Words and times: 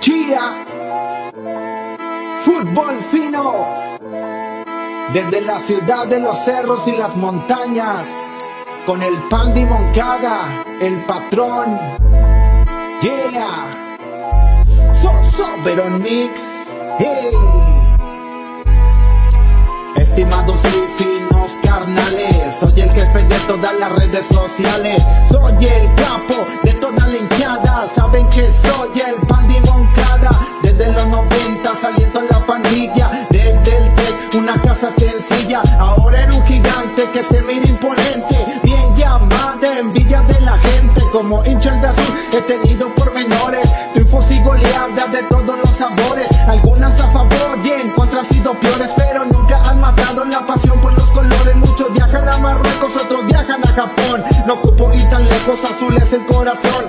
Chía. 0.00 0.64
Fútbol 2.40 2.96
fino. 3.10 3.66
Desde 5.12 5.42
la 5.42 5.60
ciudad 5.60 6.06
de 6.06 6.20
los 6.20 6.38
cerros 6.38 6.88
y 6.88 6.92
las 6.92 7.14
montañas. 7.16 8.06
Con 8.86 9.02
el 9.02 9.14
Pandi 9.28 9.64
Moncada, 9.64 10.64
el 10.80 11.04
patrón. 11.04 11.78
Yeah. 13.02 13.70
So, 14.92 15.10
so, 15.22 15.46
Veron 15.64 16.02
Mix. 16.02 16.78
Hey. 16.98 17.30
Estimados 19.96 20.60
y 20.64 21.02
finos 21.02 21.58
carnales, 21.62 22.56
soy 22.58 22.80
el 22.80 22.90
jefe 22.90 23.22
de 23.24 23.38
todas 23.40 23.78
las 23.78 23.92
redes 23.92 24.26
sociales, 24.26 25.02
soy 25.28 25.66
el 25.66 25.94
capo 25.94 26.46
de 26.62 26.72
toda 26.74 27.06
la 27.06 27.16
hinchada, 27.16 27.88
saben 27.88 28.26
que 28.28 28.46
soy 28.46 29.00
el 29.00 29.29
sencilla, 34.90 35.62
ahora 35.78 36.22
era 36.22 36.34
un 36.34 36.46
gigante 36.46 37.10
que 37.12 37.22
se 37.22 37.40
mira 37.42 37.66
imponente, 37.66 38.60
bien 38.62 38.94
llamada, 38.96 39.78
envidia 39.78 40.22
de 40.22 40.40
la 40.40 40.56
gente, 40.58 41.02
como 41.12 41.44
hincha 41.44 41.72
de 41.76 41.86
azul, 41.86 42.14
he 42.32 42.40
tenido 42.42 42.94
pormenores, 42.94 43.68
triunfos 43.92 44.30
y 44.30 44.40
goleadas 44.42 45.12
de 45.12 45.22
todos 45.24 45.58
los 45.58 45.74
sabores, 45.76 46.28
algunas 46.46 47.00
a 47.00 47.08
favor 47.12 47.58
y 47.64 47.70
en 47.70 47.90
contra 47.90 48.20
han 48.20 48.28
sido 48.28 48.58
peores, 48.60 48.90
pero 48.96 49.24
nunca 49.24 49.62
han 49.68 49.80
matado 49.80 50.24
la 50.24 50.46
pasión 50.46 50.80
por 50.80 50.92
los 50.92 51.10
colores, 51.10 51.56
muchos 51.56 51.92
viajan 51.92 52.28
a 52.28 52.38
Marruecos, 52.38 52.92
otros 53.04 53.26
viajan 53.26 53.62
a 53.64 53.68
Japón, 53.68 54.24
no 54.46 54.54
ocupo 54.54 54.92
ir 54.92 55.08
tan 55.08 55.24
lejos, 55.28 55.64
azul 55.64 55.96
es 55.96 56.12
el 56.12 56.24
corazón, 56.26 56.84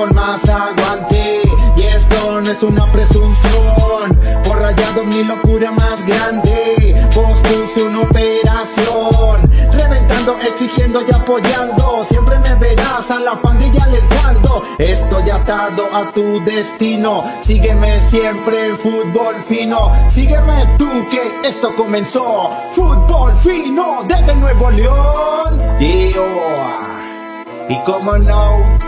con 0.00 0.14
más 0.14 0.48
aguante 0.48 1.42
y 1.76 1.82
esto 1.82 2.40
no 2.40 2.50
es 2.50 2.62
una 2.62 2.90
presunción, 2.90 4.18
por 4.44 4.58
rayados 4.58 5.04
mi 5.04 5.22
locura 5.24 5.70
más 5.72 6.06
grande, 6.06 7.06
pospuse 7.14 7.82
una 7.82 8.00
operación, 8.00 9.50
reventando, 9.72 10.38
exigiendo 10.38 11.02
y 11.06 11.12
apoyando, 11.12 12.06
siempre 12.06 12.38
me 12.38 12.54
verás 12.54 13.10
a 13.10 13.20
la 13.20 13.42
pandilla 13.42 13.84
alentando, 13.84 14.64
estoy 14.78 15.28
atado 15.28 15.84
a 15.92 16.10
tu 16.12 16.42
destino, 16.44 17.22
sígueme 17.42 18.08
siempre 18.08 18.68
en 18.68 18.78
fútbol 18.78 19.34
fino, 19.46 19.92
sígueme 20.08 20.76
tú 20.78 20.88
que 21.10 21.46
esto 21.46 21.76
comenzó, 21.76 22.50
fútbol 22.72 23.34
fino 23.40 24.02
desde 24.08 24.34
Nuevo 24.34 24.70
León, 24.70 25.78
yeah. 25.78 27.66
y 27.68 27.78
como 27.84 28.16
no, 28.16 28.78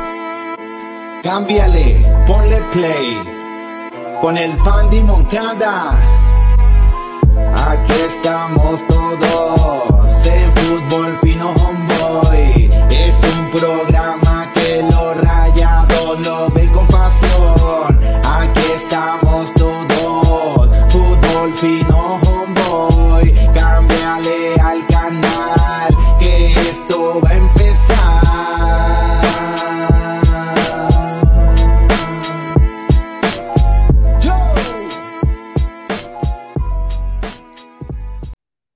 cámbiale, 1.23 2.05
ponle 2.27 2.61
play, 2.73 3.23
con 4.21 4.37
el 4.37 4.57
Pandi 4.59 5.03
Moncada. 5.03 5.97
Aquí 7.55 7.93
estamos 8.07 8.87
todos 8.89 10.27
en 10.27 10.53
Fútbol 10.53 11.19
Fino 11.23 11.51
Homeboy. 11.53 12.71
Es 12.91 13.17
un 13.23 13.51
programa 13.51 13.92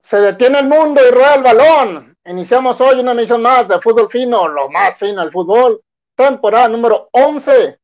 Se 0.07 0.21
detiene 0.21 0.59
el 0.59 0.69
mundo 0.69 1.01
y 1.05 1.11
rueda 1.11 1.35
el 1.35 1.43
balón. 1.43 2.17
Iniciamos 2.23 2.79
hoy 2.79 2.97
una 2.97 3.11
emisión 3.11 3.41
más 3.41 3.67
de 3.67 3.81
fútbol 3.81 4.09
fino, 4.09 4.47
lo 4.47 4.69
más 4.69 4.97
fino 4.97 5.21
del 5.21 5.33
fútbol. 5.33 5.81
Temporada 6.15 6.69
número 6.69 7.09
11. 7.11 7.77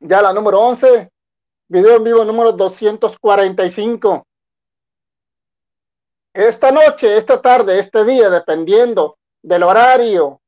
Ya 0.00 0.22
la 0.22 0.32
número 0.32 0.58
11. 0.60 1.10
Video 1.68 1.96
en 1.96 2.04
vivo 2.04 2.24
número 2.24 2.52
245. 2.52 4.26
Esta 6.32 6.72
noche, 6.72 7.18
esta 7.18 7.42
tarde, 7.42 7.78
este 7.78 8.02
día, 8.06 8.30
dependiendo 8.30 9.18
del 9.42 9.64
horario, 9.64 10.40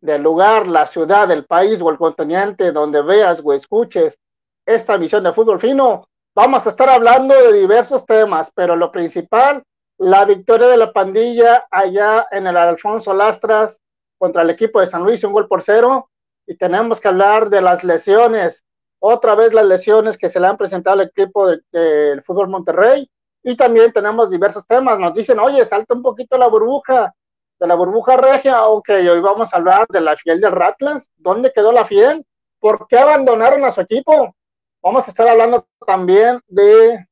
del 0.00 0.22
lugar, 0.22 0.66
la 0.66 0.88
ciudad, 0.88 1.30
el 1.30 1.46
país 1.46 1.80
o 1.80 1.88
el 1.88 1.98
continente 1.98 2.72
donde 2.72 3.00
veas 3.00 3.40
o 3.44 3.52
escuches 3.52 4.18
esta 4.66 4.96
emisión 4.96 5.22
de 5.22 5.32
fútbol 5.32 5.60
fino, 5.60 6.08
vamos 6.34 6.66
a 6.66 6.70
estar 6.70 6.88
hablando 6.88 7.34
de 7.34 7.52
diversos 7.52 8.06
temas, 8.06 8.50
pero 8.54 8.76
lo 8.76 8.90
principal, 8.90 9.62
la 9.98 10.24
victoria 10.24 10.68
de 10.68 10.76
la 10.76 10.92
pandilla 10.92 11.66
allá 11.70 12.26
en 12.30 12.46
el 12.46 12.56
Alfonso 12.56 13.12
Lastras 13.12 13.80
contra 14.18 14.42
el 14.42 14.50
equipo 14.50 14.80
de 14.80 14.86
San 14.86 15.02
Luis, 15.02 15.22
un 15.24 15.32
gol 15.32 15.48
por 15.48 15.62
cero, 15.62 16.08
y 16.46 16.56
tenemos 16.56 17.00
que 17.00 17.08
hablar 17.08 17.50
de 17.50 17.60
las 17.60 17.84
lesiones, 17.84 18.64
otra 18.98 19.34
vez 19.34 19.52
las 19.52 19.66
lesiones 19.66 20.16
que 20.16 20.28
se 20.28 20.40
le 20.40 20.46
han 20.46 20.56
presentado 20.56 21.00
al 21.00 21.08
equipo 21.08 21.48
del 21.48 21.64
de, 21.72 22.22
fútbol 22.24 22.48
Monterrey, 22.48 23.08
y 23.42 23.56
también 23.56 23.92
tenemos 23.92 24.30
diversos 24.30 24.66
temas, 24.66 24.98
nos 24.98 25.14
dicen, 25.14 25.38
oye, 25.40 25.64
salta 25.64 25.94
un 25.94 26.02
poquito 26.02 26.38
la 26.38 26.46
burbuja, 26.46 27.12
de 27.58 27.66
la 27.66 27.74
burbuja 27.74 28.16
regia, 28.16 28.64
ok, 28.66 28.88
hoy 28.90 29.20
vamos 29.20 29.52
a 29.52 29.56
hablar 29.56 29.86
de 29.88 30.00
la 30.00 30.16
fiel 30.16 30.40
del 30.40 30.52
Ratlas, 30.52 31.08
¿dónde 31.16 31.52
quedó 31.52 31.72
la 31.72 31.84
fiel? 31.84 32.24
¿Por 32.60 32.86
qué 32.88 32.98
abandonaron 32.98 33.64
a 33.64 33.72
su 33.72 33.80
equipo? 33.80 34.34
Vamos 34.82 35.06
a 35.06 35.10
estar 35.10 35.28
hablando 35.28 35.68
también 35.86 36.40
de 36.48 37.06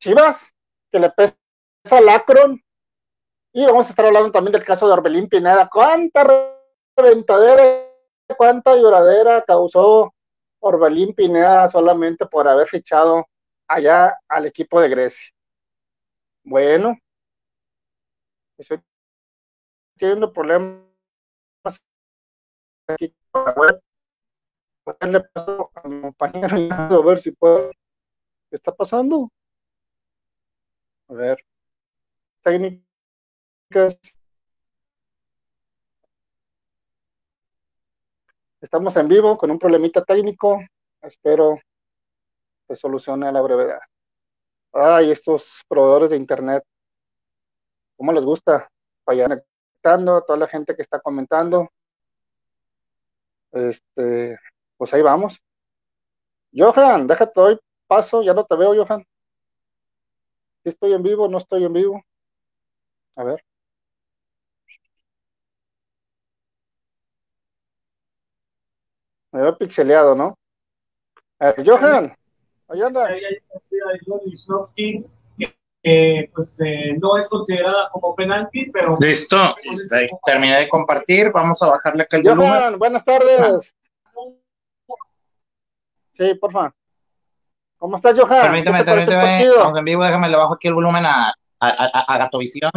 Chivas, 0.00 0.54
que 0.90 0.98
le 0.98 1.10
pesa 1.10 1.36
al 1.90 2.08
Akron. 2.08 2.58
Y 3.52 3.66
vamos 3.66 3.86
a 3.86 3.90
estar 3.90 4.06
hablando 4.06 4.32
también 4.32 4.52
del 4.52 4.64
caso 4.64 4.86
de 4.86 4.94
Orbelín 4.94 5.28
Pineda. 5.28 5.68
¿Cuánta 5.70 6.24
reventadera, 6.96 7.86
cuánta 8.38 8.74
lloradera 8.74 9.42
causó 9.42 10.14
Orbelín 10.60 11.14
Pineda 11.14 11.68
solamente 11.68 12.24
por 12.24 12.48
haber 12.48 12.66
fichado 12.68 13.26
allá 13.68 14.16
al 14.26 14.46
equipo 14.46 14.80
de 14.80 14.88
Grecia? 14.88 15.30
Bueno, 16.42 16.96
estoy 18.56 18.80
teniendo 19.98 20.32
problemas 20.32 20.80
aquí 22.88 23.14
con 23.30 23.44
la 23.44 23.52
web 23.52 23.82
a 24.98 25.88
mi 25.88 26.00
compañero 26.00 26.56
a 27.02 27.04
ver 27.04 27.20
si 27.20 27.32
puedo. 27.32 27.70
¿Qué 27.70 28.56
está 28.56 28.74
pasando? 28.74 29.30
A 31.08 31.14
ver. 31.14 31.38
Técnicas. 32.42 32.84
Estamos 38.60 38.96
en 38.96 39.08
vivo 39.08 39.38
con 39.38 39.50
un 39.50 39.58
problemita 39.58 40.04
técnico. 40.04 40.60
Espero 41.02 41.58
que 42.68 42.76
solucione 42.76 43.26
a 43.26 43.32
la 43.32 43.40
brevedad. 43.40 43.80
Ay, 44.72 45.10
estos 45.10 45.62
proveedores 45.68 46.10
de 46.10 46.16
internet. 46.16 46.62
¿Cómo 47.96 48.12
les 48.12 48.24
gusta? 48.24 48.68
Vayan 49.06 49.42
conectando 49.80 50.16
a 50.16 50.24
toda 50.24 50.38
la 50.38 50.48
gente 50.48 50.76
que 50.76 50.82
está 50.82 51.00
comentando. 51.00 51.68
Este, 53.52 54.38
pues 54.80 54.94
ahí 54.94 55.02
vamos. 55.02 55.38
Johan, 56.54 57.06
déjate 57.06 57.38
hoy 57.38 57.60
paso, 57.86 58.22
ya 58.22 58.32
no 58.32 58.46
te 58.46 58.56
veo, 58.56 58.74
Johan. 58.74 59.06
Si 60.62 60.70
estoy 60.70 60.94
en 60.94 61.02
vivo, 61.02 61.28
no 61.28 61.36
estoy 61.36 61.64
en 61.64 61.72
vivo. 61.74 62.02
A 63.14 63.24
ver. 63.24 63.44
Me 69.32 69.42
veo 69.42 69.58
pixeleado, 69.58 70.14
¿no? 70.14 70.38
A 71.40 71.52
ver, 71.52 71.56
Johan, 71.62 72.16
ahí 72.68 72.80
andas. 72.80 73.18
Eh, 75.82 76.30
pues 76.34 76.58
eh, 76.64 76.96
no 76.98 77.18
es 77.18 77.28
considerada 77.28 77.90
como 77.92 78.14
penalti, 78.14 78.70
pero... 78.70 78.96
Listo, 78.98 79.36
terminé 80.24 80.60
de 80.60 80.68
compartir, 80.70 81.30
vamos 81.32 81.62
a 81.62 81.66
bajarle 81.66 82.04
acá 82.04 82.16
el 82.16 82.22
Johan, 82.22 82.38
volumen. 82.38 82.78
buenas 82.78 83.04
tardes. 83.04 83.76
Sí, 86.20 86.34
por 86.34 86.52
favor. 86.52 86.74
¿Cómo 87.78 87.96
estás, 87.96 88.18
Johan? 88.18 88.42
Permíteme, 88.42 88.84
permíteme. 88.84 89.42
Estamos 89.42 89.78
en 89.78 89.84
vivo, 89.86 90.04
déjame 90.04 90.28
le 90.28 90.36
bajo 90.36 90.52
aquí 90.52 90.68
el 90.68 90.74
volumen 90.74 91.06
a, 91.06 91.32
a, 91.58 91.58
a, 91.58 92.18
Gatovisión. 92.18 92.70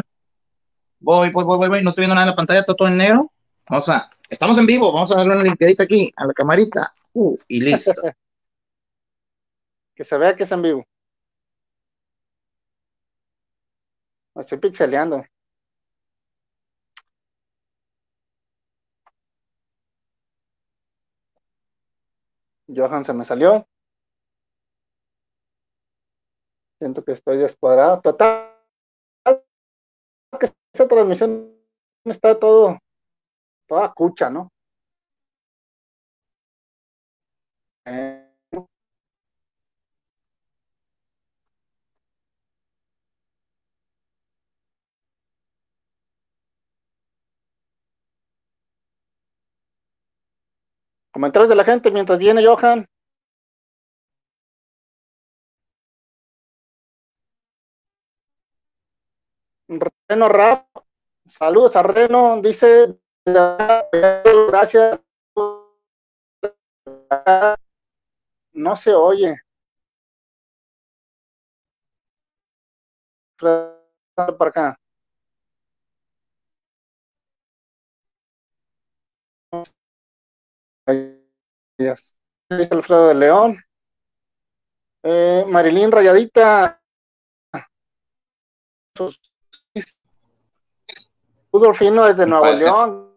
Voy, 1.02 1.30
voy, 1.30 1.44
voy, 1.44 1.58
voy, 1.58 1.68
voy. 1.68 1.84
No 1.84 1.90
estoy 1.90 2.04
viendo 2.04 2.16
nada 2.16 2.26
en 2.26 2.30
la 2.30 2.38
pantalla, 2.38 2.62
está 2.62 2.74
todo 2.74 2.88
en 2.88 2.98
negro. 2.98 3.30
Vamos 3.70 3.90
a, 3.90 4.10
estamos 4.30 4.58
en 4.58 4.66
vivo, 4.66 4.94
vamos 4.94 5.12
a 5.12 5.16
darle 5.16 5.34
una 5.34 5.44
limpiadita 5.44 5.84
aquí 5.84 6.10
a 6.16 6.26
la 6.26 6.32
camarita. 6.32 6.94
Uh, 7.12 7.36
y 7.50 7.60
listo. 7.60 7.92
que 9.94 10.06
se 10.06 10.18
vea 10.18 10.38
que 10.38 10.44
es 10.44 10.52
en 10.54 10.62
vivo. 10.62 10.86
Me 14.36 14.42
estoy 14.42 14.58
pixeleando. 14.58 15.26
Johan 22.76 23.06
se 23.06 23.14
me 23.14 23.24
salió. 23.24 23.68
Siento 26.80 27.04
que 27.04 27.14
estoy 27.14 27.38
descuadrado. 27.38 28.02
Total, 28.02 28.54
que 30.40 30.52
esa 30.74 30.88
transmisión 30.88 31.56
está 32.06 32.38
todo, 32.40 32.80
toda 33.68 33.94
cucha, 33.94 34.30
¿no? 34.30 34.52
Eh, 37.86 38.23
Comentarios 51.14 51.48
de 51.48 51.56
la 51.56 51.64
gente 51.64 51.92
mientras 51.92 52.18
viene 52.18 52.44
Johan. 52.44 52.88
Reno 60.10 60.28
Rap, 60.30 60.66
saludos 61.26 61.76
a 61.76 61.84
Reno, 61.84 62.42
dice, 62.42 62.98
gracias. 63.26 65.00
No 68.54 68.76
se 68.76 68.94
oye. 68.94 69.36
Para 73.38 74.50
acá. 74.50 74.83
Alfredo 82.72 83.08
de 83.08 83.16
León. 83.16 83.64
Eh, 85.04 85.46
Marilyn 85.48 85.92
Rayadita. 85.92 86.82
Fútbol 91.52 91.76
fino 91.76 92.06
desde 92.06 92.26
Nuevo 92.26 92.52
León. 92.52 93.14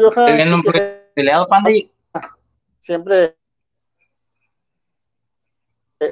Johan, 0.00 0.62
peleado, 1.14 1.48
Pandi. 1.48 1.90
Siempre. 2.80 3.36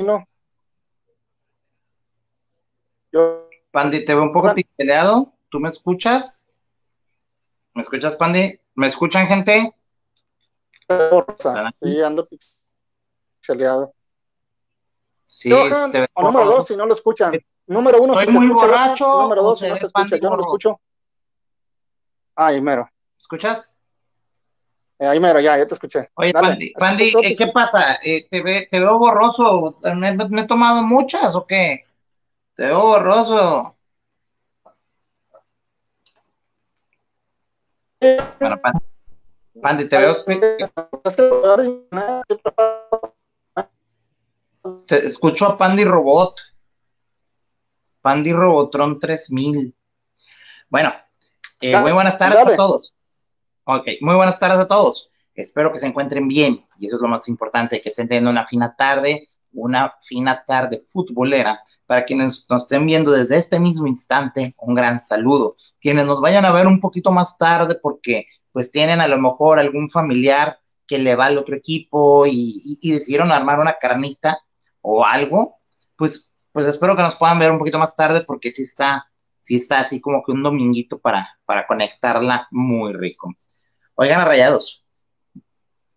No. 0.00 0.26
Yo. 3.12 3.48
Pandi, 3.70 4.04
te 4.04 4.14
veo 4.14 4.22
un 4.22 4.32
poco 4.32 4.54
peleado. 4.76 5.34
¿Tú 5.50 5.60
me 5.60 5.68
escuchas? 5.68 6.41
¿Me 7.74 7.82
escuchas, 7.82 8.16
Pandi? 8.16 8.60
¿Me 8.74 8.86
escuchan, 8.86 9.26
gente? 9.26 9.74
Sí, 11.80 12.02
ando 12.02 12.28
pixeleado. 13.40 13.94
Sí, 15.26 15.48
te 15.90 16.06
o 16.12 16.22
número 16.22 16.44
dos, 16.44 16.66
si 16.66 16.76
no 16.76 16.84
lo 16.84 16.94
escuchan. 16.94 17.42
Número 17.66 17.98
uno, 18.02 18.18
Estoy 18.18 18.34
muy 18.34 18.48
borracho. 18.48 19.22
Número 19.22 19.42
dos, 19.42 19.60
si 19.60 19.68
no 19.68 19.76
se 19.76 19.86
escucha. 19.86 20.16
Yo 20.16 20.28
no 20.28 20.36
lo 20.36 20.42
escucho. 20.42 20.80
Ah, 22.36 22.48
ahí 22.48 22.60
mero. 22.60 22.90
¿Escuchas? 23.18 23.80
Eh, 24.98 25.06
ahí 25.06 25.18
mero, 25.18 25.40
ya, 25.40 25.56
ya 25.56 25.66
te 25.66 25.74
escuché. 25.74 26.10
Oye, 26.14 26.32
Pandi, 26.32 26.72
Pandi 26.72 27.12
¿qué, 27.12 27.36
¿qué 27.36 27.46
pasa? 27.48 27.98
Eh, 28.02 28.28
te, 28.28 28.42
ve, 28.42 28.68
te 28.70 28.78
veo 28.80 28.98
borroso. 28.98 29.78
¿Me, 29.96 30.12
¿Me 30.12 30.42
he 30.42 30.46
tomado 30.46 30.82
muchas 30.82 31.34
o 31.34 31.46
qué? 31.46 31.86
Te 32.54 32.66
veo 32.66 32.82
borroso. 32.82 33.76
Bueno, 38.40 38.60
Pandi, 39.62 39.88
te 39.88 39.96
veo. 39.96 40.16
Te 44.86 45.06
escucho 45.06 45.46
a 45.46 45.56
Pandy 45.56 45.84
Robot. 45.84 46.40
Pandy 48.00 48.32
Robotron 48.32 48.98
3000. 48.98 49.72
Bueno, 50.68 50.92
eh, 51.60 51.78
muy 51.78 51.92
buenas 51.92 52.18
tardes 52.18 52.38
a 52.38 52.56
todos. 52.56 52.92
Ok, 53.64 53.88
muy 54.00 54.16
buenas 54.16 54.38
tardes 54.40 54.58
a 54.58 54.66
todos. 54.66 55.10
Espero 55.34 55.72
que 55.72 55.78
se 55.78 55.86
encuentren 55.86 56.26
bien 56.26 56.66
y 56.78 56.86
eso 56.86 56.96
es 56.96 57.02
lo 57.02 57.08
más 57.08 57.28
importante, 57.28 57.80
que 57.80 57.88
estén 57.88 58.08
teniendo 58.08 58.30
una 58.30 58.46
fina 58.46 58.74
tarde, 58.74 59.28
una 59.52 59.94
fina 60.00 60.44
tarde 60.44 60.84
futbolera. 60.92 61.60
Para 61.86 62.04
quienes 62.04 62.46
nos 62.48 62.64
estén 62.64 62.86
viendo 62.86 63.12
desde 63.12 63.36
este 63.36 63.60
mismo 63.60 63.86
instante, 63.86 64.54
un 64.58 64.74
gran 64.74 65.00
saludo. 65.00 65.56
Quienes 65.80 66.06
nos 66.06 66.20
vayan 66.20 66.44
a 66.44 66.52
ver 66.52 66.66
un 66.66 66.80
poquito 66.80 67.12
más 67.12 67.38
tarde 67.38 67.76
porque 67.80 68.26
pues 68.52 68.70
tienen 68.70 69.00
a 69.00 69.08
lo 69.08 69.18
mejor 69.20 69.58
algún 69.58 69.90
familiar 69.90 70.58
que 70.86 70.98
le 70.98 71.14
va 71.14 71.26
al 71.26 71.38
otro 71.38 71.56
equipo 71.56 72.26
y, 72.26 72.78
decidieron 72.82 73.32
armar 73.32 73.60
una 73.60 73.76
carnita 73.78 74.38
o 74.80 75.04
algo, 75.04 75.56
pues 75.96 76.32
pues 76.52 76.66
espero 76.66 76.94
que 76.94 77.02
nos 77.02 77.16
puedan 77.16 77.38
ver 77.38 77.50
un 77.50 77.58
poquito 77.58 77.78
más 77.78 77.96
tarde 77.96 78.24
porque 78.26 78.50
sí 78.50 78.62
está, 78.62 79.06
sí 79.40 79.56
está 79.56 79.78
así 79.78 80.00
como 80.00 80.22
que 80.22 80.32
un 80.32 80.42
dominguito 80.42 80.98
para, 81.00 81.38
para 81.46 81.66
conectarla 81.66 82.46
muy 82.50 82.92
rico. 82.92 83.32
Oigan 83.94 84.20
a 84.20 84.58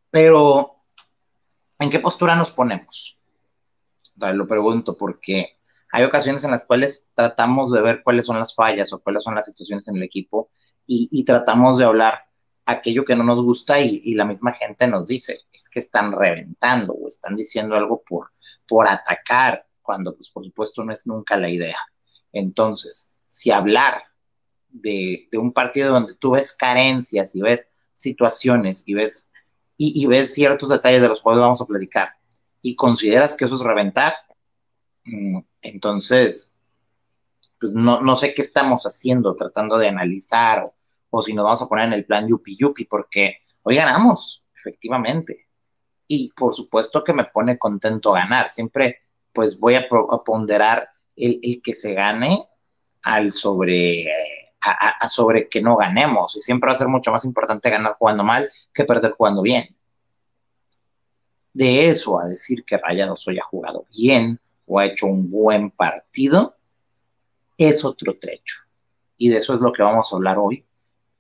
pero 0.09 0.77
¿en 1.77 1.89
qué 1.89 1.99
postura 1.99 2.35
nos 2.35 2.51
ponemos? 2.51 3.21
Lo 4.15 4.47
pregunto 4.47 4.97
porque 4.97 5.57
hay 5.91 6.03
ocasiones 6.03 6.43
en 6.43 6.51
las 6.51 6.65
cuales 6.65 7.11
tratamos 7.15 7.71
de 7.71 7.81
ver 7.81 8.03
cuáles 8.03 8.25
son 8.25 8.39
las 8.39 8.55
fallas 8.55 8.91
o 8.93 8.99
cuáles 9.01 9.23
son 9.23 9.35
las 9.35 9.45
situaciones 9.45 9.87
en 9.87 9.97
el 9.97 10.03
equipo 10.03 10.49
y, 10.87 11.23
tratamos 11.23 11.79
de 11.79 11.85
hablar 11.85 12.25
aquello 12.65 13.05
que 13.05 13.15
no 13.15 13.23
nos 13.23 13.41
gusta 13.41 13.79
y, 13.79 14.01
y, 14.03 14.13
la 14.13 14.25
misma 14.25 14.51
gente 14.51 14.87
nos 14.87 15.07
dice, 15.07 15.39
es 15.51 15.69
que 15.69 15.79
están 15.79 16.11
reventando 16.11 16.93
o 16.93 17.07
están 17.07 17.35
diciendo 17.35 17.75
algo 17.75 18.03
por, 18.07 18.31
por 18.67 18.87
atacar 18.87 19.65
cuando 19.81 20.15
pues 20.15 20.29
por 20.29 20.45
supuesto 20.45 20.83
no 20.83 20.93
es 20.93 21.07
nunca 21.07 21.37
la 21.37 21.49
idea. 21.49 21.77
Entonces, 22.31 23.15
si 23.27 23.51
hablar 23.51 24.03
de, 24.69 25.29
un 25.33 25.53
partido 25.53 25.93
donde 25.93 26.15
tú 26.15 26.31
ves 26.31 26.55
carencias 26.55 27.35
y 27.35 27.41
ves 27.41 27.69
situaciones 27.93 28.87
y 28.87 28.93
ves, 28.93 29.31
y, 29.77 30.05
ves 30.05 30.33
ciertos 30.33 30.69
detalles 30.69 31.01
de 31.01 31.07
los 31.07 31.21
cuales 31.21 31.41
vamos 31.41 31.61
a 31.61 31.65
platicar 31.65 32.09
y 32.65 32.75
consideras 32.75 33.37
que 33.37 33.45
eso 33.45 33.53
es 33.53 33.59
reventar, 33.59 34.15
mm, 35.03 35.37
entonces, 35.61 36.55
pues 37.59 37.75
no, 37.75 38.01
no 38.01 38.15
sé 38.15 38.33
qué 38.33 38.41
estamos 38.41 38.87
haciendo, 38.87 39.35
tratando 39.35 39.77
de 39.77 39.89
analizar 39.89 40.63
o, 41.11 41.21
si 41.21 41.33
nos 41.33 41.45
vamos 41.45 41.61
a 41.61 41.67
poner 41.67 41.85
en 41.85 41.93
el 41.93 42.05
plan 42.05 42.27
yupi 42.27 42.57
yupi, 42.57 42.85
porque 42.85 43.37
hoy 43.61 43.75
ganamos, 43.75 44.47
efectivamente. 44.57 45.47
Y 46.07 46.31
por 46.31 46.55
supuesto 46.55 47.03
que 47.03 47.13
me 47.13 47.25
pone 47.25 47.59
contento 47.59 48.13
ganar. 48.13 48.49
Siempre 48.49 49.01
pues 49.31 49.59
voy 49.59 49.75
a, 49.75 49.87
ponderar 50.25 50.89
el, 51.15 51.61
que 51.63 51.75
se 51.75 51.93
gane 51.93 52.49
al 53.03 53.31
sobre, 53.31 54.07
a, 54.61 55.07
sobre 55.07 55.49
que 55.49 55.61
no 55.61 55.77
ganemos. 55.77 56.35
Y 56.35 56.41
siempre 56.41 56.69
va 56.69 56.73
a 56.73 56.79
ser 56.79 56.87
mucho 56.87 57.11
más 57.11 57.25
importante 57.25 57.69
ganar 57.69 57.93
jugando 57.93 58.23
mal 58.23 58.49
que 58.73 58.85
perder 58.85 59.11
jugando 59.11 59.43
bien. 59.43 59.74
De 61.55 61.89
eso 61.89 62.19
a 62.19 62.27
decir 62.27 62.63
que 62.65 62.77
Rayados 62.77 63.27
hoy 63.27 63.39
ha 63.39 63.43
jugado 63.43 63.85
bien 63.95 64.39
o 64.67 64.79
ha 64.79 64.85
hecho 64.85 65.07
un 65.07 65.31
buen 65.31 65.71
partido, 65.71 66.55
es 67.57 67.83
otro 67.83 68.17
trecho. 68.19 68.57
Y 69.17 69.29
de 69.29 69.37
eso 69.37 69.53
es 69.53 69.61
lo 69.61 69.71
que 69.71 69.81
vamos 69.81 70.11
a 70.11 70.15
hablar 70.17 70.37
hoy. 70.37 70.65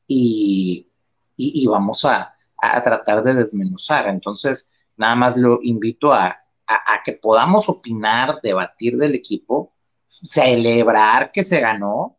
Y, 0.07 0.87
y 1.37 1.65
vamos 1.65 2.05
a, 2.05 2.35
a 2.57 2.83
tratar 2.83 3.23
de 3.23 3.33
desmenuzar. 3.33 4.07
Entonces, 4.09 4.71
nada 4.97 5.15
más 5.15 5.37
lo 5.37 5.59
invito 5.63 6.13
a 6.13 6.45
a, 6.67 7.01
que 7.03 7.13
podamos 7.13 7.69
opinar, 7.69 8.39
debatir 8.41 8.97
del 8.97 9.15
equipo, 9.15 9.73
celebrar 10.07 11.31
que 11.31 11.43
se 11.43 11.59
ganó, 11.59 12.17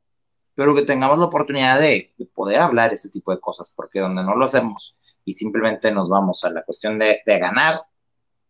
pero 0.55 0.75
que 0.75 0.83
tengamos 0.83 1.19
la 1.19 1.27
oportunidad 1.27 1.81
de, 1.81 2.15
poder 2.35 2.61
hablar 2.61 2.93
ese 2.93 3.11
tipo 3.11 3.33
de 3.33 3.41
cosas, 3.41 3.73
porque 3.75 4.01
donde 4.01 4.23
no 4.23 4.37
lo 4.37 4.45
hacemos 4.45 4.97
y 5.25 5.33
simplemente 5.33 5.91
nos 5.91 6.09
vamos 6.09 6.45
a 6.45 6.51
la 6.51 6.63
cuestión 6.63 6.99
de, 6.99 7.21
ganar, 7.27 7.83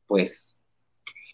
pues, 0.07 0.63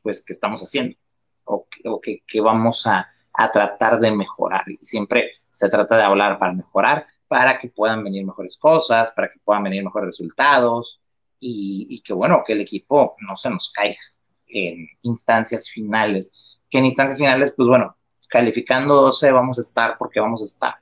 pues, 0.03 0.25
¿qué 0.25 0.33
estamos 0.33 0.63
haciendo? 0.63 0.97
O, 1.45 1.67
o 1.85 2.01
que, 2.01 2.41
vamos 2.41 2.87
a, 2.87 3.09
tratar 3.53 3.99
de 3.99 4.13
mejorar. 4.13 4.65
Y 4.69 4.85
siempre 4.85 5.33
se 5.51 5.69
trata 5.69 5.97
de 5.97 6.03
hablar 6.05 6.39
para 6.39 6.53
mejorar, 6.53 7.07
para 7.27 7.59
que 7.59 7.69
puedan 7.69 8.05
venir 8.05 8.25
mejores 8.25 8.57
cosas, 8.57 9.11
para 9.17 9.31
que 9.31 9.39
puedan 9.41 9.65
venir 9.65 9.83
mejores 9.83 10.09
resultados 10.09 11.01
y, 11.41 12.01
que, 12.03 12.13
bueno, 12.13 12.43
que 12.47 12.53
el 12.53 12.61
equipo 12.61 13.17
no 13.21 13.37
se 13.37 13.51
nos 13.51 13.73
caiga 13.73 14.01
en 14.47 14.87
instancias 15.03 15.69
finales. 15.69 16.35
Que 16.71 16.79
en 16.79 16.85
instancias 16.85 17.19
finales, 17.19 17.55
pues 17.57 17.69
bueno, 17.69 17.97
calificando 18.29 18.95
12 18.95 19.33
vamos 19.33 19.59
a 19.59 19.63
estar 19.63 19.99
porque 19.99 20.21
vamos 20.21 20.43
a 20.43 20.45
estar. 20.45 20.75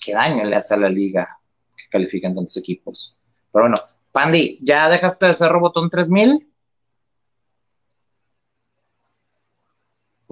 ¿Qué 0.00 0.12
daño 0.12 0.44
le 0.44 0.56
hace 0.56 0.74
a 0.74 0.78
la 0.78 0.88
liga 0.88 1.40
que 1.76 1.88
califican 1.90 2.34
tantos 2.34 2.56
equipos? 2.56 3.16
Pero 3.52 3.64
bueno, 3.64 3.78
Pandy, 4.12 4.60
¿ya 4.62 4.88
dejaste 4.88 5.26
de 5.26 5.34
ser 5.34 5.50
Robotón 5.50 5.90
3000? 5.90 6.53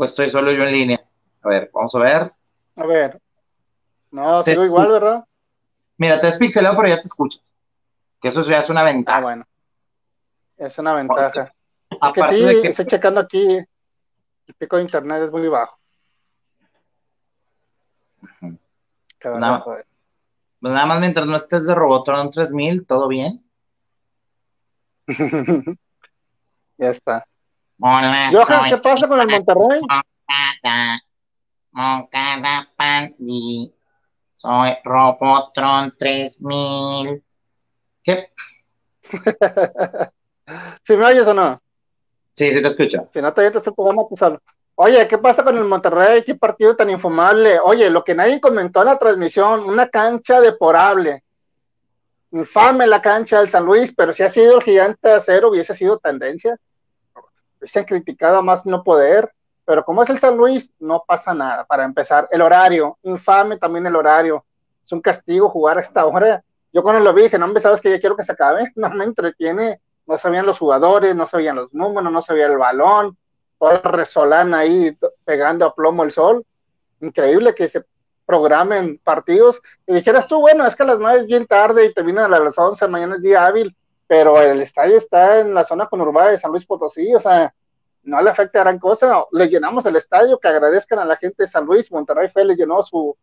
¿O 0.03 0.05
estoy 0.05 0.31
solo 0.31 0.51
yo 0.51 0.65
en 0.65 0.73
línea? 0.73 1.01
A 1.43 1.49
ver, 1.49 1.71
vamos 1.73 1.95
a 1.95 1.99
ver. 2.01 2.33
A 2.75 2.87
ver. 2.87 3.23
No, 4.11 4.43
sigo 4.43 4.65
igual, 4.65 4.91
¿verdad? 4.91 5.25
Mira, 5.97 6.19
te 6.19 6.33
pixelado, 6.39 6.75
pero 6.77 6.89
ya 6.89 7.01
te 7.01 7.07
escuchas. 7.07 7.55
Que 8.21 8.27
eso 8.27 8.43
ya 8.43 8.59
es 8.59 8.69
una 8.69 8.83
ventaja. 8.83 9.19
Ah, 9.19 9.21
bueno. 9.21 9.45
Es 10.57 10.77
una 10.77 10.95
ventaja. 10.95 11.55
Es 11.89 12.13
que 12.13 12.23
sí, 12.37 12.67
estoy 12.67 12.87
checando 12.87 13.21
aquí. 13.21 13.59
El 14.49 14.55
pico 14.59 14.75
de 14.75 14.83
internet 14.83 15.23
es 15.23 15.31
muy 15.31 15.47
bajo. 15.47 15.79
nada, 19.23 19.63
pues 19.63 19.85
nada, 20.63 20.87
más 20.87 20.99
mientras 20.99 21.29
no 21.29 21.37
estés 21.37 21.65
de 21.65 21.77
Robotron 21.77 22.29
3000, 22.29 22.85
¿todo 22.87 23.07
bien? 23.07 23.41
ya 26.77 26.91
está. 26.91 27.25
Johan, 27.83 28.71
¿qué 28.71 28.79
pasa 28.79 29.09
con 29.09 29.21
el 29.21 29.27
Monterrey? 29.27 29.81
Moncada 31.73 32.69
Pandi. 32.77 33.75
Soy 34.35 34.77
Robotron 34.85 35.93
3000. 35.99 37.23
¿Qué? 38.05 38.31
¿Sí 40.85 40.97
me 40.97 41.07
oyes 41.07 41.27
o 41.27 41.35
no? 41.35 41.61
Sí, 42.33 42.53
sí 42.53 42.63
te 42.63 42.69
escucho. 42.69 43.09
Si 43.13 43.21
no, 43.21 43.33
te 43.33 43.47
estoy 43.47 43.73
pegando 43.75 44.07
tu 44.09 44.17
salud. 44.17 44.39
Oye, 44.77 45.07
¿qué 45.09 45.19
pasa 45.19 45.43
con 45.43 45.59
el 45.59 45.65
Monterrey? 45.65 46.23
¿Qué 46.25 46.35
partido 46.35 46.77
tan 46.77 46.89
infumable? 46.91 47.59
Oye, 47.61 47.91
lo 47.91 48.05
que 48.05 48.15
nadie 48.15 48.41
comentó 48.41 48.81
en 48.81 48.87
la 48.87 48.99
transmisión, 48.99 49.65
una 49.65 49.89
cancha 49.89 50.41
deporable. 50.41 51.25
Infame 52.31 52.87
la 52.87 53.03
cancha 53.03 53.41
del 53.41 53.51
San 53.51 53.65
Luis, 53.65 53.93
pero 53.95 54.13
si 54.13 54.23
ha 54.23 54.31
sido 54.31 54.57
el 54.57 54.63
gigante 54.63 55.09
de 55.09 55.15
acero, 55.15 55.51
hubiese 55.51 55.75
sido 55.75 55.99
tendencia. 55.99 56.57
Hubiesen 57.63 57.85
criticado 57.85 58.43
más 58.43 58.67
no 58.67 58.83
poder, 58.83 59.33
pero 59.65 59.85
como 59.85 60.03
es 60.03 60.11
el 60.11 60.19
San 60.19 60.37
Luis, 60.37 60.69
no 60.81 61.05
pasa 61.07 61.33
nada. 61.33 61.65
Para 61.65 61.85
empezar, 61.85 62.27
el 62.33 62.43
horario, 62.43 62.99
infame 63.05 63.57
también 63.57 63.87
el 63.87 63.95
horario. 63.95 64.45
Es 64.85 64.91
un 64.91 65.01
castigo 65.01 65.49
jugar 65.49 65.79
a 65.79 65.83
esta 65.83 66.05
hora. 66.05 66.43
Yo 66.73 66.83
cuando 66.83 67.01
lo 67.01 67.15
vi 67.15 67.23
dije, 67.23 67.39
no, 67.39 67.47
me 67.47 67.61
sabes 67.61 67.81
que 67.81 67.91
ya 67.91 68.01
quiero 68.01 68.17
que 68.17 68.25
se 68.25 68.33
acabe, 68.33 68.73
no 68.75 68.91
me 68.91 69.05
entretiene. 69.05 69.81
No 70.09 70.19
sabían 70.19 70.45
los 70.45 70.59
jugadores, 70.59 71.15
no 71.15 71.29
sabían 71.29 71.55
los 71.55 71.73
números, 71.73 72.13
no 72.13 72.21
sabía 72.21 72.47
el 72.47 72.59
balón, 72.59 73.17
toda 73.61 73.79
resolana 73.83 74.59
ahí 74.59 74.99
pegando 75.25 75.65
a 75.65 75.73
plomo 75.73 76.03
el 76.03 76.11
sol. 76.11 76.45
Increíble 77.01 77.55
que 77.55 77.69
se 77.69 77.85
programen 78.27 78.99
partidos 78.99 79.63
y 79.87 79.95
dijeras 79.95 80.27
tú, 80.27 80.41
bueno, 80.41 80.67
es 80.67 80.75
que 80.75 80.83
a 80.83 80.87
las 80.87 80.99
nueve 80.99 81.21
es 81.21 81.27
bien 81.27 81.47
tarde 81.47 81.87
y 81.87 81.95
terminan 81.95 82.35
a 82.35 82.41
las 82.41 82.59
once, 82.59 82.89
mañana 82.89 83.15
es 83.15 83.23
día 83.23 83.47
hábil, 83.47 83.77
pero 84.13 84.43
el 84.43 84.61
estadio 84.61 84.99
está 84.99 85.41
en 85.41 85.55
la 85.55 85.65
zona 85.65 85.87
conurbada 85.87 86.33
de 86.33 86.39
San 86.39 86.51
Luis 86.51 86.67
Potosí, 86.67 87.15
o 87.15 87.19
sea, 87.19 87.55
no 88.03 88.21
le 88.21 88.29
afecta 88.29 88.61
gran 88.61 88.79
cosa, 88.79 89.25
le 89.33 89.49
llenamos 89.49 89.87
el 89.87 89.97
estadio, 89.97 90.39
que 90.39 90.49
agradezcan 90.49 90.99
a 90.99 91.07
la 91.07 91.17
gente 91.17 91.45
de 91.45 91.49
San 91.49 91.65
Luis, 91.65 91.91
Monterrey 91.91 92.29
Fe 92.29 92.45
le 92.45 92.55
llenó 92.55 92.85
su, 92.85 93.17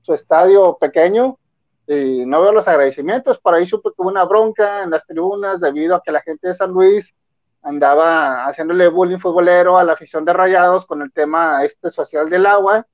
su 0.00 0.12
estadio 0.12 0.76
pequeño, 0.80 1.38
y 1.86 2.26
no 2.26 2.42
veo 2.42 2.50
los 2.50 2.66
agradecimientos, 2.66 3.38
por 3.38 3.54
ahí 3.54 3.68
supe 3.68 3.90
que 3.90 4.02
hubo 4.02 4.08
una 4.08 4.24
bronca 4.24 4.82
en 4.82 4.90
las 4.90 5.06
tribunas 5.06 5.60
debido 5.60 5.94
a 5.94 6.02
que 6.02 6.10
la 6.10 6.22
gente 6.22 6.48
de 6.48 6.54
San 6.54 6.72
Luis 6.72 7.14
andaba 7.62 8.44
haciéndole 8.46 8.88
bullying 8.88 9.20
futbolero 9.20 9.78
a 9.78 9.84
la 9.84 9.92
afición 9.92 10.24
de 10.24 10.32
Rayados 10.32 10.86
con 10.86 11.02
el 11.02 11.12
tema 11.12 11.62
este 11.64 11.88
social 11.92 12.28
del 12.28 12.46
agua. 12.46 12.84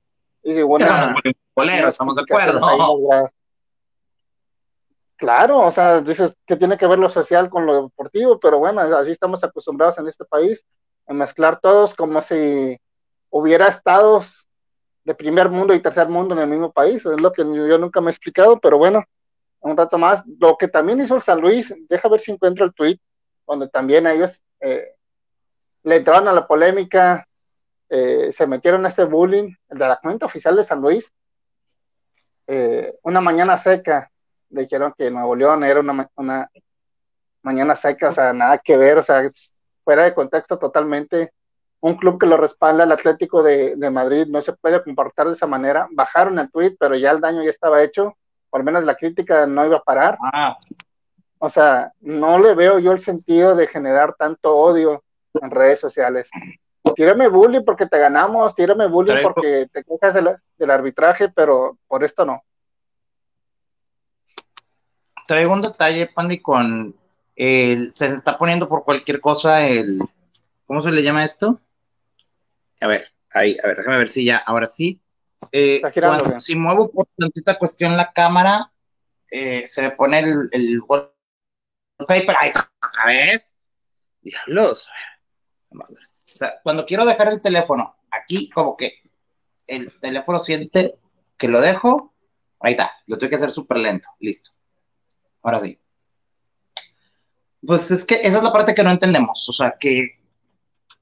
Y 0.43 0.61
bueno, 0.61 0.85
estamos 1.87 2.15
de 2.15 2.21
acuerdo. 2.21 2.59
Claro, 5.19 5.59
o 5.59 5.71
sea, 5.71 5.99
dices 5.99 6.33
que 6.47 6.55
tiene 6.55 6.77
que 6.77 6.87
ver 6.87 6.97
lo 6.97 7.09
social 7.09 7.49
con 7.49 7.65
lo 7.65 7.83
deportivo, 7.83 8.39
pero 8.39 8.57
bueno, 8.57 8.79
así 8.79 9.11
estamos 9.11 9.43
acostumbrados 9.43 9.97
en 9.97 10.07
este 10.07 10.23
país 10.23 10.65
a 11.07 11.13
mezclar 11.13 11.59
todos 11.59 11.93
como 11.93 12.21
si 12.21 12.79
hubiera 13.29 13.67
estados 13.67 14.47
de 15.03 15.13
primer 15.13 15.49
mundo 15.49 15.73
y 15.73 15.81
tercer 15.81 16.07
mundo 16.07 16.35
en 16.35 16.39
el 16.39 16.47
mismo 16.47 16.71
país, 16.71 17.05
es 17.05 17.19
lo 17.19 17.33
que 17.33 17.43
yo 17.43 17.77
nunca 17.77 17.99
me 17.99 18.07
he 18.07 18.11
explicado, 18.11 18.61
pero 18.61 18.77
bueno, 18.77 19.03
un 19.59 19.75
rato 19.75 19.97
más. 19.97 20.23
Lo 20.39 20.55
que 20.55 20.69
también 20.69 21.01
hizo 21.01 21.17
el 21.17 21.21
San 21.21 21.41
Luis, 21.41 21.75
deja 21.89 22.07
ver 22.07 22.21
si 22.21 22.31
encuentro 22.31 22.63
el 22.63 22.73
tweet, 22.73 22.97
donde 23.45 23.67
también 23.67 24.07
ellos 24.07 24.41
eh, 24.61 24.95
le 25.83 25.97
entraron 25.97 26.29
a 26.29 26.31
la 26.31 26.47
polémica, 26.47 27.27
eh, 27.89 28.31
se 28.31 28.47
metieron 28.47 28.85
a 28.85 28.87
este 28.87 29.03
bullying, 29.03 29.53
el 29.67 29.79
de 29.79 29.85
la 29.85 29.97
cuenta 29.97 30.27
oficial 30.27 30.55
de 30.55 30.63
San 30.63 30.79
Luis, 30.79 31.11
eh, 32.47 32.95
una 33.03 33.19
mañana 33.19 33.57
seca, 33.57 34.09
dijeron 34.49 34.93
que 34.97 35.11
Nuevo 35.11 35.35
León 35.35 35.63
era 35.63 35.79
una, 35.79 36.09
una 36.15 36.49
mañana 37.41 37.75
seca, 37.75 38.09
o 38.09 38.11
sea, 38.11 38.33
nada 38.33 38.57
que 38.57 38.77
ver, 38.77 38.97
o 38.97 39.03
sea, 39.03 39.29
fuera 39.83 40.03
de 40.03 40.13
contexto 40.13 40.57
totalmente. 40.57 41.31
Un 41.81 41.95
club 41.95 42.19
que 42.19 42.27
lo 42.27 42.37
respalda, 42.37 42.83
el 42.83 42.91
Atlético 42.91 43.41
de, 43.41 43.75
Madrid, 43.89 44.27
no 44.27 44.41
se 44.41 44.53
puede 44.53 44.83
comportar 44.83 45.27
de 45.27 45.33
esa 45.33 45.47
manera. 45.47 45.87
Bajaron 45.91 46.37
el 46.39 46.51
tweet, 46.51 46.75
pero 46.77 46.95
ya 46.95 47.11
el 47.11 47.21
daño 47.21 47.41
ya 47.41 47.49
estaba 47.49 47.81
hecho, 47.81 48.17
por 48.49 48.63
menos 48.63 48.83
la 48.83 48.95
crítica 48.95 49.47
no 49.47 49.65
iba 49.65 49.77
a 49.77 49.83
parar. 49.83 50.17
Ah. 50.33 50.57
O 51.37 51.49
sea, 51.49 51.93
no 52.01 52.37
le 52.37 52.53
veo 52.53 52.79
yo 52.79 52.91
el 52.91 52.99
sentido 52.99 53.55
de 53.55 53.67
generar 53.67 54.13
tanto 54.15 54.55
odio 54.55 55.03
en 55.41 55.49
redes 55.49 55.79
sociales. 55.79 56.29
Tírame 56.95 57.29
bullying 57.29 57.63
porque 57.63 57.85
te 57.85 57.97
ganamos, 57.97 58.53
tírame 58.55 58.87
bullying 58.87 59.21
porque 59.21 59.67
te 59.71 59.83
quejas 59.83 60.13
del, 60.13 60.69
arbitraje, 60.71 61.29
pero 61.29 61.77
por 61.87 62.03
esto 62.03 62.25
no. 62.25 62.41
Traigo 65.29 65.53
un 65.53 65.61
detalle, 65.61 66.07
Pandy, 66.07 66.39
con 66.39 66.95
el, 67.35 67.91
se 67.91 68.07
está 68.07 68.35
poniendo 68.35 68.67
por 68.67 68.83
cualquier 68.83 69.21
cosa 69.21 69.63
el, 69.67 69.99
¿cómo 70.65 70.81
se 70.81 70.91
le 70.91 71.03
llama 71.03 71.23
esto? 71.23 71.61
A 72.81 72.87
ver, 72.87 73.13
ahí, 73.29 73.55
a 73.63 73.67
ver, 73.67 73.77
déjame 73.77 73.97
ver 73.99 74.09
si 74.09 74.25
ya, 74.25 74.37
ahora 74.37 74.67
sí. 74.67 74.99
Eh, 75.51 75.83
si 76.39 76.55
muevo 76.55 76.91
por 76.91 77.05
tantita 77.15 77.59
cuestión 77.59 77.95
la 77.95 78.11
cámara, 78.11 78.71
eh, 79.29 79.67
se 79.67 79.83
me 79.83 79.91
pone 79.91 80.17
el, 80.17 80.49
el 80.51 80.81
paper 82.07 82.35
ahí 82.39 82.49
otra 82.49 83.05
vez. 83.05 83.53
Diablos. 84.21 84.87
O 85.69 86.37
sea, 86.37 86.59
cuando 86.63 86.87
quiero 86.87 87.05
dejar 87.05 87.27
el 87.27 87.39
teléfono 87.39 87.97
aquí, 88.09 88.49
como 88.49 88.75
que 88.75 88.93
el 89.67 89.95
teléfono 89.99 90.39
siente 90.39 90.95
que 91.37 91.47
lo 91.47 91.61
dejo, 91.61 92.15
ahí 92.61 92.71
está, 92.71 92.93
lo 93.05 93.19
tengo 93.19 93.29
que 93.29 93.35
hacer 93.35 93.51
súper 93.51 93.77
lento, 93.77 94.09
listo. 94.19 94.49
Ahora 95.41 95.61
sí. 95.61 95.79
Pues 97.65 97.91
es 97.91 98.05
que 98.05 98.15
esa 98.15 98.37
es 98.37 98.43
la 98.43 98.53
parte 98.53 98.73
que 98.73 98.83
no 98.83 98.91
entendemos, 98.91 99.47
o 99.49 99.53
sea, 99.53 99.75
que, 99.79 100.19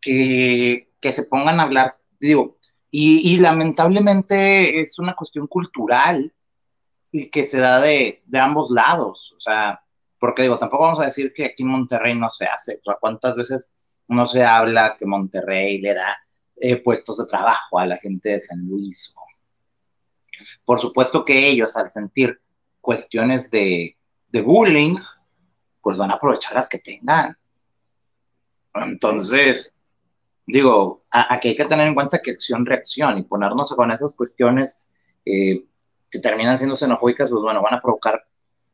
que, 0.01 0.89
que 1.00 1.12
se 1.12 1.24
pongan 1.24 1.60
a 1.60 1.63
hablar, 1.63 1.98
digo, 2.20 2.58
y, 2.89 3.34
y, 3.34 3.38
lamentablemente 3.38 4.79
es 4.79 4.98
una 4.98 5.15
cuestión 5.15 5.46
cultural 5.48 6.34
y 7.12 7.29
que 7.29 7.46
se 7.46 7.60
da 7.60 7.79
de, 7.79 8.24
de 8.25 8.39
ambos 8.39 8.72
lados, 8.72 9.36
o 9.38 9.39
sea, 9.39 9.82
porque 10.20 10.44
digo, 10.44 10.58
tampoco 10.58 10.84
vamos 10.84 11.01
a 11.01 11.06
decir 11.06 11.32
que 11.34 11.46
aquí 11.46 11.63
en 11.63 11.70
Monterrey 11.70 12.15
no 12.15 12.29
se 12.32 12.46
hace, 12.46 12.79
o 12.82 12.84
sea, 12.84 12.96
cuántas 13.00 13.36
veces 13.36 13.70
no 14.08 14.27
se 14.27 14.44
habla 14.44 14.96
que 14.98 15.06
Monterrey 15.06 15.79
le 15.79 15.94
da 15.94 16.17
eh, 16.56 16.77
puestos 16.77 17.17
de 17.17 17.27
trabajo 17.27 17.77
a 17.77 17.86
la 17.86 17.98
gente 17.98 18.29
de 18.29 18.39
San 18.39 18.65
Luis. 18.67 19.13
Por 20.65 20.79
supuesto 20.79 21.25
que 21.25 21.50
ellos, 21.50 21.75
al 21.77 21.89
sentir 21.89 22.39
cuestiones 22.82 23.51
de, 23.51 23.97
bullying, 24.31 24.98
pues 25.81 25.98
van 25.98 26.12
a 26.12 26.15
aprovechar 26.15 26.53
las 26.53 26.69
que 26.69 26.79
tengan. 26.79 27.38
Entonces, 28.74 29.74
digo, 30.46 31.03
aquí 31.10 31.50
hay 31.50 31.55
que 31.55 31.65
tener 31.65 31.88
en 31.88 31.96
cuenta 31.96 32.22
que 32.22 32.31
acción-reacción 32.31 33.17
y 33.17 33.24
ponernos 33.24 33.74
con 33.74 33.91
esas 33.91 34.15
cuestiones 34.15 34.89
eh, 35.25 35.63
que 36.10 36.19
terminan 36.19 36.57
siendo 36.57 36.75
xenofóbicas, 36.75 37.29
pues 37.29 37.41
bueno, 37.41 37.62
van 37.62 37.75
a 37.75 37.81
provocar, 37.81 38.25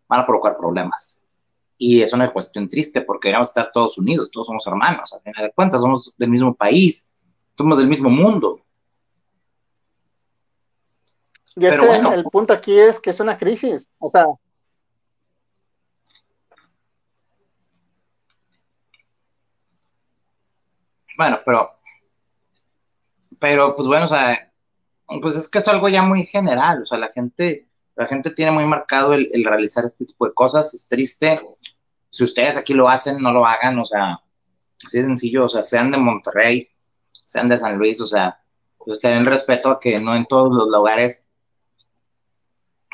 van 0.07 0.21
a 0.21 0.25
provocar 0.25 0.55
problemas. 0.57 1.25
Y 1.77 2.01
es 2.01 2.13
una 2.13 2.31
cuestión 2.31 2.69
triste 2.69 3.01
porque 3.01 3.27
deberíamos 3.27 3.49
estar 3.49 3.71
todos 3.71 3.97
unidos, 3.97 4.31
todos 4.31 4.47
somos 4.47 4.65
hermanos, 4.67 5.13
a 5.13 5.19
final 5.21 5.45
de 5.45 5.53
cuentas, 5.53 5.81
somos 5.81 6.15
del 6.17 6.29
mismo 6.29 6.53
país, 6.53 7.13
somos 7.57 7.77
del 7.77 7.87
mismo 7.87 8.09
mundo. 8.09 8.61
Y 11.55 11.61
Pero 11.61 11.85
bueno, 11.85 12.13
el 12.13 12.23
punto 12.25 12.53
aquí 12.53 12.77
es 12.79 12.99
que 12.99 13.11
es 13.11 13.19
una 13.19 13.37
crisis, 13.37 13.87
o 13.99 14.09
sea. 14.09 14.25
Bueno, 21.17 21.39
pero, 21.45 21.69
pero 23.39 23.75
pues 23.75 23.87
bueno, 23.87 24.05
o 24.05 24.07
sea, 24.07 24.51
pues 25.21 25.35
es 25.35 25.49
que 25.49 25.59
es 25.59 25.67
algo 25.67 25.89
ya 25.89 26.01
muy 26.01 26.23
general, 26.25 26.81
o 26.81 26.85
sea, 26.85 26.97
la 26.97 27.11
gente, 27.11 27.67
la 27.95 28.07
gente 28.07 28.31
tiene 28.31 28.51
muy 28.51 28.65
marcado 28.65 29.13
el, 29.13 29.29
realizar 29.43 29.85
este 29.85 30.05
tipo 30.05 30.25
de 30.25 30.33
cosas, 30.33 30.73
es 30.73 30.87
triste. 30.87 31.39
Si 32.09 32.23
ustedes 32.23 32.57
aquí 32.57 32.73
lo 32.73 32.89
hacen, 32.89 33.21
no 33.21 33.31
lo 33.31 33.45
hagan, 33.45 33.77
o 33.79 33.85
sea, 33.85 34.19
así 34.85 34.99
de 34.99 35.05
sencillo, 35.05 35.45
o 35.45 35.49
sea, 35.49 35.63
sean 35.63 35.91
de 35.91 35.97
Monterrey, 35.97 36.69
sean 37.25 37.49
de 37.49 37.57
San 37.57 37.77
Luis, 37.77 38.01
o 38.01 38.07
sea, 38.07 38.39
pues 38.77 38.99
tengan 38.99 39.25
respeto 39.25 39.69
a 39.69 39.79
que 39.79 39.99
no 39.99 40.15
en 40.15 40.25
todos 40.25 40.51
los 40.51 40.67
lugares 40.67 41.27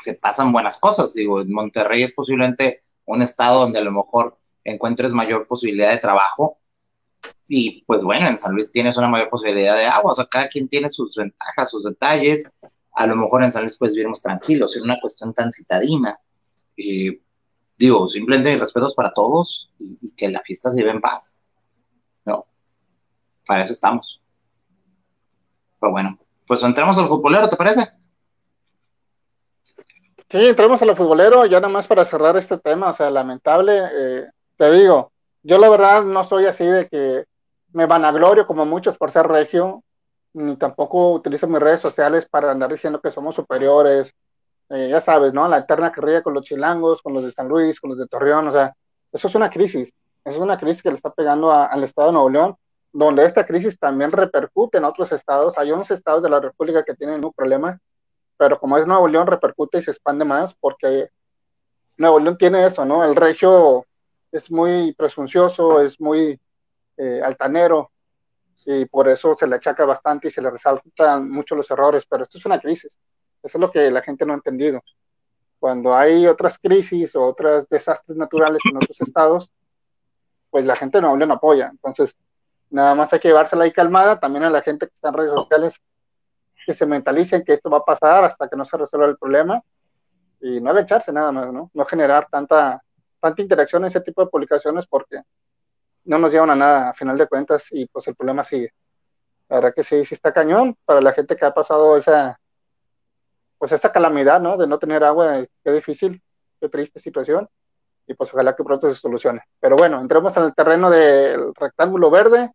se 0.02 0.14
pasan 0.14 0.52
buenas 0.52 0.80
cosas. 0.80 1.14
Digo, 1.14 1.44
Monterrey 1.46 2.04
es 2.04 2.14
posiblemente 2.14 2.84
un 3.06 3.22
estado 3.22 3.62
donde 3.62 3.80
a 3.80 3.84
lo 3.84 3.92
mejor 3.92 4.38
encuentres 4.64 5.14
mayor 5.14 5.48
posibilidad 5.48 5.92
de 5.92 5.98
trabajo 5.98 6.60
y 7.48 7.84
pues 7.86 8.04
bueno, 8.04 8.28
en 8.28 8.38
San 8.38 8.54
Luis 8.54 8.72
tienes 8.72 8.96
una 8.98 9.08
mayor 9.08 9.30
posibilidad 9.30 9.76
de 9.76 9.86
agua, 9.86 10.12
o 10.12 10.16
sea, 10.16 10.28
cada 10.28 10.48
quien 10.48 10.68
tiene 10.68 10.90
sus 10.90 11.16
ventajas, 11.16 11.72
sus 11.72 11.84
detalles, 11.84 12.56
a 12.94 13.08
lo 13.08 13.16
mejor 13.16 13.44
en 13.44 13.52
San 13.52 13.64
Luis 13.64 13.78
pues 13.78 13.94
vivimos 13.94 14.22
tranquilos, 14.22 14.76
en 14.78 14.84
una 14.84 15.00
cuestión 15.02 15.34
tan 15.34 15.52
citadina. 15.52 16.20
Eh, 16.78 17.22
digo, 17.78 18.08
simplemente 18.08 18.52
mis 18.52 18.60
respetos 18.60 18.94
para 18.94 19.12
todos 19.12 19.72
y, 19.80 20.12
que 20.16 20.30
la 20.30 20.42
fiesta 20.42 20.70
se 20.70 20.78
lleve 20.78 20.92
en 20.92 21.02
paz. 21.02 21.42
No, 22.26 22.46
para 23.48 23.64
eso 23.64 23.74
estamos. 23.74 24.22
Pero 25.80 25.92
bueno, 25.92 26.20
pues 26.46 26.62
entramos 26.62 26.98
al 26.98 27.08
futbolero, 27.08 27.50
¿te 27.50 27.56
parece? 27.56 27.90
Sí, 30.30 30.46
entramos 30.46 30.80
a 30.82 30.86
lo 30.86 30.96
futbolero, 30.96 31.48
ya 31.48 31.60
nada 31.60 31.74
más 31.74 31.88
para 31.88 32.06
cerrar 32.06 32.38
este 32.38 32.60
tema, 32.60 32.92
o 32.92 32.94
sea, 32.94 33.10
lamentable, 33.10 33.82
eh, 33.92 34.26
te 34.58 34.72
digo, 34.74 35.12
yo 35.44 35.58
la 35.58 35.70
verdad 35.70 36.04
no 36.04 36.24
soy 36.26 36.46
así 36.46 36.66
de 36.66 36.88
que 36.88 37.26
me 37.72 37.86
vanaglorio 37.86 38.48
como 38.48 38.66
muchos 38.66 38.98
por 38.98 39.12
ser 39.12 39.28
regio, 39.28 39.84
ni 40.34 40.56
tampoco 40.58 41.14
utilizo 41.14 41.48
mis 41.48 41.60
redes 41.60 41.82
sociales 41.82 42.28
para 42.30 42.52
andar 42.52 42.72
diciendo 42.72 43.02
que 43.02 43.12
somos 43.12 43.36
superiores, 43.36 44.14
eh, 44.70 44.90
ya 44.90 45.02
sabes, 45.02 45.34
¿no? 45.34 45.48
La 45.48 45.60
eterna 45.60 45.92
carrera 45.92 46.22
con 46.22 46.34
los 46.34 46.44
chilangos, 46.44 47.02
con 47.02 47.14
los 47.14 47.24
de 47.24 47.32
San 47.32 47.48
Luis, 47.48 47.80
con 47.80 47.92
los 47.92 48.00
de 48.00 48.08
Torreón, 48.08 48.48
o 48.48 48.52
sea, 48.52 48.76
eso 49.12 49.28
es 49.28 49.36
una 49.36 49.50
crisis, 49.50 49.94
eso 50.24 50.36
es 50.36 50.42
una 50.42 50.60
crisis 50.60 50.84
que 50.84 50.90
le 50.90 50.96
está 50.96 51.12
pegando 51.12 51.52
al 51.52 51.84
estado 51.84 52.10
de 52.10 52.14
Nuevo 52.14 52.30
León, 52.30 52.56
donde 52.92 53.26
esta 53.26 53.46
crisis 53.46 53.80
también 53.80 54.12
repercute 54.12 54.78
en 54.78 54.86
otros 54.86 55.12
estados, 55.12 55.58
hay 55.58 55.72
11 55.72 55.94
estados 55.94 56.24
de 56.24 56.30
la 56.30 56.40
República 56.40 56.84
que 56.84 56.96
tienen 56.96 57.24
un 57.24 57.34
problema, 57.34 57.80
pero 58.38 58.60
como 58.60 58.78
es 58.78 58.88
Nuevo 58.88 59.08
León, 59.08 59.28
repercute 59.28 59.80
y 59.80 59.84
se 59.84 59.92
expande 59.92 60.26
más, 60.26 60.54
porque 60.60 61.10
Nuevo 61.98 62.20
León 62.20 62.38
tiene 62.38 62.66
eso, 62.66 62.86
¿no? 62.86 63.04
El 63.04 63.16
regio 63.16 63.86
es 64.32 64.52
muy 64.52 64.94
presuncioso, 64.94 65.82
es 65.82 66.00
muy 66.00 66.40
eh, 66.98 67.22
altanero, 67.24 67.92
y 68.66 68.86
por 68.86 69.08
eso 69.08 69.36
se 69.36 69.48
le 69.48 69.56
achaca 69.56 69.86
bastante 69.86 70.28
y 70.28 70.32
se 70.32 70.42
le 70.42 70.52
resaltan 70.52 71.30
mucho 71.30 71.56
los 71.56 71.70
errores, 71.72 72.06
pero 72.08 72.24
esto 72.24 72.38
es 72.38 72.46
una 72.46 72.60
crisis. 72.60 73.00
Eso 73.42 73.58
es 73.58 73.62
lo 73.62 73.72
que 73.72 73.90
la 73.90 74.02
gente 74.02 74.26
no 74.26 74.34
ha 74.34 74.36
entendido. 74.36 74.82
Cuando 75.60 75.96
hay 75.96 76.28
otras 76.28 76.60
crisis 76.60 77.16
o 77.16 77.26
otros 77.26 77.68
desastres 77.68 78.18
naturales 78.18 78.62
en 78.70 78.78
otros 78.78 79.02
estados, 79.02 79.52
pues 80.50 80.66
la 80.66 80.76
gente 80.76 81.02
no, 81.02 81.16
no 81.16 81.34
apoya. 81.34 81.70
Entonces, 81.72 82.16
nada 82.70 82.96
más 82.96 83.12
hay 83.12 83.20
que 83.20 83.30
llevársela 83.30 83.64
ahí 83.64 83.72
calmada, 83.72 84.20
también 84.20 84.44
a 84.44 84.50
la 84.50 84.62
gente 84.62 84.88
que 84.88 84.94
está 84.94 85.10
en 85.10 85.16
redes 85.16 85.32
sociales, 85.32 85.82
que 86.66 86.74
se 86.74 86.86
mentalicen 86.86 87.44
que 87.44 87.54
esto 87.54 87.70
va 87.70 87.80
a 87.80 87.86
pasar 87.86 88.24
hasta 88.24 88.48
que 88.48 88.56
no 88.56 88.66
se 88.66 88.78
resuelva 88.78 89.08
el 89.08 89.18
problema 89.18 89.64
y 90.42 90.62
no 90.62 90.70
agacharse 90.70 91.12
nada 91.12 91.32
más, 91.32 91.52
¿no? 91.52 91.72
No 91.74 91.86
generar 91.86 92.28
tanta, 92.30 92.84
tanta 93.20 93.42
interacción 93.42 93.84
en 93.84 93.88
ese 93.88 94.02
tipo 94.02 94.24
de 94.24 94.30
publicaciones 94.30 94.88
porque 94.88 95.22
no 96.06 96.18
nos 96.18 96.32
llevan 96.32 96.52
a 96.52 96.56
nada 96.56 96.90
a 96.90 96.94
final 96.94 97.18
de 97.18 97.28
cuentas 97.28 97.68
y 97.72 97.86
pues 97.88 98.08
el 98.08 98.16
problema 98.16 98.44
sigue. 98.44 98.74
La 99.50 99.58
verdad 99.58 99.74
que 99.76 99.84
sí, 99.84 100.06
sí 100.06 100.16
está 100.16 100.34
cañón 100.34 100.76
para 100.86 101.02
la 101.02 101.12
gente 101.12 101.36
que 101.36 101.46
ha 101.46 101.54
pasado 101.54 101.98
esa, 101.98 102.40
pues 103.58 103.72
esta 103.72 103.92
calamidad, 103.92 104.40
¿no? 104.40 104.58
De 104.58 104.68
no 104.68 104.80
tener 104.80 105.04
agua, 105.04 105.46
qué 105.64 105.72
difícil, 105.72 106.22
qué 106.60 106.70
triste 106.70 107.00
situación 107.00 107.48
y 108.08 108.14
pues 108.16 108.34
ojalá 108.34 108.56
que 108.56 108.64
pronto 108.64 108.92
se 108.92 109.00
solucione. 109.00 109.42
Pero 109.60 109.76
bueno, 109.76 110.00
entremos 110.00 110.36
en 110.38 110.44
el 110.44 110.56
terreno 110.56 110.90
del 110.90 111.54
rectángulo 111.54 112.10
verde. 112.10 112.52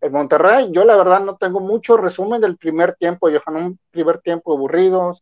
El 0.00 0.10
Monterrey, 0.10 0.68
yo 0.70 0.84
la 0.84 0.96
verdad 0.96 1.20
no 1.20 1.36
tengo 1.36 1.60
mucho 1.60 1.96
resumen 1.96 2.40
del 2.40 2.56
primer 2.56 2.94
tiempo, 2.94 3.28
Johan, 3.28 3.56
un 3.56 3.78
primer 3.90 4.20
tiempo 4.20 4.52
aburrido, 4.52 5.18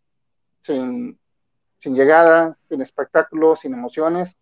sin, 0.61 1.19
sin 1.79 1.95
llegada, 1.95 2.57
sin 2.69 2.83
espectáculo, 2.83 3.57
sin 3.57 3.73
emociones 3.73 4.37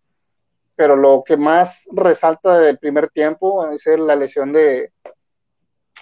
pero 0.75 0.95
lo 0.95 1.23
que 1.25 1.37
más 1.37 1.87
resalta 1.91 2.59
del 2.59 2.77
primer 2.77 3.09
tiempo 3.09 3.69
es 3.69 3.85
la 3.85 4.15
lesión 4.15 4.53
de 4.53 4.91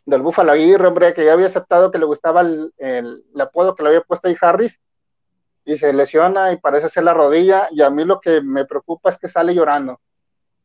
del 0.06 0.22
Búfalo 0.22 0.52
Aguirre, 0.52 0.88
hombre, 0.88 1.14
que 1.14 1.24
ya 1.24 1.34
había 1.34 1.48
aceptado 1.48 1.92
que 1.92 1.98
le 1.98 2.06
gustaba 2.06 2.42
el, 2.42 2.74
el, 2.78 3.24
apodo 3.40 3.74
que 3.74 3.84
le 3.84 3.90
había 3.90 4.02
puesto 4.02 4.28
ahí 4.28 4.36
Harris, 4.40 4.82
y 5.66 5.78
se 5.78 5.94
lesiona 5.94 6.52
y 6.52 6.58
parece 6.58 6.90
ser 6.90 7.06
la 7.06 7.14
rodilla, 7.14 7.70
y 7.72 7.82
a 7.82 7.90
mí 7.90 8.04
lo 8.04 8.20
que 8.20 8.42
me 8.42 8.66
preocupa 8.66 9.12
es 9.12 9.18
que 9.18 9.30
sale 9.30 9.56
llorando. 9.56 10.02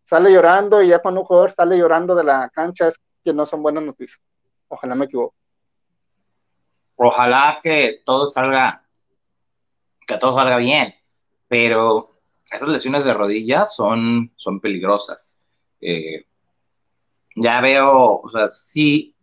Sale 0.03 0.33
llorando 0.33 0.83
y 0.83 0.89
ya 0.89 1.01
cuando 1.01 1.21
un 1.21 1.27
jugador 1.27 1.53
sale 1.53 1.79
llorando 1.79 2.15
de 2.15 2.25
la 2.25 2.49
cancha 2.49 2.89
es 2.89 2.99
que 3.23 3.33
no 3.33 3.47
son 3.47 3.63
buenas 3.63 3.85
noticias. 3.85 4.21
Ojalá 4.69 4.95
me 4.95 5.05
equivoque. 5.05 5.37
Ojalá 6.97 7.61
que 7.63 8.03
todo 8.05 8.27
salga, 8.27 8.83
que 10.07 10.17
todo 10.17 10.35
salga 10.35 10.57
bien, 10.57 10.95
pero 11.47 12.18
esas 12.51 12.69
lesiones 12.69 13.05
de 13.05 13.15
rodillas 13.15 13.75
son, 13.75 14.33
son 14.37 14.61
peligrosas. 14.61 15.45
Eh, 15.81 16.27
ya 17.37 17.61
veo, 17.61 18.17
o 18.17 18.31
sea, 18.31 18.49
sí, 18.49 19.15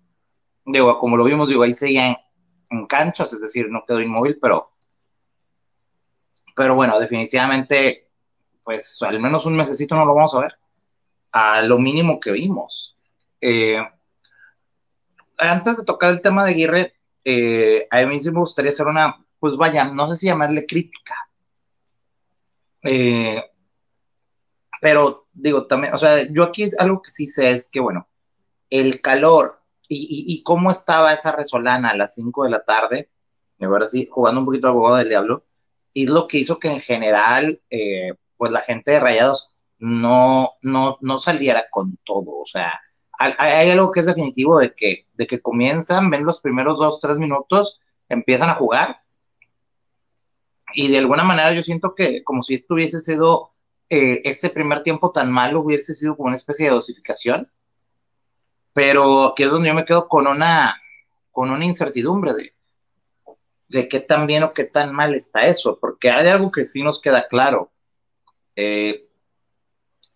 digo, 0.65 0.97
como 0.97 1.17
lo 1.17 1.23
vimos, 1.23 1.49
digo, 1.49 1.63
ahí 1.63 1.73
seguían 1.73 2.15
en 2.69 2.85
canchas, 2.85 3.33
es 3.33 3.41
decir, 3.41 3.69
no 3.69 3.83
quedó 3.85 4.01
inmóvil, 4.01 4.38
pero, 4.41 4.71
pero 6.55 6.75
bueno, 6.75 6.99
definitivamente, 6.99 8.09
pues 8.63 9.01
al 9.01 9.19
menos 9.19 9.45
un 9.45 9.55
mesecito 9.55 9.95
no 9.95 10.05
lo 10.05 10.15
vamos 10.15 10.33
a 10.33 10.39
ver, 10.41 10.55
a 11.31 11.61
lo 11.63 11.77
mínimo 11.77 12.19
que 12.19 12.31
vimos. 12.31 12.97
Eh, 13.41 13.81
antes 15.38 15.77
de 15.77 15.85
tocar 15.85 16.11
el 16.11 16.21
tema 16.21 16.45
de 16.45 16.51
Aguirre, 16.51 16.93
eh, 17.23 17.88
a 17.91 18.05
mí 18.05 18.19
sí 18.19 18.31
me 18.31 18.39
gustaría 18.39 18.71
hacer 18.71 18.88
una, 18.88 19.25
pues 19.39 19.55
vaya, 19.57 19.85
no 19.85 20.07
sé 20.07 20.15
si 20.15 20.27
llamarle 20.27 20.65
crítica, 20.65 21.15
eh, 22.86 23.43
pero 24.82 25.28
digo, 25.34 25.67
también, 25.67 25.93
o 25.93 25.98
sea, 25.98 26.32
yo 26.32 26.43
aquí 26.43 26.65
algo 26.78 27.02
que 27.02 27.12
sí 27.12 27.28
sé 27.28 27.52
es 27.52 27.69
que, 27.71 27.80
bueno, 27.80 28.08
el 28.69 29.02
calor 29.02 29.62
y, 29.88 30.41
cómo 30.43 30.71
estaba 30.71 31.13
esa 31.13 31.32
resolana 31.32 31.91
a 31.91 31.98
las 31.98 32.15
5 32.15 32.43
de 32.45 32.50
la 32.50 32.63
tarde, 32.63 33.10
de 33.60 33.67
verdad 33.67 33.88
sí, 33.88 34.08
jugando 34.12 34.41
un 34.41 34.45
poquito 34.45 34.67
al 34.67 34.74
abogado 34.74 34.95
del 34.98 35.10
diablo, 35.10 35.45
y 35.93 36.08
lo 36.08 36.28
que 36.28 36.39
hizo 36.39 36.60
que 36.60 36.69
en 36.71 36.82
general, 36.82 37.60
eh, 37.69 38.13
pues 38.38 38.52
la 38.52 38.62
gente 38.62 38.91
de 38.91 39.00
Rayados 39.00 39.50
no, 39.78 40.54
no, 40.62 40.98
no 41.02 41.19
saliera 41.19 41.65
con 41.69 41.98
todo, 42.04 42.38
o 42.39 42.45
sea, 42.48 42.80
hay, 43.17 43.69
algo 43.69 43.91
que 43.91 44.02
es 44.02 44.06
definitivo 44.06 44.60
de 44.60 44.74
que, 44.74 45.06
de 45.17 45.28
que 45.28 45.41
comienzan, 45.41 46.10
ven 46.10 46.26
los 46.26 46.41
primeros 46.41 46.78
dos, 46.78 47.00
tres 47.00 47.17
minutos, 47.17 47.80
empiezan 48.10 48.50
a 48.50 48.56
jugar 48.56 49.02
y 50.73 50.88
de 50.89 50.97
alguna 50.97 51.23
manera 51.23 51.54
yo 51.54 51.63
siento 51.63 51.93
que 51.95 52.23
como 52.23 52.43
si 52.43 52.56
esto 52.56 52.73
hubiese 52.73 52.99
sido, 52.99 53.51
eh, 53.89 54.21
este 54.25 54.49
primer 54.49 54.84
tiempo 54.84 55.12
tan 55.12 55.32
malo 55.32 55.62
hubiese 55.62 55.93
sido 55.93 56.15
como 56.15 56.28
una 56.28 56.38
especie 56.38 56.65
de 56.65 56.75
dosificación, 56.75 57.51
pero 58.73 59.25
aquí 59.30 59.43
es 59.43 59.51
donde 59.51 59.69
yo 59.69 59.75
me 59.75 59.86
quedo 59.86 60.08
con 60.08 60.28
una, 60.28 60.82
con 61.32 61.49
una 61.49 61.65
incertidumbre 61.65 62.34
de, 62.34 62.56
de 63.69 63.88
qué 63.88 63.99
tan 63.99 64.28
bien 64.28 64.43
o 64.43 64.54
qué 64.54 64.65
tan 64.65 64.93
mal 64.93 65.13
está 65.15 65.47
eso, 65.47 65.78
porque 65.80 66.10
hay 66.10 66.28
algo 66.28 66.51
que 66.51 66.65
sí 66.65 66.84
nos 66.84 67.01
queda 67.01 67.28
claro. 67.28 67.71
Eh, 68.56 69.08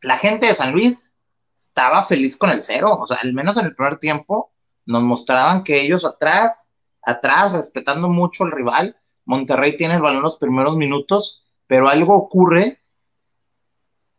la 0.01 0.17
gente 0.17 0.47
de 0.47 0.53
San 0.53 0.71
Luis 0.71 1.13
estaba 1.55 2.03
feliz 2.05 2.37
con 2.37 2.49
el 2.49 2.61
cero, 2.61 2.97
o 2.99 3.07
sea, 3.07 3.17
al 3.21 3.33
menos 3.33 3.57
en 3.57 3.65
el 3.65 3.75
primer 3.75 3.97
tiempo 3.97 4.51
nos 4.85 5.03
mostraban 5.03 5.63
que 5.63 5.81
ellos 5.81 6.03
atrás, 6.03 6.69
atrás, 7.01 7.51
respetando 7.53 8.09
mucho 8.09 8.43
al 8.43 8.51
rival, 8.51 8.97
Monterrey 9.29 9.77
tiene 9.77 9.93
el 9.93 10.01
balón 10.01 10.23
los 10.23 10.37
primeros 10.37 10.75
minutos, 10.75 11.45
pero 11.67 11.87
algo 11.87 12.15
ocurre, 12.15 12.81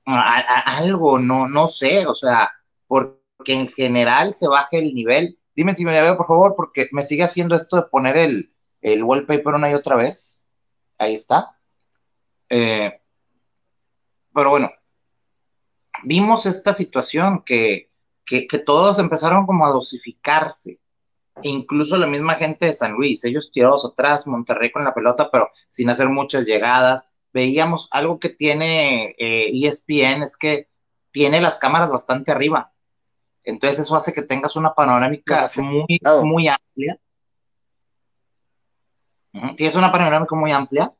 algo, 0.04 1.18
no, 1.18 1.48
no 1.48 1.66
sé, 1.66 2.06
o 2.06 2.14
sea, 2.14 2.48
porque 2.86 3.18
en 3.48 3.66
general 3.66 4.32
se 4.32 4.46
baja 4.46 4.68
el 4.70 4.94
nivel. 4.94 5.36
Dime 5.56 5.74
si 5.74 5.84
me 5.84 6.00
veo, 6.00 6.16
por 6.16 6.28
favor, 6.28 6.54
porque 6.54 6.86
me 6.92 7.02
sigue 7.02 7.24
haciendo 7.24 7.56
esto 7.56 7.74
de 7.74 7.88
poner 7.90 8.16
el, 8.16 8.54
el 8.82 9.02
wallpaper 9.02 9.54
una 9.54 9.68
y 9.68 9.74
otra 9.74 9.96
vez. 9.96 10.46
Ahí 10.96 11.16
está. 11.16 11.58
Eh, 12.48 13.00
pero 14.32 14.50
bueno, 14.50 14.70
vimos 16.04 16.46
esta 16.46 16.72
situación 16.72 17.42
que, 17.44 17.90
que, 18.24 18.46
que, 18.46 18.58
todos 18.60 19.00
empezaron 19.00 19.44
como 19.44 19.66
a 19.66 19.70
dosificarse 19.70 20.79
incluso 21.48 21.96
la 21.96 22.06
misma 22.06 22.34
gente 22.34 22.66
de 22.66 22.72
San 22.72 22.92
Luis, 22.92 23.24
ellos 23.24 23.50
tirados 23.52 23.84
atrás, 23.84 24.26
Monterrey 24.26 24.70
con 24.70 24.84
la 24.84 24.94
pelota, 24.94 25.30
pero 25.30 25.48
sin 25.68 25.90
hacer 25.90 26.08
muchas 26.08 26.44
llegadas. 26.44 27.12
Veíamos 27.32 27.88
algo 27.92 28.18
que 28.18 28.30
tiene 28.30 29.14
ESPN, 29.18 30.18
eh, 30.18 30.18
e 30.18 30.22
es 30.22 30.36
que 30.36 30.68
tiene 31.10 31.40
las 31.40 31.58
cámaras 31.58 31.90
bastante 31.90 32.32
arriba. 32.32 32.72
Entonces 33.44 33.80
eso 33.80 33.96
hace 33.96 34.12
que 34.12 34.22
tengas 34.22 34.56
una 34.56 34.74
panorámica 34.74 35.50
muy, 35.56 36.00
muy 36.24 36.48
amplia. 36.48 36.98
Tienes 39.56 39.76
una 39.76 39.92
panorámica 39.92 40.34
muy 40.34 40.50
amplia 40.50 40.92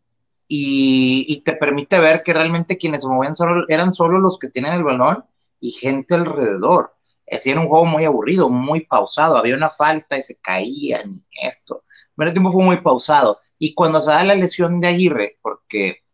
y, 0.47 1.25
y, 1.29 1.41
te 1.43 1.55
permite 1.55 1.99
ver 1.99 2.23
que 2.23 2.33
realmente 2.33 2.79
quienes 2.79 3.03
se 3.03 3.09
movían 3.09 3.35
solo, 3.35 3.65
eran 3.69 3.93
solo 3.93 4.19
los 4.19 4.39
que 4.39 4.49
tienen 4.51 4.73
el 4.75 4.85
balón 4.85 5.25
y 5.61 5.73
gente 5.73 6.15
alrededor 6.15 6.95
era 7.31 7.61
un 7.61 7.69
juego 7.69 7.87
muy 7.87 8.05
aburrido, 8.05 8.51
muy 8.51 8.81
pausado, 8.81 9.37
había 9.37 9.57
una 9.57 9.71
falta 9.71 10.19
y 10.19 10.23
se 10.23 10.41
caían 10.41 11.25
y 11.31 11.47
esto. 11.47 11.85
El 12.17 12.33
tiempo 12.33 12.53
fue 12.53 12.63
muy 12.63 12.77
pausado. 12.79 13.41
Y 13.59 13.75
cuando 13.75 14.01
se 14.01 14.11
da 14.11 14.25
la 14.25 14.35
lesión 14.35 14.81
de 14.81 14.89
Aguirre, 14.89 15.39
porque, 15.41 16.05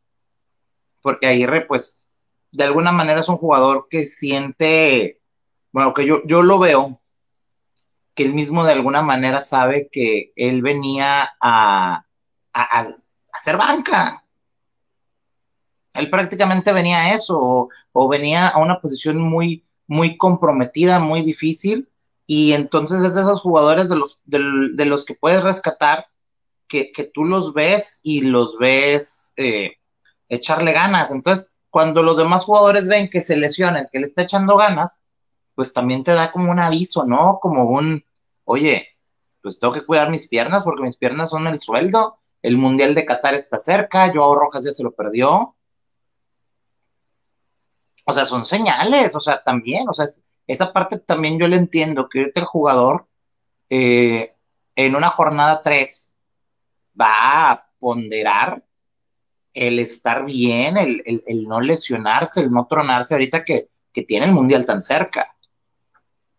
porque 1.03 1.27
Aguirre, 1.27 1.63
pues, 1.63 2.07
de 2.53 2.65
alguna 2.65 2.93
manera 2.93 3.21
es 3.21 3.29
un 3.29 3.39
jugador 3.39 3.89
que 3.91 4.07
siente, 4.07 5.21
bueno, 5.73 5.93
que 5.95 6.07
yo, 6.07 6.23
yo 6.27 6.43
lo 6.43 6.59
veo 6.59 7.01
que 8.17 8.25
él 8.25 8.33
mismo 8.33 8.65
de 8.65 8.73
alguna 8.73 9.03
manera 9.03 9.43
sabe 9.43 9.89
que 9.93 10.33
él 10.37 10.63
venía 10.63 11.37
a, 11.39 12.07
a, 12.55 12.89
hacer 13.31 13.59
banca. 13.59 14.25
Él 15.93 16.09
prácticamente 16.09 16.73
venía 16.73 16.99
a 16.99 17.15
eso, 17.15 17.69
o, 17.93 18.09
venía 18.09 18.49
a 18.49 18.59
una 18.59 18.81
posición 18.81 19.21
muy, 19.21 19.66
muy 19.87 20.17
comprometida, 20.17 20.99
muy 20.99 21.23
difícil, 21.23 21.89
y 22.27 22.53
entonces 22.53 23.03
es 23.03 23.15
de 23.15 23.23
esos 23.23 23.41
jugadores 23.41 23.89
de 23.89 23.97
los, 23.97 24.19
de, 24.25 24.85
los 24.85 25.05
que 25.05 25.15
puedes 25.15 25.43
rescatar, 25.43 26.07
que, 26.69 26.93
tú 27.15 27.25
los 27.25 27.55
ves 27.55 28.01
y 28.03 28.23
los 28.23 28.59
ves 28.59 29.35
eh, 29.37 29.77
echarle 30.29 30.73
ganas. 30.73 31.11
Entonces, 31.13 31.51
cuando 31.71 32.03
los 32.03 32.17
demás 32.17 32.45
jugadores 32.45 32.89
ven 32.89 33.09
que 33.09 33.23
se 33.23 33.37
lesiona 33.37 33.89
que 33.91 34.01
le 34.01 34.07
está 34.07 34.23
echando 34.23 34.57
ganas, 34.57 35.03
pues 35.55 35.73
también 35.73 36.05
te 36.05 36.13
da 36.13 36.33
como 36.33 36.51
un 36.51 36.59
aviso, 36.59 37.05
¿no? 37.05 37.39
Como 37.41 37.65
un, 37.65 38.05
oye, 38.45 38.89
pues 39.43 39.59
tengo 39.59 39.73
que 39.73 39.85
cuidar 39.85 40.11
mis 40.11 40.29
piernas 40.29 40.63
porque 40.63 40.83
mis 40.83 40.97
piernas 40.97 41.31
son 41.31 41.47
el 41.47 41.61
sueldo, 41.61 42.19
el 42.43 42.59
Mundial 42.59 42.95
de 42.95 43.07
Qatar 43.07 43.35
está 43.35 43.59
cerca, 43.59 44.13
Joao 44.13 44.35
Rojas 44.35 44.65
ya 44.65 44.73
se 44.73 44.83
lo 44.83 44.93
perdió. 44.93 45.56
O 48.07 48.13
sea, 48.13 48.25
son 48.25 48.47
señales, 48.47 49.15
o 49.15 49.21
sea, 49.21 49.43
también, 49.43 49.89
o 49.89 49.93
sea, 49.93 50.07
esa 50.47 50.73
parte 50.73 50.99
también 50.99 51.39
yo 51.39 51.49
le 51.49 51.57
entiendo, 51.57 52.09
que 52.09 52.31
el 52.35 52.45
jugador 52.45 53.07
eh, 53.69 54.35
en 54.75 54.97
una 54.97 55.11
jornada 55.11 55.63
3 55.63 56.15
va 56.99 57.51
a 57.51 57.69
ponderar 57.79 58.63
el 59.53 59.79
estar 59.79 60.25
bien, 60.25 60.77
el, 60.77 61.03
no 61.47 61.61
lesionarse, 61.61 62.41
el 62.41 62.51
no 62.51 62.67
tronarse 62.67 63.15
ahorita 63.15 63.45
que, 63.45 63.69
que 63.93 64.03
tiene 64.03 64.27
el 64.27 64.33
Mundial 64.33 64.65
tan 64.67 64.83
cerca 64.83 65.37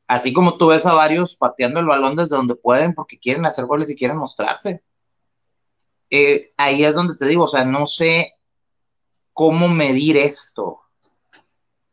así 0.08 0.34
como 0.34 0.58
tú 0.58 0.68
ves 0.68 0.86
a 0.86 0.94
varios 0.94 1.36
pateando 1.36 1.80
el 1.80 1.86
balón 1.86 2.16
desde 2.16 2.36
donde 2.36 2.56
pueden 2.56 2.94
porque 2.94 3.20
quieren 3.20 3.46
hacer 3.46 3.66
goles 3.66 3.90
y 3.90 3.96
quieren 3.96 4.18
mostrarse. 4.18 4.82
Eh, 6.10 6.54
ahí 6.56 6.86
es 6.86 6.96
donde 6.96 7.18
te 7.18 7.28
digo, 7.28 7.44
o 7.44 7.48
sea, 7.48 7.66
no 7.66 7.86
sé 7.86 8.36
cómo 9.34 9.68
medir 9.68 10.18
esto. 10.18 10.80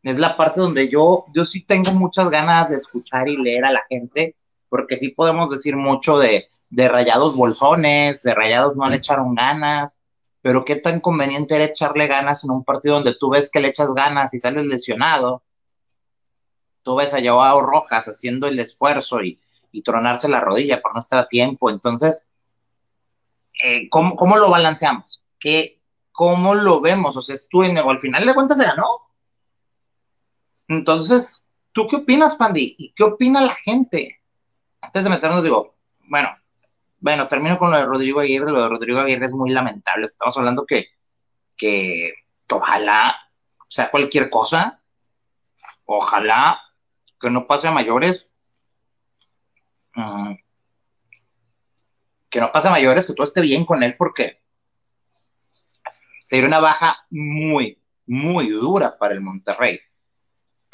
Es 0.05 0.19
la 0.19 0.37
parte 0.37 0.61
donde 0.61 0.87
yo, 0.87 1.25
yo 1.33 1.47
sí 1.47 1.63
tengo 1.63 1.91
muchas 1.93 2.29
ganas 2.29 2.69
de 2.69 2.75
escuchar 2.75 3.27
y 3.27 3.37
leer 3.37 3.65
a 3.65 3.71
la 3.71 3.81
gente, 3.89 4.35
porque 4.69 4.97
sí 4.97 5.09
podemos 5.09 5.49
decir 5.49 5.75
mucho 5.75 6.19
de, 6.19 6.47
de 6.69 6.87
rayados 6.87 7.35
bolsones, 7.35 8.21
de 8.21 8.35
rayados 8.35 8.75
no 8.75 8.85
le 8.85 8.97
echaron 8.97 9.33
ganas, 9.33 10.01
pero 10.43 10.63
qué 10.63 10.75
tan 10.75 10.99
conveniente 10.99 11.55
era 11.55 11.65
echarle 11.65 12.05
ganas 12.05 12.43
en 12.43 12.51
un 12.51 12.63
partido 12.63 12.93
donde 12.93 13.15
tú 13.15 13.31
ves 13.31 13.49
que 13.49 13.59
le 13.59 13.69
echas 13.69 13.95
ganas 13.95 14.31
y 14.35 14.39
sales 14.39 14.65
lesionado, 14.65 15.41
tú 16.83 16.95
ves 16.95 17.15
a 17.15 17.19
Joao 17.19 17.61
Rojas 17.61 18.05
haciendo 18.07 18.45
el 18.45 18.59
esfuerzo 18.59 19.23
y, 19.23 19.39
tronarse 19.83 20.29
la 20.29 20.39
rodilla 20.39 20.81
por 20.81 20.93
no 20.93 20.99
estar 20.99 21.19
a 21.19 21.27
tiempo. 21.27 21.69
Entonces, 21.69 22.29
eh, 23.61 23.89
¿cómo, 23.89 24.37
lo 24.37 24.49
balanceamos? 24.49 25.21
¿Qué, 25.37 25.81
¿Cómo 26.13 26.55
lo 26.55 26.79
vemos? 26.79 27.17
O 27.17 27.21
sea, 27.21 27.35
tú 27.49 27.63
en, 27.63 27.77
al 27.77 27.99
final 27.99 28.25
de 28.25 28.33
cuentas 28.33 28.57
se 28.57 28.63
ganó. 28.63 29.01
Entonces, 30.67 31.51
¿tú 31.71 31.87
qué 31.87 31.97
opinas, 31.97 32.35
Pandi? 32.35 32.75
¿Y 32.77 32.93
qué 32.93 33.03
opina 33.03 33.41
la 33.41 33.55
gente? 33.55 34.21
Antes 34.81 35.03
de 35.03 35.09
meternos, 35.09 35.43
digo, 35.43 35.75
bueno, 36.07 36.29
bueno, 36.99 37.27
termino 37.27 37.57
con 37.59 37.71
lo 37.71 37.77
de 37.77 37.85
Rodrigo 37.85 38.19
Aguirre. 38.19 38.51
Lo 38.51 38.61
de 38.61 38.69
Rodrigo 38.69 38.99
Aguirre 38.99 39.25
es 39.25 39.33
muy 39.33 39.51
lamentable. 39.51 40.05
Estamos 40.05 40.37
hablando 40.37 40.65
que, 40.65 40.87
que 41.55 42.13
ojalá 42.49 43.15
sea 43.67 43.91
cualquier 43.91 44.29
cosa. 44.29 44.81
Ojalá 45.85 46.59
que 47.19 47.29
no 47.29 47.45
pase 47.47 47.67
a 47.67 47.71
mayores. 47.71 48.29
Mm, 49.95 50.33
que 52.29 52.39
no 52.39 52.51
pase 52.51 52.67
a 52.67 52.71
mayores, 52.71 53.05
que 53.05 53.13
todo 53.13 53.25
esté 53.25 53.41
bien 53.41 53.65
con 53.65 53.81
él, 53.83 53.95
porque 53.97 54.41
sería 56.23 56.47
una 56.47 56.59
baja 56.59 57.05
muy, 57.09 57.81
muy 58.07 58.49
dura 58.49 58.97
para 58.97 59.13
el 59.13 59.21
Monterrey. 59.21 59.79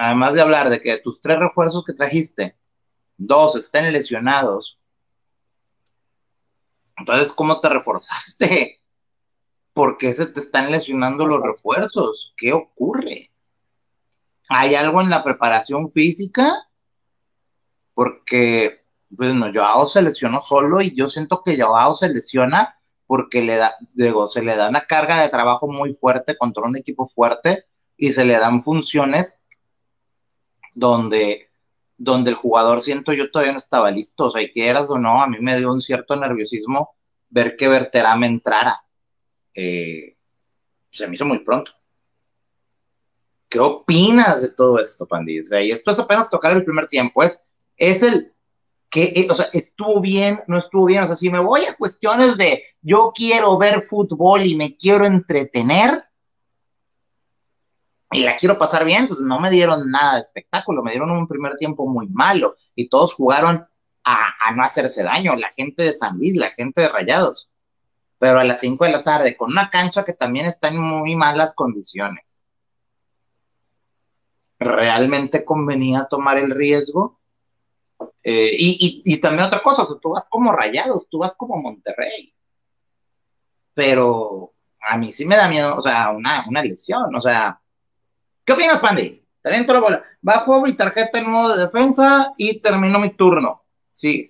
Además 0.04 0.34
de 0.34 0.42
hablar 0.42 0.72
de 0.72 0.82
que 0.82 0.98
tus 0.98 1.22
tres 1.22 1.38
refuerzos 1.38 1.84
que 1.84 1.94
trajiste, 1.94 2.58
dos 3.18 3.56
estén 3.56 3.94
lesionados. 3.94 4.80
Entonces, 6.98 7.32
¿cómo 7.32 7.60
te 7.60 7.70
reforzaste? 7.70 8.82
¿Por 9.74 10.00
qué 10.00 10.12
se 10.12 10.26
te 10.26 10.40
están 10.40 10.72
lesionando 10.72 11.28
los 11.28 11.44
refuerzos? 11.44 12.34
¿Qué 12.36 12.52
ocurre? 12.52 13.32
¿Hay 14.50 14.74
algo 14.74 15.02
en 15.02 15.12
la 15.12 15.24
preparación 15.24 15.88
física? 15.88 16.68
Porque, 17.94 18.84
bueno, 19.08 19.52
Joao 19.54 19.86
se 19.86 20.02
lesionó 20.02 20.42
solo 20.42 20.82
y 20.82 20.96
yo 20.96 21.10
siento 21.10 21.44
que 21.46 21.62
Joao 21.62 21.94
se 21.94 22.10
lesiona 22.10 22.76
porque 23.06 23.44
le 23.44 23.58
da, 23.58 23.76
digo, 23.94 24.28
se 24.28 24.42
le 24.42 24.56
da 24.56 24.68
una 24.68 24.88
carga 24.88 25.22
de 25.22 25.30
trabajo 25.30 25.68
muy 25.68 25.94
fuerte 25.94 26.40
contra 26.40 26.64
un 26.64 26.76
equipo 26.76 27.06
fuerte 27.06 27.66
y 27.98 28.14
se 28.14 28.26
le 28.26 28.40
dan 28.40 28.64
funciones 28.64 29.38
donde, 30.74 31.50
donde 31.98 32.32
el 32.32 32.36
jugador 32.36 32.82
siento 32.82 33.14
yo 33.14 33.30
todavía 33.30 33.54
no 33.54 33.58
estaba 33.58 33.92
listo, 33.92 34.26
o 34.26 34.32
sea, 34.32 34.42
y 34.42 34.52
quieras 34.52 34.90
o 34.90 34.98
no, 34.98 35.22
a 35.22 35.28
mí 35.28 35.38
me 35.40 35.58
dio 35.58 35.72
un 35.72 35.82
cierto 35.82 36.16
nerviosismo 36.16 36.96
ver 37.30 37.56
que 37.56 37.68
Berterame 37.68 38.28
entrara. 38.28 38.82
Eh, 39.54 40.16
se 40.92 41.08
me 41.08 41.16
hizo 41.16 41.26
muy 41.26 41.40
pronto. 41.40 41.72
¿Qué 43.50 43.60
opinas 43.60 44.42
de 44.42 44.50
todo 44.50 44.80
esto, 44.80 45.06
Pandi? 45.06 45.42
O 45.42 45.44
sea, 45.44 45.62
y 45.62 45.72
esto 45.72 45.92
es 45.92 46.00
apenas 46.00 46.30
tocar 46.30 46.56
el 46.56 46.64
primer 46.64 46.88
tiempo, 46.88 47.24
es, 47.24 47.50
es 47.76 48.04
el 48.04 48.34
que, 48.90 49.12
eh, 49.16 49.28
o 49.30 49.34
sea, 49.34 49.48
estuvo 49.54 50.00
bien, 50.00 50.42
no 50.48 50.60
estuvo 50.60 50.86
bien, 50.86 51.04
o 51.04 51.08
sea, 51.08 51.16
si 51.16 51.30
me 51.30 51.40
voy 51.40 51.66
a 51.66 51.76
cuestiones 51.76 52.38
de 52.38 52.64
yo 52.82 53.12
quiero 53.16 53.58
ver 53.58 53.84
fútbol 53.84 54.46
y 54.46 54.56
me 54.56 54.76
quiero 54.76 55.06
entretener 55.06 56.04
y 58.12 58.24
la 58.24 58.36
quiero 58.36 58.58
pasar 58.58 58.86
bien, 58.86 59.08
pues 59.08 59.20
no 59.20 59.40
me 59.40 59.50
dieron 59.50 59.90
nada 59.90 60.16
de 60.16 60.22
espectáculo, 60.22 60.84
me 60.84 60.92
dieron 60.92 61.12
un 61.12 61.28
primer 61.28 61.56
tiempo 61.56 61.88
muy 61.88 62.08
malo 62.08 62.56
y 62.76 62.90
todos 62.90 63.14
jugaron 63.14 63.66
a, 64.04 64.34
a 64.44 64.52
no 64.54 64.64
hacerse 64.64 65.04
daño, 65.04 65.36
la 65.36 65.52
gente 65.52 65.84
de 65.84 65.94
San 65.94 66.18
Luis, 66.18 66.36
la 66.36 66.50
gente 66.52 66.82
de 66.82 66.90
Rayados, 66.90 67.50
pero 68.20 68.40
a 68.40 68.44
las 68.44 68.60
5 68.60 68.86
de 68.86 68.92
la 68.92 69.04
tarde, 69.04 69.38
con 69.38 69.52
una 69.52 69.70
cancha 69.70 70.04
que 70.04 70.14
también 70.14 70.46
está 70.46 70.68
en 70.70 70.80
muy 70.80 71.16
malas 71.16 71.56
condiciones 71.56 72.42
realmente 74.62 75.44
convenía 75.44 76.08
tomar 76.10 76.38
el 76.38 76.52
riesgo. 76.52 77.20
Eh, 78.24 78.52
y, 78.58 79.18
también 79.20 79.46
otra 79.46 79.64
cosa, 79.64 79.86
tú 80.02 80.12
vas 80.12 80.30
como 80.30 80.52
Rayados, 80.52 81.08
tú 81.10 81.20
vas 81.20 81.36
como 81.36 81.58
Monterrey. 81.58 82.34
Pero 83.74 84.54
a 84.82 84.98
mí 84.98 85.12
sí 85.12 85.26
me 85.26 85.36
da 85.36 85.48
miedo, 85.48 85.76
o 85.78 85.82
sea, 85.82 86.12
una, 86.12 86.46
una 86.48 86.64
lesión, 86.64 87.14
o 87.16 87.22
sea, 87.22 87.61
¿qué 88.52 88.56
opinas, 88.56 88.80
Pandi? 88.80 89.24
También 89.42 89.66
la 89.66 89.80
bola. 89.80 90.04
Bajo 90.22 90.62
mi 90.62 90.74
tarjeta 90.74 91.20
en 91.20 91.32
modo 91.32 91.56
de 91.56 91.64
defensa 91.64 92.34
y 92.38 92.60
termino 92.60 93.00
mi 93.00 93.12
turno. 93.12 93.64
Sí. 93.94 94.26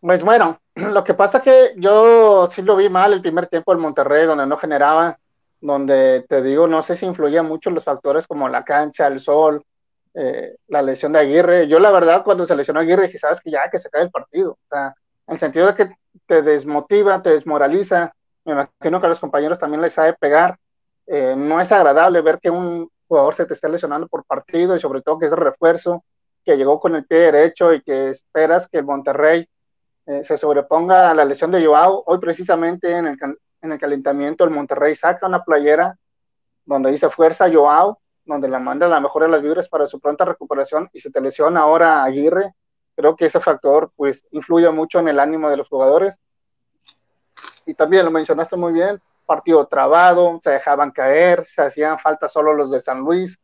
Pues 0.00 0.22
bueno, 0.22 0.60
lo 0.74 1.04
que 1.04 1.14
pasa 1.14 1.42
que 1.42 1.74
yo 1.76 2.48
sí 2.50 2.62
lo 2.62 2.76
vi 2.76 2.88
mal 2.88 3.12
el 3.12 3.22
primer 3.22 3.46
tiempo 3.46 3.72
en 3.72 3.80
Monterrey, 3.80 4.26
donde 4.26 4.46
no 4.46 4.56
generaba 4.56 5.16
donde 5.60 6.26
te 6.28 6.42
digo, 6.42 6.66
no 6.66 6.82
sé 6.82 6.96
si 6.96 7.06
influían 7.06 7.46
mucho 7.46 7.70
los 7.70 7.84
factores 7.84 8.26
como 8.26 8.48
la 8.48 8.64
cancha, 8.64 9.06
el 9.06 9.20
sol, 9.20 9.64
eh, 10.12 10.56
la 10.66 10.82
lesión 10.82 11.12
de 11.12 11.20
Aguirre. 11.20 11.68
Yo 11.68 11.78
la 11.78 11.92
verdad 11.92 12.24
cuando 12.24 12.46
se 12.46 12.56
lesionó 12.56 12.80
Aguirre 12.80 13.06
dije, 13.06 13.18
sabes 13.18 13.40
que 13.40 13.52
ya 13.52 13.70
que 13.70 13.78
se 13.78 13.88
cae 13.88 14.02
el 14.02 14.10
partido. 14.10 14.52
O 14.52 14.68
sea, 14.68 14.92
en 15.28 15.34
el 15.34 15.38
sentido 15.38 15.68
de 15.68 15.74
que 15.76 15.94
te 16.26 16.42
desmotiva, 16.42 17.22
te 17.22 17.30
desmoraliza. 17.30 18.12
Me 18.44 18.54
imagino 18.54 19.00
que 19.00 19.06
a 19.06 19.10
los 19.10 19.20
compañeros 19.20 19.60
también 19.60 19.82
les 19.82 19.92
sabe 19.92 20.14
pegar. 20.14 20.58
Eh, 21.06 21.34
no 21.36 21.60
es 21.60 21.70
agradable 21.72 22.20
ver 22.20 22.38
que 22.38 22.50
un 22.50 22.88
jugador 23.08 23.34
se 23.34 23.46
te 23.46 23.54
esté 23.54 23.68
lesionando 23.68 24.08
por 24.08 24.24
partido 24.24 24.76
y 24.76 24.80
sobre 24.80 25.02
todo 25.02 25.18
que 25.18 25.26
es 25.26 25.30
de 25.30 25.36
refuerzo, 25.36 26.04
que 26.44 26.56
llegó 26.56 26.80
con 26.80 26.94
el 26.94 27.04
pie 27.04 27.18
derecho 27.18 27.72
y 27.72 27.82
que 27.82 28.10
esperas 28.10 28.68
que 28.68 28.78
el 28.78 28.84
Monterrey 28.84 29.46
eh, 30.06 30.24
se 30.24 30.38
sobreponga 30.38 31.10
a 31.10 31.14
la 31.14 31.24
lesión 31.24 31.50
de 31.50 31.64
Joao. 31.64 32.02
Hoy 32.06 32.18
precisamente 32.18 32.96
en 32.96 33.06
el, 33.06 33.18
en 33.60 33.72
el 33.72 33.78
calentamiento, 33.78 34.44
el 34.44 34.50
Monterrey 34.50 34.96
saca 34.96 35.26
una 35.26 35.44
playera 35.44 35.96
donde 36.64 36.90
dice 36.90 37.10
Fuerza 37.10 37.50
Joao, 37.52 38.00
donde 38.24 38.48
le 38.48 38.58
manda 38.58 38.88
la 38.88 39.00
mejor 39.00 39.22
de 39.22 39.28
las 39.28 39.42
vibras 39.42 39.68
para 39.68 39.86
su 39.86 40.00
pronta 40.00 40.24
recuperación 40.24 40.88
y 40.92 41.00
se 41.00 41.10
te 41.10 41.20
lesiona 41.20 41.60
ahora 41.60 42.04
Aguirre. 42.04 42.54
Creo 42.94 43.16
que 43.16 43.26
ese 43.26 43.40
factor 43.40 43.92
pues 43.96 44.24
influye 44.30 44.70
mucho 44.70 44.98
en 44.98 45.08
el 45.08 45.18
ánimo 45.18 45.48
de 45.48 45.56
los 45.56 45.68
jugadores. 45.68 46.18
Y 47.66 47.74
también 47.74 48.04
lo 48.04 48.10
mencionaste 48.10 48.56
muy 48.56 48.72
bien, 48.72 49.00
partido 49.26 49.66
trabado, 49.66 50.38
se 50.42 50.50
dejaban 50.50 50.90
caer, 50.90 51.46
se 51.46 51.62
hacían 51.62 51.98
falta 51.98 52.28
solo 52.28 52.54
los 52.54 52.70
de 52.70 52.80
San 52.80 53.00
Luis, 53.00 53.38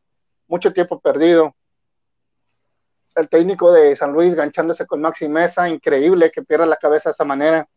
mucho 0.46 0.72
tiempo 0.72 1.00
perdido. 1.00 1.54
El 3.14 3.28
técnico 3.28 3.72
de 3.72 3.96
San 3.96 4.12
Luis 4.12 4.34
ganchándose 4.34 4.86
con 4.86 5.00
Maxi 5.00 5.28
Mesa, 5.28 5.68
increíble 5.68 6.30
que 6.30 6.42
pierda 6.42 6.66
la 6.66 6.76
cabeza 6.76 7.08
de 7.08 7.12
esa 7.12 7.24
manera. 7.24 7.68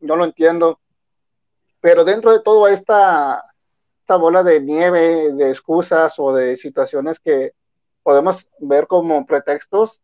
No 0.00 0.16
lo 0.16 0.24
entiendo. 0.24 0.78
Pero 1.80 2.04
dentro 2.04 2.32
de 2.32 2.40
toda 2.40 2.70
esta, 2.70 3.44
bola 4.06 4.42
de 4.42 4.60
nieve, 4.60 5.32
de 5.32 5.50
excusas 5.50 6.14
o 6.18 6.34
de 6.34 6.56
situaciones 6.56 7.18
que 7.18 7.52
podemos 8.02 8.46
ver 8.58 8.86
como 8.86 9.24
pretextos, 9.26 10.00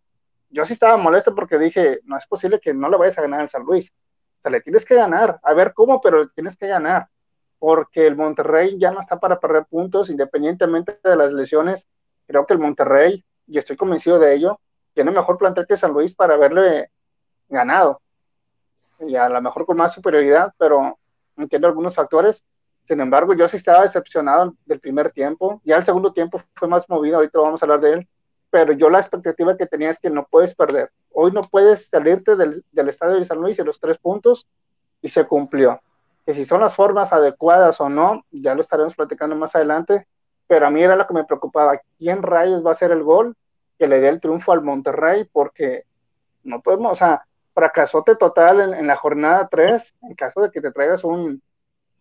yo 0.50 0.64
sí 0.64 0.72
estaba 0.72 0.96
molesto 0.96 1.34
porque 1.34 1.58
dije, 1.58 2.00
no 2.04 2.16
es 2.16 2.26
posible 2.26 2.58
que 2.58 2.72
no 2.72 2.88
le 2.88 2.96
vayas 2.96 3.18
a 3.18 3.22
ganar 3.22 3.40
al 3.40 3.50
San 3.50 3.64
Luis. 3.64 3.92
O 4.38 4.42
sea, 4.42 4.50
le 4.50 4.60
tienes 4.60 4.84
que 4.84 4.94
ganar, 4.94 5.40
a 5.42 5.54
ver 5.54 5.72
cómo, 5.74 6.00
pero 6.00 6.24
le 6.24 6.30
tienes 6.34 6.56
que 6.56 6.68
ganar, 6.68 7.08
porque 7.58 8.06
el 8.06 8.16
Monterrey 8.16 8.78
ya 8.78 8.90
no 8.90 9.00
está 9.00 9.18
para 9.18 9.40
perder 9.40 9.66
puntos, 9.66 10.10
independientemente 10.10 10.98
de 11.02 11.16
las 11.16 11.32
lesiones. 11.32 11.88
Creo 12.26 12.46
que 12.46 12.54
el 12.54 12.60
Monterrey, 12.60 13.24
y 13.46 13.58
estoy 13.58 13.76
convencido 13.76 14.18
de 14.18 14.34
ello, 14.34 14.60
tiene 14.94 15.10
mejor 15.10 15.38
plantel 15.38 15.66
que 15.66 15.76
San 15.76 15.92
Luis 15.92 16.14
para 16.14 16.34
haberle 16.34 16.90
ganado. 17.48 18.00
Y 19.00 19.16
a 19.16 19.28
lo 19.28 19.40
mejor 19.40 19.64
con 19.66 19.76
más 19.76 19.92
superioridad, 19.94 20.52
pero 20.58 20.98
entiendo 21.36 21.68
algunos 21.68 21.94
factores. 21.94 22.44
Sin 22.86 23.00
embargo, 23.00 23.34
yo 23.34 23.46
sí 23.48 23.56
estaba 23.56 23.82
decepcionado 23.82 24.54
del 24.64 24.80
primer 24.80 25.10
tiempo. 25.10 25.60
Ya 25.64 25.76
el 25.76 25.84
segundo 25.84 26.12
tiempo 26.12 26.40
fue 26.54 26.68
más 26.68 26.88
movido, 26.88 27.16
ahorita 27.16 27.38
vamos 27.38 27.62
a 27.62 27.66
hablar 27.66 27.80
de 27.80 27.92
él. 27.92 28.08
Pero 28.50 28.72
yo 28.72 28.88
la 28.90 29.00
expectativa 29.00 29.56
que 29.56 29.66
tenía 29.66 29.90
es 29.90 29.98
que 29.98 30.10
no 30.10 30.26
puedes 30.30 30.54
perder. 30.54 30.90
Hoy 31.12 31.32
no 31.32 31.42
puedes 31.42 31.88
salirte 31.88 32.36
del, 32.36 32.64
estadio 32.72 33.16
de 33.16 33.24
San 33.24 33.38
Luis 33.38 33.58
y 33.58 33.64
los 33.64 33.80
tres 33.80 33.98
puntos, 33.98 34.46
y 35.02 35.08
se 35.08 35.26
cumplió. 35.26 35.80
Que 36.24 36.34
si 36.34 36.44
son 36.44 36.60
las 36.60 36.74
formas 36.74 37.12
adecuadas 37.12 37.80
o 37.80 37.88
no, 37.88 38.24
ya 38.30 38.54
lo 38.54 38.62
estaremos 38.62 38.94
platicando 38.94 39.36
más 39.36 39.54
adelante. 39.54 40.06
Pero 40.46 40.66
a 40.66 40.70
mí 40.70 40.82
era 40.82 40.96
lo 40.96 41.06
que 41.06 41.14
me 41.14 41.24
preocupaba. 41.24 41.80
¿Quién 41.98 42.22
rayos 42.22 42.64
va 42.64 42.70
a 42.70 42.72
hacer 42.72 42.90
el 42.90 43.02
gol? 43.02 43.36
que 43.78 43.86
le 43.86 44.00
dé 44.00 44.08
el 44.08 44.20
triunfo 44.20 44.52
al 44.52 44.62
Monterrey, 44.62 45.24
porque 45.32 45.84
no 46.42 46.60
podemos, 46.60 46.92
o 46.92 46.96
sea, 46.96 47.24
fracasote 47.54 48.16
total 48.16 48.74
en, 48.74 48.86
la 48.86 48.96
jornada 48.96 49.48
3, 49.48 49.94
en 50.02 50.14
caso 50.14 50.42
de 50.42 50.50
que 50.50 50.60
te 50.60 50.72
traigas 50.72 51.04
un, 51.04 51.40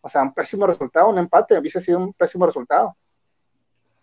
o 0.02 0.10
sea, 0.10 0.24
un 0.24 0.34
pésimo 0.34 0.66
resultado, 0.66 1.10
un 1.10 1.20
empate, 1.20 1.58
hubiese 1.58 1.80
sido 1.80 2.00
un 2.00 2.14
pésimo 2.14 2.46
resultado. 2.46 2.96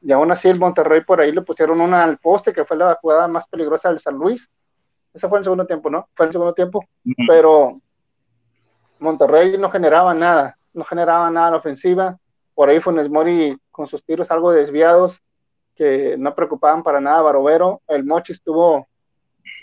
Y 0.06 0.12
aún 0.12 0.30
así 0.30 0.48
el 0.48 0.58
Monterrey 0.58 1.00
por 1.00 1.20
ahí 1.20 1.32
le 1.32 1.40
pusieron 1.40 1.80
una 1.80 2.04
al 2.04 2.18
poste, 2.18 2.52
que 2.52 2.66
fue 2.66 2.76
la 2.76 2.98
jugada 3.00 3.26
más 3.26 3.48
peligrosa 3.48 3.88
del 3.88 3.98
San 3.98 4.16
Luis. 4.16 4.50
Eso 5.14 5.30
fue 5.30 5.38
en 5.38 5.40
el 5.40 5.44
segundo 5.44 5.66
tiempo, 5.66 5.88
¿no? 5.88 6.08
Fue 6.14 6.26
en 6.26 6.28
el 6.28 6.32
segundo 6.34 6.52
tiempo. 6.52 6.84
Pero 7.26 7.80
Monterrey 8.98 9.56
no 9.56 9.70
generaba 9.70 10.12
nada, 10.12 10.58
no 10.74 10.84
generaba 10.84 11.30
nada 11.30 11.46
en 11.46 11.52
la 11.52 11.58
ofensiva. 11.58 12.18
Por 12.54 12.68
ahí 12.68 12.80
Funes 12.80 13.08
Mori 13.08 13.58
con 13.70 13.86
sus 13.86 14.04
tiros 14.04 14.30
algo 14.30 14.52
desviados, 14.52 15.22
que 15.74 16.16
no 16.18 16.34
preocupaban 16.34 16.82
para 16.82 17.00
nada 17.00 17.20
a 17.20 17.22
Barovero. 17.22 17.80
El 17.88 18.04
Mochis 18.04 18.42
tuvo, 18.42 18.86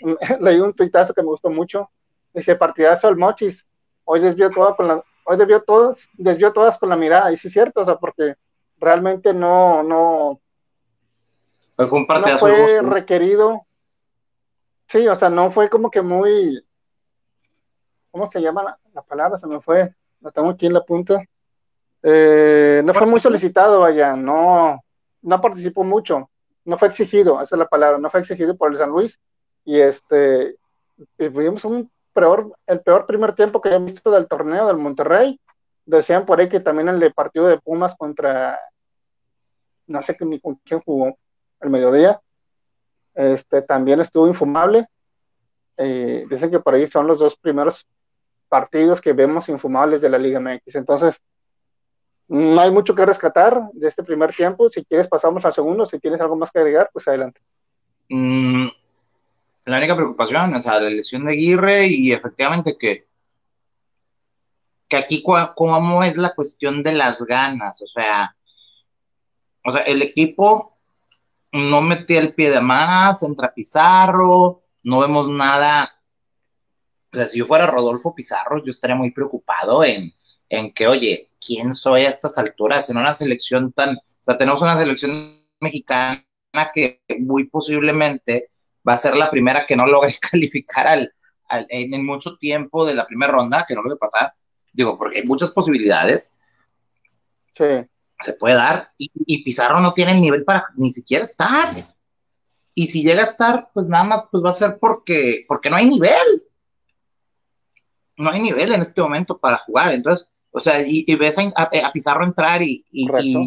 leí 0.40 0.58
un 0.58 0.74
tuitazo 0.74 1.14
que 1.14 1.22
me 1.22 1.28
gustó 1.28 1.50
mucho. 1.50 1.88
Dice, 2.34 2.56
partidazo 2.56 3.08
el 3.08 3.16
Mochis. 3.16 3.64
Hoy 4.04 4.18
desvió 4.18 4.50
todo 4.50 4.74
con 4.74 4.88
la, 4.88 5.04
hoy 5.24 5.36
desvió 5.36 5.62
todas, 5.62 6.08
desvió 6.14 6.52
todas 6.52 6.78
con 6.78 6.88
la 6.88 6.96
mirada. 6.96 7.30
Y 7.30 7.36
sí 7.36 7.46
es 7.46 7.52
cierto, 7.52 7.82
o 7.82 7.84
sea, 7.84 7.94
porque 7.94 8.34
realmente 8.82 9.32
no, 9.32 9.82
no, 9.82 10.40
fue 11.76 12.00
un 12.00 12.06
no 12.06 12.38
fue 12.38 12.82
requerido. 12.82 13.64
Sí, 14.86 15.06
o 15.08 15.14
sea, 15.14 15.30
no 15.30 15.50
fue 15.50 15.70
como 15.70 15.90
que 15.90 16.02
muy, 16.02 16.62
¿cómo 18.10 18.30
se 18.30 18.42
llama 18.42 18.62
la, 18.62 18.78
la 18.92 19.02
palabra? 19.02 19.38
Se 19.38 19.46
me 19.46 19.60
fue, 19.60 19.94
la 20.20 20.30
tengo 20.30 20.50
aquí 20.50 20.66
en 20.66 20.74
la 20.74 20.84
punta. 20.84 21.24
Eh, 22.02 22.82
no 22.84 22.92
fue 22.92 23.06
muy 23.06 23.20
solicitado, 23.20 23.80
vaya, 23.80 24.16
no, 24.16 24.82
no 25.22 25.40
participó 25.40 25.84
mucho, 25.84 26.28
no 26.64 26.76
fue 26.76 26.88
exigido, 26.88 27.40
esa 27.40 27.54
es 27.54 27.58
la 27.58 27.68
palabra, 27.68 27.98
no 27.98 28.10
fue 28.10 28.20
exigido 28.20 28.56
por 28.56 28.72
el 28.72 28.76
San 28.76 28.90
Luis, 28.90 29.20
y 29.64 29.78
este, 29.78 30.56
vimos 31.16 31.64
un 31.64 31.88
peor, 32.12 32.52
el 32.66 32.80
peor 32.80 33.06
primer 33.06 33.36
tiempo 33.36 33.60
que 33.60 33.68
he 33.68 33.78
visto 33.78 34.10
del 34.10 34.26
torneo 34.26 34.66
del 34.66 34.78
Monterrey, 34.78 35.40
decían 35.86 36.26
por 36.26 36.40
ahí 36.40 36.48
que 36.48 36.58
también 36.58 36.88
el 36.88 36.98
de 36.98 37.12
partido 37.12 37.46
de 37.46 37.60
Pumas 37.60 37.94
contra, 37.96 38.58
no 39.86 40.02
sé 40.02 40.16
ni 40.20 40.40
con 40.40 40.56
quién 40.64 40.80
jugó 40.80 41.16
el 41.60 41.70
mediodía, 41.70 42.20
este, 43.14 43.62
también 43.62 44.00
estuvo 44.00 44.26
infumable, 44.26 44.86
y 45.78 46.26
dicen 46.26 46.50
que 46.50 46.60
por 46.60 46.74
ahí 46.74 46.86
son 46.86 47.06
los 47.06 47.18
dos 47.18 47.36
primeros 47.36 47.86
partidos 48.48 49.00
que 49.00 49.12
vemos 49.12 49.48
infumables 49.48 50.00
de 50.00 50.10
la 50.10 50.18
Liga 50.18 50.40
MX, 50.40 50.74
entonces, 50.74 51.20
no 52.28 52.60
hay 52.60 52.70
mucho 52.70 52.94
que 52.94 53.04
rescatar 53.04 53.60
de 53.74 53.88
este 53.88 54.02
primer 54.02 54.34
tiempo. 54.34 54.70
Si 54.70 54.82
quieres, 54.86 55.06
pasamos 55.06 55.44
al 55.44 55.52
segundo. 55.52 55.84
Si 55.84 55.98
tienes 55.98 56.18
algo 56.18 56.34
más 56.34 56.50
que 56.50 56.60
agregar, 56.60 56.88
pues 56.90 57.06
adelante. 57.06 57.42
Mm, 58.08 58.68
la 59.66 59.76
única 59.76 59.94
preocupación, 59.94 60.54
o 60.54 60.60
sea, 60.60 60.80
la 60.80 60.88
lesión 60.88 61.26
de 61.26 61.32
Aguirre 61.32 61.86
y 61.88 62.12
efectivamente 62.12 62.78
que, 62.78 63.06
que 64.88 64.96
aquí 64.96 65.22
cómo 65.22 66.02
es 66.02 66.16
la 66.16 66.34
cuestión 66.34 66.82
de 66.82 66.92
las 66.92 67.22
ganas, 67.22 67.82
o 67.82 67.86
sea, 67.86 68.34
o 69.64 69.72
sea, 69.72 69.82
el 69.82 70.02
equipo 70.02 70.76
no 71.52 71.82
metía 71.82 72.20
el 72.20 72.34
pie 72.34 72.50
de 72.50 72.60
más, 72.60 73.22
entra 73.22 73.54
Pizarro, 73.54 74.62
no 74.84 75.00
vemos 75.00 75.28
nada. 75.28 75.92
O 77.12 77.16
sea, 77.16 77.28
si 77.28 77.38
yo 77.38 77.46
fuera 77.46 77.66
Rodolfo 77.66 78.14
Pizarro, 78.14 78.64
yo 78.64 78.70
estaría 78.70 78.96
muy 78.96 79.10
preocupado 79.10 79.84
en, 79.84 80.12
en 80.48 80.72
que, 80.72 80.86
oye, 80.86 81.30
¿quién 81.44 81.74
soy 81.74 82.02
a 82.02 82.08
estas 82.08 82.38
alturas? 82.38 82.88
En 82.90 82.96
una 82.96 83.14
selección 83.14 83.72
tan, 83.72 83.96
o 83.96 84.24
sea, 84.24 84.36
tenemos 84.36 84.62
una 84.62 84.78
selección 84.78 85.42
mexicana 85.60 86.24
que 86.74 87.02
muy 87.20 87.44
posiblemente 87.44 88.50
va 88.86 88.94
a 88.94 88.98
ser 88.98 89.16
la 89.16 89.30
primera 89.30 89.66
que 89.66 89.76
no 89.76 89.86
logre 89.86 90.14
calificar 90.30 90.86
al, 90.86 91.14
en, 91.68 92.04
mucho 92.04 92.36
tiempo 92.36 92.84
de 92.84 92.94
la 92.94 93.06
primera 93.06 93.32
ronda, 93.32 93.64
que 93.66 93.74
no 93.74 93.82
lo 93.82 93.92
a 93.92 93.98
pasar, 93.98 94.32
digo, 94.72 94.96
porque 94.98 95.20
hay 95.20 95.26
muchas 95.26 95.50
posibilidades. 95.50 96.32
Sí. 97.54 97.86
Se 98.22 98.34
puede 98.34 98.54
dar, 98.54 98.90
y, 98.96 99.42
Pizarro 99.42 99.80
no 99.80 99.92
tiene 99.92 100.12
el 100.12 100.20
nivel 100.20 100.44
para 100.44 100.66
ni 100.76 100.90
siquiera 100.90 101.24
estar. 101.24 101.74
Y 102.74 102.86
si 102.86 103.02
llega 103.02 103.20
a 103.20 103.24
estar, 103.24 103.70
pues 103.74 103.88
nada 103.88 104.04
más 104.04 104.28
pues 104.30 104.42
va 104.44 104.50
a 104.50 104.52
ser 104.52 104.78
porque, 104.78 105.44
porque 105.46 105.68
no 105.68 105.76
hay 105.76 105.88
nivel. 105.88 106.44
No 108.16 108.30
hay 108.30 108.40
nivel 108.40 108.72
en 108.72 108.82
este 108.82 109.02
momento 109.02 109.38
para 109.38 109.58
jugar. 109.58 109.92
Entonces, 109.92 110.30
o 110.50 110.60
sea, 110.60 110.80
y, 110.86 111.04
ves 111.16 111.36
a, 111.38 111.92
Pizarro 111.92 112.24
entrar 112.24 112.62
y, 112.62 112.84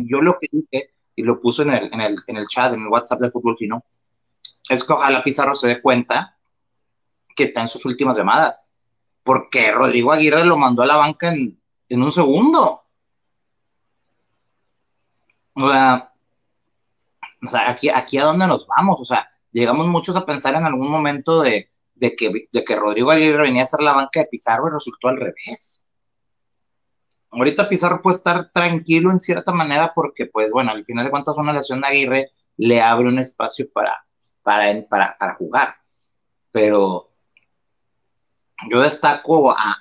yo 0.07 0.21
lo 0.21 0.38
que 0.39 0.47
dije, 0.51 0.89
y 1.15 1.23
lo 1.23 1.39
puso 1.39 1.61
en 1.61 1.71
el, 1.71 1.93
en, 1.93 2.01
el, 2.01 2.15
en 2.27 2.38
el 2.38 2.47
chat, 2.47 2.73
en 2.73 2.81
el 2.81 2.88
WhatsApp 2.88 3.19
del 3.19 3.31
fútbol 3.31 3.57
fino, 3.57 3.83
es 4.69 4.83
que 4.83 4.93
ojalá 4.93 5.23
Pizarro 5.23 5.55
se 5.55 5.67
dé 5.67 5.81
cuenta 5.81 6.35
que 7.35 7.45
está 7.45 7.61
en 7.61 7.69
sus 7.69 7.85
últimas 7.85 8.17
llamadas, 8.17 8.71
porque 9.23 9.71
Rodrigo 9.71 10.11
Aguirre 10.11 10.45
lo 10.45 10.57
mandó 10.57 10.81
a 10.81 10.88
la 10.88 10.97
banca 10.97 11.31
en, 11.31 11.59
en 11.89 12.03
un 12.03 12.11
segundo. 12.11 12.85
O 15.55 15.69
sea, 17.49 17.69
aquí, 17.69 17.89
aquí 17.89 18.17
a 18.17 18.25
dónde 18.25 18.47
nos 18.47 18.67
vamos, 18.67 18.99
o 18.99 19.05
sea, 19.05 19.29
llegamos 19.51 19.87
muchos 19.87 20.15
a 20.15 20.25
pensar 20.25 20.55
en 20.55 20.65
algún 20.65 20.89
momento 20.89 21.41
de, 21.41 21.69
que, 21.99 22.47
de 22.51 22.65
que 22.65 22.75
Rodrigo 22.75 23.11
Aguirre 23.11 23.43
venía 23.43 23.63
a 23.63 23.67
ser 23.67 23.81
la 23.81 23.93
banca 23.93 24.21
de 24.21 24.27
Pizarro 24.27 24.67
y 24.67 24.73
resultó 24.73 25.07
al 25.07 25.17
revés 25.17 25.85
ahorita 27.35 27.69
Pizarro 27.69 28.01
puede 28.01 28.17
estar 28.17 28.51
tranquilo 28.51 29.11
en 29.11 29.19
cierta 29.19 29.51
manera 29.51 29.93
porque, 29.93 30.25
pues 30.25 30.51
bueno, 30.51 30.71
al 30.71 30.85
final 30.85 31.05
de 31.05 31.11
cuentas 31.11 31.37
una 31.37 31.53
lesión 31.53 31.81
de 31.81 31.87
Aguirre 31.87 32.31
le 32.57 32.81
abre 32.81 33.07
un 33.07 33.19
espacio 33.19 33.69
para, 33.71 34.05
para, 34.41 35.17
para, 35.17 35.35
jugar. 35.35 35.75
Pero 36.51 37.11
yo 38.69 38.81
destaco 38.81 39.51
a, 39.51 39.77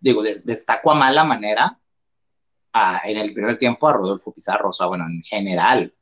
digo, 0.00 0.22
destaco 0.22 0.90
a 0.90 0.94
mala 0.94 1.24
manera 1.24 1.78
en 3.04 3.16
el 3.16 3.32
primer 3.32 3.56
tiempo 3.58 3.88
a 3.88 3.92
Rodolfo 3.92 4.32
Pizarro, 4.32 4.70
o 4.70 4.72
sea, 4.72 4.86
bueno, 4.86 5.06
en 5.06 5.22
general. 5.22 5.94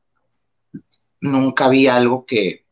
Nunca 1.20 1.68
vi 1.68 1.86
algo 1.86 2.24
que... 2.26 2.66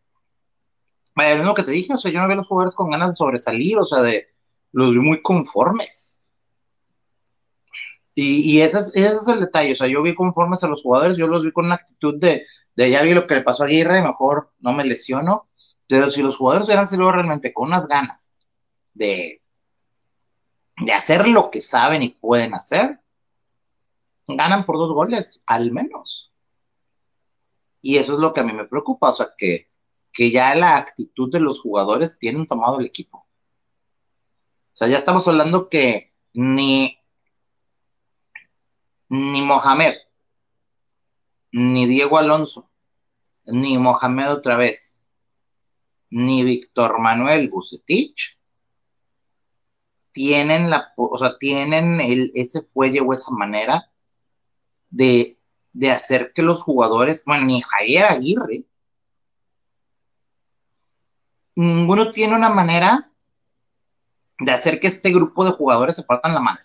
Vaya, 1.15 1.37
lo 1.37 1.55
que 1.55 1.63
te 1.63 1.73
dije, 1.73 1.93
o 1.93 1.99
sea, 1.99 2.11
yo 2.11 2.19
no 2.19 2.27
veo 2.27 2.35
a 2.35 2.37
los 2.37 2.49
jugadores 2.49 2.75
con 2.75 2.91
ganas 2.91 3.11
de 3.11 3.17
sobresalir, 3.17 3.79
o 3.79 3.85
sea, 3.85 4.01
de 4.03 4.29
los 4.73 4.93
vi 4.93 5.01
muy 5.01 5.21
conformes 5.23 6.21
y, 8.23 8.61
ese, 8.61 8.81
es, 8.95 9.29
el 9.29 9.41
detalle, 9.41 9.73
o 9.73 9.77
sea, 9.77 9.89
yo 9.89 10.03
vi 10.03 10.15
conformes 10.15 10.63
a 10.65 10.69
los 10.69 10.83
jugadores, 10.83 11.17
yo 11.17 11.27
los 11.27 11.45
vi 11.45 11.53
con 11.53 11.67
una 11.67 11.77
actitud 11.77 12.19
de, 12.19 12.47
de 12.77 12.91
ya 12.91 13.03
vi 13.03 13.15
lo 13.15 13.27
que 13.27 13.37
le 13.37 13.43
pasó 13.43 13.63
a 13.63 13.67
Aguirre, 13.67 14.03
mejor 14.03 14.53
no 14.59 14.73
me 14.73 14.85
lesiono, 14.85 15.49
pero 15.87 16.11
si 16.11 16.23
los 16.23 16.37
jugadores 16.37 16.67
hubieran 16.67 16.89
sido 16.89 17.11
realmente 17.11 17.53
con 17.53 17.69
unas 17.69 17.87
ganas 17.87 18.39
de, 18.95 19.43
de 20.85 20.93
hacer 20.93 21.29
lo 21.29 21.51
que 21.51 21.61
saben 21.61 22.03
y 22.03 22.11
pueden 22.11 22.55
hacer, 22.55 23.01
ganan 24.37 24.65
por 24.65 24.77
dos 24.77 24.93
goles, 24.93 25.43
al 25.47 25.73
menos. 25.73 26.33
Y 27.83 27.97
eso 27.97 28.15
es 28.15 28.19
lo 28.19 28.33
que 28.33 28.41
a 28.41 28.45
mí 28.45 28.53
me 28.53 28.67
preocupa, 28.67 29.11
o 29.11 29.13
sea, 29.13 29.31
que, 29.37 29.71
que 30.13 30.31
ya 30.31 30.55
la 30.55 30.77
actitud 30.77 31.31
de 31.33 31.41
los 31.41 31.61
jugadores 31.61 32.19
tienen 32.19 32.47
tomado 32.47 32.79
el 32.79 32.87
equipo. 32.87 33.27
O 34.75 34.77
sea, 34.77 34.89
ya 34.89 34.99
estamos 34.99 35.27
hablando 35.29 35.69
que 35.69 36.13
ni 36.33 37.01
ni 39.11 39.43
Mohamed, 39.43 39.95
ni 41.51 41.87
Diego 41.87 42.17
Alonso, 42.17 42.71
ni 43.45 43.77
Mohamed 43.77 44.31
otra 44.31 44.57
vez, 44.57 45.03
ni 46.11 46.45
Víctor 46.45 47.01
Manuel 47.01 47.49
Bucetich 47.49 48.39
tienen 50.13 50.71
la, 50.71 50.93
o 50.97 51.19
sea, 51.19 51.39
tienen 51.39 52.01
el, 52.01 52.31
ese 52.35 52.63
fuelle 52.63 53.01
o 53.01 53.13
esa 53.13 53.33
manera 53.33 53.90
de, 54.91 55.39
de 55.73 55.91
hacer 55.91 56.33
que 56.35 56.43
los 56.43 56.63
jugadores, 56.63 57.25
bueno, 57.25 57.47
ni 57.47 57.63
Javier 57.63 58.07
Aguirre, 58.07 58.65
ninguno 61.55 62.13
tiene 62.13 62.35
una 62.35 62.49
manera 62.49 63.11
de 64.39 64.53
hacer 64.53 64.81
que 64.81 64.87
este 64.87 65.13
grupo 65.13 65.45
de 65.45 65.53
jugadores 65.53 65.97
se 65.97 66.03
partan 66.03 66.35
la 66.35 66.41
madre. 66.41 66.65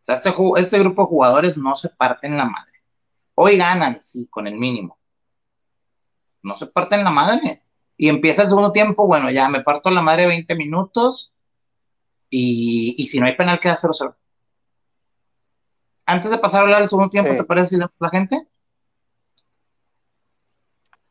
O 0.00 0.04
sea, 0.04 0.14
este, 0.14 0.32
este 0.56 0.78
grupo 0.78 1.02
de 1.02 1.08
jugadores 1.08 1.58
no 1.58 1.74
se 1.76 1.90
parten 1.90 2.36
la 2.36 2.44
madre. 2.46 2.82
Hoy 3.34 3.56
ganan, 3.56 3.98
sí, 4.00 4.26
con 4.28 4.46
el 4.46 4.54
mínimo. 4.54 4.98
No 6.42 6.56
se 6.56 6.66
parten 6.66 7.04
la 7.04 7.10
madre. 7.10 7.62
Y 7.96 8.08
empieza 8.08 8.42
el 8.42 8.48
segundo 8.48 8.72
tiempo, 8.72 9.06
bueno, 9.06 9.30
ya 9.30 9.48
me 9.48 9.62
parto 9.62 9.90
la 9.90 10.00
madre 10.00 10.26
20 10.26 10.54
minutos 10.54 11.34
y, 12.30 12.94
y 12.96 13.06
si 13.06 13.20
no 13.20 13.26
hay 13.26 13.36
penal 13.36 13.60
queda 13.60 13.76
0-0. 13.76 14.14
Antes 16.10 16.32
de 16.32 16.38
pasar 16.38 16.58
a 16.58 16.62
hablar 16.62 16.80
del 16.80 16.88
segundo 16.88 17.08
tiempo, 17.08 17.36
¿te 17.36 17.44
parece 17.44 17.78
la 17.78 18.10
gente? 18.10 18.44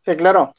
Sí, 0.03 0.17
claro. 0.17 0.53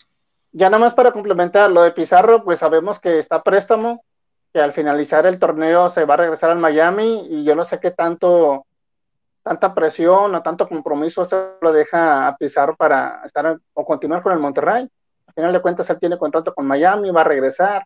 Ya 0.53 0.71
nada 0.71 0.83
más 0.83 0.95
para 0.95 1.13
complementar 1.13 1.71
lo 1.71 1.83
de 1.83 1.91
Pizarro, 1.91 2.43
pues 2.43 2.59
sabemos 2.59 3.01
que 3.01 3.19
está 3.19 3.43
préstamo, 3.43 4.03
que 4.51 4.61
al 4.61 4.73
finalizar 4.73 5.27
el 5.27 5.39
torneo 5.39 5.91
se 5.91 6.07
va 6.07 6.15
a 6.15 6.17
regresar 6.17 6.49
al 6.49 6.59
Miami 6.59 7.27
y 7.29 7.45
yo 7.45 7.55
no 7.55 7.67
sé 7.67 7.81
qué 7.81 7.91
tanto, 7.91 8.65
tanta 9.43 9.75
presión 9.75 10.35
o 10.35 10.43
tanto 10.43 10.67
compromiso 10.67 11.27
se 11.27 11.37
lo 11.61 11.71
deja 11.71 12.27
a 12.27 12.37
Pizarro 12.39 12.77
para 12.77 13.21
estar 13.27 13.59
o 13.75 13.85
continuar 13.85 14.23
con 14.23 14.33
el 14.33 14.39
Monterrey. 14.39 14.89
Al 15.27 15.35
final 15.35 15.53
de 15.53 15.61
cuentas 15.61 15.91
él 15.91 16.01
tiene 16.01 16.17
contrato 16.17 16.55
con 16.55 16.67
Miami, 16.67 17.11
va 17.11 17.21
a 17.21 17.25
regresar. 17.25 17.85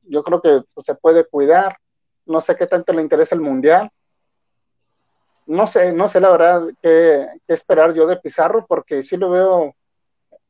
yo 0.00 0.24
creo 0.24 0.40
que 0.40 0.62
pues, 0.72 0.86
se 0.86 0.94
puede 0.94 1.26
cuidar. 1.26 1.76
No 2.24 2.40
sé 2.40 2.56
qué 2.56 2.66
tanto 2.66 2.94
le 2.94 3.02
interesa 3.02 3.34
el 3.34 3.42
Mundial. 3.42 3.90
No 5.46 5.66
sé, 5.66 5.92
no 5.92 6.08
sé 6.08 6.20
la 6.20 6.30
verdad 6.30 6.66
qué, 6.82 7.26
qué 7.46 7.54
esperar 7.54 7.92
yo 7.94 8.06
de 8.06 8.16
Pizarro 8.16 8.64
porque 8.66 9.02
sí 9.02 9.16
lo 9.16 9.30
veo 9.30 9.74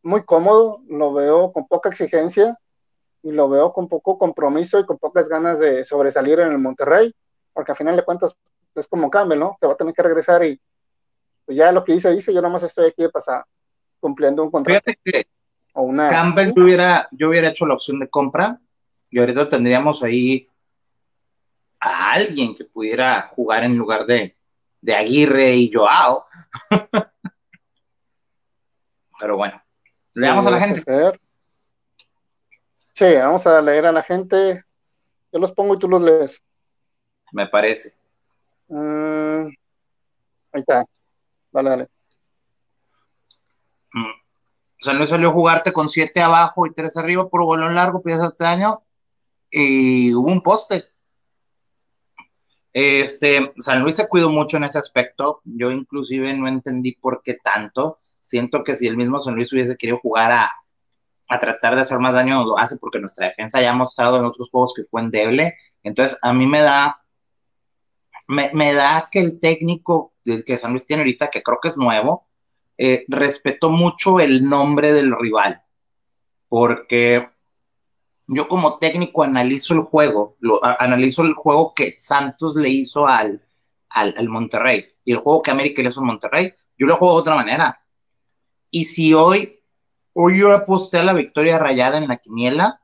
muy 0.03 0.25
cómodo, 0.25 0.81
lo 0.89 1.13
veo 1.13 1.53
con 1.53 1.67
poca 1.67 1.89
exigencia 1.89 2.59
y 3.23 3.33
lo 3.33 3.49
veo 3.49 3.73
con 3.73 3.89
poco 3.89 4.19
compromiso 4.19 4.79
y 4.79 4.85
con 4.85 4.99
pocas 4.99 5.29
ganas 5.29 5.59
de 5.59 5.85
sobresalir 5.85 6.41
en 6.41 6.53
el 6.53 6.59
Monterrey, 6.59 7.13
porque 7.53 7.73
al 7.73 7.79
final 7.79 7.97
de 7.97 8.05
cuentas 8.05 8.35
es 8.75 8.87
como 8.87 9.11
Campbell, 9.11 9.39
¿no? 9.39 9.57
Se 9.59 9.67
va 9.67 9.73
a 9.73 9.77
tener 9.77 9.95
que 9.95 10.03
regresar 10.03 10.45
y 10.45 10.61
pues 11.47 11.57
ya 11.57 11.73
lo 11.73 11.85
que 11.85 11.95
dice, 11.95 12.11
dice, 12.15 12.33
yo 12.33 12.41
nada 12.43 12.53
más 12.53 12.63
estoy 12.63 12.89
aquí 12.89 13.03
de 13.03 13.09
pasar, 13.09 13.45
cumpliendo 13.99 14.43
un 14.43 14.51
contrato. 14.51 14.83
Fíjate 14.85 15.01
que 15.05 15.27
o 15.73 15.83
una, 15.83 16.09
Campbell 16.09 16.53
yo 16.55 16.65
hubiera, 16.65 17.09
yo 17.13 17.31
hubiera 17.31 17.49
hecho 17.49 17.67
la 17.67 17.75
opción 17.75 17.99
de 17.99 18.09
compra 18.09 18.61
y 19.11 19.19
ahorita 19.19 19.49
tendríamos 19.49 20.03
ahí 20.03 20.49
a 21.81 22.13
alguien 22.13 22.55
que 22.55 22.65
pudiera 22.65 23.23
jugar 23.35 23.65
en 23.65 23.77
lugar 23.77 24.05
de, 24.07 24.37
de 24.85 24.95
Aguirre 24.95 25.57
y 25.57 25.73
Joao. 25.73 26.27
Pero 29.19 29.37
bueno, 29.39 29.65
Leamos 30.13 30.47
a 30.47 30.51
la 30.51 30.61
gente. 30.61 30.85
Sí, 32.95 33.15
vamos 33.17 33.47
a 33.47 33.61
leer 33.61 33.87
a 33.87 33.93
la 33.93 34.03
gente. 34.03 34.65
Yo 35.33 35.39
los 35.41 35.53
pongo 35.53 35.75
y 35.75 35.79
tú 35.79 35.89
los 35.89 36.01
lees. 36.01 36.41
Me 37.33 37.49
parece. 37.49 37.99
Mm, 38.69 39.47
ahí 40.53 40.61
está. 40.61 40.85
Dale, 41.51 41.71
dale. 41.71 41.89
Mm. 43.93 44.21
San 44.79 44.99
Luis 44.99 45.11
salió 45.11 45.31
a 45.31 45.33
jugarte 45.33 45.73
con 45.73 45.89
siete 45.89 46.21
abajo 46.21 46.67
y 46.67 46.73
tres 46.73 46.97
arriba 46.97 47.29
por 47.29 47.43
bolón 47.43 47.75
largo, 47.75 48.03
piensas 48.03 48.33
este 48.33 48.45
año, 48.45 48.83
y 49.51 50.15
hubo 50.15 50.31
un 50.31 50.43
poste. 50.43 50.85
Este, 52.75 53.53
San 53.59 53.83
Luis 53.83 53.95
se 53.95 54.09
cuidó 54.09 54.31
mucho 54.31 54.57
en 54.57 54.65
ese 54.65 54.79
aspecto. 54.79 55.41
Yo 55.45 55.71
inclusive 55.71 56.35
no 56.37 56.49
entendí 56.49 56.93
por 56.93 57.23
qué 57.23 57.39
tanto. 57.43 58.01
Siento 58.21 58.65
que 58.65 58.75
si 58.75 58.89
el 58.89 58.97
mismo 58.97 59.23
San 59.23 59.37
Luis 59.37 59.53
hubiese 59.53 59.77
querido 59.77 60.01
jugar 60.01 60.33
a, 60.33 60.51
tratar 61.41 61.77
de 61.77 61.83
hacer 61.83 61.99
más 62.01 62.13
daño, 62.13 62.45
lo 62.45 62.59
hace 62.59 62.77
porque 62.77 63.01
nuestra 63.01 63.29
defensa 63.29 63.61
ya 63.61 63.71
ha 63.71 63.75
mostrado 63.75 64.19
en 64.19 64.25
otros 64.25 64.51
juegos 64.51 64.75
que 64.75 64.85
fue 64.85 65.01
endeble. 65.01 65.55
Entonces, 65.85 66.19
a 66.21 66.33
mí 66.33 66.47
me 66.47 66.61
da, 66.63 67.01
me, 68.27 68.75
da 68.75 69.09
que 69.11 69.21
el 69.21 69.41
técnico 69.41 70.13
que 70.25 70.59
San 70.59 70.73
Luis 70.73 70.87
tiene 70.87 71.03
ahorita, 71.03 71.31
que 71.31 71.43
creo 71.43 71.59
que 71.63 71.69
es 71.69 71.77
nuevo, 71.77 72.27
eh, 72.77 73.05
respetó 73.09 73.71
mucho 73.71 74.19
el 74.19 74.49
nombre 74.49 74.93
del 74.93 75.17
rival. 75.17 75.63
Porque 76.49 77.29
yo 78.27 78.49
como 78.49 78.79
técnico 78.79 79.23
analizo 79.23 79.75
el 79.75 79.81
juego, 79.81 80.37
lo, 80.41 80.61
analizo 80.65 81.23
el 81.23 81.35
juego 81.35 81.75
que 81.75 81.97
Santos 81.99 82.57
le 82.57 82.71
hizo 82.71 83.07
al, 83.07 83.43
al, 83.89 84.29
Monterrey 84.29 84.87
y 85.05 85.13
el 85.13 85.19
juego 85.19 85.43
que 85.43 85.51
América 85.51 85.83
le 85.83 85.91
hizo 85.91 86.01
al 86.01 86.07
Monterrey, 86.07 86.53
yo 86.79 86.87
lo 86.87 86.97
juego 86.97 87.15
de 87.15 87.21
otra 87.21 87.35
manera. 87.37 87.81
Y 88.71 88.87
si 88.87 89.15
hoy, 89.15 89.61
hoy 90.15 90.39
yo 90.39 90.53
aposté 90.53 90.99
a 90.99 91.05
la 91.05 91.13
victoria 91.13 91.59
rayada 91.59 91.99
en 91.99 92.09
la 92.09 92.17
quiniela, 92.17 92.81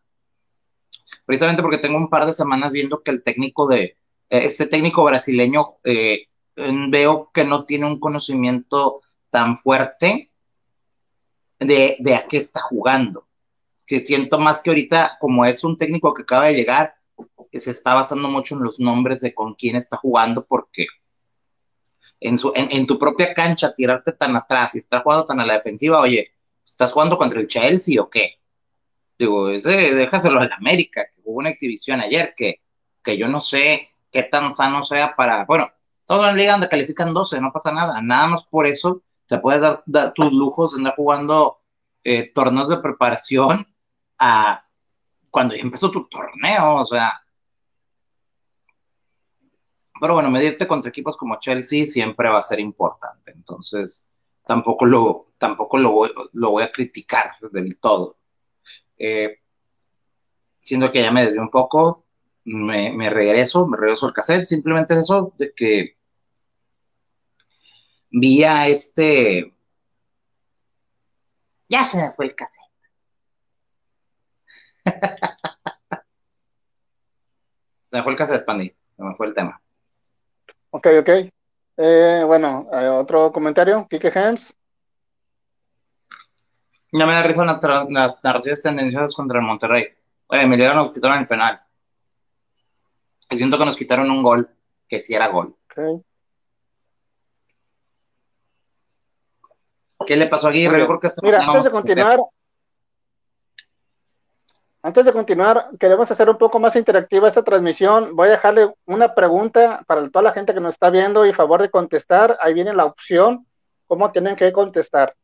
precisamente 1.24 1.62
porque 1.62 1.79
tengo 1.79 1.96
un 1.96 2.11
par 2.11 2.26
de 2.26 2.33
semanas 2.33 2.72
viendo 2.72 3.03
que 3.03 3.11
el 3.11 3.22
técnico 3.22 3.66
de, 3.66 3.83
eh, 3.83 3.96
este 4.44 4.66
técnico 4.66 5.05
brasileño, 5.05 5.76
eh, 5.85 6.26
veo 6.88 7.31
que 7.33 7.44
no 7.44 7.64
tiene 7.64 7.87
un 7.87 7.98
conocimiento 7.98 9.00
tan 9.31 9.57
fuerte 9.57 10.31
de, 11.59 11.96
de 11.98 12.14
a 12.14 12.26
qué 12.26 12.37
está 12.37 12.61
jugando. 12.61 13.26
Que 13.90 13.98
siento 13.98 14.38
más 14.38 14.62
que 14.62 14.70
ahorita, 14.70 15.16
como 15.18 15.44
es 15.44 15.64
un 15.64 15.76
técnico 15.76 16.14
que 16.14 16.22
acaba 16.22 16.44
de 16.44 16.55
llegar, 16.55 16.94
se 17.53 17.72
está 17.72 17.92
basando 17.92 18.29
mucho 18.29 18.55
en 18.55 18.62
los 18.62 18.79
nombres 18.79 19.20
de 19.20 19.35
con 19.35 19.55
quién 19.57 19.74
está 19.74 19.96
jugando, 19.96 20.46
porque 20.46 20.87
en, 22.20 22.38
su, 22.38 22.53
en, 22.55 22.87
tu 22.87 22.96
propia 23.00 23.35
cancha 23.35 23.74
tirarte 23.74 24.12
tan 24.12 24.37
atrás 24.37 24.76
y 24.76 24.79
estar 24.79 25.03
jugando 25.03 25.24
tan 25.24 25.40
a 25.40 25.44
la 25.44 25.55
defensiva, 25.55 25.98
oye, 25.98 26.31
¿estás 26.64 26.92
jugando 26.92 27.18
contra 27.18 27.40
el 27.40 27.48
Chelsea 27.48 28.00
o 28.00 28.09
qué? 28.09 28.38
Digo, 29.18 29.48
ese, 29.48 29.92
déjaselo 29.92 30.38
al 30.38 30.53
América, 30.53 31.07
que 31.12 31.22
hubo 31.24 31.38
una 31.40 31.50
exhibición 31.50 32.00
ayer 32.00 32.33
que, 32.37 32.61
que 33.03 33.18
yo 33.18 33.26
no 33.26 33.40
sé 33.40 33.88
qué 34.12 34.22
tan 34.22 34.55
sano 34.55 34.85
sea 34.85 35.16
para, 35.16 35.46
bueno, 35.46 35.68
en 36.09 36.22
la 36.22 36.33
liga 36.33 36.53
donde 36.53 36.68
califican 36.68 37.12
12, 37.12 37.40
no 37.40 37.50
pasa 37.50 37.72
nada, 37.72 38.00
nada 38.00 38.29
más 38.29 38.44
por 38.44 38.68
eso 38.68 39.03
te 39.26 39.37
puedes 39.38 39.61
dar, 39.61 39.83
dar 39.85 40.12
tus 40.12 40.33
lujos 40.33 40.70
de 40.70 40.79
andar 40.79 40.94
jugando 40.94 41.59
eh, 42.05 42.31
torneos 42.33 42.68
de 42.68 42.76
preparación 42.76 43.66
a 44.20 44.64
cuando 45.30 45.54
ya 45.54 45.62
empezó 45.62 45.90
tu 45.90 46.09
torneo, 46.09 46.76
o 46.76 46.87
sea, 46.87 47.20
pero 50.00 50.14
bueno, 50.14 50.30
medirte 50.30 50.66
contra 50.66 50.88
equipos 50.88 51.16
como 51.16 51.38
Chelsea 51.38 51.87
siempre 51.87 52.28
va 52.28 52.38
a 52.38 52.42
ser 52.42 52.59
importante. 52.59 53.33
Entonces, 53.33 54.11
tampoco 54.46 54.87
lo, 54.87 55.33
tampoco 55.38 55.78
lo, 55.78 55.92
voy, 56.50 56.62
a 56.62 56.72
criticar 56.72 57.33
del 57.52 57.78
todo. 57.78 58.16
Eh, 58.96 59.40
siendo 60.59 60.90
que 60.90 61.02
ya 61.02 61.11
me 61.11 61.24
desvió 61.24 61.42
un 61.42 61.50
poco, 61.50 62.06
me, 62.44 63.11
regreso, 63.11 63.66
me 63.66 63.76
regreso 63.76 64.06
al 64.06 64.14
cassette. 64.14 64.46
Simplemente 64.46 64.94
es 64.94 65.00
eso 65.00 65.35
de 65.37 65.52
que 65.54 65.96
vía 68.11 68.68
este. 68.68 69.54
Ya 71.68 71.85
se 71.85 71.98
me 71.98 72.11
fue 72.12 72.24
el 72.24 72.35
cassette. 72.35 72.69
Se 77.90 77.96
me 77.96 78.03
fue 78.03 78.12
el 78.12 78.18
cassette, 78.18 78.44
Pandy. 78.44 78.74
Se 78.96 79.03
me 79.03 79.14
fue 79.14 79.26
el 79.26 79.35
tema. 79.35 79.61
Ok, 80.70 80.87
ok. 81.00 81.09
Eh, 81.76 82.22
bueno, 82.26 82.66
otro 82.98 83.33
comentario, 83.33 83.87
Kike 83.88 84.12
Hems. 84.14 84.55
Ya 86.92 87.07
me 87.07 87.14
da 87.14 87.22
risa 87.22 87.44
las, 87.44 87.62
las 87.88 88.24
narraciones 88.24 88.62
tendenciosas 88.62 89.14
contra 89.14 89.38
el 89.38 89.46
Monterrey. 89.46 89.87
Oye, 90.26 90.42
Emiliano 90.42 90.83
nos 90.83 90.92
quitaron 90.92 91.18
el 91.18 91.26
penal. 91.26 91.61
siento 93.31 93.59
que 93.59 93.64
nos 93.64 93.76
quitaron 93.76 94.11
un 94.11 94.22
gol, 94.22 94.50
que 94.88 95.00
sí 95.00 95.14
era 95.14 95.29
gol. 95.29 95.57
Okay. 95.70 96.03
¿Qué 100.07 100.16
le 100.16 100.26
pasó 100.26 100.49
a 100.49 100.51
Aguirre? 100.51 100.80
Yo 100.80 100.86
creo 100.86 101.01
que 101.01 101.09
Mira, 101.22 101.43
antes 101.45 101.64
de 101.64 101.70
continuar, 101.70 102.20
antes 104.83 105.05
de 105.05 105.12
continuar, 105.12 105.68
queremos 105.78 106.11
hacer 106.11 106.31
un 106.31 106.39
poco 106.39 106.59
más 106.59 106.74
interactiva 106.74 107.28
esta 107.28 107.43
transmisión. 107.43 108.16
Voy 108.16 108.28
a 108.28 108.33
dejarle 108.33 108.74
una 108.87 109.14
pregunta 109.14 109.83
para 109.87 110.09
toda 110.09 110.22
la 110.22 110.33
gente 110.33 110.55
que 110.55 110.61
nos 110.61 110.74
está 110.74 110.89
viendo 110.89 111.26
y 111.26 111.35
favor 111.35 111.61
de 111.61 111.70
contestar. 111.70 112.39
Ahí 112.41 112.55
viene 112.55 112.72
la 112.72 112.87
opción, 112.87 113.47
cómo 113.87 114.11
tienen 114.11 114.37
que 114.37 114.51
contestar. 114.53 115.14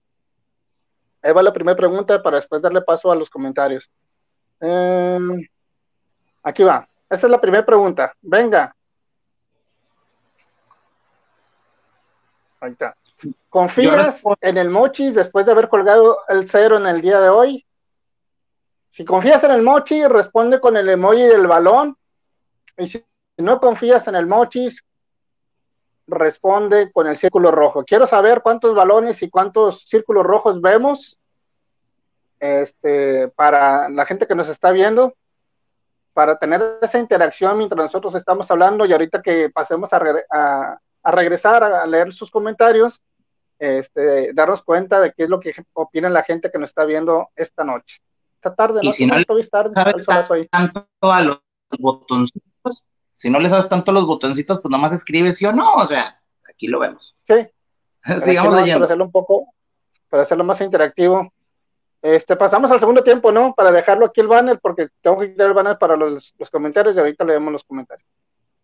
Ahí 1.23 1.33
va 1.33 1.43
la 1.43 1.55
primera 1.55 1.77
pregunta 1.77 2.23
para 2.23 2.37
después 2.37 2.61
darle 2.61 2.83
paso 2.83 3.11
a 3.11 3.17
los 3.17 3.31
comentarios. 3.31 3.91
Em, 4.61 5.49
aquí 6.43 6.63
va. 6.63 6.87
Esa 7.09 7.27
es 7.27 7.31
la 7.31 7.41
primera 7.41 7.65
pregunta. 7.65 8.15
Venga. 8.21 8.77
Ahí 12.61 12.73
está. 12.73 12.95
¿Confías 13.49 14.23
en 14.43 14.59
el 14.59 14.69
Mochis 14.69 15.15
después 15.15 15.47
de 15.47 15.53
haber 15.53 15.71
colgado 15.71 16.19
el 16.29 16.49
cero 16.49 16.77
en 16.77 16.87
el 16.87 17.01
día 17.01 17.21
de 17.21 17.31
hoy? 17.31 17.66
Si 18.97 19.05
confías 19.05 19.45
en 19.45 19.51
el 19.51 19.61
mochi, 19.61 20.07
responde 20.07 20.59
con 20.59 20.75
el 20.75 20.89
emoji 20.89 21.25
del 21.25 21.47
balón. 21.47 21.99
Y 22.79 22.87
si 22.87 23.05
no 23.37 23.61
confías 23.61 24.09
en 24.09 24.15
el 24.15 24.27
mochis, 24.27 24.83
responde 26.07 26.91
con 26.93 27.07
el 27.07 27.19
círculo 27.19 27.51
rojo. 27.51 27.85
Quiero 27.85 28.07
saber 28.07 28.41
cuántos 28.41 28.75
balones 28.75 29.23
y 29.23 29.29
cuántos 29.29 29.83
círculos 29.83 30.25
rojos 30.25 30.63
vemos 30.63 31.19
este, 32.41 33.29
para 33.29 33.91
la 33.91 34.07
gente 34.07 34.27
que 34.27 34.35
nos 34.35 34.49
está 34.49 34.71
viendo, 34.71 35.15
para 36.15 36.39
tener 36.39 36.79
esa 36.81 36.99
interacción 36.99 37.59
mientras 37.59 37.85
nosotros 37.85 38.15
estamos 38.15 38.51
hablando 38.51 38.87
y 38.87 38.93
ahorita 38.93 39.21
que 39.21 39.51
pasemos 39.51 39.91
a, 39.93 40.81
regresar 41.05 41.63
a 41.63 41.85
leer 41.85 42.15
sus 42.15 42.31
comentarios, 42.31 43.03
este, 43.59 44.33
darnos 44.33 44.63
cuenta 44.63 45.01
de 45.01 45.13
qué 45.13 45.25
es 45.25 45.29
lo 45.29 45.39
que 45.39 45.53
opina 45.75 46.09
la 46.09 46.23
gente 46.23 46.51
que 46.51 46.59
nos 46.59 46.71
está 46.71 46.87
viendo 46.87 47.29
esta 47.37 47.63
noche. 47.63 48.01
Tarde, 48.55 48.81
¿no? 48.83 48.93
si 48.93 49.07
no 49.07 49.17
tarde, 49.51 50.49
tanto 50.51 50.87
a 51.03 51.23
los 51.23 51.41
botoncitos, 51.79 52.85
si 53.15 53.31
no 53.31 53.41
le 53.41 53.49
sabes 53.49 53.69
tanto 53.69 53.91
a 53.91 53.95
los 53.95 54.07
botoncitos, 54.07 54.61
pues 54.61 54.71
nomás 54.71 54.93
escribes 54.93 55.39
sí 55.39 55.47
o 55.47 55.53
no, 55.53 55.75
o 55.75 55.87
sea, 55.87 56.21
aquí 56.49 56.67
lo 56.67 56.79
vemos. 56.79 57.15
Sí. 57.25 57.35
Sigamos 58.21 58.55
leyendo. 58.55 58.81
Para 58.81 58.85
hacerlo 58.87 59.05
un 59.05 59.13
poco, 59.13 59.55
para 60.09 60.23
hacerlo 60.23 60.45
más 60.45 60.61
interactivo. 60.61 61.33
Este, 62.03 62.37
pasamos 62.37 62.71
al 62.71 62.79
segundo 62.79 63.03
tiempo, 63.03 63.33
¿no? 63.33 63.55
Para 63.55 63.73
dejarlo 63.73 64.07
aquí 64.07 64.21
el 64.21 64.29
banner, 64.29 64.61
porque 64.61 64.89
tengo 65.01 65.19
que 65.19 65.33
quitar 65.33 65.49
el 65.49 65.55
banner 65.55 65.79
para 65.79 65.97
los, 65.97 66.35
los 66.39 66.51
comentarios 66.51 66.95
y 66.95 66.99
ahorita 66.99 67.25
leemos 67.25 67.53
los 67.53 67.65
comentarios. 67.65 68.09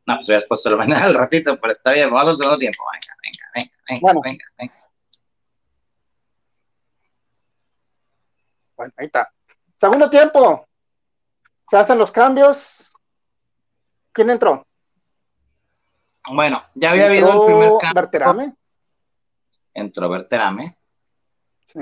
No, 0.06 0.16
pues 0.16 0.26
ya 0.26 0.36
has 0.36 0.46
puesto 0.46 0.68
el 0.68 0.76
banner 0.76 0.98
al 1.02 1.14
ratito, 1.14 1.58
pero 1.60 1.72
está 1.72 1.92
bien, 1.92 2.10
vamos 2.10 2.28
al 2.28 2.36
segundo 2.36 2.58
tiempo. 2.58 2.84
Venga, 2.92 3.16
venga, 3.22 3.72
venga, 3.88 4.12
venga, 4.12 4.20
venga, 4.22 4.44
venga. 4.58 4.82
Bueno, 8.76 8.92
ahí 8.96 9.06
está. 9.06 9.32
Segundo 9.82 10.08
tiempo. 10.08 10.64
Se 11.68 11.76
hacen 11.76 11.98
los 11.98 12.12
cambios. 12.12 12.92
¿Quién 14.12 14.30
entró? 14.30 14.64
Bueno, 16.32 16.62
ya 16.76 16.92
había 16.92 17.06
habido 17.06 17.32
el 17.32 17.46
primer 17.46 17.72
cambio. 17.80 18.02
¿Berterame? 18.02 18.54
Entró 19.74 20.08
Berterame. 20.08 20.78
Sí. 21.66 21.80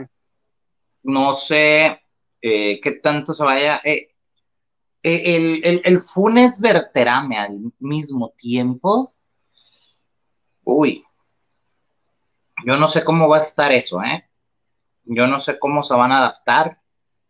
No 1.02 1.34
sé 1.34 2.00
eh, 2.40 2.80
qué 2.80 2.92
tanto 3.02 3.34
se 3.34 3.44
vaya. 3.44 3.82
Eh, 3.84 4.14
eh, 5.02 5.36
el, 5.36 5.60
el, 5.62 5.82
el, 5.84 6.00
Funes 6.00 6.58
Berterame 6.58 7.36
al 7.36 7.70
mismo 7.80 8.30
tiempo. 8.30 9.12
Uy. 10.64 11.04
Yo 12.64 12.78
no 12.78 12.88
sé 12.88 13.04
cómo 13.04 13.28
va 13.28 13.36
a 13.36 13.40
estar 13.40 13.70
eso, 13.72 14.02
¿eh? 14.02 14.26
Yo 15.04 15.26
no 15.26 15.38
sé 15.38 15.58
cómo 15.58 15.82
se 15.82 15.92
van 15.92 16.12
a 16.12 16.18
adaptar. 16.20 16.79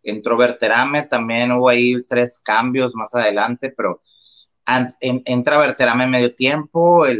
Entró 0.03 0.36
Berterame, 0.36 1.07
también 1.07 1.53
hubo 1.53 1.68
ahí 1.68 2.03
tres 2.05 2.42
cambios 2.44 2.94
más 2.94 3.14
adelante, 3.14 3.72
pero 3.76 4.03
entra 5.01 5.59
Berterame 5.59 6.07
medio 6.07 6.34
tiempo, 6.34 7.07
e, 7.07 7.16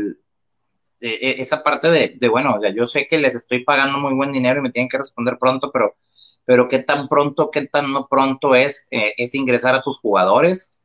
e, 1.01 1.41
esa 1.41 1.63
parte 1.63 1.91
de, 1.91 2.29
bueno, 2.29 2.59
yo 2.75 2.87
sé 2.87 3.07
que 3.07 3.19
les 3.19 3.35
estoy 3.35 3.65
pagando 3.65 3.99
muy 3.99 4.15
buen 4.15 4.33
dinero 4.33 4.61
y 4.61 4.63
me 4.63 4.71
tienen 4.71 4.89
que 4.89 4.99
responder 4.99 5.39
pronto, 5.39 5.73
pero, 5.73 6.69
qué 6.69 6.81
tan 6.81 7.09
pronto, 7.09 7.51
qué 7.51 7.67
tan 7.67 7.93
no 7.93 8.09
pronto 8.09 8.55
es, 8.55 8.89
eh, 8.91 9.15
es 9.17 9.35
ingresar 9.35 9.75
a 9.75 9.83
tus 9.83 9.99
jugadores 9.99 10.81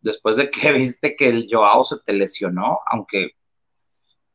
después 0.00 0.36
de 0.36 0.50
que 0.50 0.72
viste 0.72 1.16
que 1.16 1.28
el 1.28 1.48
Joao 1.50 1.84
se 1.84 1.96
te 2.04 2.12
lesionó, 2.12 2.80
aunque, 2.86 3.30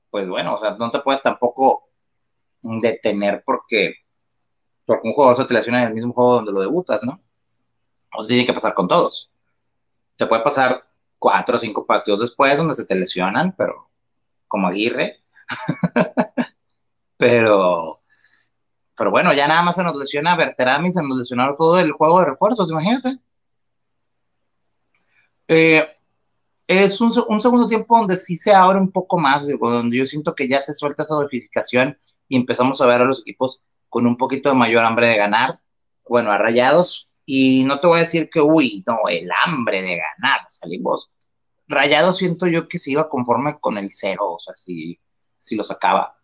pues 0.10 0.28
bueno, 0.28 0.56
o 0.56 0.60
sea, 0.60 0.72
no 0.72 0.92
te 0.92 1.00
puedes 1.00 1.22
tampoco 1.22 1.90
detener 2.62 3.44
porque, 3.46 3.96
porque 4.86 5.08
un 5.08 5.14
jugador 5.14 5.38
se 5.38 5.46
te 5.46 5.54
lesiona 5.54 5.82
en 5.82 5.90
el 5.90 5.94
mismo 5.94 6.14
juego 6.14 6.36
donde 6.36 6.52
lo 6.52 6.62
debutas, 6.62 7.04
¿no? 7.04 7.22
Sea, 8.12 8.28
tiene 8.28 8.46
que 8.46 8.54
pasar 8.54 8.74
con 8.74 8.88
todos. 8.88 9.32
Te 10.18 10.28
puede 10.28 10.44
pasar 10.44 10.84
cuatro 11.18 11.56
o 11.56 11.60
cinco 11.60 11.86
partidos 11.86 12.20
después 12.20 12.58
donde 12.58 12.76
se 12.76 12.86
te 12.86 12.96
lesionan, 12.96 13.56
pero 13.58 13.90
como 14.48 14.68
Aguirre. 14.68 15.24
pero, 17.18 18.02
pero 18.96 19.12
bueno, 19.12 19.34
ya 19.34 19.48
nada 19.48 19.64
más 19.64 19.76
se 19.76 19.84
nos 19.84 19.96
lesiona 19.96 20.36
Berterami, 20.36 20.92
se 20.92 21.02
nos 21.02 21.18
lesionaron 21.18 21.56
todo 21.56 21.80
el 21.80 21.92
juego 21.94 22.20
de 22.20 22.26
refuerzos, 22.26 22.70
imagínate. 22.70 23.20
Eh, 25.48 25.88
es 26.68 27.02
un, 27.02 27.12
segundo 27.14 27.68
tiempo 27.68 27.98
donde 27.98 28.16
sí 28.16 28.36
se 28.36 28.54
abre 28.54 28.80
un 28.80 28.92
poco 28.92 29.18
más, 29.18 29.48
donde 29.60 29.98
yo 29.98 30.06
siento 30.06 30.34
que 30.34 30.48
ya 30.48 30.60
se 30.60 30.74
suelta 30.74 31.04
esa 31.04 31.16
dosificación 31.16 31.98
y 32.28 32.38
empezamos 32.38 32.82
a 32.82 32.86
ver 32.86 33.02
a 33.02 33.06
los 33.06 33.22
equipos 33.22 33.64
con 33.94 34.08
un 34.08 34.18
poquito 34.18 34.50
de 34.50 34.56
mayor 34.56 34.84
hambre 34.84 35.06
de 35.06 35.18
ganar. 35.18 35.60
Bueno, 36.10 36.32
a 36.32 36.40
rayados, 36.40 37.12
y 37.28 37.64
no 37.64 37.80
te 37.80 37.86
voy 37.86 37.98
a 37.98 38.02
decir 38.02 38.28
que, 38.32 38.42
uy, 38.42 38.84
no, 38.88 38.98
el 39.08 39.30
hambre 39.46 39.84
de 39.84 39.98
ganar, 39.98 40.42
salimos 40.48 41.12
Rayado 41.68 42.12
siento 42.12 42.48
yo 42.48 42.68
que 42.68 42.80
se 42.80 42.92
iba 42.92 43.08
conforme 43.08 43.60
con 43.60 43.78
el 43.78 43.90
cero, 43.92 44.34
o 44.34 44.40
sea, 44.40 44.56
si, 44.56 45.00
si 45.38 45.56
lo 45.56 45.64
sacaba. 45.64 46.18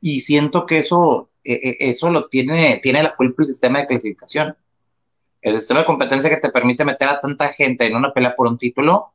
y 0.00 0.20
siento 0.22 0.64
que 0.64 0.78
eso, 0.78 1.30
e, 1.44 1.52
e, 1.52 1.90
eso 1.90 2.10
lo 2.10 2.28
tiene, 2.28 2.80
tiene 2.82 3.02
la 3.02 3.14
culpa 3.14 3.42
el 3.42 3.46
sistema 3.46 3.80
de 3.80 3.86
clasificación. 3.86 4.56
El 5.42 5.54
sistema 5.60 5.80
de 5.80 5.86
competencia 5.86 6.30
que 6.30 6.38
te 6.38 6.50
permite 6.50 6.84
meter 6.84 7.08
a 7.08 7.20
tanta 7.20 7.52
gente 7.52 7.86
en 7.86 7.94
una 7.94 8.12
pelea 8.12 8.34
por 8.34 8.48
un 8.48 8.56
título 8.58 9.12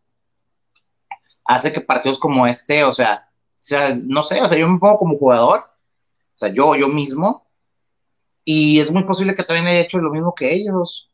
hace 1.45 1.73
que 1.73 1.81
partidos 1.81 2.19
como 2.19 2.45
este, 2.47 2.83
o 2.83 2.93
sea, 2.93 3.29
sea 3.55 3.95
no 4.07 4.23
sé, 4.23 4.41
o 4.41 4.47
sea, 4.47 4.57
yo 4.57 4.69
me 4.69 4.79
pongo 4.79 4.97
como 4.97 5.17
jugador, 5.17 5.59
o 6.35 6.37
sea, 6.37 6.49
yo, 6.49 6.75
yo 6.75 6.87
mismo, 6.87 7.50
y 8.43 8.79
es 8.79 8.91
muy 8.91 9.03
posible 9.03 9.35
que 9.35 9.43
también 9.43 9.67
haya 9.67 9.81
hecho 9.81 9.99
lo 9.99 10.11
mismo 10.11 10.33
que 10.33 10.53
ellos. 10.53 11.11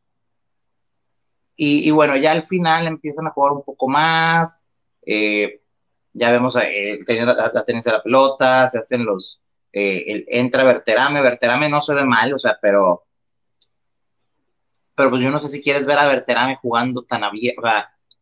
Y, 1.59 1.89
bueno, 1.89 2.15
ya 2.17 2.33
al 2.33 2.43
final 2.43 2.85
empiezan 2.85 3.25
a 3.27 3.31
jugar 3.31 3.53
un 3.53 3.63
poco 3.63 3.87
más. 3.87 4.69
Eh, 5.03 5.61
ya 6.13 6.31
vemos 6.31 6.55
eh, 6.61 6.99
la, 7.07 7.51
la, 7.51 7.63
tenencia 7.63 7.91
de 7.91 7.97
la 7.97 8.03
pelota, 8.03 8.69
se 8.69 8.77
hacen 8.77 9.05
los. 9.05 9.41
Eh, 9.73 10.03
el, 10.07 10.25
entra 10.27 10.63
Verterame, 10.63 11.21
Verterame 11.21 11.67
no 11.67 11.81
se 11.81 11.95
ve 11.95 12.05
mal, 12.05 12.33
o 12.33 12.39
sea, 12.39 12.59
pero. 12.61 13.05
Pero 14.95 15.09
pues 15.09 15.21
yo 15.21 15.31
no 15.31 15.39
sé 15.39 15.47
si 15.47 15.63
quieres 15.63 15.87
ver 15.87 15.97
a 15.97 16.07
Verterame 16.07 16.57
jugando 16.57 17.03
tan 17.03 17.23
abierto, 17.23 17.63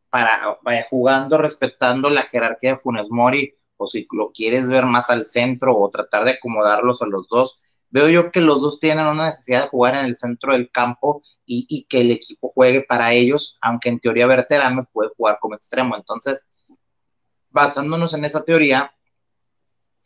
para, 0.10 0.58
jugando 0.89 1.38
respetando 1.38 2.10
la 2.10 2.24
jerarquía 2.24 2.72
de 2.72 2.80
Funes 2.80 3.10
Mori, 3.10 3.53
o 3.78 3.88
si 3.88 4.08
lo 4.12 4.32
quieres 4.32 4.70
ver 4.70 4.86
más 4.86 5.10
al 5.10 5.26
centro 5.26 5.78
o 5.78 5.89
tratar 5.89 6.24
de 6.24 6.32
acomodarlos 6.32 7.01
a 7.01 7.06
los 7.06 7.28
dos 7.28 7.62
Veo 7.96 8.10
yo 8.10 8.30
que 8.30 8.41
los 8.41 8.60
dos 8.60 8.82
tienen 8.82 9.06
una 9.06 9.28
necesidad 9.28 9.64
de 9.64 9.70
jugar 9.70 9.96
en 9.96 10.04
el 10.04 10.18
centro 10.18 10.52
del 10.52 10.70
campo 10.70 11.22
y, 11.46 11.86
que 11.86 12.02
el 12.02 12.12
equipo 12.12 12.52
juegue 12.54 12.82
para 12.82 13.14
ellos, 13.14 13.58
aunque 13.62 13.88
en 13.88 14.02
teoría 14.02 14.28
Berterame 14.28 14.84
puede 14.91 15.12
jugar 15.16 15.38
como 15.39 15.56
extremo. 15.56 15.96
Entonces, 15.96 16.46
basándonos 17.52 18.14
en 18.14 18.26
esa 18.26 18.43
teoría, 18.43 18.93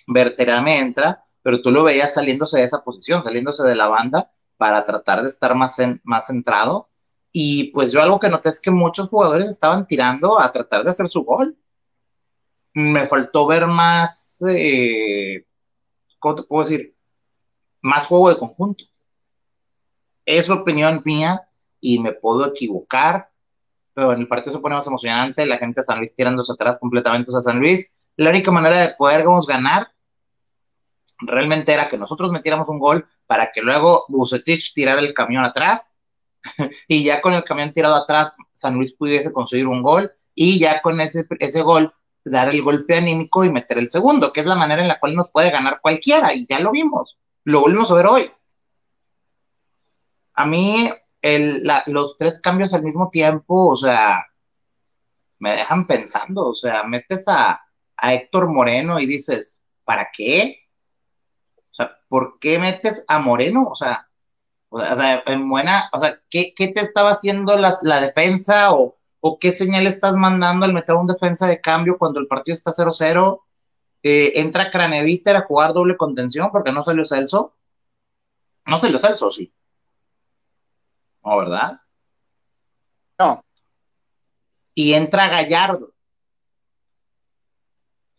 Berterame 0.05 0.77
entra, 0.77 1.23
pero 1.41 1.63
tú 1.63 1.71
lo 1.71 1.83
veías 1.83 2.13
saliéndose 2.13 2.59
de 2.59 2.65
esa 2.65 2.83
posición, 2.83 3.23
saliéndose 3.23 3.63
de 3.63 3.73
la 3.75 3.87
banda 3.87 4.31
para 4.57 4.85
tratar 4.85 5.23
de 5.23 5.29
estar 5.29 5.55
más, 5.55 5.77
más 6.03 6.27
centrado. 6.27 6.89
Y 7.31 7.71
pues 7.71 7.91
yo 7.91 8.03
algo 8.03 8.19
que 8.19 8.29
noté 8.29 8.49
es 8.49 8.61
que 8.61 8.69
muchos 8.69 9.09
jugadores 9.09 9.49
estaban 9.49 9.87
tirando 9.87 10.39
a 10.39 10.51
tratar 10.51 10.83
de 10.83 10.91
hacer 10.91 11.09
su 11.09 11.23
gol. 11.23 11.57
Me 12.75 13.07
faltó 13.07 13.47
ver 13.47 13.65
más, 13.65 14.43
eh, 14.47 15.43
¿cómo 16.19 16.35
te 16.35 16.43
puedo 16.43 16.69
decir? 16.69 16.98
Más 17.81 18.05
juego 18.07 18.29
de 18.29 18.37
conjunto. 18.37 18.85
Es 20.25 20.49
opinión 20.49 21.01
mía 21.05 21.47
y 21.81 21.99
me 21.99 22.13
puedo 22.13 22.45
equivocar, 22.47 23.29
pero 23.93 24.13
en 24.13 24.21
el 24.21 24.27
partido 24.27 24.53
se 24.53 24.59
pone 24.59 24.75
más 24.75 24.87
emocionante, 24.87 25.45
la 25.45 25.57
gente 25.57 25.81
de 25.81 25.85
San 25.85 25.99
Luis 25.99 26.15
tirándose 26.15 26.51
atrás 26.51 26.77
completamente 26.79 27.31
a 27.35 27.41
San 27.41 27.59
Luis. 27.59 27.97
La 28.15 28.29
única 28.29 28.51
manera 28.51 28.77
de 28.77 28.95
poder 28.95 29.25
ganar 29.47 29.87
realmente 31.21 31.73
era 31.73 31.87
que 31.87 31.97
nosotros 31.97 32.31
metiéramos 32.31 32.69
un 32.69 32.79
gol 32.79 33.05
para 33.25 33.51
que 33.51 33.61
luego 33.61 34.05
Bucetich 34.07 34.73
tirara 34.73 35.01
el 35.01 35.13
camión 35.13 35.43
atrás 35.43 35.97
y 36.87 37.03
ya 37.03 37.21
con 37.21 37.33
el 37.33 37.43
camión 37.43 37.73
tirado 37.73 37.95
atrás 37.95 38.35
San 38.51 38.75
Luis 38.75 38.93
pudiese 38.93 39.31
conseguir 39.31 39.67
un 39.67 39.81
gol 39.81 40.11
y 40.33 40.59
ya 40.59 40.81
con 40.81 41.01
ese, 41.01 41.25
ese 41.39 41.61
gol 41.61 41.93
dar 42.23 42.49
el 42.49 42.61
golpe 42.61 42.95
anímico 42.95 43.43
y 43.43 43.51
meter 43.51 43.77
el 43.77 43.89
segundo, 43.89 44.31
que 44.31 44.39
es 44.41 44.45
la 44.45 44.55
manera 44.55 44.81
en 44.81 44.87
la 44.87 44.99
cual 44.99 45.15
nos 45.15 45.31
puede 45.31 45.51
ganar 45.51 45.79
cualquiera 45.81 46.33
y 46.33 46.45
ya 46.47 46.59
lo 46.59 46.71
vimos. 46.71 47.17
Lo 47.49 47.61
volvimos 47.61 47.89
a 47.89 47.95
ver 47.95 48.05
hoy. 48.05 48.31
A 50.35 50.45
mí, 50.45 50.87
los 51.87 52.15
tres 52.15 52.39
cambios 52.43 52.75
al 52.75 52.83
mismo 52.83 53.09
tiempo, 53.09 53.69
o 53.69 53.75
sea, 53.75 54.23
me 55.39 55.53
dejan 55.53 55.87
pensando, 55.87 56.49
o 56.49 56.53
sea, 56.53 56.83
metes 56.83 57.23
a, 57.27 57.59
Héctor 58.01 58.49
Moreno 58.49 58.99
y 58.99 59.07
dices, 59.07 59.59
¿para 59.83 60.09
qué? 60.13 60.59
O 61.71 61.73
sea, 61.73 61.97
¿por 62.07 62.37
qué 62.39 62.59
metes 62.59 63.03
a 63.07 63.17
Moreno? 63.17 63.67
O 63.71 63.75
sea, 63.75 64.07
o 64.69 64.79
sea 64.79 65.23
en 65.25 65.49
buena, 65.49 65.89
o 65.91 65.99
sea, 65.99 66.21
¿qué, 66.29 66.53
te 66.55 66.81
estaba 66.81 67.09
haciendo 67.09 67.57
la, 67.57 67.99
defensa 67.99 68.73
o, 68.75 68.95
o, 69.21 69.39
qué 69.39 69.51
señal 69.51 69.87
estás 69.87 70.15
mandando 70.15 70.65
al 70.65 70.73
meter 70.73 70.93
un 70.93 71.07
defensa 71.07 71.47
de 71.47 71.59
cambio 71.59 71.97
cuando 71.97 72.19
el 72.19 72.27
partido 72.27 72.53
está 72.55 72.71
0-0? 72.71 73.41
Eh, 74.01 74.33
entra 74.35 74.71
Craneviter 74.71 75.35
a 75.35 75.41
jugar 75.41 75.73
doble 75.73 75.97
contención 75.97 76.49
porque 76.51 76.71
no 76.71 76.83
salió 76.83 77.05
Celso. 77.05 77.55
No 78.65 78.77
salió 78.77 78.99
Celso, 78.99 79.31
sí. 79.31 79.53
No, 81.23 81.37
¿verdad? 81.37 81.81
No. 83.17 83.43
Y 84.73 84.93
entra 84.93 85.27
Gallardo. 85.27 85.93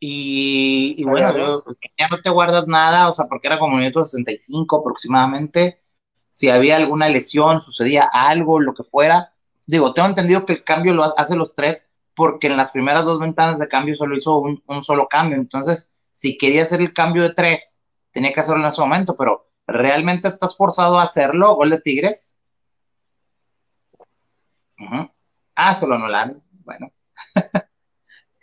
Y, 0.03 1.05
bueno, 1.05 1.63
pues, 1.65 1.77
ya 1.99 2.09
no 2.09 2.23
te 2.23 2.31
guardas 2.31 2.67
nada, 2.67 3.11
o 3.11 3.13
sea, 3.13 3.27
porque 3.27 3.49
era 3.49 3.59
como 3.59 3.77
minuto 3.77 4.05
65 4.05 4.79
aproximadamente. 4.79 5.83
si 6.31 6.49
había 6.49 6.77
alguna 6.77 7.09
lesión, 7.09 7.61
sucedía 7.61 8.09
algo, 8.13 8.61
lo 8.61 8.73
que 8.73 8.85
fuera. 8.85 9.35
Digo, 9.67 9.93
tengo 9.93 10.09
entendido 10.09 10.47
que 10.47 10.55
el 10.55 10.65
cambio 10.65 10.95
lo 10.95 11.19
hace 11.19 11.37
los 11.37 11.55
tres 11.55 11.90
porque 12.15 12.49
en 12.49 12.57
las 12.57 12.71
primeras 12.71 13.05
dos 13.05 13.21
ventanas 13.21 13.59
de 13.59 13.69
cambio 13.69 13.95
solo 13.95 14.17
hizo 14.17 14.39
un, 14.39 14.83
solo 14.83 15.09
cambio. 15.09 15.37
Entonces, 15.37 15.95
si 16.13 16.37
quería 16.37 16.63
hacer 16.63 16.81
el 16.81 16.93
cambio 16.93 17.23
de 17.23 17.35
tres, 17.35 17.81
tenía 18.11 18.33
que 18.33 18.41
hacerlo 18.41 18.63
en 18.63 18.69
ese 18.69 18.81
momento, 18.81 19.17
pero 19.17 19.51
¿realmente 19.67 20.29
estás 20.29 20.57
forzado 20.57 20.99
a 20.99 21.05
hacerlo? 21.05 21.55
Gol 21.55 21.71
de 21.71 21.81
Tigres. 21.81 22.41
Ah, 25.55 25.75
se 25.75 25.87
lo 25.87 25.95
anularon. 25.95 26.43
Bueno. 26.65 26.93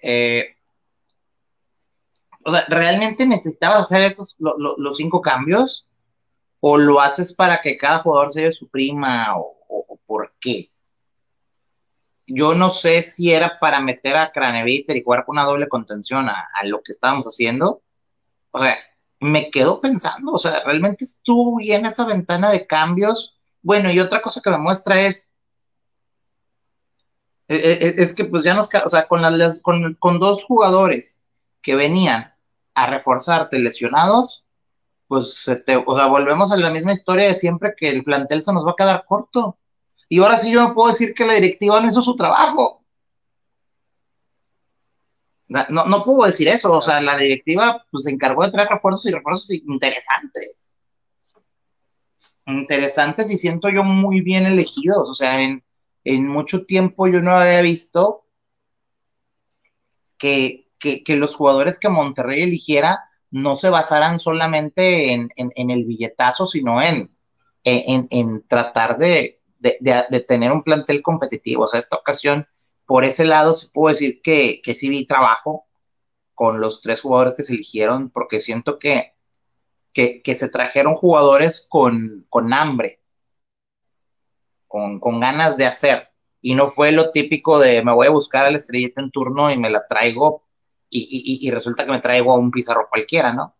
Eh, 0.09 0.55
o 2.45 2.51
sea, 2.51 2.65
¿realmente 2.69 3.25
necesitabas 3.25 3.81
hacer 3.81 4.03
esos 4.03 4.37
los 4.39 4.95
cinco 4.95 5.19
cambios? 5.19 5.89
¿O 6.61 6.77
lo 6.77 7.01
haces 7.01 7.33
para 7.33 7.59
que 7.59 7.75
cada 7.75 7.99
jugador 7.99 8.31
se 8.31 8.51
su 8.53 8.69
prima? 8.69 9.35
¿O, 9.35 9.99
por 10.05 10.33
qué? 10.39 10.71
Yo 12.27 12.53
no 12.55 12.69
sé 12.69 13.01
si 13.01 13.31
era 13.31 13.57
para 13.59 13.79
meter 13.81 14.17
a 14.17 14.31
Craneviter 14.31 14.97
y 14.97 15.03
jugar 15.03 15.25
con 15.25 15.37
una 15.37 15.45
doble 15.45 15.67
contención 15.67 16.29
a, 16.29 16.47
lo 16.65 16.81
que 16.83 16.91
estábamos 16.91 17.25
haciendo. 17.25 17.81
O 18.51 18.59
sea, 18.59 18.77
me 19.19 19.49
quedo 19.49 19.81
pensando, 19.81 20.33
o 20.33 20.37
sea, 20.37 20.63
realmente 20.63 21.05
estuvo 21.05 21.57
bien 21.57 21.85
esa 21.85 22.05
ventana 22.05 22.51
de 22.51 22.67
cambios. 22.67 23.37
Bueno, 23.61 23.91
y 23.91 23.99
otra 23.99 24.21
cosa 24.21 24.41
que 24.41 24.49
me 24.49 24.57
muestra 24.57 25.01
es, 25.01 25.31
e, 27.47 27.55
e, 27.55 27.87
e, 27.87 28.03
es, 28.03 28.13
que 28.13 28.25
pues 28.25 28.43
ya 28.43 28.53
nos, 28.53 28.69
o 28.73 28.89
sea, 28.89 29.07
con, 29.07 29.21
las, 29.21 29.61
con, 29.61 29.95
con 29.95 30.19
dos 30.19 30.43
jugadores 30.43 31.23
que 31.61 31.75
venían 31.75 32.33
a 32.75 32.87
reforzarte 32.87 33.57
lesionados, 33.59 34.45
pues, 35.07 35.49
te, 35.65 35.77
o 35.77 35.95
sea, 35.95 36.07
volvemos 36.07 36.51
a 36.51 36.57
la 36.57 36.69
misma 36.69 36.91
historia 36.91 37.27
de 37.27 37.35
siempre 37.35 37.73
que 37.75 37.89
el 37.89 38.03
plantel 38.03 38.43
se 38.43 38.53
nos 38.53 38.65
va 38.65 38.71
a 38.71 38.75
quedar 38.77 39.05
corto. 39.05 39.57
Y 40.09 40.19
ahora 40.19 40.37
sí 40.37 40.51
yo 40.51 40.61
no 40.61 40.73
puedo 40.73 40.89
decir 40.89 41.13
que 41.13 41.25
la 41.25 41.33
directiva 41.33 41.79
no 41.81 41.87
hizo 41.87 42.01
su 42.01 42.15
trabajo. 42.15 42.83
No, 45.49 45.85
no 45.85 46.03
puedo 46.03 46.25
decir 46.25 46.49
eso, 46.49 46.73
o 46.73 46.81
sea, 46.81 46.99
la 47.01 47.17
directiva 47.17 47.85
pues, 47.89 48.03
se 48.03 48.11
encargó 48.11 48.43
de 48.43 48.51
traer 48.51 48.67
refuerzos 48.67 49.05
y 49.05 49.11
refuerzos 49.11 49.51
interesantes. 49.51 50.77
Interesantes 52.45 53.31
y 53.31 53.37
siento 53.37 53.69
yo 53.69 53.83
muy 53.83 54.21
bien 54.21 54.45
elegidos, 54.45 55.09
o 55.09 55.13
sea, 55.13 55.41
en, 55.41 55.63
en 56.03 56.27
mucho 56.27 56.65
tiempo 56.65 57.07
yo 57.07 57.21
no 57.21 57.31
había 57.31 57.61
visto 57.61 58.25
que, 60.17 60.69
que, 60.79 61.03
que 61.03 61.15
los 61.15 61.35
jugadores 61.35 61.79
que 61.79 61.89
Monterrey 61.89 62.43
eligiera 62.43 63.07
no 63.31 63.55
se 63.55 63.69
basaran 63.69 64.19
solamente 64.19 65.13
en, 65.13 65.29
el 65.35 65.85
billetazo, 65.85 66.47
sino 66.47 66.81
en, 66.81 67.11
en, 67.63 68.47
tratar 68.47 68.97
de, 68.97 69.36
tener 70.27 70.51
un 70.51 70.63
plantel 70.63 71.01
competitivo. 71.01 71.65
O 71.65 71.67
sea, 71.67 71.79
esta 71.79 71.97
ocasión, 71.97 72.47
por 72.85 73.03
ese 73.03 73.25
lado, 73.25 73.53
sí 73.53 73.67
puedo 73.73 73.93
decir 73.93 74.21
que, 74.21 74.61
que 74.63 74.73
sí 74.73 74.89
vi 74.89 75.05
trabajo 75.05 75.65
con 76.33 76.61
los 76.61 76.81
tres 76.81 77.01
jugadores 77.01 77.35
que 77.35 77.43
se 77.43 77.53
eligieron, 77.53 78.09
porque 78.09 78.39
siento 78.39 78.77
que, 78.77 79.15
que, 79.91 80.35
se 80.35 80.49
trajeron 80.49 80.95
jugadores 80.95 81.65
con, 81.67 82.27
con 82.29 82.53
hambre, 82.53 83.01
con, 84.67 84.99
con 84.99 85.19
ganas 85.19 85.57
de 85.57 85.65
hacer. 85.65 86.09
Y 86.41 86.53
no 86.53 86.69
fue 86.69 86.91
lo 86.91 87.11
típico 87.11 87.59
de 87.59 87.83
me 87.83 87.93
voy 87.93 88.07
a 88.07 88.11
buscar 88.11 88.45
a 88.45 88.51
la 88.51 88.59
en 88.71 89.11
turno 89.11 89.51
y 89.51 89.57
me 89.57 89.71
la 89.71 89.87
traigo 89.87 90.47
y, 90.89 91.49
resulta 91.51 91.85
que 91.85 91.91
me 91.91 91.99
traigo 91.99 92.31
a 92.31 92.37
un 92.37 92.51
pizarro 92.51 92.87
cualquiera, 92.89 93.33
¿no? 93.33 93.55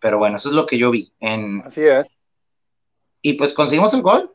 Pero 0.00 0.18
bueno, 0.18 0.38
eso 0.38 0.48
es 0.48 0.54
lo 0.54 0.66
que 0.66 0.78
yo 0.78 0.90
vi. 0.90 1.12
En... 1.20 1.62
Así 1.62 1.82
es. 1.82 2.18
Y 3.22 3.34
pues 3.34 3.54
conseguimos 3.54 3.94
el 3.94 4.02
gol. 4.02 4.34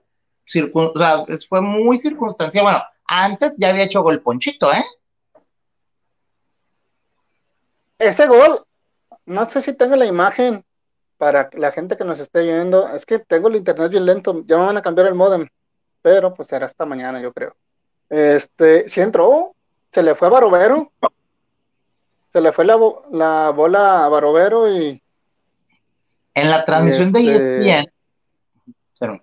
o 0.73 0.93
sea, 0.97 1.25
fue 1.47 1.61
muy 1.61 1.97
circunstancial. 1.97 2.63
Bueno, 2.63 2.83
antes 3.05 3.57
ya 3.59 3.69
había 3.69 3.83
hecho 3.83 4.01
gol 4.01 4.21
Ponchito, 4.21 4.71
¿eh? 4.73 4.83
Ese 7.99 8.27
gol, 8.27 8.63
no 9.25 9.49
sé 9.49 9.61
si 9.61 9.73
tengo 9.73 9.95
la 9.95 10.05
imagen 10.05 10.63
para 11.17 11.49
la 11.53 11.71
gente 11.71 11.97
que 11.97 12.05
nos 12.05 12.19
esté 12.19 12.43
viendo. 12.43 12.88
Es 12.89 13.05
que 13.05 13.19
tengo 13.19 13.49
el 13.49 13.57
internet 13.57 13.91
bien 13.91 14.05
lento. 14.05 14.43
Ya 14.45 14.57
me 14.57 14.65
van 14.65 14.77
a 14.77 14.81
cambiar 14.81 15.07
el 15.07 15.15
modem. 15.15 15.47
Pero 16.01 16.33
pues 16.33 16.47
será 16.47 16.67
hasta 16.67 16.85
mañana, 16.85 17.19
yo 17.19 17.33
creo. 17.33 17.55
Este, 18.09 18.88
si 18.88 19.01
entró, 19.01 19.53
se 19.91 20.01
le 20.01 20.15
fue 20.15 20.27
a 20.27 20.31
Barovero. 20.31 20.91
Se 22.31 22.39
le 22.39 22.53
fue 22.53 22.65
la, 22.65 22.77
la 23.11 23.49
bola 23.49 24.05
a 24.05 24.09
Barovero 24.09 24.71
y. 24.71 25.01
En 26.33 26.49
la 26.51 26.63
transmisión 26.63 27.11
de 27.11 27.19
ESPN. 27.65 27.96
Perdón, 28.99 29.19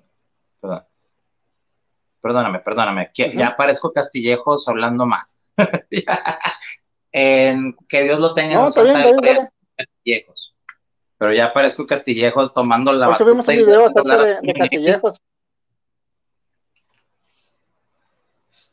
Perdóname, 2.20 2.61
perdóname. 2.61 3.11
Ya 3.14 3.49
aparezco 3.49 3.93
Castillejos 3.93 4.66
hablando 4.66 5.05
más. 5.05 5.51
en, 7.12 7.77
que 7.87 8.03
Dios 8.05 8.18
lo 8.18 8.33
tenga 8.33 8.55
no, 8.55 8.68
en 8.68 9.49
Castillejos. 9.77 10.55
Pero 11.18 11.33
ya 11.35 11.47
aparezco 11.47 11.87
Castillejos 11.87 12.55
tomando 12.55 12.95
la. 12.95 13.11
Hoy 13.11 13.14
subimos 13.16 13.47
un 13.47 13.57
video 13.57 13.87
acerca 13.87 14.18
de 14.18 14.55
Castillejos. 14.55 15.20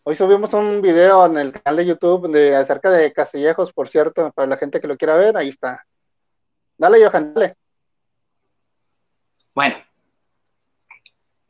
Hoy 0.04 0.16
subimos 0.16 0.54
un 0.54 0.82
video 0.82 1.26
en 1.26 1.38
el 1.38 1.52
canal 1.52 1.78
de 1.78 1.86
YouTube 1.86 2.32
de, 2.32 2.56
acerca 2.56 2.90
de 2.90 3.12
Castillejos, 3.12 3.74
por 3.74 3.90
cierto, 3.90 4.32
para 4.32 4.48
la 4.48 4.58
gente 4.58 4.80
que 4.80 4.88
lo 4.88 4.98
quiera 4.98 5.16
ver, 5.16 5.36
ahí 5.36 5.50
está. 5.50 5.86
Dale, 6.78 7.06
Johan, 7.06 7.34
dale. 7.34 7.56
Bueno, 9.54 9.76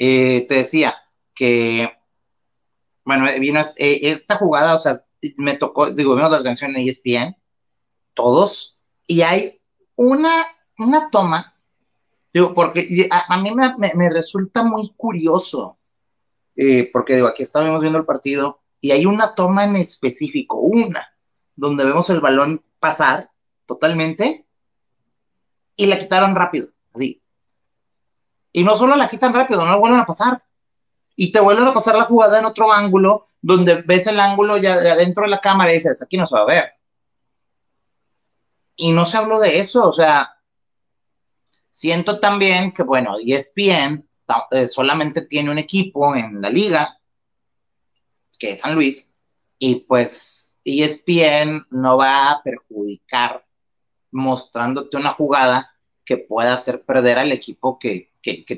eh, 0.04 0.48
te 0.48 0.56
decía 0.56 0.96
que, 1.36 1.92
bueno, 3.06 3.28
vino 3.40 3.62
eh, 3.78 4.00
esta 4.02 4.38
jugada, 4.38 4.74
o 4.74 4.80
sea, 4.80 5.06
me 5.38 5.58
tocó, 5.58 5.92
digo, 5.92 6.16
vimos 6.16 6.32
la 6.32 6.42
canción 6.42 6.76
en 6.76 6.88
ESPN, 6.88 7.38
todos, 8.16 8.80
y 9.06 9.22
hay 9.22 9.62
una, 9.96 10.48
una 10.80 11.12
toma, 11.12 11.56
digo, 12.34 12.54
porque 12.56 13.08
a, 13.12 13.38
mí 13.38 13.52
me 13.54 14.10
resulta 14.10 14.64
muy 14.64 14.92
curioso 14.98 15.78
eh, 16.56 16.90
porque 16.92 17.16
digo, 17.16 17.28
aquí 17.28 17.44
estábamos 17.44 17.82
viendo 17.82 18.00
el 18.00 18.06
partido 18.06 18.62
y 18.80 18.92
hay 18.92 19.06
una 19.06 19.36
toma 19.36 19.66
en 19.66 19.76
específico, 19.76 20.58
una, 20.58 21.14
donde 21.56 21.86
vemos 21.86 22.10
el 22.10 22.22
balón 22.22 22.64
pasar 22.80 23.32
totalmente 23.66 24.46
y 25.76 25.86
la 25.86 26.00
quitaron 26.00 26.36
rápido, 26.36 26.70
así. 26.94 27.21
Y 28.52 28.64
no 28.64 28.76
solo 28.78 28.96
la 28.96 29.10
quitan 29.10 29.34
rápido, 29.34 29.64
no 29.64 29.72
la 29.72 29.78
vuelven 29.78 30.00
a 30.00 30.06
pasar. 30.06 30.44
Y 31.16 31.32
te 31.32 31.40
vuelven 31.40 31.68
a 31.68 31.74
pasar 31.74 31.96
la 31.96 32.06
jugada 32.06 32.40
en 32.40 32.46
otro 32.46 32.72
ángulo, 32.72 33.28
donde 33.42 33.82
ves 33.84 34.08
el 34.08 34.20
ángulo 34.20 34.58
ya 34.58 34.78
de 34.78 34.92
adentro 34.92 35.24
de 35.24 35.30
la 35.30 35.40
cámara 35.40 35.72
y 35.72 35.76
dices, 35.76 36.02
aquí 36.02 36.18
no 36.18 36.26
se 36.26 36.36
va 36.36 36.42
a 36.42 36.46
ver. 36.46 36.74
Y 38.76 38.92
no 38.92 39.06
se 39.06 39.18
habló 39.18 39.40
de 39.40 39.60
eso, 39.60 39.88
o 39.88 39.94
sea, 39.94 40.38
siento 41.72 42.20
también 42.20 42.72
que, 42.72 42.84
bueno, 42.84 43.18
ESPN 43.24 44.08
eh, 44.52 44.68
solamente 44.68 45.22
tiene 45.22 45.52
un 45.52 45.58
equipo 45.58 46.16
en 46.16 46.42
la 46.42 46.50
liga, 46.50 46.98
que 48.40 48.52
es 48.52 48.62
San 48.62 48.76
Luis, 48.76 49.12
y 49.60 49.76
pues 49.82 50.58
ESPN 50.64 51.68
no 51.70 51.98
va 51.98 52.32
a 52.32 52.44
perjudicar 52.44 53.46
mostrándote 54.12 54.98
una 54.98 55.14
jugada 55.14 55.74
que 56.04 56.18
pueda 56.18 56.54
hacer 56.54 56.84
perder 56.84 57.20
al 57.20 57.32
equipo 57.32 57.80
que, 57.80 58.11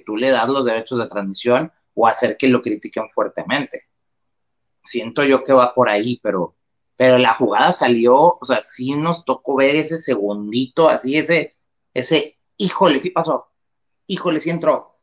tú 0.05 0.17
le 0.17 0.29
das 0.29 0.47
los 0.47 0.65
derechos 0.65 0.99
de 0.99 1.07
transmisión 1.07 1.71
o 1.93 2.07
hacer 2.07 2.37
que 2.37 2.47
lo 2.47 2.61
critiquen 2.61 3.09
fuertemente. 3.09 3.83
Siento 4.83 5.23
yo 5.23 5.43
que 5.43 5.53
va 5.53 5.73
por 5.73 5.89
ahí, 5.89 6.19
pero, 6.21 6.55
pero 6.95 7.17
la 7.17 7.33
jugada 7.33 7.71
salió, 7.71 8.37
o 8.39 8.45
sea, 8.45 8.61
sí 8.61 8.93
nos 8.93 9.25
tocó 9.25 9.57
ver 9.57 9.75
ese 9.75 9.97
segundito, 9.97 10.89
así, 10.89 11.17
ese, 11.17 11.55
ese, 11.93 12.39
híjole, 12.57 12.99
sí 12.99 13.09
pasó, 13.09 13.47
híjole, 14.07 14.41
sí 14.41 14.49
entró, 14.49 14.93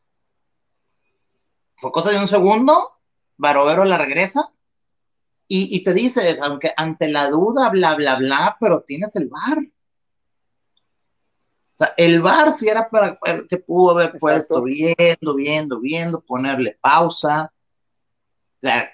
fue 1.80 1.92
cosa 1.92 2.10
de 2.10 2.18
un 2.18 2.28
segundo, 2.28 2.92
Barovero 3.38 3.86
la 3.86 3.96
regresa 3.96 4.52
y, 5.52 5.82
te 5.82 5.94
dice, 5.94 6.38
aunque 6.40 6.72
ante 6.76 7.08
la 7.08 7.28
duda, 7.28 7.70
bla, 7.70 7.96
bla, 7.96 8.18
bla, 8.18 8.56
pero 8.60 8.82
tienes 8.82 9.16
el 9.16 9.26
bar. 9.26 9.58
O 11.80 11.84
sea, 11.84 11.94
el 11.96 12.20
bar 12.20 12.52
si 12.52 12.68
era 12.68 12.90
para 12.90 13.18
que 13.48 13.56
pudo 13.56 13.92
haber 13.92 14.18
puesto 14.18 14.62
viendo, 14.62 15.34
viendo, 15.34 15.80
viendo, 15.80 16.20
ponerle 16.20 16.76
pausa. 16.80 17.50
O 18.58 18.60
sea, 18.60 18.90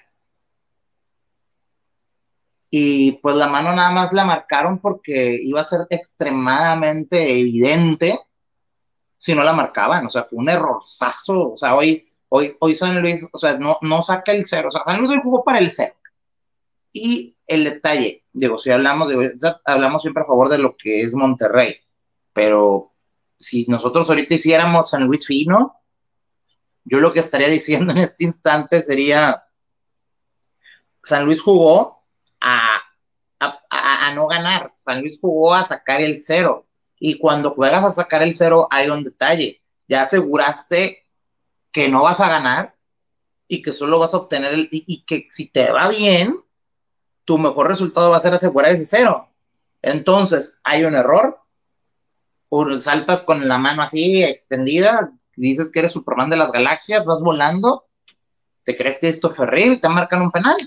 y 2.69 3.13
pues 3.13 3.35
la 3.35 3.47
mano 3.47 3.73
nada 3.75 3.91
más 3.91 4.13
la 4.13 4.25
marcaron 4.25 4.79
porque 4.79 5.37
iba 5.41 5.61
a 5.61 5.65
ser 5.65 5.81
extremadamente 5.89 7.39
evidente 7.39 8.19
si 9.17 9.35
no 9.35 9.43
la 9.43 9.53
marcaban. 9.53 10.05
O 10.05 10.09
sea, 10.09 10.23
fue 10.23 10.39
un 10.39 10.49
errorzazo. 10.49 11.53
O 11.53 11.57
sea, 11.57 11.75
hoy 11.75 12.07
Hoy, 12.29 12.51
hoy 12.59 12.75
San 12.75 13.01
Luis, 13.01 13.27
o 13.31 13.39
sea, 13.39 13.57
no, 13.57 13.77
no 13.81 14.03
saca 14.03 14.33
el 14.33 14.45
cero. 14.45 14.67
O 14.67 14.71
sea, 14.71 14.83
San 14.85 14.99
Luis 14.99 15.09
hoy 15.11 15.21
jugó 15.23 15.43
para 15.43 15.59
el 15.59 15.71
cero. 15.71 15.95
Y 16.91 17.35
el 17.45 17.63
detalle, 17.63 18.25
digo, 18.33 18.57
si 18.57 18.71
hablamos, 18.71 19.09
hablamos 19.65 20.01
siempre 20.01 20.23
a 20.23 20.25
favor 20.25 20.49
de 20.49 20.57
lo 20.57 20.75
que 20.75 21.01
es 21.01 21.13
Monterrey, 21.13 21.75
pero 22.37 22.93
si 23.39 23.65
nosotros 23.67 24.07
ahorita 24.07 24.35
hiciéramos 24.35 24.91
San 24.91 25.05
Luis 25.05 25.25
Fino, 25.25 25.81
yo 26.83 26.99
lo 26.99 27.11
que 27.11 27.19
estaría 27.19 27.47
diciendo 27.59 27.93
en 27.93 27.97
este 27.97 28.25
instante 28.25 28.83
sería, 28.83 29.43
San 31.01 31.25
Luis 31.25 31.41
jugó 31.41 32.05
a, 32.39 32.83
no 34.13 34.27
ganar, 34.27 34.71
San 34.75 35.01
Luis 35.01 35.19
jugó 35.19 35.55
a 35.55 35.63
sacar 35.63 35.99
el 35.99 36.21
cero, 36.21 36.67
y 36.99 37.17
cuando 37.17 37.55
juegas 37.55 37.83
a 37.83 37.91
sacar 37.91 38.21
el 38.21 38.35
cero 38.35 38.67
hay 38.69 38.87
un 38.87 39.03
detalle, 39.03 39.63
ya 39.87 40.03
aseguraste 40.03 41.07
que 41.71 41.89
no 41.89 42.03
vas 42.03 42.19
a 42.19 42.29
ganar 42.29 42.75
y 43.47 43.63
que 43.63 43.71
solo 43.71 43.97
vas 43.97 44.13
a 44.13 44.17
obtener 44.17 44.53
el, 44.53 44.69
y 44.71 45.01
que 45.05 45.25
si 45.31 45.47
te 45.47 45.71
va 45.71 45.89
bien, 45.89 46.39
tu 47.25 47.39
mejor 47.39 47.67
resultado 47.67 48.11
va 48.11 48.17
a 48.17 48.21
ser 48.21 48.35
asegurar 48.35 48.73
ese 48.73 48.85
cero. 48.85 49.27
Entonces, 49.81 50.59
hay 50.63 50.83
un 50.83 50.93
error, 50.93 51.46
saltas 52.79 53.21
con 53.21 53.47
la 53.47 53.57
mano 53.57 53.83
así 53.83 54.23
extendida, 54.23 55.11
dices 55.35 55.71
que 55.71 55.79
eres 55.79 55.91
Superman 55.91 56.29
de 56.29 56.37
las 56.37 56.51
galaxias, 56.51 57.05
vas 57.05 57.21
volando, 57.21 57.85
te 58.63 58.75
crees 58.75 58.99
que 58.99 59.09
esto 59.09 59.33
es 59.33 59.67
y 59.67 59.77
te 59.77 59.89
marcan 59.89 60.21
un 60.21 60.31
penal. 60.31 60.57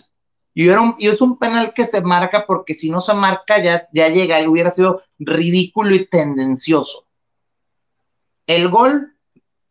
Y, 0.54 0.68
es 0.68 1.20
un 1.20 1.38
penal 1.38 1.72
que 1.74 1.84
se 1.84 2.00
marca 2.00 2.44
porque 2.46 2.74
si 2.74 2.90
no 2.90 3.00
se 3.00 3.14
marca 3.14 3.62
ya, 3.62 3.82
ya 3.92 4.08
llega 4.08 4.40
y 4.40 4.46
hubiera 4.46 4.70
sido 4.70 5.02
ridículo 5.18 5.94
y 5.94 6.06
tendencioso. 6.06 7.06
El 8.46 8.68
gol 8.68 9.16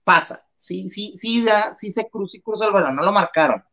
pasa, 0.04 0.46
sí, 0.56 0.88
sí, 0.90 1.14
sí, 1.16 1.44
da, 1.44 1.74
sí 1.74 1.92
se 1.92 2.10
cruza, 2.10 2.38
y 2.38 2.42
cruza 2.42 2.66
el 2.66 2.72
balón, 2.72 2.96
no 2.96 3.04
lo 3.04 3.12
marcaron. 3.12 3.64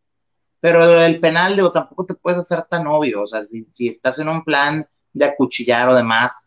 Pero 0.59 1.01
el 1.01 1.21
penal, 1.21 1.55
digo, 1.55 1.71
tampoco 1.71 2.07
te 2.07 2.15
puedes 2.15 2.41
hacer 2.41 2.65
tan 2.65 2.87
obvio, 2.87 3.23
o 3.23 3.27
sea, 3.27 3.45
si, 3.45 3.65
si 3.71 3.89
estás 3.89 4.19
en 4.19 4.29
un 4.29 4.43
plan 4.43 4.87
de 5.13 5.25
acuchillar 5.27 5.89
o 5.89 5.95
demás, 5.95 6.46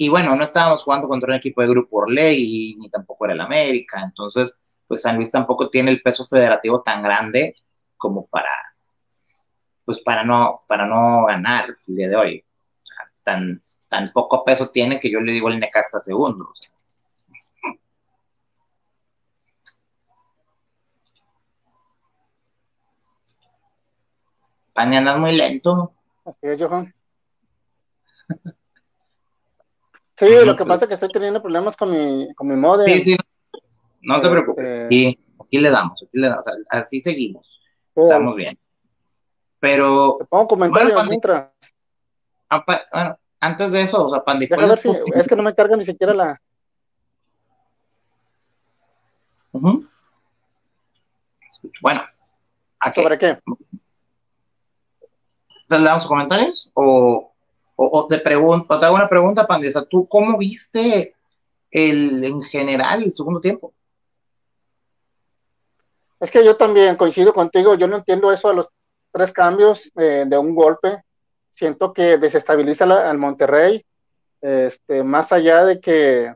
y 0.00 0.08
bueno, 0.08 0.36
no 0.36 0.44
estábamos 0.44 0.84
jugando 0.84 1.08
contra 1.08 1.28
un 1.30 1.34
equipo 1.34 1.60
de 1.60 1.68
Grupo 1.68 1.98
Orley, 1.98 2.76
ni 2.78 2.88
tampoco 2.88 3.24
era 3.24 3.34
el 3.34 3.40
América, 3.40 4.00
entonces, 4.04 4.60
pues 4.86 5.02
San 5.02 5.16
Luis 5.16 5.30
tampoco 5.30 5.68
tiene 5.70 5.90
el 5.90 6.00
peso 6.00 6.24
federativo 6.24 6.82
tan 6.82 7.02
grande 7.02 7.56
como 7.96 8.26
para, 8.28 8.48
pues 9.84 10.00
para 10.02 10.22
no, 10.22 10.62
para 10.68 10.86
no 10.86 11.26
ganar 11.26 11.76
el 11.88 11.96
día 11.96 12.08
de 12.08 12.16
hoy. 12.16 12.44
O 12.82 12.86
sea, 12.86 13.10
tan, 13.24 13.60
tan 13.88 14.12
poco 14.12 14.44
peso 14.44 14.70
tiene 14.70 15.00
que 15.00 15.10
yo 15.10 15.20
le 15.20 15.32
digo 15.32 15.48
el 15.48 15.58
Necaxa 15.58 15.98
segundo. 15.98 16.46
Pani, 24.72 24.96
andas 24.96 25.18
muy 25.18 25.36
lento. 25.36 25.92
Así 26.24 26.38
es, 26.42 26.62
Johan. 26.62 26.94
Sí, 30.18 30.26
lo 30.44 30.56
que 30.56 30.66
pasa 30.66 30.84
es 30.84 30.88
que 30.88 30.94
estoy 30.94 31.10
teniendo 31.10 31.40
problemas 31.40 31.76
con 31.76 31.92
mi, 31.92 32.34
con 32.34 32.48
mi 32.48 32.56
modem. 32.56 32.88
Sí, 32.88 33.00
sí, 33.00 33.16
no 34.00 34.20
te 34.20 34.28
preocupes. 34.28 34.68
Este, 34.68 35.18
aquí, 35.40 35.58
le 35.58 35.70
damos, 35.70 36.02
aquí 36.02 36.18
le 36.18 36.28
damos, 36.28 36.44
así 36.70 37.00
seguimos. 37.00 37.62
Estamos 37.94 38.34
bien. 38.34 38.58
Pero. 39.60 40.16
Te 40.18 40.24
pongo 40.24 40.48
comentarios 40.48 40.94
bueno, 40.94 41.08
mientras. 41.08 41.50
bueno, 42.66 43.18
antes 43.38 43.70
de 43.70 43.82
eso, 43.82 44.06
o 44.06 44.10
sea, 44.10 44.24
Pandi, 44.24 44.48
es 45.14 45.28
que 45.28 45.36
no 45.36 45.42
me 45.44 45.54
carga 45.54 45.76
ni 45.76 45.84
siquiera 45.84 46.12
la. 46.12 46.40
Bueno, 51.80 52.02
¿a 52.80 52.92
qué? 52.92 53.02
¿Sobre 53.02 53.18
qué? 53.18 53.38
¿Le 55.68 55.80
damos 55.80 56.06
comentarios? 56.06 56.70
¿O, 56.74 57.34
o, 57.80 58.08
te 58.08 58.18
pregunto, 58.18 58.76
te 58.76 58.84
hago 58.84 58.96
una 58.96 59.08
pregunta, 59.08 59.46
Pandesa, 59.46 59.84
¿tú 59.84 60.08
cómo 60.08 60.36
viste 60.36 61.14
el, 61.70 62.24
en 62.24 62.42
general 62.42 63.04
el 63.04 63.12
segundo 63.12 63.40
tiempo? 63.40 63.72
Es 66.18 66.32
que 66.32 66.44
yo 66.44 66.56
también 66.56 66.96
coincido 66.96 67.32
contigo, 67.32 67.76
yo 67.76 67.86
no 67.86 67.98
entiendo 67.98 68.32
eso 68.32 68.48
a 68.48 68.52
los 68.52 68.68
tres 69.12 69.32
cambios 69.32 69.92
de 69.94 70.38
un 70.38 70.56
golpe. 70.56 71.04
Siento 71.52 71.92
que 71.92 72.18
desestabiliza 72.18 72.84
al 72.84 73.18
Monterrey, 73.18 73.86
este, 74.40 75.04
más 75.04 75.30
allá 75.30 75.64
de 75.64 75.80
que 75.80 76.34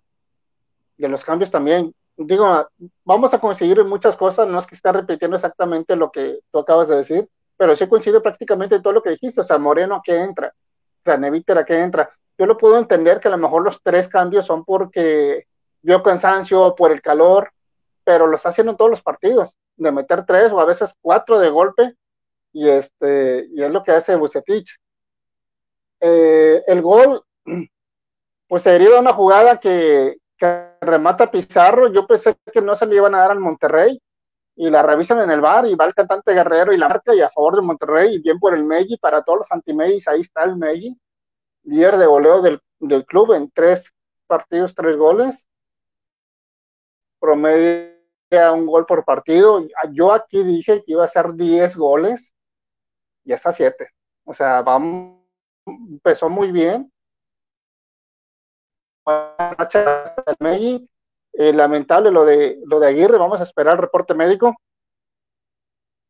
de 0.96 1.08
los 1.08 1.24
cambios 1.24 1.50
también. 1.50 1.92
Digo, 2.16 2.68
vamos 3.04 3.34
a 3.34 3.40
conseguir 3.40 3.84
muchas 3.84 4.16
cosas, 4.16 4.46
no 4.46 4.60
es 4.60 4.66
que 4.66 4.76
esté 4.76 4.92
repitiendo 4.92 5.34
exactamente 5.34 5.96
lo 5.96 6.12
que 6.12 6.38
tú 6.52 6.60
acabas 6.60 6.86
de 6.86 6.96
decir, 6.98 7.28
pero 7.56 7.74
sí 7.74 7.88
coincido 7.88 8.22
prácticamente 8.22 8.76
en 8.76 8.82
todo 8.82 8.92
lo 8.92 9.02
que 9.02 9.10
dijiste, 9.10 9.40
o 9.40 9.44
sea, 9.44 9.58
Moreno 9.58 10.00
que 10.04 10.16
entra, 10.20 10.54
Craneviter 11.02 11.64
que 11.64 11.78
entra. 11.78 12.10
Yo 12.38 12.46
lo 12.46 12.56
puedo 12.56 12.78
entender 12.78 13.20
que 13.20 13.28
a 13.28 13.32
lo 13.32 13.38
mejor 13.38 13.62
los 13.62 13.80
tres 13.82 14.08
cambios 14.08 14.46
son 14.46 14.64
porque 14.64 15.46
vio 15.82 16.02
cansancio 16.02 16.74
por 16.74 16.92
el 16.92 17.02
calor, 17.02 17.50
pero 18.04 18.26
lo 18.26 18.36
está 18.36 18.48
haciendo 18.48 18.72
en 18.72 18.76
todos 18.76 18.90
los 18.90 19.02
partidos, 19.02 19.56
de 19.76 19.92
meter 19.92 20.24
tres 20.26 20.50
o 20.52 20.60
a 20.60 20.64
veces 20.64 20.92
cuatro 21.00 21.38
de 21.38 21.50
golpe, 21.50 21.94
y 22.52 22.68
este, 22.68 23.46
y 23.54 23.62
es 23.62 23.70
lo 23.70 23.82
que 23.82 23.92
hace 23.92 24.16
Bucetich. 24.16 24.78
Eh, 26.00 26.62
el 26.66 26.82
gol, 26.82 27.22
pues 28.48 28.62
se 28.62 28.70
deriva 28.70 28.98
una 28.98 29.12
jugada 29.12 29.60
que, 29.60 30.16
que 30.36 30.66
remata 30.80 31.30
Pizarro, 31.30 31.92
yo 31.92 32.06
pensé 32.06 32.36
que 32.52 32.60
no 32.60 32.74
se 32.74 32.86
le 32.86 32.96
iban 32.96 33.14
a 33.14 33.20
dar 33.20 33.30
al 33.30 33.40
Monterrey, 33.40 34.01
y 34.54 34.70
la 34.70 34.82
revisan 34.82 35.20
en 35.20 35.30
el 35.30 35.40
bar 35.40 35.66
y 35.66 35.74
va 35.74 35.86
el 35.86 35.94
cantante 35.94 36.34
Guerrero 36.34 36.72
y 36.72 36.76
la 36.76 36.88
marca 36.88 37.14
y 37.14 37.20
a 37.20 37.30
favor 37.30 37.56
de 37.56 37.62
Monterrey 37.62 38.14
y 38.14 38.18
bien 38.18 38.38
por 38.38 38.54
el 38.54 38.64
Meji, 38.64 38.98
para 38.98 39.22
todos 39.22 39.40
los 39.40 39.52
anti 39.52 39.72
ahí 40.06 40.20
está 40.20 40.44
el 40.44 40.56
Meji, 40.56 40.96
líder 41.64 41.96
de 41.96 42.06
goleo 42.06 42.42
del, 42.42 42.60
club 43.06 43.32
en 43.32 43.50
tres 43.50 43.92
partidos, 44.26 44.74
tres 44.74 44.96
goles, 44.96 45.48
promedio 47.18 47.92
un 48.54 48.66
gol 48.66 48.86
por 48.86 49.04
partido, 49.04 49.66
yo 49.92 50.12
aquí 50.12 50.42
dije 50.42 50.82
que 50.84 50.92
iba 50.92 51.04
a 51.04 51.08
ser 51.08 51.34
10 51.34 51.76
goles 51.76 52.34
y 53.24 53.32
está 53.32 53.52
7, 53.52 53.88
o 54.24 54.32
sea, 54.32 54.62
vamos, 54.62 55.22
empezó 55.66 56.30
muy 56.30 56.50
bien, 56.50 56.90
eh, 61.34 61.52
lamentable 61.52 62.10
lo 62.10 62.24
de, 62.24 62.58
lo 62.66 62.78
de 62.78 62.88
Aguirre, 62.88 63.18
vamos 63.18 63.40
a 63.40 63.44
esperar 63.44 63.74
el 63.74 63.80
reporte 63.80 64.14
médico. 64.14 64.54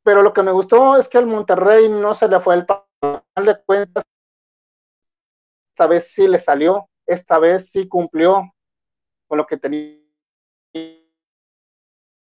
Pero 0.04 0.22
lo 0.22 0.32
que 0.32 0.42
me 0.42 0.50
gustó 0.50 0.96
es 0.96 1.08
que 1.08 1.18
al 1.18 1.26
Monterrey 1.26 1.88
no 1.88 2.14
se 2.14 2.26
le 2.28 2.40
fue 2.40 2.56
el 2.56 2.66
final 2.66 3.46
de 3.46 3.62
cuentas. 3.64 4.04
Esta 5.70 5.86
vez 5.86 6.08
sí 6.08 6.26
le 6.26 6.38
salió, 6.38 6.88
esta 7.06 7.38
vez 7.38 7.70
sí 7.70 7.88
cumplió 7.88 8.52
con 9.28 9.38
lo 9.38 9.46
que 9.46 9.56
tenía 9.56 9.98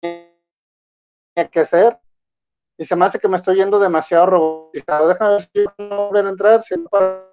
que 0.02 1.60
hacer. 1.60 1.98
Y 2.78 2.86
se 2.86 2.96
me 2.96 3.06
hace 3.06 3.20
que 3.20 3.28
me 3.28 3.38
estoy 3.38 3.58
yendo 3.58 3.80
demasiado 3.80 4.26
robotizado. 4.26 5.08
Déjame 5.08 5.32
ver 5.34 5.44
si 5.44 5.66
no 5.78 6.08
volver 6.08 6.26
a 6.26 6.30
entrar, 6.30 6.64
si 6.64 6.76
no 6.76 6.90
para 6.90 7.30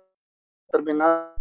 terminar. 0.71 1.40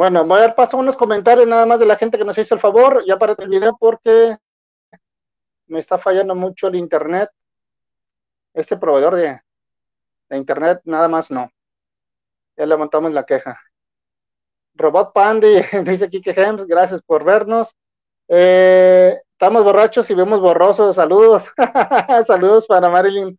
Bueno, 0.00 0.24
voy 0.24 0.38
a 0.38 0.40
dar 0.40 0.54
paso 0.54 0.78
a 0.78 0.80
unos 0.80 0.96
comentarios 0.96 1.46
nada 1.46 1.66
más 1.66 1.78
de 1.78 1.84
la 1.84 1.94
gente 1.94 2.16
que 2.16 2.24
nos 2.24 2.38
hizo 2.38 2.54
el 2.54 2.60
favor, 2.62 3.04
ya 3.06 3.18
para 3.18 3.34
el 3.36 3.50
video 3.50 3.76
porque 3.78 4.34
me 5.66 5.78
está 5.78 5.98
fallando 5.98 6.34
mucho 6.34 6.68
el 6.68 6.76
internet. 6.76 7.28
Este 8.54 8.78
proveedor 8.78 9.14
de, 9.16 9.42
internet 10.38 10.80
nada 10.84 11.06
más 11.06 11.30
no. 11.30 11.50
Ya 12.56 12.64
levantamos 12.64 13.12
la 13.12 13.26
queja. 13.26 13.60
Robot 14.72 15.12
Pandy, 15.12 15.60
dice 15.84 16.08
Kike 16.08 16.30
Hems, 16.30 16.66
gracias 16.66 17.02
por 17.02 17.22
vernos. 17.22 17.68
Eh, 18.26 19.20
estamos 19.32 19.64
borrachos 19.64 20.08
y 20.10 20.14
vemos 20.14 20.40
borrosos. 20.40 20.96
Saludos. 20.96 21.44
Saludos 22.26 22.66
para 22.66 22.88
Marilyn. 22.88 23.38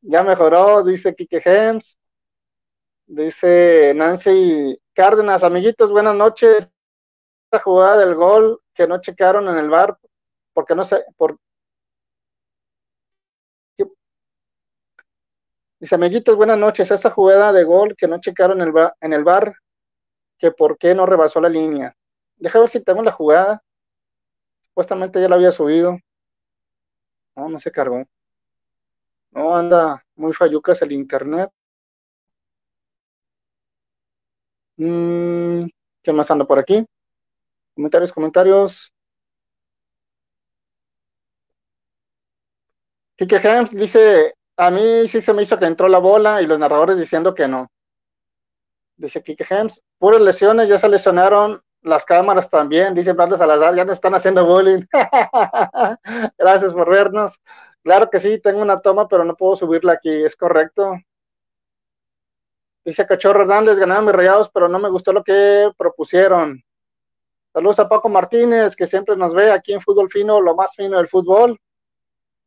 Ya 0.00 0.22
mejoró, 0.22 0.82
dice 0.82 1.14
Kike 1.14 1.42
Hems. 1.44 1.98
Dice 3.06 3.92
Nancy 3.94 4.80
Cárdenas, 4.94 5.42
amiguitos, 5.42 5.90
buenas 5.90 6.14
noches. 6.14 6.70
Esta 7.46 7.64
jugada 7.64 7.98
del 7.98 8.14
gol 8.14 8.62
que 8.72 8.86
no 8.86 9.00
checaron 9.00 9.48
en 9.48 9.56
el 9.58 9.68
bar, 9.68 9.98
porque 10.52 10.76
no 10.76 10.84
sé, 10.84 11.04
por... 11.16 11.36
Dice, 15.80 15.96
amiguitos, 15.96 16.36
buenas 16.36 16.58
noches. 16.58 16.92
Esa 16.92 17.10
jugada 17.10 17.52
de 17.52 17.64
gol 17.64 17.96
que 17.96 18.06
no 18.06 18.20
checaron 18.20 18.60
en 18.60 18.68
el, 18.68 18.72
bar, 18.72 18.94
en 19.00 19.12
el 19.12 19.24
bar, 19.24 19.54
que 20.38 20.52
por 20.52 20.78
qué 20.78 20.94
no 20.94 21.06
rebasó 21.06 21.40
la 21.40 21.48
línea. 21.48 21.92
Deja 22.36 22.60
ver 22.60 22.68
si 22.68 22.80
tengo 22.80 23.02
la 23.02 23.10
jugada. 23.10 23.64
Supuestamente 24.68 25.20
ya 25.20 25.28
lo 25.28 25.34
había 25.34 25.50
subido. 25.50 25.98
No, 27.34 27.48
no 27.48 27.58
se 27.58 27.72
cargó. 27.72 28.04
No, 29.32 29.56
anda 29.56 30.04
muy 30.14 30.32
fallucas 30.32 30.80
el 30.82 30.92
internet. 30.92 31.50
Mm, 34.76 35.66
¿Qué 36.02 36.12
más 36.12 36.30
anda 36.30 36.44
por 36.46 36.58
aquí? 36.58 36.84
Comentarios, 37.74 38.12
comentarios. 38.12 38.92
Kike 43.18 43.36
Hems 43.42 43.70
dice, 43.72 44.34
a 44.56 44.70
mí 44.70 45.08
sí 45.08 45.20
se 45.20 45.32
me 45.32 45.42
hizo 45.42 45.58
que 45.58 45.66
entró 45.66 45.88
la 45.88 45.98
bola 45.98 46.42
y 46.42 46.46
los 46.46 46.58
narradores 46.58 46.98
diciendo 46.98 47.34
que 47.34 47.48
no. 47.48 47.68
Dice 48.96 49.22
Kike 49.22 49.44
Hems, 49.50 49.82
puras 49.98 50.20
lesiones, 50.20 50.68
ya 50.68 50.78
se 50.78 50.88
lesionaron 50.88 51.60
las 51.82 52.04
cámaras 52.04 52.48
también, 52.48 52.94
dice 52.94 53.12
Brando 53.12 53.36
Salazar, 53.36 53.74
ya 53.74 53.84
nos 53.84 53.94
están 53.94 54.14
haciendo 54.14 54.46
bullying. 54.46 54.82
Gracias 56.38 56.72
por 56.72 56.88
vernos. 56.88 57.40
Claro 57.82 58.08
que 58.08 58.20
sí, 58.20 58.40
tengo 58.40 58.62
una 58.62 58.80
toma, 58.80 59.06
pero 59.08 59.24
no 59.24 59.36
puedo 59.36 59.56
subirla 59.56 59.92
aquí, 59.94 60.10
es 60.10 60.36
correcto. 60.36 60.94
Dice 62.84 63.06
Cachorro 63.06 63.42
Hernández, 63.42 63.78
ganaron 63.78 64.04
mis 64.04 64.14
rayados, 64.14 64.50
pero 64.50 64.68
no 64.68 64.78
me 64.78 64.90
gustó 64.90 65.12
lo 65.12 65.24
que 65.24 65.70
propusieron. 65.76 66.62
Saludos 67.52 67.78
a 67.78 67.88
Paco 67.88 68.08
Martínez, 68.08 68.76
que 68.76 68.86
siempre 68.86 69.16
nos 69.16 69.32
ve 69.32 69.50
aquí 69.50 69.72
en 69.72 69.80
Fútbol 69.80 70.10
Fino, 70.10 70.40
lo 70.40 70.54
más 70.54 70.74
fino 70.74 70.98
del 70.98 71.08
fútbol. 71.08 71.58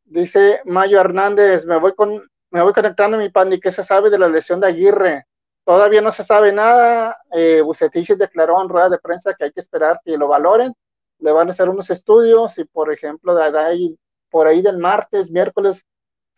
Dice 0.05 0.61
Mayo 0.65 0.99
Hernández, 0.99 1.65
me 1.65 1.77
voy 1.77 1.95
con, 1.95 2.29
me 2.51 2.61
voy 2.61 2.71
conectando 2.73 3.17
mi 3.17 3.29
pan, 3.29 3.49
qué 3.61 3.71
se 3.71 3.83
sabe 3.83 4.09
de 4.09 4.19
la 4.19 4.27
lesión 4.27 4.59
de 4.59 4.67
Aguirre? 4.67 5.25
Todavía 5.65 6.01
no 6.01 6.11
se 6.11 6.23
sabe 6.23 6.53
nada. 6.53 7.17
Eh, 7.31 7.61
Bucetich 7.61 8.15
declaró 8.15 8.61
en 8.61 8.69
rueda 8.69 8.89
de 8.89 8.99
prensa 8.99 9.33
que 9.33 9.45
hay 9.45 9.51
que 9.51 9.59
esperar 9.59 9.99
que 10.03 10.17
lo 10.17 10.27
valoren. 10.27 10.73
Le 11.19 11.31
van 11.31 11.47
a 11.47 11.51
hacer 11.51 11.67
unos 11.67 11.89
estudios 11.89 12.57
y, 12.57 12.63
por 12.63 12.91
ejemplo, 12.93 13.33
de 13.33 13.97
por 14.29 14.47
ahí 14.47 14.61
del 14.61 14.77
martes, 14.77 15.31
miércoles, 15.31 15.85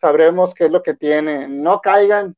sabremos 0.00 0.54
qué 0.54 0.64
es 0.64 0.70
lo 0.70 0.82
que 0.82 0.94
tiene. 0.94 1.46
No 1.48 1.80
caigan 1.80 2.34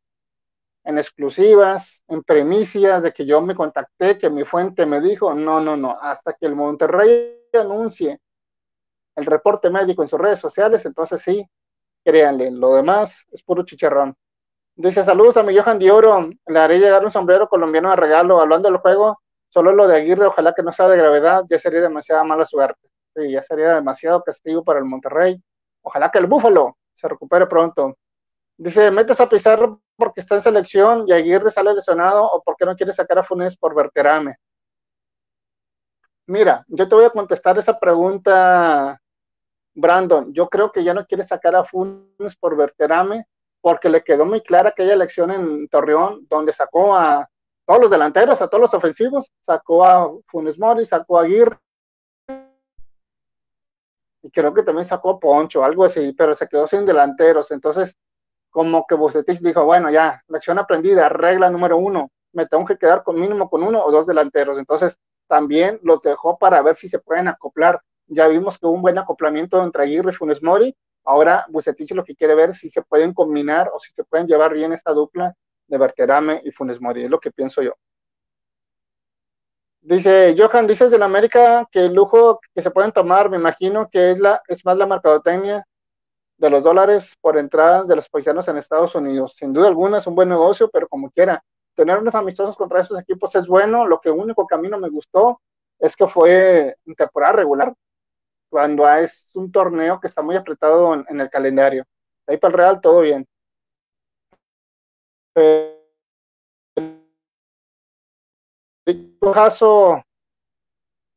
en 0.85 0.99
exclusivas, 0.99 2.03
en 2.09 2.23
primicias 2.23 3.03
de 3.03 3.13
que 3.13 3.25
yo 3.25 3.41
me 3.41 3.55
contacté, 3.55 4.19
que 4.19 4.31
mi 4.31 4.45
fuente 4.45 4.87
me 4.87 5.01
dijo. 5.01 5.35
No, 5.35 5.61
no, 5.61 5.77
no. 5.77 5.99
Hasta 6.01 6.33
que 6.35 6.47
el 6.47 6.57
Monterrey 6.57 7.39
anuncie 7.53 8.21
el 9.17 9.27
reporte 9.27 9.71
médico 9.71 10.03
en 10.03 10.09
sus 10.09 10.19
redes 10.19 10.41
sociales, 10.41 10.85
entonces 10.87 11.21
sí, 11.21 11.47
créanle, 12.05 12.51
lo 12.51 12.75
demás 12.75 13.27
es 13.31 13.43
puro 13.43 13.65
chicharrón. 13.65 14.15
Dice, 14.75 15.05
saludos 15.05 15.37
a 15.37 15.43
mi 15.43 15.57
Johan 15.57 15.79
de 15.79 15.91
Oro, 15.91 16.31
le 16.47 16.59
haré 16.59 16.79
llegar 16.79 17.05
un 17.05 17.13
sombrero 17.13 17.49
colombiano 17.49 17.91
de 17.91 17.97
regalo, 17.97 18.41
hablando 18.41 18.71
del 18.71 18.79
juego, 18.79 19.21
solo 19.51 19.73
lo 19.73 19.87
de 19.87 19.97
Aguirre, 19.97 20.27
ojalá 20.27 20.55
que 20.55 20.63
no 20.63 20.73
sea 20.73 20.89
de 20.89 20.97
gravedad, 20.97 21.45
ya 21.49 21.59
sería 21.59 21.83
demasiada 21.83 22.25
mala 22.25 22.47
suerte, 22.47 22.89
sí, 23.15 23.31
ya 23.31 23.43
sería 23.43 23.75
demasiado 23.75 24.23
castigo 24.23 24.65
para 24.65 24.79
el 24.79 24.87
Monterrey, 24.87 25.39
ojalá 25.83 26.11
que 26.11 26.19
el 26.19 26.27
Búfalo 26.27 26.79
se 26.95 27.07
recupere 27.07 27.47
pronto. 27.47 27.97
Dice, 28.63 28.93
metes 28.93 29.21
a 29.21 29.29
Pizarro 29.29 29.83
porque 29.97 30.21
está 30.21 30.37
en 30.37 30.43
selección 30.43 31.05
y 31.09 31.13
Aguirre 31.13 31.51
sale 31.51 31.75
lesionado 31.75 32.25
o 32.25 32.43
porque 32.45 32.65
no 32.65 32.77
quiere 32.77 32.93
sacar 32.93 33.19
a 33.19 33.25
Funes 33.25 33.57
por 33.57 33.75
verterame. 33.75 34.37
Mira, 36.27 36.65
yo 36.69 36.89
te 36.89 36.95
voy 36.95 37.05
a 37.05 37.11
contestar 37.11 37.59
esa 37.59 37.77
pregunta 37.77 39.01
Brandon, 39.75 40.33
yo 40.33 40.49
creo 40.49 40.71
que 40.71 40.85
ya 40.85 40.95
no 40.95 41.05
quiere 41.07 41.25
sacar 41.25 41.57
a 41.57 41.65
Funes 41.65 42.37
por 42.39 42.57
Verterame, 42.57 43.27
porque 43.61 43.89
le 43.89 44.05
quedó 44.05 44.25
muy 44.25 44.41
clara 44.43 44.69
aquella 44.69 44.93
elección 44.93 45.33
en 45.33 45.67
Torreón, 45.69 46.27
donde 46.29 46.53
sacó 46.53 46.95
a 46.95 47.29
todos 47.67 47.81
los 47.81 47.91
delanteros, 47.91 48.43
a 48.43 48.49
todos 48.49 48.61
los 48.61 48.75
ofensivos, 48.75 49.33
sacó 49.41 49.85
a 49.85 50.09
Funes 50.29 50.57
Mori, 50.57 50.87
sacó 50.87 51.19
a 51.19 51.23
Aguirre, 51.23 51.59
y 54.23 54.31
creo 54.31 54.55
que 54.55 54.63
también 54.63 54.87
sacó 54.87 55.11
a 55.11 55.19
Poncho, 55.19 55.65
algo 55.65 55.85
así, 55.85 56.13
pero 56.13 56.37
se 56.37 56.47
quedó 56.47 56.69
sin 56.69 56.87
delanteros. 56.87 57.51
Entonces, 57.51 57.97
como 58.53 58.87
que 58.87 58.95
Bucetich 58.95 59.41
dijo, 59.41 59.65
bueno, 59.65 59.91
ya, 59.91 60.23
lección 60.29 60.61
aprendida, 60.61 61.09
regla 61.09 61.51
número 61.51 61.79
uno, 61.79 62.13
me 62.33 62.47
tengo 62.47 62.65
que 62.65 62.79
quedar 62.79 63.03
con 63.03 63.21
mínimo 63.21 63.51
con 63.51 63.65
uno 63.65 63.83
o 63.85 63.91
dos 63.91 64.07
delanteros. 64.07 64.59
Entonces, 64.59 64.97
también 65.27 65.81
los 65.83 66.01
dejó 66.03 66.39
para 66.39 66.63
ver 66.63 66.77
si 66.77 66.89
se 66.89 67.01
pueden 67.01 67.27
acoplar 67.27 67.81
ya 68.15 68.29
vimos 68.29 68.59
que 68.59 68.67
hubo 68.67 68.75
un 68.75 68.83
buen 68.83 68.99
acoplamiento 68.99 69.63
entre 69.63 69.85
Aguirre 69.85 70.11
y 70.11 70.15
Funes 70.15 70.43
Mori. 70.43 70.77
Ahora 71.05 71.47
Bucetich 71.49 71.93
lo 71.93 72.05
que 72.05 72.15
quiere 72.15 72.35
ver 72.35 72.55
si 72.55 72.69
se 72.69 72.83
pueden 72.83 73.15
combinar 73.15 73.71
o 73.75 73.81
si 73.81 73.93
se 73.93 74.05
pueden 74.05 74.27
llevar 74.27 74.53
bien 74.53 74.73
esta 74.73 74.93
dupla 74.93 75.35
de 75.67 75.79
Berterame 75.79 76.43
y 76.45 76.51
Funes 76.51 76.81
Mori. 76.81 77.05
Es 77.05 77.11
lo 77.11 77.19
que 77.19 77.31
pienso 77.31 77.63
yo. 77.63 77.73
Dice 79.81 80.37
Johan, 80.39 80.67
dices 80.67 80.91
de 80.91 80.99
la 80.99 81.07
América 81.07 81.67
que 81.73 81.87
el 81.87 81.95
lujo 81.95 82.39
que 82.55 82.63
se 82.63 82.71
pueden 82.71 82.93
tomar, 82.93 83.31
me 83.31 83.37
imagino 83.37 83.89
que 83.91 84.13
es, 84.13 84.21
la, 84.21 84.41
es 84.47 84.65
más 84.65 84.77
la 84.77 84.87
mercadotecnia 84.87 85.67
de 86.43 86.51
los 86.51 86.65
dólares 86.65 87.17
por 87.21 87.39
entradas 87.39 87.87
de 87.87 87.95
los 87.95 88.09
paisanos 88.09 88.49
en 88.49 88.57
Estados 88.57 88.97
Unidos. 88.97 89.37
Sin 89.39 89.53
duda 89.53 89.69
alguna 89.69 89.99
es 89.99 90.07
un 90.09 90.17
buen 90.17 90.29
negocio, 90.29 90.69
pero 90.69 90.89
como 90.89 91.09
quiera, 91.13 91.41
tener 91.77 91.99
unos 91.99 92.17
amistosos 92.17 92.57
contra 92.57 92.81
esos 92.81 92.99
equipos 92.99 93.33
es 93.37 93.47
bueno. 93.47 93.87
Lo 93.87 94.01
que 94.01 94.11
único 94.11 94.45
que 94.49 94.57
a 94.57 94.59
mí 94.59 94.69
no 94.69 94.77
me 94.79 94.89
gustó 94.89 95.41
es 95.79 95.95
que 95.95 96.09
fue 96.09 96.77
en 96.85 96.95
temporada 96.97 97.35
regular 97.35 97.73
cuando 98.51 98.91
es 98.91 99.31
un 99.35 99.53
torneo 99.53 100.01
que 100.01 100.09
está 100.09 100.21
muy 100.23 100.35
apretado 100.35 100.95
en, 100.95 101.21
el 101.21 101.31
calendario. 101.31 101.85
ahí 102.27 102.39
para 102.39 102.51
el 102.53 102.59
Real 102.59 102.81
todo 102.81 103.03
bien. 103.03 103.25
Eh, 105.37 105.79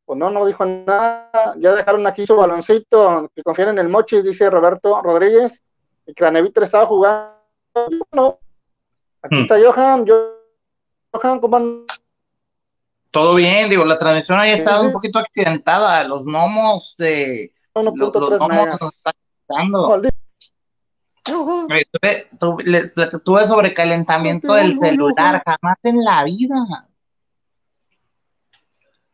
pues 0.05 0.19
no, 0.19 0.29
no 0.29 0.45
dijo 0.45 0.65
nada. 0.65 1.55
Ya 1.57 1.73
dejaron 1.73 2.05
aquí 2.07 2.25
su 2.25 2.35
baloncito, 2.35 3.29
que 3.35 3.43
confían 3.43 3.69
en 3.69 3.79
el 3.79 3.89
Mochi, 3.89 4.21
dice 4.21 4.49
Roberto 4.49 5.01
Rodríguez. 5.01 5.63
Y 6.05 6.13
Craneviter 6.13 6.63
estaba 6.63 6.85
jugando. 6.85 7.35
No. 8.11 8.39
Aquí 9.21 9.35
hmm. 9.35 9.41
está 9.41 9.57
Johan. 9.59 10.05
Johan, 11.11 11.39
¿cómo 11.39 11.85
todo 13.15 13.35
bien, 13.35 13.69
digo, 13.69 13.85
la 13.85 13.97
transmisión 13.97 14.37
haya 14.37 14.55
estado 14.55 14.83
un 14.83 14.91
poquito 14.91 15.19
accidentada, 15.19 16.03
los 16.03 16.25
gnomos 16.25 16.95
de 16.97 17.53
los, 17.73 17.95
los 17.95 18.11
gnomos 18.11 18.67
nos 18.81 18.93
están 18.93 19.13
quitando. 19.47 20.01
Tuve, 21.23 22.27
tuve 23.23 23.47
sobrecalentamiento 23.47 24.53
del 24.55 24.75
celular, 24.75 25.41
jamás 25.45 25.77
en 25.83 26.03
la 26.03 26.25
vida. 26.25 26.89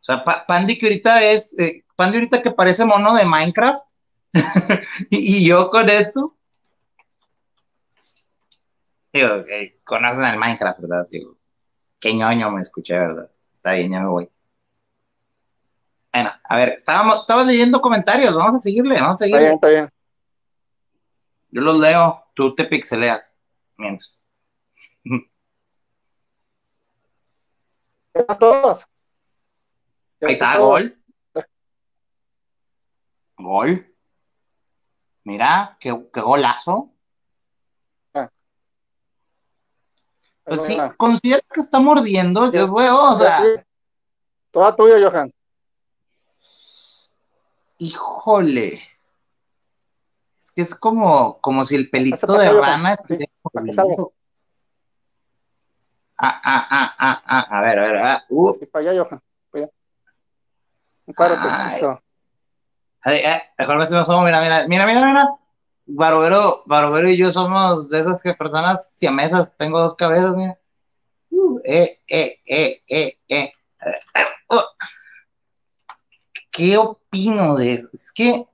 O 0.02 0.04
sea, 0.04 0.24
Pandy 0.24 0.76
que 0.78 0.86
ahorita 0.86 1.22
es, 1.22 1.56
eh, 1.60 1.84
Pandy 1.94 2.16
ahorita 2.16 2.42
que 2.42 2.50
parece 2.50 2.84
mono 2.84 3.14
de 3.14 3.24
Minecraft, 3.24 3.84
y, 5.10 5.46
yo 5.46 5.70
con 5.70 5.88
esto. 5.88 6.36
Digo, 9.12 9.44
conocen 9.84 10.24
el 10.24 10.38
Minecraft, 10.38 10.80
¿verdad? 10.80 11.06
Digo, 11.08 11.36
qué 12.00 12.14
ñoño 12.14 12.50
me 12.50 12.62
escuché, 12.62 12.98
¿verdad? 12.98 13.30
Está 13.52 13.74
bien, 13.74 13.92
ya 13.92 14.00
me 14.00 14.08
voy. 14.08 14.28
Bueno, 16.12 16.32
a 16.42 16.56
ver, 16.56 16.70
estábamos, 16.78 17.20
estabas 17.20 17.46
leyendo 17.46 17.80
comentarios, 17.80 18.34
vamos 18.34 18.56
a 18.56 18.58
seguirle, 18.58 19.00
vamos 19.00 19.20
a 19.20 19.24
seguirle. 19.24 19.52
Está 19.52 19.68
bien, 19.68 19.84
está 19.84 19.92
bien. 19.92 20.02
Yo 21.50 21.60
los 21.60 21.78
leo, 21.78 22.24
tú 22.34 22.56
te 22.56 22.64
pixeleas 22.64 23.36
mientras. 23.76 24.26
¿Están 28.14 28.38
todos? 28.38 28.91
Ahí 30.22 30.34
está, 30.34 30.58
gol. 30.58 30.96
Gol. 33.36 33.94
Mira, 35.24 35.76
qué, 35.80 36.08
qué 36.12 36.20
golazo. 36.20 36.90
Pues 40.44 40.64
sí, 40.64 40.76
considera 40.96 41.40
que 41.52 41.60
está 41.60 41.78
mordiendo, 41.78 42.50
yo 42.50 42.72
veo, 42.72 43.10
o 43.10 43.14
sea. 43.14 43.40
Toda 44.50 44.74
tuya, 44.74 44.96
Johan. 45.00 45.32
Híjole. 47.78 48.82
Es 50.38 50.52
que 50.52 50.62
es 50.62 50.74
como, 50.74 51.40
como 51.40 51.64
si 51.64 51.76
el 51.76 51.88
pelito 51.90 52.32
de 52.32 52.52
rana 52.52 52.92
estuviera 52.92 53.32
Ah, 56.18 56.40
ah, 56.44 56.66
ah, 56.70 56.94
ah, 56.98 57.22
ah, 57.24 57.58
a 57.58 57.60
ver, 57.62 57.78
a 57.78 57.82
ver, 57.82 57.96
ah, 57.96 58.24
uh. 58.28 58.56
para 58.70 58.90
allá, 58.90 59.02
Johan. 59.02 59.22
Para 61.16 61.34
allá. 61.34 62.00
Párate, 63.02 63.26
eh, 63.26 63.42
mejor 63.58 63.78
me 63.78 64.26
mira, 64.26 64.40
mira, 64.40 64.68
mira, 64.68 64.86
mira, 64.86 65.06
mira. 65.06 65.36
Barbero, 65.86 66.62
Barbero 66.66 67.08
y 67.08 67.16
yo 67.16 67.32
somos 67.32 67.90
de 67.90 68.00
esas 68.00 68.22
que 68.22 68.34
personas 68.34 68.94
siamesas, 68.94 69.56
tengo 69.56 69.80
dos 69.80 69.96
cabezas, 69.96 70.36
mira. 70.36 70.58
Uh, 71.30 71.60
eh, 71.64 72.00
eh, 72.08 72.40
eh, 72.46 72.82
eh, 72.88 73.18
eh. 73.28 73.52
Oh. 74.48 74.64
¿Qué 76.50 76.76
opino 76.76 77.56
de 77.56 77.74
eso? 77.74 77.88
Es 77.92 78.12
que. 78.12 78.46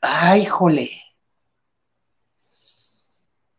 Ay, 0.00 0.46
jole. 0.46 0.90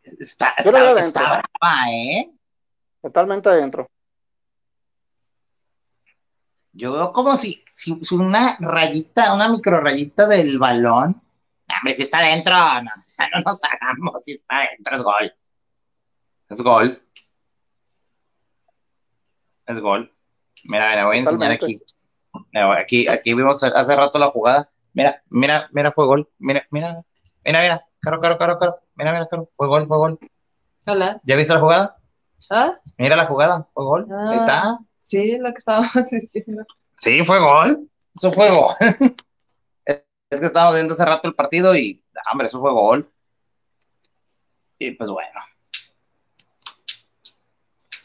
Está, 0.04 0.56
está, 0.58 1.00
está 1.00 1.22
brava, 1.22 1.92
¿eh? 1.92 2.32
Totalmente 3.02 3.50
adentro. 3.50 3.90
Yo 6.80 6.94
veo 6.94 7.12
como 7.12 7.36
si, 7.36 7.62
si, 7.66 7.92
una 8.16 8.56
rayita, 8.58 9.34
una 9.34 9.50
micro 9.50 9.82
rayita 9.82 10.26
del 10.28 10.58
balón. 10.58 11.22
Hombre, 11.68 11.94
si 11.94 12.04
está 12.04 12.22
dentro, 12.22 12.54
no, 12.56 12.82
no 13.34 13.40
nos 13.46 13.62
hagamos, 13.66 14.24
si 14.24 14.32
está 14.32 14.62
dentro, 14.72 14.96
es 14.96 15.04
gol. 15.04 15.34
Es 16.48 16.62
gol. 16.62 17.04
Es 19.66 19.80
gol. 19.82 20.16
Mira, 20.64 20.90
mira, 20.92 21.06
voy 21.06 21.18
a 21.18 21.20
enseñar 21.20 21.52
aquí. 21.52 21.82
aquí, 22.54 23.08
aquí 23.10 23.34
vimos 23.34 23.62
hace 23.62 23.96
rato 23.98 24.18
la 24.18 24.30
jugada. 24.30 24.70
Mira, 24.94 25.22
mira, 25.30 25.68
mira, 25.74 25.92
fue 25.92 26.06
gol. 26.06 26.30
Mira, 26.38 26.66
mira, 26.72 27.04
mira, 27.44 27.62
mira. 27.62 27.86
Caro, 28.00 28.22
caro, 28.22 28.38
caro, 28.38 28.58
caro. 28.58 28.80
Mira, 28.96 29.12
mira, 29.12 29.28
caro. 29.28 29.50
Fue 29.58 29.68
gol, 29.68 29.86
fue 29.86 29.98
gol. 29.98 30.20
Hola. 30.88 31.20
¿Ya 31.26 31.36
viste 31.36 31.54
la 31.54 31.60
jugada? 31.60 31.98
¿Ah? 32.50 32.80
Mira 32.98 33.18
la 33.18 33.26
jugada, 33.26 33.68
fue 33.74 33.84
gol. 33.84 34.08
Ahí 34.30 34.38
está. 34.38 34.80
Sí, 35.00 35.38
lo 35.38 35.52
que 35.52 35.58
estábamos 35.58 35.92
diciendo. 36.12 36.66
Sí, 36.96 37.24
fue 37.24 37.40
gol. 37.40 37.90
Eso 38.14 38.32
fue 38.32 38.50
gol. 38.50 38.74
es 39.86 40.40
que 40.40 40.46
estábamos 40.46 40.76
viendo 40.76 40.94
hace 40.94 41.06
rato 41.06 41.28
el 41.28 41.36
partido 41.36 41.76
y, 41.76 42.04
hombre, 42.32 42.48
eso 42.48 42.60
fue 42.60 42.72
gol. 42.72 43.12
Y 44.78 44.92
pues 44.92 45.10
bueno. 45.10 45.40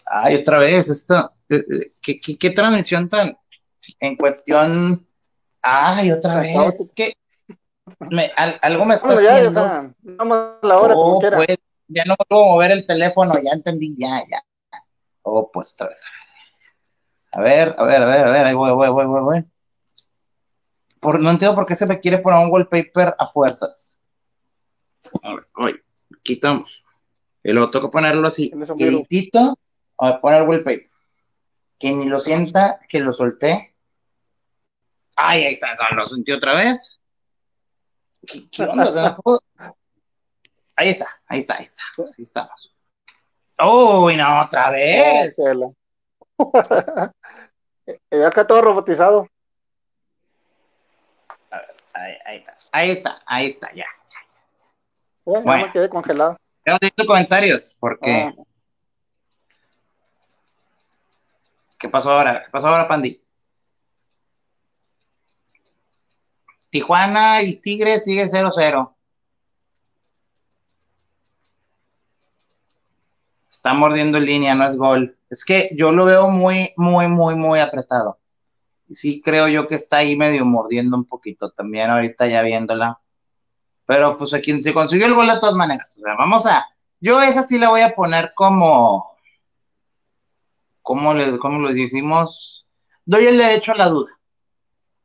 Ay, 0.07 0.37
otra 0.37 0.59
vez, 0.59 0.89
esto. 0.89 1.33
Eh, 1.49 1.65
eh, 2.07 2.21
¿Qué, 2.39 2.51
transmisión 2.51 3.09
tan 3.09 3.37
en 4.01 4.17
cuestión? 4.17 5.07
Ay, 5.63 6.13
otra 6.13 6.41
vez. 6.41 6.81
Es 6.81 6.95
que 6.95 7.15
algo 8.63 8.85
me 8.85 8.95
está 8.95 9.09
haciendo. 9.09 9.95
vamos 10.03 10.37
a 10.37 10.67
la 10.67 10.79
hora, 10.79 10.95
oh, 10.97 11.21
pues, 11.21 11.59
ya 11.89 12.05
no 12.07 12.15
puedo 12.29 12.45
mover 12.45 12.73
el 12.73 12.87
teléfono, 12.87 13.35
ya 13.43 13.53
entendí, 13.53 13.97
ya, 13.99 14.25
ya. 14.31 14.43
Oh, 15.23 15.51
pues 15.51 15.73
otra 15.73 15.89
vez. 15.89 16.03
A 17.35 17.41
ver, 17.41 17.75
a 17.77 17.83
ver, 17.83 18.01
a 18.01 18.07
ver, 18.07 18.29
a 18.29 18.31
ver, 18.31 18.47
ahí 18.47 18.55
voy, 18.55 18.71
voy, 18.71 18.89
voy, 18.91 19.07
voy, 19.07 19.23
voy. 19.23 19.45
Por, 21.01 21.19
no 21.19 21.31
entiendo 21.31 21.57
por 21.57 21.67
qué 21.67 21.75
se 21.75 21.85
me 21.85 21.99
quiere 21.99 22.19
poner 22.19 22.39
un 22.45 22.53
wallpaper 22.53 23.17
a 23.19 23.27
fuerzas. 23.27 23.99
A 25.21 25.35
ver, 25.35 25.45
voy, 25.57 25.83
quitamos. 26.23 26.85
Y 27.43 27.53
luego 27.53 27.73
que 27.73 27.89
ponerlo 27.89 28.29
así, 28.29 28.53
quitito, 28.77 29.59
a 29.99 30.21
poner 30.21 30.43
wallpaper. 30.43 30.89
Que 31.77 31.91
ni 31.91 32.05
lo 32.07 32.21
sienta, 32.21 32.79
que 32.89 33.01
lo 33.01 33.13
solté. 33.13 33.75
Ay, 35.17 35.43
ahí 35.43 35.55
está, 35.55 35.75
lo 35.93 36.07
sentí 36.07 36.31
otra 36.31 36.55
vez. 36.55 37.01
¿Qué, 38.53 38.63
onda? 38.63 39.19
Ahí 40.77 40.89
está, 40.89 41.09
ahí 41.29 41.39
está, 41.39 41.55
ahí 41.55 41.65
está. 41.65 41.85
Ahí 41.99 42.25
estamos. 42.25 42.75
Uy, 43.61 44.17
no, 44.17 44.43
otra 44.43 44.71
vez. 44.71 45.37
ya 48.11 48.29
acá 48.29 48.47
todo 48.47 48.63
robotizado. 48.63 49.29
ahí, 51.93 52.15
ahí, 52.25 52.37
está, 52.39 52.59
ahí 52.73 52.91
está, 52.91 53.23
ahí 53.27 53.47
está, 53.47 53.75
ya. 53.75 53.87
Bueno, 55.25 55.45
ya 55.59 55.67
me 55.67 55.73
quedé 55.73 55.89
congelado. 55.89 56.37
Tengo 56.65 57.07
comentarios, 57.07 57.75
porque. 57.79 58.11
Ah. 58.11 58.33
¿Qué 61.79 61.89
pasó 61.89 62.13
ahora? 62.13 62.43
¿Qué 62.43 62.51
pasó 62.51 62.69
ahora, 62.69 62.89
Pandi? 62.89 63.23
Tijuana 66.71 67.43
y 67.43 67.57
Tigre 67.57 68.01
sigue 68.01 68.25
0-0. 68.25 68.94
Está 73.55 73.73
mordiendo 73.73 74.19
en 74.19 74.27
línea, 74.27 74.55
no 74.55 74.67
es 74.67 74.77
gol. 74.77 75.17
Es 75.31 75.45
que 75.45 75.71
yo 75.77 75.93
lo 75.93 76.05
veo 76.05 76.29
muy, 76.29 76.73
muy, 76.77 77.07
muy, 77.09 77.37
muy 77.37 77.61
apretado. 77.61 78.19
Y 78.89 78.97
sí 78.97 79.21
creo 79.23 79.49
yo 79.49 79.67
que 79.67 79.77
está 79.77 79.99
ahí 79.99 80.17
medio 80.17 80.45
mordiendo 80.45 80.97
un 80.97 81.05
poquito 81.05 81.51
también 81.51 81.91
ahorita 81.91 82.27
ya 82.27 82.43
viéndola. 82.43 83.01
Pero 83.87 84.17
pues 84.17 84.35
aquí 84.35 84.61
se 84.61 84.75
consiguió 84.75 85.07
el 85.07 85.15
gol 85.15 85.29
de 85.29 85.39
todas 85.39 85.55
maneras. 85.55 85.97
O 85.99 86.03
sea, 86.03 86.15
vamos 86.17 86.47
a, 86.47 86.67
yo 87.01 87.23
esa 87.23 87.45
sí 87.45 87.59
la 87.59 87.71
voy 87.71 87.83
a 87.83 87.95
poner 87.95 88.33
como, 88.35 89.17
como 90.83 91.15
le, 91.15 91.39
como 91.39 91.61
lo 91.61 91.73
dijimos, 91.73 92.67
doy 93.05 93.27
el 93.27 93.39
derecho 93.39 93.73
a 93.73 93.77
la 93.77 93.89
duda. 93.89 94.19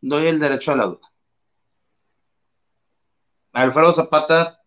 Doy 0.02 0.28
el 0.28 0.40
derecho 0.40 0.72
a 0.72 0.76
la 0.76 0.86
duda. 0.86 1.12
Alfredo 3.54 3.92
Zapata, 3.92 4.62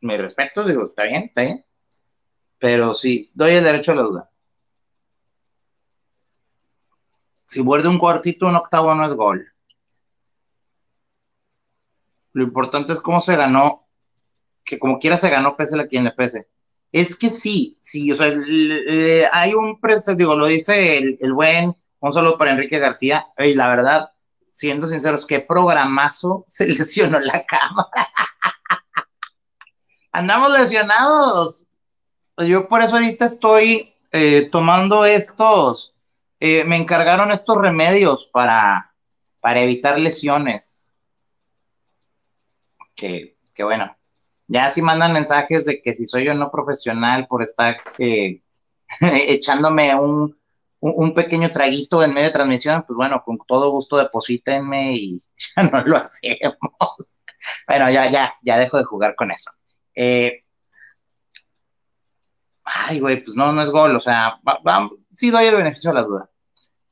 me 0.00 0.16
respeto, 0.16 0.64
digo, 0.64 0.86
está 0.86 1.02
bien, 1.04 1.24
está 1.24 1.42
bien 1.42 1.65
pero 2.58 2.94
sí, 2.94 3.28
doy 3.34 3.52
el 3.52 3.64
derecho 3.64 3.92
a 3.92 3.96
la 3.96 4.02
duda. 4.02 4.30
Si 7.46 7.62
muerde 7.62 7.88
un 7.88 7.98
cuartito, 7.98 8.46
un 8.46 8.56
octavo 8.56 8.94
no 8.94 9.06
es 9.06 9.12
gol. 9.12 9.52
Lo 12.32 12.42
importante 12.42 12.92
es 12.92 13.00
cómo 13.00 13.20
se 13.20 13.36
ganó, 13.36 13.86
que 14.64 14.78
como 14.78 14.98
quiera 14.98 15.16
se 15.16 15.30
ganó, 15.30 15.56
pese 15.56 15.80
a 15.80 15.86
quien 15.86 16.04
le 16.04 16.10
pese. 16.10 16.48
Es 16.92 17.16
que 17.16 17.30
sí, 17.30 17.78
sí, 17.80 18.10
o 18.12 18.16
sea, 18.16 18.32
hay 19.32 19.54
un 19.54 19.80
precio, 19.80 20.14
digo, 20.14 20.34
lo 20.34 20.46
dice 20.46 20.98
el, 20.98 21.18
el, 21.20 21.32
buen, 21.32 21.74
un 22.00 22.12
solo 22.12 22.36
para 22.36 22.52
Enrique 22.52 22.78
García, 22.78 23.26
y 23.38 23.54
la 23.54 23.68
verdad, 23.68 24.10
siendo 24.48 24.88
sinceros, 24.88 25.26
qué 25.26 25.40
programazo 25.40 26.44
se 26.48 26.66
lesionó 26.66 27.20
la 27.20 27.44
cámara. 27.44 28.08
Andamos 30.12 30.50
lesionados. 30.58 31.65
Yo 32.38 32.68
por 32.68 32.82
eso 32.82 32.96
ahorita 32.96 33.26
estoy 33.26 33.94
eh, 34.12 34.48
tomando 34.52 35.04
estos, 35.04 35.94
eh, 36.38 36.64
me 36.64 36.76
encargaron 36.76 37.30
estos 37.30 37.56
remedios 37.56 38.26
para, 38.32 38.92
para 39.40 39.60
evitar 39.60 39.98
lesiones. 39.98 40.98
Que, 42.94 43.36
que, 43.54 43.62
bueno, 43.62 43.96
ya 44.46 44.70
si 44.70 44.82
mandan 44.82 45.12
mensajes 45.12 45.64
de 45.64 45.80
que 45.80 45.94
si 45.94 46.06
soy 46.06 46.24
yo 46.24 46.34
no 46.34 46.50
profesional 46.50 47.26
por 47.26 47.42
estar 47.42 47.78
eh, 47.98 48.42
echándome 49.00 49.94
un, 49.94 50.38
un, 50.80 51.14
pequeño 51.14 51.50
traguito 51.50 52.02
en 52.02 52.12
medio 52.12 52.28
de 52.28 52.32
transmisión, 52.32 52.84
pues 52.86 52.96
bueno, 52.96 53.22
con 53.24 53.38
todo 53.46 53.70
gusto 53.70 53.96
deposítenme 53.96 54.94
y 54.94 55.22
ya 55.56 55.62
no 55.64 55.82
lo 55.84 55.96
hacemos. 55.96 56.58
bueno, 57.66 57.90
ya, 57.90 58.10
ya, 58.10 58.32
ya 58.42 58.58
dejo 58.58 58.78
de 58.78 58.84
jugar 58.84 59.14
con 59.14 59.30
eso. 59.30 59.50
Eh, 59.94 60.44
ay, 62.66 62.98
güey, 63.00 63.22
pues 63.22 63.36
no, 63.36 63.52
no 63.52 63.62
es 63.62 63.70
gol, 63.70 63.94
o 63.94 64.00
sea, 64.00 64.40
sí 65.08 65.30
doy 65.30 65.46
el 65.46 65.56
beneficio 65.56 65.90
de 65.90 65.94
la 65.94 66.02
duda. 66.04 66.30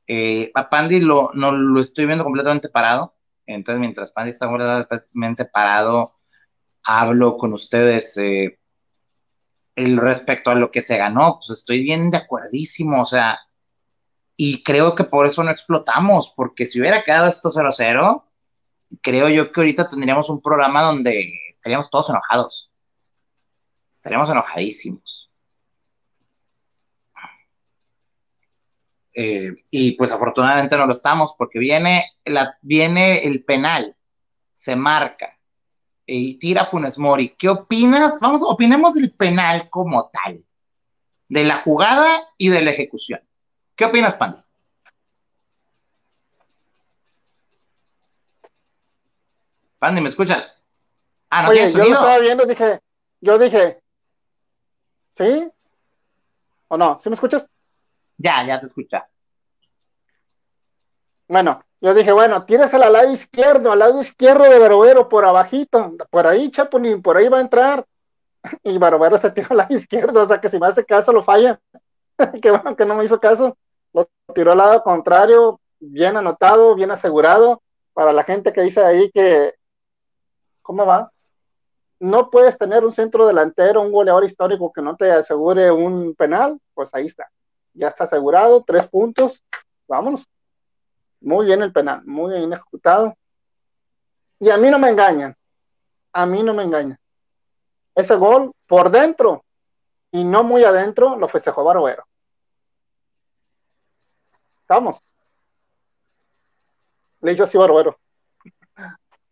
Eh, 0.07 0.51
a 0.53 0.69
Pandy 0.69 1.01
lo, 1.01 1.31
no, 1.33 1.51
lo 1.51 1.81
estoy 1.81 2.05
viendo 2.05 2.23
completamente 2.23 2.69
parado, 2.69 3.15
entonces 3.45 3.79
mientras 3.79 4.11
Pandy 4.11 4.31
está 4.31 4.47
completamente 4.47 5.45
parado, 5.45 6.15
hablo 6.83 7.37
con 7.37 7.53
ustedes 7.53 8.17
eh, 8.17 8.57
el 9.75 9.97
respecto 9.97 10.49
a 10.49 10.55
lo 10.55 10.71
que 10.71 10.81
se 10.81 10.97
ganó, 10.97 11.39
pues 11.39 11.59
estoy 11.59 11.83
bien 11.83 12.09
de 12.09 12.17
acuerdísimo, 12.17 13.01
o 13.01 13.05
sea, 13.05 13.37
y 14.37 14.63
creo 14.63 14.95
que 14.95 15.03
por 15.03 15.25
eso 15.25 15.43
no 15.43 15.51
explotamos, 15.51 16.33
porque 16.35 16.65
si 16.65 16.79
hubiera 16.79 17.03
quedado 17.03 17.27
esto 17.27 17.51
0-0, 17.51 18.23
creo 19.01 19.29
yo 19.29 19.51
que 19.51 19.59
ahorita 19.59 19.89
tendríamos 19.89 20.29
un 20.29 20.41
programa 20.41 20.83
donde 20.83 21.33
estaríamos 21.49 21.89
todos 21.89 22.09
enojados. 22.09 22.71
Estaríamos 23.91 24.29
enojadísimos. 24.29 25.24
Eh, 29.17 29.63
y 29.71 29.93
pues 29.93 30.11
afortunadamente 30.11 30.75
no 30.75 30.85
lo 30.85 30.91
estamos 30.91 31.35
porque 31.37 31.57
viene, 31.57 32.03
la, 32.25 32.57
viene 32.61 33.25
el 33.25 33.45
penal, 33.45 33.95
se 34.53 34.75
marca 34.75 35.39
y 36.05 36.35
tira 36.37 36.65
Funes 36.65 36.97
Mori. 36.97 37.29
¿Qué 37.37 37.47
opinas? 37.47 38.19
Vamos, 38.19 38.41
opinemos 38.43 38.95
del 38.95 39.13
penal 39.13 39.69
como 39.69 40.09
tal, 40.09 40.43
de 41.29 41.43
la 41.45 41.55
jugada 41.55 42.09
y 42.37 42.49
de 42.49 42.61
la 42.61 42.71
ejecución. 42.71 43.21
¿Qué 43.77 43.85
opinas, 43.85 44.17
Pandi? 44.17 44.39
Pandi, 49.79 50.01
¿me 50.01 50.09
escuchas? 50.09 50.61
Ah, 51.29 51.43
¿no 51.43 51.49
Oye, 51.49 51.71
yo 51.71 51.77
lo 51.77 51.85
estaba 51.85 52.17
viendo, 52.19 52.45
dije, 52.45 52.81
yo 53.21 53.37
dije, 53.37 53.79
¿sí? 55.13 55.49
¿O 56.67 56.77
no? 56.77 56.99
¿Sí 57.01 57.09
me 57.09 57.15
escuchas? 57.15 57.47
Ya, 58.17 58.43
ya 58.45 58.59
te 58.59 58.65
escucha. 58.65 59.07
Bueno, 61.27 61.63
yo 61.81 61.93
dije, 61.93 62.11
bueno, 62.11 62.45
tienes 62.45 62.73
al 62.73 62.93
lado 62.93 63.11
izquierdo, 63.11 63.71
al 63.71 63.79
lado 63.79 64.01
izquierdo 64.01 64.43
de 64.43 64.59
Barovero, 64.59 65.09
por 65.09 65.25
abajito, 65.25 65.95
por 66.09 66.27
ahí, 66.27 66.51
Chapulín, 66.51 67.01
por 67.01 67.17
ahí 67.17 67.27
va 67.27 67.39
a 67.39 67.41
entrar. 67.41 67.85
Y 68.63 68.77
Barovero 68.77 69.17
se 69.17 69.31
tiró 69.31 69.47
al 69.51 69.57
lado 69.57 69.75
izquierdo, 69.75 70.23
o 70.23 70.27
sea 70.27 70.39
que 70.39 70.49
si 70.49 70.59
me 70.59 70.67
hace 70.67 70.85
caso 70.85 71.11
lo 71.11 71.23
falla. 71.23 71.59
Qué 72.41 72.51
bueno 72.51 72.75
que 72.75 72.85
no 72.85 72.95
me 72.95 73.05
hizo 73.05 73.19
caso. 73.19 73.57
Lo 73.93 74.09
tiró 74.33 74.51
al 74.51 74.59
lado 74.59 74.83
contrario, 74.83 75.59
bien 75.79 76.17
anotado, 76.17 76.75
bien 76.75 76.91
asegurado. 76.91 77.61
Para 77.93 78.13
la 78.13 78.23
gente 78.23 78.53
que 78.53 78.61
dice 78.61 78.83
ahí 78.83 79.09
que, 79.11 79.55
¿cómo 80.61 80.85
va? 80.85 81.11
No 81.99 82.29
puedes 82.29 82.57
tener 82.57 82.85
un 82.85 82.93
centro 82.93 83.25
delantero, 83.25 83.81
un 83.81 83.91
goleador 83.91 84.25
histórico 84.25 84.71
que 84.71 84.81
no 84.81 84.95
te 84.95 85.11
asegure 85.11 85.71
un 85.71 86.13
penal, 86.15 86.59
pues 86.73 86.93
ahí 86.93 87.07
está 87.07 87.29
ya 87.75 87.89
está 87.89 88.05
asegurado, 88.05 88.63
tres 88.65 88.87
puntos, 88.87 89.43
vámonos. 89.87 90.25
Muy 91.21 91.45
bien 91.45 91.61
el 91.61 91.71
penal, 91.71 92.03
muy 92.05 92.33
bien 92.33 92.51
ejecutado. 92.51 93.15
Y 94.39 94.49
a 94.49 94.57
mí 94.57 94.69
no 94.69 94.79
me 94.79 94.89
engañan. 94.89 95.35
A 96.13 96.25
mí 96.25 96.43
no 96.43 96.53
me 96.53 96.63
engañan. 96.63 96.97
Ese 97.93 98.15
gol 98.15 98.51
por 98.67 98.89
dentro 98.89 99.43
y 100.11 100.23
no 100.23 100.43
muy 100.43 100.63
adentro 100.63 101.15
lo 101.15 101.27
festejó 101.27 101.63
Barbero. 101.63 102.05
Vamos. 104.67 104.97
Le 107.21 107.33
hizo 107.33 107.43
así 107.43 107.57
Barbero. 107.57 107.97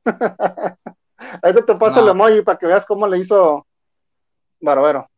Ahí 1.42 1.54
te 1.54 1.76
paso 1.76 2.02
el 2.02 2.10
emoji 2.10 2.42
para 2.42 2.58
que 2.58 2.68
veas 2.68 2.86
cómo 2.86 3.08
le 3.08 3.20
hizo 3.20 3.66
Barbero. 4.60 5.10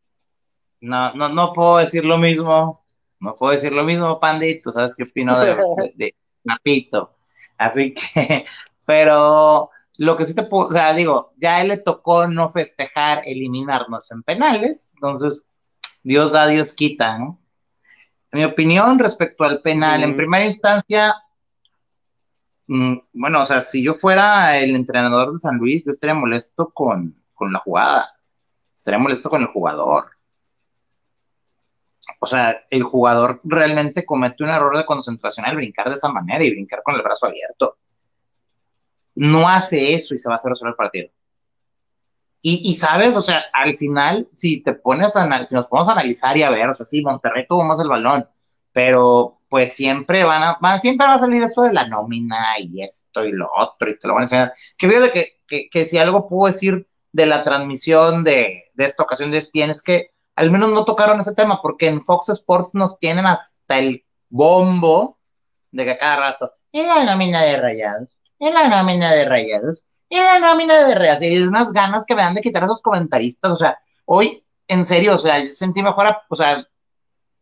No, 0.82 1.14
no, 1.14 1.30
no 1.30 1.54
puedo 1.54 1.78
decir 1.78 2.06
lo 2.06 2.18
mismo. 2.18 2.85
No 3.26 3.36
puedo 3.36 3.52
decir 3.52 3.74
lo 3.74 3.84
mismo, 3.84 4.20
Pandi. 4.20 4.62
Tú 4.62 4.72
sabes 4.72 4.96
qué 4.96 5.04
opino 5.04 5.40
de, 5.40 5.56
de, 5.96 6.16
Napito. 6.44 7.18
Así 7.58 7.94
que, 7.94 8.46
pero 8.86 9.70
lo 9.98 10.16
que 10.16 10.26
sí 10.26 10.36
te 10.36 10.44
puedo, 10.44 10.70
o 10.70 10.72
sea, 10.72 10.94
digo, 10.94 11.34
ya 11.38 11.58
a 11.58 11.62
él 11.62 11.70
le 11.70 11.78
tocó 11.78 12.28
no 12.28 12.50
festejar, 12.50 13.24
eliminarnos 13.26 14.12
en 14.12 14.24
penales. 14.24 14.94
Entonces, 14.96 15.46
Dios 16.04 16.32
da, 16.32 16.48
Dios 16.48 16.74
quita, 16.74 17.18
¿no? 17.18 17.40
mi 18.36 18.44
opinión 18.44 19.00
respecto 19.00 19.46
al 19.46 19.62
penal, 19.62 20.04
en 20.04 20.18
primera 20.18 20.46
instancia, 20.46 21.16
mm, 22.68 22.98
bueno, 23.14 23.42
o 23.42 23.46
sea, 23.46 23.62
si 23.62 23.82
yo 23.82 23.94
fuera 23.94 24.58
el 24.58 24.76
entrenador 24.76 25.32
de 25.32 25.40
San 25.40 25.58
Luis, 25.58 25.86
yo 25.86 25.92
estaría 25.92 26.14
molesto 26.14 26.70
con, 26.72 27.16
con 27.34 27.54
la 27.54 27.60
jugada, 27.60 28.10
estaría 28.76 29.00
molesto 29.00 29.30
con 29.30 29.42
el 29.42 29.48
jugador. 29.48 30.15
O 32.20 32.28
sea, 32.28 32.66
el 32.70 32.84
jugador 32.84 33.40
realmente 33.44 34.06
comete 34.06 34.44
un 34.44 34.50
error 34.50 34.78
de 34.78 34.86
concentración 34.86 35.46
al 35.46 35.56
brincar 35.56 35.90
de 35.90 35.96
esa 35.96 36.10
manera 36.10 36.44
y 36.44 36.52
brincar 36.52 36.82
con 36.84 36.96
el 36.96 37.02
brazo 37.02 37.28
abierto. 37.28 37.78
No 39.16 39.48
hace 39.48 39.94
eso 39.94 40.14
y 40.16 40.20
se 40.20 40.30
va 40.30 40.36
a 40.36 40.38
hacer 40.38 40.52
resolver 40.52 40.72
el 40.72 40.78
partido. 40.78 41.10
Y, 42.48 42.76
sabes, 42.76 43.16
o 43.16 43.24
sea, 43.24 43.46
al 43.54 43.76
final, 43.76 44.28
si 44.32 44.62
te 44.62 44.74
pones 44.74 45.16
a 45.16 45.24
analizar, 45.24 45.48
si 45.48 45.56
nos 45.56 45.66
podemos 45.66 45.92
analizar 45.92 46.38
y 46.38 46.44
a 46.44 46.52
ver, 46.52 46.70
o 46.70 46.76
sea, 46.76 46.86
sí, 46.86 47.02
Monterrey 47.02 47.48
tuvo 47.50 47.64
más 47.64 47.80
el 47.80 47.88
balón, 47.88 48.30
pero 48.72 49.42
pues 49.50 49.74
siempre 49.74 50.24
van 50.24 50.44
a, 50.44 50.78
siempre 50.78 51.08
va 51.08 51.16
a 51.16 51.18
salir 51.18 51.42
eso 51.42 51.64
de 51.64 51.74
la 51.74 51.88
nómina 51.88 52.60
y 52.60 52.84
esto 52.84 53.26
y 53.26 53.32
lo 53.32 53.50
otro, 53.58 53.90
y 53.90 53.98
te 53.98 54.08
lo 54.08 54.14
van 54.14 54.22
a 54.22 54.26
enseñar. 54.26 54.54
Que 54.78 54.86
veo 54.86 55.02
de 55.02 55.12
que, 55.12 55.70
que, 55.72 55.86
si 55.86 55.98
algo 55.98 56.28
puedo 56.28 56.46
decir 56.46 56.88
de 57.12 57.26
la 57.26 57.44
transmisión 57.44 58.24
de, 58.24 58.66
de 58.76 58.86
esta 58.86 59.02
ocasión 59.02 59.32
de 59.32 59.40
ESPN 59.40 59.72
es 59.72 59.82
que 59.82 60.12
al 60.36 60.52
menos 60.52 60.70
no 60.70 60.86
tocaron 60.86 61.20
ese 61.20 61.34
tema, 61.34 61.62
porque 61.62 61.88
en 61.88 62.04
Fox 62.04 62.30
Sports 62.30 62.76
nos 62.76 63.00
tienen 63.00 63.26
hasta 63.26 63.80
el 63.80 64.06
bombo 64.30 65.18
de 65.72 65.86
que 65.86 65.98
cada 65.98 66.18
rato, 66.18 66.52
en 66.72 66.88
la 66.88 67.04
nómina 67.04 67.42
de 67.44 67.58
rayados, 67.58 68.18
en 68.40 68.54
la 68.54 68.68
nómina 68.68 69.12
de 69.12 69.26
rayados, 69.26 69.84
y 70.10 70.18
la 70.18 70.40
nómina 70.40 70.88
de 70.88 70.96
Reas, 70.96 71.22
y 71.22 71.42
unas 71.42 71.72
ganas 71.72 72.06
que 72.06 72.16
me 72.16 72.22
dan 72.22 72.36
de 72.36 72.42
quitar 72.42 72.64
a 72.64 72.66
esos 72.66 72.82
comentaristas, 72.82 73.52
o 73.52 73.58
sea, 73.58 73.80
hoy, 74.06 74.46
en 74.68 74.86
serio, 74.86 75.16
o 75.16 75.18
sea, 75.18 75.40
yo 75.40 75.52
sentí 75.52 75.82
mejor, 75.82 76.16
o 76.30 76.36
sea, 76.36 76.66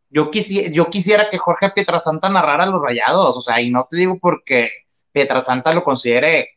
yo, 0.10 0.32
quisiera, 0.32 0.70
yo 0.70 0.90
quisiera 0.90 1.30
que 1.30 1.38
Jorge 1.38 1.72
Pietrasanta 1.72 2.30
narrara 2.30 2.64
a 2.64 2.68
los 2.68 2.82
rayados, 2.82 3.36
o 3.36 3.42
sea, 3.42 3.60
y 3.62 3.70
no 3.70 3.86
te 3.90 3.98
digo 3.98 4.18
porque 4.20 4.70
Pietrasanta 5.12 5.74
lo 5.74 5.84
considere 5.84 6.50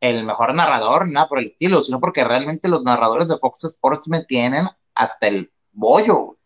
el 0.00 0.24
mejor 0.24 0.54
narrador, 0.54 1.08
nada 1.08 1.28
por 1.28 1.38
el 1.38 1.44
estilo, 1.44 1.82
sino 1.82 2.00
porque 2.00 2.24
realmente 2.24 2.68
los 2.68 2.82
narradores 2.82 3.28
de 3.28 3.38
Fox 3.38 3.64
Sports 3.64 4.08
me 4.08 4.24
tienen 4.24 4.68
hasta 4.94 5.28
el 5.28 5.52
bollo. 5.72 6.36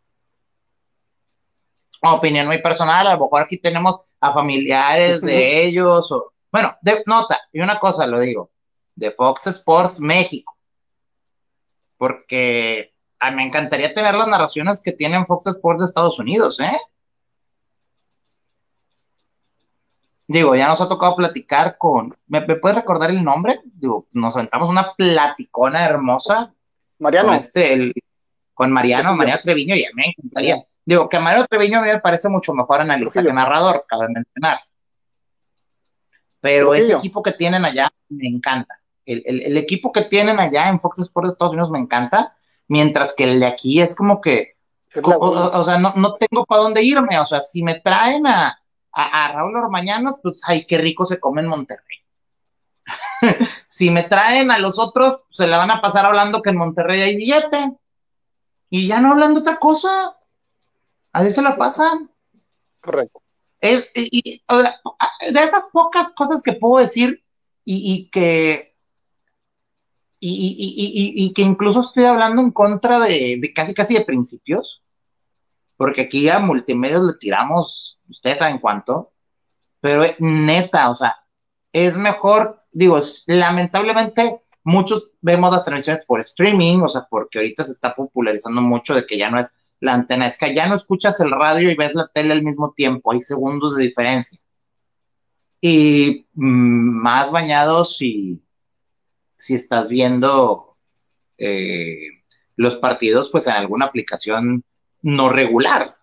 Opinión 2.03 2.47
muy 2.47 2.63
personal, 2.63 3.07
a 3.07 3.15
lo 3.15 3.25
mejor 3.25 3.43
aquí 3.43 3.59
tenemos 3.59 4.01
a 4.21 4.33
familiares 4.33 5.23
de 5.23 5.65
ellos, 5.65 6.13
o, 6.13 6.33
bueno, 6.53 6.75
de, 6.81 7.03
nota, 7.07 7.41
y 7.53 7.61
una 7.61 7.79
cosa 7.79 8.07
lo 8.07 8.21
digo, 8.21 8.51
de 8.95 9.11
Fox 9.11 9.49
Sports 9.49 9.99
México. 9.99 10.57
Porque 11.97 12.95
a 13.19 13.31
me 13.31 13.43
encantaría 13.43 13.93
tener 13.93 14.15
las 14.15 14.29
narraciones 14.29 14.83
que 14.83 14.93
tienen 14.93 15.27
Fox 15.27 15.47
Sports 15.47 15.81
de 15.81 15.87
Estados 15.87 16.19
Unidos, 16.19 16.61
¿eh? 16.61 16.79
Digo, 20.29 20.57
ya 20.57 20.67
nos 20.67 20.81
ha 20.81 20.89
tocado 20.89 21.15
platicar 21.15 21.79
con. 21.79 22.17
¿Me, 22.27 22.43
puedes 22.43 22.77
recordar 22.77 23.11
el 23.11 23.23
nombre? 23.23 23.61
Digo, 23.65 24.07
nos 24.13 24.35
aventamos 24.35 24.69
una 24.69 24.93
platicona 24.95 25.85
hermosa. 25.85 26.53
Mariano. 26.99 27.29
Con, 27.29 27.37
este, 27.37 27.93
con 28.57 28.73
Mariano, 28.73 29.15
Mariano 29.15 29.41
Treviño, 29.41 29.77
y 29.77 29.85
a 29.85 29.91
mí 29.95 30.03
me 30.03 30.15
encantaría. 30.17 30.65
Digo, 30.85 31.09
que 31.09 31.19
a 31.19 31.21
Mariano 31.21 31.47
Treviño 31.47 31.81
me 31.83 32.01
parece 32.01 32.29
mucho 32.29 32.53
mejor 32.55 32.81
analista 32.81 33.23
que 33.23 33.33
narrador, 33.33 33.85
cabe 33.87 34.09
mencionar. 34.09 34.59
Pero 36.41 36.75
ese 36.75 36.95
equipo 36.95 37.23
que 37.23 37.33
tienen 37.33 37.65
allá 37.65 37.89
me 38.09 38.27
encanta 38.27 38.81
el, 39.07 39.57
equipo 39.57 39.93
que 39.93 40.03
tienen 40.03 40.41
allá 40.41 40.69
en 40.69 40.81
Fox 40.81 40.99
Sports 40.99 41.29
de 41.29 41.33
Estados 41.33 41.53
Unidos 41.53 41.71
me 41.71 41.79
encanta, 41.79 42.37
mientras 42.69 43.15
que 43.15 43.25
el 43.25 43.41
de 43.41 43.47
aquí 43.47 43.81
es 43.81 43.95
como 43.95 44.21
que, 44.21 44.57
o, 45.03 45.65
sea, 45.65 45.79
no, 45.79 46.15
tengo 46.15 46.45
para 46.45 46.63
dónde 46.63 46.83
irme, 46.83 47.19
o 47.19 47.27
sea, 47.27 47.41
si 47.41 47.63
me 47.63 47.81
traen 47.81 48.27
a, 48.27 48.59
a, 48.93 49.33
Raúl 49.33 49.57
Ormañanos, 49.57 50.17
pues, 50.23 50.41
ay, 50.47 50.67
qué 50.67 50.79
rico 50.79 51.07
se 51.07 51.21
come 51.21 51.43
en 51.43 51.49
Monterrey. 51.49 51.99
si 53.69 53.91
me 53.91 54.05
traen 54.05 54.51
a 54.51 54.59
los 54.59 54.79
otros, 54.79 55.21
se 55.31 55.47
la 55.47 55.59
van 55.59 55.71
a 55.71 55.81
pasar 55.81 56.05
hablando 56.05 56.43
que 56.43 56.51
en 56.51 56.59
Monterrey 56.59 57.01
hay 57.03 57.17
billete. 57.17 57.73
Y 58.71 58.89
ya 58.89 59.01
no 59.01 59.13
hablando 59.13 59.41
otra 59.41 59.59
cosa. 59.59 60.17
Así 61.13 61.33
se 61.33 61.43
la 61.43 61.57
pasan. 61.57 62.11
Correcto. 62.81 63.23
Es, 63.61 63.91
y, 63.95 64.43
de 64.49 65.43
esas 65.43 65.71
pocas 65.73 66.15
cosas 66.15 66.43
que 66.43 66.53
puedo 66.53 66.79
decir 66.79 67.25
y 67.65 68.09
que 68.11 68.77
y, 70.21 71.33
que 71.35 71.43
incluso 71.43 71.81
estoy 71.81 72.05
hablando 72.05 72.43
en 72.43 72.51
contra 72.51 72.99
de, 72.99 73.53
casi 73.55 73.75
casi 73.75 73.95
de 73.95 74.05
principios, 74.05 74.83
porque 75.77 76.03
aquí 76.03 76.29
a 76.29 76.39
multimedios 76.39 77.03
le 77.03 77.13
tiramos, 77.15 78.01
ustedes 78.09 78.39
saben 78.39 78.59
cuánto, 78.59 79.13
pero 79.81 80.05
neta, 80.19 80.91
o 80.91 80.95
sea, 80.95 81.17
es 81.73 81.97
mejor, 81.97 82.65
digo, 82.73 82.99
lamentablemente 83.27 84.43
muchos 84.67 85.15
vemos 85.21 85.53
las 85.53 85.65
transmisiones 85.65 86.05
por 86.05 86.21
streaming, 86.21 86.81
o 86.81 86.89
sea, 86.89 87.07
porque 87.09 87.39
ahorita 87.39 87.65
se 87.65 87.71
está 87.71 87.95
popularizando 87.95 88.61
mucho 88.61 88.95
de 88.95 89.07
que 89.07 89.17
ya 89.17 89.31
no 89.31 89.39
es 89.39 89.61
la 89.79 89.95
antena, 89.95 90.27
es 90.27 90.37
que 90.37 90.55
ya 90.55 90.67
no 90.67 90.75
escuchas 90.75 91.21
el 91.21 91.31
radio 91.31 91.71
y 91.71 91.77
ves 91.77 91.95
la 91.95 92.09
tele 92.13 92.33
al 92.33 92.43
mismo 92.43 92.73
tiempo, 92.73 93.13
hay 93.13 93.21
segundos 93.21 93.77
de 93.77 93.85
diferencia. 93.85 94.41
Y 95.61 96.27
mm, 96.35 97.03
más 97.03 97.31
bañados 97.31 98.03
y 98.03 98.43
si 99.39 99.55
estás 99.55 99.89
viendo 99.89 100.73
eh, 101.39 102.09
los 102.57 102.77
partidos 102.77 103.31
pues 103.31 103.47
en 103.47 103.55
alguna 103.55 103.87
aplicación 103.87 104.65
no 105.01 105.29
regular. 105.29 105.97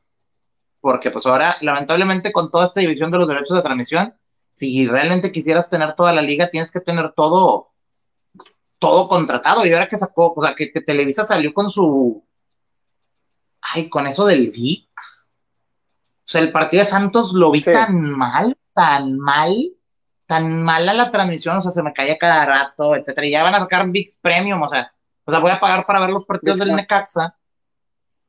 Porque 0.79 1.11
pues 1.11 1.25
ahora, 1.25 1.57
lamentablemente, 1.61 2.31
con 2.31 2.49
toda 2.49 2.65
esta 2.65 2.79
división 2.79 3.11
de 3.11 3.17
los 3.17 3.27
derechos 3.27 3.57
de 3.57 3.63
transmisión, 3.63 4.13
si 4.51 4.87
realmente 4.87 5.33
quisieras 5.33 5.69
tener 5.69 5.95
toda 5.95 6.13
la 6.13 6.21
liga, 6.21 6.49
tienes 6.49 6.71
que 6.71 6.79
tener 6.79 7.11
todo, 7.13 7.72
todo 8.83 9.07
contratado. 9.07 9.65
Y 9.65 9.71
ahora 9.71 9.87
que 9.87 9.95
sacó, 9.95 10.33
o 10.35 10.43
sea, 10.43 10.53
que, 10.53 10.67
Televisa 10.67 11.25
salió 11.25 11.53
con 11.53 11.69
su, 11.69 12.21
ay, 13.61 13.87
con 13.87 14.07
eso 14.07 14.25
del 14.25 14.51
VIX. 14.51 15.31
O 16.25 16.29
sea, 16.29 16.41
el 16.41 16.51
partido 16.51 16.83
de 16.83 16.89
Santos 16.89 17.31
lo 17.31 17.49
vi 17.51 17.61
tan 17.61 18.11
mal, 18.11 18.57
tan 18.73 19.17
mal, 19.17 19.71
tan 20.25 20.61
mala 20.63 20.93
la 20.93 21.11
transmisión, 21.11 21.57
o 21.57 21.61
sea, 21.61 21.71
se 21.71 21.81
me 21.81 21.93
caía 21.93 22.17
cada 22.17 22.45
rato, 22.45 22.93
etcétera, 22.93 23.25
y 23.25 23.31
ya 23.31 23.43
van 23.43 23.55
a 23.55 23.59
sacar 23.59 23.89
VIX 23.89 24.19
Premium, 24.21 24.61
o 24.61 24.67
sea, 24.67 24.91
o 25.23 25.31
sea, 25.31 25.39
voy 25.39 25.51
a 25.51 25.61
pagar 25.61 25.85
para 25.85 26.01
ver 26.01 26.09
los 26.09 26.25
partidos 26.25 26.59
del 26.59 26.75
Necaxa. 26.75 27.37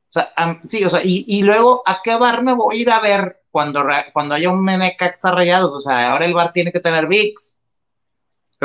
O 0.07 0.11
sea, 0.11 0.59
sí, 0.63 0.85
o 0.85 0.89
sea, 0.89 1.01
y, 1.03 1.41
luego, 1.41 1.83
¿a 1.85 1.99
qué 2.01 2.15
bar 2.15 2.43
me 2.43 2.53
voy 2.53 2.77
a 2.77 2.81
ir 2.81 2.89
a 2.89 3.01
ver 3.01 3.43
cuando, 3.51 3.85
cuando 4.13 4.35
haya 4.35 4.49
un 4.49 4.63
Necaxa 4.63 5.31
rayados? 5.31 5.73
O 5.73 5.81
sea, 5.81 6.11
ahora 6.11 6.25
el 6.25 6.33
bar 6.33 6.53
tiene 6.53 6.71
que 6.71 6.79
tener 6.79 7.07
VIX. 7.07 7.61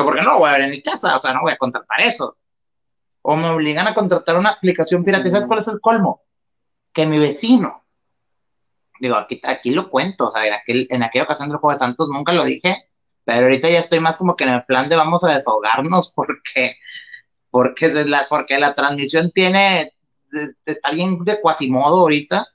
Pero 0.01 0.07
porque 0.07 0.23
no 0.23 0.33
lo 0.33 0.39
voy 0.39 0.49
a 0.49 0.53
ver 0.53 0.63
en 0.63 0.71
mi 0.71 0.81
casa, 0.81 1.15
o 1.15 1.19
sea, 1.19 1.35
no 1.35 1.43
voy 1.43 1.53
a 1.53 1.59
contratar 1.59 2.01
eso. 2.01 2.39
O 3.21 3.37
me 3.37 3.51
obligan 3.51 3.87
a 3.87 3.93
contratar 3.93 4.39
una 4.39 4.49
aplicación 4.49 5.05
pirata. 5.05 5.29
¿Sabes 5.29 5.45
cuál 5.45 5.59
es 5.59 5.69
el 5.69 5.79
colmo? 5.79 6.23
Que 6.91 7.05
mi 7.05 7.19
vecino, 7.19 7.85
digo, 8.99 9.17
aquí, 9.17 9.39
aquí 9.45 9.73
lo 9.73 9.91
cuento, 9.91 10.29
o 10.29 10.31
sea, 10.31 10.47
en, 10.47 10.55
aquel, 10.55 10.87
en 10.89 11.03
aquella 11.03 11.25
ocasión 11.25 11.51
del 11.51 11.59
Juego 11.59 11.75
de 11.75 11.81
Santos 11.81 12.09
nunca 12.09 12.33
lo 12.33 12.47
dije, 12.47 12.89
pero 13.27 13.43
ahorita 13.43 13.69
ya 13.69 13.79
estoy 13.79 14.01
más 14.01 14.17
como 14.17 14.37
que 14.37 14.45
en 14.45 14.55
el 14.55 14.65
plan 14.65 14.89
de 14.89 14.97
vamos 14.97 15.23
a 15.23 15.35
desahogarnos 15.35 16.13
porque, 16.17 16.79
porque, 17.51 17.89
la, 18.07 18.27
porque 18.27 18.59
la 18.59 18.75
transmisión 18.75 19.33
tiene, 19.33 19.93
está 20.65 20.93
bien 20.93 21.23
de 21.25 21.41
cuasimodo 21.43 22.01
ahorita. 22.01 22.47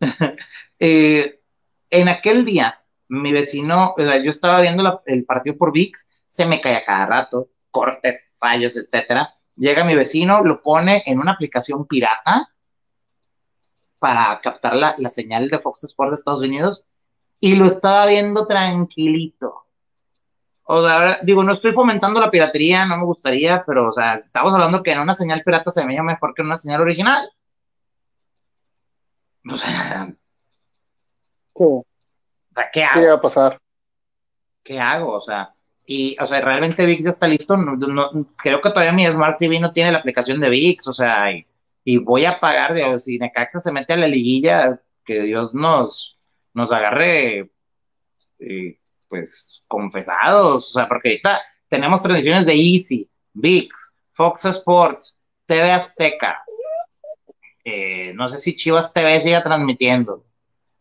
Eh, 0.82 1.42
en 1.90 2.08
aquel 2.08 2.46
día, 2.46 2.82
mi 3.08 3.32
vecino, 3.32 3.94
yo 3.98 4.30
estaba 4.30 4.62
viendo 4.62 5.02
el 5.04 5.26
partido 5.26 5.58
por 5.58 5.74
VIX, 5.74 6.09
se 6.30 6.46
me 6.46 6.60
caía 6.60 6.84
cada 6.84 7.06
rato, 7.06 7.50
cortes, 7.72 8.28
fallos, 8.38 8.76
etcétera. 8.76 9.34
Llega 9.56 9.82
mi 9.84 9.96
vecino, 9.96 10.44
lo 10.44 10.62
pone 10.62 11.02
en 11.06 11.18
una 11.18 11.32
aplicación 11.32 11.86
pirata 11.86 12.48
para 13.98 14.40
captar 14.40 14.76
la, 14.76 14.94
la 14.96 15.08
señal 15.10 15.50
de 15.50 15.58
Fox 15.58 15.82
Sports 15.84 16.12
de 16.12 16.16
Estados 16.16 16.40
Unidos 16.40 16.86
y 17.40 17.56
lo 17.56 17.64
estaba 17.64 18.06
viendo 18.06 18.46
tranquilito. 18.46 19.66
O 20.62 20.86
sea, 20.86 21.18
digo, 21.22 21.42
no 21.42 21.52
estoy 21.52 21.72
fomentando 21.72 22.20
la 22.20 22.30
piratería, 22.30 22.86
no 22.86 22.96
me 22.98 23.04
gustaría, 23.04 23.64
pero, 23.66 23.88
o 23.90 23.92
sea, 23.92 24.14
estamos 24.14 24.54
hablando 24.54 24.84
que 24.84 24.92
en 24.92 25.00
una 25.00 25.14
señal 25.14 25.42
pirata 25.44 25.72
se 25.72 25.84
veía 25.84 26.02
mejor 26.04 26.32
que 26.32 26.42
en 26.42 26.46
una 26.46 26.56
señal 26.56 26.80
original. 26.82 27.28
O 29.50 29.56
sea, 29.58 30.14
Sí, 31.56 31.64
¿qué 32.72 32.84
¿qué 32.92 33.00
hago? 33.00 33.02
iba 33.02 33.14
a 33.14 33.20
pasar? 33.20 33.58
¿Qué 34.62 34.78
hago? 34.80 35.12
O 35.12 35.20
sea, 35.20 35.54
y, 35.92 36.16
o 36.20 36.26
sea, 36.26 36.40
realmente 36.40 36.86
VIX 36.86 37.02
ya 37.04 37.10
está 37.10 37.26
listo. 37.26 37.56
No, 37.56 37.74
no- 37.74 38.26
creo 38.40 38.60
que 38.60 38.68
todavía 38.70 38.92
mi 38.92 39.04
Smart 39.06 39.36
TV 39.38 39.58
no 39.58 39.72
tiene 39.72 39.90
la 39.90 39.98
aplicación 39.98 40.40
de 40.40 40.48
VIX, 40.48 40.86
o 40.86 40.92
sea, 40.92 41.32
y, 41.32 41.44
y 41.84 41.96
voy 41.96 42.24
a 42.26 42.38
pagar, 42.38 43.00
si 43.00 43.18
Necaxa 43.18 43.58
se 43.58 43.72
mete 43.72 43.94
a 43.94 43.96
la 43.96 44.06
liguilla, 44.06 44.80
que 45.04 45.22
Dios 45.22 45.52
nos, 45.52 46.16
nos 46.54 46.70
agarre, 46.70 47.50
eh, 48.38 48.78
pues, 49.08 49.64
confesados, 49.66 50.70
o 50.70 50.72
sea, 50.74 50.86
porque 50.86 51.08
ahorita 51.08 51.40
tenemos 51.68 52.00
transmisiones 52.02 52.46
de 52.46 52.54
Easy, 52.54 53.08
VIX, 53.32 53.68
Fox 54.12 54.44
Sports, 54.44 55.18
TV 55.46 55.72
Azteca, 55.72 56.44
eh, 57.64 58.12
no 58.14 58.28
sé 58.28 58.38
si 58.38 58.54
Chivas 58.54 58.92
TV 58.92 59.18
siga 59.18 59.42
transmitiendo, 59.42 60.14
o 60.14 60.24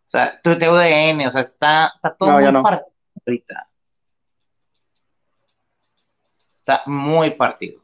sea, 0.06 0.40
tu 0.42 0.52
TUDN, 0.58 1.26
o 1.26 1.30
sea, 1.32 1.42
está, 1.42 1.92
está 1.96 2.16
todo 2.16 2.30
No, 2.32 2.40
muy 2.42 2.52
no. 2.52 2.62
partido 2.62 2.92
ahorita. 3.26 3.69
Está 6.70 6.84
muy 6.86 7.32
partido. 7.32 7.82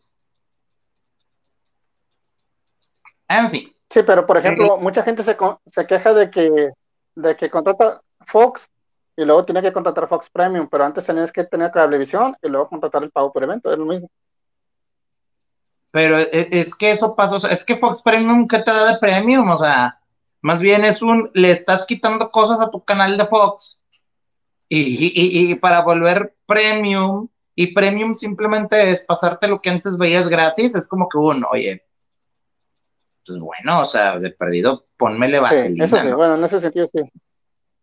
En 3.28 3.50
fin, 3.50 3.72
Sí, 3.90 4.02
pero 4.04 4.26
por 4.28 4.38
ejemplo, 4.38 4.78
mucha 4.78 5.04
gente 5.04 5.24
se, 5.24 5.36
se 5.72 5.88
queja 5.88 6.14
de 6.14 6.30
que, 6.30 6.72
de 7.16 7.36
que 7.36 7.50
contrata 7.50 8.02
Fox 8.28 8.70
y 9.16 9.24
luego 9.24 9.46
tiene 9.46 9.62
que 9.62 9.72
contratar 9.74 10.08
Fox 10.08 10.30
Premium, 10.30 10.68
pero 10.70 10.84
antes 10.84 11.06
tenías 11.06 11.32
que 11.32 11.46
tener 11.46 11.72
cablevisión 11.72 12.36
y 12.44 12.50
luego 12.50 12.68
contratar 12.68 13.04
el 13.04 13.12
pago 13.12 13.32
por 13.32 13.44
evento, 13.44 13.72
es 13.72 13.78
lo 13.80 13.86
mismo. 13.86 14.10
pero 15.92 16.18
es, 16.18 16.30
es 16.52 16.76
que 16.76 16.92
eso 16.92 17.16
pasa, 17.16 17.38
o 17.38 17.40
sea, 17.40 17.52
es 17.52 17.64
que 17.64 17.78
Fox 17.78 18.02
Premium, 18.02 18.48
¿qué 18.50 18.60
te 18.60 18.72
da 18.72 18.92
de 18.92 19.00
premium? 19.00 19.50
O 19.50 19.58
sea, 19.58 19.98
más 20.42 20.60
bien 20.60 20.84
es 20.84 21.02
un, 21.02 21.32
le 21.34 21.52
estás 21.52 21.86
quitando 21.86 22.30
cosas 22.32 22.60
a 22.60 22.70
tu 22.70 22.84
canal 22.84 23.18
de 23.18 23.26
Fox 23.28 23.82
y, 24.68 24.80
y- 24.82 25.12
y- 25.16 25.52
y 25.52 25.56
para 25.56 25.84
volver 25.84 26.36
premium, 26.46 27.30
y 27.56 27.74
premium 27.74 28.14
simplemente 28.14 28.92
es 28.92 29.02
pasarte 29.02 29.48
lo 29.48 29.62
que 29.62 29.70
antes 29.70 29.98
veías 29.98 30.28
gratis, 30.28 30.76
es 30.76 30.88
como 30.88 31.08
que 31.08 31.18
uno, 31.18 31.48
oye, 31.52 31.84
pues 33.26 33.40
bueno, 33.40 33.82
o 33.82 33.86
sea, 33.86 34.20
de 34.20 34.30
perdido, 34.32 34.86
ponmele 34.98 35.38
Sí, 35.38 35.44
vaselina, 35.44 35.86
eso 35.86 35.98
sí, 35.98 36.08
¿no? 36.08 36.18
bueno, 36.18 36.36
en 36.36 36.44
ese 36.44 36.60
sentido 36.60 36.88
sí. 36.88 37.00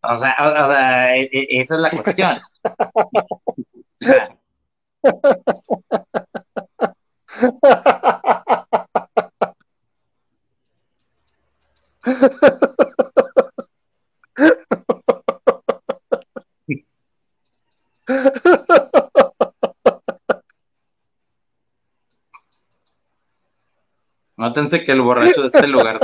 O 0.03 0.17
sea, 0.19 0.37
o, 0.39 0.45
o 0.47 0.69
sea, 0.71 1.17
e- 1.17 1.31
e- 1.33 1.61
esa 1.61 1.75
es 1.77 1.81
la 1.81 1.91
cuestión. 1.91 2.41
O 4.03 4.05
sea, 4.05 4.37
nótense 24.63 24.85
que 24.85 24.93
el 24.93 25.03
borracho 25.03 25.43
de 25.43 25.47
este 25.49 25.67
lugar. 25.67 25.99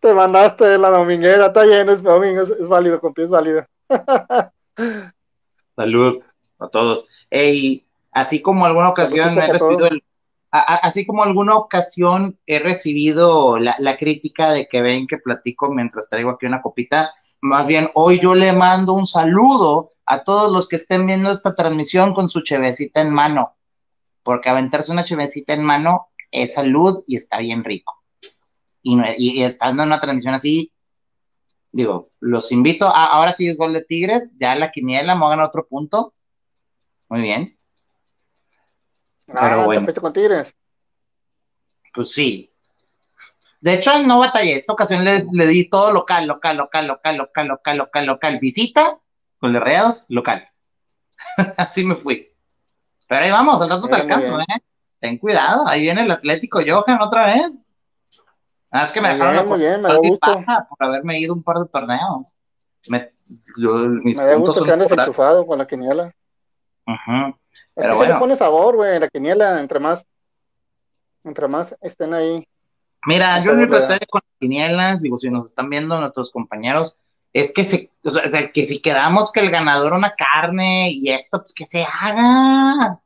Te 0.00 0.14
mandaste 0.14 0.78
la 0.78 0.90
dominguera, 0.90 1.46
está 1.46 1.64
bien, 1.64 1.88
es 1.88 2.02
domingo, 2.02 2.42
es, 2.42 2.50
es 2.50 2.68
válido, 2.68 3.00
compi, 3.00 3.22
es 3.22 3.28
válido. 3.28 3.64
Salud 5.76 6.22
a 6.58 6.68
todos. 6.68 7.06
Ey, 7.30 7.84
así 8.12 8.40
como 8.40 8.64
alguna 8.64 8.88
ocasión 8.90 9.38
he 9.38 9.52
recibido 9.52 9.86
el- 9.86 10.02
así 10.96 11.06
como 11.06 11.22
alguna 11.22 11.56
ocasión 11.56 12.38
he 12.46 12.58
recibido 12.58 13.58
la, 13.58 13.76
la 13.78 13.98
crítica 13.98 14.50
de 14.52 14.66
que 14.66 14.80
ven 14.80 15.06
que 15.06 15.18
platico 15.18 15.68
mientras 15.70 16.08
traigo 16.08 16.30
aquí 16.30 16.46
una 16.46 16.62
copita, 16.62 17.12
más 17.42 17.66
bien 17.66 17.90
hoy 17.92 18.18
yo 18.18 18.34
le 18.34 18.52
mando 18.54 18.94
un 18.94 19.06
saludo 19.06 19.92
a 20.06 20.24
todos 20.24 20.50
los 20.50 20.66
que 20.68 20.76
estén 20.76 21.06
viendo 21.06 21.30
esta 21.30 21.54
transmisión 21.54 22.14
con 22.14 22.30
su 22.30 22.40
chevecita 22.42 23.02
en 23.02 23.10
mano, 23.10 23.56
porque 24.22 24.48
aventarse 24.48 24.90
una 24.90 25.04
chevecita 25.04 25.52
en 25.52 25.64
mano 25.64 26.06
es 26.30 26.54
salud 26.54 27.04
y 27.06 27.16
está 27.16 27.40
bien 27.40 27.62
rico. 27.62 27.92
Y, 28.80 28.96
no- 28.96 29.04
y- 29.18 29.40
y 29.40 29.42
estando 29.42 29.82
en 29.82 29.88
una 29.90 30.00
transmisión 30.00 30.32
así, 30.32 30.72
digo, 31.72 32.08
los 32.20 32.52
invito, 32.52 32.86
a, 32.86 33.04
ahora 33.06 33.34
sí 33.34 33.48
es 33.48 33.58
gol 33.58 33.74
de 33.74 33.84
Tigres, 33.84 34.36
ya 34.40 34.54
la 34.54 34.70
quiniela, 34.70 35.14
me 35.14 35.26
hagan 35.26 35.40
otro 35.40 35.66
punto. 35.68 36.14
Muy 37.10 37.20
bien. 37.20 37.54
Pero 39.26 39.38
Ah, 39.60 39.64
bueno. 39.66 39.80
te 39.82 39.84
fuiste 39.84 40.00
con 40.00 40.12
Tigres. 40.14 40.55
Pues 41.96 42.12
sí. 42.12 42.52
De 43.60 43.74
hecho, 43.74 43.98
no 44.02 44.20
batallé. 44.20 44.54
Esta 44.54 44.72
ocasión 44.74 45.02
le, 45.04 45.26
le 45.32 45.46
di 45.46 45.68
todo 45.68 45.90
local, 45.92 46.26
local, 46.26 46.56
local, 46.58 46.86
local, 46.86 47.16
local, 47.16 47.48
local, 47.48 47.76
local, 47.78 48.06
local. 48.06 48.38
Visita, 48.40 49.00
con 49.40 49.52
de 49.52 49.58
Rayados, 49.60 50.04
local. 50.08 50.48
Así 51.56 51.84
me 51.84 51.96
fui. 51.96 52.30
Pero 53.08 53.24
ahí 53.24 53.30
vamos, 53.30 53.60
al 53.62 53.70
rato 53.70 53.88
te 53.88 53.94
bien, 53.96 54.00
alcanzo, 54.02 54.38
¿eh? 54.40 54.44
Ten 55.00 55.18
cuidado, 55.18 55.66
ahí 55.66 55.82
viene 55.82 56.02
el 56.02 56.10
Atlético 56.10 56.60
Johan 56.66 57.00
otra 57.00 57.26
vez. 57.26 57.76
Ah, 58.70 58.82
es 58.82 58.92
que 58.92 59.00
me 59.00 59.08
Muy 59.08 59.18
dejaron 59.18 59.34
bien, 59.34 59.44
la 59.44 59.50
muy 59.50 59.58
bien, 59.58 59.82
me 59.82 59.88
da 59.88 59.96
gusto. 59.96 60.44
por 60.68 60.86
haberme 60.86 61.18
ido 61.20 61.32
un 61.34 61.42
par 61.42 61.58
de 61.58 61.66
torneos. 61.68 62.34
Me- 62.88 63.12
yo- 63.58 63.74
mis 63.88 64.16
Me 64.18 64.24
da 64.24 64.34
gusto 64.34 64.64
que 64.64 64.70
andes 64.72 64.90
enchufado 64.90 65.46
con 65.46 65.58
la 65.58 65.66
quiniela. 65.66 66.08
Es 66.86 66.94
Pero 67.06 67.34
que 67.74 67.82
se 67.82 67.88
le 67.88 67.94
bueno. 67.96 68.18
pone 68.18 68.36
sabor, 68.36 68.76
güey, 68.76 68.98
la 68.98 69.08
quiniela, 69.08 69.60
entre 69.60 69.78
más, 69.80 70.04
entre 71.26 71.48
más 71.48 71.76
estén 71.80 72.14
ahí. 72.14 72.48
Mira, 73.04 73.42
yo 73.42 73.54
mi 73.54 73.66
pretendo 73.66 74.06
con 74.08 74.22
las 74.24 74.38
quinielas, 74.38 75.02
digo, 75.02 75.18
si 75.18 75.30
nos 75.30 75.46
están 75.46 75.68
viendo 75.68 76.00
nuestros 76.00 76.30
compañeros, 76.30 76.96
es 77.32 77.52
que, 77.52 77.64
se, 77.64 77.90
o 78.02 78.10
sea, 78.10 78.50
que 78.50 78.64
si 78.64 78.80
quedamos 78.80 79.30
que 79.30 79.40
el 79.40 79.50
ganador 79.50 79.92
una 79.92 80.14
carne 80.14 80.90
y 80.90 81.10
esto, 81.10 81.40
pues 81.40 81.52
que 81.52 81.66
se 81.66 81.84
haga. 81.84 83.00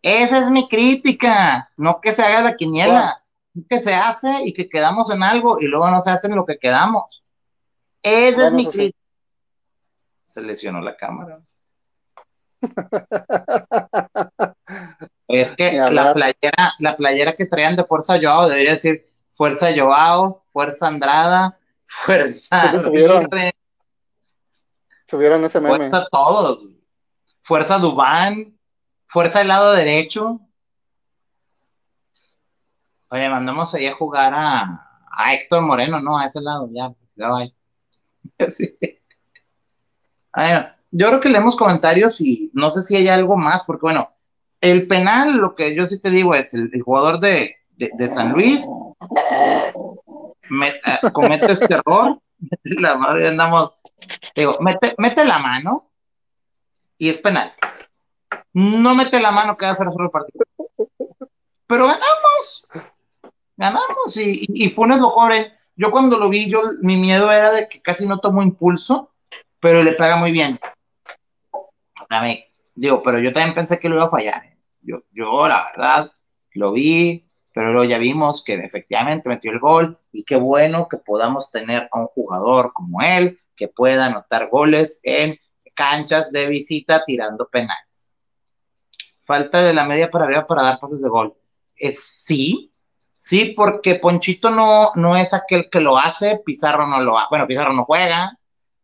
Esa 0.00 0.38
es 0.38 0.50
mi 0.50 0.68
crítica, 0.68 1.70
no 1.76 2.00
que 2.00 2.12
se 2.12 2.22
haga 2.22 2.42
la 2.42 2.56
quiniela, 2.56 3.24
que 3.68 3.80
se 3.80 3.94
hace 3.94 4.44
y 4.44 4.54
que 4.54 4.68
quedamos 4.68 5.10
en 5.10 5.22
algo 5.22 5.60
y 5.60 5.66
luego 5.66 5.90
no 5.90 6.00
se 6.00 6.10
hace 6.10 6.28
en 6.28 6.36
lo 6.36 6.46
que 6.46 6.58
quedamos. 6.58 7.24
Esa 8.02 8.46
es 8.46 8.52
mi 8.52 8.64
sí. 8.66 8.70
crítica. 8.70 8.98
Se 10.26 10.42
lesionó 10.42 10.80
la 10.80 10.96
cámara. 10.96 11.40
Es 15.28 15.52
que 15.52 15.72
la 15.90 16.14
playera, 16.14 16.74
la 16.78 16.96
playera 16.96 17.34
que 17.34 17.46
traían 17.46 17.76
de 17.76 17.84
Fuerza 17.84 18.18
Joao 18.20 18.48
debería 18.48 18.72
decir 18.72 19.06
Fuerza 19.32 19.68
Joao, 19.76 20.44
Fuerza 20.48 20.86
Andrada, 20.86 21.58
Fuerza 21.84 22.82
subieron. 22.82 23.28
Subieron 25.08 25.44
ese 25.44 25.60
meme. 25.60 25.90
Fuerza 25.90 26.08
todos, 26.10 26.66
Fuerza 27.42 27.78
Dubán, 27.78 28.58
Fuerza 29.06 29.38
del 29.40 29.48
lado 29.48 29.72
derecho. 29.72 30.40
Oye, 33.08 33.28
mandamos 33.28 33.72
ahí 33.74 33.86
a 33.86 33.94
jugar 33.94 34.32
a, 34.34 35.00
a 35.12 35.34
Héctor 35.34 35.62
Moreno, 35.62 36.00
¿no? 36.00 36.18
A 36.18 36.26
ese 36.26 36.40
lado, 36.40 36.68
ya, 36.72 36.92
ya 37.14 37.28
va. 37.28 37.46
Sí. 38.50 38.76
Bueno, 40.34 40.68
yo 40.90 41.06
creo 41.06 41.20
que 41.20 41.28
leemos 41.28 41.56
comentarios 41.56 42.20
y 42.20 42.50
no 42.52 42.70
sé 42.70 42.82
si 42.82 42.96
hay 42.96 43.08
algo 43.08 43.36
más, 43.36 43.64
porque 43.64 43.82
bueno, 43.82 44.10
el 44.60 44.86
penal, 44.86 45.36
lo 45.36 45.54
que 45.54 45.74
yo 45.74 45.86
sí 45.86 46.00
te 46.00 46.10
digo 46.10 46.34
es, 46.34 46.54
el, 46.54 46.70
jugador 46.82 47.20
de, 47.20 47.56
de, 47.76 48.08
San 48.08 48.32
Luis 48.32 48.62
eh, 50.50 51.10
comete 51.12 51.52
este 51.52 51.74
error, 51.74 52.20
la 52.64 52.96
madre 52.96 53.28
andamos, 53.28 53.74
digo, 54.34 54.56
mete, 54.60 54.94
mete 54.98 55.24
la 55.24 55.38
mano 55.38 55.90
y 56.98 57.08
es 57.08 57.18
penal. 57.18 57.52
No 58.52 58.94
mete 58.94 59.20
la 59.20 59.30
mano 59.30 59.56
que 59.56 59.66
va 59.66 59.70
a 59.70 59.72
hacer 59.72 59.88
solo 59.92 60.06
el 60.06 60.10
partido. 60.10 60.44
Pero 61.66 61.86
ganamos, 61.86 62.66
ganamos 63.56 64.16
y, 64.16 64.46
y, 64.48 64.70
Funes 64.70 64.98
lo 64.98 65.10
cobre. 65.10 65.52
Yo 65.74 65.90
cuando 65.90 66.16
lo 66.16 66.30
vi, 66.30 66.48
yo 66.48 66.62
mi 66.80 66.96
miedo 66.96 67.30
era 67.30 67.52
de 67.52 67.68
que 67.68 67.82
casi 67.82 68.06
no 68.06 68.18
tomó 68.18 68.42
impulso, 68.42 69.10
pero 69.60 69.82
le 69.82 69.92
pega 69.92 70.16
muy 70.16 70.32
bien. 70.32 70.58
A 72.08 72.22
mí, 72.22 72.45
digo, 72.76 73.02
pero 73.02 73.18
yo 73.18 73.32
también 73.32 73.54
pensé 73.54 73.80
que 73.80 73.88
lo 73.88 73.96
iba 73.96 74.04
a 74.04 74.10
fallar. 74.10 74.44
¿eh? 74.44 74.58
Yo, 74.82 75.02
yo, 75.12 75.48
la 75.48 75.64
verdad, 75.72 76.12
lo 76.52 76.72
vi, 76.72 77.28
pero 77.52 77.72
luego 77.72 77.84
ya 77.84 77.98
vimos 77.98 78.44
que 78.44 78.54
efectivamente 78.54 79.28
metió 79.28 79.50
el 79.50 79.58
gol 79.58 79.98
y 80.12 80.24
qué 80.24 80.36
bueno 80.36 80.88
que 80.88 80.98
podamos 80.98 81.50
tener 81.50 81.88
a 81.90 81.98
un 81.98 82.06
jugador 82.06 82.72
como 82.72 83.00
él 83.02 83.38
que 83.56 83.68
pueda 83.68 84.06
anotar 84.06 84.48
goles 84.50 85.00
en 85.02 85.38
canchas 85.74 86.30
de 86.30 86.46
visita 86.48 87.02
tirando 87.04 87.48
penales. 87.48 88.16
Falta 89.22 89.62
de 89.62 89.74
la 89.74 89.86
media 89.86 90.10
para 90.10 90.26
arriba 90.26 90.46
para 90.46 90.62
dar 90.62 90.78
pases 90.78 91.02
de 91.02 91.08
gol. 91.08 91.34
Es 91.74 91.98
sí, 91.98 92.72
sí, 93.18 93.54
porque 93.56 93.96
Ponchito 93.96 94.50
no, 94.50 94.92
no 94.94 95.16
es 95.16 95.34
aquel 95.34 95.68
que 95.70 95.80
lo 95.80 95.98
hace, 95.98 96.40
Pizarro 96.44 96.86
no 96.86 97.00
lo 97.00 97.18
hace. 97.18 97.28
Bueno, 97.30 97.46
Pizarro 97.46 97.72
no 97.72 97.84
juega, 97.84 98.38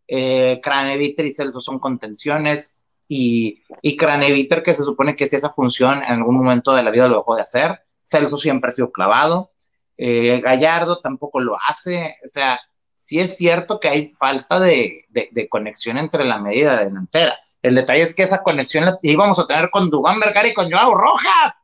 eh, 0.08 0.60
Craneviter 0.62 1.26
y 1.26 1.32
Celso 1.32 1.60
son 1.60 1.78
contenciones, 1.78 2.81
y, 3.14 3.62
y 3.82 3.96
Craneviter, 3.98 4.62
que 4.62 4.72
se 4.72 4.84
supone 4.84 5.14
que 5.14 5.26
si 5.26 5.36
esa 5.36 5.50
función 5.50 6.02
en 6.02 6.12
algún 6.14 6.36
momento 6.36 6.74
de 6.74 6.82
la 6.82 6.90
vida 6.90 7.08
lo 7.08 7.18
dejó 7.18 7.36
de 7.36 7.42
hacer. 7.42 7.82
Celso 8.02 8.38
siempre 8.38 8.70
ha 8.70 8.72
sido 8.72 8.90
clavado. 8.90 9.52
Eh, 9.98 10.40
Gallardo 10.40 10.98
tampoco 11.00 11.38
lo 11.38 11.58
hace. 11.68 12.16
O 12.24 12.28
sea, 12.28 12.58
sí 12.94 13.20
es 13.20 13.36
cierto 13.36 13.80
que 13.80 13.88
hay 13.88 14.14
falta 14.14 14.58
de, 14.58 15.04
conexión 15.50 15.98
entre 15.98 16.24
la 16.24 16.38
medida 16.38 16.82
delantera. 16.82 17.38
El 17.60 17.74
detalle 17.74 18.00
es 18.00 18.14
que 18.14 18.22
esa 18.22 18.42
conexión 18.42 18.86
la 18.86 18.98
íbamos 19.02 19.38
a 19.38 19.46
tener 19.46 19.68
con 19.70 19.90
Dubán 19.90 20.18
Vergara 20.18 20.48
y 20.48 20.54
con 20.54 20.70
Joao 20.70 20.94
Rojas. 20.94 21.60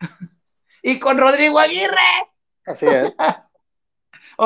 y 0.84 1.00
con 1.00 1.18
Rodrigo 1.18 1.58
Aguirre. 1.58 2.30
Así 2.64 2.86
es. 2.86 3.08
o 3.08 3.14
sea, 3.16 3.50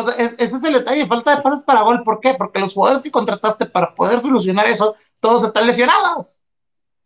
ese 0.01 0.45
es 0.45 0.65
el 0.65 0.75
detalle, 0.75 1.07
falta 1.07 1.37
de 1.37 1.43
pases 1.43 1.63
para 1.63 1.83
gol. 1.83 2.03
¿Por 2.05 2.21
qué? 2.21 2.35
Porque 2.35 2.59
los 2.59 2.75
jugadores 2.75 3.03
que 3.03 3.11
contrataste 3.11 3.67
para 3.67 3.95
poder 3.95 4.21
solucionar 4.21 4.67
eso, 4.67 4.97
todos 5.21 5.45
están 5.45 5.67
lesionados. 5.67 6.43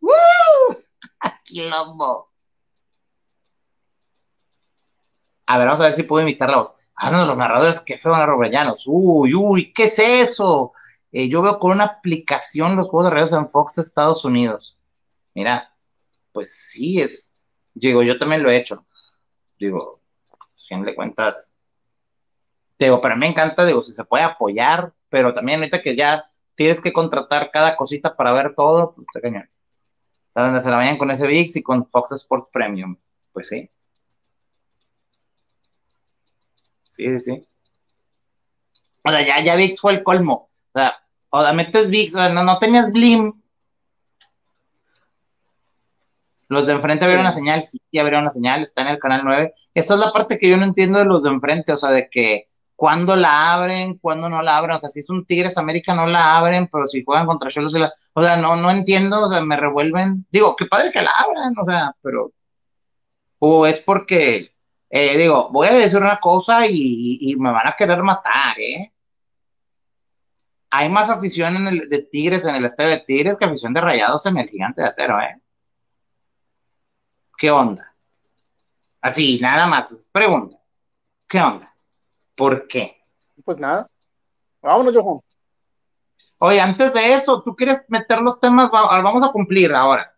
¡Woo! 0.01 0.11
¡Quilombo! 1.45 2.31
A 5.47 5.59
ver, 5.59 5.67
vamos 5.67 5.81
a 5.81 5.85
ver 5.85 5.93
si 5.95 6.05
puedo 6.05 6.23
imitar 6.23 6.51
la 6.51 6.59
voz. 6.59 6.77
Ah, 6.95 7.11
no, 7.11 7.25
los 7.25 7.37
narradores, 7.37 7.81
qué 7.81 7.99
feo, 7.99 8.15
Robellanos. 8.27 8.85
Uy, 8.87 9.35
uy, 9.35 9.73
¿qué 9.73 9.85
es 9.85 9.99
eso? 9.99 10.73
Eh, 11.13 11.29
yo 11.29 11.43
veo 11.43 11.59
con 11.59 11.73
una 11.73 11.85
aplicación 11.85 12.77
los 12.77 12.89
juegos 12.89 13.11
de 13.11 13.17
redes 13.17 13.33
en 13.33 13.49
Fox 13.49 13.79
Estados 13.79 14.25
Unidos. 14.25 14.79
Mira, 15.35 15.75
pues 16.33 16.55
sí, 16.55 17.01
es. 17.01 17.33
Digo, 17.75 18.03
yo 18.03 18.19
también 18.19 18.43
lo 18.43 18.51
he 18.51 18.57
hecho. 18.57 18.87
Digo, 19.59 20.01
¿quién 20.69 20.85
le 20.85 20.95
cuentas? 20.95 21.55
Digo, 22.81 23.03
para 23.03 23.15
mí 23.15 23.21
me 23.21 23.27
encanta, 23.27 23.67
digo, 23.67 23.83
si 23.83 23.93
se 23.93 24.05
puede 24.05 24.25
apoyar, 24.25 24.95
pero 25.11 25.35
también 25.35 25.59
ahorita 25.61 25.83
que 25.83 25.95
ya 25.95 26.31
tienes 26.55 26.81
que 26.81 26.95
contratar 26.95 27.51
cada 27.51 27.77
cosita 27.77 28.17
para 28.17 28.33
ver 28.33 28.55
todo, 28.55 28.95
pues 28.95 29.07
te 29.13 29.21
cañón. 29.21 29.51
Saben, 30.33 30.59
se 30.59 30.71
la 30.71 30.77
vayan 30.77 30.97
con 30.97 31.11
ese 31.11 31.27
VIX 31.27 31.57
y 31.57 31.63
con 31.63 31.87
Fox 31.87 32.13
Sports 32.13 32.49
Premium. 32.51 32.97
Pues 33.33 33.49
sí. 33.49 33.71
Sí, 36.91 37.05
sí, 37.05 37.21
sí. 37.21 37.49
O 39.05 39.11
sea, 39.11 39.27
ya, 39.27 39.41
ya 39.41 39.57
VIX 39.57 39.79
fue 39.79 39.93
el 39.93 40.03
colmo. 40.03 40.49
O 40.73 40.79
sea, 40.79 40.97
o 41.29 41.43
sea, 41.43 41.53
metes 41.53 41.91
VIX, 41.91 42.15
o 42.15 42.19
sea, 42.19 42.29
no, 42.31 42.45
no 42.45 42.59
tenías 42.59 42.93
Blim. 42.93 43.43
Los 46.49 46.67
de 46.67 46.73
enfrente 46.73 47.05
abrieron 47.05 47.25
la 47.25 47.33
señal, 47.33 47.63
sí, 47.63 47.79
ya 47.93 48.01
abrieron 48.01 48.25
la 48.25 48.31
señal, 48.31 48.63
está 48.63 48.83
en 48.83 48.89
el 48.89 48.99
canal 48.99 49.21
9. 49.23 49.53
Esa 49.75 49.95
es 49.95 50.01
la 50.01 50.13
parte 50.13 50.39
que 50.39 50.49
yo 50.49 50.57
no 50.57 50.65
entiendo 50.65 50.99
de 50.99 51.05
los 51.05 51.23
de 51.23 51.29
enfrente, 51.29 51.73
o 51.73 51.77
sea, 51.77 51.91
de 51.91 52.09
que 52.09 52.50
cuándo 52.81 53.15
la 53.15 53.53
abren, 53.53 53.99
cuándo 53.99 54.31
no 54.31 54.41
la 54.43 54.57
abren, 54.57 54.77
o 54.77 54.79
sea, 54.79 54.89
si 54.89 55.01
es 55.01 55.11
un 55.11 55.27
Tigres 55.27 55.59
América 55.59 55.95
no 55.95 56.07
la 56.07 56.39
abren, 56.39 56.67
pero 56.73 56.87
si 56.87 57.05
juegan 57.05 57.27
contra 57.27 57.51
Cholos, 57.51 57.75
la... 57.75 57.93
o 58.15 58.23
sea, 58.23 58.39
no, 58.39 58.57
no 58.57 58.71
entiendo, 58.71 59.21
o 59.21 59.29
sea, 59.29 59.43
me 59.43 59.59
revuelven, 59.59 60.27
digo, 60.31 60.57
qué 60.57 60.65
padre 60.65 60.91
que 60.91 61.03
la 61.03 61.11
abran, 61.11 61.53
o 61.59 61.65
sea, 61.65 61.95
pero, 62.01 62.33
o 63.39 63.67
es 63.67 63.81
porque 63.81 64.55
eh, 64.89 65.19
digo, 65.19 65.51
voy 65.51 65.69
a 65.69 65.75
decir 65.75 65.99
una 65.99 66.19
cosa 66.21 66.67
y, 66.67 67.37
me 67.39 67.53
van 67.53 67.69
a 67.69 67.77
querer 67.77 68.03
matar, 68.03 68.59
¿eh? 68.59 68.91
Hay 70.71 70.89
más 70.89 71.11
afición 71.11 71.63
de 71.91 72.03
Tigres 72.11 72.47
en 72.47 72.55
el 72.55 72.65
estadio 72.65 72.91
de 72.93 73.01
Tigres 73.01 73.37
que 73.37 73.45
afición 73.45 73.75
de 73.75 73.83
Rayados 73.83 74.25
en 74.25 74.39
el 74.39 74.49
Gigante 74.49 74.81
de 74.81 74.89
Acero, 74.89 75.21
¿eh? 75.21 75.39
¿Qué 77.37 77.51
onda? 77.51 77.95
Así, 79.03 79.39
nada 79.39 79.67
más, 79.67 80.09
pregunta. 80.13 80.57
¿Qué 81.29 81.41
onda? 81.41 81.75
¿Por 82.41 82.67
qué? 82.69 82.97
Pues 83.45 83.59
nada. 83.59 83.87
Vámonos, 84.63 84.95
Jojo. 84.95 85.23
Oye, 86.39 86.59
antes 86.59 86.95
de 86.95 87.13
eso, 87.13 87.43
tú 87.43 87.55
quieres 87.55 87.85
meter 87.89 88.23
los 88.23 88.41
temas, 88.41 88.71
vamos 88.71 89.23
a 89.23 89.31
cumplir 89.31 89.75
ahora. 89.75 90.17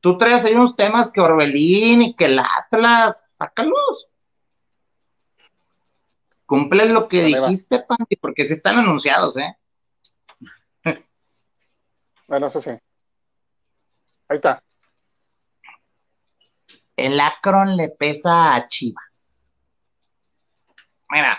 Tú 0.00 0.18
traes 0.18 0.44
ahí 0.44 0.54
unos 0.54 0.74
temas 0.74 1.12
que 1.12 1.20
Orbelín 1.20 2.02
y 2.02 2.16
que 2.16 2.24
el 2.24 2.40
Atlas, 2.40 3.28
sácalos. 3.30 4.10
Cumple 6.44 6.86
lo 6.86 7.06
que 7.06 7.22
dijiste, 7.22 7.78
Panti, 7.78 8.16
porque 8.16 8.44
sí 8.44 8.54
están 8.54 8.80
anunciados, 8.80 9.36
¿eh? 9.36 9.56
bueno, 12.26 12.48
eso 12.48 12.60
sí. 12.60 12.70
Ahí 12.70 14.38
está. 14.38 14.60
El 16.96 17.20
Acron 17.20 17.76
le 17.76 17.90
pesa 17.90 18.56
a 18.56 18.66
Chivas. 18.66 19.48
Mira, 21.08 21.38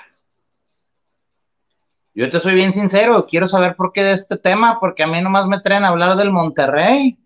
yo 2.16 2.30
te 2.30 2.40
soy 2.40 2.56
bien 2.56 2.74
sincero, 2.74 3.26
quiero 3.28 3.48
saber 3.48 3.76
por 3.76 3.92
qué 3.92 4.04
de 4.04 4.12
este 4.12 4.38
tema, 4.38 4.80
porque 4.80 5.04
a 5.04 5.08
mí 5.08 5.20
nomás 5.22 5.48
me 5.48 5.60
traen 5.60 5.84
a 5.84 5.90
hablar 5.90 6.16
del 6.16 6.32
Monterrey. 6.32 7.18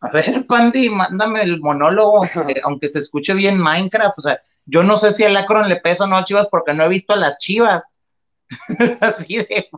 A 0.00 0.10
ver, 0.10 0.24
Pandy, 0.48 0.90
mándame 0.90 1.42
el 1.42 1.60
monólogo, 1.60 2.26
aunque 2.64 2.90
se 2.90 2.98
escuche 2.98 3.32
bien 3.32 3.58
Minecraft. 3.58 4.18
O 4.18 4.20
sea, 4.20 4.42
yo 4.66 4.82
no 4.82 4.96
sé 4.96 5.12
si 5.12 5.24
el 5.24 5.36
Acron 5.36 5.68
le 5.68 5.76
pesa 5.76 6.04
o 6.04 6.06
no 6.06 6.16
a 6.16 6.24
Chivas 6.24 6.48
porque 6.48 6.74
no 6.74 6.84
he 6.84 6.88
visto 6.88 7.14
a 7.14 7.16
las 7.16 7.38
Chivas. 7.38 7.94
Así 9.00 9.38
de. 9.38 9.68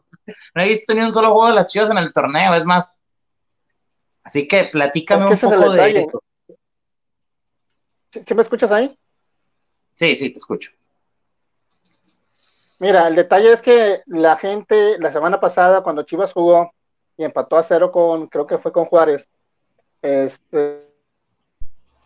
No 0.54 0.62
he 0.62 0.68
visto 0.68 0.92
ni 0.94 1.00
un 1.00 1.12
solo 1.12 1.30
juego 1.30 1.48
de 1.48 1.54
las 1.54 1.70
Chivas 1.70 1.90
en 1.90 1.98
el 1.98 2.12
torneo, 2.12 2.54
es 2.54 2.64
más. 2.64 3.00
Así 4.24 4.48
que 4.48 4.64
platícame 4.64 5.26
un 5.26 5.38
poco 5.38 5.70
de. 5.70 6.08
¿Sí, 8.26 8.34
me 8.34 8.42
escuchas 8.42 8.72
ahí? 8.72 8.98
Sí, 9.94 10.16
sí, 10.16 10.30
te 10.30 10.38
escucho. 10.38 10.70
Mira, 12.78 13.08
el 13.08 13.14
detalle 13.14 13.52
es 13.52 13.62
que 13.62 14.02
la 14.06 14.36
gente, 14.36 14.98
la 14.98 15.10
semana 15.10 15.40
pasada, 15.40 15.82
cuando 15.82 16.02
Chivas 16.02 16.32
jugó 16.32 16.72
y 17.16 17.24
empató 17.24 17.56
a 17.56 17.62
cero 17.62 17.90
con, 17.90 18.26
creo 18.26 18.46
que 18.46 18.58
fue 18.58 18.70
con 18.70 18.84
Juárez, 18.84 19.26
este, 20.02 20.86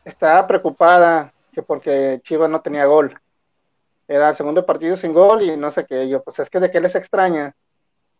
estaba 0.04 0.46
preocupada 0.46 1.32
que 1.52 1.62
porque 1.62 2.20
Chivas 2.22 2.48
no 2.48 2.60
tenía 2.62 2.86
gol. 2.86 3.18
Era 4.06 4.30
el 4.30 4.36
segundo 4.36 4.64
partido 4.64 4.96
sin 4.96 5.12
gol 5.12 5.42
y 5.42 5.56
no 5.56 5.70
sé 5.70 5.86
qué. 5.86 6.08
Yo, 6.08 6.22
pues 6.22 6.38
es 6.38 6.48
que 6.48 6.60
de 6.60 6.70
qué 6.70 6.80
les 6.80 6.94
extraña 6.94 7.54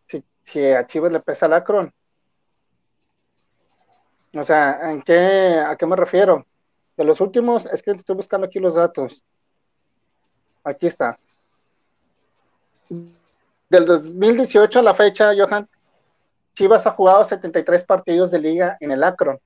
si, 0.07 0.23
si 0.43 0.65
a 0.71 0.85
Chivas 0.87 1.11
le 1.11 1.21
pesa 1.21 1.45
el 1.45 1.53
Acron. 1.53 1.93
O 4.33 4.43
sea, 4.43 4.91
¿en 4.91 5.01
qué, 5.01 5.61
¿a 5.65 5.75
qué 5.77 5.85
me 5.85 5.95
refiero? 5.95 6.45
De 6.97 7.05
los 7.05 7.21
últimos, 7.21 7.65
es 7.65 7.81
que 7.81 7.91
estoy 7.91 8.15
buscando 8.15 8.47
aquí 8.47 8.59
los 8.59 8.75
datos. 8.75 9.23
Aquí 10.63 10.87
está. 10.87 11.17
Del 13.69 13.85
2018 13.85 14.79
a 14.79 14.83
la 14.83 14.93
fecha, 14.93 15.31
Johan, 15.35 15.67
Chivas 16.53 16.85
ha 16.85 16.91
jugado 16.91 17.23
73 17.23 17.83
partidos 17.83 18.31
de 18.31 18.39
liga 18.39 18.77
en 18.79 18.91
el 18.91 19.03
Acron 19.03 19.39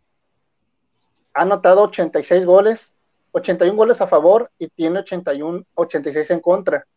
ha 1.36 1.42
anotado 1.42 1.84
86 1.84 2.46
goles, 2.46 2.96
81 3.34 3.76
goles 3.76 4.02
a 4.02 4.08
favor 4.08 4.50
y 4.58 4.70
tiene 4.70 5.00
81, 5.00 5.64
86 5.76 6.32
en 6.32 6.40
contra. 6.40 6.88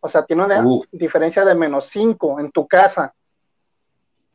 O 0.00 0.08
sea, 0.08 0.24
tiene 0.24 0.44
una 0.44 0.64
diferencia 0.90 1.44
de 1.44 1.54
menos 1.54 1.86
5 1.88 2.40
en 2.40 2.50
tu 2.50 2.66
casa. 2.66 3.14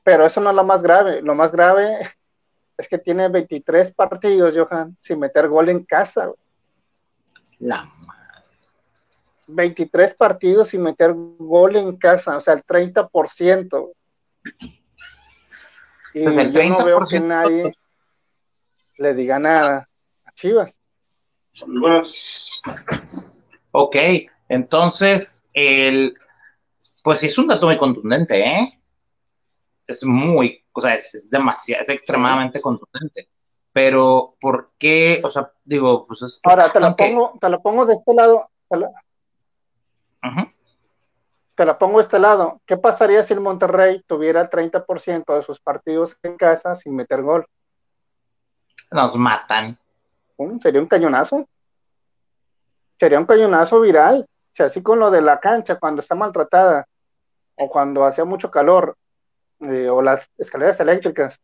Pero 0.04 0.26
eso 0.26 0.40
no 0.40 0.52
es 0.52 0.56
lo 0.56 0.64
más 0.64 0.82
grave. 0.82 1.22
Lo 1.22 1.36
más 1.36 1.52
grave 1.52 2.00
es 2.78 2.88
que 2.88 3.00
tiene 3.00 3.28
23 3.28 3.92
partidos, 3.94 4.56
Johan, 4.56 4.96
sin 5.00 5.20
meter 5.20 5.48
gol 5.48 5.70
en 5.70 5.84
casa. 5.84 6.32
La 7.58 7.86
madre. 7.86 8.19
23 9.50 10.14
partidos 10.14 10.70
sin 10.70 10.84
meter 10.84 11.14
gol 11.14 11.76
en 11.76 11.98
casa, 11.98 12.38
o 12.38 12.42
sea, 12.42 12.54
el 12.54 12.64
30%. 12.64 13.92
Y 16.14 16.24
pues 16.24 16.38
el 16.38 16.54
30%. 16.54 16.54
yo 16.54 16.70
no 16.70 16.86
veo 16.86 17.00
que 17.06 17.20
nadie 17.20 17.74
le 18.98 19.14
diga 19.14 19.40
nada 19.40 19.90
a 20.26 20.32
Chivas. 20.34 20.80
Ok, 23.72 23.96
entonces, 24.48 25.44
el, 25.54 26.14
pues 27.04 27.20
sí 27.20 27.28
es 27.28 27.38
un 27.38 27.48
dato 27.48 27.66
muy 27.66 27.78
contundente, 27.78 28.40
¿eh? 28.40 28.68
Es 29.88 30.04
muy, 30.04 30.64
o 30.72 30.82
sea, 30.82 30.94
es, 30.94 31.30
demasiado, 31.30 31.82
es 31.82 31.90
extremadamente 31.90 32.62
contundente. 32.62 33.30
Pero, 33.72 34.36
¿por 34.40 34.72
qué? 34.78 35.22
O 35.24 35.30
sea, 35.30 35.52
digo, 35.64 36.06
pues 36.08 36.22
es. 36.24 36.40
Ahora, 36.44 36.72
te 36.72 36.80
lo, 36.80 36.96
pongo, 36.96 37.38
te 37.40 37.50
lo 37.50 37.62
pongo 37.62 37.86
de 37.86 37.94
este 37.94 38.14
lado. 38.14 38.50
Te 38.68 38.78
lo, 38.78 38.92
te 41.56 41.66
la 41.66 41.78
pongo 41.78 41.98
de 41.98 42.04
este 42.04 42.20
lado. 42.20 42.62
¿Qué 42.66 42.78
pasaría 42.78 43.22
si 43.24 43.34
el 43.34 43.42
Monterrey 43.42 44.02
tuviera 44.08 44.40
el 44.40 44.50
30% 44.50 45.36
de 45.36 45.44
sus 45.44 45.60
partidos 45.60 46.16
en 46.24 46.38
casa 46.38 46.74
sin 46.76 46.96
meter 46.96 47.22
gol? 47.22 47.46
nos 48.92 49.16
matan. 49.18 49.78
sería 50.62 50.82
un 50.82 50.88
cañonazo. 50.88 51.48
Sería 53.00 53.20
un 53.20 53.26
cañonazo 53.26 53.82
viral. 53.82 54.26
Sea, 54.54 54.68
así 54.68 54.82
con 54.82 55.00
lo 55.00 55.12
de 55.12 55.22
la 55.22 55.40
cancha, 55.40 55.76
cuando 55.76 56.02
está 56.02 56.16
maltratada 56.16 56.88
o 57.56 57.70
cuando 57.70 58.06
hacía 58.06 58.26
mucho 58.26 58.50
calor, 58.50 58.96
eh, 59.60 59.90
o 59.90 60.02
las 60.02 60.30
escaleras 60.38 60.80
eléctricas, 60.80 61.42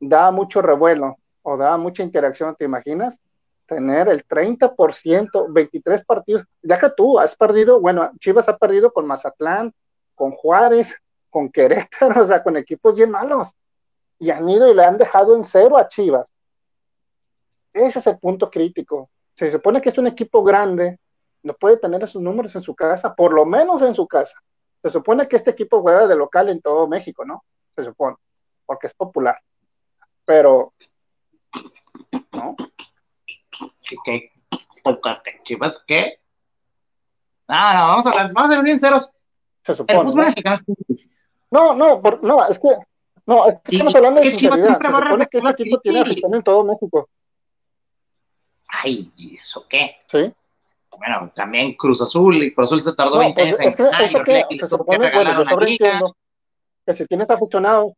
da 0.00 0.30
mucho 0.30 0.62
revuelo 0.62 1.18
o 1.42 1.56
da 1.56 1.76
mucha 1.76 2.02
interacción, 2.02 2.56
¿te 2.56 2.64
imaginas? 2.64 3.20
Tener 3.68 4.08
el 4.08 4.26
30%, 4.26 5.46
23 5.52 6.04
partidos, 6.04 6.44
ya 6.62 6.80
que 6.80 6.90
tú 6.96 7.20
has 7.20 7.36
perdido, 7.36 7.80
bueno, 7.80 8.10
Chivas 8.18 8.48
ha 8.48 8.56
perdido 8.56 8.92
con 8.92 9.06
Mazatlán, 9.06 9.72
con 10.16 10.32
Juárez, 10.32 10.92
con 11.30 11.50
Querétaro, 11.50 12.22
o 12.22 12.26
sea, 12.26 12.42
con 12.42 12.56
equipos 12.56 12.96
bien 12.96 13.10
malos, 13.10 13.54
y 14.18 14.30
han 14.30 14.48
ido 14.48 14.68
y 14.68 14.74
le 14.74 14.84
han 14.84 14.98
dejado 14.98 15.36
en 15.36 15.44
cero 15.44 15.76
a 15.76 15.86
Chivas. 15.86 16.32
Ese 17.72 18.00
es 18.00 18.06
el 18.08 18.18
punto 18.18 18.50
crítico. 18.50 19.10
Se 19.34 19.50
supone 19.50 19.80
que 19.80 19.90
es 19.90 19.98
un 19.98 20.08
equipo 20.08 20.42
grande, 20.42 20.98
no 21.42 21.54
puede 21.54 21.76
tener 21.76 22.02
esos 22.02 22.20
números 22.20 22.56
en 22.56 22.62
su 22.62 22.74
casa, 22.74 23.14
por 23.14 23.32
lo 23.32 23.44
menos 23.44 23.82
en 23.82 23.94
su 23.94 24.08
casa. 24.08 24.36
Se 24.82 24.90
supone 24.90 25.28
que 25.28 25.36
este 25.36 25.50
equipo 25.50 25.82
juega 25.82 26.06
de 26.06 26.16
local 26.16 26.48
en 26.48 26.60
todo 26.60 26.88
México, 26.88 27.24
¿no? 27.24 27.44
Se 27.76 27.84
supone, 27.84 28.16
porque 28.66 28.86
es 28.88 28.94
popular. 28.94 29.38
Pero. 30.24 30.72
¿Qué? 34.04 34.32
¿Chivas 35.44 35.74
qué? 35.86 36.20
No, 37.48 37.54
no, 37.74 37.88
vamos 37.88 38.06
a 38.06 38.10
hablar, 38.10 38.32
vamos 38.34 38.50
a 38.50 38.54
ser 38.56 38.64
sinceros. 38.64 39.10
Se 39.64 39.74
supone. 39.74 39.98
El 39.98 40.04
fútbol 40.06 40.16
¿no? 40.22 40.28
mexicano 40.28 40.54
es 40.54 40.62
un 40.66 40.74
crisis. 40.74 41.30
No, 41.50 41.74
no, 41.74 42.00
por- 42.02 42.22
no, 42.22 42.46
es 42.46 42.58
que, 42.58 42.68
no, 43.26 43.46
es 43.48 43.54
que 43.64 43.76
estamos 43.76 43.94
hablando 43.94 44.20
es 44.20 44.26
de 44.26 44.32
que 44.32 44.36
Chivas 44.36 44.60
siempre 44.60 44.88
va 44.90 44.98
a 44.98 45.02
supone 45.04 45.26
que 45.30 45.38
este 45.38 45.50
equipo 45.50 45.80
tiene 45.80 46.00
afición 46.00 46.34
en 46.34 46.42
todo 46.42 46.64
México, 46.64 47.08
Ay, 48.70 49.10
¿y 49.16 49.36
eso 49.38 49.64
qué? 49.68 49.96
¿sí? 50.08 50.32
Bueno, 50.98 51.20
pues 51.20 51.34
también 51.34 51.74
Cruz 51.74 52.02
Azul, 52.02 52.42
y 52.42 52.52
Cruz 52.54 52.68
Azul 52.68 52.82
se 52.82 52.94
tardó 52.94 53.14
No, 53.14 53.20
20 53.20 53.34
pues, 53.34 53.46
años 53.46 53.60
en 53.60 53.68
es 53.68 53.76
que 53.76 53.82
ganar, 53.84 54.02
y 54.02 54.04
eso 54.04 54.24
que 54.24 54.34
se 54.42 54.58
que 54.58 54.68
supone, 54.68 55.10
bueno, 55.14 55.30
yo 55.32 55.42
una 55.42 55.50
que 56.86 56.94
si 56.94 57.06
tienes 57.06 57.30
aficionados, 57.30 57.92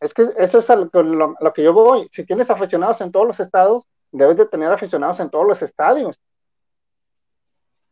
es 0.00 0.14
que 0.14 0.28
eso 0.38 0.58
es 0.58 0.68
lo, 0.68 1.02
lo- 1.02 1.34
lo 1.40 1.52
que 1.52 1.62
yo 1.62 1.72
voy. 1.72 2.08
Si 2.12 2.24
tienes 2.24 2.50
aficionados 2.50 3.00
en 3.00 3.10
todos 3.12 3.26
los 3.26 3.40
estados, 3.40 3.84
debes 4.10 4.36
de 4.36 4.46
tener 4.46 4.72
aficionados 4.72 5.20
en 5.20 5.30
todos 5.30 5.46
los 5.46 5.60
estadios. 5.62 6.18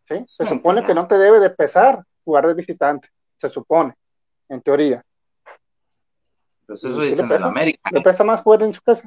¿Sí? 0.08 0.24
Se 0.28 0.44
Sí, 0.44 0.50
supone 0.50 0.84
que 0.84 0.94
no 0.94 1.06
te 1.06 1.18
debe 1.18 1.40
de 1.40 1.50
pesar 1.50 2.04
jugar 2.24 2.46
de 2.46 2.54
visitante, 2.54 3.08
se 3.36 3.48
supone, 3.48 3.94
en 4.48 4.60
teoría. 4.62 5.04
Pues 6.66 6.80
¿Sí 6.80 6.88
eso 6.88 7.00
dicen 7.00 7.24
en 7.24 7.28
pesa? 7.30 7.46
América. 7.46 7.90
¿Le 7.92 8.00
pesa 8.00 8.24
más 8.24 8.40
jugar 8.42 8.62
en 8.62 8.72
su 8.72 8.82
casa? 8.82 9.06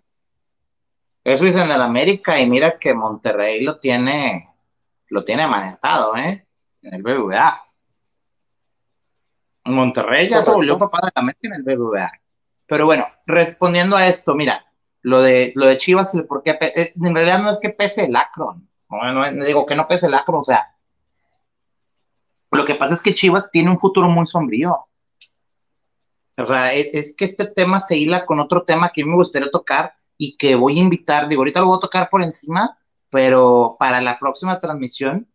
Eso 1.23 1.45
dicen 1.45 1.69
en 1.69 1.81
América, 1.81 2.39
y 2.39 2.49
mira 2.49 2.77
que 2.79 2.93
Monterrey 2.93 3.63
lo 3.63 3.79
tiene, 3.79 4.49
lo 5.09 5.23
tiene 5.23 5.47
manejado, 5.47 6.15
¿eh? 6.15 6.45
En 6.81 6.93
el 6.93 7.03
BBVA. 7.03 7.61
Monterrey 9.65 10.29
ya 10.29 10.41
se 10.41 10.51
volvió 10.51 10.77
papá 10.79 10.99
de 11.03 11.11
América 11.15 11.47
en 11.47 11.53
el 11.55 11.63
BBVA. 11.63 12.11
Pero 12.67 12.85
bueno, 12.85 13.05
respondiendo 13.25 13.95
a 13.95 14.07
esto, 14.07 14.33
mira, 14.35 14.65
lo 15.01 15.21
de, 15.21 15.53
lo 15.55 15.67
de 15.67 15.77
Chivas, 15.77 16.13
y 16.13 16.17
el 16.17 16.25
por 16.25 16.43
qué 16.43 16.51
eh, 16.51 16.91
en 16.95 17.15
realidad 17.15 17.41
no 17.41 17.49
es 17.49 17.59
que 17.59 17.69
pese 17.69 18.05
el 18.05 18.15
Akron. 18.15 18.67
No, 18.89 19.11
no, 19.11 19.31
no 19.31 19.45
digo 19.45 19.65
que 19.65 19.75
no 19.75 19.87
pese 19.87 20.07
el 20.07 20.13
Akron, 20.13 20.39
o 20.39 20.43
sea, 20.43 20.75
lo 22.51 22.65
que 22.65 22.75
pasa 22.75 22.95
es 22.95 23.01
que 23.01 23.13
Chivas 23.13 23.49
tiene 23.51 23.69
un 23.69 23.79
futuro 23.79 24.09
muy 24.09 24.25
sombrío. 24.25 24.87
O 26.37 26.45
sea, 26.45 26.73
es, 26.73 26.87
es 26.93 27.15
que 27.15 27.25
este 27.25 27.45
tema 27.45 27.79
se 27.79 27.97
hila 27.97 28.25
con 28.25 28.39
otro 28.39 28.63
tema 28.63 28.89
que 28.89 29.05
me 29.05 29.15
gustaría 29.15 29.51
tocar 29.51 29.93
y 30.17 30.35
que 30.37 30.55
voy 30.55 30.77
a 30.77 30.81
invitar, 30.81 31.27
digo, 31.27 31.41
ahorita 31.41 31.59
lo 31.59 31.67
voy 31.67 31.77
a 31.77 31.81
tocar 31.81 32.09
por 32.09 32.21
encima, 32.21 32.77
pero 33.09 33.75
para 33.79 34.01
la 34.01 34.17
próxima 34.19 34.59
transmisión, 34.59 35.27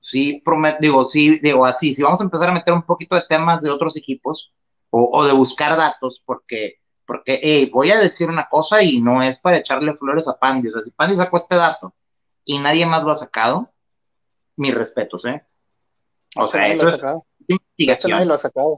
sí, 0.00 0.40
prometo, 0.44 0.78
digo, 0.80 1.04
sí, 1.04 1.38
digo 1.38 1.64
así, 1.64 1.94
si 1.94 2.02
vamos 2.02 2.20
a 2.20 2.24
empezar 2.24 2.50
a 2.50 2.54
meter 2.54 2.74
un 2.74 2.82
poquito 2.82 3.14
de 3.14 3.24
temas 3.28 3.62
de 3.62 3.70
otros 3.70 3.96
equipos 3.96 4.52
o, 4.90 5.10
o 5.18 5.24
de 5.24 5.32
buscar 5.32 5.76
datos, 5.76 6.22
porque, 6.24 6.80
porque, 7.06 7.40
hey, 7.42 7.70
voy 7.72 7.90
a 7.90 7.98
decir 7.98 8.28
una 8.28 8.48
cosa 8.48 8.82
y 8.82 9.00
no 9.00 9.22
es 9.22 9.38
para 9.38 9.58
echarle 9.58 9.94
flores 9.94 10.28
a 10.28 10.38
Pandy, 10.38 10.68
o 10.68 10.72
sea, 10.72 10.82
si 10.82 10.90
Pandy 10.90 11.16
sacó 11.16 11.36
este 11.36 11.56
dato 11.56 11.94
y 12.44 12.58
nadie 12.58 12.86
más 12.86 13.02
lo 13.04 13.10
ha 13.12 13.14
sacado, 13.16 13.68
mis 14.56 14.74
respetos, 14.74 15.24
¿eh? 15.24 15.44
O 16.36 16.46
sea, 16.48 16.68
eso 16.68 16.88
es 16.88 17.00
investigación. 17.48 18.28
lo 18.28 18.34
ha 18.34 18.38
sacado. 18.38 18.68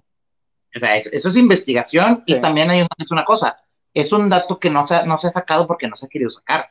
O 0.76 0.78
sea, 0.78 0.96
eso, 0.96 1.08
eso 1.12 1.28
es 1.28 1.36
investigación 1.36 2.24
y 2.26 2.34
también 2.40 2.70
hay 2.70 2.78
una, 2.80 2.88
es 2.98 3.10
una 3.12 3.24
cosa, 3.24 3.60
es 3.92 4.10
un 4.12 4.28
dato 4.28 4.58
que 4.58 4.70
no 4.70 4.82
se, 4.84 4.96
ha- 4.96 5.04
no 5.04 5.18
se 5.18 5.28
ha 5.28 5.30
sacado 5.30 5.66
porque 5.66 5.86
no 5.86 5.96
se 5.96 6.06
ha 6.06 6.08
querido 6.08 6.30
sacar. 6.30 6.68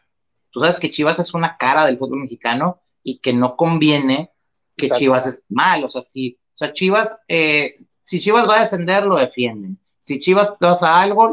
Tú 0.50 0.60
sabes 0.60 0.78
que 0.80 0.92
Chivas 0.92 1.20
es 1.20 1.34
una 1.34 1.58
cara 1.58 1.86
del 1.86 1.98
fútbol 1.98 2.20
mexicano 2.20 2.82
y 3.02 3.20
que 3.20 3.34
no 3.34 3.56
conviene 3.56 4.32
que 4.76 4.88
Exacto. 4.88 5.00
Chivas 5.00 5.28
es 5.28 5.44
mal. 5.50 5.84
O 5.86 5.90
sea, 5.90 6.02
si, 6.02 6.38
o 6.54 6.58
sea, 6.58 6.74
Chivas, 6.74 7.24
eh, 7.28 7.74
si 8.02 8.20
Chivas 8.20 8.48
va 8.48 8.58
a 8.58 8.62
descender, 8.62 9.06
lo 9.06 9.16
defienden. 9.18 9.80
Si 10.04 10.20
Chivas 10.20 10.52
pasa 10.60 11.00
algo, 11.02 11.32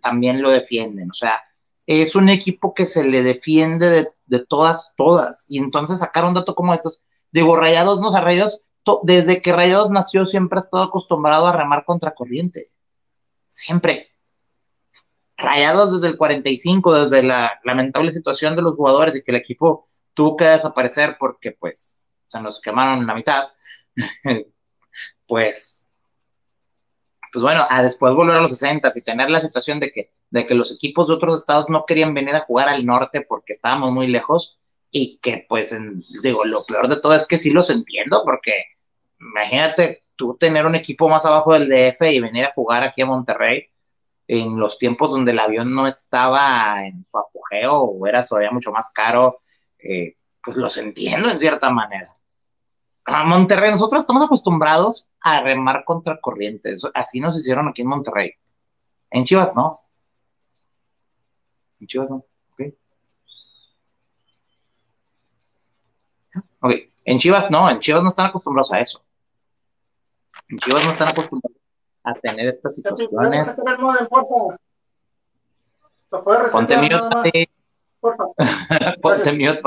también 0.00 0.42
lo 0.42 0.50
defienden. 0.50 1.10
O 1.10 1.14
sea, 1.14 1.42
es 1.86 2.14
un 2.14 2.28
equipo 2.28 2.72
que 2.72 2.86
se 2.86 3.02
le 3.02 3.24
defiende 3.24 4.06
de, 4.26 4.46
todas, 4.46 4.94
todas. 4.96 5.46
Y 5.50 5.58
entonces 5.58 5.98
sacar 5.98 6.24
un 6.24 6.34
dato 6.34 6.54
como 6.54 6.72
estos, 6.72 7.02
digo, 7.32 7.56
Rayados, 7.56 8.00
no, 8.00 8.08
o 8.08 8.10
sea, 8.12 8.20
Rayados, 8.20 8.62
desde 9.02 9.42
que 9.42 9.52
Rayados 9.52 9.90
nació 9.90 10.24
siempre 10.24 10.60
ha 10.60 10.62
estado 10.62 10.84
acostumbrado 10.84 11.48
a 11.48 11.56
remar 11.56 11.84
contra 11.84 12.14
corriente. 12.14 12.64
Siempre. 13.48 14.12
Rayados 15.36 15.92
desde 15.92 16.06
el 16.06 16.16
45, 16.16 16.94
desde 16.94 17.24
la 17.24 17.50
lamentable 17.64 18.12
situación 18.12 18.54
de 18.54 18.62
los 18.62 18.76
jugadores 18.76 19.16
y 19.16 19.22
que 19.24 19.32
el 19.32 19.38
equipo 19.38 19.84
tuvo 20.14 20.36
que 20.36 20.44
desaparecer 20.44 21.16
porque 21.18 21.50
pues 21.50 22.06
se 22.28 22.40
nos 22.40 22.60
quemaron 22.60 23.04
la 23.04 23.16
mitad, 23.16 23.48
pues, 25.26 25.81
pues 27.32 27.42
bueno, 27.42 27.66
a 27.70 27.82
después 27.82 28.14
volver 28.14 28.36
a 28.36 28.40
los 28.40 28.50
60 28.50 28.90
y 28.94 29.02
tener 29.02 29.30
la 29.30 29.40
situación 29.40 29.80
de 29.80 29.90
que, 29.90 30.10
de 30.30 30.46
que 30.46 30.54
los 30.54 30.72
equipos 30.72 31.08
de 31.08 31.14
otros 31.14 31.38
estados 31.40 31.68
no 31.70 31.84
querían 31.86 32.14
venir 32.14 32.34
a 32.36 32.40
jugar 32.40 32.68
al 32.68 32.84
norte 32.86 33.22
porque 33.28 33.54
estábamos 33.54 33.92
muy 33.92 34.06
lejos 34.08 34.58
y 34.90 35.18
que 35.22 35.46
pues, 35.48 35.72
en- 35.72 36.02
digo, 36.22 36.44
lo 36.44 36.64
peor 36.66 36.88
de 36.88 37.00
todo 37.00 37.14
es 37.14 37.26
que 37.26 37.38
sí 37.38 37.50
los 37.50 37.70
entiendo 37.70 38.22
porque 38.24 38.52
imagínate 39.20 40.04
tú 40.16 40.36
tener 40.38 40.66
un 40.66 40.74
equipo 40.74 41.08
más 41.08 41.24
abajo 41.26 41.52
del 41.54 41.68
DF 41.68 42.12
y 42.12 42.20
venir 42.20 42.44
a 42.46 42.52
jugar 42.54 42.82
aquí 42.84 43.02
a 43.02 43.06
Monterrey 43.06 43.66
en 44.28 44.58
los 44.58 44.78
tiempos 44.78 45.10
donde 45.10 45.32
el 45.32 45.38
avión 45.38 45.74
no 45.74 45.86
estaba 45.86 46.86
en 46.86 47.04
su 47.04 47.18
apogeo 47.18 47.76
o 47.82 48.06
era 48.06 48.24
todavía 48.24 48.50
mucho 48.50 48.72
más 48.72 48.92
caro, 48.94 49.40
eh, 49.78 50.16
pues 50.42 50.56
los 50.56 50.76
entiendo 50.76 51.30
en 51.30 51.38
cierta 51.38 51.70
manera. 51.70 52.12
A 53.04 53.24
Monterrey, 53.24 53.70
nosotros 53.70 54.02
estamos 54.02 54.22
acostumbrados 54.22 55.10
a 55.20 55.40
remar 55.40 55.84
contra 55.84 56.20
corrientes, 56.20 56.82
así 56.94 57.20
nos 57.20 57.36
hicieron 57.36 57.68
aquí 57.68 57.82
en 57.82 57.88
Monterrey. 57.88 58.32
En 59.10 59.24
Chivas 59.24 59.56
no. 59.56 59.80
En 61.80 61.86
Chivas 61.86 62.10
no. 62.10 62.24
Ok. 62.52 62.62
Ok. 66.60 66.72
En 67.04 67.18
Chivas 67.18 67.50
no, 67.50 67.68
en 67.68 67.80
Chivas 67.80 68.02
no 68.02 68.08
están 68.08 68.26
acostumbrados 68.26 68.72
a 68.72 68.80
eso. 68.80 69.04
En 70.48 70.58
Chivas 70.58 70.84
no 70.84 70.90
están 70.90 71.08
acostumbrados 71.08 71.58
a 72.04 72.14
tener 72.14 72.46
estas 72.46 72.76
situaciones. 72.76 73.60
Ponte 76.52 76.76
mute. 76.76 77.48
Ponte 79.00 79.32
mute. 79.32 79.62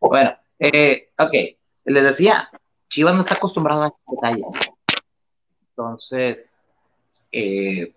Bueno, 0.00 0.36
eh, 0.58 1.10
ok. 1.18 1.32
Les 1.84 2.02
decía, 2.02 2.50
Chivas 2.88 3.14
no 3.14 3.20
está 3.20 3.34
acostumbrado 3.34 3.82
a 3.82 3.94
detalles. 4.08 4.58
Entonces, 5.70 6.68
eh, 7.32 7.94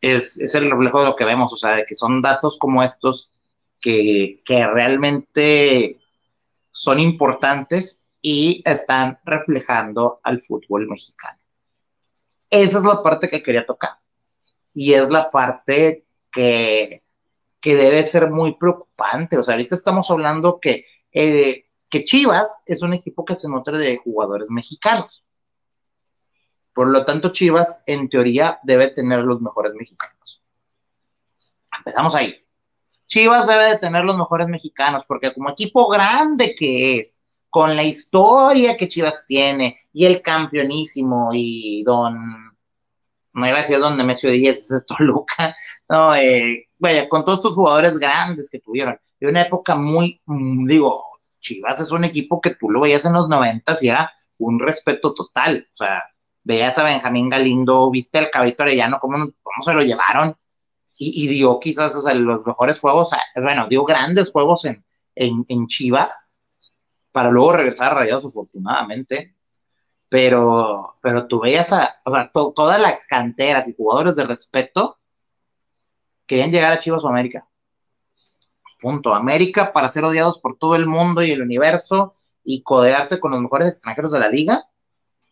es, 0.00 0.40
es 0.40 0.54
el 0.54 0.70
reflejo 0.70 1.00
de 1.00 1.06
lo 1.06 1.16
que 1.16 1.24
vemos, 1.24 1.52
o 1.52 1.56
sea, 1.56 1.76
de 1.76 1.84
que 1.84 1.94
son 1.94 2.22
datos 2.22 2.56
como 2.58 2.82
estos 2.82 3.32
que, 3.80 4.36
que 4.44 4.66
realmente 4.66 5.98
son 6.70 7.00
importantes 7.00 8.06
y 8.20 8.62
están 8.64 9.18
reflejando 9.24 10.20
al 10.22 10.40
fútbol 10.40 10.88
mexicano. 10.88 11.38
Esa 12.50 12.78
es 12.78 12.84
la 12.84 13.02
parte 13.02 13.28
que 13.28 13.42
quería 13.42 13.66
tocar. 13.66 13.98
Y 14.72 14.94
es 14.94 15.10
la 15.10 15.30
parte 15.30 16.06
que, 16.32 17.02
que 17.60 17.76
debe 17.76 18.02
ser 18.02 18.30
muy 18.30 18.56
preocupante. 18.56 19.38
O 19.38 19.42
sea, 19.42 19.54
ahorita 19.54 19.74
estamos 19.74 20.10
hablando 20.10 20.58
que, 20.60 20.86
eh, 21.12 21.66
que 21.94 22.02
Chivas 22.02 22.64
es 22.66 22.82
un 22.82 22.92
equipo 22.92 23.24
que 23.24 23.36
se 23.36 23.48
nutre 23.48 23.78
de 23.78 23.98
jugadores 23.98 24.50
mexicanos. 24.50 25.24
Por 26.72 26.88
lo 26.88 27.04
tanto, 27.04 27.28
Chivas, 27.28 27.84
en 27.86 28.08
teoría, 28.08 28.58
debe 28.64 28.88
tener 28.88 29.20
los 29.20 29.40
mejores 29.40 29.74
mexicanos. 29.74 30.42
Empezamos 31.78 32.16
ahí. 32.16 32.34
Chivas 33.06 33.46
debe 33.46 33.66
de 33.66 33.78
tener 33.78 34.04
los 34.04 34.18
mejores 34.18 34.48
mexicanos, 34.48 35.04
porque 35.06 35.32
como 35.32 35.50
equipo 35.50 35.88
grande 35.88 36.56
que 36.58 36.98
es, 36.98 37.24
con 37.48 37.76
la 37.76 37.84
historia 37.84 38.76
que 38.76 38.88
Chivas 38.88 39.24
tiene, 39.28 39.78
y 39.92 40.04
el 40.04 40.20
campeonísimo, 40.20 41.30
y 41.32 41.84
don, 41.84 42.56
no 43.34 43.46
iba 43.46 43.58
a 43.58 43.60
decir 43.60 43.78
don 43.78 43.96
Nemesio 43.96 44.32
Díaz, 44.32 44.68
es 44.68 44.84
Toluca, 44.84 45.54
no, 45.88 46.12
eh, 46.16 46.68
vaya, 46.76 47.08
con 47.08 47.24
todos 47.24 47.38
estos 47.38 47.54
jugadores 47.54 48.00
grandes 48.00 48.50
que 48.50 48.58
tuvieron, 48.58 48.98
de 49.20 49.28
una 49.28 49.42
época 49.42 49.76
muy, 49.76 50.20
mm, 50.26 50.66
digo, 50.66 51.13
Chivas 51.44 51.78
es 51.78 51.92
un 51.92 52.04
equipo 52.04 52.40
que 52.40 52.54
tú 52.54 52.70
lo 52.70 52.80
veías 52.80 53.04
en 53.04 53.12
los 53.12 53.28
noventas 53.28 53.82
y 53.82 53.88
era 53.88 54.10
un 54.38 54.58
respeto 54.58 55.14
total, 55.14 55.68
o 55.72 55.76
sea, 55.76 56.02
veías 56.42 56.76
a 56.78 56.84
Benjamín 56.84 57.28
Galindo, 57.28 57.90
viste 57.90 58.18
al 58.18 58.30
Cabito 58.30 58.62
Arellano, 58.62 58.98
cómo, 58.98 59.16
cómo 59.42 59.62
se 59.62 59.74
lo 59.74 59.82
llevaron, 59.82 60.36
y, 60.96 61.26
dio 61.28 61.58
quizás 61.60 61.94
los 62.14 62.46
mejores 62.46 62.78
juegos, 62.80 63.10
bueno, 63.36 63.66
dio 63.68 63.84
grandes 63.84 64.30
juegos 64.30 64.64
en, 64.64 64.84
en, 65.16 65.66
Chivas, 65.66 66.32
para 67.12 67.30
luego 67.30 67.52
regresar 67.52 67.92
a 67.92 67.94
Rayados 67.94 68.24
afortunadamente, 68.24 69.34
pero, 70.08 70.96
pero 71.02 71.26
tú 71.26 71.40
veías 71.40 71.72
a, 71.72 72.00
o 72.04 72.12
sea, 72.12 72.30
todas 72.32 72.80
las 72.80 73.06
canteras 73.06 73.68
y 73.68 73.74
jugadores 73.74 74.16
de 74.16 74.24
respeto 74.24 74.98
querían 76.26 76.52
llegar 76.52 76.72
a 76.72 76.78
Chivas 76.78 77.02
o 77.04 77.08
América. 77.08 77.46
Punto. 78.84 79.14
América 79.14 79.72
para 79.72 79.88
ser 79.88 80.04
odiados 80.04 80.38
por 80.38 80.58
todo 80.58 80.76
el 80.76 80.86
mundo 80.86 81.22
y 81.22 81.30
el 81.30 81.40
universo 81.40 82.12
y 82.44 82.62
codearse 82.62 83.18
con 83.18 83.30
los 83.30 83.40
mejores 83.40 83.68
extranjeros 83.68 84.12
de 84.12 84.18
la 84.18 84.28
liga 84.28 84.68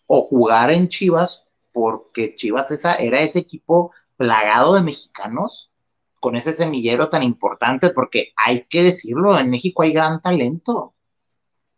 o 0.06 0.22
jugar 0.22 0.70
en 0.70 0.88
Chivas 0.88 1.46
porque 1.70 2.34
Chivas 2.34 2.70
esa, 2.70 2.94
era 2.94 3.20
ese 3.20 3.40
equipo 3.40 3.92
plagado 4.16 4.74
de 4.74 4.80
mexicanos 4.80 5.70
con 6.18 6.34
ese 6.34 6.54
semillero 6.54 7.10
tan 7.10 7.22
importante 7.22 7.90
porque 7.90 8.32
hay 8.36 8.64
que 8.64 8.84
decirlo, 8.84 9.38
en 9.38 9.50
México 9.50 9.82
hay 9.82 9.92
gran 9.92 10.22
talento. 10.22 10.94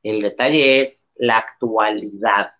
El 0.04 0.22
detalle 0.22 0.80
es 0.80 1.08
la 1.16 1.38
actualidad. 1.38 2.52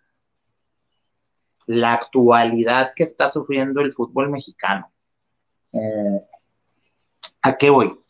La 1.67 1.93
actualidad 1.93 2.91
que 2.97 3.05
está 3.05 3.29
sufriendo 3.29 3.81
el 3.81 3.93
fútbol 3.93 4.29
mexicano. 4.29 4.91
Eh, 5.73 6.21
¿A 7.43 7.57
qué 7.57 7.71
voy? 7.71 8.04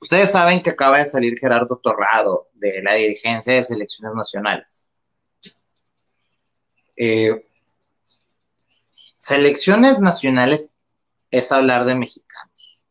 Ustedes 0.00 0.32
saben 0.32 0.62
que 0.62 0.70
acaba 0.70 0.98
de 0.98 1.04
salir 1.04 1.38
Gerardo 1.38 1.76
Torrado 1.76 2.48
de 2.54 2.82
la 2.82 2.94
dirigencia 2.94 3.54
de 3.54 3.62
selecciones 3.62 4.14
nacionales. 4.14 4.90
Eh, 6.96 7.42
selecciones 9.16 10.00
nacionales 10.00 10.74
es 11.30 11.52
hablar 11.52 11.84
de 11.84 11.94
mexicanos, 11.94 12.82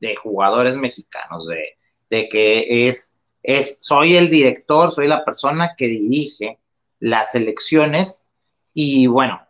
de 0.00 0.16
jugadores 0.16 0.76
mexicanos, 0.76 1.46
de, 1.46 1.76
de 2.10 2.28
que 2.28 2.88
es, 2.88 3.20
es, 3.42 3.80
soy 3.82 4.16
el 4.16 4.28
director, 4.28 4.92
soy 4.92 5.08
la 5.08 5.24
persona 5.24 5.74
que 5.76 5.86
dirige 5.86 6.58
las 7.00 7.32
selecciones 7.32 8.30
y 8.74 9.06
bueno, 9.06 9.40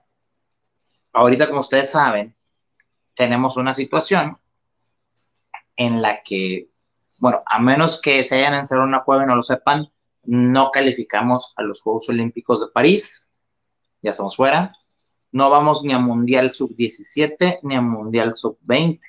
ahorita 1.12 1.48
como 1.48 1.60
ustedes 1.60 1.90
saben, 1.90 2.34
tenemos 3.14 3.56
una 3.56 3.74
situación 3.74 4.38
en 5.78 6.02
la 6.02 6.22
que, 6.22 6.68
bueno, 7.20 7.42
a 7.46 7.58
menos 7.60 8.02
que 8.02 8.22
se 8.24 8.34
hayan 8.34 8.54
encerrado 8.54 8.86
en 8.86 8.94
una 8.94 9.04
cueva 9.04 9.24
y 9.24 9.26
no 9.26 9.36
lo 9.36 9.42
sepan, 9.42 9.88
no 10.24 10.70
calificamos 10.70 11.54
a 11.56 11.62
los 11.62 11.80
Juegos 11.80 12.08
Olímpicos 12.10 12.60
de 12.60 12.66
París, 12.74 13.30
ya 14.02 14.10
estamos 14.10 14.36
fuera, 14.36 14.76
no 15.30 15.48
vamos 15.50 15.84
ni 15.84 15.92
a 15.92 15.98
Mundial 15.98 16.50
Sub-17 16.50 17.60
ni 17.62 17.76
a 17.76 17.80
Mundial 17.80 18.34
Sub-20, 18.34 19.00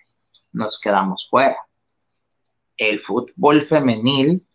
nos 0.54 0.80
quedamos 0.80 1.28
fuera. 1.28 1.58
El 2.78 3.00
fútbol 3.00 3.64
femenil, 3.64 4.46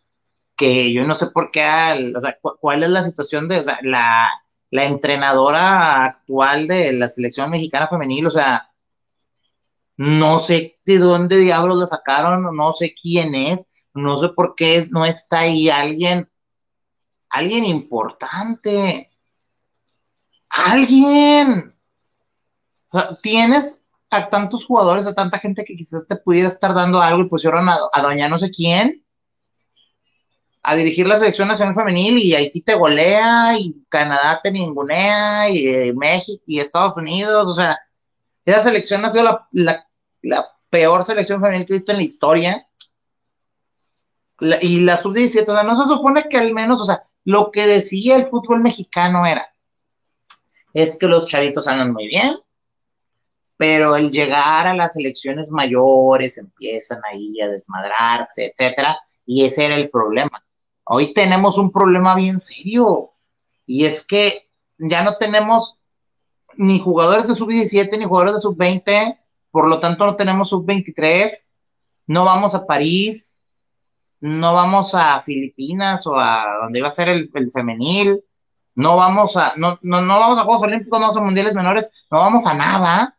que 0.55 0.93
yo 0.93 1.05
no 1.05 1.15
sé 1.15 1.27
por 1.27 1.51
qué, 1.51 2.13
o 2.15 2.21
sea, 2.21 2.37
cuál 2.39 2.83
es 2.83 2.89
la 2.89 3.03
situación 3.03 3.49
de, 3.49 3.61
la, 3.81 4.29
la 4.71 4.85
entrenadora 4.85 6.05
actual 6.05 6.67
de 6.67 6.93
la 6.93 7.09
selección 7.09 7.49
mexicana 7.49 7.89
femenil, 7.89 8.27
o 8.27 8.31
sea, 8.31 8.69
no 9.97 10.39
sé 10.39 10.79
de 10.85 10.97
dónde 10.97 11.37
diablos 11.37 11.77
la 11.77 11.87
sacaron, 11.87 12.55
no 12.55 12.73
sé 12.73 12.93
quién 12.99 13.35
es, 13.35 13.71
no 13.93 14.17
sé 14.17 14.29
por 14.29 14.55
qué 14.55 14.87
no 14.91 15.05
está 15.05 15.39
ahí 15.39 15.69
alguien, 15.69 16.29
alguien 17.29 17.65
importante 17.65 19.11
alguien. 20.49 21.73
tienes 23.21 23.83
a 24.09 24.29
tantos 24.29 24.65
jugadores, 24.65 25.05
a 25.07 25.15
tanta 25.15 25.39
gente 25.39 25.65
que 25.65 25.75
quizás 25.75 26.07
te 26.07 26.15
pudiera 26.15 26.47
estar 26.47 26.73
dando 26.73 27.01
algo 27.01 27.23
y 27.23 27.29
pusieron 27.29 27.67
a, 27.67 27.77
a 27.91 28.01
doña 28.01 28.29
no 28.29 28.39
sé 28.39 28.49
quién 28.49 29.05
a 30.67 30.75
dirigir 30.75 31.05
la 31.05 31.19
selección 31.19 31.47
nacional 31.47 31.75
femenil 31.75 32.17
y 32.17 32.33
Haití 32.33 32.61
te 32.61 32.73
golea 32.73 33.55
y 33.59 33.85
Canadá 33.87 34.39
te 34.41 34.51
ningunea 34.51 35.47
y 35.47 35.67
eh, 35.67 35.93
México 35.95 36.43
y 36.47 36.59
Estados 36.59 36.97
Unidos, 36.97 37.47
o 37.47 37.53
sea, 37.53 37.77
esa 38.45 38.61
selección 38.61 39.05
ha 39.05 39.11
sido 39.11 39.41
la, 39.51 39.84
peor 40.69 41.03
selección 41.03 41.41
femenil 41.41 41.65
que 41.65 41.73
he 41.73 41.77
visto 41.77 41.91
en 41.91 41.97
la 41.97 42.03
historia. 42.03 42.67
y 44.61 44.81
la 44.81 44.97
sub-17, 44.97 45.43
o 45.43 45.53
sea, 45.53 45.63
no 45.63 45.81
se 45.81 45.87
supone 45.87 46.27
que 46.29 46.37
al 46.37 46.53
menos, 46.53 46.81
o 46.81 46.85
sea, 46.85 47.07
lo 47.23 47.51
que 47.51 47.65
decía 47.67 48.17
el 48.17 48.25
fútbol 48.25 48.61
mexicano 48.61 49.25
era, 49.25 49.47
es 50.73 50.99
que 50.99 51.07
los 51.07 51.25
chavitos 51.25 51.67
andan 51.67 51.93
muy 51.93 52.07
bien, 52.07 52.37
pero 53.57 53.95
el 53.95 54.11
llegar 54.11 54.67
a 54.67 54.75
las 54.75 54.97
elecciones 54.97 55.49
mayores 55.51 56.37
empiezan 56.37 56.99
ahí 57.09 57.39
a 57.39 57.47
desmadrarse, 57.47 58.47
etcétera, 58.47 58.97
y 59.25 59.45
ese 59.45 59.65
era 59.65 59.75
el 59.75 59.89
problema. 59.89 60.43
Hoy 60.83 61.13
tenemos 61.13 61.57
un 61.57 61.71
problema 61.71 62.13
bien 62.15 62.39
serio, 62.39 63.13
y 63.65 63.85
es 63.85 64.05
que 64.05 64.49
ya 64.77 65.03
no 65.03 65.15
tenemos 65.15 65.79
ni 66.57 66.79
jugadores 66.79 67.27
de 67.27 67.35
sub-17 67.35 67.97
ni 67.97 68.05
jugadores 68.05 68.35
de 68.35 68.41
sub-20, 68.41 69.19
por 69.55 69.69
lo 69.69 69.79
tanto 69.79 70.05
no 70.05 70.17
tenemos 70.17 70.49
sub-23, 70.49 71.29
no 72.07 72.25
vamos 72.25 72.53
a 72.55 72.65
París, 72.67 73.41
no 74.19 74.53
vamos 74.53 74.93
a 74.93 75.21
Filipinas 75.21 76.05
o 76.07 76.19
a 76.19 76.57
donde 76.63 76.79
iba 76.79 76.89
a 76.89 76.91
ser 76.91 77.07
el, 77.07 77.31
femenil, 77.53 78.21
no 78.75 78.97
vamos 78.97 79.37
a, 79.37 79.53
no, 79.55 79.79
no, 79.81 80.01
no 80.01 80.19
vamos 80.19 80.37
a 80.37 80.43
Juegos 80.43 80.63
Olímpicos, 80.63 80.99
no 80.99 81.05
vamos 81.05 81.15
a 81.15 81.21
Mundiales 81.21 81.55
Menores, 81.55 81.89
no 82.11 82.17
vamos 82.19 82.45
a 82.45 82.53
nada. 82.53 83.17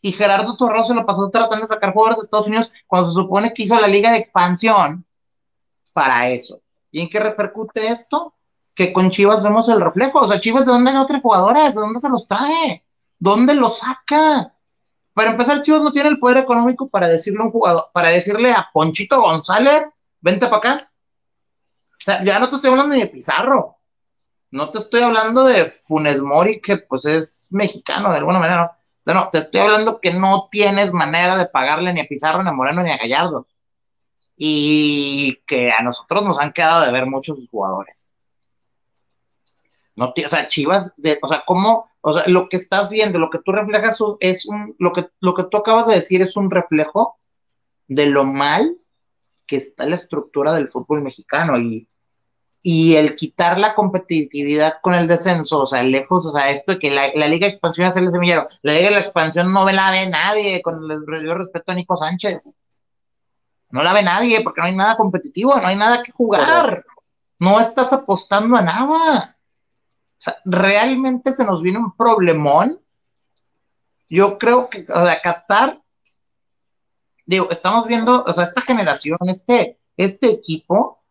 Y 0.00 0.12
Gerardo 0.12 0.56
Torrado 0.56 0.84
se 0.84 0.94
lo 0.94 1.04
pasó 1.04 1.28
tratando 1.28 1.66
de 1.66 1.74
sacar 1.74 1.92
jugadores 1.92 2.16
de 2.16 2.24
Estados 2.24 2.46
Unidos 2.46 2.72
cuando 2.86 3.10
se 3.10 3.14
supone 3.14 3.52
que 3.52 3.64
hizo 3.64 3.78
la 3.78 3.88
liga 3.88 4.10
de 4.10 4.16
expansión 4.16 5.04
para 5.92 6.30
eso. 6.30 6.62
¿Y 6.90 7.02
en 7.02 7.10
qué 7.10 7.20
repercute 7.20 7.88
esto? 7.88 8.32
Que 8.74 8.90
con 8.90 9.10
Chivas 9.10 9.42
vemos 9.42 9.68
el 9.68 9.82
reflejo. 9.82 10.20
O 10.20 10.26
sea, 10.26 10.40
Chivas, 10.40 10.64
¿de 10.64 10.72
dónde 10.72 10.92
hay 10.92 10.96
otros 10.96 11.20
jugadores? 11.20 11.74
¿De 11.74 11.80
dónde 11.82 12.00
se 12.00 12.08
los 12.08 12.26
trae? 12.26 12.86
¿Dónde 13.18 13.52
los 13.52 13.80
saca? 13.80 14.53
Para 15.14 15.30
empezar, 15.30 15.62
Chivas 15.62 15.82
no 15.82 15.92
tiene 15.92 16.08
el 16.08 16.18
poder 16.18 16.38
económico 16.38 16.88
para 16.88 17.08
decirle 17.08 17.40
a 17.40 17.44
un 17.44 17.52
jugador, 17.52 17.84
para 17.92 18.10
decirle 18.10 18.50
a 18.50 18.68
Ponchito 18.72 19.20
González, 19.20 19.94
vente 20.20 20.46
para 20.46 20.56
acá. 20.56 20.90
O 21.92 22.04
sea, 22.04 22.22
ya 22.24 22.38
no 22.40 22.50
te 22.50 22.56
estoy 22.56 22.70
hablando 22.70 22.94
ni 22.94 23.00
de 23.02 23.06
Pizarro. 23.06 23.78
No 24.50 24.70
te 24.70 24.78
estoy 24.78 25.02
hablando 25.02 25.44
de 25.44 25.70
Funes 25.70 26.20
Mori, 26.20 26.60
que 26.60 26.78
pues 26.78 27.04
es 27.04 27.48
mexicano 27.50 28.10
de 28.10 28.18
alguna 28.18 28.40
manera. 28.40 28.76
O 28.76 29.02
sea, 29.02 29.14
no, 29.14 29.28
te 29.30 29.38
estoy 29.38 29.60
hablando 29.60 30.00
que 30.00 30.12
no 30.12 30.48
tienes 30.50 30.92
manera 30.92 31.36
de 31.36 31.46
pagarle 31.46 31.92
ni 31.92 32.00
a 32.00 32.06
Pizarro, 32.06 32.42
ni 32.42 32.48
a 32.48 32.52
Moreno, 32.52 32.82
ni 32.82 32.90
a 32.90 32.96
Gallardo. 32.96 33.46
Y 34.36 35.36
que 35.46 35.70
a 35.70 35.80
nosotros 35.82 36.24
nos 36.24 36.40
han 36.40 36.52
quedado 36.52 36.84
de 36.84 36.92
ver 36.92 37.06
muchos 37.06 37.48
jugadores. 37.48 38.12
No, 39.96 40.12
o 40.12 40.28
sea, 40.28 40.48
Chivas, 40.48 40.92
o 41.22 41.28
sea, 41.28 41.44
¿cómo? 41.46 41.88
O 42.06 42.12
sea, 42.12 42.24
lo 42.26 42.48
que 42.48 42.56
estás 42.56 42.90
viendo, 42.90 43.18
lo 43.18 43.30
que 43.30 43.38
tú 43.38 43.52
reflejas 43.52 43.98
es 44.20 44.46
un, 44.46 44.74
lo 44.78 44.92
que, 44.92 45.08
lo 45.20 45.34
que 45.34 45.44
tú 45.44 45.56
acabas 45.56 45.86
de 45.86 45.94
decir 45.94 46.20
es 46.20 46.36
un 46.36 46.50
reflejo 46.50 47.18
de 47.88 48.06
lo 48.06 48.24
mal 48.24 48.76
que 49.46 49.56
está 49.56 49.86
la 49.86 49.96
estructura 49.96 50.52
del 50.54 50.68
fútbol 50.68 51.02
mexicano 51.02 51.58
y 51.58 51.88
y 52.66 52.96
el 52.96 53.14
quitar 53.14 53.58
la 53.58 53.74
competitividad 53.74 54.76
con 54.80 54.94
el 54.94 55.06
descenso, 55.06 55.60
o 55.60 55.66
sea, 55.66 55.82
lejos, 55.82 56.24
o 56.24 56.32
sea, 56.32 56.48
esto 56.48 56.72
de 56.72 56.78
que 56.78 56.90
la, 56.90 57.08
Liga 57.28 57.46
de 57.46 57.52
Expansión 57.52 57.86
hace 57.86 58.00
el 58.00 58.10
semillero, 58.10 58.48
la 58.62 58.72
Liga 58.72 58.86
de 58.86 58.94
la 58.94 59.00
Expansión 59.00 59.52
no 59.52 59.70
la 59.70 59.90
ve 59.90 60.08
nadie, 60.08 60.62
con 60.62 60.90
el 60.90 61.34
respeto 61.36 61.72
a 61.72 61.74
Nico 61.74 61.98
Sánchez. 61.98 62.54
No 63.68 63.82
la 63.82 63.92
ve 63.92 64.02
nadie 64.02 64.40
porque 64.40 64.62
no 64.62 64.68
hay 64.68 64.74
nada 64.74 64.96
competitivo, 64.96 65.54
no 65.60 65.66
hay 65.66 65.76
nada 65.76 66.02
que 66.02 66.10
jugar. 66.10 66.86
No 67.38 67.60
estás 67.60 67.92
apostando 67.92 68.56
a 68.56 68.62
nada. 68.62 69.33
O 70.24 70.30
sea, 70.30 70.38
realmente 70.46 71.32
se 71.32 71.44
nos 71.44 71.62
viene 71.62 71.78
un 71.78 71.94
problemón. 71.94 72.80
Yo 74.08 74.38
creo 74.38 74.70
que, 74.70 74.86
o 74.88 75.04
sea, 75.04 75.20
Qatar, 75.20 75.82
digo, 77.26 77.48
estamos 77.50 77.86
viendo, 77.86 78.24
o 78.24 78.32
sea, 78.32 78.44
esta 78.44 78.62
generación, 78.62 79.18
este, 79.28 79.78
este 79.98 80.30
equipo, 80.30 81.04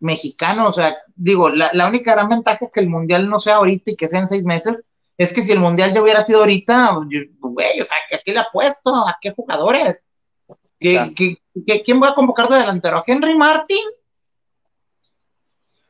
mexicano, 0.00 0.66
o 0.66 0.72
sea, 0.72 0.96
digo, 1.14 1.48
la, 1.48 1.86
única 1.86 2.12
gran 2.12 2.28
ventaja 2.28 2.68
que 2.74 2.80
el 2.80 2.88
mundial 2.88 3.28
no 3.28 3.38
sea 3.38 3.56
ahorita 3.56 3.92
y 3.92 3.96
que 3.96 4.08
sea 4.08 4.18
en 4.18 4.26
seis 4.26 4.44
meses, 4.44 4.90
es 5.16 5.32
que 5.32 5.42
si 5.42 5.52
el 5.52 5.60
mundial 5.60 5.94
ya 5.94 6.02
hubiera 6.02 6.24
sido 6.24 6.40
ahorita, 6.40 6.98
güey, 7.38 7.80
o 7.80 7.84
sea, 7.84 7.96
¿a 8.12 8.18
qué 8.18 8.32
le 8.32 8.40
apuesto? 8.40 8.92
¿A 8.92 9.16
qué 9.20 9.30
jugadores? 9.30 10.02
¿Qué, 10.80 11.38
quién 11.84 12.00
voy 12.00 12.08
a 12.08 12.16
convocar 12.16 12.48
de 12.48 12.58
delantero? 12.58 12.98
¿A 12.98 13.04
Henry 13.06 13.36
Martin? 13.36 13.86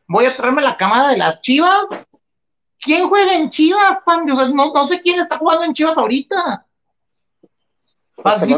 ¿Voy 0.07 0.27
a 0.27 0.37
traerme 0.37 0.61
la 0.61 0.77
camada 0.77 1.13
de 1.13 1.17
las 1.17 1.41
chivas? 1.41 1.89
¿Quién 2.85 3.09
juega 3.09 3.35
en 3.35 3.49
Chivas, 3.49 4.03
Pandi? 4.05 4.31
O 4.33 4.37
sea, 4.37 4.49
no, 4.49 4.87
sé 4.87 5.01
quién 5.01 5.19
está 5.19 5.39
jugando 5.39 5.65
en 5.65 5.73
Chivas 5.73 5.97
ahorita. 5.97 6.67
Pues 8.17 8.43
el, 8.43 8.55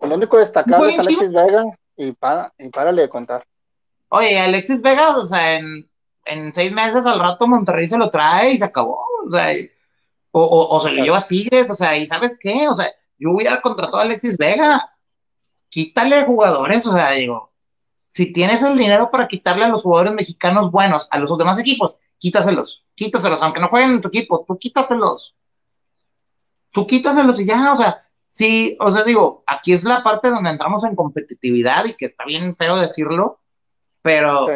único, 0.00 0.36
destacado 0.36 0.86
es 0.86 0.98
Alexis 0.98 1.32
Vega 1.32 1.64
y, 1.96 2.10
para, 2.12 2.52
y 2.58 2.68
párale 2.68 3.02
de 3.02 3.08
contar. 3.08 3.46
Oye, 4.08 4.38
Alexis 4.38 4.82
Vega, 4.82 5.16
o 5.16 5.24
sea, 5.24 5.58
en 5.58 6.52
seis 6.52 6.72
meses 6.72 7.06
al 7.06 7.20
rato 7.20 7.46
Monterrey 7.46 7.86
se 7.86 7.96
lo 7.96 8.10
trae 8.10 8.52
y 8.52 8.58
se 8.58 8.64
acabó. 8.64 9.06
O 9.26 9.30
sea, 9.30 9.54
o, 10.32 10.80
se 10.80 10.90
lo 10.90 11.04
lleva 11.04 11.18
a 11.18 11.28
Tigres, 11.28 11.70
o 11.70 11.74
sea, 11.74 11.96
y 11.96 12.06
¿sabes 12.06 12.38
qué? 12.40 12.66
O 12.68 12.74
sea, 12.74 12.90
yo 13.18 13.30
hubiera 13.30 13.60
contratado 13.60 13.98
a 13.98 14.02
Alexis 14.02 14.36
Vega. 14.36 14.84
Quítale 15.68 16.24
jugadores, 16.24 16.86
o 16.86 16.92
sea, 16.92 17.12
digo, 17.12 17.52
si 18.08 18.32
tienes 18.32 18.62
el 18.62 18.76
dinero 18.76 19.10
para 19.10 19.26
quitarle 19.28 19.64
a 19.64 19.68
los 19.68 19.82
jugadores 19.82 20.12
mexicanos 20.12 20.70
buenos 20.70 21.08
a 21.10 21.18
los 21.18 21.38
demás 21.38 21.58
equipos, 21.58 21.98
quítaselos, 22.22 22.86
quítaselos, 22.94 23.42
aunque 23.42 23.60
no 23.60 23.68
jueguen 23.68 23.94
en 23.94 24.00
tu 24.00 24.06
equipo, 24.06 24.44
tú 24.46 24.56
quítaselos. 24.56 25.34
Tú 26.70 26.86
quítaselos 26.86 27.40
y 27.40 27.46
ya, 27.46 27.72
o 27.72 27.76
sea, 27.76 28.08
sí, 28.28 28.76
o 28.80 28.92
sea, 28.92 29.02
digo, 29.02 29.42
aquí 29.44 29.72
es 29.72 29.82
la 29.82 30.04
parte 30.04 30.30
donde 30.30 30.50
entramos 30.50 30.84
en 30.84 30.94
competitividad 30.94 31.84
y 31.84 31.94
que 31.94 32.06
está 32.06 32.24
bien 32.24 32.54
feo 32.54 32.76
decirlo, 32.76 33.40
pero, 34.02 34.46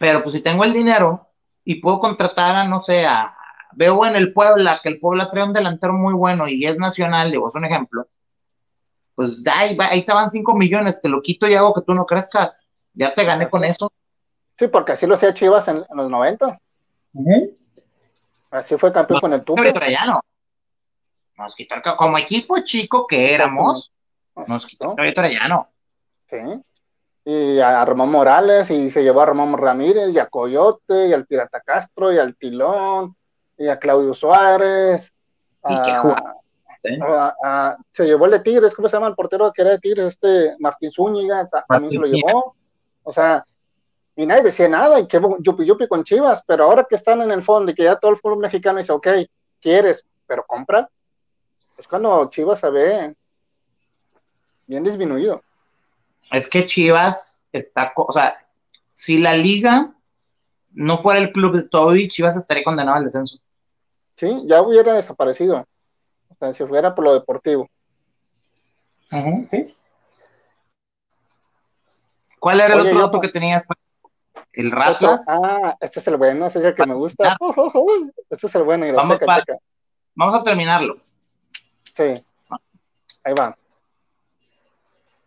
pero 0.00 0.22
pues 0.22 0.34
si 0.34 0.40
tengo 0.40 0.64
el 0.64 0.72
dinero 0.72 1.28
y 1.62 1.74
puedo 1.74 2.00
contratar 2.00 2.56
a, 2.56 2.64
no 2.64 2.80
sé, 2.80 3.04
a, 3.04 3.36
veo 3.72 4.06
en 4.06 4.16
el 4.16 4.32
Puebla 4.32 4.80
que 4.82 4.88
el 4.88 4.98
Puebla 4.98 5.30
trae 5.30 5.44
un 5.44 5.52
delantero 5.52 5.92
muy 5.92 6.14
bueno 6.14 6.48
y 6.48 6.64
es 6.64 6.78
nacional, 6.78 7.30
digo, 7.30 7.48
es 7.48 7.54
un 7.54 7.66
ejemplo, 7.66 8.08
pues 9.14 9.42
ahí, 9.54 9.76
ahí 9.78 10.02
te 10.02 10.14
van 10.14 10.30
5 10.30 10.54
millones, 10.54 11.02
te 11.02 11.10
lo 11.10 11.20
quito 11.20 11.46
y 11.46 11.52
hago 11.52 11.74
que 11.74 11.82
tú 11.82 11.92
no 11.92 12.06
crezcas. 12.06 12.62
Ya 12.94 13.14
te 13.14 13.24
gané 13.24 13.50
con 13.50 13.62
eso. 13.62 13.92
Sí, 14.60 14.68
porque 14.68 14.92
así 14.92 15.06
lo 15.06 15.14
hacía 15.14 15.32
Chivas 15.32 15.66
en, 15.68 15.86
los 15.94 16.10
90. 16.10 16.54
Así 18.50 18.76
fue 18.76 18.92
campeón 18.92 19.20
con 19.20 19.32
el 19.32 19.42
Tuca. 19.42 19.62
Nos 21.38 21.54
quitó 21.56 21.76
como 21.96 22.18
equipo 22.18 22.58
chico 22.62 23.06
que 23.06 23.32
éramos, 23.32 23.90
nos 24.46 24.66
quitó 24.66 24.94
el 24.98 25.14
Torellano. 25.14 25.70
Sí. 26.28 26.36
Y 27.24 27.58
a 27.58 27.82
Ramón 27.86 28.10
Morales, 28.10 28.70
y 28.70 28.90
se 28.90 29.02
llevó 29.02 29.22
a 29.22 29.26
Ramón 29.26 29.56
Ramírez, 29.56 30.10
y 30.12 30.18
a 30.18 30.26
Coyote, 30.26 31.08
y 31.08 31.14
al 31.14 31.24
Pirata 31.24 31.62
Castro, 31.62 32.12
y 32.12 32.18
al 32.18 32.36
Tilón, 32.36 33.16
y 33.56 33.66
a 33.66 33.78
Claudio 33.78 34.12
Suárez. 34.12 35.10
Y 35.70 35.74
qué 35.80 35.92
se 37.92 38.04
llevó 38.04 38.26
el 38.26 38.32
de 38.32 38.40
Tigres, 38.40 38.74
¿cómo 38.74 38.90
se 38.90 38.96
llama 38.98 39.08
el 39.08 39.14
portero 39.14 39.50
que 39.54 39.62
era 39.62 39.70
de 39.70 39.78
Tigres? 39.78 40.04
Este 40.04 40.54
Martín 40.58 40.92
Zúñiga, 40.92 41.46
también 41.66 41.92
se 41.92 41.98
lo 41.98 42.06
llevó. 42.06 42.54
O 43.02 43.10
sea, 43.10 43.42
y 44.20 44.26
nadie 44.26 44.42
decía 44.42 44.68
nada, 44.68 45.00
y 45.00 45.08
que 45.08 45.18
yupi 45.38 45.64
yupi 45.64 45.88
con 45.88 46.04
Chivas, 46.04 46.42
pero 46.46 46.64
ahora 46.64 46.86
que 46.86 46.96
están 46.96 47.22
en 47.22 47.30
el 47.30 47.42
fondo 47.42 47.72
y 47.72 47.74
que 47.74 47.84
ya 47.84 47.96
todo 47.96 48.10
el 48.10 48.18
fútbol 48.18 48.40
mexicano 48.40 48.78
dice, 48.78 48.92
ok, 48.92 49.08
quieres, 49.62 50.04
pero 50.26 50.44
compra, 50.46 50.90
es 51.78 51.88
cuando 51.88 52.28
Chivas 52.28 52.60
se 52.60 52.68
ve 52.68 53.16
bien 54.66 54.84
disminuido. 54.84 55.42
Es 56.30 56.50
que 56.50 56.66
Chivas 56.66 57.40
está, 57.50 57.94
o 57.96 58.12
sea, 58.12 58.46
si 58.90 59.18
la 59.18 59.32
liga 59.32 59.94
no 60.72 60.98
fuera 60.98 61.18
el 61.18 61.32
club 61.32 61.56
de 61.56 61.66
Toby, 61.66 62.08
Chivas 62.08 62.36
estaría 62.36 62.62
condenado 62.62 62.98
al 62.98 63.04
descenso. 63.04 63.38
Sí, 64.16 64.42
ya 64.44 64.60
hubiera 64.60 64.92
desaparecido. 64.92 65.66
O 66.28 66.34
sea, 66.38 66.52
si 66.52 66.66
fuera 66.66 66.94
por 66.94 67.04
lo 67.04 67.14
deportivo. 67.14 67.70
sí. 69.48 69.74
¿Cuál 72.38 72.60
era 72.60 72.74
el 72.74 72.80
otro 72.80 72.98
dato 72.98 73.20
que 73.20 73.28
tenías? 73.28 73.66
¿El 74.52 74.70
Ratlas? 74.70 75.24
Ah, 75.28 75.76
este 75.80 76.00
es 76.00 76.08
el 76.08 76.16
bueno, 76.16 76.46
ese 76.46 76.58
es 76.58 76.64
el 76.64 76.74
que 76.74 76.86
me 76.86 76.94
gusta. 76.94 77.36
este 78.30 78.46
es 78.46 78.54
el 78.54 78.64
bueno. 78.64 78.86
Y 78.86 78.90
vamos, 78.90 79.18
vamos 80.14 80.34
a 80.34 80.44
terminarlo. 80.44 80.96
Sí. 81.94 82.14
Ahí 83.22 83.34
va. 83.34 83.56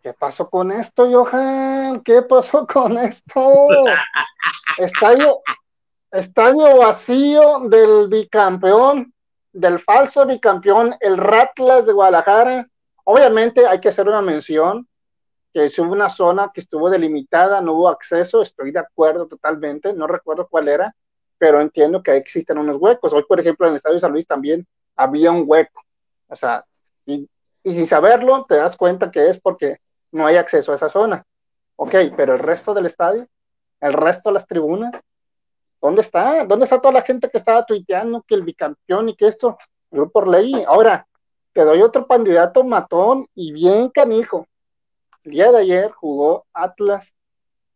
¿Qué 0.02 0.12
pasó 0.12 0.50
con 0.50 0.70
esto, 0.70 1.10
Johan? 1.10 2.02
¿Qué 2.02 2.20
pasó 2.22 2.66
con 2.66 2.98
esto? 2.98 3.68
Estadio, 4.78 5.40
estadio 6.10 6.76
vacío 6.78 7.60
del 7.70 8.08
bicampeón, 8.08 9.14
del 9.52 9.80
falso 9.80 10.26
bicampeón, 10.26 10.94
el 11.00 11.16
Ratlas 11.16 11.86
de 11.86 11.92
Guadalajara. 11.92 12.68
Obviamente 13.04 13.66
hay 13.66 13.80
que 13.80 13.88
hacer 13.88 14.06
una 14.06 14.20
mención 14.20 14.86
que 15.54 15.70
hubo 15.80 15.92
una 15.92 16.10
zona 16.10 16.50
que 16.52 16.60
estuvo 16.60 16.90
delimitada, 16.90 17.60
no 17.60 17.74
hubo 17.74 17.88
acceso, 17.88 18.42
estoy 18.42 18.72
de 18.72 18.80
acuerdo 18.80 19.28
totalmente, 19.28 19.92
no 19.92 20.08
recuerdo 20.08 20.48
cuál 20.48 20.66
era, 20.66 20.96
pero 21.38 21.60
entiendo 21.60 22.02
que 22.02 22.16
existen 22.16 22.58
unos 22.58 22.76
huecos. 22.80 23.12
Hoy, 23.12 23.22
por 23.22 23.38
ejemplo, 23.38 23.66
en 23.66 23.70
el 23.70 23.76
Estadio 23.76 24.00
San 24.00 24.10
Luis 24.10 24.26
también 24.26 24.66
había 24.96 25.30
un 25.30 25.44
hueco. 25.46 25.80
O 26.26 26.34
sea, 26.34 26.64
y, 27.06 27.28
y 27.62 27.72
sin 27.72 27.86
saberlo, 27.86 28.44
te 28.48 28.56
das 28.56 28.76
cuenta 28.76 29.12
que 29.12 29.28
es 29.28 29.40
porque 29.40 29.78
no 30.10 30.26
hay 30.26 30.36
acceso 30.36 30.72
a 30.72 30.74
esa 30.74 30.90
zona. 30.90 31.24
Ok, 31.76 31.94
pero 32.16 32.34
el 32.34 32.40
resto 32.40 32.74
del 32.74 32.86
estadio, 32.86 33.28
el 33.80 33.92
resto 33.92 34.30
de 34.30 34.34
las 34.34 34.48
tribunas, 34.48 34.92
¿dónde 35.80 36.00
está? 36.00 36.44
¿Dónde 36.46 36.64
está 36.64 36.80
toda 36.80 36.94
la 36.94 37.02
gente 37.02 37.30
que 37.30 37.38
estaba 37.38 37.64
tuiteando 37.64 38.24
que 38.26 38.34
el 38.34 38.42
bicampeón 38.42 39.08
y 39.08 39.14
que 39.14 39.28
esto? 39.28 39.56
Yo 39.92 40.08
por 40.08 40.26
ley. 40.26 40.64
Ahora, 40.66 41.06
te 41.52 41.62
doy 41.62 41.80
otro 41.80 42.08
candidato 42.08 42.64
matón 42.64 43.28
y 43.36 43.52
bien 43.52 43.88
canijo. 43.90 44.48
El 45.24 45.32
día 45.32 45.50
de 45.50 45.58
ayer 45.58 45.90
jugó 45.90 46.46
Atlas 46.52 47.14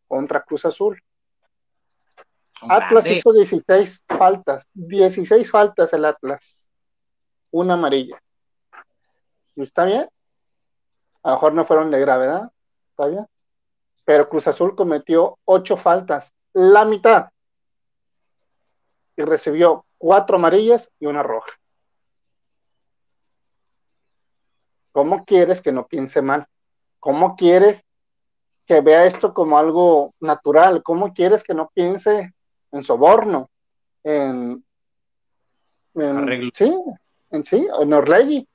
contra 0.07 0.43
Cruz 0.43 0.66
Azul. 0.66 1.03
Atlas 2.69 3.07
hizo 3.07 3.33
16 3.33 4.05
faltas, 4.07 4.66
16 4.75 5.51
faltas 5.51 5.93
el 5.95 6.05
Atlas, 6.05 6.69
una 7.51 7.75
amarilla. 7.75 8.20
¿Está 9.57 9.85
bien? 9.85 10.09
A 11.23 11.31
lo 11.31 11.35
mejor 11.37 11.53
no 11.55 11.65
fueron 11.65 11.91
de 11.91 12.01
gravedad, 12.01 12.53
¿está 12.91 13.07
bien? 13.07 13.27
Pero 14.05 14.29
Cruz 14.29 14.47
Azul 14.49 14.77
cometió 14.77 15.39
ocho 15.45 15.77
faltas, 15.77 16.35
la 16.53 16.85
mitad. 16.85 17.31
Y 19.16 19.23
recibió 19.23 19.87
cuatro 19.97 20.37
amarillas 20.37 20.91
y 21.01 21.07
una 21.07 21.23
roja. 21.23 21.53
¿Cómo 24.93 25.25
quieres 25.25 25.62
que 25.62 25.73
no 25.73 25.87
piense 25.87 26.20
mal? 26.20 26.47
¿Cómo 27.01 27.37
quieres 27.37 27.85
que 28.66 28.81
vea 28.81 29.05
esto 29.05 29.33
como 29.33 29.59
algo 29.59 30.15
natural? 30.20 30.83
¿Cómo 30.83 31.15
quieres 31.15 31.43
que 31.43 31.55
no 31.55 31.70
piense 31.73 32.35
en 32.73 32.85
soborno? 32.85 33.51
En, 34.05 34.65
sí, 36.55 36.75
en 37.31 37.45
sí, 37.45 37.66
en 37.81 37.93
Orlegui, 37.93 38.49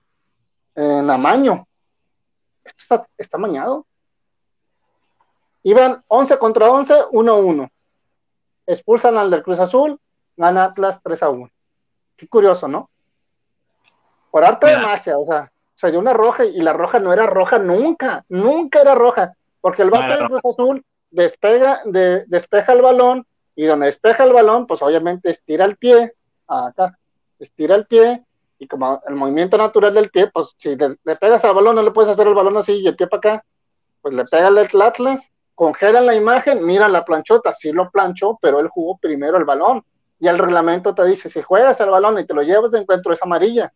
en 0.76 1.10
amaño 1.10 1.68
esto 2.65 3.06
está, 3.18 3.38
mañado. 3.38 3.86
Iban 5.64 6.03
11 6.07 6.38
contra 6.38 6.70
11, 6.70 6.94
1-1. 7.11 7.70
Expulsan 8.65 9.18
al 9.18 9.30
del 9.30 9.44
Cruz 9.44 9.60
Azul, 9.60 9.99
gana 10.36 10.65
Atlas 10.65 10.99
3 11.03 11.24
a 11.24 11.30
1. 11.30 11.49
Qué 12.15 12.28
curioso, 12.28 12.68
¿no? 12.68 12.90
Por 14.32 14.44
arte 14.44 14.68
de 14.68 14.78
magia, 14.78 15.18
o 15.18 15.26
sea, 15.26 15.52
se 15.84 15.91
dio 15.91 15.99
una 15.99 16.14
roja 16.14 16.45
y 16.45 16.61
la 16.61 16.72
roja 16.72 16.99
no 16.99 17.11
era 17.11 17.26
roja 17.26 17.60
nunca, 17.60 18.23
nunca 18.30 18.80
era 18.80 18.95
roja, 18.95 19.34
porque 19.60 19.81
el 19.81 19.89
bate 19.89 20.15
del 20.15 20.27
Cruz 20.30 20.41
Azul 20.45 20.85
despega, 21.11 21.81
de, 21.84 22.23
despeja 22.27 22.72
el 22.72 22.81
balón 22.81 23.27
y 23.53 23.65
donde 23.65 23.88
despeja 23.88 24.23
el 24.23 24.31
balón, 24.31 24.65
pues 24.65 24.81
obviamente 24.81 25.30
estira 25.30 25.65
el 25.65 25.76
pie, 25.76 26.14
acá, 26.47 26.97
estira 27.38 27.76
el 27.76 27.85
pie 27.85 28.23
y 28.60 28.65
como 28.65 29.01
el 29.05 29.15
movimiento 29.15 29.57
natural 29.57 29.93
del 29.93 30.10
pie, 30.10 30.31
pues 30.34 30.55
si 30.57 30.73
le, 30.77 30.95
pegas 31.18 31.43
al 31.43 31.53
balón, 31.53 31.76
no 31.76 31.84
le 31.84 31.91
puedes 31.91 32.11
hacer 32.11 32.27
el 32.27 32.34
balón 32.34 32.55
así 32.55 32.76
y 32.76 32.88
el 32.88 32.95
pie 32.95 33.07
para 33.07 33.18
acá, 33.18 33.45
pues 34.01 34.14
le 34.14 34.23
pega 34.23 34.47
el 34.47 34.81
Atlas, 34.81 35.34
congelan 35.53 36.05
la 36.05 36.15
imagen, 36.15 36.65
mira 36.65 36.88
la 36.88 37.03
planchota, 37.03 37.53
sí 37.53 37.73
lo 37.73 37.91
planchó, 37.91 38.39
pero 38.41 38.61
él 38.61 38.69
jugó 38.69 38.97
primero 38.99 39.38
el 39.38 39.43
balón. 39.43 39.84
Y 40.18 40.30
el 40.30 40.39
reglamento 40.39 40.95
te 40.95 41.03
dice, 41.03 41.30
si 41.30 41.41
juegas 41.41 41.81
el 41.81 41.89
balón 41.89 42.19
y 42.19 42.26
te 42.26 42.34
lo 42.34 42.41
llevas 42.41 42.72
de 42.72 42.80
encuentro 42.80 43.11
es 43.11 43.22
amarilla, 43.22 43.73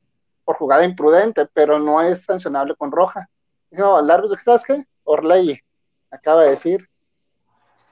por 0.48 0.56
jugada 0.56 0.86
imprudente, 0.86 1.46
pero 1.52 1.78
no 1.78 2.02
es 2.02 2.24
sancionable 2.24 2.74
con 2.76 2.90
roja. 2.90 3.28
Dijo, 3.70 4.00
el 4.00 4.10
árbitro, 4.10 4.38
¿sabes 4.46 4.64
qué? 4.64 4.86
Orley 5.04 5.62
acaba 6.10 6.44
de 6.44 6.52
decir 6.52 6.88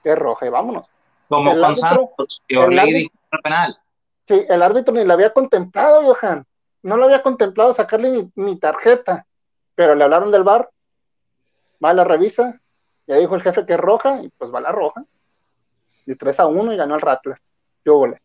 que 0.01 0.13
es 0.13 0.17
roja 0.17 0.45
y 0.45 0.49
vámonos. 0.49 0.87
Como 1.27 1.51
el 1.51 1.59
con 1.59 1.75
Santos, 1.75 2.41
que 2.47 2.57
Orley 2.57 3.11
penal. 3.43 3.77
Sí, 4.25 4.45
el 4.47 4.63
árbitro 4.63 4.93
ni 4.93 5.03
lo 5.03 5.11
había 5.11 5.33
contemplado, 5.33 6.01
Johan 6.03 6.45
no 6.81 6.95
lo 6.95 7.03
había 7.03 7.21
contemplado 7.23 7.73
sacarle 7.73 8.29
ni, 8.35 8.57
tarjeta, 8.57 9.25
pero 9.73 9.93
le 9.93 10.05
hablaron 10.05 10.31
del 10.31 10.43
bar, 10.43 10.69
va 11.83 11.89
a 11.89 11.93
la 11.93 12.05
revisa, 12.05 12.61
ya 13.05 13.17
dijo 13.17 13.35
el 13.35 13.41
jefe 13.41 13.65
que 13.65 13.73
es 13.73 13.79
roja, 13.79 14.21
y 14.21 14.29
pues 14.29 14.53
va 14.53 14.61
la 14.61 14.71
roja, 14.71 15.03
y 16.05 16.15
3 16.15 16.39
a 16.39 16.47
1 16.47 16.71
y 16.71 16.77
ganó 16.77 16.95
el 16.95 17.01
Ratlas. 17.01 17.41
Yo 17.83 17.97
volé. 17.97 18.21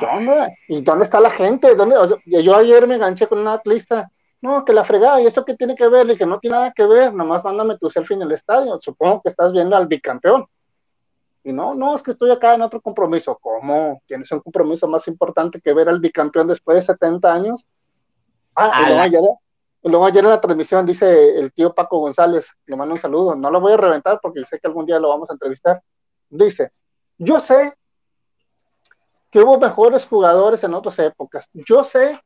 ¿Dónde? 0.00 0.56
¿Y 0.68 0.82
dónde 0.82 1.04
está 1.04 1.20
la 1.20 1.30
gente? 1.30 1.74
¿Dónde? 1.74 1.96
yo 2.26 2.56
ayer 2.56 2.86
me 2.86 2.96
enganché 2.96 3.26
con 3.26 3.38
una 3.38 3.54
atlista. 3.54 4.10
No, 4.40 4.64
que 4.64 4.72
la 4.72 4.84
fregada, 4.84 5.20
¿y 5.22 5.26
eso 5.26 5.44
qué 5.44 5.54
tiene 5.54 5.74
que 5.74 5.88
ver? 5.88 6.10
Y 6.10 6.18
que 6.18 6.26
no 6.26 6.38
tiene 6.38 6.56
nada 6.56 6.72
que 6.72 6.84
ver, 6.84 7.14
nomás 7.14 7.42
mándame 7.44 7.78
tu 7.78 7.88
selfie 7.88 8.16
en 8.16 8.22
el 8.22 8.32
estadio. 8.32 8.78
Supongo 8.80 9.22
que 9.22 9.30
estás 9.30 9.52
viendo 9.52 9.74
al 9.74 9.86
bicampeón. 9.86 10.46
Y 11.44 11.52
no, 11.52 11.74
no, 11.74 11.94
es 11.94 12.02
que 12.02 12.10
estoy 12.10 12.30
acá 12.30 12.54
en 12.54 12.62
otro 12.62 12.80
compromiso. 12.80 13.38
¿Cómo? 13.40 14.02
¿Tienes 14.06 14.30
un 14.32 14.40
compromiso 14.40 14.88
más 14.88 15.06
importante 15.08 15.60
que 15.60 15.72
ver 15.72 15.88
al 15.88 16.00
bicampeón 16.00 16.48
después 16.48 16.76
de 16.76 16.82
70 16.82 17.32
años? 17.32 17.66
Ah, 18.54 19.06
y 19.08 19.16
Y 19.16 19.90
luego 19.90 20.06
ayer 20.06 20.24
en 20.24 20.30
la 20.30 20.40
transmisión 20.40 20.86
dice 20.86 21.38
el 21.38 21.52
tío 21.52 21.74
Paco 21.74 21.98
González, 21.98 22.46
le 22.66 22.76
mando 22.76 22.94
un 22.94 23.00
saludo, 23.00 23.34
no 23.34 23.50
lo 23.50 23.60
voy 23.60 23.72
a 23.72 23.76
reventar 23.76 24.20
porque 24.22 24.44
sé 24.44 24.58
que 24.58 24.66
algún 24.66 24.86
día 24.86 24.98
lo 24.98 25.08
vamos 25.08 25.28
a 25.30 25.34
entrevistar. 25.34 25.82
Dice, 26.30 26.70
yo 27.18 27.40
sé 27.40 27.74
que 29.34 29.40
hubo 29.40 29.58
mejores 29.58 30.06
jugadores 30.06 30.62
en 30.62 30.74
otras 30.74 30.96
épocas, 31.00 31.48
yo 31.52 31.82
sé 31.82 32.20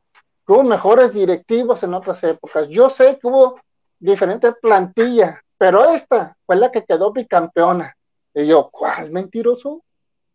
que 0.46 0.52
hubo 0.52 0.62
mejores 0.62 1.14
directivos 1.14 1.82
en 1.82 1.94
otras 1.94 2.22
épocas, 2.22 2.68
yo 2.68 2.90
sé 2.90 3.18
que 3.18 3.26
hubo 3.26 3.58
diferentes 3.98 4.54
plantillas, 4.60 5.40
pero 5.56 5.86
esta 5.86 6.36
fue 6.44 6.56
la 6.56 6.70
que 6.70 6.84
quedó 6.84 7.10
bicampeona. 7.10 7.96
Y 8.34 8.46
yo, 8.46 8.68
¿cuál 8.70 9.10
mentiroso? 9.10 9.82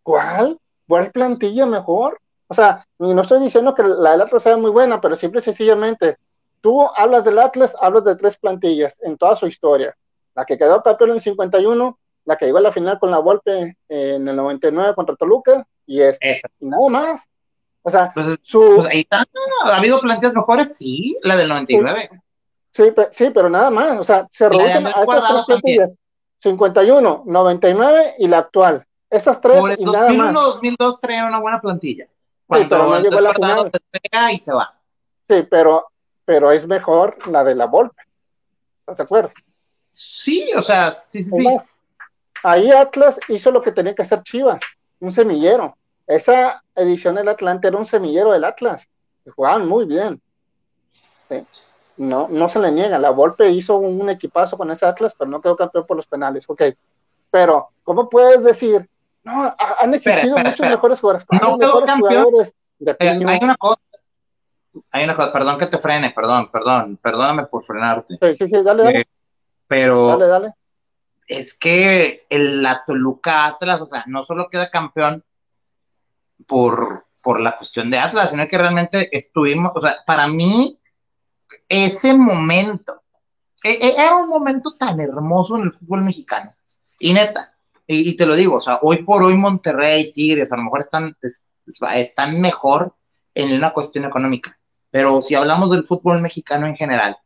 ¿Cuál? 0.02 0.58
¿Cuál 0.88 1.12
plantilla 1.12 1.68
mejor? 1.68 2.20
O 2.48 2.56
sea, 2.56 2.84
no 2.98 3.22
estoy 3.22 3.41
diciendo 3.41 3.76
que 3.76 3.84
la 3.84 4.14
del 4.14 4.22
Atlas 4.22 4.41
sea 4.41 4.58
muy 4.58 4.72
buena, 4.72 5.00
pero 5.00 5.16
simple 5.16 5.41
y 5.41 5.44
sencillamente, 5.44 6.18
tú 6.60 6.88
hablas 6.98 7.24
del 7.24 7.38
Atlas, 7.38 7.76
hablas 7.80 8.04
de 8.04 8.16
tres 8.16 8.36
plantillas 8.36 8.95
en 9.02 9.16
toda 9.20 9.36
su 9.36 9.45
historia. 9.45 9.95
La 10.34 10.44
que 10.44 10.58
quedó 10.58 10.82
campeón 10.82 11.12
en 11.12 11.18
el 11.18 11.22
51, 11.22 12.00
la 12.26 12.36
que 12.36 12.45
llegó 12.45 12.58
a 12.58 12.62
la 12.62 12.72
final 12.72 12.98
con 12.98 13.12
la 13.12 13.20
Volpe 13.20 13.78
en 13.88 14.28
el 14.28 14.36
99 14.36 14.95
contra 14.95 15.16
Toluca, 15.16 15.68
y 15.85 16.01
esta. 16.01 16.49
Y 16.60 16.65
nada 16.65 16.89
más. 16.89 17.22
O 17.81 17.91
sea, 17.91 18.11
Pues, 18.14 18.38
su, 18.43 18.73
pues 18.76 18.88
ahí 18.88 18.99
está. 19.01 19.26
¿Ha 19.65 19.77
habido 19.77 19.99
plantillas 19.99 20.34
mejores? 20.34 20.77
Sí, 20.77 21.18
la 21.22 21.35
del 21.35 21.49
99. 21.49 22.10
Sí, 22.72 22.91
pe- 22.91 23.10
sí, 23.11 23.30
pero 23.34 23.49
nada 23.49 23.69
más, 23.69 23.99
o 23.99 24.03
sea, 24.03 24.27
se 24.31 24.47
reducen 24.49 24.88
a 24.88 24.89
estas 24.91 25.27
tres 25.27 25.45
plantillas, 25.45 25.91
51, 26.39 27.23
99 27.26 28.15
y 28.19 28.27
la 28.27 28.39
actual. 28.39 28.85
Esas 29.10 29.39
tres 29.41 29.60
Por 29.60 29.72
el 29.72 29.80
y 29.80 29.85
nada 29.85 30.11
más. 30.14 30.34
2001-2002 30.35 30.99
traía 30.99 31.26
una 31.26 31.39
buena 31.39 31.61
plantilla. 31.61 32.07
pero 32.47 32.68
Cuando 32.68 32.77
no 32.77 32.99
llegó 33.01 33.18
a 33.18 33.22
la 33.22 33.34
final. 33.34 33.72
despega 33.72 34.31
y 34.31 34.39
se 34.39 34.53
va. 34.53 34.80
Sí, 35.27 35.45
pero, 35.49 35.88
pero 36.26 36.51
es 36.51 36.65
mejor 36.65 37.15
la 37.27 37.43
de 37.43 37.53
la 37.55 37.65
Volpe. 37.68 38.01
¿Estás 38.80 38.97
de 38.97 39.03
acuerdo? 39.03 39.31
Sí, 39.91 40.49
o 40.55 40.61
sea, 40.61 40.89
sí, 40.91 41.22
sí, 41.22 41.41
sí. 41.43 41.47
ahí 42.43 42.72
Atlas 42.72 43.19
hizo 43.27 43.51
lo 43.51 43.61
que 43.61 43.72
tenía 43.72 43.93
que 43.93 44.01
hacer 44.01 44.23
Chivas, 44.23 44.60
un 45.03 45.11
semillero. 45.11 45.77
Esa 46.07 46.63
edición 46.75 47.15
del 47.15 47.27
Atlante 47.30 47.67
era 47.67 47.77
un 47.77 47.85
semillero 47.85 48.31
del 48.31 48.43
Atlas. 48.45 48.88
Y 49.25 49.30
jugaban 49.30 49.67
muy 49.67 49.85
bien. 49.85 50.21
Sí. 51.30 51.45
No, 51.97 52.27
no 52.30 52.49
se 52.49 52.59
le 52.59 52.71
niega. 52.71 52.97
La 52.99 53.11
Volpe 53.11 53.49
hizo 53.49 53.77
un 53.77 54.09
equipazo 54.09 54.57
con 54.57 54.71
ese 54.71 54.85
Atlas, 54.85 55.13
pero 55.17 55.30
no 55.30 55.41
quedó 55.41 55.55
campeón 55.55 55.85
por 55.85 55.97
los 55.97 56.07
penales. 56.07 56.45
Ok. 56.49 56.61
Pero, 57.30 57.69
¿cómo 57.84 58.09
puedes 58.09 58.43
decir? 58.43 58.89
No, 59.23 59.43
ha- 59.43 59.55
han 59.80 59.93
existido 59.93 60.21
espera, 60.35 60.38
muchos 60.39 60.53
espera. 60.55 60.69
mejores 60.71 60.99
jugadores. 60.99 61.27
No 61.31 61.39
¿Cuáles 61.39 61.57
quedó 61.57 61.67
mejores 61.67 61.88
campeón. 61.89 62.23
jugadores 62.23 62.53
de 62.80 62.91
Eh, 62.91 62.95
hay 63.09 63.39
una 63.41 63.55
cosa. 63.55 63.81
Hay 64.91 65.03
una 65.03 65.15
cosa, 65.15 65.31
perdón 65.31 65.57
que 65.59 65.67
te 65.67 65.77
frene, 65.77 66.11
perdón, 66.15 66.49
perdón, 66.51 66.97
perdóname 66.97 67.45
por 67.45 67.63
frenarte. 67.63 68.15
Sí, 68.17 68.35
sí, 68.35 68.47
sí, 68.47 68.63
dale, 68.63 68.84
dale, 68.84 68.99
Eh, 69.01 69.05
pero 69.67 70.07
dale, 70.07 70.25
dale. 70.27 70.53
Es 71.28 71.58
que 71.58 72.26
el, 72.30 72.62
la 72.62 72.84
Toluca 72.86 73.45
Atlas, 73.45 73.82
o 73.82 73.88
sea, 73.88 74.04
no 74.08 74.24
solo 74.24 74.50
queda 74.50 74.70
campeón 74.70 75.24
por, 76.48 77.06
por 77.24 77.40
la 77.40 77.58
cuestión 77.58 77.90
de 77.90 77.98
Atlas, 78.00 78.32
sino 78.32 78.48
que 78.48 78.58
realmente 78.58 79.10
estuvimos, 79.16 79.72
o 79.76 79.82
sea, 79.82 79.98
para 80.06 80.28
mí, 80.28 80.80
ese 81.70 82.14
momento, 82.14 83.02
e- 83.64 83.72
e- 83.72 83.95
era 83.98 84.16
un 84.18 84.30
momento 84.30 84.76
tan 84.78 85.00
hermoso 85.00 85.56
en 85.58 85.64
el 85.64 85.72
fútbol 85.72 86.04
mexicano. 86.04 86.54
Y 87.00 87.14
neta, 87.14 87.56
y, 87.88 88.10
y 88.10 88.16
te 88.18 88.26
lo 88.26 88.36
digo, 88.36 88.56
o 88.56 88.62
sea, 88.62 88.80
hoy 88.82 89.04
por 89.04 89.24
hoy 89.24 89.36
Monterrey, 89.36 90.12
Tigres, 90.14 90.52
a 90.52 90.58
lo 90.58 90.64
mejor 90.64 90.82
están, 90.82 91.16
es- 91.22 91.52
están 91.95 92.41
mejor 92.41 92.94
en 93.34 93.54
una 93.54 93.72
cuestión 93.74 94.06
económica. 94.06 94.58
Pero 94.91 95.22
si 95.22 95.34
hablamos 95.36 95.72
del 95.72 95.88
fútbol 95.88 96.22
mexicano 96.22 96.68
en 96.68 96.76
general, 96.76 97.18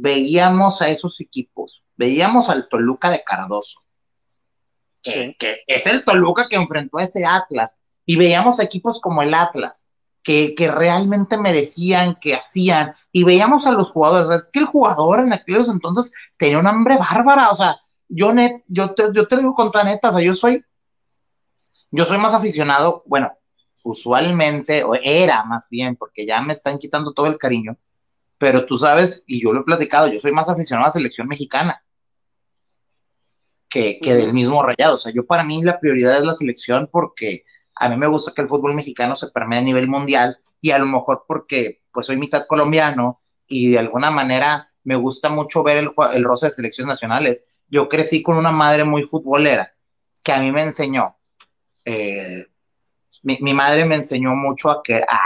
veíamos 0.00 0.82
a 0.82 0.88
esos 0.88 1.20
equipos, 1.20 1.84
veíamos 1.96 2.48
al 2.48 2.68
Toluca 2.68 3.10
de 3.10 3.22
Cardoso, 3.24 3.80
que, 5.02 5.36
que 5.38 5.60
es 5.66 5.86
el 5.86 6.04
Toluca 6.04 6.48
que 6.48 6.56
enfrentó 6.56 6.98
a 6.98 7.04
ese 7.04 7.24
Atlas, 7.24 7.82
y 8.04 8.16
veíamos 8.16 8.60
equipos 8.60 9.00
como 9.00 9.22
el 9.22 9.34
Atlas, 9.34 9.92
que, 10.22 10.54
que 10.54 10.70
realmente 10.70 11.38
merecían, 11.38 12.16
que 12.20 12.34
hacían, 12.34 12.94
y 13.12 13.24
veíamos 13.24 13.66
a 13.66 13.72
los 13.72 13.90
jugadores, 13.90 14.42
es 14.42 14.50
que 14.50 14.58
el 14.58 14.66
jugador 14.66 15.20
en 15.20 15.32
aquellos 15.32 15.68
entonces 15.68 16.12
tenía 16.36 16.58
una 16.58 16.70
hambre 16.70 16.96
bárbara, 16.96 17.50
o 17.50 17.54
sea, 17.54 17.80
yo, 18.08 18.32
net, 18.32 18.62
yo, 18.66 18.94
te, 18.94 19.04
yo 19.14 19.26
te 19.26 19.36
digo 19.36 19.54
con 19.54 19.70
toda 19.70 19.84
neta, 19.84 20.10
o 20.10 20.12
sea, 20.12 20.22
yo 20.22 20.34
soy, 20.34 20.64
yo 21.90 22.04
soy 22.04 22.18
más 22.18 22.34
aficionado, 22.34 23.04
bueno, 23.06 23.32
usualmente, 23.84 24.82
o 24.82 24.94
era 24.94 25.44
más 25.44 25.68
bien, 25.70 25.94
porque 25.96 26.26
ya 26.26 26.40
me 26.42 26.52
están 26.52 26.78
quitando 26.78 27.12
todo 27.12 27.26
el 27.26 27.38
cariño, 27.38 27.76
pero 28.38 28.66
tú 28.66 28.78
sabes, 28.78 29.22
y 29.26 29.42
yo 29.42 29.52
lo 29.52 29.60
he 29.60 29.64
platicado, 29.64 30.08
yo 30.08 30.20
soy 30.20 30.32
más 30.32 30.48
aficionado 30.48 30.84
a 30.84 30.88
la 30.88 30.92
selección 30.92 31.28
mexicana 31.28 31.82
que, 33.68 33.98
que 34.00 34.14
del 34.14 34.32
mismo 34.32 34.62
rayado. 34.62 34.96
O 34.96 34.98
sea, 34.98 35.12
yo 35.12 35.26
para 35.26 35.42
mí 35.42 35.62
la 35.62 35.80
prioridad 35.80 36.18
es 36.18 36.24
la 36.24 36.34
selección 36.34 36.88
porque 36.90 37.44
a 37.74 37.88
mí 37.88 37.96
me 37.96 38.06
gusta 38.06 38.32
que 38.34 38.42
el 38.42 38.48
fútbol 38.48 38.74
mexicano 38.74 39.16
se 39.16 39.28
permee 39.28 39.58
a 39.58 39.62
nivel 39.62 39.88
mundial 39.88 40.38
y 40.60 40.70
a 40.70 40.78
lo 40.78 40.86
mejor 40.86 41.24
porque 41.26 41.82
pues 41.92 42.06
soy 42.06 42.16
mitad 42.16 42.46
colombiano 42.46 43.20
y 43.46 43.70
de 43.70 43.78
alguna 43.78 44.10
manera 44.10 44.72
me 44.84 44.96
gusta 44.96 45.28
mucho 45.28 45.62
ver 45.62 45.78
el, 45.78 45.90
el 46.14 46.24
roce 46.24 46.46
de 46.46 46.52
selecciones 46.52 46.88
nacionales. 46.88 47.48
Yo 47.68 47.88
crecí 47.88 48.22
con 48.22 48.36
una 48.36 48.52
madre 48.52 48.84
muy 48.84 49.02
futbolera 49.02 49.74
que 50.22 50.32
a 50.32 50.40
mí 50.40 50.52
me 50.52 50.62
enseñó. 50.62 51.16
Eh, 51.84 52.46
mi, 53.22 53.38
mi, 53.40 53.54
madre 53.54 53.84
me 53.84 53.96
enseñó 53.96 54.34
mucho 54.34 54.70
a 54.70 54.82
que 54.82 54.96
a, 54.96 55.20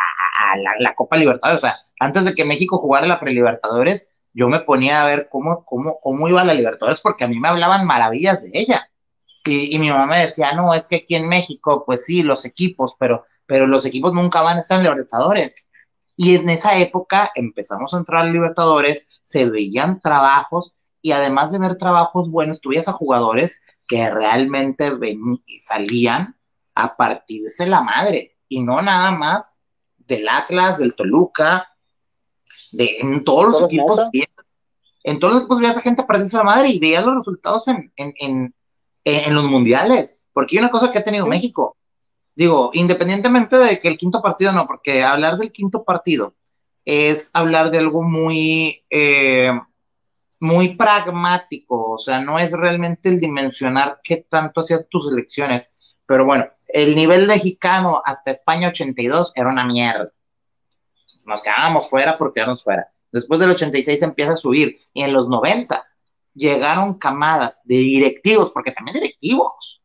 a 0.53 0.57
la, 0.57 0.73
la, 0.79 0.95
Copa 0.95 1.17
Libertadores. 1.17 1.63
O 1.63 1.67
sea, 1.67 1.79
antes 2.01 2.25
de 2.25 2.35
que 2.35 2.45
México 2.45 2.79
jugara 2.79 3.07
la 3.07 3.21
Prelibertadores, 3.21 4.15
yo 4.33 4.49
me 4.49 4.61
ponía 4.61 5.03
a 5.03 5.07
ver 5.07 5.29
cómo, 5.31 5.65
cómo, 5.65 6.01
cómo 6.01 6.29
iba 6.29 6.43
la 6.45 6.55
Libertadores 6.55 7.01
porque 7.01 7.25
a 7.25 7.29
mí 7.29 7.39
me 7.39 7.49
hablaban 7.49 7.87
maravillas 7.87 8.43
de 8.43 8.51
ella. 8.55 8.91
Y, 9.45 9.79
mi 9.79 9.89
mamá 9.89 10.07
me 10.07 10.21
decía, 10.21 10.53
no, 10.53 10.75
es 10.75 10.87
que 10.87 10.97
aquí 10.97 11.15
en 11.15 11.29
México, 11.29 11.85
pues 11.87 12.05
sí, 12.05 12.23
los 12.23 12.45
equipos, 12.45 12.97
pero, 12.99 13.25
pero 13.47 13.67
los 13.67 13.85
equipos 13.87 14.13
nunca 14.13 14.43
van 14.43 14.59
a 14.59 14.61
estar 14.61 14.79
en 14.79 14.85
Libertadores. 14.85 15.67
Y 16.17 16.37
en 16.37 16.49
esa 16.51 16.79
época 16.79 17.31
empezamos 17.35 17.95
a 17.95 17.99
entrar 17.99 18.27
a 18.27 18.31
Libertadores, 18.31 19.21
se 19.23 19.49
veían 19.49 20.01
trabajos 20.01 20.77
y 21.03 21.13
además 21.13 21.53
de 21.53 21.59
ver 21.59 21.77
trabajos 21.77 22.31
buenos, 22.31 22.61
tuvías 22.61 22.89
a 22.89 22.93
jugadores 22.93 23.63
que 23.87 24.11
realmente 24.11 24.91
ven, 24.91 25.43
salían 25.61 26.37
a 26.75 26.97
partirse 26.97 27.67
la 27.67 27.81
madre 27.81 28.37
y 28.49 28.63
no 28.63 28.83
nada 28.83 29.11
más 29.11 29.61
del 29.97 30.29
Atlas, 30.29 30.79
del 30.79 30.95
Toluca, 30.95 31.70
de 32.73 32.99
en 33.01 33.25
todos 33.25 33.45
los 33.45 33.59
¿Todos 33.59 33.73
equipos, 33.73 34.01
veías, 34.13 34.29
en 35.05 35.19
todos 35.19 35.35
los 35.35 35.43
equipos 35.43 35.61
veías 35.61 35.77
a 35.77 35.83
gente 35.83 36.03
partirse 36.05 36.37
la 36.37 36.45
madre 36.45 36.69
y 36.69 36.79
veías 36.79 37.05
los 37.05 37.17
resultados 37.17 37.69
en, 37.69 37.93
en, 37.97 38.15
en, 38.19 38.55
en, 39.05 39.35
los 39.35 39.45
mundiales, 39.45 40.21
porque 40.33 40.57
hay 40.57 40.61
una 40.61 40.71
cosa 40.71 40.93
que 40.93 40.99
ha 40.99 41.05
tenido 41.05 41.25
sí. 41.25 41.31
México, 41.31 41.77
digo, 42.35 42.71
independientemente 42.73 43.57
de 43.57 43.81
que 43.81 43.89
el 43.89 43.99
quinto 43.99 44.23
partido 44.23 44.53
no, 44.53 44.67
porque 44.67 45.03
hablar 45.03 45.37
del 45.37 45.53
quinto 45.53 45.85
partido 45.85 46.35
es 46.85 47.31
hablar 47.35 47.71
de 47.71 47.79
algo 47.79 48.03
muy, 48.03 48.83
eh, 48.91 49.53
muy 50.39 50.77
pragmático, 50.77 51.91
o 51.91 51.99
sea, 51.99 52.21
no 52.21 52.39
es 52.39 52.53
realmente 52.53 53.09
el 53.09 53.21
dimensionar 53.21 54.01
qué 54.03 54.25
tanto 54.29 54.61
hacían 54.61 54.87
tus 54.89 55.11
elecciones, 55.13 55.99
pero 56.07 56.25
bueno, 56.25 56.47
el 56.69 56.97
nivel 56.97 57.27
mexicano 57.27 58.03
hasta 58.05 58.31
España 58.31 58.69
82 58.69 59.33
era 59.35 59.49
una 59.49 59.65
mierda. 59.65 60.11
Nos 61.25 61.43
quedábamos 61.43 61.89
fuera 61.89 62.17
por 62.19 62.33
quedarnos 62.33 62.63
fuera. 62.63 62.89
Después 63.13 63.41
del 63.41 63.51
86 63.51 64.03
empieza 64.03 64.35
a 64.35 64.37
subir 64.37 64.79
y 64.95 65.03
en 65.03 65.13
los 65.13 65.29
90 65.29 65.81
llegaron 66.35 66.95
camadas 66.95 67.63
de 67.65 67.77
directivos, 67.77 68.53
porque 68.53 68.73
también 68.73 68.95
directivos, 68.95 69.83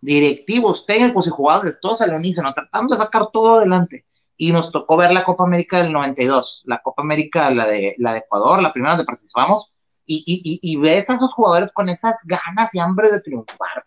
directivos, 0.00 0.86
técnicos 0.86 1.26
y 1.26 1.30
jugadores, 1.30 1.78
todos 1.80 2.00
al 2.02 2.14
unísono, 2.14 2.52
tratando 2.52 2.94
de 2.94 3.02
sacar 3.02 3.30
todo 3.32 3.56
adelante. 3.56 4.04
Y 4.36 4.52
nos 4.52 4.70
tocó 4.70 4.96
ver 4.96 5.10
la 5.10 5.24
Copa 5.24 5.44
América 5.44 5.82
del 5.82 5.92
92, 5.92 6.62
la 6.66 6.80
Copa 6.80 7.02
América, 7.02 7.50
la 7.50 7.66
de, 7.66 7.96
la 7.98 8.12
de 8.12 8.18
Ecuador, 8.18 8.62
la 8.62 8.72
primera 8.72 8.92
donde 8.92 9.06
participamos, 9.06 9.74
y, 10.06 10.22
y, 10.26 10.60
y, 10.62 10.72
y 10.72 10.76
ves 10.76 11.10
a 11.10 11.14
esos 11.16 11.34
jugadores 11.34 11.72
con 11.72 11.88
esas 11.88 12.14
ganas 12.24 12.74
y 12.74 12.78
hambre 12.78 13.10
de 13.10 13.20
triunfar 13.20 13.84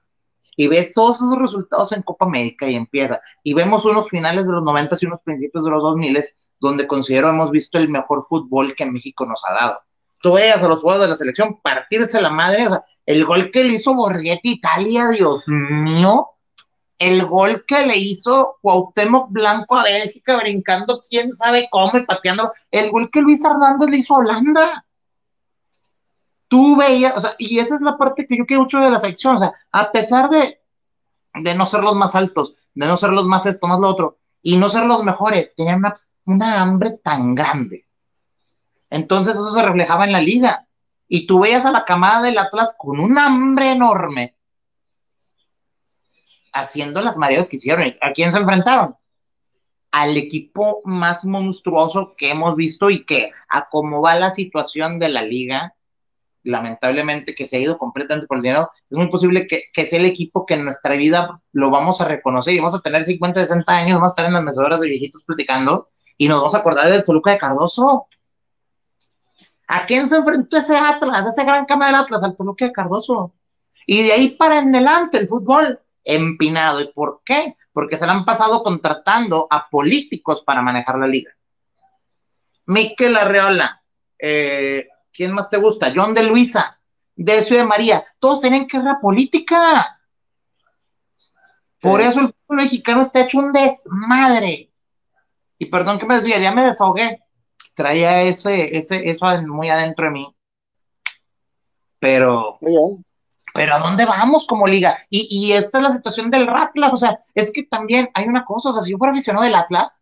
y 0.55 0.67
ves 0.67 0.93
todos 0.93 1.17
esos 1.17 1.37
resultados 1.39 1.91
en 1.91 2.03
Copa 2.03 2.25
América 2.25 2.69
y 2.69 2.75
empieza. 2.75 3.21
Y 3.43 3.53
vemos 3.53 3.85
unos 3.85 4.09
finales 4.09 4.45
de 4.45 4.53
los 4.53 4.63
90 4.63 4.97
y 5.01 5.05
unos 5.05 5.21
principios 5.21 5.63
de 5.63 5.71
los 5.71 5.81
2000 5.81 6.23
donde 6.61 6.87
considero 6.87 7.29
hemos 7.29 7.51
visto 7.51 7.77
el 7.77 7.89
mejor 7.89 8.25
fútbol 8.25 8.73
que 8.75 8.85
México 8.85 9.25
nos 9.25 9.43
ha 9.45 9.53
dado. 9.53 9.81
Tú 10.21 10.33
veas 10.33 10.63
a 10.63 10.67
los 10.69 10.81
jugadores 10.81 11.07
de 11.07 11.09
la 11.09 11.15
selección 11.17 11.59
partirse 11.61 12.21
la 12.21 12.29
madre, 12.29 12.67
o 12.67 12.69
sea, 12.69 12.85
el 13.05 13.25
gol 13.25 13.51
que 13.51 13.65
le 13.65 13.73
hizo 13.73 13.93
Borghetti 13.93 14.51
Italia, 14.51 15.09
Dios 15.09 15.45
mío, 15.47 16.29
el 16.99 17.25
gol 17.25 17.65
que 17.67 17.85
le 17.85 17.97
hizo 17.97 18.59
Cuauhtémoc 18.61 19.31
Blanco 19.31 19.75
a 19.75 19.83
Bélgica 19.83 20.37
brincando 20.37 21.03
quién 21.09 21.33
sabe 21.33 21.67
cómo 21.69 21.97
y 21.97 22.05
pateando, 22.05 22.53
el 22.69 22.91
gol 22.91 23.09
que 23.11 23.21
Luis 23.21 23.43
Hernández 23.43 23.89
le 23.89 23.97
hizo 23.97 24.15
a 24.15 24.19
Holanda 24.19 24.85
tú 26.51 26.75
veías, 26.75 27.15
o 27.15 27.21
sea, 27.21 27.33
y 27.37 27.59
esa 27.59 27.75
es 27.75 27.81
la 27.81 27.97
parte 27.97 28.27
que 28.27 28.37
yo 28.37 28.45
quiero 28.45 28.63
mucho 28.63 28.81
de 28.81 28.91
la 28.91 28.99
selección, 28.99 29.37
o 29.37 29.39
sea, 29.39 29.53
a 29.71 29.89
pesar 29.93 30.29
de, 30.29 30.59
de 31.33 31.55
no 31.55 31.65
ser 31.65 31.81
los 31.81 31.95
más 31.95 32.13
altos, 32.13 32.55
de 32.73 32.87
no 32.87 32.97
ser 32.97 33.11
los 33.11 33.25
más 33.25 33.45
esto, 33.45 33.67
más 33.67 33.79
lo 33.79 33.87
otro, 33.87 34.17
y 34.41 34.57
no 34.57 34.69
ser 34.69 34.83
los 34.83 35.01
mejores, 35.01 35.55
tenían 35.55 35.79
una, 35.79 36.01
una 36.31 36.61
hambre 36.61 36.91
tan 37.03 37.35
grande, 37.35 37.85
Entonces 38.89 39.35
eso 39.35 39.51
se 39.51 39.61
reflejaba 39.61 40.05
en 40.05 40.11
la 40.11 40.21
liga. 40.21 40.67
Y 41.07 41.27
tú 41.27 41.41
veías 41.41 41.65
a 41.65 41.71
la 41.71 41.85
camada 41.85 42.21
del 42.21 42.37
Atlas 42.37 42.75
con 42.77 42.99
un 42.99 43.17
hambre 43.17 43.71
enorme, 43.71 44.37
haciendo 46.53 47.01
las 47.01 47.17
mareas 47.17 47.49
que 47.49 47.57
hicieron. 47.57 47.93
¿A 48.01 48.13
quién 48.13 48.31
se 48.31 48.37
enfrentaron? 48.37 48.95
Al 49.91 50.15
equipo 50.15 50.81
más 50.85 51.25
monstruoso 51.25 52.15
que 52.17 52.31
hemos 52.31 52.55
visto 52.55 52.89
y 52.89 53.05
que, 53.05 53.31
a 53.49 53.67
cómo 53.69 54.01
va 54.01 54.15
la 54.15 54.33
situación 54.33 54.99
de 54.99 55.09
la 55.09 55.23
liga, 55.23 55.75
lamentablemente 56.43 57.35
que 57.35 57.45
se 57.45 57.57
ha 57.57 57.59
ido 57.59 57.77
completamente 57.77 58.27
por 58.27 58.37
el 58.37 58.43
dinero, 58.43 58.71
es 58.89 58.97
muy 58.97 59.09
posible 59.09 59.47
que, 59.47 59.63
que, 59.73 59.85
sea 59.85 59.99
el 59.99 60.05
equipo 60.05 60.45
que 60.45 60.55
en 60.55 60.63
nuestra 60.63 60.95
vida 60.95 61.41
lo 61.51 61.69
vamos 61.69 62.01
a 62.01 62.07
reconocer 62.07 62.53
y 62.53 62.59
vamos 62.59 62.75
a 62.75 62.81
tener 62.81 63.05
50, 63.05 63.41
60 63.41 63.77
años, 63.77 63.95
vamos 63.95 64.11
a 64.11 64.13
estar 64.13 64.25
en 64.25 64.33
las 64.33 64.43
mesadoras 64.43 64.79
de 64.79 64.89
viejitos 64.89 65.23
platicando 65.23 65.89
y 66.21 66.27
nos 66.27 66.37
vamos 66.37 66.53
a 66.53 66.59
acordar 66.59 66.87
del 66.87 67.03
Toluca 67.03 67.31
de 67.31 67.39
Cardoso. 67.39 68.07
¿A 69.67 69.87
quién 69.87 70.07
se 70.07 70.17
enfrentó 70.17 70.55
ese 70.55 70.77
Atlas, 70.77 71.25
ese 71.25 71.43
gran 71.43 71.65
cama 71.65 71.87
del 71.87 71.95
Atlas? 71.95 72.23
Al 72.23 72.37
Toluca 72.37 72.63
de 72.63 72.71
Cardoso. 72.71 73.33
Y 73.87 74.03
de 74.03 74.13
ahí 74.13 74.29
para 74.35 74.59
en 74.59 74.75
adelante 74.75 75.17
el 75.17 75.27
fútbol 75.27 75.79
empinado. 76.03 76.79
¿Y 76.79 76.93
por 76.93 77.23
qué? 77.25 77.57
Porque 77.73 77.97
se 77.97 78.05
le 78.05 78.11
han 78.11 78.23
pasado 78.23 78.61
contratando 78.61 79.47
a 79.49 79.67
políticos 79.67 80.43
para 80.43 80.61
manejar 80.61 80.99
la 80.99 81.07
liga. 81.07 81.31
Miquel 82.67 83.17
Arreola, 83.17 83.81
eh, 84.19 84.89
¿quién 85.11 85.33
más 85.33 85.49
te 85.49 85.57
gusta? 85.57 85.91
John 85.95 86.13
de 86.13 86.21
Luisa, 86.21 86.79
de 87.15 87.65
María, 87.67 88.05
todos 88.19 88.41
tienen 88.41 88.67
guerra 88.67 88.99
política. 89.01 89.99
Por 91.79 91.99
eso 91.99 92.19
el 92.19 92.27
fútbol 92.27 92.57
mexicano 92.57 93.01
está 93.01 93.21
hecho 93.21 93.39
un 93.39 93.51
desmadre. 93.51 94.70
Y 95.61 95.67
perdón 95.67 95.99
que 95.99 96.07
me 96.07 96.15
desvíe, 96.15 96.41
ya 96.41 96.51
me 96.51 96.65
desahogué. 96.65 97.21
Traía 97.75 98.23
ese, 98.23 98.75
ese, 98.75 99.07
eso 99.07 99.27
muy 99.43 99.69
adentro 99.69 100.05
de 100.05 100.11
mí. 100.11 100.35
Pero, 101.99 102.57
pero 103.53 103.75
¿a 103.75 103.77
dónde 103.77 104.05
vamos 104.05 104.47
como 104.47 104.65
liga? 104.65 104.97
Y, 105.11 105.27
y 105.29 105.51
esta 105.51 105.77
es 105.77 105.83
la 105.83 105.91
situación 105.91 106.31
del 106.31 106.49
Atlas, 106.49 106.91
o 106.93 106.97
sea, 106.97 107.19
es 107.35 107.53
que 107.53 107.61
también 107.61 108.09
hay 108.15 108.27
una 108.27 108.43
cosa, 108.43 108.69
o 108.69 108.73
sea, 108.73 108.81
si 108.81 108.89
yo 108.89 108.97
fuera 108.97 109.11
aficionado 109.11 109.43
del 109.43 109.53
Atlas, 109.53 110.01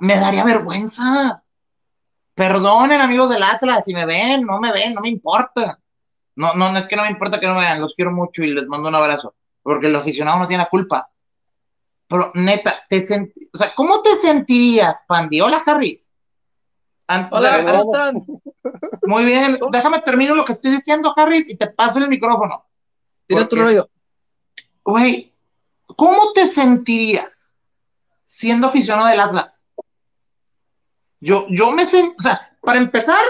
me 0.00 0.16
daría 0.18 0.44
vergüenza. 0.44 1.42
Perdonen, 2.34 3.02
amigos 3.02 3.28
del 3.28 3.42
Atlas, 3.42 3.84
si 3.84 3.92
me 3.92 4.06
ven, 4.06 4.46
no 4.46 4.60
me 4.60 4.72
ven, 4.72 4.94
no 4.94 5.02
me 5.02 5.10
importa. 5.10 5.78
No, 6.36 6.54
no, 6.54 6.74
es 6.78 6.86
que 6.86 6.96
no 6.96 7.02
me 7.02 7.10
importa 7.10 7.38
que 7.38 7.46
no 7.46 7.54
me 7.54 7.60
vean, 7.60 7.82
los 7.82 7.94
quiero 7.94 8.12
mucho 8.12 8.42
y 8.42 8.54
les 8.54 8.66
mando 8.66 8.88
un 8.88 8.94
abrazo, 8.94 9.34
porque 9.62 9.88
el 9.88 9.96
aficionado 9.96 10.38
no 10.38 10.48
tiene 10.48 10.66
culpa. 10.70 11.10
Pero 12.08 12.32
neta, 12.34 12.74
te 12.88 13.04
o 13.52 13.58
sea, 13.58 13.74
¿cómo 13.74 14.02
te 14.02 14.16
sentirías, 14.16 15.04
Pandi? 15.06 15.40
Hola, 15.40 15.62
Harris. 15.64 16.12
Hola, 17.30 18.12
Muy 19.02 19.24
bien, 19.24 19.58
déjame 19.70 20.00
termino 20.00 20.34
lo 20.34 20.44
que 20.44 20.52
estoy 20.52 20.72
diciendo, 20.72 21.12
Harris, 21.16 21.48
y 21.48 21.56
te 21.56 21.66
paso 21.66 21.98
el 21.98 22.08
micrófono. 22.08 22.64
Tira 23.26 23.48
tu 23.48 23.56
rollo. 23.56 23.88
Güey, 24.82 25.32
¿cómo 25.96 26.32
te 26.32 26.46
sentirías 26.46 27.54
siendo 28.26 28.66
aficionado 28.66 29.08
del 29.08 29.20
Atlas? 29.20 29.66
Yo, 31.20 31.46
yo 31.48 31.72
me 31.72 31.86
siento, 31.86 32.16
o 32.18 32.22
sea, 32.22 32.54
para 32.60 32.78
empezar, 32.78 33.22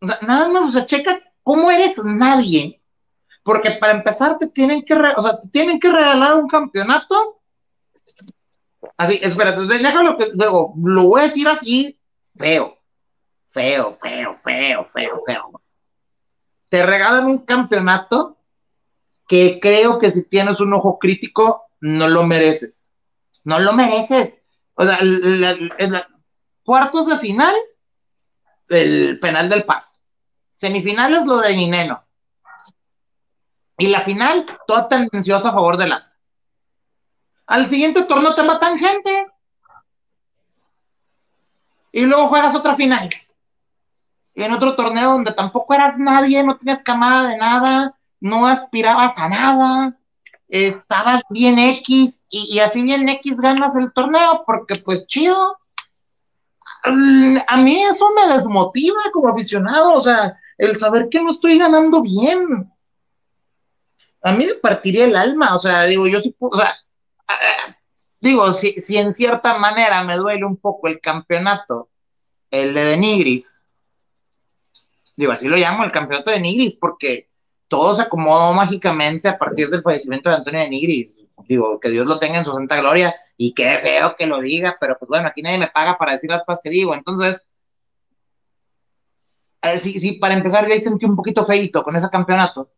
o 0.00 0.06
sea, 0.06 0.18
nada 0.22 0.48
más, 0.48 0.64
o 0.64 0.72
sea, 0.72 0.86
checa 0.86 1.20
cómo 1.42 1.70
eres 1.70 1.98
nadie, 2.04 2.80
porque 3.42 3.72
para 3.72 3.92
empezar 3.92 4.38
te 4.38 4.46
tienen 4.48 4.82
que, 4.84 4.94
o 4.94 5.22
sea, 5.22 5.38
te 5.40 5.48
tienen 5.48 5.78
que 5.80 5.90
regalar 5.90 6.36
un 6.36 6.48
campeonato. 6.48 7.39
Así, 8.96 9.18
espérate, 9.22 9.66
déjalo 9.66 10.16
que 10.16 10.30
luego, 10.34 10.74
lo 10.82 11.04
voy 11.04 11.20
a 11.20 11.24
decir 11.24 11.48
así, 11.48 11.98
feo, 12.36 12.78
feo, 13.48 13.92
feo, 13.92 14.34
feo, 14.34 14.84
feo, 14.86 15.22
feo. 15.26 15.62
Te 16.68 16.86
regalan 16.86 17.26
un 17.26 17.38
campeonato 17.38 18.38
que 19.28 19.58
creo 19.60 19.98
que 19.98 20.10
si 20.10 20.28
tienes 20.28 20.60
un 20.60 20.72
ojo 20.72 20.98
crítico, 20.98 21.66
no 21.80 22.08
lo 22.08 22.26
mereces. 22.26 22.92
No 23.44 23.58
lo 23.58 23.72
mereces. 23.72 24.38
O 24.74 24.84
sea, 24.84 24.98
la, 25.02 25.56
la, 25.78 26.08
Cuartos 26.64 27.06
de 27.06 27.18
final, 27.18 27.54
el 28.68 29.18
penal 29.18 29.48
del 29.48 29.64
paso. 29.64 29.94
Semifinales, 30.50 31.26
lo 31.26 31.38
de 31.38 31.56
Nineno. 31.56 32.04
Y 33.78 33.88
la 33.88 34.02
final, 34.02 34.46
toda 34.66 34.88
tendenciosa 34.88 35.48
a 35.48 35.52
favor 35.52 35.76
del 35.76 35.92
Atlas. 35.92 36.09
Al 37.50 37.68
siguiente 37.68 38.04
torneo 38.04 38.32
te 38.36 38.44
matan 38.44 38.78
gente. 38.78 39.26
Y 41.90 42.02
luego 42.02 42.28
juegas 42.28 42.54
otra 42.54 42.76
final. 42.76 43.10
Y 44.36 44.44
en 44.44 44.52
otro 44.52 44.76
torneo 44.76 45.10
donde 45.10 45.32
tampoco 45.32 45.74
eras 45.74 45.98
nadie, 45.98 46.44
no 46.44 46.56
tenías 46.56 46.84
camada 46.84 47.28
de 47.28 47.36
nada, 47.36 47.98
no 48.20 48.46
aspirabas 48.46 49.18
a 49.18 49.28
nada, 49.28 49.98
estabas 50.46 51.22
bien 51.28 51.58
X 51.58 52.24
y, 52.30 52.60
así 52.60 52.82
bien 52.82 53.08
X 53.08 53.40
ganas 53.40 53.74
el 53.74 53.92
torneo 53.92 54.44
porque 54.46 54.76
pues 54.76 55.08
chido 55.08 55.58
a 56.84 57.56
mí 57.56 57.82
eso 57.82 58.10
me 58.14 58.32
desmotiva 58.32 59.02
como 59.12 59.28
aficionado, 59.28 59.92
o 59.92 60.00
sea, 60.00 60.38
el 60.56 60.76
saber 60.76 61.08
que 61.10 61.20
no 61.20 61.30
estoy 61.30 61.58
ganando 61.58 62.00
bien. 62.00 62.72
A 64.22 64.32
mí 64.32 64.46
me 64.46 64.54
partiría 64.54 65.06
el 65.06 65.16
alma, 65.16 65.56
o 65.56 65.58
sea, 65.58 65.82
digo, 65.82 66.06
yo 66.06 66.20
sí, 66.20 66.34
o 66.38 66.56
digo, 68.20 68.52
si, 68.52 68.72
si 68.72 68.96
en 68.98 69.12
cierta 69.12 69.58
manera 69.58 70.04
me 70.04 70.16
duele 70.16 70.44
un 70.44 70.56
poco 70.56 70.88
el 70.88 71.00
campeonato, 71.00 71.88
el 72.50 72.74
de 72.74 72.84
Denigris, 72.84 73.62
digo, 75.16 75.32
así 75.32 75.48
lo 75.48 75.56
llamo, 75.56 75.84
el 75.84 75.92
campeonato 75.92 76.30
de 76.30 76.40
Nigris, 76.40 76.78
porque 76.80 77.28
todo 77.68 77.94
se 77.94 78.02
acomodó 78.02 78.52
mágicamente 78.54 79.28
a 79.28 79.38
partir 79.38 79.68
del 79.68 79.82
fallecimiento 79.82 80.30
de 80.30 80.36
Antonio 80.36 80.60
de 80.60 80.68
Nigris. 80.68 81.24
Digo, 81.46 81.78
que 81.78 81.90
Dios 81.90 82.06
lo 82.06 82.18
tenga 82.18 82.38
en 82.38 82.44
su 82.44 82.52
santa 82.52 82.80
gloria 82.80 83.14
y 83.36 83.52
qué 83.54 83.78
feo 83.78 84.16
que 84.16 84.26
lo 84.26 84.40
diga, 84.40 84.76
pero 84.80 84.98
pues 84.98 85.08
bueno, 85.08 85.28
aquí 85.28 85.42
nadie 85.42 85.58
me 85.58 85.68
paga 85.68 85.98
para 85.98 86.12
decir 86.12 86.30
las 86.30 86.42
cosas 86.42 86.62
que 86.62 86.70
digo. 86.70 86.94
Entonces, 86.94 87.44
eh, 89.62 89.78
sí, 89.78 90.00
sí, 90.00 90.12
para 90.12 90.34
empezar, 90.34 90.66
yo 90.68 90.74
sentí 90.80 91.04
un 91.04 91.16
poquito 91.16 91.44
feito 91.44 91.84
con 91.84 91.94
ese 91.94 92.08
campeonato. 92.08 92.70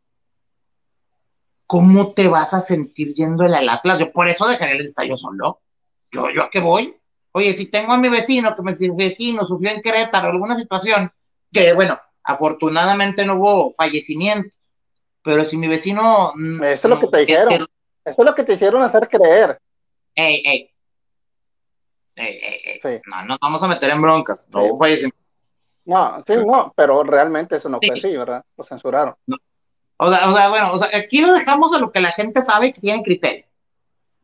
¿Cómo 1.72 2.12
te 2.12 2.28
vas 2.28 2.52
a 2.52 2.60
sentir 2.60 3.14
yendo 3.14 3.44
al 3.44 3.66
Atlas? 3.66 3.98
Yo 3.98 4.12
por 4.12 4.28
eso 4.28 4.46
dejaré 4.46 4.72
el 4.72 4.82
estadio 4.82 5.16
solo. 5.16 5.62
Yo, 6.10 6.28
yo 6.28 6.42
a 6.42 6.50
qué 6.50 6.60
voy. 6.60 6.94
Oye, 7.32 7.54
si 7.54 7.70
tengo 7.70 7.94
a 7.94 7.96
mi 7.96 8.10
vecino, 8.10 8.54
que 8.54 8.60
mi 8.60 8.90
vecino 8.90 9.46
sufrió 9.46 9.70
en 9.70 9.80
Querétaro 9.80 10.28
alguna 10.28 10.54
situación, 10.54 11.10
que 11.50 11.72
bueno, 11.72 11.98
afortunadamente 12.24 13.24
no 13.24 13.36
hubo 13.36 13.72
fallecimiento, 13.72 14.54
pero 15.24 15.46
si 15.46 15.56
mi 15.56 15.66
vecino. 15.66 16.34
Mm, 16.34 16.62
eso 16.62 16.88
es 16.88 16.94
lo 16.94 17.00
que 17.00 17.08
te 17.08 17.18
dijeron. 17.20 17.54
Eso 17.54 17.66
es 18.04 18.18
lo 18.18 18.34
que 18.34 18.44
te 18.44 18.52
hicieron 18.52 18.82
hacer 18.82 19.08
creer. 19.08 19.58
Ey, 20.14 20.42
ey. 20.44 20.70
Ey, 22.16 22.38
ey, 22.42 22.80
ey. 22.84 23.00
No, 23.10 23.24
no 23.24 23.38
vamos 23.40 23.62
a 23.62 23.68
meter 23.68 23.88
en 23.88 24.02
broncas. 24.02 24.46
No 24.52 24.64
hubo 24.64 24.76
fallecimiento. 24.76 25.16
No, 25.86 26.22
sí, 26.26 26.34
no, 26.36 26.70
pero 26.76 27.02
realmente 27.02 27.56
eso 27.56 27.70
no 27.70 27.78
fue 27.80 27.96
así, 27.96 28.14
¿verdad? 28.14 28.44
Lo 28.58 28.62
censuraron. 28.62 29.14
O, 30.04 30.10
sea, 30.10 30.28
o 30.28 30.34
sea, 30.34 30.48
bueno, 30.48 30.72
o 30.72 30.78
sea, 30.78 30.88
aquí 30.98 31.20
lo 31.20 31.32
dejamos 31.32 31.72
a 31.72 31.78
lo 31.78 31.92
que 31.92 32.00
la 32.00 32.10
gente 32.10 32.42
sabe 32.42 32.72
que 32.72 32.80
tiene 32.80 33.04
criterio. 33.04 33.46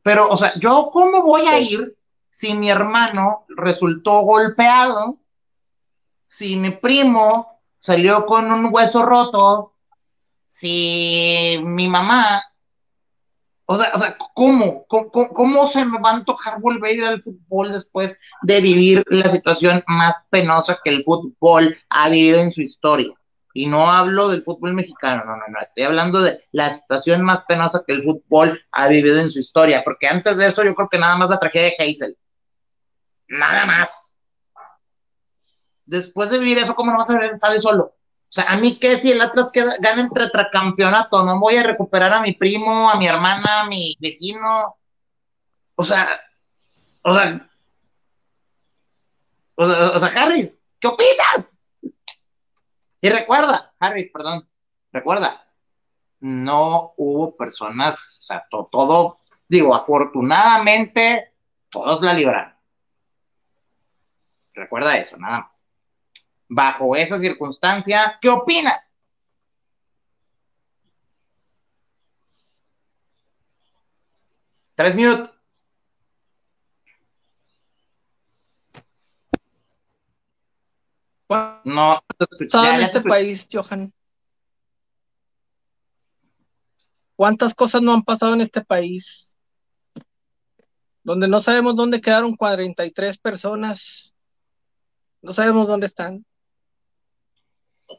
Pero, 0.03 0.29
o 0.29 0.37
sea, 0.37 0.53
yo, 0.59 0.91
¿cómo 0.93 1.23
voy 1.23 1.47
a 1.47 1.61
ir 1.61 1.97
si 2.31 2.53
mi 2.55 2.69
hermano 2.69 3.47
resultó 3.49 4.23
golpeado? 4.23 5.19
Si 6.27 6.57
mi 6.57 6.73
primo 6.73 7.61
salió 7.79 8.27
con 8.27 8.51
un 8.51 8.71
hueso 8.73 9.05
roto, 9.05 9.75
si 10.49 11.61
mi 11.63 11.87
mamá, 11.87 12.43
o 13.67 13.79
sea, 13.79 13.93
o 13.95 13.99
sea 13.99 14.19
¿cómo? 14.35 14.85
¿cómo? 14.89 15.67
se 15.69 15.85
me 15.85 16.01
va 16.01 16.11
a 16.11 16.15
antojar 16.15 16.61
volver 16.61 16.91
a 16.91 16.95
ir 16.95 17.05
al 17.05 17.23
fútbol 17.23 17.71
después 17.71 18.19
de 18.43 18.61
vivir 18.61 19.05
la 19.11 19.29
situación 19.29 19.85
más 19.87 20.27
penosa 20.29 20.77
que 20.83 20.91
el 20.91 21.05
fútbol 21.05 21.77
ha 21.89 22.09
vivido 22.09 22.41
en 22.41 22.51
su 22.51 22.63
historia? 22.63 23.18
Y 23.55 23.67
no 23.67 23.91
hablo 23.91 24.29
del 24.29 24.43
fútbol 24.43 24.75
mexicano, 24.75 25.25
no, 25.25 25.37
no, 25.37 25.43
no, 25.49 25.61
estoy 25.61 25.85
hablando 25.85 26.21
de 26.23 26.39
la 26.53 26.71
situación 26.71 27.23
más 27.23 27.45
penosa 27.45 27.83
que 27.87 27.95
el 27.95 28.03
fútbol 28.03 28.61
ha 28.71 28.89
vivido 28.89 29.19
en 29.21 29.31
su 29.31 29.41
historia, 29.41 29.83
porque 29.85 30.07
antes 30.07 30.37
de 30.37 30.47
eso 30.47 30.63
yo 30.63 30.75
creo 30.75 30.89
que 30.89 30.99
nada 30.99 31.17
más 31.17 31.31
la 31.31 31.39
tragedia 31.39 31.73
de 31.77 31.85
Hazel. 31.85 32.17
Nada 33.29 33.67
más. 33.67 34.17
Después 35.87 36.31
de 36.31 36.39
vivir 36.39 36.59
eso, 36.59 36.75
¿cómo 36.75 36.93
no 36.93 36.99
vas 36.99 37.11
a 37.11 37.19
ver 37.19 37.31
el 37.33 37.61
solo? 37.63 37.85
O 38.29 38.33
sea, 38.33 38.45
a 38.45 38.59
mí 38.59 38.79
qué 38.79 38.99
si 38.99 39.11
el 39.11 39.23
Atlas 39.23 39.51
queda, 39.51 39.75
gana 39.81 40.03
el 40.03 40.11
tetracampeonato, 40.11 41.25
no 41.25 41.41
voy 41.41 41.57
a 41.57 41.63
recuperar 41.63 42.13
a 42.13 42.21
mi 42.21 42.35
primo, 42.35 42.91
a 42.91 42.99
mi 42.99 43.07
hermana, 43.07 43.63
a 43.63 43.67
mi 43.67 43.97
vecino. 43.99 44.77
O 45.75 45.85
sea, 45.85 46.21
o 47.03 47.15
sea, 47.15 47.51
o 49.55 49.99
sea, 49.99 50.09
Harris, 50.09 50.61
¿qué 50.79 50.89
opinas? 50.89 51.55
Y 53.01 53.09
recuerda, 53.11 53.73
Harris, 53.79 54.11
perdón, 54.13 54.49
recuerda, 54.93 55.47
no 56.21 56.95
hubo 56.97 57.37
personas, 57.37 58.19
o 58.21 58.25
sea, 58.25 58.47
todo, 58.51 59.21
digo, 59.49 59.75
afortunadamente, 59.75 61.33
todos 61.71 62.03
la 62.03 62.13
libraron. 62.13 62.55
Recuerda 64.55 64.99
eso, 64.99 65.17
nada 65.17 65.41
más. 65.43 65.65
bajo 66.49 66.97
esa 66.97 67.19
circunstancia, 67.19 68.19
¿qué 68.21 68.29
opinas? 68.31 68.97
Tres 74.75 74.95
minutos. 74.95 75.38
No, 81.29 82.03
ya, 82.51 82.77
en 82.77 82.83
este 82.83 83.03
país, 83.03 83.47
Johan? 83.53 83.93
¿Cuántas 87.17 87.55
cosas 87.55 87.83
no 87.83 87.93
han 87.93 88.03
pasado 88.03 88.33
en 88.35 88.41
este 88.41 88.65
país? 88.65 89.37
Donde 91.03 91.29
no 91.29 91.41
sabemos 91.41 91.77
dónde 91.77 92.01
quedaron 92.01 92.37
43 92.37 93.19
personas. 93.19 94.15
No 95.21 95.33
sabemos 95.33 95.67
dónde 95.67 95.87
están. 95.87 96.25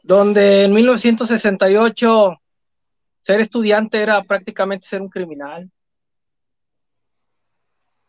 Donde 0.03 0.63
en 0.63 0.73
1968 0.73 2.37
ser 3.23 3.41
estudiante 3.41 4.01
era 4.01 4.23
prácticamente 4.23 4.87
ser 4.87 5.01
un 5.01 5.09
criminal. 5.09 5.69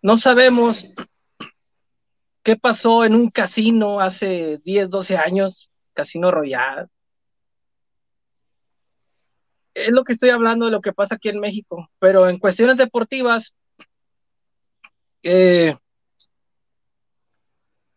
No 0.00 0.16
sabemos 0.16 0.94
¿Qué 2.42 2.56
pasó 2.56 3.04
en 3.04 3.14
un 3.14 3.30
casino 3.30 4.00
hace 4.00 4.58
10, 4.64 4.88
12 4.88 5.16
años? 5.16 5.70
Casino 5.92 6.30
Royal. 6.30 6.88
Es 9.74 9.92
lo 9.92 10.04
que 10.04 10.14
estoy 10.14 10.30
hablando 10.30 10.66
de 10.66 10.72
lo 10.72 10.80
que 10.80 10.92
pasa 10.92 11.16
aquí 11.16 11.28
en 11.28 11.40
México, 11.40 11.90
pero 11.98 12.28
en 12.28 12.38
cuestiones 12.38 12.76
deportivas, 12.76 13.54
eh, 15.22 15.76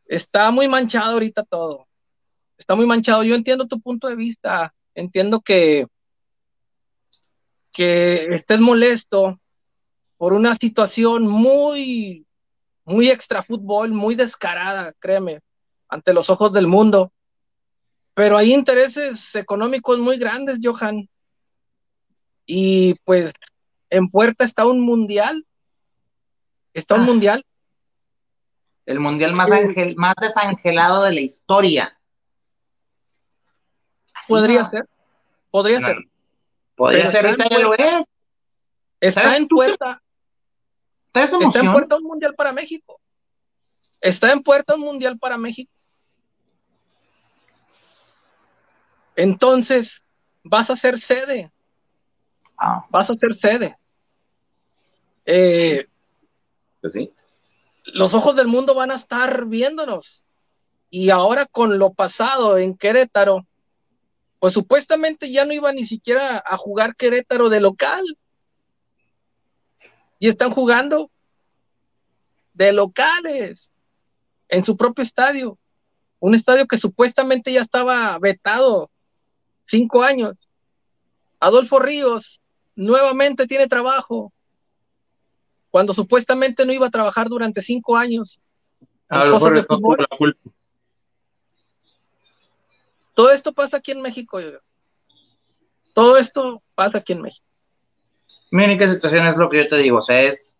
está 0.06 0.52
muy 0.52 0.68
manchado 0.68 1.14
ahorita 1.14 1.44
todo. 1.44 1.88
Está 2.58 2.76
muy 2.76 2.86
manchado. 2.86 3.24
Yo 3.24 3.36
entiendo 3.36 3.68
tu 3.68 3.80
punto 3.82 4.08
de 4.08 4.16
vista, 4.16 4.74
entiendo 4.94 5.42
que, 5.42 5.88
que 7.72 8.26
estés 8.34 8.60
molesto 8.60 9.40
por 10.18 10.34
una 10.34 10.56
situación 10.56 11.28
muy 11.28 12.28
muy 12.86 13.10
extra 13.10 13.44
fútbol, 13.44 13.92
muy 13.92 14.16
descarada, 14.16 14.94
créeme, 15.00 15.40
ante 15.88 16.14
los 16.14 16.30
ojos 16.30 16.52
del 16.54 16.68
mundo. 16.68 17.12
Pero 18.14 18.38
hay 18.38 18.54
intereses 18.54 19.34
económicos 19.36 19.98
muy 20.00 20.18
grandes, 20.18 20.60
Johan. 20.62 21.10
Y 22.46 22.96
pues 23.06 23.34
en 23.90 24.10
puerta 24.10 24.44
está 24.44 24.66
un 24.66 24.82
mundial. 24.82 25.46
Está 26.74 26.96
un 26.96 27.02
ah. 27.02 27.06
mundial. 27.06 27.46
El 28.86 29.00
mundial 29.00 29.34
más, 29.34 29.50
más 29.96 30.16
desangelado 30.20 31.04
de 31.04 31.14
la 31.14 31.22
historia. 31.22 31.98
podría 34.28 34.70
ser. 34.70 34.88
Podría 35.50 35.80
ser. 35.80 35.98
Podría 36.76 37.08
ser, 37.08 37.26
ahorita 37.26 37.46
ya 37.50 37.60
lo 37.60 37.74
es. 37.76 38.06
Está 39.00 39.38
en 39.38 39.48
puerta. 39.48 40.02
Está 41.14 41.60
en 41.60 41.72
puerta 41.72 41.98
un 41.98 42.04
mundial 42.04 42.34
para 42.36 42.52
México. 42.52 43.00
Está 44.02 44.32
en 44.32 44.42
puerta 44.42 44.76
un 44.76 44.82
mundial 44.82 45.20
para 45.20 45.38
México. 45.38 45.72
Entonces, 49.16 50.04
vas 50.44 50.70
a 50.70 50.76
ser 50.76 51.00
sede. 51.00 51.52
Ah. 52.58 52.86
Vas 52.90 53.10
a 53.10 53.16
ser 53.16 53.38
sede. 53.40 53.78
Eh, 55.26 55.88
pues 56.82 56.94
sí. 56.94 57.14
Los 57.86 58.14
ojos 58.14 58.36
del 58.36 58.48
mundo 58.48 58.74
van 58.74 58.92
a 58.92 58.96
estar 58.96 59.46
viéndonos. 59.46 60.26
Y 60.90 61.12
ahora 61.12 61.46
con 61.46 61.78
lo 61.78 61.94
pasado 61.94 62.58
en 62.58 62.76
Querétaro, 62.76 63.46
pues 64.40 64.54
supuestamente 64.54 65.32
ya 65.32 65.46
no 65.46 65.54
iba 65.54 65.72
ni 65.72 65.86
siquiera 65.86 66.44
a 66.46 66.58
jugar 66.58 66.96
Querétaro 66.96 67.50
de 67.50 67.60
local 67.60 68.04
y 70.24 70.30
están 70.30 70.52
jugando 70.52 71.12
de 72.54 72.72
locales 72.72 73.70
en 74.48 74.64
su 74.64 74.78
propio 74.78 75.04
estadio. 75.04 75.60
Un 76.22 76.34
estadio 76.34 76.66
que 76.66 76.78
supuestamente 76.78 77.52
ya 77.52 77.60
estaba 77.60 78.18
vetado 78.20 78.90
cinco 79.64 80.02
años. 80.02 80.38
Adolfo 81.42 81.78
Ríos 81.78 82.40
nuevamente 82.74 83.48
tiene 83.48 83.68
trabajo 83.68 84.32
cuando 85.70 85.94
supuestamente 85.94 86.66
no 86.66 86.72
iba 86.72 86.88
a 86.88 86.92
trabajar 86.92 87.28
durante 87.28 87.62
cinco 87.62 87.98
años. 87.98 88.40
Todo 93.14 93.30
esto 93.30 93.52
pasa 93.52 93.76
aquí 93.76 93.92
en 93.92 94.00
México. 94.00 94.40
Todo 95.94 96.16
esto 96.16 96.64
pasa 96.76 97.00
aquí 97.00 97.12
en 97.12 97.24
México 97.24 97.53
mi 98.54 98.66
única 98.66 98.88
situación 98.88 99.26
es 99.26 99.36
lo 99.36 99.50
que 99.50 99.58
yo 99.58 99.68
te 99.68 99.78
digo, 99.78 99.98
o 99.98 100.02
sea, 100.02 100.22
es, 100.22 100.56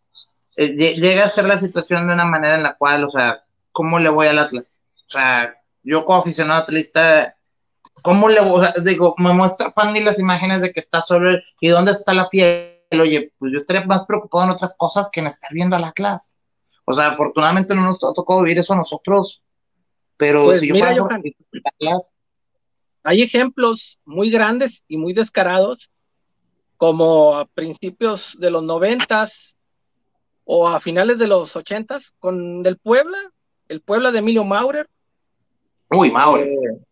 eh, 0.56 0.74
llega 0.96 1.26
a 1.26 1.30
ser 1.30 1.46
la 1.46 1.58
situación 1.58 2.08
de 2.08 2.14
una 2.16 2.26
manera 2.26 2.56
en 2.56 2.64
la 2.64 2.76
cual, 2.76 3.04
o 3.04 3.08
sea, 3.08 3.44
¿cómo 3.72 4.00
le 4.00 4.10
voy 4.10 4.26
al 4.26 4.40
Atlas? 4.40 4.82
O 5.06 5.10
sea, 5.12 5.56
yo 5.84 6.04
como 6.04 6.18
aficionado 6.18 6.64
atlista, 6.64 7.38
¿cómo 8.02 8.30
le 8.30 8.42
voy? 8.42 8.66
digo, 8.84 9.14
me 9.20 9.32
muestra 9.32 9.76
Pandy 9.76 10.04
las 10.04 10.18
imágenes 10.18 10.62
de 10.62 10.74
que 10.74 10.80
está 10.80 11.02
solo 11.02 11.38
y 11.60 11.68
dónde 11.68 11.92
está 11.92 12.16
la 12.16 12.30
piel. 12.30 12.80
Oye, 13.00 13.32
pues 13.38 13.52
yo 13.52 13.60
estaría 13.60 13.86
más 13.86 14.06
preocupado 14.08 14.46
en 14.46 14.50
otras 14.50 14.76
cosas 14.76 15.12
que 15.12 15.20
en 15.20 15.28
estar 15.28 15.52
viendo 15.54 15.76
al 15.76 15.84
Atlas. 15.84 16.36
O 16.86 16.96
sea, 16.96 17.10
afortunadamente 17.10 17.76
no 17.76 17.84
nos 17.84 18.00
tocó 18.00 18.42
vivir 18.42 18.58
eso 18.58 18.74
a 18.74 18.78
nosotros. 18.78 19.44
Pero 20.18 20.46
pues 20.46 20.62
si 20.62 20.70
yo 20.70 20.74
fuera 20.74 20.96
Atlas, 20.96 22.12
hay 23.04 23.22
ejemplos 23.22 24.00
muy 24.04 24.32
grandes 24.32 24.84
y 24.88 24.98
muy 24.98 25.14
descarados 25.14 25.92
como 26.84 27.38
a 27.38 27.46
principios 27.46 28.36
de 28.42 28.52
los 28.52 28.62
noventas 28.62 29.56
o 30.44 30.68
a 30.68 30.82
finales 30.82 31.18
de 31.18 31.28
los 31.28 31.56
ochentas 31.56 32.14
con 32.20 32.66
el 32.66 32.78
Puebla, 32.78 33.18
el 33.70 33.80
Puebla 33.80 34.12
de 34.12 34.20
Emilio 34.20 34.44
Maurer. 34.44 34.90
Uy, 35.90 36.12
Maurer. 36.12 36.46
Eh, 36.46 36.84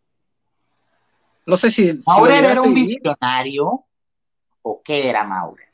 no 1.45 1.57
sé 1.57 1.71
si. 1.71 2.01
¿Maurer 2.05 2.41
era 2.41 2.61
un 2.61 2.73
visionario 2.73 3.83
o 4.61 4.81
qué 4.81 5.09
era 5.09 5.25
Maurer? 5.25 5.67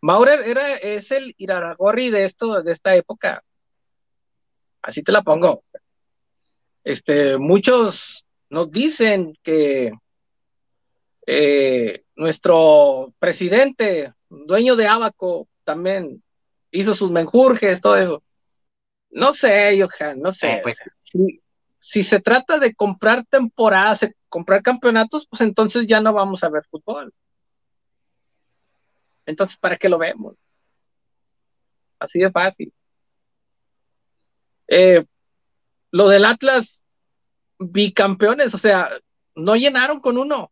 Maurer 0.00 0.48
era, 0.48 0.76
es 0.76 1.10
el 1.10 1.34
Iraragorri 1.36 2.08
de 2.08 2.24
esto, 2.24 2.62
de 2.62 2.72
esta 2.72 2.96
época. 2.96 3.44
Así 4.80 5.02
te 5.02 5.12
la 5.12 5.20
pongo. 5.20 5.62
Este, 6.84 7.36
muchos 7.36 8.24
nos 8.48 8.70
dicen 8.70 9.36
que 9.42 9.92
eh, 11.26 12.04
nuestro 12.16 13.12
presidente, 13.18 14.12
dueño 14.28 14.76
de 14.76 14.86
Abaco, 14.86 15.48
también 15.64 16.22
hizo 16.70 16.94
sus 16.94 17.10
menjurjes, 17.10 17.80
todo 17.80 17.96
eso. 17.96 18.22
No 19.10 19.34
sé, 19.34 19.78
Johan, 19.80 20.20
no 20.20 20.32
sé. 20.32 20.54
Eh, 20.54 20.60
pues. 20.62 20.76
si, 21.78 22.02
se 22.02 22.20
trata 22.20 22.58
de 22.58 22.74
comprar 22.74 23.24
temporadas, 23.26 24.08
comprar 24.28 24.62
campeonatos, 24.62 25.26
pues 25.26 25.42
entonces 25.42 25.86
ya 25.86 26.00
no 26.00 26.12
vamos 26.12 26.42
a 26.42 26.48
ver 26.48 26.64
fútbol. 26.70 27.12
Entonces, 29.26 29.56
¿para 29.56 29.76
qué 29.76 29.88
lo 29.88 29.98
vemos? 29.98 30.36
Así 31.98 32.18
de 32.18 32.30
fácil. 32.30 32.72
Eh, 34.66 35.04
lo 35.90 36.08
del 36.08 36.24
Atlas, 36.24 36.82
bicampeones, 37.58 38.54
o 38.54 38.58
sea, 38.58 38.90
no 39.34 39.56
llenaron 39.56 40.00
con 40.00 40.18
uno 40.18 40.51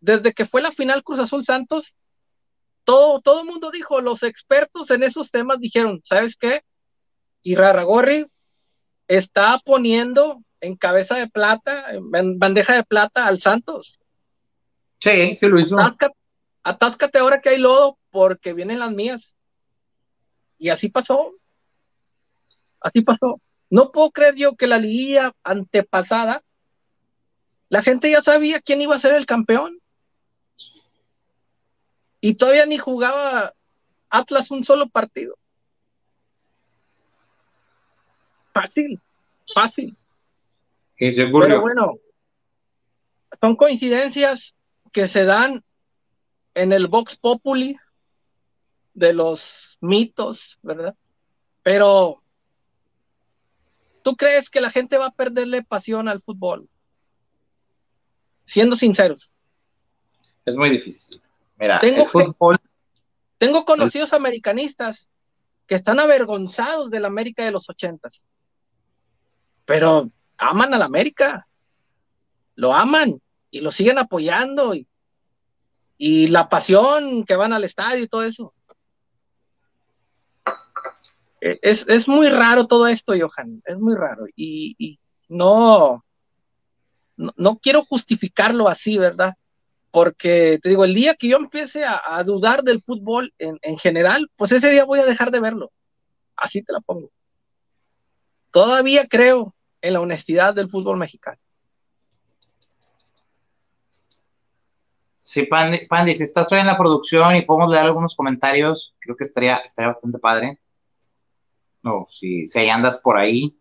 desde 0.00 0.32
que 0.32 0.46
fue 0.46 0.62
la 0.62 0.72
final 0.72 1.02
Cruz 1.04 1.18
Azul 1.18 1.44
Santos, 1.44 1.96
todo, 2.84 3.20
todo 3.20 3.42
el 3.42 3.46
mundo 3.46 3.70
dijo, 3.70 4.00
los 4.00 4.22
expertos 4.22 4.90
en 4.90 5.02
esos 5.02 5.30
temas 5.30 5.58
dijeron, 5.58 6.00
¿sabes 6.04 6.36
qué? 6.36 6.62
Y 7.42 7.54
Raragorri 7.54 8.26
está 9.08 9.58
poniendo 9.64 10.42
en 10.60 10.76
cabeza 10.76 11.16
de 11.16 11.28
plata, 11.28 11.92
en 11.92 12.38
bandeja 12.38 12.74
de 12.74 12.84
plata 12.84 13.26
al 13.26 13.40
Santos. 13.40 13.98
Sí, 14.98 15.34
sí 15.34 15.48
lo 15.48 15.58
hizo. 15.58 15.76
Atáscate, 16.62 17.18
ahora 17.18 17.40
que 17.40 17.50
hay 17.50 17.58
lodo 17.58 17.98
porque 18.10 18.52
vienen 18.52 18.78
las 18.78 18.92
mías. 18.92 19.34
Y 20.58 20.68
así 20.68 20.88
pasó. 20.88 21.34
Así 22.80 23.00
pasó. 23.00 23.40
No 23.70 23.92
puedo 23.92 24.10
creer 24.10 24.34
yo 24.34 24.56
que 24.56 24.66
la 24.66 24.78
liguilla 24.78 25.32
antepasada, 25.42 26.42
la 27.68 27.82
gente 27.82 28.10
ya 28.10 28.20
sabía 28.22 28.60
quién 28.60 28.82
iba 28.82 28.94
a 28.94 29.00
ser 29.00 29.14
el 29.14 29.26
campeón. 29.26 29.80
Y 32.20 32.34
todavía 32.34 32.66
ni 32.66 32.78
jugaba 32.78 33.54
Atlas 34.08 34.50
un 34.50 34.64
solo 34.64 34.88
partido. 34.88 35.36
Fácil, 38.52 39.00
fácil. 39.54 39.96
Y 40.98 41.12
seguro. 41.12 41.46
Pero 41.46 41.60
bueno, 41.60 41.98
son 43.40 43.56
coincidencias 43.56 44.54
que 44.92 45.08
se 45.08 45.24
dan 45.24 45.64
en 46.54 46.72
el 46.72 46.88
Vox 46.88 47.16
Populi 47.16 47.76
de 48.92 49.12
los 49.12 49.78
mitos, 49.80 50.58
¿verdad? 50.62 50.94
Pero 51.62 52.22
¿Tú 54.02 54.16
crees 54.16 54.48
que 54.48 54.60
la 54.60 54.70
gente 54.70 54.96
va 54.96 55.06
a 55.06 55.14
perderle 55.14 55.62
pasión 55.62 56.08
al 56.08 56.20
fútbol? 56.20 56.68
Siendo 58.44 58.76
sinceros. 58.76 59.32
Es 60.44 60.56
muy 60.56 60.70
difícil. 60.70 61.20
Mira, 61.60 61.78
tengo, 61.78 62.06
fútbol... 62.06 62.58
tengo 63.36 63.66
conocidos 63.66 64.14
americanistas 64.14 65.10
que 65.66 65.74
están 65.74 66.00
avergonzados 66.00 66.90
de 66.90 67.00
la 67.00 67.08
América 67.08 67.44
de 67.44 67.50
los 67.50 67.68
ochentas. 67.68 68.22
Pero 69.66 70.10
aman 70.38 70.72
a 70.72 70.78
la 70.78 70.86
América. 70.86 71.46
Lo 72.54 72.74
aman 72.74 73.20
y 73.50 73.60
lo 73.60 73.70
siguen 73.70 73.98
apoyando 73.98 74.74
y, 74.74 74.88
y 75.98 76.28
la 76.28 76.48
pasión 76.48 77.24
que 77.24 77.36
van 77.36 77.52
al 77.52 77.64
estadio 77.64 78.04
y 78.04 78.08
todo 78.08 78.24
eso. 78.24 78.54
Eh, 81.42 81.58
es, 81.60 81.86
es, 81.88 82.08
muy 82.08 82.30
raro 82.30 82.66
todo 82.66 82.86
esto, 82.86 83.12
Johan, 83.12 83.62
es 83.66 83.78
muy 83.78 83.94
raro. 83.94 84.26
Y, 84.34 84.74
y 84.78 84.98
no, 85.28 86.04
no, 87.16 87.32
no, 87.36 87.58
quiero 87.58 87.84
justificarlo 87.84 88.66
así, 88.68 88.98
¿verdad? 88.98 89.34
Porque 89.90 90.58
te 90.62 90.68
digo, 90.68 90.84
el 90.84 90.94
día 90.94 91.14
que 91.14 91.28
yo 91.28 91.36
empiece 91.36 91.84
a, 91.84 92.22
dudar 92.24 92.62
del 92.62 92.80
fútbol 92.80 93.32
en, 93.38 93.58
en, 93.62 93.76
general, 93.76 94.30
pues 94.36 94.52
ese 94.52 94.70
día 94.70 94.84
voy 94.84 95.00
a 95.00 95.06
dejar 95.06 95.30
de 95.30 95.40
verlo. 95.40 95.72
Así 96.36 96.62
te 96.62 96.72
la 96.72 96.80
pongo. 96.80 97.10
Todavía 98.50 99.06
creo 99.08 99.54
en 99.80 99.94
la 99.94 100.00
honestidad 100.00 100.54
del 100.54 100.70
fútbol 100.70 100.96
mexicano. 100.96 101.38
Sí, 105.22 105.44
Pandy, 105.44 105.86
Pandy, 105.86 106.14
si 106.14 106.24
estás 106.24 106.50
en 106.50 106.66
la 106.66 106.76
producción 106.76 107.36
y 107.36 107.42
podemos 107.42 107.70
leer 107.70 107.84
algunos 107.84 108.16
comentarios, 108.16 108.96
creo 108.98 109.14
que 109.14 109.22
estaría, 109.22 109.58
estaría 109.58 109.86
bastante 109.86 110.18
padre. 110.18 110.58
No, 111.82 112.06
si, 112.10 112.48
si 112.48 112.58
ahí 112.58 112.68
andas 112.68 113.00
por 113.00 113.16
ahí, 113.16 113.56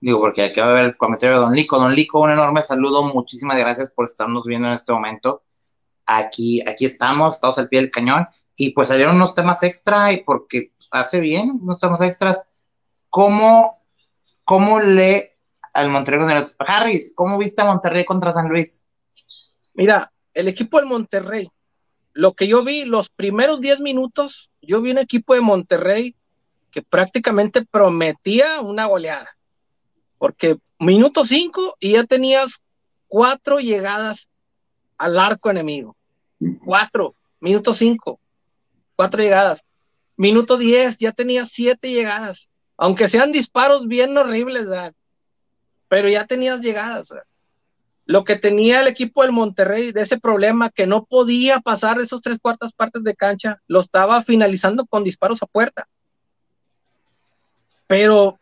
digo, 0.00 0.20
porque 0.20 0.44
aquí 0.44 0.60
va 0.60 0.70
a 0.70 0.74
ver 0.74 0.84
el 0.84 0.96
comentario 0.98 1.36
de 1.36 1.42
Don 1.42 1.54
Lico. 1.54 1.78
Don 1.78 1.94
Lico, 1.94 2.20
un 2.20 2.30
enorme 2.30 2.60
saludo, 2.60 3.04
muchísimas 3.04 3.56
gracias 3.58 3.90
por 3.90 4.04
estarnos 4.04 4.46
viendo 4.46 4.68
en 4.68 4.74
este 4.74 4.92
momento. 4.92 5.44
Aquí, 6.10 6.62
aquí 6.66 6.86
estamos, 6.86 7.34
estamos 7.34 7.58
al 7.58 7.68
pie 7.68 7.82
del 7.82 7.90
cañón, 7.90 8.26
y 8.56 8.70
pues 8.70 8.88
salieron 8.88 9.16
unos 9.16 9.34
temas 9.34 9.62
extra, 9.62 10.10
y 10.12 10.22
porque 10.24 10.72
hace 10.90 11.20
bien, 11.20 11.58
unos 11.62 11.78
temas 11.78 12.00
extras. 12.00 12.42
¿Cómo, 13.10 13.82
cómo 14.44 14.80
lee 14.80 15.24
al 15.74 15.90
Monterrey 15.90 16.20
contra 16.20 16.46
Harris? 16.66 17.14
¿Cómo 17.14 17.36
viste 17.36 17.60
a 17.60 17.66
Monterrey 17.66 18.06
contra 18.06 18.32
San 18.32 18.48
Luis? 18.48 18.86
Mira, 19.74 20.10
el 20.32 20.48
equipo 20.48 20.78
del 20.78 20.86
Monterrey, 20.86 21.50
lo 22.14 22.32
que 22.32 22.48
yo 22.48 22.64
vi, 22.64 22.84
los 22.84 23.10
primeros 23.10 23.60
10 23.60 23.80
minutos, 23.80 24.50
yo 24.62 24.80
vi 24.80 24.90
un 24.90 24.98
equipo 24.98 25.34
de 25.34 25.40
Monterrey 25.40 26.16
que 26.70 26.82
prácticamente 26.82 27.64
prometía 27.64 28.60
una 28.60 28.86
goleada. 28.86 29.36
Porque 30.16 30.56
minuto 30.78 31.26
5 31.26 31.76
y 31.80 31.92
ya 31.92 32.04
tenías 32.04 32.62
cuatro 33.06 33.58
llegadas 33.58 34.28
al 34.96 35.18
arco 35.18 35.50
enemigo. 35.50 35.97
Cuatro, 36.68 37.14
minuto 37.40 37.72
5, 37.72 38.20
cuatro 38.94 39.22
llegadas. 39.22 39.58
Minuto 40.18 40.58
10 40.58 40.98
ya 40.98 41.12
tenías 41.12 41.48
siete 41.50 41.90
llegadas. 41.90 42.50
Aunque 42.76 43.08
sean 43.08 43.32
disparos 43.32 43.88
bien 43.88 44.14
horribles, 44.18 44.68
pero 45.88 46.10
ya 46.10 46.26
tenías 46.26 46.60
llegadas. 46.60 47.08
Lo 48.04 48.22
que 48.22 48.36
tenía 48.36 48.82
el 48.82 48.86
equipo 48.86 49.22
del 49.22 49.32
Monterrey 49.32 49.92
de 49.92 50.02
ese 50.02 50.20
problema 50.20 50.68
que 50.68 50.86
no 50.86 51.06
podía 51.06 51.60
pasar 51.60 51.96
de 51.96 52.04
esos 52.04 52.20
tres 52.20 52.38
cuartas 52.38 52.74
partes 52.74 53.02
de 53.02 53.16
cancha, 53.16 53.62
lo 53.66 53.80
estaba 53.80 54.22
finalizando 54.22 54.84
con 54.84 55.04
disparos 55.04 55.42
a 55.42 55.46
puerta. 55.46 55.88
Pero 57.86 58.38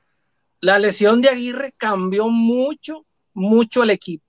la 0.58 0.80
lesión 0.80 1.20
de 1.20 1.28
Aguirre 1.28 1.74
cambió 1.76 2.26
mucho, 2.26 3.06
mucho 3.34 3.84
el 3.84 3.90
equipo. 3.90 4.26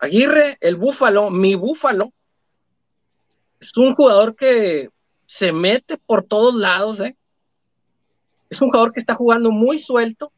Aguirre, 0.00 0.58
el 0.60 0.74
búfalo, 0.74 1.30
mi 1.30 1.54
búfalo, 1.54 2.12
es 3.60 3.76
un 3.76 3.94
jugador 3.94 4.36
que 4.36 4.90
se 5.26 5.52
mete 5.52 5.98
por 5.98 6.24
todos 6.24 6.54
lados, 6.54 7.00
¿eh? 7.00 7.16
Es 8.50 8.62
un 8.62 8.70
jugador 8.70 8.92
que 8.92 9.00
está 9.00 9.14
jugando 9.14 9.50
muy 9.50 9.78
suelto. 9.78 10.32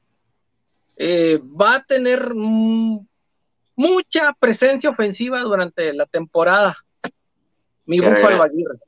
Eh, 0.97 1.39
va 1.39 1.77
a 1.77 1.85
tener 1.85 2.35
mm, 2.35 3.07
mucha 3.77 4.33
presencia 4.39 4.91
ofensiva 4.91 5.41
durante 5.43 5.93
la 5.93 6.07
temporada. 6.07 6.77
Mi 7.87 8.01
búfalo 8.01 8.43
Aguirre. 8.43 8.79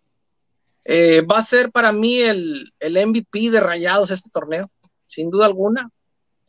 Eh, 0.84 1.20
va 1.20 1.38
a 1.38 1.44
ser 1.44 1.70
para 1.70 1.92
mí 1.92 2.20
el, 2.20 2.72
el, 2.80 3.06
MVP 3.06 3.50
de 3.50 3.60
Rayados 3.60 4.10
este 4.10 4.30
torneo, 4.30 4.68
sin 5.06 5.30
duda 5.30 5.46
alguna. 5.46 5.88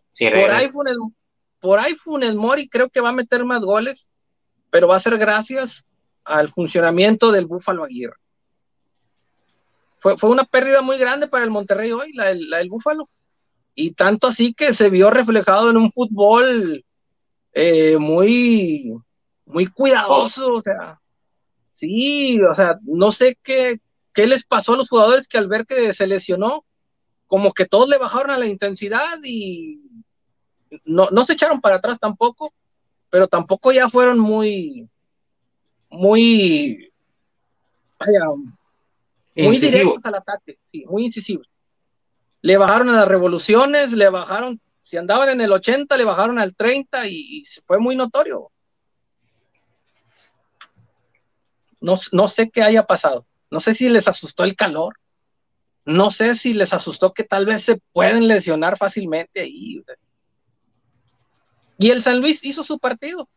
Sí, 0.10 0.28
por, 0.28 0.50
ahí 0.50 0.68
Funes, 0.70 0.98
por 1.60 1.80
ahí 1.80 1.94
Funes 1.94 2.34
Mori 2.34 2.68
creo 2.68 2.90
que 2.90 3.00
va 3.00 3.10
a 3.10 3.14
meter 3.14 3.46
más 3.46 3.62
goles, 3.62 4.10
pero 4.72 4.88
va 4.88 4.96
a 4.96 5.00
ser 5.00 5.20
gracias 5.20 5.86
al 6.26 6.50
funcionamiento 6.50 7.32
del 7.32 7.46
Búfalo 7.46 7.84
Aguirre. 7.84 8.16
Fue, 9.98 10.18
fue 10.18 10.30
una 10.30 10.44
pérdida 10.44 10.82
muy 10.82 10.98
grande 10.98 11.28
para 11.28 11.46
el 11.46 11.52
Monterrey 11.52 11.92
hoy, 11.92 12.12
la, 12.14 12.26
del 12.34 12.70
Búfalo. 12.70 13.10
Y 13.76 13.92
tanto 13.92 14.28
así 14.28 14.54
que 14.54 14.74
se 14.74 14.90
vio 14.90 15.10
reflejado 15.10 15.70
en 15.70 15.78
un 15.78 15.92
fútbol 15.92 16.86
eh, 17.54 17.98
muy, 17.98 18.94
muy 19.46 19.68
cuidadoso, 19.68 20.54
o 20.54 20.62
sea, 20.62 21.00
sí, 21.72 22.40
o 22.42 22.54
sea, 22.54 22.78
no 22.84 23.12
sé 23.12 23.38
qué, 23.42 23.80
qué 24.14 24.28
les 24.28 24.46
pasó 24.46 24.74
a 24.74 24.78
los 24.78 24.90
jugadores 24.90 25.28
que 25.28 25.38
al 25.38 25.48
ver 25.48 25.66
que 25.66 25.94
se 25.94 26.06
lesionó, 26.06 26.66
como 27.28 27.52
que 27.52 27.66
todos 27.66 27.90
le 27.90 27.98
bajaron 27.98 28.32
a 28.32 28.38
la 28.38 28.46
intensidad 28.46 29.18
y 29.24 29.82
no, 30.86 31.10
no 31.12 31.26
se 31.26 31.34
echaron 31.34 31.62
para 31.62 31.78
atrás 31.78 32.00
tampoco, 32.00 32.54
pero 33.10 33.28
tampoco 33.28 33.72
ya 33.72 33.90
fueron 33.90 34.20
muy, 34.20 34.90
muy, 35.94 36.92
vaya, 38.00 38.22
muy 39.36 39.58
directos 39.58 40.04
al 40.04 40.16
ataque, 40.16 40.58
sí, 40.66 40.86
muy 40.86 41.06
incisivos. 41.06 41.48
Le 42.42 42.58
bajaron 42.58 42.90
a 42.90 42.94
las 42.94 43.08
revoluciones, 43.08 43.94
le 43.94 44.10
bajaron 44.10 44.60
si 44.82 44.98
andaban 44.98 45.30
en 45.30 45.40
el 45.40 45.52
80, 45.52 45.96
le 45.96 46.04
bajaron 46.04 46.40
al 46.40 46.56
30 46.56 47.08
y, 47.08 47.14
y 47.14 47.46
fue 47.66 47.80
muy 47.80 47.96
notorio. 47.96 48.52
No, 51.80 52.00
no, 52.12 52.28
sé 52.28 52.50
qué 52.50 52.64
haya 52.64 52.84
pasado. 52.84 53.26
No 53.50 53.60
sé 53.60 53.76
si 53.76 53.88
les 53.88 54.08
asustó 54.08 54.44
el 54.44 54.56
calor. 54.56 54.96
No 55.86 56.12
sé 56.12 56.36
si 56.36 56.54
les 56.54 56.74
asustó 56.74 57.14
que 57.14 57.24
tal 57.24 57.46
vez 57.46 57.64
se 57.64 57.80
pueden 57.92 58.28
lesionar 58.28 58.78
fácilmente 58.78 59.42
ahí. 59.42 59.84
Y 61.78 61.92
el 61.92 62.02
San 62.02 62.20
Luis 62.20 62.44
hizo 62.44 62.64
su 62.64 62.80
partido. 62.80 63.30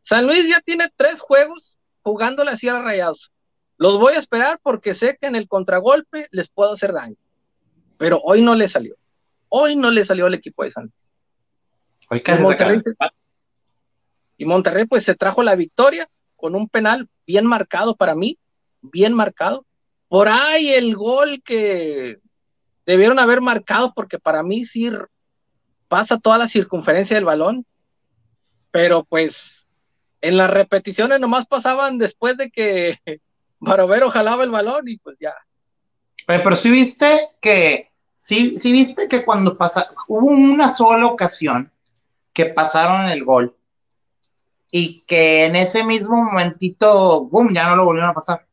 San 0.00 0.26
Luis 0.26 0.48
ya 0.48 0.60
tiene 0.60 0.88
tres 0.96 1.20
juegos 1.20 1.77
jugándole 2.08 2.50
así 2.50 2.68
a 2.68 2.80
Rayados. 2.80 3.32
Los 3.76 3.98
voy 3.98 4.14
a 4.14 4.18
esperar 4.18 4.58
porque 4.62 4.94
sé 4.94 5.18
que 5.20 5.26
en 5.26 5.36
el 5.36 5.46
contragolpe 5.46 6.26
les 6.30 6.48
puedo 6.48 6.72
hacer 6.72 6.92
daño. 6.92 7.16
Pero 7.98 8.18
hoy 8.24 8.40
no 8.40 8.54
le 8.54 8.68
salió. 8.68 8.96
Hoy 9.50 9.76
no 9.76 9.90
le 9.90 10.04
salió 10.06 10.26
al 10.26 10.34
equipo 10.34 10.64
de 10.64 10.70
Santos. 10.70 11.10
Hoy 12.10 12.22
casi 12.22 12.40
y, 12.40 12.44
Monterrey, 12.44 12.80
y 14.38 14.44
Monterrey 14.46 14.86
pues 14.86 15.04
se 15.04 15.14
trajo 15.14 15.42
la 15.42 15.54
victoria 15.54 16.08
con 16.36 16.54
un 16.54 16.68
penal 16.68 17.08
bien 17.26 17.44
marcado 17.44 17.94
para 17.94 18.14
mí, 18.14 18.38
bien 18.80 19.12
marcado. 19.12 19.66
Por 20.08 20.28
ahí 20.28 20.70
el 20.70 20.96
gol 20.96 21.42
que 21.44 22.20
debieron 22.86 23.18
haber 23.18 23.42
marcado 23.42 23.92
porque 23.94 24.18
para 24.18 24.42
mí 24.42 24.64
sí 24.64 24.90
pasa 25.88 26.18
toda 26.18 26.38
la 26.38 26.48
circunferencia 26.48 27.16
del 27.16 27.26
balón, 27.26 27.66
pero 28.70 29.04
pues 29.04 29.67
en 30.20 30.36
las 30.36 30.50
repeticiones 30.50 31.20
nomás 31.20 31.46
pasaban 31.46 31.98
después 31.98 32.36
de 32.36 32.50
que 32.50 32.98
Barovero 33.60 34.10
jalaba 34.10 34.44
el 34.44 34.50
balón 34.50 34.88
y 34.88 34.98
pues 34.98 35.16
ya. 35.20 35.34
Pero, 36.26 36.42
pero 36.42 36.56
sí 36.56 36.70
viste 36.70 37.30
que 37.40 37.88
Sí, 38.18 38.58
sí 38.58 38.72
viste 38.72 39.06
que 39.06 39.24
cuando 39.24 39.56
pasa, 39.56 39.94
hubo 40.08 40.26
una 40.26 40.68
sola 40.70 41.06
ocasión 41.06 41.70
que 42.32 42.46
pasaron 42.46 43.08
el 43.08 43.24
gol 43.24 43.56
y 44.72 45.02
que 45.02 45.46
en 45.46 45.54
ese 45.54 45.84
mismo 45.84 46.24
momentito, 46.24 47.26
boom, 47.26 47.54
ya 47.54 47.70
no 47.70 47.76
lo 47.76 47.84
volvieron 47.84 48.10
a 48.10 48.14
pasar. 48.14 48.44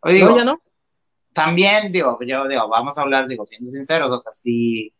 Hoy 0.00 0.14
digo, 0.14 0.30
no, 0.30 0.36
ya 0.38 0.44
no. 0.46 0.62
También, 1.34 1.92
digo, 1.92 2.18
yo 2.26 2.48
digo, 2.48 2.66
vamos 2.66 2.96
a 2.96 3.02
hablar, 3.02 3.28
digo, 3.28 3.44
siendo 3.44 3.70
sinceros, 3.70 4.10
o 4.10 4.18
sea, 4.20 4.32
si, 4.32 4.90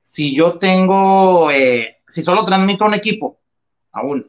si 0.00 0.32
yo 0.32 0.56
tengo, 0.56 1.50
eh, 1.50 1.96
si 2.06 2.22
solo 2.22 2.44
transmito 2.44 2.84
un 2.84 2.94
equipo, 2.94 3.40
a 3.90 4.04
uno, 4.04 4.26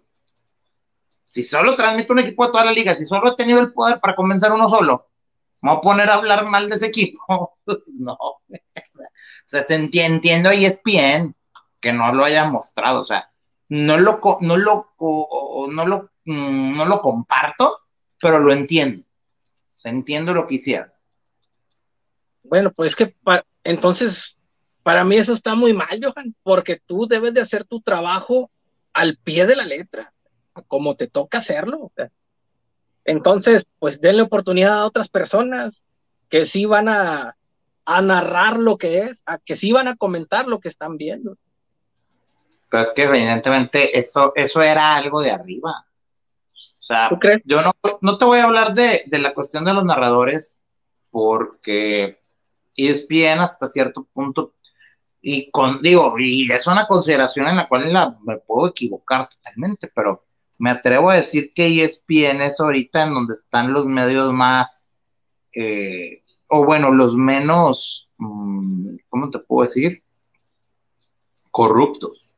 si 1.30 1.44
solo 1.44 1.76
transmito 1.76 2.14
un 2.14 2.20
equipo 2.20 2.44
a 2.44 2.52
toda 2.52 2.66
la 2.66 2.72
liga, 2.72 2.96
si 2.96 3.06
solo 3.06 3.32
he 3.32 3.36
tenido 3.36 3.60
el 3.60 3.72
poder 3.72 4.00
para 4.00 4.16
convencer 4.16 4.52
uno 4.52 4.68
solo, 4.68 5.10
me 5.62 5.72
voy 5.72 5.78
a 5.78 5.82
poner 5.82 6.10
a 6.10 6.16
hablar 6.16 6.48
mal 6.48 6.70
de 6.70 6.76
ese 6.76 6.88
equipo. 6.88 7.58
Pues 7.66 7.96
no. 8.00 8.18
O 9.50 9.52
sea, 9.52 9.64
se 9.64 9.74
entiende, 9.74 10.16
entiendo 10.16 10.54
y 10.54 10.66
es 10.66 10.80
bien 10.84 11.36
que 11.80 11.92
no 11.92 12.14
lo 12.14 12.24
haya 12.24 12.46
mostrado. 12.46 13.00
O 13.00 13.04
sea, 13.04 13.32
no 13.68 13.98
lo, 13.98 14.20
no 14.42 14.58
lo, 14.58 14.94
no 15.00 15.86
lo, 15.88 16.12
no 16.26 16.86
lo 16.86 17.02
comparto, 17.02 17.80
pero 18.22 18.38
lo 18.38 18.54
entiendo. 18.54 19.04
Entiendo 19.84 20.36
lo 20.36 20.46
que 20.46 20.56
hicieron. 20.56 20.92
Bueno, 22.44 22.72
pues 22.72 22.96
que 22.96 23.16
entonces 23.64 24.38
Para 24.84 25.04
mí 25.04 25.18
eso 25.18 25.34
está 25.34 25.56
muy 25.56 25.74
mal, 25.74 26.00
Johan, 26.02 26.36
porque 26.44 26.80
tú 26.86 27.08
debes 27.08 27.34
de 27.34 27.42
hacer 27.42 27.64
tu 27.64 27.82
trabajo 27.82 28.52
al 28.94 29.18
pie 29.18 29.46
de 29.46 29.56
la 29.56 29.66
letra, 29.66 30.14
como 30.68 30.95
te 30.95 31.07
toca 31.07 31.40
hacerlo. 31.40 31.91
Entonces, 33.06 33.65
pues 33.80 34.02
denle 34.02 34.23
oportunidad 34.23 34.73
a 34.73 34.86
otras 34.86 35.10
personas 35.10 35.81
que 36.30 36.45
sí 36.45 36.65
van 36.65 36.90
a, 36.90 37.36
a 37.86 38.02
narrar 38.02 38.57
lo 38.57 38.77
que 38.77 38.99
es, 38.99 39.23
a 39.26 39.40
que 39.40 39.56
sí 39.56 39.72
van 39.72 39.88
a 39.88 39.95
comentar 39.95 40.48
lo 40.48 40.60
que 40.60 40.69
están 40.69 40.98
viendo. 40.98 41.38
Pero 42.69 42.84
es 42.84 42.91
que 42.91 43.03
evidentemente 43.03 43.98
eso, 43.98 44.31
eso 44.36 44.61
era 44.61 44.95
algo 44.95 45.22
de 45.22 45.31
arriba. 45.31 45.86
O 46.53 46.81
sea, 46.84 47.10
yo 47.45 47.61
no, 47.61 47.72
no, 48.02 48.18
te 48.18 48.26
voy 48.26 48.40
a 48.40 48.45
hablar 48.45 48.73
de, 48.73 49.03
de, 49.06 49.19
la 49.19 49.34
cuestión 49.34 49.65
de 49.65 49.73
los 49.73 49.86
narradores 49.86 50.61
porque 51.11 52.19
ESPN 52.76 53.40
hasta 53.40 53.68
cierto 53.68 54.07
punto 54.14 54.53
y 55.22 55.52
con, 55.52 55.81
digo, 55.81 56.14
y 56.18 56.49
es 56.52 56.65
una 56.68 56.88
consideración 56.88 57.48
en 57.48 57.57
la 57.57 57.68
cual 57.68 57.91
la, 57.91 58.18
me 58.23 58.38
puedo 58.38 58.69
equivocar 58.69 59.27
totalmente, 59.27 59.91
pero 59.94 60.26
me 60.60 60.69
atrevo 60.69 61.10
a 61.10 61.15
decir 61.15 61.53
que 61.53 61.84
ESPN 61.84 62.41
es 62.41 62.60
ahorita 62.60 63.03
en 63.03 63.14
donde 63.14 63.34
están 63.34 63.72
los 63.72 63.86
medios 63.86 64.34
más, 64.34 64.98
eh, 65.53 66.22
o 66.48 66.65
bueno, 66.65 66.91
los 66.91 67.15
menos, 67.15 68.11
mm, 68.18 68.98
¿cómo 69.07 69.30
te 69.30 69.40
puedo 69.40 69.65
decir? 69.65 70.03
Corruptos. 71.49 72.36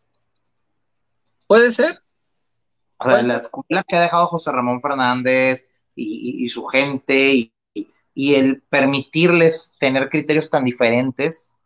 Puede 1.48 1.72
ser. 1.72 2.00
O 2.98 3.06
sea, 3.06 3.24
la 3.24 3.38
escuela 3.38 3.84
que 3.88 3.96
ha 3.98 4.02
dejado 4.02 4.28
José 4.28 4.52
Ramón 4.52 4.80
Fernández 4.80 5.72
y, 5.96 6.48
su 6.50 6.66
gente 6.66 7.34
y, 7.34 7.54
y, 8.14 8.36
el 8.36 8.62
permitirles 8.62 9.76
tener 9.80 10.10
criterios 10.10 10.52
tan 10.52 10.64
diferentes. 10.64 11.58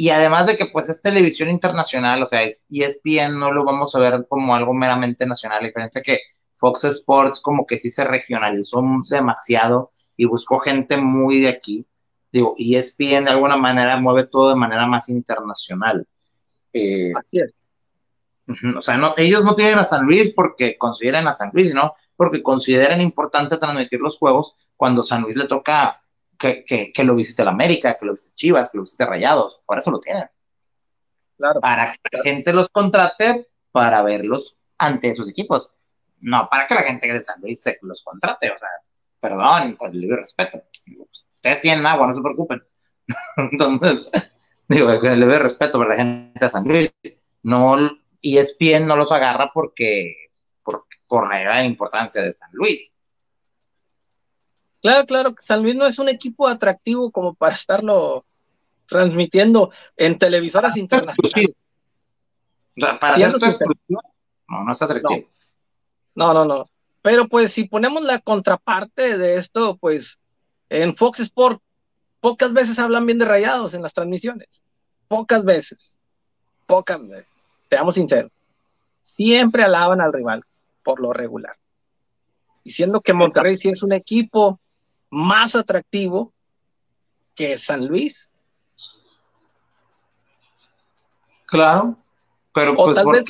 Y 0.00 0.08
además 0.08 0.46
de 0.46 0.56
que 0.56 0.64
pues 0.64 0.88
es 0.88 1.02
televisión 1.02 1.50
internacional, 1.50 2.22
o 2.22 2.26
sea, 2.26 2.42
es 2.42 2.64
ESPN 2.70 3.38
no 3.38 3.52
lo 3.52 3.66
vamos 3.66 3.94
a 3.94 3.98
ver 3.98 4.26
como 4.30 4.54
algo 4.54 4.72
meramente 4.72 5.26
nacional, 5.26 5.58
a 5.60 5.66
diferencia 5.66 6.00
que 6.00 6.20
Fox 6.56 6.84
Sports 6.84 7.38
como 7.38 7.66
que 7.66 7.76
sí 7.76 7.90
se 7.90 8.04
regionalizó 8.04 8.82
demasiado 9.10 9.92
y 10.16 10.24
buscó 10.24 10.58
gente 10.58 10.96
muy 10.96 11.42
de 11.42 11.50
aquí. 11.50 11.86
Digo, 12.32 12.54
ESPN 12.56 13.26
de 13.26 13.32
alguna 13.32 13.58
manera 13.58 13.98
mueve 13.98 14.24
todo 14.24 14.48
de 14.48 14.56
manera 14.56 14.86
más 14.86 15.10
internacional. 15.10 16.08
Eh, 16.72 17.12
Así 17.14 17.38
es. 17.38 17.52
O 18.78 18.80
sea, 18.80 18.96
no, 18.96 19.12
ellos 19.18 19.44
no 19.44 19.54
tienen 19.54 19.78
a 19.78 19.84
San 19.84 20.06
Luis 20.06 20.32
porque 20.32 20.78
consideran 20.78 21.28
a 21.28 21.34
San 21.34 21.50
Luis, 21.52 21.68
sino 21.68 21.92
porque 22.16 22.42
consideran 22.42 23.02
importante 23.02 23.58
transmitir 23.58 24.00
los 24.00 24.16
juegos 24.16 24.56
cuando 24.78 25.02
San 25.02 25.20
Luis 25.24 25.36
le 25.36 25.46
toca 25.46 26.02
que, 26.40 26.92
que, 26.94 27.04
lo 27.04 27.14
visite 27.14 27.44
la 27.44 27.50
América, 27.50 27.98
que 27.98 28.06
lo 28.06 28.12
visite 28.12 28.34
Chivas, 28.34 28.70
que 28.70 28.78
lo 28.78 28.84
visite 28.84 29.04
Rayados. 29.04 29.60
Por 29.66 29.76
eso 29.76 29.90
lo 29.90 30.00
tienen. 30.00 30.24
Claro. 31.36 31.60
Para 31.60 31.92
que 31.92 32.16
la 32.16 32.22
gente 32.22 32.52
los 32.54 32.68
contrate 32.70 33.48
para 33.70 34.02
verlos 34.02 34.58
ante 34.78 35.08
esos 35.08 35.28
equipos. 35.28 35.70
No 36.20 36.48
para 36.50 36.66
que 36.66 36.74
la 36.74 36.82
gente 36.82 37.12
de 37.12 37.20
San 37.20 37.40
Luis 37.42 37.62
se 37.62 37.78
los 37.82 38.02
contrate. 38.02 38.50
O 38.50 38.58
sea, 38.58 38.68
perdón, 39.20 39.76
con 39.76 39.90
el 39.90 40.00
libre 40.00 40.20
respeto. 40.20 40.62
Ustedes 41.36 41.60
tienen 41.60 41.84
agua, 41.84 42.06
no 42.06 42.14
se 42.14 42.22
preocupen. 42.22 42.62
Entonces, 43.36 44.08
digo, 44.66 44.98
con 44.98 45.10
el 45.10 45.20
libre 45.20 45.40
respeto 45.40 45.78
para 45.78 45.90
la 45.90 45.96
gente 45.96 46.44
de 46.44 46.50
San 46.50 46.64
Luis. 46.64 46.90
No 47.42 47.76
ESPN 48.22 48.86
no 48.86 48.96
los 48.96 49.12
agarra 49.12 49.50
porque, 49.52 50.30
por, 50.62 50.86
por 51.06 51.28
la 51.28 51.64
importancia 51.64 52.22
de 52.22 52.32
San 52.32 52.50
Luis. 52.52 52.94
Claro, 54.82 55.06
claro, 55.06 55.34
San 55.40 55.62
Luis 55.62 55.76
no 55.76 55.86
es 55.86 55.98
un 55.98 56.08
equipo 56.08 56.48
atractivo 56.48 57.10
como 57.10 57.34
para 57.34 57.54
estarlo 57.54 58.24
transmitiendo 58.86 59.70
en 59.96 60.18
televisoras 60.18 60.76
internacionales. 60.76 61.56
O 62.76 62.80
sea, 62.80 62.98
para 62.98 63.14
hacer 63.14 63.34
no, 63.88 64.64
no 64.64 64.72
es 64.72 64.82
atractivo. 64.82 65.28
No. 66.14 66.34
no, 66.34 66.44
no, 66.44 66.70
Pero 67.02 67.28
pues 67.28 67.52
si 67.52 67.64
ponemos 67.64 68.02
la 68.02 68.18
contraparte 68.18 69.16
de 69.16 69.36
esto, 69.36 69.76
pues 69.76 70.18
en 70.68 70.96
Fox 70.96 71.20
Sport 71.20 71.62
pocas 72.20 72.52
veces 72.52 72.78
hablan 72.78 73.06
bien 73.06 73.18
de 73.18 73.26
rayados 73.26 73.74
en 73.74 73.82
las 73.82 73.92
transmisiones. 73.92 74.64
Pocas 75.08 75.44
veces. 75.44 75.98
Pocas 76.66 77.00
veces 77.06 77.26
seamos 77.70 77.94
sinceros, 77.94 78.32
siempre 79.00 79.62
alaban 79.62 80.00
al 80.00 80.12
rival 80.12 80.44
por 80.82 81.00
lo 81.00 81.12
regular. 81.12 81.56
Diciendo 82.64 83.00
que 83.00 83.14
Monterrey 83.14 83.58
sí 83.58 83.68
es 83.68 83.82
un 83.82 83.92
equipo 83.92 84.60
más 85.10 85.54
atractivo 85.54 86.32
que 87.34 87.58
San 87.58 87.86
Luis. 87.86 88.30
Claro, 91.46 91.98
pero 92.54 92.72
o, 92.72 92.84
pues 92.84 92.96
tal 92.96 93.06
vez, 93.06 93.24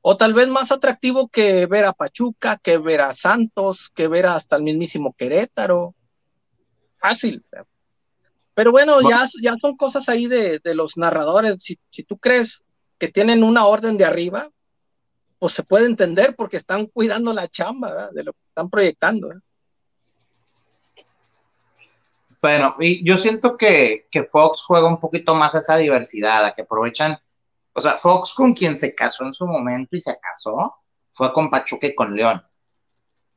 o 0.00 0.16
tal 0.16 0.32
vez 0.32 0.48
más 0.48 0.72
atractivo 0.72 1.28
que 1.28 1.66
ver 1.66 1.84
a 1.84 1.92
Pachuca, 1.92 2.58
que 2.62 2.78
ver 2.78 3.02
a 3.02 3.14
Santos, 3.14 3.90
que 3.94 4.08
ver 4.08 4.26
hasta 4.26 4.56
el 4.56 4.62
mismísimo 4.62 5.14
Querétaro. 5.16 5.94
Fácil. 6.98 7.44
Pero 8.54 8.72
bueno, 8.72 9.00
Ya, 9.08 9.26
ya 9.42 9.54
son 9.60 9.76
cosas 9.76 10.08
ahí 10.08 10.26
de, 10.26 10.60
los 10.64 10.96
narradores. 10.96 11.56
Si, 11.60 11.78
si 11.90 12.02
tú 12.02 12.18
crees 12.18 12.64
que 12.98 13.08
tienen 13.08 13.42
una 13.42 13.66
orden 13.66 13.96
de 13.96 14.04
arriba, 14.04 14.50
pues 15.38 15.54
se 15.54 15.62
puede 15.62 15.86
entender 15.86 16.36
porque 16.36 16.58
están 16.58 16.86
cuidando 16.86 17.32
la 17.32 17.48
chamba 17.48 18.10
de 18.12 18.24
lo 18.24 18.32
que 18.32 18.42
están 18.44 18.68
proyectando. 18.68 19.30
Bueno, 22.40 22.76
y 22.80 23.06
yo 23.06 23.18
siento 23.18 23.56
que, 23.56 24.06
que, 24.10 24.24
Fox 24.24 24.62
juega 24.62 24.88
un 24.88 24.98
poquito 24.98 25.34
más 25.34 25.54
esa 25.54 25.76
diversidad, 25.76 26.44
a 26.44 26.52
que 26.52 26.62
aprovechan, 26.62 27.18
o 27.74 27.80
sea, 27.80 27.98
Fox 27.98 28.32
con 28.34 28.54
quien 28.54 28.76
se 28.76 28.94
casó 28.94 29.24
en 29.24 29.34
su 29.34 29.46
momento 29.46 29.96
y 29.96 30.00
se 30.00 30.18
casó 30.18 30.76
fue 31.12 31.32
con 31.32 31.50
Pachuca 31.50 31.86
y 31.86 31.94
con 31.94 32.16
León, 32.16 32.42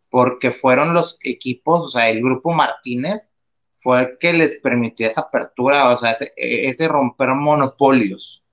porque 0.10 0.52
fueron 0.52 0.94
los 0.94 1.18
equipos, 1.22 1.82
o 1.82 1.90
sea, 1.90 2.10
el 2.10 2.22
grupo 2.22 2.54
Martínez 2.54 3.34
fue 3.80 4.02
el 4.02 4.18
que 4.20 4.32
les 4.32 4.62
permitió 4.62 5.08
esa 5.08 5.22
apertura, 5.22 5.90
o 5.90 5.98
sea, 5.98 6.12
ese, 6.12 6.32
ese 6.38 6.88
romper 6.88 7.30
monopolios 7.30 8.44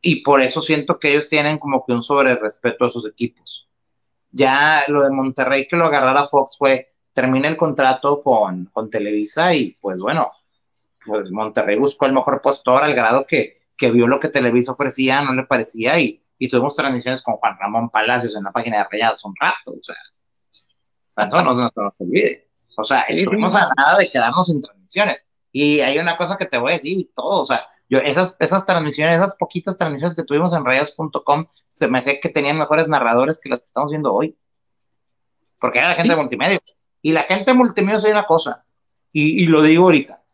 y 0.00 0.22
por 0.22 0.40
eso 0.40 0.60
siento 0.60 0.98
que 0.98 1.10
ellos 1.10 1.28
tienen 1.28 1.58
como 1.58 1.84
que 1.84 1.92
un 1.92 2.02
sobre 2.02 2.36
respeto 2.36 2.84
a 2.84 2.90
sus 2.90 3.08
equipos. 3.08 3.68
Ya 4.30 4.84
lo 4.88 5.02
de 5.02 5.10
Monterrey 5.10 5.66
que 5.66 5.76
lo 5.76 5.86
agarrara 5.86 6.26
Fox 6.26 6.56
fue, 6.58 6.94
termina 7.16 7.48
el 7.48 7.56
contrato 7.56 8.22
con, 8.22 8.66
con 8.66 8.90
Televisa 8.90 9.54
y 9.54 9.72
pues 9.80 9.98
bueno, 9.98 10.30
pues 11.06 11.30
Monterrey 11.30 11.78
buscó 11.78 12.04
el 12.04 12.12
mejor 12.12 12.42
postor 12.42 12.84
al 12.84 12.94
grado 12.94 13.24
que, 13.26 13.62
que 13.74 13.90
vio 13.90 14.06
lo 14.06 14.20
que 14.20 14.28
Televisa 14.28 14.72
ofrecía, 14.72 15.22
no 15.22 15.32
le 15.32 15.44
parecía 15.44 15.98
y, 15.98 16.22
y 16.38 16.46
tuvimos 16.46 16.76
transmisiones 16.76 17.22
con 17.22 17.36
Juan 17.36 17.56
Ramón 17.58 17.88
Palacios 17.88 18.36
en 18.36 18.44
la 18.44 18.52
página 18.52 18.76
de 18.76 18.84
Rayados 18.92 19.24
un 19.24 19.34
rato, 19.40 19.72
o 19.72 19.82
sea, 19.82 19.96
eso 21.26 21.42
no, 21.42 21.54
se 21.54 21.72
nos 21.74 21.94
olvide. 21.96 22.50
O 22.76 22.84
sea, 22.84 23.00
estuvimos 23.08 23.54
a 23.54 23.70
nada 23.74 23.96
de 23.96 24.10
quedarnos 24.10 24.48
sin 24.48 24.60
transmisiones. 24.60 25.26
Y 25.50 25.80
hay 25.80 25.98
una 25.98 26.18
cosa 26.18 26.36
que 26.36 26.44
te 26.44 26.58
voy 26.58 26.72
a 26.72 26.74
decir, 26.74 26.98
y 26.98 27.04
todo, 27.16 27.40
o 27.40 27.46
sea, 27.46 27.66
yo, 27.88 27.98
esas, 28.00 28.36
esas 28.40 28.66
transmisiones, 28.66 29.16
esas 29.16 29.36
poquitas 29.38 29.78
transmisiones 29.78 30.14
que 30.14 30.24
tuvimos 30.24 30.52
en 30.52 30.66
rayos.com, 30.66 31.46
se 31.70 31.88
me 31.88 31.98
hacía 31.98 32.20
que 32.20 32.28
tenían 32.28 32.58
mejores 32.58 32.88
narradores 32.88 33.40
que 33.40 33.48
las 33.48 33.60
que 33.60 33.66
estamos 33.68 33.90
viendo 33.90 34.12
hoy. 34.12 34.36
Porque 35.58 35.78
era 35.78 35.88
la 35.88 35.94
gente 35.94 36.10
de 36.10 36.20
multimedia. 36.20 36.58
Y 37.06 37.12
la 37.12 37.22
gente 37.22 37.54
multimedia 37.54 37.98
es 37.98 38.04
una 38.04 38.26
cosa, 38.26 38.64
y, 39.12 39.46
lo 39.46 39.62
digo 39.62 39.84
ahorita. 39.84 40.24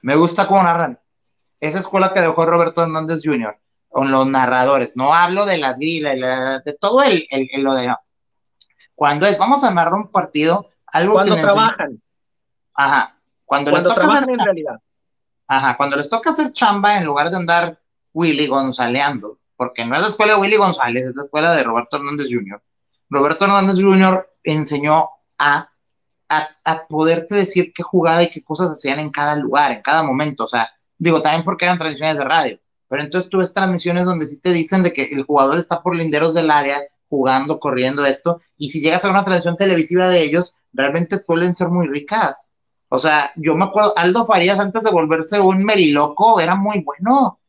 Me 0.00 0.14
gusta 0.14 0.46
cómo 0.46 0.62
narran. 0.62 1.00
Esa 1.58 1.80
escuela 1.80 2.12
que 2.12 2.20
dejó 2.20 2.46
Roberto 2.46 2.84
Hernández 2.84 3.22
Jr., 3.24 3.58
con 3.88 4.12
los 4.12 4.28
narradores. 4.28 4.96
No 4.96 5.12
hablo 5.12 5.44
de 5.44 5.58
las 5.58 5.76
grilas, 5.80 6.62
de 6.62 6.72
todo 6.74 7.02
el, 7.02 7.26
el, 7.30 7.64
lo 7.64 7.74
de. 7.74 7.92
Cuando 8.94 9.26
es, 9.26 9.38
vamos 9.38 9.64
a 9.64 9.72
narrar 9.72 9.94
un 9.94 10.08
partido, 10.12 10.70
algo 10.86 11.14
Cuando 11.14 11.34
trabajan. 11.34 12.00
Ajá. 12.72 13.18
Cuando, 13.44 13.72
Cuando 13.72 13.92
trabajan 13.92 14.30
en 14.30 14.38
realidad 14.38 14.80
Ajá, 15.48 15.76
cuando 15.76 15.96
les 15.96 16.08
toca 16.08 16.30
hacer 16.30 16.52
chamba, 16.52 16.96
en 16.96 17.06
lugar 17.06 17.28
de 17.30 17.38
andar 17.38 17.80
Willy 18.12 18.46
Gonzaleando, 18.46 19.40
porque 19.56 19.84
no 19.84 19.96
es 19.96 20.02
la 20.02 20.08
escuela 20.10 20.34
de 20.34 20.40
Willy 20.42 20.58
González, 20.58 21.08
es 21.08 21.16
la 21.16 21.24
escuela 21.24 21.52
de 21.56 21.64
Roberto 21.64 21.96
Hernández 21.96 22.28
Jr. 22.30 22.62
Roberto 23.10 23.46
Hernández 23.46 23.82
Jr. 23.82 24.30
enseñó 24.44 25.10
a, 25.38 25.70
a, 26.28 26.48
a 26.64 26.86
poderte 26.86 27.34
decir 27.34 27.72
qué 27.74 27.82
jugada 27.82 28.22
y 28.22 28.30
qué 28.30 28.42
cosas 28.42 28.70
hacían 28.70 28.98
en 29.00 29.10
cada 29.10 29.36
lugar, 29.36 29.72
en 29.72 29.82
cada 29.82 30.02
momento. 30.02 30.44
O 30.44 30.48
sea, 30.48 30.70
digo, 30.98 31.22
también 31.22 31.44
porque 31.44 31.64
eran 31.64 31.78
transmisiones 31.78 32.18
de 32.18 32.24
radio. 32.24 32.60
Pero 32.88 33.02
entonces 33.02 33.30
tú 33.30 33.38
ves 33.38 33.52
transmisiones 33.52 34.04
donde 34.04 34.26
sí 34.26 34.40
te 34.40 34.52
dicen 34.52 34.82
de 34.82 34.92
que 34.92 35.04
el 35.04 35.24
jugador 35.24 35.58
está 35.58 35.82
por 35.82 35.96
linderos 35.96 36.34
del 36.34 36.50
área, 36.50 36.80
jugando, 37.08 37.60
corriendo 37.60 38.04
esto, 38.04 38.40
y 38.56 38.70
si 38.70 38.80
llegas 38.80 39.04
a 39.04 39.10
una 39.10 39.24
transmisión 39.24 39.56
televisiva 39.56 40.08
de 40.08 40.22
ellos, 40.22 40.54
realmente 40.72 41.18
suelen 41.24 41.54
ser 41.54 41.68
muy 41.68 41.88
ricas. 41.88 42.52
O 42.88 42.98
sea, 42.98 43.32
yo 43.36 43.54
me 43.56 43.64
acuerdo, 43.64 43.96
Aldo 43.96 44.26
Farías 44.26 44.58
antes 44.60 44.82
de 44.84 44.90
volverse 44.90 45.40
un 45.40 45.64
meriloco 45.64 46.40
era 46.40 46.54
muy 46.54 46.80
bueno. 46.80 47.40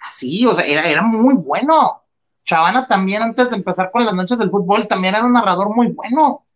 Así, 0.00 0.46
o 0.46 0.54
sea, 0.54 0.64
era, 0.64 0.88
era 0.88 1.02
muy 1.02 1.34
bueno. 1.34 2.02
Chavana 2.44 2.86
también 2.86 3.22
antes 3.22 3.50
de 3.50 3.56
empezar 3.56 3.90
con 3.90 4.04
las 4.04 4.14
noches 4.14 4.38
del 4.38 4.50
fútbol 4.50 4.86
también 4.86 5.14
era 5.14 5.24
un 5.24 5.32
narrador 5.32 5.74
muy 5.74 5.88
bueno. 5.88 6.46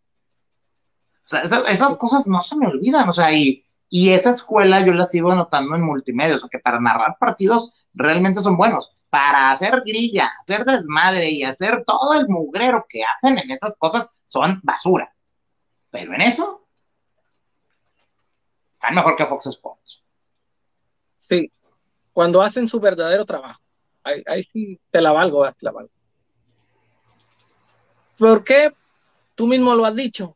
O 1.25 1.27
sea, 1.27 1.41
esas, 1.41 1.97
cosas 1.97 2.27
no 2.27 2.41
se 2.41 2.55
me 2.57 2.67
olvidan, 2.67 3.07
o 3.07 3.13
sea, 3.13 3.31
y, 3.31 3.65
Y 3.89 4.09
esa 4.09 4.31
escuela 4.31 4.85
yo 4.85 4.93
la 4.93 5.05
sigo 5.05 5.33
notando 5.33 5.75
en 5.75 5.83
multimedia, 5.83 6.35
o 6.35 6.39
sea 6.39 6.49
que 6.51 6.59
para 6.59 6.79
narrar 6.79 7.17
partidos 7.19 7.85
realmente 7.93 8.41
son 8.41 8.57
buenos. 8.57 8.91
Para 9.09 9.51
hacer 9.51 9.83
grilla, 9.85 10.31
hacer 10.39 10.65
desmadre 10.65 11.29
y 11.29 11.43
hacer 11.43 11.83
todo 11.85 12.13
el 12.15 12.27
mugrero 12.27 12.85
que 12.89 13.03
hacen 13.03 13.37
en 13.37 13.51
esas 13.51 13.77
cosas 13.77 14.11
son 14.25 14.59
basura. 14.63 15.13
Pero 15.91 16.13
en 16.15 16.21
eso 16.21 16.67
están 18.73 18.95
mejor 18.95 19.15
que 19.15 19.25
Fox 19.25 19.45
Sports. 19.45 20.03
Sí, 21.15 21.51
cuando 22.11 22.41
hacen 22.41 22.67
su 22.67 22.79
verdadero 22.79 23.25
trabajo. 23.25 23.61
Ahí, 24.03 24.21
ahí 24.25 24.43
sí 24.43 24.79
te 24.91 24.99
la 24.99 25.13
valgo, 25.13 25.45
te 25.53 25.65
la 25.65 25.71
valgo. 25.71 25.91
¿Por 28.17 28.43
qué? 28.43 28.73
Tú 29.35 29.47
mismo 29.47 29.73
lo 29.75 29.85
has 29.85 29.95
dicho. 29.95 30.35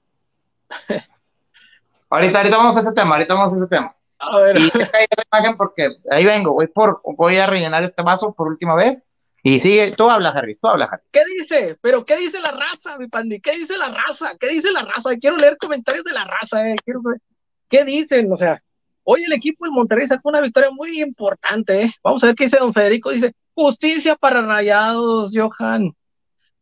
ahorita, 2.09 2.37
ahorita 2.39 2.57
vamos 2.57 2.77
a 2.77 2.79
ese 2.79 2.93
tema, 2.93 3.15
ahorita 3.15 3.33
vamos 3.33 3.53
a 3.53 3.57
ese 3.57 3.67
tema. 3.67 3.95
A 4.19 4.37
ver. 4.39 4.57
Y 4.57 4.71
la 4.71 4.89
imagen 5.31 5.57
porque 5.57 5.89
ahí 6.09 6.25
vengo, 6.25 6.53
voy, 6.53 6.67
por, 6.67 7.01
voy 7.03 7.37
a 7.37 7.45
rellenar 7.45 7.83
este 7.83 8.03
vaso 8.03 8.33
por 8.33 8.47
última 8.47 8.75
vez. 8.75 9.07
Y 9.43 9.59
sigue, 9.59 9.91
tú 9.91 10.09
hablas, 10.09 10.35
Harris, 10.35 10.59
tú 10.59 10.67
hablas, 10.67 10.91
Harris. 10.91 11.07
¿Qué 11.13 11.21
dice? 11.39 11.77
¿Pero 11.81 12.03
qué 12.05 12.17
dice 12.17 12.41
la 12.41 12.51
raza, 12.51 12.97
mi 12.97 13.07
pandi? 13.07 13.39
¿Qué 13.39 13.51
dice 13.51 13.77
la 13.77 13.89
raza? 13.89 14.35
¿Qué 14.39 14.49
dice 14.49 14.71
la 14.71 14.81
raza? 14.81 15.15
Quiero 15.17 15.37
leer 15.37 15.57
comentarios 15.57 16.03
de 16.03 16.13
la 16.13 16.25
raza, 16.25 16.69
eh. 16.69 16.75
Quiero 16.83 17.01
ver. 17.01 17.21
¿Qué 17.69 17.85
dicen? 17.85 18.31
O 18.31 18.37
sea, 18.37 18.59
hoy 19.03 19.23
el 19.23 19.33
equipo 19.33 19.65
del 19.65 19.73
Monterrey 19.73 20.07
sacó 20.07 20.29
una 20.29 20.41
victoria 20.41 20.71
muy 20.71 21.01
importante, 21.01 21.83
eh. 21.83 21.91
Vamos 22.03 22.23
a 22.23 22.27
ver 22.27 22.35
qué 22.35 22.45
dice 22.45 22.57
don 22.57 22.73
Federico. 22.73 23.11
Dice, 23.11 23.35
justicia 23.53 24.15
para 24.15 24.41
rayados, 24.41 25.31
Johan. 25.33 25.95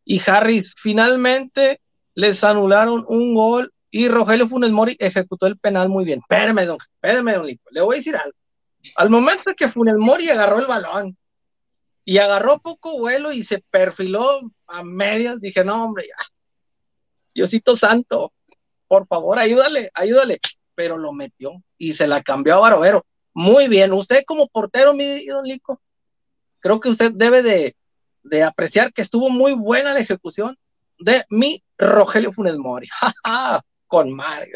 Y 0.04 0.22
Harris, 0.24 0.72
finalmente 0.78 1.82
les 2.14 2.44
anularon 2.44 3.04
un 3.08 3.34
gol 3.34 3.74
y 3.92 4.08
Rogelio 4.10 4.48
Funes 4.48 4.72
Mori 4.72 4.96
ejecutó 5.00 5.48
el 5.48 5.58
penal 5.58 5.90
muy 5.90 6.06
bien. 6.06 6.20
Espérame, 6.20 6.66
don, 6.66 6.78
espérame, 6.96 7.34
don 7.34 7.46
Lico. 7.46 7.70
Le 7.72 7.82
voy 7.82 7.96
a 7.96 7.98
decir 7.98 8.16
algo. 8.16 8.38
Al 8.96 9.10
momento 9.10 9.54
que 9.56 9.70
Funes 9.70 9.96
Mori 9.96 10.30
agarró 10.30 10.60
el 10.60 10.68
balón 10.68 11.18
y 12.04 12.18
agarró 12.18 12.60
poco 12.60 13.00
vuelo 13.00 13.32
y 13.32 13.44
se 13.44 13.64
perfiló 13.72 14.42
a 14.68 14.84
medias, 14.84 15.40
dije, 15.40 15.64
no, 15.64 15.86
hombre, 15.86 16.08
ya. 16.08 16.26
Diosito 17.34 17.76
Santo, 17.76 18.32
por 18.88 19.08
favor, 19.08 19.40
ayúdale, 19.40 19.92
ayúdale. 19.94 20.40
Pero 20.76 20.98
lo 20.98 21.14
metió 21.14 21.64
y 21.78 21.94
se 21.94 22.08
la 22.08 22.22
cambió 22.22 22.56
a 22.56 22.60
Barovero. 22.60 23.06
Muy 23.34 23.68
bien. 23.68 23.94
Usted 23.94 24.24
como 24.26 24.48
portero, 24.48 24.94
mi 24.94 25.26
don 25.26 25.46
Lico, 25.46 25.82
creo 26.60 26.80
que 26.80 26.90
usted 26.90 27.12
debe 27.14 27.42
de, 27.42 27.76
de 28.24 28.44
apreciar 28.44 28.92
que 28.92 29.02
estuvo 29.02 29.30
muy 29.30 29.54
buena 29.54 29.94
la 29.94 30.00
ejecución 30.00 30.58
de 31.00 31.24
mi 31.30 31.64
Rogelio 31.78 32.34
Funes 32.34 32.58
Mori. 32.58 32.88
Con 33.88 34.12
Mario, 34.12 34.54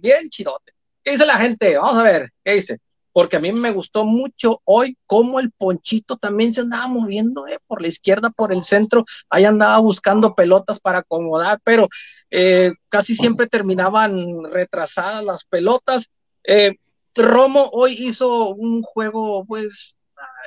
bien 0.00 0.30
chidote. 0.30 0.72
¿Qué 1.04 1.12
dice 1.12 1.26
la 1.26 1.38
gente? 1.38 1.76
Vamos 1.76 1.96
a 1.96 2.02
ver, 2.02 2.30
¿qué 2.44 2.54
dice? 2.54 2.78
Porque 3.12 3.36
a 3.36 3.40
mí 3.40 3.52
me 3.52 3.72
gustó 3.72 4.04
mucho 4.04 4.60
hoy 4.64 4.96
cómo 5.06 5.40
el 5.40 5.50
Ponchito 5.50 6.16
también 6.16 6.54
se 6.54 6.62
andaba 6.62 6.86
moviendo 6.88 7.46
eh, 7.46 7.58
por 7.66 7.82
la 7.82 7.88
izquierda, 7.88 8.30
por 8.30 8.52
el 8.52 8.64
centro, 8.64 9.04
ahí 9.28 9.44
andaba 9.44 9.78
buscando 9.78 10.34
pelotas 10.34 10.80
para 10.80 10.98
acomodar, 11.00 11.58
pero 11.62 11.88
eh, 12.30 12.72
casi 12.88 13.14
siempre 13.14 13.46
terminaban 13.46 14.44
retrasadas 14.44 15.24
las 15.24 15.44
pelotas. 15.44 16.08
Eh, 16.44 16.76
Romo 17.14 17.68
hoy 17.72 17.96
hizo 17.98 18.48
un 18.48 18.82
juego, 18.82 19.44
pues, 19.44 19.94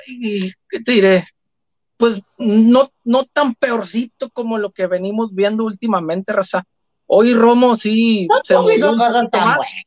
ay, 0.08 0.52
¿qué 0.68 0.80
te 0.80 0.92
diré? 0.94 1.26
Pues 1.98 2.22
no, 2.38 2.92
no 3.04 3.26
tan 3.26 3.54
peorcito 3.54 4.30
como 4.32 4.58
lo 4.58 4.72
que 4.72 4.88
venimos 4.88 5.34
viendo 5.36 5.64
últimamente, 5.64 6.34
Raza. 6.34 6.64
Hoy 7.08 7.34
Romo 7.34 7.78
sí 7.78 8.28
no, 8.28 8.40
se 8.44 8.76
hizo 8.76 8.98
cosas 8.98 9.30
tan 9.30 9.56
buenas. 9.56 9.86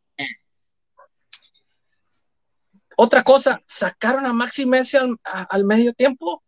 Otra 2.97 3.23
cosa, 3.23 3.63
sacaron 3.67 4.27
a 4.27 4.33
Maxi 4.33 4.67
Messi 4.67 4.97
al, 4.97 5.17
a, 5.23 5.43
al, 5.43 5.65
medio 5.65 5.93
tiempo. 5.93 6.43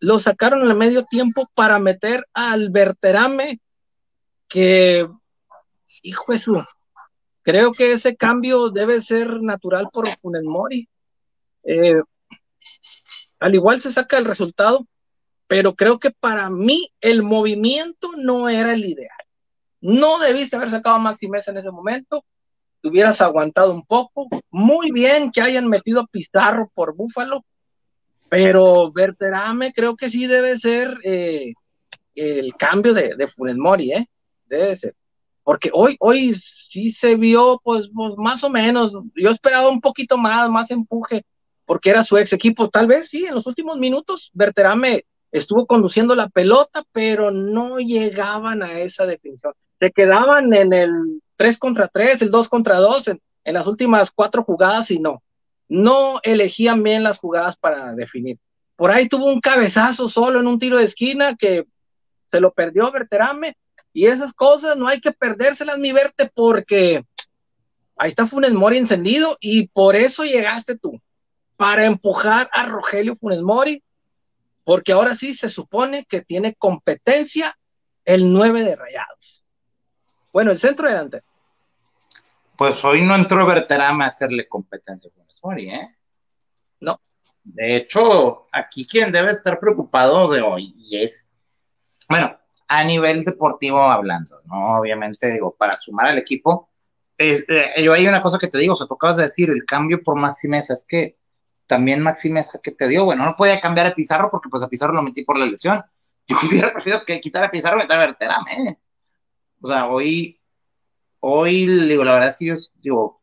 Lo 0.00 0.18
sacaron 0.18 0.68
al 0.68 0.76
medio 0.76 1.04
tiempo 1.04 1.48
para 1.54 1.78
meter 1.78 2.26
al 2.34 2.70
Berterame, 2.70 3.60
que, 4.48 5.08
hijo 6.02 6.32
de 6.32 6.38
su, 6.40 6.64
creo 7.42 7.70
que 7.70 7.92
ese 7.92 8.16
cambio 8.16 8.70
debe 8.70 9.00
ser 9.00 9.40
natural 9.40 9.88
por 9.92 10.08
Funes 10.08 10.42
Mori. 10.42 10.88
Eh, 11.62 12.00
al 13.38 13.54
igual 13.54 13.80
se 13.80 13.92
saca 13.92 14.18
el 14.18 14.24
resultado, 14.24 14.86
pero 15.46 15.76
creo 15.76 16.00
que 16.00 16.10
para 16.10 16.50
mí 16.50 16.92
el 17.00 17.22
movimiento 17.22 18.10
no 18.16 18.48
era 18.48 18.72
el 18.72 18.84
ideal. 18.84 19.25
No 19.86 20.18
debiste 20.18 20.56
haber 20.56 20.70
sacado 20.70 20.96
a 20.96 20.98
Maxi 20.98 21.28
Mesa 21.28 21.52
en 21.52 21.58
ese 21.58 21.70
momento, 21.70 22.24
te 22.82 22.88
hubieras 22.88 23.20
aguantado 23.20 23.72
un 23.72 23.86
poco. 23.86 24.28
Muy 24.50 24.90
bien 24.90 25.30
que 25.30 25.40
hayan 25.40 25.68
metido 25.68 26.08
Pizarro 26.08 26.68
por 26.74 26.96
Búfalo, 26.96 27.44
pero 28.28 28.90
Berterame 28.90 29.72
creo 29.72 29.94
que 29.94 30.10
sí 30.10 30.26
debe 30.26 30.58
ser 30.58 30.98
eh, 31.04 31.52
el 32.16 32.54
cambio 32.56 32.94
de, 32.94 33.14
de 33.16 33.28
Funes 33.28 33.56
Mori, 33.56 33.92
¿eh? 33.92 34.06
Debe 34.46 34.74
ser. 34.74 34.94
Porque 35.44 35.70
hoy, 35.72 35.96
hoy 36.00 36.34
sí 36.34 36.90
se 36.90 37.14
vio, 37.14 37.60
pues, 37.62 37.88
pues 37.94 38.16
más 38.16 38.42
o 38.42 38.50
menos. 38.50 38.98
Yo 39.14 39.30
esperaba 39.30 39.68
un 39.68 39.80
poquito 39.80 40.18
más, 40.18 40.50
más 40.50 40.72
empuje 40.72 41.22
porque 41.64 41.90
era 41.90 42.02
su 42.02 42.18
ex 42.18 42.32
equipo. 42.32 42.68
Tal 42.70 42.88
vez 42.88 43.08
sí, 43.08 43.24
en 43.24 43.36
los 43.36 43.46
últimos 43.46 43.78
minutos 43.78 44.32
Berterame 44.34 45.04
estuvo 45.30 45.64
conduciendo 45.64 46.16
la 46.16 46.28
pelota, 46.28 46.82
pero 46.90 47.30
no 47.30 47.78
llegaban 47.78 48.64
a 48.64 48.80
esa 48.80 49.06
definición. 49.06 49.52
Se 49.78 49.90
quedaban 49.92 50.52
en 50.54 50.72
el 50.72 51.22
3 51.36 51.58
contra 51.58 51.88
3, 51.88 52.22
el 52.22 52.30
2 52.30 52.48
contra 52.48 52.78
2, 52.78 53.08
en, 53.08 53.20
las 53.44 53.66
últimas 53.66 54.10
cuatro 54.10 54.42
jugadas 54.42 54.90
y 54.90 54.98
no. 54.98 55.22
No 55.68 56.20
elegían 56.22 56.82
bien 56.82 57.02
las 57.02 57.18
jugadas 57.18 57.56
para 57.56 57.94
definir. 57.94 58.38
Por 58.74 58.90
ahí 58.90 59.08
tuvo 59.08 59.26
un 59.26 59.40
cabezazo 59.40 60.08
solo 60.08 60.40
en 60.40 60.46
un 60.46 60.58
tiro 60.58 60.78
de 60.78 60.84
esquina 60.84 61.36
que 61.36 61.66
se 62.30 62.40
lo 62.40 62.52
perdió 62.52 62.90
Berterame 62.90 63.56
y 63.92 64.06
esas 64.06 64.32
cosas 64.32 64.76
no 64.76 64.88
hay 64.88 65.00
que 65.00 65.12
perdérselas, 65.12 65.78
mi 65.78 65.92
Verte, 65.92 66.30
porque 66.34 67.04
ahí 67.96 68.08
está 68.08 68.26
Funes 68.26 68.52
Mori 68.52 68.78
encendido 68.78 69.36
y 69.40 69.68
por 69.68 69.96
eso 69.96 70.24
llegaste 70.24 70.76
tú 70.76 71.00
para 71.56 71.86
empujar 71.86 72.50
a 72.52 72.66
Rogelio 72.66 73.16
Funes 73.16 73.40
Mori, 73.40 73.82
porque 74.64 74.92
ahora 74.92 75.14
sí 75.14 75.34
se 75.34 75.48
supone 75.48 76.04
que 76.04 76.20
tiene 76.22 76.54
competencia 76.54 77.56
el 78.04 78.32
9 78.32 78.64
de 78.64 78.76
Rayados. 78.76 79.15
Bueno, 80.36 80.50
el 80.50 80.58
centro 80.58 80.86
delante. 80.86 81.22
Pues 82.58 82.84
hoy 82.84 83.00
no 83.00 83.14
entró 83.14 83.46
Berterame 83.46 84.04
a 84.04 84.08
hacerle 84.08 84.46
competencia 84.46 85.10
Funes 85.10 85.40
Mori, 85.42 85.70
¿eh? 85.70 85.96
No. 86.80 87.00
De 87.42 87.76
hecho, 87.76 88.46
aquí 88.52 88.86
quien 88.86 89.10
debe 89.10 89.30
estar 89.30 89.58
preocupado 89.58 90.30
de 90.30 90.42
hoy 90.42 90.74
y 90.76 91.02
es, 91.02 91.30
bueno, 92.06 92.38
a 92.68 92.84
nivel 92.84 93.24
deportivo 93.24 93.80
hablando, 93.80 94.42
¿no? 94.44 94.78
Obviamente, 94.78 95.32
digo, 95.32 95.56
para 95.56 95.72
sumar 95.72 96.08
al 96.08 96.18
equipo, 96.18 96.68
es, 97.16 97.48
eh, 97.48 97.82
yo 97.82 97.94
hay 97.94 98.06
una 98.06 98.20
cosa 98.20 98.38
que 98.38 98.48
te 98.48 98.58
digo, 98.58 98.74
o 98.74 98.76
sea, 98.76 98.86
tú 98.86 98.92
acabas 98.92 99.16
de 99.16 99.22
decir, 99.22 99.48
el 99.48 99.64
cambio 99.64 100.02
por 100.02 100.18
Maxi 100.18 100.48
Mesa, 100.48 100.74
es 100.74 100.86
que 100.86 101.16
también 101.66 102.02
Maxi 102.02 102.28
Mesa 102.28 102.60
que 102.62 102.72
te 102.72 102.88
dio, 102.88 103.06
bueno, 103.06 103.24
no 103.24 103.36
podía 103.36 103.58
cambiar 103.58 103.86
a 103.86 103.94
Pizarro 103.94 104.30
porque 104.30 104.50
pues 104.50 104.62
a 104.62 104.68
Pizarro 104.68 104.92
lo 104.92 105.00
metí 105.00 105.24
por 105.24 105.38
la 105.38 105.46
lesión. 105.46 105.82
Yo 106.26 106.36
hubiera 106.46 106.74
preferido 106.74 107.06
que 107.06 107.22
quitar 107.22 107.42
a 107.42 107.50
Pizarro 107.50 107.78
y 107.78 107.84
meter 107.84 107.96
a 107.96 108.00
Berterame. 108.00 108.68
¿eh? 108.68 108.78
O 109.66 109.68
sea, 109.68 109.88
hoy, 109.88 110.40
hoy, 111.18 111.66
digo, 111.66 112.04
la 112.04 112.12
verdad 112.12 112.28
es 112.28 112.36
que 112.36 112.46
yo, 112.46 112.54
digo, 112.76 113.20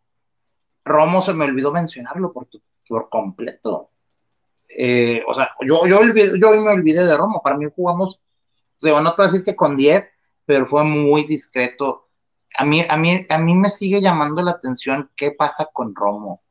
Romo 0.84 1.22
se 1.22 1.34
me 1.34 1.45
olvidó 1.45 1.72
mencionarlo 1.72 2.34
por, 2.34 2.49
por 2.86 3.07
completo. 3.07 3.91
Eh, 4.68 5.24
o 5.26 5.34
sea, 5.34 5.52
yo, 5.61 5.88
yo, 5.88 6.02
yo 6.03 6.49
hoy 6.49 6.60
me 6.60 6.74
olvidé 6.74 7.06
de 7.06 7.15
Romo, 7.15 7.41
para 7.41 7.56
mí 7.56 7.65
jugamos, 7.74 8.22
digo, 8.82 8.99
no 8.99 9.11
te 9.11 9.22
voy 9.22 9.26
a 9.26 9.32
decir 9.32 9.45
que 9.45 9.56
con 9.56 9.78
10, 9.78 10.03
pero 10.45 10.65
fue 10.65 10.84
muy 10.84 11.24
discreto. 11.24 12.10
A 12.57 12.65
mí, 12.65 12.86
a, 12.90 12.98
mí, 12.98 13.26
a 13.30 13.38
mí 13.38 13.56
me 13.56 13.70
sigue 13.70 14.02
llamando 14.02 14.41
la 14.41 14.52
atención 14.52 15.11
qué 15.15 15.32
pasa 15.32 15.70
con 15.72 15.95
Romo. 15.95 16.44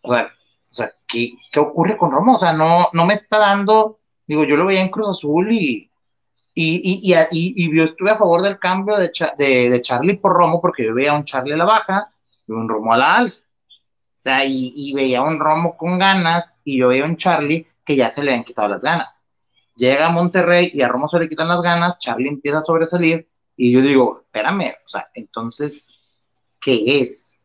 O 0.00 0.14
sea, 0.14 0.24
o 0.24 0.72
sea, 0.72 0.90
¿qué, 1.06 1.34
¿qué, 1.52 1.60
ocurre 1.60 1.98
con 1.98 2.12
Romo? 2.12 2.36
O 2.36 2.38
sea, 2.38 2.54
no, 2.54 2.88
no 2.94 3.04
me 3.04 3.12
está 3.12 3.36
dando, 3.36 4.00
digo, 4.26 4.44
yo 4.44 4.56
lo 4.56 4.64
veía 4.64 4.80
en 4.80 4.88
Cruz 4.88 5.10
Azul 5.10 5.52
y, 5.52 5.89
y, 6.62 7.12
y, 7.12 7.14
y, 7.14 7.64
y 7.64 7.74
yo 7.74 7.84
estuve 7.84 8.10
a 8.10 8.18
favor 8.18 8.42
del 8.42 8.58
cambio 8.58 8.96
de, 8.98 9.10
de, 9.38 9.70
de, 9.70 9.82
Charlie 9.82 10.18
por 10.18 10.34
Romo 10.34 10.60
porque 10.60 10.84
yo 10.84 10.94
veía 10.94 11.14
un 11.14 11.24
Charlie 11.24 11.54
a 11.54 11.56
la 11.56 11.64
baja 11.64 12.12
y 12.46 12.52
un 12.52 12.68
Romo 12.68 12.92
a 12.92 12.98
la 12.98 13.16
alza. 13.16 13.44
O 14.20 14.22
sea, 14.22 14.44
y, 14.44 14.92
veía 14.92 15.22
un 15.22 15.40
Romo 15.40 15.74
con 15.78 15.98
ganas 15.98 16.60
y 16.64 16.78
yo 16.78 16.88
veía 16.88 17.06
un 17.06 17.16
Charlie 17.16 17.66
que 17.82 17.96
ya 17.96 18.10
se 18.10 18.22
le 18.22 18.34
han 18.34 18.44
quitado 18.44 18.68
las 18.68 18.82
ganas. 18.82 19.24
Llega 19.76 20.08
a 20.08 20.10
Monterrey 20.10 20.70
y 20.74 20.82
a 20.82 20.88
Romo 20.88 21.08
se 21.08 21.18
le 21.18 21.30
quitan 21.30 21.48
las 21.48 21.62
ganas, 21.62 21.98
Charlie 21.98 22.28
empieza 22.28 22.58
a 22.58 22.62
sobresalir 22.62 23.26
y 23.56 23.72
yo 23.72 23.80
digo, 23.80 24.20
espérame, 24.26 24.74
o 24.84 24.88
sea, 24.88 25.08
entonces, 25.14 25.98
¿qué 26.60 27.00
es? 27.00 27.40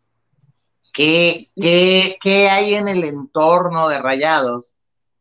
¿Qué, 0.92 1.52
qué, 1.56 2.18
¿Qué 2.22 2.50
hay 2.50 2.74
en 2.74 2.90
el 2.90 3.06
entorno 3.06 3.88
de 3.88 4.02
Rayados 4.02 4.74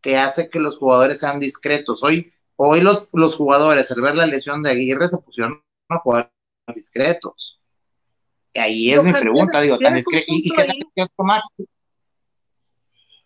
que 0.02 0.18
hace 0.18 0.50
que 0.50 0.58
los 0.58 0.78
jugadores 0.78 1.20
sean 1.20 1.38
discretos? 1.38 2.02
Hoy, 2.02 2.33
hoy 2.56 2.80
los, 2.80 3.08
los 3.12 3.36
jugadores, 3.36 3.90
al 3.90 4.00
ver 4.00 4.14
la 4.14 4.26
lesión 4.26 4.62
de 4.62 4.70
Aguirre, 4.70 5.08
se 5.08 5.18
pusieron 5.18 5.62
a 5.88 5.98
jugar 5.98 6.32
discretos. 6.74 7.60
ahí 8.54 8.92
es 8.92 9.02
mi 9.02 9.12
pregunta, 9.12 9.60
digo, 9.60 9.78
tan 9.78 9.94
que, 9.94 10.24
¿y, 10.26 10.50
qué? 10.50 10.78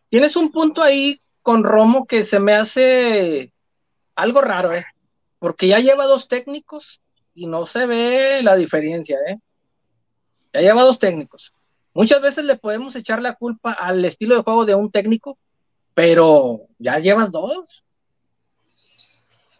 Tienes 0.09 0.37
un 0.37 0.51
punto 0.51 0.83
ahí 0.83 1.21
con 1.43 1.65
Romo 1.65 2.07
que 2.07 2.25
se 2.25 2.41
me 2.41 2.55
hace 2.55 3.53
algo 4.15 4.41
raro, 4.41 4.73
¿eh? 4.73 4.85
Porque 5.39 5.69
ya 5.69 5.79
lleva 5.79 6.07
dos 6.07 6.29
técnicos 6.29 7.01
y 7.35 7.47
no 7.47 7.67
se 7.67 7.87
ve 7.87 8.41
la 8.43 8.57
diferencia, 8.57 9.19
¿eh? 9.29 9.39
Ya 10.53 10.61
lleva 10.61 10.83
dos 10.83 10.99
técnicos. 10.99 11.53
Muchas 11.95 12.21
veces 12.21 12.45
le 12.45 12.57
podemos 12.57 12.97
echar 12.97 13.21
la 13.23 13.35
culpa 13.35 13.73
al 13.73 14.05
estilo 14.05 14.37
de 14.37 14.43
juego 14.43 14.65
de 14.65 14.75
un 14.75 14.91
técnico, 14.91 15.39
pero 15.95 16.63
ya 16.79 16.99
llevas 16.99 17.31
dos. 17.31 17.85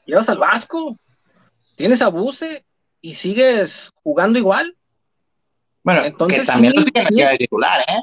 Llevas 0.09 0.31
al 0.31 0.39
Vasco, 0.39 0.99
tienes 1.77 2.01
a 2.01 2.09
Buse 2.09 2.65
y 3.03 3.15
sigues 3.15 3.93
jugando 4.03 4.39
igual. 4.39 4.75
Bueno, 5.83 6.03
Entonces, 6.03 6.41
que 6.41 6.47
también 6.47 6.73
tiene 6.73 7.29
que 7.29 7.37
titular, 7.37 7.81
¿eh? 7.81 8.03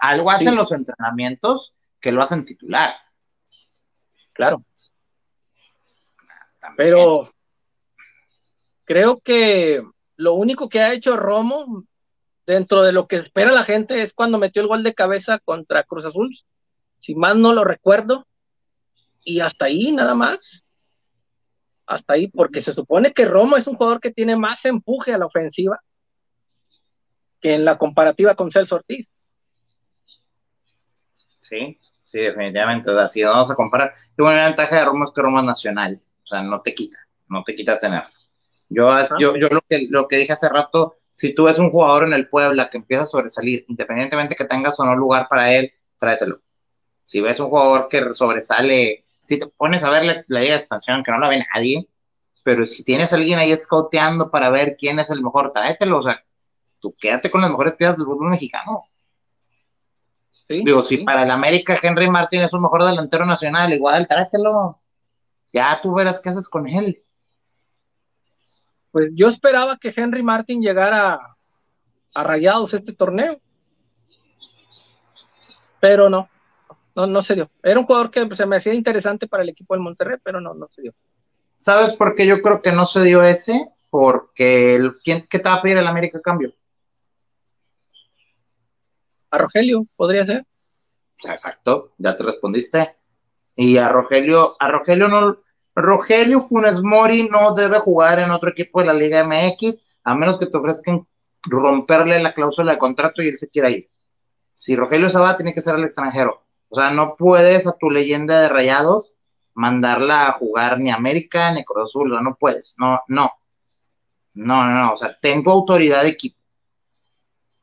algo 0.00 0.30
hacen 0.30 0.54
los 0.54 0.70
entrenamientos 0.70 1.74
que 2.00 2.12
lo 2.12 2.22
hacen 2.22 2.44
titular. 2.44 2.94
Claro. 4.32 4.62
Pero 6.76 7.34
creo 8.84 9.18
que 9.18 9.82
lo 10.14 10.34
único 10.34 10.68
que 10.68 10.82
ha 10.82 10.92
hecho 10.92 11.16
Romo 11.16 11.82
dentro 12.46 12.84
de 12.84 12.92
lo 12.92 13.08
que 13.08 13.16
espera 13.16 13.50
la 13.50 13.64
gente 13.64 14.02
es 14.02 14.14
cuando 14.14 14.38
metió 14.38 14.62
el 14.62 14.68
gol 14.68 14.84
de 14.84 14.94
cabeza 14.94 15.40
contra 15.40 15.82
Cruz 15.82 16.04
Azul, 16.04 16.30
si 17.00 17.16
más 17.16 17.34
no 17.34 17.52
lo 17.52 17.64
recuerdo, 17.64 18.24
y 19.24 19.40
hasta 19.40 19.64
ahí 19.64 19.90
nada 19.90 20.14
más. 20.14 20.63
Hasta 21.86 22.14
ahí, 22.14 22.28
porque 22.28 22.60
se 22.60 22.72
supone 22.72 23.12
que 23.12 23.24
Romo 23.24 23.56
es 23.56 23.66
un 23.66 23.76
jugador 23.76 24.00
que 24.00 24.10
tiene 24.10 24.36
más 24.36 24.64
empuje 24.64 25.12
a 25.12 25.18
la 25.18 25.26
ofensiva 25.26 25.80
que 27.40 27.54
en 27.54 27.64
la 27.64 27.76
comparativa 27.76 28.34
con 28.34 28.50
Celso 28.50 28.76
Ortiz. 28.76 29.10
Sí, 31.38 31.78
sí, 32.02 32.20
definitivamente. 32.20 32.90
O 32.90 32.96
sea, 32.96 33.06
si 33.06 33.22
vamos 33.22 33.50
a 33.50 33.54
comparar, 33.54 33.92
qué 34.16 34.22
buena 34.22 34.46
ventaja 34.46 34.78
de 34.78 34.84
Romo 34.86 35.04
es 35.04 35.10
que 35.10 35.20
Romo 35.20 35.40
es 35.40 35.44
nacional. 35.44 36.00
O 36.22 36.26
sea, 36.26 36.42
no 36.42 36.62
te 36.62 36.74
quita, 36.74 36.96
no 37.28 37.44
te 37.44 37.54
quita 37.54 37.78
tenerlo. 37.78 38.08
Yo, 38.70 38.90
yo, 39.18 39.36
yo 39.36 39.48
lo, 39.48 39.60
que, 39.68 39.86
lo 39.90 40.08
que 40.08 40.16
dije 40.16 40.32
hace 40.32 40.48
rato, 40.48 40.96
si 41.10 41.34
tú 41.34 41.44
ves 41.44 41.58
un 41.58 41.70
jugador 41.70 42.04
en 42.04 42.14
el 42.14 42.28
Puebla 42.28 42.70
que 42.70 42.78
empieza 42.78 43.04
a 43.04 43.06
sobresalir, 43.06 43.66
independientemente 43.68 44.34
que 44.34 44.46
tengas 44.46 44.80
o 44.80 44.84
no 44.84 44.96
lugar 44.96 45.28
para 45.28 45.52
él, 45.52 45.72
tráetelo. 45.98 46.40
Si 47.04 47.20
ves 47.20 47.38
un 47.40 47.50
jugador 47.50 47.88
que 47.88 48.14
sobresale, 48.14 49.03
si 49.24 49.38
te 49.38 49.46
pones 49.46 49.82
a 49.82 49.90
ver 49.90 50.04
la, 50.04 50.14
la 50.28 50.40
de 50.40 50.54
expansión, 50.54 51.02
que 51.02 51.10
no 51.10 51.18
la 51.18 51.28
ve 51.28 51.44
nadie, 51.54 51.88
pero 52.44 52.66
si 52.66 52.84
tienes 52.84 53.12
a 53.12 53.16
alguien 53.16 53.38
ahí 53.38 53.56
scouteando 53.56 54.30
para 54.30 54.50
ver 54.50 54.76
quién 54.78 54.98
es 54.98 55.10
el 55.10 55.22
mejor, 55.22 55.50
tráetelo. 55.50 55.98
O 55.98 56.02
sea, 56.02 56.22
tú 56.78 56.94
quédate 57.00 57.30
con 57.30 57.40
las 57.40 57.50
mejores 57.50 57.74
piezas 57.74 57.96
del 57.96 58.06
fútbol 58.06 58.30
mexicano. 58.30 58.76
Digo, 60.46 60.82
si 60.82 60.98
para 60.98 61.22
el 61.22 61.30
América 61.30 61.74
Henry 61.82 62.08
Martín 62.10 62.42
es 62.42 62.52
un 62.52 62.60
mejor 62.60 62.84
delantero 62.84 63.24
nacional, 63.24 63.72
igual, 63.72 64.06
tráetelo. 64.06 64.76
Ya 65.54 65.80
tú 65.82 65.94
verás 65.94 66.20
qué 66.20 66.28
haces 66.28 66.48
con 66.48 66.68
él. 66.68 67.02
Pues 68.90 69.08
yo 69.14 69.28
esperaba 69.28 69.78
que 69.78 69.92
Henry 69.96 70.22
Martin 70.22 70.60
llegara 70.60 71.36
a 72.12 72.22
Rayados 72.22 72.74
este 72.74 72.92
torneo. 72.92 73.40
Pero 75.80 76.10
no, 76.10 76.28
no, 76.94 77.06
no 77.06 77.22
se 77.22 77.34
dio. 77.34 77.50
Era 77.62 77.80
un 77.80 77.86
jugador 77.86 78.10
que 78.10 78.28
se 78.34 78.46
me 78.46 78.56
hacía 78.56 78.74
interesante 78.74 79.26
para 79.26 79.42
el 79.42 79.48
equipo 79.48 79.74
del 79.74 79.82
Monterrey, 79.82 80.18
pero 80.22 80.40
no, 80.40 80.54
no 80.54 80.68
se 80.68 80.82
dio. 80.82 80.94
¿Sabes 81.58 81.92
por 81.94 82.14
qué 82.14 82.26
yo 82.26 82.40
creo 82.42 82.62
que 82.62 82.72
no 82.72 82.86
se 82.86 83.02
dio 83.02 83.22
ese? 83.22 83.68
Porque 83.90 84.74
el, 84.74 84.98
¿quién, 85.02 85.26
¿qué 85.28 85.38
te 85.38 85.48
va 85.48 85.56
a 85.56 85.62
pedir 85.62 85.78
el 85.78 85.86
América 85.86 86.18
a 86.18 86.22
cambio? 86.22 86.52
A 89.30 89.38
Rogelio, 89.38 89.86
podría 89.96 90.24
ser. 90.24 90.46
Exacto, 91.24 91.94
ya 91.98 92.14
te 92.14 92.22
respondiste. 92.22 92.96
Y 93.56 93.78
a 93.78 93.88
Rogelio, 93.88 94.56
a 94.60 94.68
Rogelio 94.68 95.08
no, 95.08 95.38
Rogelio 95.74 96.40
Funes 96.40 96.82
Mori 96.82 97.28
no 97.28 97.54
debe 97.54 97.78
jugar 97.78 98.18
en 98.18 98.30
otro 98.30 98.50
equipo 98.50 98.80
de 98.80 98.86
la 98.86 98.94
Liga 98.94 99.24
MX, 99.24 99.84
a 100.04 100.14
menos 100.14 100.38
que 100.38 100.46
te 100.46 100.56
ofrezcan 100.56 101.06
romperle 101.42 102.20
la 102.20 102.32
cláusula 102.32 102.72
de 102.72 102.78
contrato 102.78 103.22
y 103.22 103.28
él 103.28 103.36
se 103.36 103.48
quiera 103.48 103.70
ir. 103.70 103.90
Si 104.54 104.76
Rogelio 104.76 105.08
se 105.08 105.18
va, 105.18 105.36
tiene 105.36 105.52
que 105.52 105.60
ser 105.60 105.74
el 105.74 105.84
extranjero. 105.84 106.43
O 106.74 106.76
sea, 106.76 106.90
no 106.90 107.14
puedes 107.14 107.68
a 107.68 107.76
tu 107.78 107.88
leyenda 107.88 108.40
de 108.40 108.48
rayados 108.48 109.14
mandarla 109.54 110.26
a 110.26 110.32
jugar 110.32 110.80
ni 110.80 110.90
América 110.90 111.52
ni 111.52 111.64
Cruz 111.64 111.90
Azul, 111.90 112.10
no 112.20 112.34
puedes, 112.34 112.74
no, 112.78 113.00
no. 113.06 113.30
No, 114.34 114.64
no, 114.64 114.74
no, 114.74 114.92
o 114.92 114.96
sea, 114.96 115.16
tengo 115.20 115.52
autoridad 115.52 116.02
de 116.02 116.08
equipo. 116.08 116.36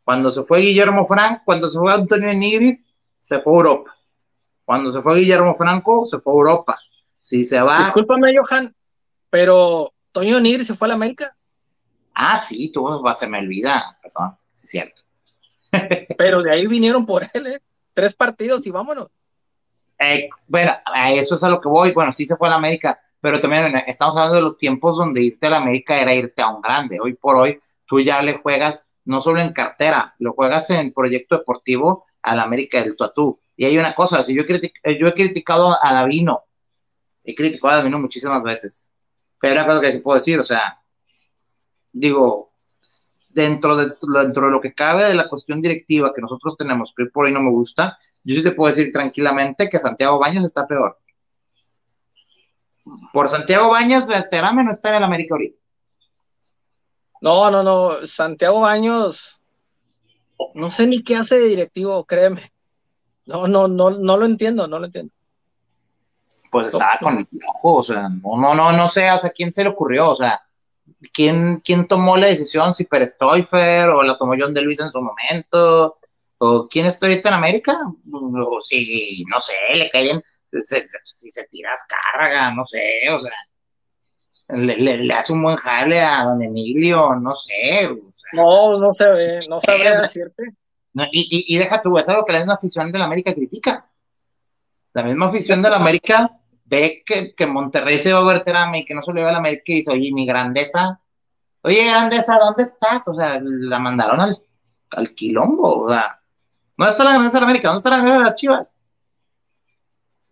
Cuando 0.06 0.32
se 0.32 0.44
fue 0.44 0.62
Guillermo 0.62 1.06
Frank, 1.08 1.42
cuando 1.44 1.70
se 1.70 1.78
fue 1.78 1.94
Antonio 1.94 2.34
Nigris, 2.34 2.88
se 3.20 3.42
fue 3.42 3.52
a 3.52 3.58
Europa. 3.58 3.98
Cuando 4.64 4.94
se 4.94 5.02
fue 5.02 5.20
Guillermo 5.20 5.56
Franco, 5.56 6.06
se 6.06 6.20
fue 6.20 6.32
a 6.32 6.38
Europa. 6.38 6.80
Si 7.22 7.44
se 7.44 7.62
va. 7.62 7.84
Discúlpame, 7.84 8.32
Johan, 8.34 8.74
pero 9.30 9.92
Toño 10.14 10.40
Nigris 10.40 10.68
se 10.68 10.76
fue 10.76 10.88
a 10.88 10.90
la 10.90 10.94
América. 10.94 11.36
Ah, 12.14 12.38
sí, 12.38 12.72
tú 12.72 12.88
se 13.14 13.28
me 13.28 13.40
olvida, 13.40 13.98
perdón, 14.02 14.38
es 14.54 14.62
cierto. 14.62 15.02
pero 16.18 16.42
de 16.42 16.54
ahí 16.54 16.68
vinieron 16.68 17.06
por 17.06 17.30
él, 17.34 17.48
¿eh? 17.48 17.62
Tres 17.94 18.14
partidos 18.14 18.66
y 18.66 18.72
vámonos. 18.72 19.10
Eh, 20.00 20.30
bueno, 20.48 20.72
eso 21.14 21.36
es 21.36 21.44
a 21.44 21.50
lo 21.50 21.62
que 21.62 21.70
voy. 21.70 21.92
Bueno, 21.92 22.12
sí 22.12 22.26
se 22.26 22.36
fue 22.36 22.48
a 22.48 22.52
la 22.52 22.58
América, 22.58 23.00
pero 23.20 23.40
también 23.40 23.84
estamos 23.86 24.16
hablando 24.16 24.36
de 24.36 24.42
los 24.42 24.58
tiempos 24.58 24.98
donde 24.98 25.22
irte 25.22 25.48
a 25.48 25.52
la 25.52 25.58
América 25.58 26.02
era 26.02 26.14
irte 26.14 26.42
a 26.42 26.50
un 26.50 26.62
grande. 26.62 27.00
Hoy 27.00 27.14
por 27.14 27.36
hoy, 27.36 27.60
tú 27.86 28.02
ya 28.02 28.22
le 28.22 28.34
juegas 28.34 28.82
no 29.06 29.22
solo 29.22 29.42
en 29.42 29.54
cartera, 29.54 30.16
lo 30.20 30.34
juegas 30.34 30.70
en 30.70 30.94
proyecto 30.94 31.38
deportivo 31.38 32.06
a 32.22 32.36
la 32.36 32.44
América 32.44 32.82
del 32.82 32.96
Tuatú. 32.96 33.40
Y 33.56 33.66
hay 33.66 33.78
una 33.78 33.94
cosa, 33.94 34.24
si 34.24 34.34
yo, 34.34 34.44
yo 34.44 35.08
he 35.08 35.14
criticado 35.14 35.76
a 35.82 35.94
Davino, 35.94 36.46
he 37.24 37.36
criticado 37.36 37.74
a 37.74 37.78
Davino 37.78 38.00
muchísimas 38.00 38.44
veces, 38.44 38.92
pero 39.40 39.54
hay 39.54 39.60
una 39.60 39.68
cosa 39.68 39.82
que 39.82 39.92
sí 39.92 40.00
puedo 40.00 40.18
decir, 40.18 40.40
o 40.40 40.44
sea, 40.44 40.82
digo, 41.92 42.51
dentro 43.34 43.76
de, 43.76 43.94
dentro 44.24 44.46
de 44.46 44.52
lo 44.52 44.62
que 44.62 44.74
cabe 44.74 45.06
de 45.06 45.14
la 45.14 45.28
cuestión 45.28 45.62
directiva 45.62 46.12
que 46.14 46.22
nosotros 46.22 46.58
tenemos, 46.58 46.94
que 46.96 47.06
por 47.06 47.26
hoy 47.26 47.34
no 47.34 47.42
me 47.42 47.50
gusta, 47.50 47.98
yo 48.24 48.36
sí 48.36 48.44
te 48.44 48.52
puedo 48.52 48.74
decir 48.74 48.92
tranquilamente 48.92 49.70
que 49.70 49.80
Santiago 49.80 50.20
Baños 50.20 50.46
está 50.46 50.68
peor. 50.68 50.98
Por 53.14 53.28
Santiago 53.30 53.72
Baños, 53.72 54.06
Terame 54.30 54.64
no 54.64 54.72
está 54.72 54.90
en 54.90 54.96
el 54.96 55.04
América 55.04 55.36
ahorita. 55.36 55.58
No, 57.22 57.52
no, 57.52 57.64
no. 57.64 58.08
Santiago 58.08 58.62
Baños, 58.62 59.40
no 60.54 60.72
sé 60.72 60.88
ni 60.88 61.04
qué 61.04 61.16
hace 61.16 61.40
de 61.40 61.48
directivo, 61.48 62.04
créeme. 62.06 62.52
No, 63.26 63.48
no, 63.48 63.68
no, 63.68 63.92
no 63.92 64.18
lo 64.18 64.26
entiendo, 64.26 64.68
no 64.68 64.80
lo 64.80 64.86
entiendo. 64.88 65.14
Pues 66.52 66.74
estaba 66.74 66.98
con 67.00 67.18
el 67.20 67.28
ojo, 67.48 67.76
o 67.76 67.84
sea, 67.84 68.10
no, 68.10 68.36
no, 68.38 68.54
no, 68.54 68.72
no 68.74 68.90
sé, 68.90 69.10
o 69.10 69.18
sea, 69.18 69.30
quién 69.30 69.54
se 69.54 69.64
le 69.64 69.70
ocurrió, 69.70 70.10
o 70.10 70.16
sea, 70.16 70.42
quién, 71.14 71.62
quién 71.64 71.88
tomó 71.88 72.18
la 72.18 72.28
decisión, 72.28 72.74
si 72.74 72.86
Per 72.86 73.06
Stoifer 73.08 73.90
o 73.90 74.04
la 74.04 74.18
tomó 74.18 74.34
John 74.40 74.54
de 74.54 74.62
Luis 74.62 74.80
en 74.80 74.92
su 74.92 75.02
momento, 75.02 76.00
o 76.38 76.68
quién 76.68 76.86
está 76.86 77.06
ahorita 77.06 77.30
en 77.30 77.36
América, 77.36 77.78
o 78.12 78.60
si, 78.62 79.24
no 79.32 79.40
sé, 79.40 79.54
le 79.76 79.90
caen, 79.90 80.22
si 80.52 81.32
se 81.32 81.44
tiras 81.46 81.82
carga, 81.88 82.54
no 82.54 82.66
sé, 82.66 83.10
o 83.12 83.20
sea, 83.20 83.32
le, 84.50 85.14
hace 85.14 85.34
un 85.34 85.44
buen 85.44 85.56
jale 85.58 86.02
a 86.02 86.24
don 86.24 86.42
Emilio, 86.42 87.16
no 87.16 87.36
sé. 87.36 87.90
no, 88.34 88.80
no 88.80 88.94
se 88.94 89.08
ve, 89.08 89.40
no 89.50 89.62
sabría 89.62 90.02
decirte. 90.02 90.54
y, 91.12 91.56
y, 91.56 91.58
deja 91.58 91.82
tú, 91.82 91.98
es 91.98 92.08
algo 92.10 92.26
que 92.26 92.34
la 92.34 92.40
misma 92.40 92.56
afición 92.56 92.92
de 92.92 93.00
la 93.00 93.06
América 93.06 93.34
critica. 93.34 93.88
La 94.94 95.04
misma 95.04 95.28
afición 95.28 95.62
de 95.62 95.70
la 95.70 95.78
América 95.78 96.41
ve 96.72 97.04
que, 97.06 97.46
Monterrey 97.46 98.00
se 98.00 98.14
va 98.14 98.20
a 98.20 98.24
ver 98.24 98.44
y 98.76 98.86
que 98.86 98.96
no 98.96 99.04
se 99.04 99.12
le 99.12 99.22
va 99.22 99.30
a 99.30 99.34
la 99.34 99.40
América 99.40 99.64
y 99.68 99.76
dice, 99.76 99.92
oye, 99.92 100.12
mi 100.14 100.26
grandeza, 100.26 101.02
oye, 101.64 101.86
grandeza, 101.86 102.40
¿dónde 102.40 102.64
estás? 102.64 103.06
O 103.10 103.14
sea, 103.14 103.42
la 103.44 103.78
mandaron 103.78 104.22
al, 104.22 104.42
al 104.92 105.14
quilombo, 105.14 105.84
o 105.84 105.90
sea, 105.90 106.22
¿dónde 106.78 106.92
está 106.92 107.04
la 107.04 107.12
grandeza 107.12 107.38
de 107.38 107.42
la 107.42 107.46
América? 107.48 107.68
¿Dónde 107.68 107.78
está 107.80 107.90
la 107.90 107.96
grandeza 107.98 108.18
de 108.20 108.24
las 108.24 108.36
chivas? 108.36 108.82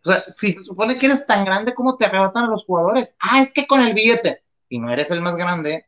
O 0.05 0.09
sea, 0.09 0.23
si 0.37 0.53
se 0.53 0.63
supone 0.63 0.97
que 0.97 1.07
eres 1.07 1.27
tan 1.27 1.43
grande, 1.43 1.75
¿cómo 1.75 1.97
te 1.97 2.05
arrebatan 2.05 2.45
a 2.45 2.47
los 2.47 2.63
jugadores? 2.63 3.17
Ah, 3.19 3.41
es 3.41 3.51
que 3.51 3.67
con 3.67 3.81
el 3.81 3.93
billete. 3.93 4.41
Y 4.69 4.79
no 4.79 4.89
eres 4.89 5.11
el 5.11 5.19
más 5.19 5.35
grande. 5.35 5.87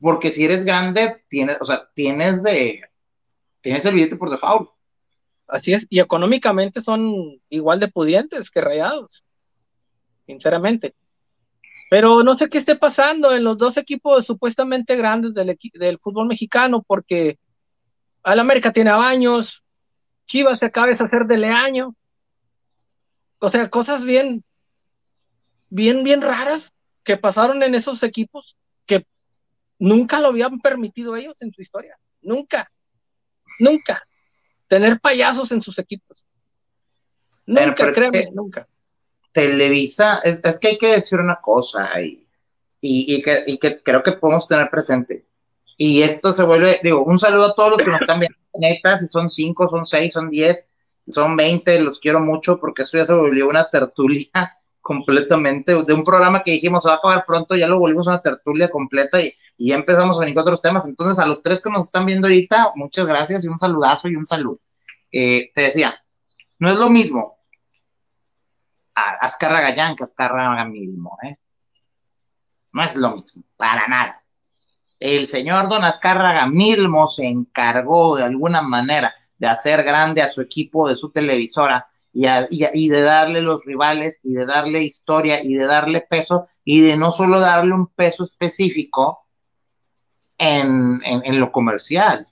Porque 0.00 0.32
si 0.32 0.44
eres 0.44 0.64
grande, 0.64 1.22
tienes, 1.28 1.58
o 1.60 1.64
sea, 1.64 1.88
tienes 1.94 2.42
de. 2.42 2.82
Tienes 3.60 3.84
el 3.84 3.94
billete 3.94 4.16
por 4.16 4.30
default. 4.30 4.68
Así 5.46 5.72
es, 5.72 5.86
y 5.88 6.00
económicamente 6.00 6.80
son 6.80 7.40
igual 7.48 7.78
de 7.78 7.86
pudientes 7.86 8.50
que 8.50 8.60
rayados. 8.60 9.23
Sinceramente. 10.26 10.94
Pero 11.90 12.22
no 12.22 12.34
sé 12.34 12.48
qué 12.48 12.58
esté 12.58 12.76
pasando 12.76 13.34
en 13.34 13.44
los 13.44 13.58
dos 13.58 13.76
equipos 13.76 14.26
supuestamente 14.26 14.96
grandes 14.96 15.34
del, 15.34 15.56
del 15.74 15.98
fútbol 15.98 16.26
mexicano, 16.26 16.82
porque 16.82 17.38
al 18.22 18.40
América 18.40 18.72
tiene 18.72 18.90
a 18.90 18.96
Baños, 18.96 19.62
Chivas 20.26 20.58
se 20.58 20.66
acaba 20.66 20.86
de 20.86 20.94
hacer 20.94 21.26
de 21.26 21.36
Leaño, 21.36 21.94
o 23.38 23.50
sea, 23.50 23.68
cosas 23.68 24.04
bien, 24.04 24.42
bien, 25.68 26.02
bien 26.02 26.22
raras 26.22 26.72
que 27.04 27.18
pasaron 27.18 27.62
en 27.62 27.74
esos 27.74 28.02
equipos 28.02 28.56
que 28.86 29.06
nunca 29.78 30.20
lo 30.20 30.28
habían 30.28 30.58
permitido 30.60 31.14
ellos 31.14 31.34
en 31.40 31.52
su 31.52 31.60
historia. 31.60 31.98
nunca, 32.22 32.68
nunca. 33.60 34.02
Tener 34.66 34.98
payasos 34.98 35.52
en 35.52 35.60
sus 35.60 35.78
equipos. 35.78 36.24
Nunca, 37.44 37.92
créeme, 37.92 38.30
nunca. 38.32 38.66
Televisa, 39.34 40.20
es, 40.22 40.58
que 40.60 40.68
hay 40.68 40.78
que 40.78 40.92
decir 40.92 41.18
una 41.18 41.40
cosa 41.40 42.00
y, 42.00 42.24
y, 42.80 43.20
que, 43.20 43.42
y, 43.46 43.58
que, 43.58 43.82
creo 43.82 44.02
que 44.02 44.12
podemos 44.12 44.46
tener 44.46 44.70
presente. 44.70 45.26
Y 45.76 46.02
esto 46.02 46.32
se 46.32 46.44
vuelve, 46.44 46.78
digo, 46.84 47.02
un 47.02 47.18
saludo 47.18 47.46
a 47.46 47.54
todos 47.54 47.72
los 47.72 47.82
que 47.82 47.90
nos 47.90 48.00
están 48.00 48.20
viendo, 48.20 48.38
neta, 48.54 48.96
si 48.96 49.08
son 49.08 49.28
cinco, 49.28 49.66
son 49.66 49.84
seis, 49.84 50.12
son 50.12 50.30
diez, 50.30 50.68
son 51.08 51.36
veinte, 51.36 51.80
los 51.80 51.98
quiero 51.98 52.20
mucho 52.20 52.60
porque 52.60 52.82
esto 52.82 52.96
ya 52.96 53.06
se 53.06 53.12
volvió 53.12 53.48
una 53.48 53.68
tertulia 53.68 54.30
completamente 54.80 55.74
de 55.82 55.92
un 55.92 56.04
programa 56.04 56.44
que 56.44 56.52
dijimos 56.52 56.84
se 56.84 56.88
va 56.88 56.94
a 56.94 56.98
acabar 56.98 57.24
pronto, 57.26 57.56
ya 57.56 57.66
lo 57.66 57.80
volvimos 57.80 58.06
una 58.06 58.22
tertulia 58.22 58.70
completa 58.70 59.20
y, 59.20 59.32
y 59.58 59.70
ya 59.70 59.74
empezamos 59.74 60.16
a 60.16 60.20
venir 60.20 60.34
con 60.34 60.42
otros 60.42 60.62
temas. 60.62 60.86
Entonces, 60.86 61.18
a 61.18 61.26
los 61.26 61.42
tres 61.42 61.60
que 61.60 61.70
nos 61.70 61.86
están 61.86 62.06
viendo 62.06 62.28
ahorita, 62.28 62.72
muchas 62.76 63.08
gracias 63.08 63.44
y 63.44 63.48
un 63.48 63.58
saludazo 63.58 64.08
y 64.08 64.14
un 64.14 64.26
saludo. 64.26 64.60
Eh, 65.10 65.50
te 65.52 65.62
decía, 65.62 66.00
no 66.60 66.70
es 66.70 66.76
lo 66.76 66.88
mismo 66.88 67.33
Azcárraga 68.94 69.70
Gallán 69.70 69.96
que 69.96 70.04
Azcárraga 70.04 70.64
mismo, 70.64 71.18
¿eh? 71.22 71.36
No 72.72 72.82
es 72.82 72.96
lo 72.96 73.14
mismo, 73.14 73.44
para 73.56 73.86
nada. 73.86 74.24
El 74.98 75.26
señor 75.26 75.68
Don 75.68 75.84
Azcárraga 75.84 76.46
Milmo 76.46 77.08
se 77.08 77.26
encargó 77.26 78.16
de 78.16 78.24
alguna 78.24 78.62
manera 78.62 79.14
de 79.38 79.46
hacer 79.46 79.82
grande 79.82 80.22
a 80.22 80.28
su 80.28 80.40
equipo 80.40 80.88
de 80.88 80.96
su 80.96 81.10
televisora 81.10 81.88
y, 82.12 82.88
de 82.88 83.02
darle 83.02 83.42
los 83.42 83.64
rivales 83.64 84.20
y 84.22 84.34
de 84.34 84.46
darle 84.46 84.82
historia 84.82 85.42
y 85.42 85.54
de 85.54 85.66
darle 85.66 86.00
peso 86.00 86.46
y 86.64 86.80
de 86.80 86.96
no 86.96 87.10
solo 87.10 87.40
darle 87.40 87.74
un 87.74 87.88
peso 87.88 88.22
específico 88.24 89.26
en, 90.38 91.00
lo 91.40 91.50
comercial. 91.50 92.28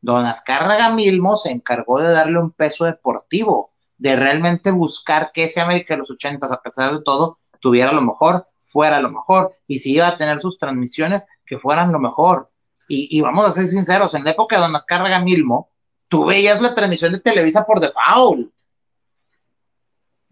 Don 0.00 0.24
Azcárraga 0.26 0.90
Milmo 0.90 1.36
se 1.36 1.50
encargó 1.50 2.00
de 2.00 2.10
darle 2.10 2.38
un 2.38 2.50
peso 2.50 2.86
deportivo, 2.86 3.71
de 4.02 4.16
realmente 4.16 4.70
buscar 4.70 5.30
que 5.32 5.44
ese 5.44 5.60
América 5.60 5.94
de 5.94 5.98
los 5.98 6.10
ochentas, 6.10 6.50
a 6.50 6.60
pesar 6.60 6.92
de 6.92 7.02
todo, 7.02 7.38
tuviera 7.60 7.92
lo 7.92 8.02
mejor, 8.02 8.48
fuera 8.64 9.00
lo 9.00 9.10
mejor, 9.10 9.52
y 9.66 9.78
si 9.78 9.92
iba 9.92 10.08
a 10.08 10.16
tener 10.16 10.40
sus 10.40 10.58
transmisiones, 10.58 11.26
que 11.46 11.58
fueran 11.58 11.92
lo 11.92 11.98
mejor. 11.98 12.50
Y, 12.88 13.08
y 13.16 13.20
vamos 13.20 13.46
a 13.46 13.52
ser 13.52 13.66
sinceros, 13.66 14.14
en 14.14 14.24
la 14.24 14.32
época 14.32 14.56
de 14.56 14.62
Don 14.62 14.76
Azcárraga 14.76 15.20
Milmo, 15.20 15.70
tú 16.08 16.26
veías 16.26 16.60
la 16.60 16.74
transmisión 16.74 17.12
de 17.12 17.20
Televisa 17.20 17.64
por 17.64 17.80
default 17.80 18.52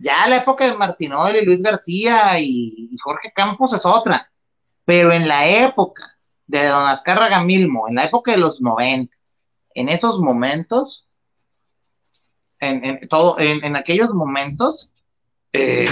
ya 0.01 0.27
la 0.27 0.39
época 0.39 0.65
de 0.65 0.77
Martinol 0.77 1.37
y 1.37 1.45
Luis 1.45 1.63
García 1.63 2.41
y, 2.41 2.97
Jorge 3.05 3.33
Campos 3.35 3.75
es 3.75 3.85
otra. 3.85 4.33
Pero 4.87 5.13
en 5.13 5.29
la 5.29 5.47
época 5.47 6.11
de 6.47 6.67
Don 6.67 6.87
Azcárraga 6.87 7.45
Milmo, 7.45 7.87
en 7.87 7.97
la 7.97 8.05
época 8.05 8.33
de 8.33 8.39
los 8.39 8.63
noventas, 8.63 9.41
en 9.75 9.91
esos 9.91 10.19
momentos, 10.19 11.07
en, 12.61 13.09
todo, 13.09 13.39
en, 13.39 13.77
aquellos 13.77 14.13
momentos, 14.15 14.93
eh, 15.53 15.87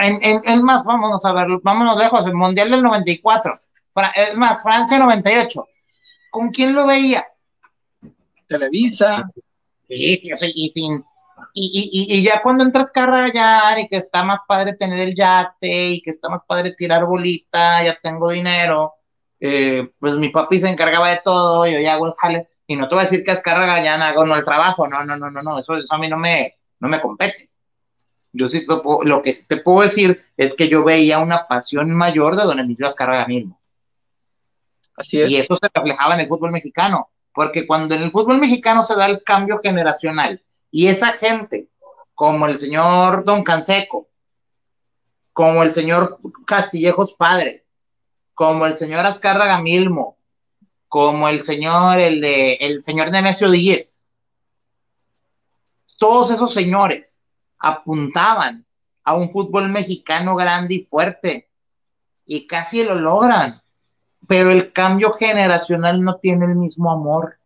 en, 0.00 0.62
más, 0.62 0.84
vámonos 0.84 1.24
a 1.24 1.32
ver, 1.32 1.48
vámonos 1.62 1.98
lejos, 1.98 2.26
el 2.26 2.34
Mundial 2.34 2.70
del 2.70 2.82
94, 2.82 3.58
es 4.14 4.36
más, 4.36 4.62
Francia 4.62 4.98
98, 4.98 5.66
¿con 6.30 6.50
quién 6.50 6.74
lo 6.74 6.86
veías? 6.86 7.44
Televisa. 8.46 9.30
Sí, 9.88 10.20
sí, 10.38 10.52
y 10.54 10.70
sin, 10.70 11.04
y, 11.54 12.08
y, 12.08 12.18
y, 12.18 12.22
ya 12.22 12.42
cuando 12.42 12.64
entras 12.64 12.90
carrayar 12.92 13.78
y 13.78 13.88
que 13.88 13.98
está 13.98 14.24
más 14.24 14.40
padre 14.46 14.74
tener 14.74 15.00
el 15.00 15.14
yate 15.14 15.90
y 15.90 16.02
que 16.02 16.10
está 16.10 16.28
más 16.28 16.42
padre 16.46 16.74
tirar 16.74 17.04
bolita, 17.04 17.84
ya 17.84 17.96
tengo 18.02 18.30
dinero, 18.30 18.94
eh, 19.38 19.90
pues 19.98 20.14
mi 20.14 20.30
papi 20.30 20.60
se 20.60 20.68
encargaba 20.68 21.10
de 21.10 21.20
todo, 21.24 21.66
yo 21.66 21.78
ya 21.78 21.94
hago 21.94 22.06
el 22.06 22.14
jale, 22.14 22.48
y 22.66 22.76
no 22.76 22.88
te 22.88 22.94
voy 22.94 23.02
a 23.02 23.08
decir 23.08 23.24
que 23.24 23.30
Azcárraga 23.30 23.82
ya 23.82 23.96
no 23.96 24.34
el 24.34 24.44
trabajo, 24.44 24.88
no, 24.88 25.04
no, 25.04 25.16
no, 25.16 25.30
no, 25.30 25.42
no, 25.42 25.58
eso, 25.58 25.76
eso 25.76 25.94
a 25.94 25.98
mí 25.98 26.08
no 26.08 26.16
me, 26.16 26.56
no 26.80 26.88
me 26.88 27.00
compete. 27.00 27.50
Yo 28.32 28.48
sí, 28.48 28.66
lo, 28.66 29.22
que 29.22 29.34
te 29.48 29.56
puedo 29.58 29.82
decir 29.82 30.24
es 30.36 30.54
que 30.54 30.68
yo 30.68 30.84
veía 30.84 31.20
una 31.20 31.46
pasión 31.46 31.90
mayor 31.92 32.36
de 32.36 32.44
don 32.44 32.58
Emilio 32.58 32.86
Azcárraga 32.86 33.26
mismo. 33.26 33.60
Así 34.96 35.20
es. 35.20 35.30
Y 35.30 35.36
eso 35.36 35.56
se 35.56 35.68
reflejaba 35.72 36.14
en 36.14 36.20
el 36.20 36.28
fútbol 36.28 36.50
mexicano, 36.50 37.08
porque 37.32 37.66
cuando 37.66 37.94
en 37.94 38.02
el 38.02 38.10
fútbol 38.10 38.38
mexicano 38.38 38.82
se 38.82 38.96
da 38.96 39.06
el 39.06 39.22
cambio 39.22 39.58
generacional, 39.58 40.42
y 40.70 40.88
esa 40.88 41.12
gente, 41.12 41.68
como 42.14 42.46
el 42.46 42.58
señor 42.58 43.24
Don 43.24 43.42
Canseco, 43.42 44.08
como 45.32 45.62
el 45.62 45.72
señor 45.72 46.18
Castillejos 46.46 47.14
Padre, 47.14 47.64
como 48.34 48.66
el 48.66 48.74
señor 48.74 49.06
Azcárraga 49.06 49.60
Milmo, 49.60 50.15
como 50.88 51.28
el 51.28 51.42
señor, 51.42 51.98
el 51.98 52.20
de, 52.20 52.54
el 52.54 52.82
señor 52.82 53.10
Nemesio 53.10 53.50
Díez, 53.50 54.06
todos 55.98 56.30
esos 56.30 56.52
señores 56.52 57.22
apuntaban 57.58 58.66
a 59.02 59.14
un 59.14 59.30
fútbol 59.30 59.68
mexicano 59.68 60.36
grande 60.36 60.74
y 60.74 60.84
fuerte 60.84 61.48
y 62.26 62.46
casi 62.46 62.82
lo 62.82 62.94
logran, 62.96 63.62
pero 64.26 64.50
el 64.50 64.72
cambio 64.72 65.12
generacional 65.12 66.02
no 66.02 66.16
tiene 66.16 66.46
el 66.46 66.56
mismo 66.56 66.90
amor 66.90 67.38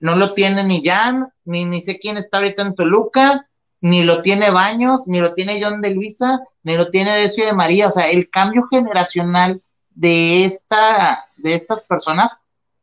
no 0.00 0.14
lo 0.16 0.34
tiene 0.34 0.64
ni 0.64 0.84
Jan, 0.84 1.32
ni, 1.44 1.64
ni 1.64 1.80
sé 1.80 1.98
quién 1.98 2.16
está 2.16 2.38
ahorita 2.38 2.62
en 2.62 2.74
Toluca, 2.74 3.48
ni 3.80 4.04
lo 4.04 4.22
tiene 4.22 4.50
Baños, 4.50 5.06
ni 5.06 5.20
lo 5.20 5.34
tiene 5.34 5.62
John 5.62 5.80
de 5.80 5.94
Luisa, 5.94 6.40
ni 6.62 6.76
lo 6.76 6.90
tiene 6.90 7.12
Decio 7.12 7.46
de 7.46 7.52
María. 7.52 7.88
O 7.88 7.90
sea, 7.90 8.10
el 8.10 8.28
cambio 8.30 8.66
generacional 8.70 9.62
de, 9.96 10.44
esta, 10.44 11.28
de 11.36 11.54
estas 11.54 11.86
personas 11.86 12.38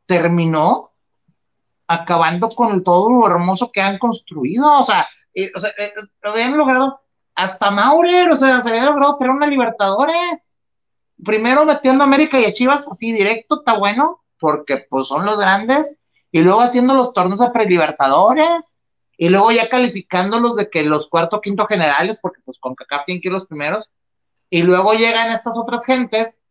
terminó 0.05 0.91
acabando 1.87 2.49
con 2.49 2.83
todo 2.83 3.09
lo 3.09 3.27
hermoso 3.27 3.71
que 3.71 3.81
han 3.81 3.99
construido. 3.99 4.79
O 4.79 4.83
sea, 4.83 5.07
eh, 5.33 5.51
o 5.55 5.59
sea 5.59 5.69
eh, 5.77 5.93
habían 6.23 6.57
logrado 6.57 6.99
hasta 7.35 7.71
Maurer, 7.71 8.29
o 8.31 8.37
sea, 8.37 8.61
se 8.61 8.69
había 8.69 8.85
logrado 8.85 9.15
tener 9.17 9.31
una 9.31 9.47
Libertadores. 9.47 10.55
Primero 11.23 11.65
metiendo 11.65 12.03
a 12.03 12.07
América 12.07 12.39
y 12.39 12.45
a 12.45 12.53
Chivas 12.53 12.87
así 12.91 13.13
directo, 13.13 13.59
está 13.59 13.77
bueno, 13.77 14.23
porque 14.39 14.85
pues 14.89 15.07
son 15.07 15.25
los 15.25 15.39
grandes 15.39 15.99
y 16.31 16.41
luego 16.41 16.61
haciendo 16.61 16.95
los 16.95 17.13
torneos 17.13 17.41
a 17.41 17.53
prelibertadores, 17.53 18.79
y 19.15 19.29
luego 19.29 19.51
ya 19.51 19.69
calificándolos 19.69 20.55
de 20.55 20.67
que 20.67 20.83
los 20.83 21.07
cuarto 21.07 21.39
quinto 21.39 21.67
generales, 21.67 22.19
porque 22.19 22.41
pues 22.43 22.57
con 22.57 22.73
CACAF 22.73 23.05
tienen 23.05 23.21
que 23.21 23.27
ir 23.27 23.33
los 23.33 23.45
primeros, 23.45 23.87
y 24.49 24.63
luego 24.63 24.93
llegan 24.93 25.31
estas 25.31 25.55
otras 25.55 25.85
gentes 25.85 26.41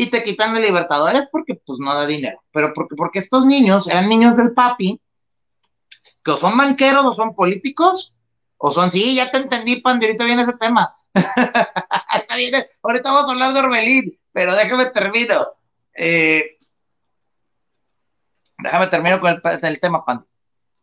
y 0.00 0.10
te 0.10 0.22
quitan 0.22 0.54
de 0.54 0.60
libertadores 0.60 1.26
porque 1.32 1.56
pues 1.56 1.80
no 1.80 1.92
da 1.92 2.06
dinero, 2.06 2.40
pero 2.52 2.72
porque, 2.72 2.94
porque 2.94 3.18
estos 3.18 3.44
niños 3.44 3.88
eran 3.88 4.08
niños 4.08 4.36
del 4.36 4.52
papi, 4.52 5.00
que 6.22 6.30
o 6.30 6.36
son 6.36 6.56
banqueros 6.56 7.04
o 7.04 7.12
son 7.12 7.34
políticos, 7.34 8.14
o 8.58 8.72
son, 8.72 8.92
sí, 8.92 9.16
ya 9.16 9.28
te 9.28 9.38
entendí, 9.38 9.80
Pandi, 9.80 10.06
ahorita 10.06 10.24
viene 10.24 10.42
ese 10.42 10.56
tema. 10.56 10.96
ahorita 12.82 13.10
vamos 13.10 13.28
a 13.28 13.32
hablar 13.32 13.52
de 13.52 13.58
Orbelín, 13.58 14.16
pero 14.30 14.54
déjame 14.54 14.86
termino. 14.86 15.48
Eh, 15.94 16.58
déjame 18.58 18.86
terminar 18.86 19.18
con 19.18 19.42
el, 19.64 19.80
tema, 19.80 20.04
Pan. 20.04 20.24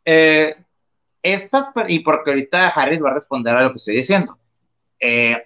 Eh, 0.03 0.57
estas, 1.23 1.69
y 1.87 1.99
porque 1.99 2.31
ahorita 2.31 2.67
Harris 2.67 3.01
va 3.01 3.11
a 3.11 3.13
responder 3.13 3.55
a 3.55 3.63
lo 3.63 3.69
que 3.69 3.77
estoy 3.77 3.95
diciendo. 3.95 4.37
Eh, 4.99 5.41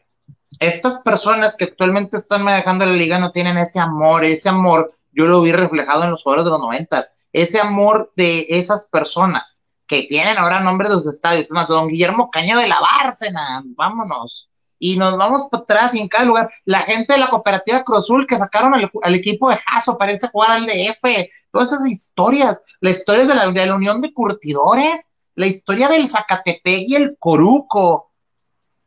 estas 0.60 1.02
personas 1.04 1.56
que 1.56 1.66
actualmente 1.66 2.18
están 2.18 2.44
manejando 2.44 2.86
la 2.86 2.94
liga 2.94 3.20
no 3.20 3.32
tienen 3.32 3.58
ese 3.58 3.80
amor, 3.80 4.24
ese 4.24 4.50
amor, 4.50 4.96
yo 5.12 5.26
lo 5.26 5.42
vi 5.42 5.52
reflejado 5.52 6.04
en 6.04 6.12
los 6.12 6.24
jugadores 6.24 6.46
de 6.46 6.52
los 6.52 6.60
noventas, 6.60 7.14
ese 7.34 7.60
amor 7.60 8.12
de 8.16 8.48
esas 8.50 8.88
personas 8.88 9.62
que 9.86 10.04
tienen 10.04 10.38
ahora 10.38 10.60
nombres 10.60 10.90
de 10.90 10.98
los 10.98 11.08
estadios, 11.08 11.46
es 11.46 11.52
más, 11.52 11.68
don 11.68 11.88
Guillermo 11.88 12.30
Caña 12.32 12.58
de 12.58 12.68
la 12.68 12.80
Bárcena, 12.80 13.64
vámonos, 13.76 14.50
y 14.80 14.98
nos 14.98 15.18
vamos 15.18 15.48
para 15.52 15.64
atrás 15.64 15.94
y 15.94 16.00
en 16.00 16.08
cada 16.08 16.26
lugar. 16.26 16.50
La 16.64 16.80
gente 16.80 17.14
de 17.14 17.20
la 17.20 17.28
cooperativa 17.28 17.84
Cruzul 17.84 18.26
que 18.26 18.38
sacaron 18.38 18.74
al, 18.74 19.16
equipo 19.16 19.50
de 19.50 19.58
Jaso 19.58 19.98
para 19.98 20.14
irse 20.14 20.28
a 20.28 20.30
jugar 20.30 20.52
al 20.52 20.66
DF, 20.66 21.30
todas 21.52 21.74
esas 21.74 21.88
historias, 21.88 22.62
las 22.80 23.00
historias 23.00 23.28
de 23.28 23.36
la, 23.36 23.52
de 23.52 23.66
la 23.66 23.76
Unión 23.76 24.02
de 24.02 24.14
Curtidores, 24.14 25.12
la 25.36 25.48
historia 25.48 25.90
del 25.90 26.08
Zacatepec 26.08 26.86
y 26.88 26.96
el 26.96 27.18
Coruco. 27.20 28.09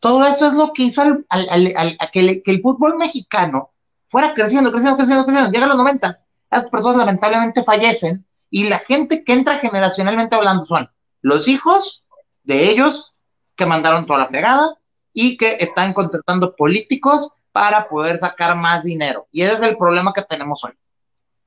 Todo 0.02 0.26
eso 0.26 0.48
es 0.48 0.54
lo 0.54 0.72
que 0.72 0.82
hizo 0.82 1.02
al, 1.28 1.98
que, 2.12 2.42
el 2.44 2.60
fútbol 2.60 2.98
mexicano 2.98 3.70
fuera 4.08 4.34
creciendo, 4.34 4.72
creciendo, 4.72 4.96
creciendo, 4.96 5.24
creciendo. 5.24 5.52
Llega 5.52 5.66
a 5.66 5.68
los 5.68 5.76
noventas, 5.76 6.24
las 6.50 6.66
personas 6.66 6.98
lamentablemente 6.98 7.62
fallecen 7.62 8.26
y 8.50 8.68
la 8.68 8.78
gente 8.78 9.22
que 9.22 9.32
entra 9.32 9.58
generacionalmente 9.58 10.34
hablando 10.34 10.64
son 10.64 10.90
los 11.20 11.46
hijos 11.46 12.04
de 12.42 12.70
ellos 12.70 13.12
que 13.54 13.64
mandaron 13.64 14.06
toda 14.06 14.18
la 14.18 14.26
fregada, 14.26 14.76
y 15.12 15.36
que 15.36 15.58
están 15.60 15.92
contratando 15.92 16.56
políticos 16.56 17.32
para 17.52 17.88
poder 17.88 18.18
sacar 18.18 18.56
más 18.56 18.84
dinero. 18.84 19.28
Y 19.30 19.42
ese 19.42 19.54
es 19.54 19.62
el 19.62 19.76
problema 19.76 20.12
que 20.12 20.22
tenemos 20.22 20.64
hoy, 20.64 20.72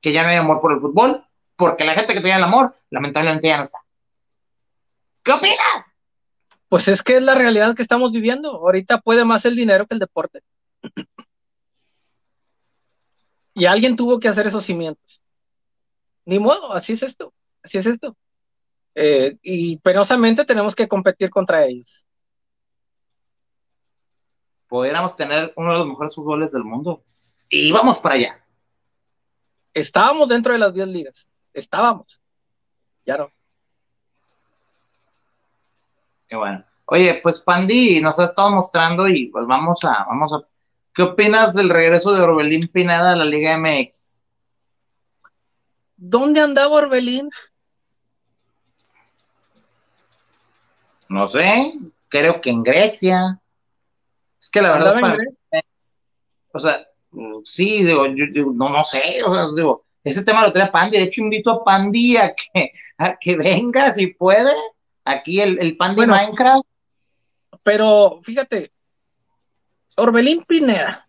que 0.02 0.12
ya 0.12 0.24
no 0.24 0.30
hay 0.30 0.36
amor 0.36 0.62
por 0.62 0.72
el 0.72 0.80
fútbol, 0.80 1.26
porque 1.56 1.84
la 1.84 1.94
gente 1.94 2.14
que 2.14 2.22
tenía 2.22 2.38
el 2.38 2.44
amor, 2.44 2.76
lamentablemente 2.90 3.48
ya 3.48 3.58
no 3.58 3.64
está. 3.64 3.80
¿Qué 5.24 5.32
opinas? 5.32 5.94
Pues 6.76 6.90
es 6.90 7.02
que 7.02 7.16
es 7.16 7.24
la 7.24 7.36
realidad 7.36 7.74
que 7.74 7.82
estamos 7.82 8.12
viviendo. 8.12 8.52
Ahorita 8.52 9.00
puede 9.00 9.24
más 9.24 9.46
el 9.46 9.56
dinero 9.56 9.88
que 9.88 9.94
el 9.94 10.00
deporte. 10.02 10.42
Y 13.54 13.66
alguien 13.66 13.96
tuvo 13.96 14.20
que 14.20 14.28
hacer 14.28 14.46
esos 14.48 14.66
cimientos. 14.66 15.22
ni 16.26 16.38
modo, 16.38 16.74
así 16.74 16.92
es 16.92 17.04
esto, 17.04 17.34
así 17.64 17.78
es 17.78 17.86
esto. 17.86 18.18
Eh, 18.94 19.38
y 19.42 19.78
penosamente 19.78 20.44
tenemos 20.44 20.76
que 20.76 20.90
competir 20.90 21.30
contra 21.30 21.66
ellos. 21.66 22.06
Pudiéramos 24.68 25.16
tener 25.16 25.54
uno 25.56 25.72
de 25.72 25.78
los 25.78 25.88
mejores 25.88 26.14
fútboles 26.14 26.52
del 26.52 26.66
mundo. 26.66 27.06
Y 27.48 27.72
vamos 27.72 28.00
para 28.00 28.16
allá. 28.16 28.46
Estábamos 29.74 30.28
dentro 30.28 30.52
de 30.52 30.60
las 30.60 30.74
10 30.74 30.90
ligas. 30.90 31.26
Estábamos. 31.54 32.22
Ya 33.06 33.16
no. 33.16 33.35
Qué 36.36 36.40
bueno. 36.40 36.66
Oye, 36.88 37.22
pues 37.24 37.40
Pandi 37.40 38.02
nos 38.02 38.20
ha 38.20 38.26
estado 38.26 38.52
mostrando 38.52 39.08
y 39.08 39.28
pues 39.28 39.48
vamos 39.48 39.82
a, 39.86 40.04
vamos 40.04 40.34
a. 40.34 40.42
¿Qué 40.94 41.02
opinas 41.02 41.54
del 41.54 41.70
regreso 41.70 42.14
de 42.14 42.20
Orbelín 42.20 42.68
Pineda 42.68 43.14
a 43.14 43.16
la 43.16 43.24
Liga 43.24 43.58
MX? 43.58 44.22
¿Dónde 45.96 46.42
andaba 46.42 46.76
Orbelín? 46.76 47.30
No 51.08 51.26
sé, 51.26 51.74
creo 52.10 52.42
que 52.42 52.50
en 52.50 52.64
Grecia. 52.64 53.40
Es 54.42 54.52
que 54.52 54.62
la 54.62 54.74
verdad, 54.74 55.00
para, 55.00 55.18
o 56.52 56.60
sea, 56.60 56.86
sí, 57.46 57.82
digo, 57.82 58.08
yo, 58.08 58.26
no, 58.54 58.68
no 58.68 58.84
sé, 58.84 59.24
o 59.24 59.34
sea, 59.34 59.46
digo, 59.56 59.86
ese 60.04 60.26
tema 60.26 60.46
lo 60.46 60.52
trae 60.52 60.70
Pandi. 60.70 60.98
De 60.98 61.04
hecho, 61.04 61.22
invito 61.22 61.50
a 61.50 61.64
Pandi 61.64 62.18
a 62.18 62.36
que, 62.36 62.74
a 62.98 63.16
que 63.16 63.38
venga 63.38 63.94
si 63.94 64.08
puede. 64.08 64.52
Aquí 65.06 65.40
el, 65.40 65.60
el 65.60 65.78
Pandi 65.78 66.06
Minecraft. 66.06 66.66
Pero 67.64 68.20
fíjate, 68.24 68.72
Orbelín 69.96 70.44
Pineda, 70.44 71.08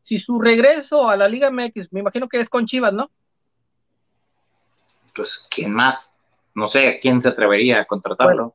si 0.00 0.18
su 0.18 0.38
regreso 0.38 1.08
a 1.08 1.16
la 1.16 1.28
Liga 1.28 1.50
MX, 1.50 1.92
me 1.92 2.00
imagino 2.00 2.28
que 2.28 2.40
es 2.40 2.48
con 2.48 2.66
Chivas, 2.66 2.92
¿no? 2.92 3.10
Pues, 5.14 5.46
¿quién 5.50 5.72
más? 5.72 6.10
No 6.54 6.68
sé, 6.68 6.98
¿quién 7.00 7.20
se 7.20 7.28
atrevería 7.28 7.80
a 7.80 7.84
contratarlo? 7.84 8.54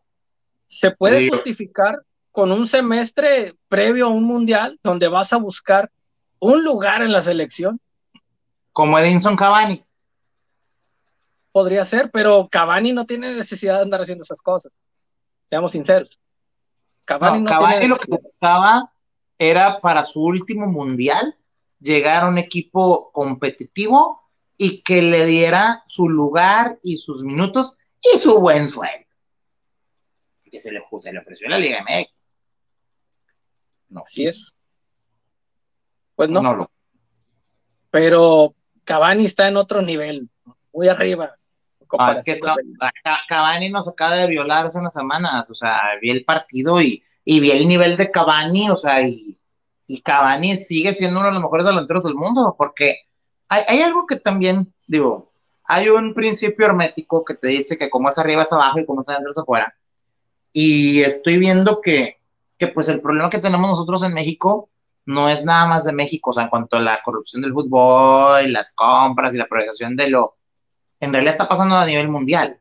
se 0.71 0.91
puede 0.91 1.29
justificar 1.29 2.01
con 2.31 2.51
un 2.53 2.65
semestre 2.65 3.57
previo 3.67 4.05
a 4.05 4.09
un 4.09 4.23
mundial 4.23 4.79
donde 4.81 5.09
vas 5.09 5.33
a 5.33 5.37
buscar 5.37 5.91
un 6.39 6.63
lugar 6.63 7.01
en 7.01 7.11
la 7.11 7.21
selección. 7.21 7.79
Como 8.71 8.97
Edinson 8.97 9.35
Cavani. 9.35 9.83
Podría 11.51 11.83
ser, 11.85 12.11
pero 12.11 12.47
Cavani 12.49 12.93
no 12.93 13.05
tiene 13.05 13.33
necesidad 13.33 13.77
de 13.77 13.81
andar 13.83 14.01
haciendo 14.01 14.23
esas 14.23 14.41
cosas. 14.41 14.71
Seamos 15.49 15.73
sinceros. 15.73 16.19
Cavani, 17.05 17.41
no, 17.41 17.87
lo 17.87 17.97
que 17.97 18.11
buscaba 18.11 18.93
era 19.37 19.81
para 19.81 20.03
su 20.03 20.23
último 20.23 20.67
mundial 20.67 21.35
llegar 21.79 22.23
a 22.23 22.29
un 22.29 22.37
equipo 22.37 23.11
competitivo 23.11 24.29
y 24.57 24.81
que 24.81 25.01
le 25.01 25.25
diera 25.25 25.83
su 25.87 26.07
lugar 26.07 26.79
y 26.83 26.97
sus 26.97 27.23
minutos 27.23 27.77
y 28.01 28.17
su 28.17 28.39
buen 28.39 28.69
sueldo. 28.69 29.07
Que 30.43 30.59
se 30.59 30.71
le, 30.71 30.83
se 31.01 31.13
le 31.13 31.19
ofreció 31.19 31.49
la 31.49 31.57
Liga 31.57 31.81
MX. 31.81 32.35
No. 33.89 34.03
Así 34.05 34.27
es. 34.27 34.53
Pues 36.15 36.29
no. 36.29 36.41
no 36.41 36.55
lo. 36.55 36.71
Pero 37.89 38.53
Cavani 38.83 39.25
está 39.25 39.47
en 39.47 39.57
otro 39.57 39.81
nivel, 39.81 40.29
muy 40.71 40.87
arriba. 40.87 41.37
Ah, 41.97 42.13
es 42.13 42.23
que 42.23 42.39
Cavani 43.27 43.69
nos 43.69 43.87
acaba 43.87 44.15
de 44.15 44.27
violar 44.27 44.65
hace 44.65 44.77
unas 44.77 44.93
semanas, 44.93 45.49
o 45.49 45.53
sea, 45.53 45.79
vi 46.01 46.09
el 46.09 46.23
partido 46.25 46.81
y, 46.81 47.03
vi 47.25 47.51
el 47.51 47.67
nivel 47.67 47.97
de 47.97 48.11
Cavani, 48.11 48.69
o 48.69 48.75
sea, 48.75 49.01
y, 49.01 49.37
y, 49.87 50.01
Cavani 50.01 50.57
sigue 50.57 50.93
siendo 50.93 51.19
uno 51.19 51.27
de 51.27 51.33
los 51.33 51.43
mejores 51.43 51.65
delanteros 51.65 52.03
del 52.03 52.15
mundo, 52.15 52.55
porque 52.57 52.99
hay, 53.49 53.63
hay, 53.67 53.81
algo 53.81 54.05
que 54.07 54.17
también, 54.17 54.73
digo, 54.87 55.25
hay 55.65 55.89
un 55.89 56.13
principio 56.13 56.65
hermético 56.65 57.25
que 57.25 57.35
te 57.35 57.47
dice 57.47 57.77
que 57.77 57.89
como 57.89 58.09
es 58.09 58.17
arriba 58.17 58.43
es 58.43 58.53
abajo 58.53 58.79
y 58.79 58.85
como 58.85 59.01
es 59.01 59.09
adentro 59.09 59.31
es 59.31 59.37
afuera, 59.37 59.75
y 60.53 61.01
estoy 61.01 61.37
viendo 61.37 61.81
que, 61.81 62.17
que 62.57 62.67
pues 62.67 62.87
el 62.89 63.01
problema 63.01 63.29
que 63.29 63.39
tenemos 63.39 63.69
nosotros 63.69 64.03
en 64.03 64.13
México 64.13 64.69
no 65.05 65.29
es 65.29 65.43
nada 65.43 65.67
más 65.67 65.83
de 65.83 65.93
México, 65.93 66.29
o 66.29 66.33
sea, 66.33 66.43
en 66.43 66.49
cuanto 66.49 66.77
a 66.77 66.79
la 66.79 67.01
corrupción 67.03 67.41
del 67.41 67.53
fútbol, 67.53 68.51
las 68.51 68.73
compras 68.75 69.33
y 69.33 69.37
la 69.37 69.47
priorización 69.47 69.95
de 69.95 70.09
lo, 70.09 70.37
en 71.01 71.11
realidad 71.11 71.33
está 71.33 71.49
pasando 71.49 71.75
a 71.75 71.85
nivel 71.85 72.07
mundial. 72.07 72.57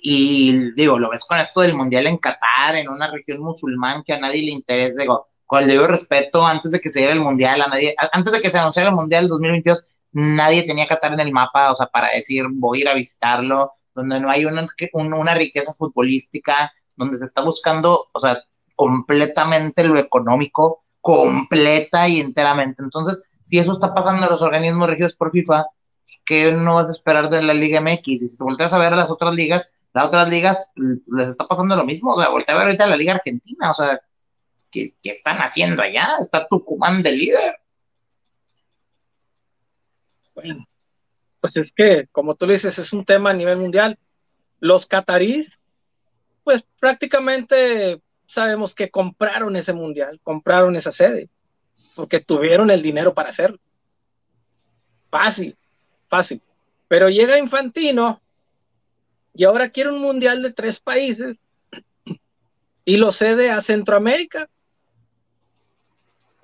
Y 0.00 0.72
digo, 0.74 0.98
lo 0.98 1.10
ves 1.10 1.24
con 1.24 1.38
esto 1.38 1.60
del 1.62 1.74
mundial 1.74 2.06
en 2.06 2.18
Qatar, 2.18 2.76
en 2.76 2.88
una 2.88 3.10
región 3.10 3.40
musulmán 3.40 4.04
que 4.04 4.12
a 4.12 4.20
nadie 4.20 4.42
le 4.42 4.52
interesa, 4.52 5.02
digo, 5.02 5.26
con 5.46 5.62
el 5.62 5.68
debido 5.68 5.88
respeto, 5.88 6.46
antes 6.46 6.70
de 6.70 6.80
que 6.80 6.90
se 6.90 7.00
diera 7.00 7.14
el 7.14 7.20
mundial, 7.20 7.62
a 7.62 7.68
nadie, 7.68 7.94
antes 8.12 8.32
de 8.32 8.40
que 8.40 8.50
se 8.50 8.58
anunciara 8.58 8.90
el 8.90 8.94
mundial 8.94 9.26
2022, 9.26 9.96
nadie 10.12 10.62
tenía 10.64 10.86
Qatar 10.86 11.14
en 11.14 11.20
el 11.20 11.32
mapa, 11.32 11.72
o 11.72 11.74
sea, 11.74 11.86
para 11.86 12.10
decir, 12.14 12.44
voy 12.50 12.78
a 12.78 12.82
ir 12.82 12.88
a 12.88 12.94
visitarlo, 12.94 13.70
donde 13.94 14.20
no 14.20 14.30
hay 14.30 14.44
una, 14.44 14.68
una 14.92 15.34
riqueza 15.34 15.72
futbolística, 15.74 16.70
donde 16.94 17.16
se 17.16 17.24
está 17.24 17.42
buscando, 17.42 18.08
o 18.12 18.20
sea, 18.20 18.38
completamente 18.76 19.82
lo 19.82 19.96
económico, 19.96 20.84
completa 21.00 22.06
y 22.08 22.20
enteramente. 22.20 22.82
Entonces, 22.82 23.24
si 23.42 23.58
eso 23.58 23.72
está 23.72 23.94
pasando 23.94 24.26
en 24.26 24.30
los 24.30 24.42
organismos 24.42 24.88
regidos 24.88 25.16
por 25.16 25.32
FIFA, 25.32 25.64
¿qué 26.24 26.52
no 26.52 26.74
vas 26.74 26.88
a 26.88 26.92
esperar 26.92 27.30
de 27.30 27.42
la 27.42 27.54
Liga 27.54 27.80
MX? 27.80 28.08
Y 28.08 28.18
si 28.18 28.38
te 28.38 28.44
volteas 28.44 28.72
a 28.72 28.78
ver 28.78 28.92
a 28.92 28.96
las 28.96 29.10
otras 29.10 29.34
ligas, 29.34 29.72
las 29.92 30.04
otras 30.06 30.28
ligas 30.28 30.72
les 30.76 31.28
está 31.28 31.46
pasando 31.46 31.76
lo 31.76 31.84
mismo. 31.84 32.12
O 32.12 32.16
sea, 32.20 32.28
voltea 32.28 32.54
a 32.54 32.58
ver 32.58 32.66
ahorita 32.66 32.86
la 32.86 32.96
Liga 32.96 33.14
Argentina, 33.14 33.70
o 33.70 33.74
sea, 33.74 34.00
¿qué, 34.70 34.94
están 35.02 35.38
haciendo 35.38 35.82
allá? 35.82 36.16
Está 36.20 36.46
Tucumán 36.48 37.02
de 37.02 37.12
líder. 37.12 37.56
Bueno, 40.34 40.66
pues 41.40 41.56
es 41.56 41.72
que, 41.72 42.08
como 42.12 42.34
tú 42.34 42.46
dices, 42.46 42.78
es 42.78 42.92
un 42.92 43.04
tema 43.04 43.30
a 43.30 43.34
nivel 43.34 43.58
mundial. 43.58 43.98
Los 44.60 44.86
cataríes, 44.86 45.58
pues 46.44 46.64
prácticamente 46.78 48.00
sabemos 48.26 48.74
que 48.74 48.90
compraron 48.90 49.56
ese 49.56 49.72
mundial, 49.72 50.20
compraron 50.22 50.76
esa 50.76 50.92
sede, 50.92 51.28
porque 51.96 52.20
tuvieron 52.20 52.70
el 52.70 52.82
dinero 52.82 53.14
para 53.14 53.30
hacerlo. 53.30 53.58
Fácil, 55.10 55.56
fácil. 56.08 56.42
Pero 56.88 57.08
llega 57.08 57.38
Infantino 57.38 58.20
y 59.34 59.44
ahora 59.44 59.68
quiere 59.68 59.90
un 59.90 60.00
mundial 60.00 60.42
de 60.42 60.52
tres 60.52 60.80
países 60.80 61.36
y 62.84 62.96
lo 62.96 63.12
cede 63.12 63.50
a 63.50 63.60
Centroamérica 63.60 64.48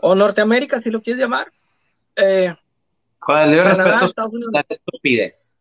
o 0.00 0.14
Norteamérica, 0.14 0.82
si 0.82 0.90
lo 0.90 1.00
quieres 1.00 1.20
llamar. 1.20 1.50
Eh, 2.14 2.54
Con 3.18 3.38
el 3.38 3.64
respeto, 3.64 4.06
estupidez. 4.68 5.58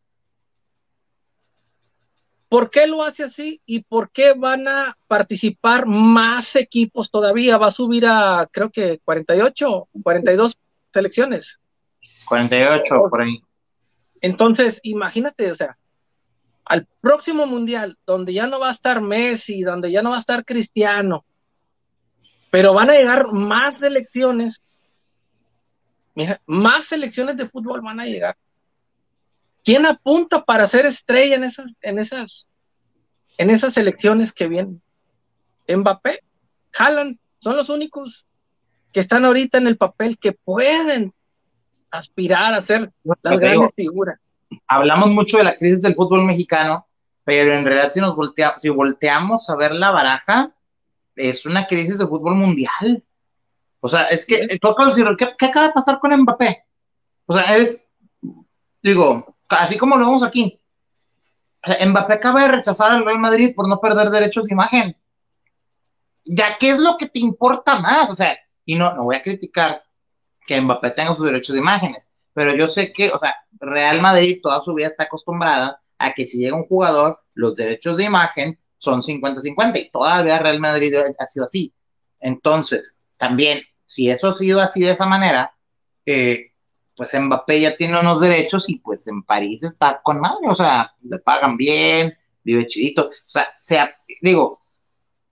¿Por 2.49 2.69
qué 2.69 2.85
lo 2.85 3.01
hace 3.01 3.23
así 3.23 3.61
y 3.65 3.81
por 3.81 4.11
qué 4.11 4.33
van 4.33 4.67
a 4.67 4.95
participar 5.07 5.87
más 5.87 6.55
equipos 6.55 7.09
todavía? 7.09 7.57
Va 7.57 7.67
a 7.67 7.71
subir 7.71 8.05
a, 8.05 8.47
creo 8.51 8.69
que 8.69 8.99
48, 9.03 9.87
42 10.03 10.57
selecciones. 10.93 11.59
48, 12.25 13.07
por 13.09 13.21
ahí. 13.21 13.41
Entonces, 14.23 14.79
imagínate, 14.83 15.51
o 15.51 15.55
sea, 15.55 15.77
al 16.63 16.87
próximo 17.01 17.45
mundial, 17.45 17.97
donde 18.05 18.33
ya 18.33 18.47
no 18.47 18.57
va 18.57 18.69
a 18.69 18.71
estar 18.71 19.01
Messi, 19.01 19.63
donde 19.63 19.91
ya 19.91 20.01
no 20.01 20.11
va 20.11 20.15
a 20.15 20.21
estar 20.21 20.45
Cristiano, 20.45 21.25
pero 22.49 22.73
van 22.73 22.89
a 22.89 22.93
llegar 22.93 23.33
más 23.33 23.77
selecciones, 23.79 24.61
más 26.45 26.85
selecciones 26.85 27.35
de 27.35 27.49
fútbol 27.49 27.81
van 27.81 27.99
a 27.99 28.05
llegar. 28.05 28.37
¿Quién 29.61 29.85
apunta 29.85 30.45
para 30.45 30.67
ser 30.67 30.85
estrella 30.85 31.35
en 31.35 31.43
esas, 31.43 31.75
en 31.81 31.99
esas, 31.99 32.47
en 33.37 33.49
esas 33.49 33.75
elecciones 33.75 34.31
que 34.31 34.47
vienen? 34.47 34.81
Mbappé, 35.67 36.21
Haaland, 36.77 37.19
son 37.39 37.57
los 37.57 37.67
únicos 37.67 38.25
que 38.93 39.01
están 39.01 39.25
ahorita 39.25 39.57
en 39.57 39.67
el 39.67 39.75
papel 39.75 40.17
que 40.17 40.31
pueden 40.31 41.11
aspirar 41.93 42.53
a 42.53 42.61
ser 42.61 42.91
las 43.03 43.39
grandes 43.39 43.69
figuras. 43.75 44.19
Hablamos 44.67 45.09
mucho 45.09 45.37
de 45.37 45.43
la 45.43 45.55
crisis 45.55 45.81
del 45.81 45.95
fútbol 45.95 46.25
mexicano, 46.25 46.87
pero 47.23 47.53
en 47.53 47.63
realidad 47.63 47.91
si 47.91 47.99
nos 47.99 48.15
voltea, 48.15 48.55
si 48.57 48.69
volteamos 48.69 49.49
a 49.49 49.55
ver 49.55 49.73
la 49.73 49.91
baraja, 49.91 50.51
es 51.15 51.45
una 51.45 51.65
crisis 51.65 51.99
de 51.99 52.07
fútbol 52.07 52.35
mundial. 52.35 53.03
O 53.79 53.87
sea, 53.87 54.05
es 54.05 54.25
que, 54.25 54.47
¿qué, 54.47 55.35
¿qué 55.37 55.45
acaba 55.45 55.67
de 55.67 55.73
pasar 55.73 55.99
con 55.99 56.15
Mbappé? 56.21 56.65
O 57.25 57.37
sea, 57.37 57.55
eres, 57.55 57.83
digo, 58.81 59.35
así 59.49 59.77
como 59.77 59.97
lo 59.97 60.05
vemos 60.05 60.23
aquí. 60.23 60.59
Mbappé 61.85 62.13
acaba 62.13 62.41
de 62.41 62.51
rechazar 62.53 62.91
al 62.91 63.05
Real 63.05 63.19
Madrid 63.19 63.53
por 63.55 63.67
no 63.67 63.79
perder 63.79 64.09
derechos 64.09 64.45
de 64.45 64.53
imagen. 64.53 64.97
Ya, 66.25 66.57
¿qué 66.57 66.69
es 66.69 66.79
lo 66.79 66.97
que 66.97 67.07
te 67.07 67.19
importa 67.19 67.79
más? 67.79 68.09
O 68.09 68.15
sea, 68.15 68.37
y 68.65 68.75
no, 68.75 68.93
no 68.95 69.03
voy 69.03 69.15
a 69.15 69.21
criticar 69.21 69.83
que 70.45 70.59
Mbappé 70.59 70.91
tenga 70.91 71.15
sus 71.15 71.25
derechos 71.25 71.53
de 71.53 71.61
imágenes, 71.61 72.13
pero 72.33 72.55
yo 72.55 72.67
sé 72.67 72.91
que, 72.93 73.09
o 73.09 73.19
sea, 73.19 73.35
Real 73.59 74.01
Madrid 74.01 74.39
toda 74.41 74.61
su 74.61 74.73
vida 74.73 74.87
está 74.87 75.03
acostumbrada 75.03 75.81
a 75.97 76.13
que 76.13 76.25
si 76.25 76.37
llega 76.39 76.55
un 76.55 76.67
jugador, 76.67 77.19
los 77.33 77.55
derechos 77.55 77.97
de 77.97 78.05
imagen 78.05 78.59
son 78.77 79.01
50-50 79.01 79.79
y 79.79 79.89
todavía 79.91 80.39
Real 80.39 80.59
Madrid 80.59 80.93
ha 80.95 81.27
sido 81.27 81.45
así. 81.45 81.73
Entonces, 82.19 83.01
también, 83.17 83.61
si 83.85 84.09
eso 84.09 84.29
ha 84.29 84.33
sido 84.33 84.59
así 84.59 84.81
de 84.81 84.91
esa 84.91 85.05
manera, 85.05 85.55
eh, 86.05 86.51
pues 86.95 87.13
Mbappé 87.17 87.61
ya 87.61 87.75
tiene 87.75 87.99
unos 87.99 88.19
derechos 88.19 88.69
y 88.69 88.79
pues 88.79 89.07
en 89.07 89.23
París 89.23 89.63
está 89.63 90.01
con 90.03 90.19
madre, 90.19 90.47
o 90.47 90.55
sea, 90.55 90.93
le 91.01 91.19
pagan 91.19 91.57
bien, 91.57 92.13
vive 92.43 92.67
chidito, 92.67 93.07
o 93.07 93.11
sea, 93.25 93.47
sea, 93.59 93.95
digo, 94.21 94.61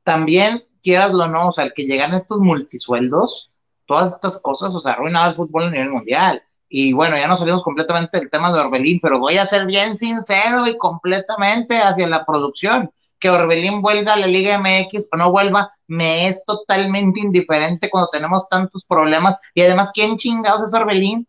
también 0.03 0.63
quieras 0.81 1.13
o 1.13 1.27
no, 1.27 1.49
o 1.49 1.51
sea, 1.51 1.65
el 1.65 1.73
que 1.73 1.85
llegan 1.85 2.13
estos 2.13 2.39
multisueldos, 2.39 3.50
todas 3.91 4.13
estas 4.13 4.41
cosas, 4.41 4.73
o 4.73 4.79
sea, 4.79 4.93
arruinaba 4.93 5.27
el 5.27 5.35
fútbol 5.35 5.65
a 5.65 5.69
nivel 5.69 5.89
mundial. 5.89 6.41
Y 6.69 6.93
bueno, 6.93 7.17
ya 7.17 7.27
no 7.27 7.35
salimos 7.35 7.61
completamente 7.61 8.17
del 8.17 8.29
tema 8.29 8.53
de 8.53 8.61
Orbelín, 8.61 8.99
pero 9.01 9.19
voy 9.19 9.37
a 9.37 9.45
ser 9.45 9.65
bien 9.65 9.97
sincero 9.97 10.65
y 10.65 10.77
completamente 10.77 11.77
hacia 11.77 12.07
la 12.07 12.25
producción. 12.25 12.89
Que 13.19 13.29
Orbelín 13.29 13.81
vuelva 13.81 14.13
a 14.13 14.15
la 14.15 14.27
Liga 14.27 14.57
MX 14.57 15.09
o 15.11 15.17
no 15.17 15.29
vuelva, 15.29 15.73
me 15.87 16.29
es 16.29 16.45
totalmente 16.45 17.19
indiferente 17.19 17.89
cuando 17.89 18.07
tenemos 18.09 18.47
tantos 18.47 18.85
problemas. 18.85 19.35
Y 19.53 19.61
además, 19.61 19.91
¿quién 19.93 20.15
chingados 20.15 20.65
es 20.65 20.73
Orbelín? 20.73 21.27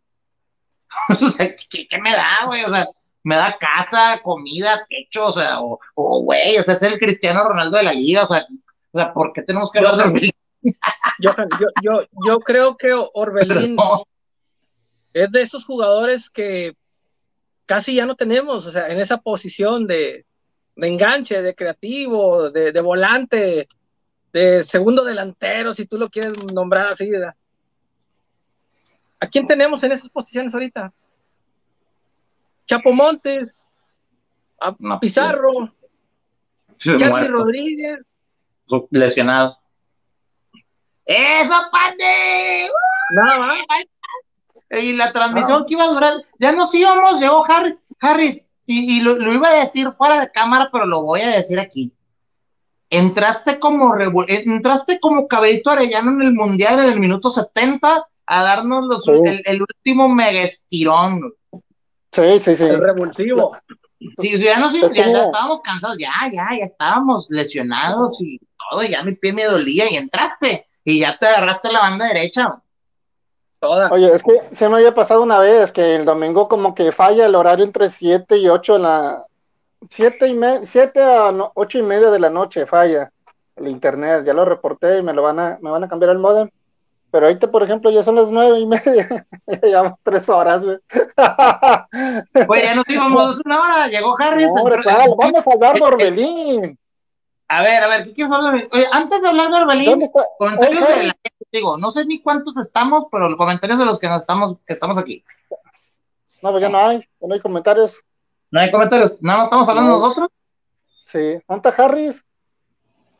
o 1.08 1.28
sea, 1.30 1.56
¿qué, 1.68 1.98
me 2.00 2.12
da, 2.12 2.46
güey? 2.46 2.62
O 2.62 2.68
sea, 2.68 2.86
me 3.24 3.34
da 3.34 3.58
casa, 3.58 4.20
comida, 4.22 4.86
techo, 4.88 5.26
o 5.26 5.32
sea, 5.32 5.60
o, 5.60 5.80
güey, 5.96 6.58
o 6.58 6.62
sea, 6.62 6.74
es 6.74 6.82
el 6.82 7.00
Cristiano 7.00 7.42
Ronaldo 7.42 7.76
de 7.78 7.82
la 7.82 7.92
liga, 7.92 8.22
o 8.22 8.26
sea, 8.26 8.46
o 8.92 8.98
sea 8.98 9.12
¿por 9.12 9.32
qué 9.32 9.42
tenemos 9.42 9.72
que 9.72 9.80
hablar 9.80 9.96
de 9.96 10.02
Orbelín? 10.04 10.30
Yo, 11.18 11.34
yo, 11.82 12.06
yo, 12.26 12.40
creo 12.40 12.76
que 12.76 12.90
Orbelín 12.92 13.76
es 15.12 15.30
de 15.30 15.42
esos 15.42 15.64
jugadores 15.64 16.30
que 16.30 16.76
casi 17.66 17.94
ya 17.94 18.06
no 18.06 18.16
tenemos, 18.16 18.66
o 18.66 18.72
sea, 18.72 18.88
en 18.88 19.00
esa 19.00 19.18
posición 19.18 19.86
de, 19.86 20.26
enganche, 20.76 21.42
de 21.42 21.54
creativo, 21.54 22.50
de, 22.50 22.80
volante, 22.80 23.68
de 24.32 24.64
segundo 24.64 25.04
delantero, 25.04 25.74
si 25.74 25.86
tú 25.86 25.98
lo 25.98 26.10
quieres 26.10 26.36
nombrar 26.52 26.88
así. 26.88 27.10
¿A 29.20 29.26
quién 29.28 29.46
tenemos 29.46 29.82
en 29.84 29.92
esas 29.92 30.10
posiciones 30.10 30.52
ahorita? 30.54 30.92
Chapo 32.66 32.92
Montes, 32.92 33.52
a, 34.60 35.00
Pizarro, 35.00 35.74
Charlie 36.78 37.28
Rodríguez. 37.28 37.98
Lesionado. 38.90 39.61
¡Eso, 41.04 41.54
Pande! 41.70 42.70
Nada 43.10 43.38
más. 43.38 43.58
Y 44.80 44.94
la 44.94 45.12
transmisión 45.12 45.66
que 45.66 45.74
iba 45.74 45.84
a 45.84 45.92
durar, 45.92 46.14
ya 46.38 46.52
nos 46.52 46.74
íbamos, 46.74 47.20
llegó 47.20 47.44
Harris, 47.44 47.78
Harris, 48.00 48.48
y, 48.64 49.00
lo, 49.00 49.32
iba 49.32 49.48
a 49.48 49.60
decir 49.60 49.92
fuera 49.98 50.20
de 50.20 50.30
cámara, 50.30 50.70
pero 50.72 50.86
lo 50.86 51.02
voy 51.02 51.20
a 51.20 51.28
decir 51.28 51.58
aquí. 51.58 51.92
Entraste 52.88 53.58
como 53.58 53.94
entraste 54.28 55.00
como 55.00 55.26
cabellito 55.26 55.70
arellano 55.70 56.10
en 56.12 56.22
el 56.22 56.32
mundial 56.32 56.78
en 56.80 56.90
el 56.90 57.00
minuto 57.00 57.30
70 57.30 58.06
a 58.26 58.42
darnos 58.42 58.84
los, 58.86 59.08
el, 59.08 59.60
último 59.60 60.08
mega 60.08 60.42
estirón. 60.42 61.34
Sí, 62.12 62.38
sí, 62.38 62.56
sí. 62.56 62.64
El 62.64 62.80
revulsivo. 62.80 63.56
Sí, 64.18 64.38
ya, 64.38 64.58
no, 64.58 64.70
ya, 64.72 64.88
ya, 64.92 65.24
estábamos 65.24 65.60
cansados, 65.60 65.96
ya, 65.98 66.12
ya, 66.32 66.48
ya 66.58 66.64
estábamos 66.64 67.28
lesionados 67.30 68.20
y 68.20 68.38
todo, 68.70 68.82
ya 68.84 69.02
mi 69.02 69.12
pie 69.12 69.32
me 69.32 69.44
dolía 69.44 69.90
y 69.90 69.96
entraste 69.96 70.66
y 70.84 71.00
ya 71.00 71.16
te 71.18 71.26
agarraste 71.26 71.72
la 71.72 71.80
banda 71.80 72.06
derecha. 72.08 72.60
Oye, 73.90 74.12
es 74.12 74.22
que 74.22 74.56
se 74.56 74.68
me 74.68 74.76
había 74.76 74.94
pasado 74.94 75.22
una 75.22 75.38
vez 75.38 75.70
que 75.70 75.94
el 75.94 76.04
domingo 76.04 76.48
como 76.48 76.74
que 76.74 76.90
falla 76.90 77.26
el 77.26 77.34
horario 77.36 77.64
entre 77.64 77.88
7 77.88 78.36
y 78.38 78.48
8 78.48 78.76
en 78.76 78.82
la... 78.82 79.26
7 79.88 80.26
y 80.26 80.34
me... 80.34 80.66
7 80.66 81.00
a 81.00 81.32
8 81.54 81.78
y 81.78 81.82
media 81.82 82.10
de 82.10 82.18
la 82.18 82.30
noche 82.30 82.66
falla 82.66 83.12
el 83.56 83.68
internet, 83.68 84.24
ya 84.24 84.34
lo 84.34 84.44
reporté 84.44 84.98
y 84.98 85.02
me 85.02 85.12
lo 85.12 85.22
van 85.22 85.38
a, 85.38 85.58
me 85.60 85.70
van 85.70 85.84
a 85.84 85.88
cambiar 85.88 86.10
el 86.12 86.18
modem. 86.18 86.50
Pero 87.12 87.26
ahorita, 87.26 87.50
por 87.50 87.62
ejemplo, 87.62 87.90
ya 87.90 88.02
son 88.02 88.16
las 88.16 88.30
nueve 88.30 88.58
y 88.58 88.66
media, 88.66 89.26
ya 89.46 89.60
llevamos 89.60 89.98
tres 90.02 90.28
horas, 90.30 90.64
güey. 90.64 90.78
Pues 92.46 92.62
ya 92.62 92.74
nos 92.74 92.84
íbamos 92.88 93.40
una 93.44 93.60
hora, 93.60 93.88
llegó 93.88 94.14
Harris. 94.18 94.48
vamos 95.18 95.46
a 95.46 95.52
hablar 95.52 95.74
de 95.74 95.82
Orbelín. 95.82 96.78
A 97.52 97.60
ver, 97.60 97.84
a 97.84 97.86
ver, 97.86 98.04
¿qué 98.04 98.14
quieres 98.14 98.32
hablar? 98.32 98.66
Oye, 98.72 98.86
antes 98.92 99.20
de 99.20 99.28
hablar 99.28 99.50
de 99.50 99.56
Orbelín, 99.56 100.10
comentarios 100.38 100.88
de 100.88 101.02
la 101.04 101.16
digo, 101.52 101.76
no 101.76 101.90
sé 101.90 102.06
ni 102.06 102.22
cuántos 102.22 102.56
estamos, 102.56 103.08
pero 103.12 103.28
los 103.28 103.36
comentarios 103.36 103.78
de 103.78 103.84
los 103.84 103.98
que 103.98 104.08
nos 104.08 104.22
estamos, 104.22 104.56
que 104.66 104.72
estamos 104.72 104.96
aquí. 104.96 105.22
No, 106.42 106.50
pues 106.50 106.62
ya 106.62 106.70
no 106.70 106.78
hay, 106.78 107.00
ya 107.20 107.28
no 107.28 107.34
hay 107.34 107.40
comentarios. 107.40 107.94
No 108.50 108.58
hay 108.58 108.70
comentarios, 108.70 109.20
nada 109.20 109.40
más 109.40 109.48
estamos 109.48 109.68
hablando 109.68 109.90
nosotros. 109.90 110.30
Sí, 110.86 111.38
¿dónde 111.46 111.74
Harris? 111.76 112.24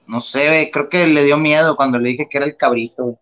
No 0.06 0.22
sé, 0.22 0.70
creo 0.72 0.88
que 0.88 1.06
le 1.06 1.24
dio 1.24 1.36
miedo 1.36 1.76
cuando 1.76 1.98
le 1.98 2.08
dije 2.08 2.26
que 2.26 2.38
era 2.38 2.46
el 2.46 2.56
cabrito. 2.56 3.18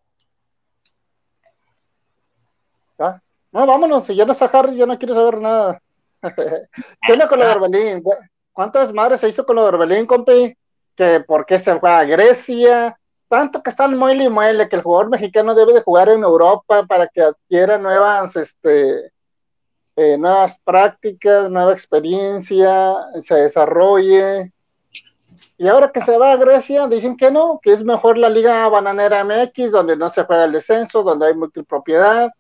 Ah, 3.01 3.21
no, 3.51 3.67
vámonos, 3.67 4.07
si 4.07 4.15
ya 4.15 4.25
no 4.25 4.31
está 4.31 4.45
Harris, 4.45 4.77
ya 4.77 4.87
no 4.87 4.97
quiero 4.97 5.15
saber 5.15 5.41
nada. 5.41 5.83
¿Qué 6.23 7.13
onda 7.13 7.29
con 7.29 7.41
lo 7.41 7.47
de 7.47 7.53
Orbelín? 7.53 8.05
¿Cuántas 8.53 8.93
madres 8.93 9.21
se 9.21 9.29
hizo 9.29 9.45
con 9.45 9.57
lo 9.57 9.63
de 9.63 9.69
Orbelín, 9.71 10.07
compi? 10.07 10.57
Que 11.01 11.21
por 11.21 11.47
qué 11.47 11.59
se 11.59 11.81
fue 11.81 11.91
a 11.91 12.05
Grecia, 12.05 12.95
tanto 13.27 13.63
que 13.63 13.71
están 13.71 13.97
muele 13.97 14.25
y 14.25 14.29
muele 14.29 14.69
que 14.69 14.77
el 14.77 14.83
jugador 14.83 15.09
mexicano 15.09 15.55
debe 15.55 15.73
de 15.73 15.81
jugar 15.81 16.11
en 16.11 16.23
Europa 16.23 16.85
para 16.85 17.09
que 17.09 17.23
adquiera 17.23 17.79
nuevas, 17.79 18.37
este, 18.37 19.11
eh, 19.97 20.19
nuevas 20.19 20.59
prácticas, 20.59 21.51
nueva 21.51 21.73
experiencia, 21.73 22.97
se 23.23 23.35
desarrolle. 23.35 24.53
Y 25.57 25.69
ahora 25.69 25.91
que 25.91 26.03
se 26.03 26.19
va 26.19 26.33
a 26.33 26.37
Grecia, 26.37 26.87
dicen 26.87 27.17
que 27.17 27.31
no, 27.31 27.61
que 27.63 27.73
es 27.73 27.83
mejor 27.83 28.19
la 28.19 28.29
Liga 28.29 28.69
Bananera 28.69 29.25
MX, 29.25 29.71
donde 29.71 29.97
no 29.97 30.11
se 30.11 30.25
juega 30.25 30.45
el 30.45 30.53
descenso, 30.53 31.03
donde 31.03 31.29
hay 31.29 31.35
multipropiedad, 31.35 32.31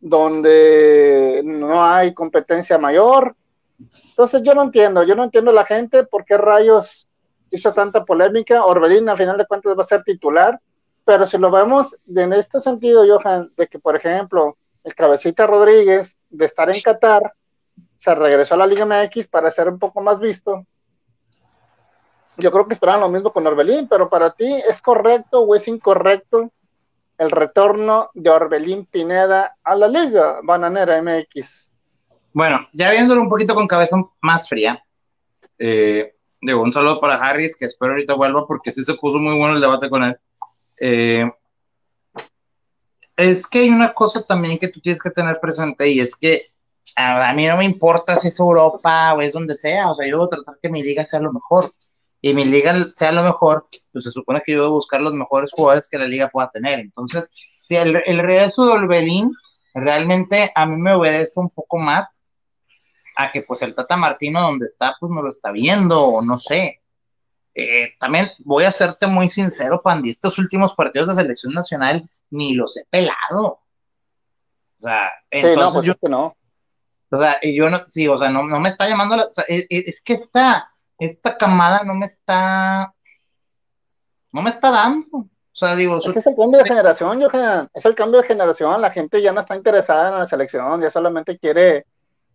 donde 0.00 1.42
no 1.44 1.84
hay 1.84 2.14
competencia 2.14 2.78
mayor. 2.78 3.36
Entonces 3.78 4.40
yo 4.42 4.54
no 4.54 4.62
entiendo, 4.62 5.02
yo 5.02 5.14
no 5.14 5.24
entiendo 5.24 5.52
la 5.52 5.66
gente 5.66 6.04
por 6.04 6.24
qué 6.24 6.38
rayos 6.38 7.07
hizo 7.50 7.72
tanta 7.72 8.04
polémica. 8.04 8.64
Orbelín, 8.64 9.08
a 9.08 9.16
final 9.16 9.38
de 9.38 9.46
cuentas, 9.46 9.76
va 9.76 9.82
a 9.82 9.86
ser 9.86 10.02
titular, 10.02 10.60
pero 11.04 11.26
si 11.26 11.38
lo 11.38 11.50
vemos 11.50 11.96
en 12.14 12.32
este 12.32 12.60
sentido, 12.60 13.04
Johan, 13.06 13.50
de 13.56 13.66
que, 13.66 13.78
por 13.78 13.96
ejemplo, 13.96 14.56
el 14.84 14.94
Cabecita 14.94 15.46
Rodríguez, 15.46 16.18
de 16.30 16.46
estar 16.46 16.68
en 16.74 16.80
Qatar, 16.80 17.32
se 17.96 18.14
regresó 18.14 18.54
a 18.54 18.58
la 18.58 18.66
Liga 18.66 18.86
MX 18.86 19.26
para 19.28 19.50
ser 19.50 19.68
un 19.68 19.78
poco 19.78 20.00
más 20.00 20.20
visto. 20.20 20.66
Yo 22.36 22.52
creo 22.52 22.68
que 22.68 22.74
esperaban 22.74 23.00
lo 23.00 23.08
mismo 23.08 23.32
con 23.32 23.46
Orbelín, 23.46 23.88
pero 23.88 24.08
para 24.08 24.30
ti, 24.30 24.62
¿es 24.68 24.80
correcto 24.80 25.40
o 25.40 25.54
es 25.56 25.66
incorrecto 25.66 26.52
el 27.18 27.30
retorno 27.30 28.10
de 28.14 28.30
Orbelín 28.30 28.86
Pineda 28.86 29.56
a 29.64 29.74
la 29.74 29.88
Liga 29.88 30.38
Bananera 30.42 31.02
MX? 31.02 31.72
Bueno, 32.32 32.68
ya 32.72 32.92
viéndolo 32.92 33.22
un 33.22 33.28
poquito 33.28 33.54
con 33.54 33.66
cabeza 33.66 33.96
más 34.20 34.48
fría, 34.48 34.84
eh, 35.58 36.14
Digo, 36.40 36.62
un 36.62 36.72
saludo 36.72 37.00
para 37.00 37.16
Harris, 37.16 37.56
que 37.56 37.64
espero 37.64 37.92
ahorita 37.92 38.14
vuelva 38.14 38.46
porque 38.46 38.70
sí 38.70 38.84
se 38.84 38.94
puso 38.94 39.18
muy 39.18 39.36
bueno 39.36 39.54
el 39.54 39.60
debate 39.60 39.90
con 39.90 40.04
él. 40.04 40.16
Eh, 40.80 41.28
es 43.16 43.46
que 43.48 43.60
hay 43.60 43.70
una 43.70 43.92
cosa 43.92 44.22
también 44.22 44.58
que 44.58 44.68
tú 44.68 44.80
tienes 44.80 45.02
que 45.02 45.10
tener 45.10 45.40
presente 45.40 45.88
y 45.88 46.00
es 46.00 46.14
que 46.14 46.40
a, 46.94 47.32
mí 47.32 47.46
no 47.46 47.56
me 47.56 47.64
importa 47.64 48.16
si 48.16 48.28
es 48.28 48.38
Europa 48.38 49.14
o 49.14 49.20
es 49.20 49.32
donde 49.32 49.56
sea, 49.56 49.90
o 49.90 49.94
sea, 49.94 50.08
yo 50.08 50.22
a 50.22 50.28
tratar 50.28 50.58
que 50.62 50.68
mi 50.68 50.82
liga 50.82 51.04
sea 51.04 51.20
lo 51.20 51.32
mejor 51.32 51.72
y 52.20 52.32
mi 52.34 52.44
liga 52.44 52.86
sea 52.94 53.12
lo 53.12 53.22
mejor, 53.22 53.66
pues 53.92 54.04
se 54.04 54.10
supone 54.10 54.42
que 54.44 54.52
yo 54.52 54.64
a 54.64 54.70
buscar 54.70 55.00
los 55.00 55.14
mejores 55.14 55.50
jugadores 55.52 55.88
que 55.88 55.98
la 55.98 56.06
liga 56.06 56.28
pueda 56.28 56.50
tener. 56.50 56.80
Entonces, 56.80 57.30
si 57.62 57.76
el, 57.76 58.00
el 58.06 58.18
regreso 58.18 58.66
de 58.66 58.72
Olbelín 58.72 59.30
realmente 59.74 60.50
a 60.54 60.66
mí 60.66 60.76
me 60.76 60.94
obedece 60.94 61.38
un 61.40 61.50
poco 61.50 61.78
más 61.78 62.17
a 63.18 63.32
que 63.32 63.42
pues 63.42 63.62
el 63.62 63.74
Tata 63.74 63.96
Martino 63.96 64.40
donde 64.40 64.66
está 64.66 64.94
pues 64.98 65.10
no 65.10 65.20
lo 65.20 65.30
está 65.30 65.50
viendo 65.50 66.04
o 66.04 66.22
no 66.22 66.38
sé. 66.38 66.80
Eh, 67.52 67.94
también 67.98 68.30
voy 68.44 68.62
a 68.62 68.70
serte 68.70 69.08
muy 69.08 69.28
sincero, 69.28 69.82
Pandi, 69.82 70.10
estos 70.10 70.38
últimos 70.38 70.72
partidos 70.72 71.08
de 71.08 71.14
selección 71.16 71.52
nacional 71.52 72.08
ni 72.30 72.54
los 72.54 72.76
he 72.76 72.84
pelado. 72.88 73.58
O 74.78 74.80
sea, 74.80 75.10
entonces 75.32 75.58
no, 75.58 75.72
pues 75.72 75.86
yo 75.86 75.94
no. 76.08 76.36
O 77.10 77.16
sea, 77.16 77.38
yo 77.42 77.68
no, 77.68 77.80
sí, 77.88 78.06
o 78.06 78.16
sea, 78.18 78.30
no, 78.30 78.44
me 78.44 78.68
está 78.68 78.88
llamando 78.88 79.16
la, 79.16 79.24
o 79.24 79.34
sea, 79.34 79.44
es, 79.48 79.66
e, 79.68 79.84
es, 79.88 80.00
que 80.00 80.12
esta, 80.12 80.70
esta 80.96 81.36
camada 81.36 81.82
no 81.82 81.94
me 81.94 82.06
está, 82.06 82.94
no 84.30 84.42
me 84.42 84.50
está 84.50 84.70
dando. 84.70 85.08
O 85.10 85.28
sea, 85.52 85.74
digo, 85.74 85.98
es, 85.98 86.12
que 86.12 86.20
es 86.20 86.26
el 86.28 86.36
cambio 86.36 86.60
de 86.60 86.68
generación, 86.68 87.20
Johan, 87.20 87.68
es 87.74 87.84
el 87.84 87.96
cambio 87.96 88.20
de 88.20 88.28
generación, 88.28 88.80
la 88.80 88.92
gente 88.92 89.20
ya 89.20 89.32
no 89.32 89.40
está 89.40 89.56
interesada 89.56 90.10
en 90.10 90.18
la 90.18 90.26
selección, 90.26 90.80
ya 90.80 90.92
solamente 90.92 91.36
quiere 91.36 91.84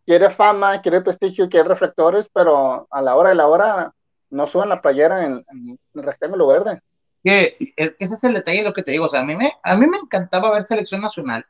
quiere 0.06 0.30
fama, 0.32 0.82
quiere 0.82 1.02
prestigio, 1.02 1.50
quiere 1.50 1.70
reflectores, 1.70 2.30
pero 2.34 2.88
a 2.90 3.02
la 3.02 3.16
hora 3.16 3.30
de 3.30 3.36
la 3.36 3.48
hora 3.48 3.94
no 4.30 4.48
suban 4.48 4.70
la 4.70 4.82
playera 4.82 5.26
en, 5.26 5.46
el 5.94 6.04
rectángulo 6.04 6.48
verde. 6.48 6.82
Que 7.24 7.56
ese 7.78 8.14
es 8.14 8.24
el 8.24 8.34
detalle 8.34 8.60
de 8.60 8.64
lo 8.66 8.74
que 8.74 8.84
te 8.84 8.92
digo, 8.92 9.06
o 9.06 9.10
sea, 9.10 9.22
a 9.22 9.26
mí 9.26 9.36
me, 9.36 9.54
a 9.64 9.76
mí 9.76 9.88
me 9.88 9.98
encantaba 9.98 10.52
ver 10.52 10.66
selección 10.66 11.02
nacional 11.02 11.46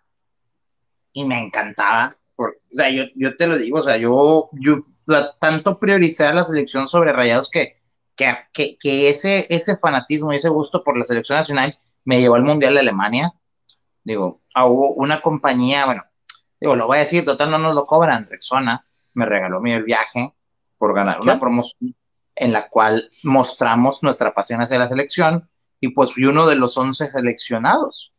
y 1.14 1.26
me 1.26 1.40
encantaba, 1.40 2.16
porque, 2.36 2.60
o 2.72 2.76
sea, 2.76 2.90
yo, 2.90 3.06
yo 3.16 3.36
te 3.36 3.48
lo 3.48 3.58
digo, 3.58 3.80
o 3.80 3.84
sea, 3.84 3.98
yo, 3.98 4.50
yo 4.54 4.86
tanto 5.40 5.80
prioricé 5.80 6.26
a 6.26 6.34
la 6.34 6.44
selección 6.44 6.88
sobre 6.88 7.12
rayados 7.12 7.50
que, 7.50 7.78
que, 8.16 8.78
que, 8.80 9.10
ese, 9.10 9.48
ese 9.50 9.78
fanatismo 9.78 10.32
y 10.32 10.38
ese 10.38 10.50
gusto 10.50 10.84
por 10.84 10.98
la 10.98 11.06
selección 11.06 11.40
nacional 11.40 11.78
me 12.06 12.20
llevó 12.20 12.36
al 12.36 12.44
Mundial 12.44 12.76
de 12.76 12.82
Alemania. 12.82 13.34
Digo, 14.04 14.42
hubo 14.56 14.94
una 14.94 15.22
compañía, 15.22 15.86
bueno, 15.86 16.04
Digo, 16.64 16.78
lo 16.78 16.88
voy 16.88 16.96
a 16.96 17.02
decir, 17.02 17.26
total 17.26 17.52
no 17.52 17.58
nos 17.58 17.76
lo 17.76 17.86
cobran. 17.86 18.26
Rexona 18.30 18.88
me 19.16 19.26
regaló 19.26 19.60
mi 19.60 19.74
el 19.74 19.84
viaje 19.84 20.34
por 20.78 20.96
ganar 20.96 21.20
una 21.20 21.38
promoción 21.38 21.94
en 22.36 22.54
la 22.54 22.70
cual 22.70 23.10
mostramos 23.24 24.02
nuestra 24.02 24.34
pasión 24.34 24.62
hacia 24.62 24.80
la 24.80 24.88
selección 24.88 25.50
y 25.82 25.90
pues 25.90 26.14
fui 26.14 26.24
uno 26.24 26.46
de 26.48 26.56
los 26.56 26.78
11 26.78 27.12
seleccionados 27.12 28.14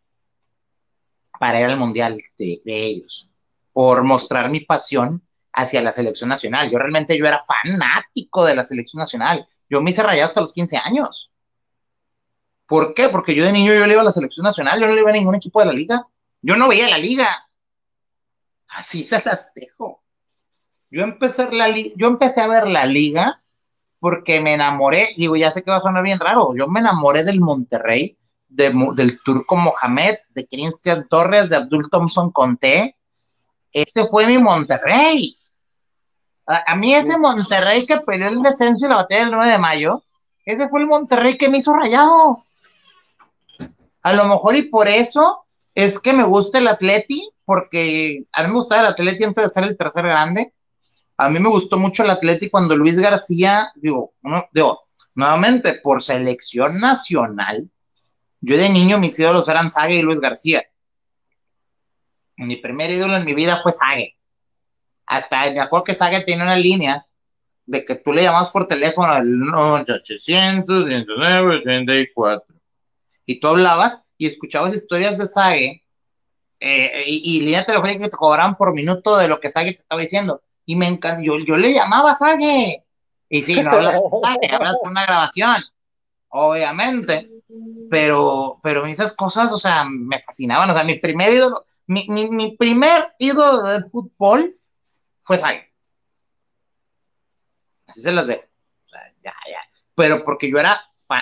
para 1.41 1.59
ir 1.59 1.65
al 1.65 1.79
mundial 1.79 2.21
de, 2.37 2.61
de 2.67 2.85
ellos, 2.85 3.31
por 3.73 4.05
mostrar 4.05 4.51
mi 4.51 4.61
pasión 4.61 5.27
hacia 5.55 5.81
la 5.81 5.93
selección 5.93 6.29
nacional. 6.29 6.71
Yo 6.71 6.77
realmente 6.77 7.17
yo 7.17 7.25
era 7.25 7.43
fanático 7.47 8.45
de 8.45 8.57
la 8.57 8.63
selección 8.63 9.01
nacional. 9.01 9.47
Yo 9.71 9.81
me 9.81 9.89
hice 9.89 10.03
rayado 10.03 10.29
hasta 10.29 10.43
los 10.43 10.53
15 10.53 10.77
años. 10.77 11.33
¿Por 12.67 12.93
qué? 12.93 13.09
Porque 13.09 13.35
yo 13.35 13.47
de 13.47 13.53
niño 13.53 13.73
yo 13.73 13.87
le 13.87 13.95
iba 13.95 14.03
a 14.03 14.05
la 14.05 14.13
selección 14.13 14.45
nacional, 14.45 14.79
yo 14.79 14.87
no 14.87 14.95
le 14.95 15.01
iba 15.01 15.09
a 15.09 15.15
ningún 15.15 15.35
equipo 15.35 15.61
de 15.61 15.67
la 15.67 15.73
liga. 15.73 16.07
Yo 16.43 16.59
no 16.59 16.69
veía 16.69 16.91
la 16.91 16.99
liga. 16.99 17.44
Así 18.69 19.05
se 19.05 19.23
las 19.25 19.53
dejo. 19.55 20.03
Yo 20.91 21.03
empecé, 21.03 21.51
la 21.53 21.71
yo 21.71 22.07
empecé 22.07 22.41
a 22.41 22.47
ver 22.47 22.69
la 22.69 22.87
liga 22.87 23.43
porque 23.99 24.41
me 24.41 24.55
enamoré, 24.55 25.09
digo, 25.17 25.35
ya 25.35 25.51
sé 25.51 25.63
que 25.63 25.71
va 25.71 25.79
a 25.79 25.81
sonar 25.81 26.03
bien 26.03 26.21
raro, 26.21 26.55
yo 26.55 26.69
me 26.69 26.81
enamoré 26.81 27.25
del 27.25 27.41
Monterrey, 27.41 28.19
del 28.49 29.19
turco 29.25 29.57
Mohamed, 29.57 30.17
de 30.29 30.47
Cristian 30.47 31.09
Torres, 31.09 31.49
de 31.49 31.57
Abdul 31.57 31.89
Thompson 31.91 32.31
Conté. 32.31 32.97
Ese 33.73 34.07
fue 34.09 34.27
mi 34.27 34.39
Monterrey. 34.39 35.37
A, 36.47 36.77
mí 36.77 36.95
ese 36.95 37.17
Monterrey 37.17 37.87
que 37.87 37.97
peleó 38.01 38.29
el 38.29 38.41
descenso 38.41 38.85
y 38.85 38.89
la 38.91 38.97
batalla 38.97 39.23
del 39.23 39.33
9 39.33 39.51
de 39.53 39.59
mayo, 39.59 40.03
ese 40.45 40.69
fue 40.69 40.81
el 40.81 40.87
Monterrey 40.87 41.39
que 41.39 41.49
me 41.49 41.59
hizo 41.59 41.73
rayado. 41.73 42.45
A 44.03 44.13
lo 44.13 44.27
mejor 44.27 44.55
y 44.55 44.63
por 44.69 44.87
eso 44.87 45.44
es 45.75 45.99
que 45.99 46.13
me 46.13 46.25
gusta 46.25 46.59
el 46.59 46.69
Atleti, 46.69 47.29
porque 47.45 48.25
a 48.33 48.43
mí 48.43 48.49
me 48.49 48.55
gustaba 48.55 48.83
el 48.83 48.87
Atleti 48.89 49.25
antes 49.25 49.45
de 49.45 49.51
ser 49.51 49.65
el 49.65 49.77
tercer 49.77 50.05
grande. 50.05 50.53
A 51.17 51.29
mí 51.29 51.39
me 51.39 51.49
gustó 51.49 51.79
mucho 51.79 52.05
el 52.05 52.11
Atleti 52.11 52.51
cuando 52.51 52.77
Luis 52.77 52.99
García, 52.99 53.73
digo, 53.77 54.15
digo, 54.53 54.89
nuevamente, 55.15 55.75
por 55.75 56.03
selección 56.03 56.81
nacional, 56.81 57.69
yo 58.41 58.57
de 58.57 58.69
niño 58.69 58.99
mis 58.99 59.19
ídolos 59.19 59.49
eran 59.49 59.71
Sague 59.71 59.97
y 59.97 60.03
Luis 60.03 60.21
García. 60.21 60.65
Mi 62.37 62.57
primer 62.57 62.91
ídolo 62.91 63.17
en 63.17 63.25
mi 63.25 63.35
vida 63.35 63.61
fue 63.63 63.73
Sague. 63.73 64.17
Hasta 65.07 65.51
me 65.51 65.61
acuerdo 65.61 65.85
que 65.85 65.95
Sague 65.95 66.25
tiene 66.25 66.43
una 66.43 66.57
línea 66.57 67.07
de 67.67 67.85
que 67.85 67.95
tú 67.95 68.13
le 68.13 68.23
llamabas 68.23 68.51
por 68.51 68.69
teléfono 68.69 69.09
al 69.09 69.43
800 69.55 70.85
109 70.85 71.57
84 71.57 72.55
y 73.27 73.41
tú 73.41 73.49
hablabas 73.49 74.04
y 74.19 74.27
escuchabas 74.27 74.75
historias 74.75 75.19
de 75.19 75.27
Sage 75.27 75.85
eh, 76.61 77.05
y, 77.07 77.37
y, 77.37 77.41
línea 77.41 77.65
telefónica 77.65 78.05
que 78.05 78.11
te 78.11 78.17
cobraban 78.17 78.57
por 78.57 78.73
minuto 78.73 79.17
de 79.17 79.29
lo 79.29 79.41
que 79.41 79.51
Sage 79.51 79.73
te 79.73 79.83
estaba 79.83 80.01
diciendo. 80.01 80.43
Y 80.65 80.77
me 80.77 80.87
encantó, 80.87 81.23
yo, 81.23 81.39
yo 81.39 81.57
le 81.57 81.73
llamaba 81.73 82.13
a 82.13 82.15
Sage. 82.15 82.85
Y 83.29 83.43
sí, 83.43 83.61
no 83.63 83.71
hablas 83.71 84.01
con 84.01 84.23
Sage, 84.23 84.55
hablas 84.55 84.79
con 84.81 84.91
una 84.93 85.05
grabación, 85.05 85.57
obviamente. 86.29 87.31
Pero, 87.91 88.61
pero 88.63 88.87
esas 88.87 89.15
cosas, 89.15 89.53
o 89.53 89.59
sea, 89.59 89.85
me 89.85 90.21
fascinaban. 90.23 90.71
O 90.71 90.75
sea, 90.75 90.85
mi 90.85 90.99
primer 90.99 91.33
ídolo, 91.33 91.67
mi, 91.87 92.07
mi, 92.09 92.31
mi 92.31 92.57
primer 92.57 93.15
ídolo 93.19 93.63
del 93.63 93.85
fútbol 93.91 94.57
fue 95.23 95.39
Sage. 95.39 95.71
Así 97.87 98.01
se 98.01 98.13
las 98.13 98.27
dejo. 98.27 98.45
Ya, 99.23 99.35
ya. 99.49 99.59
Pero 99.95 100.25
porque 100.25 100.51
yo 100.51 100.59
era 100.59 100.81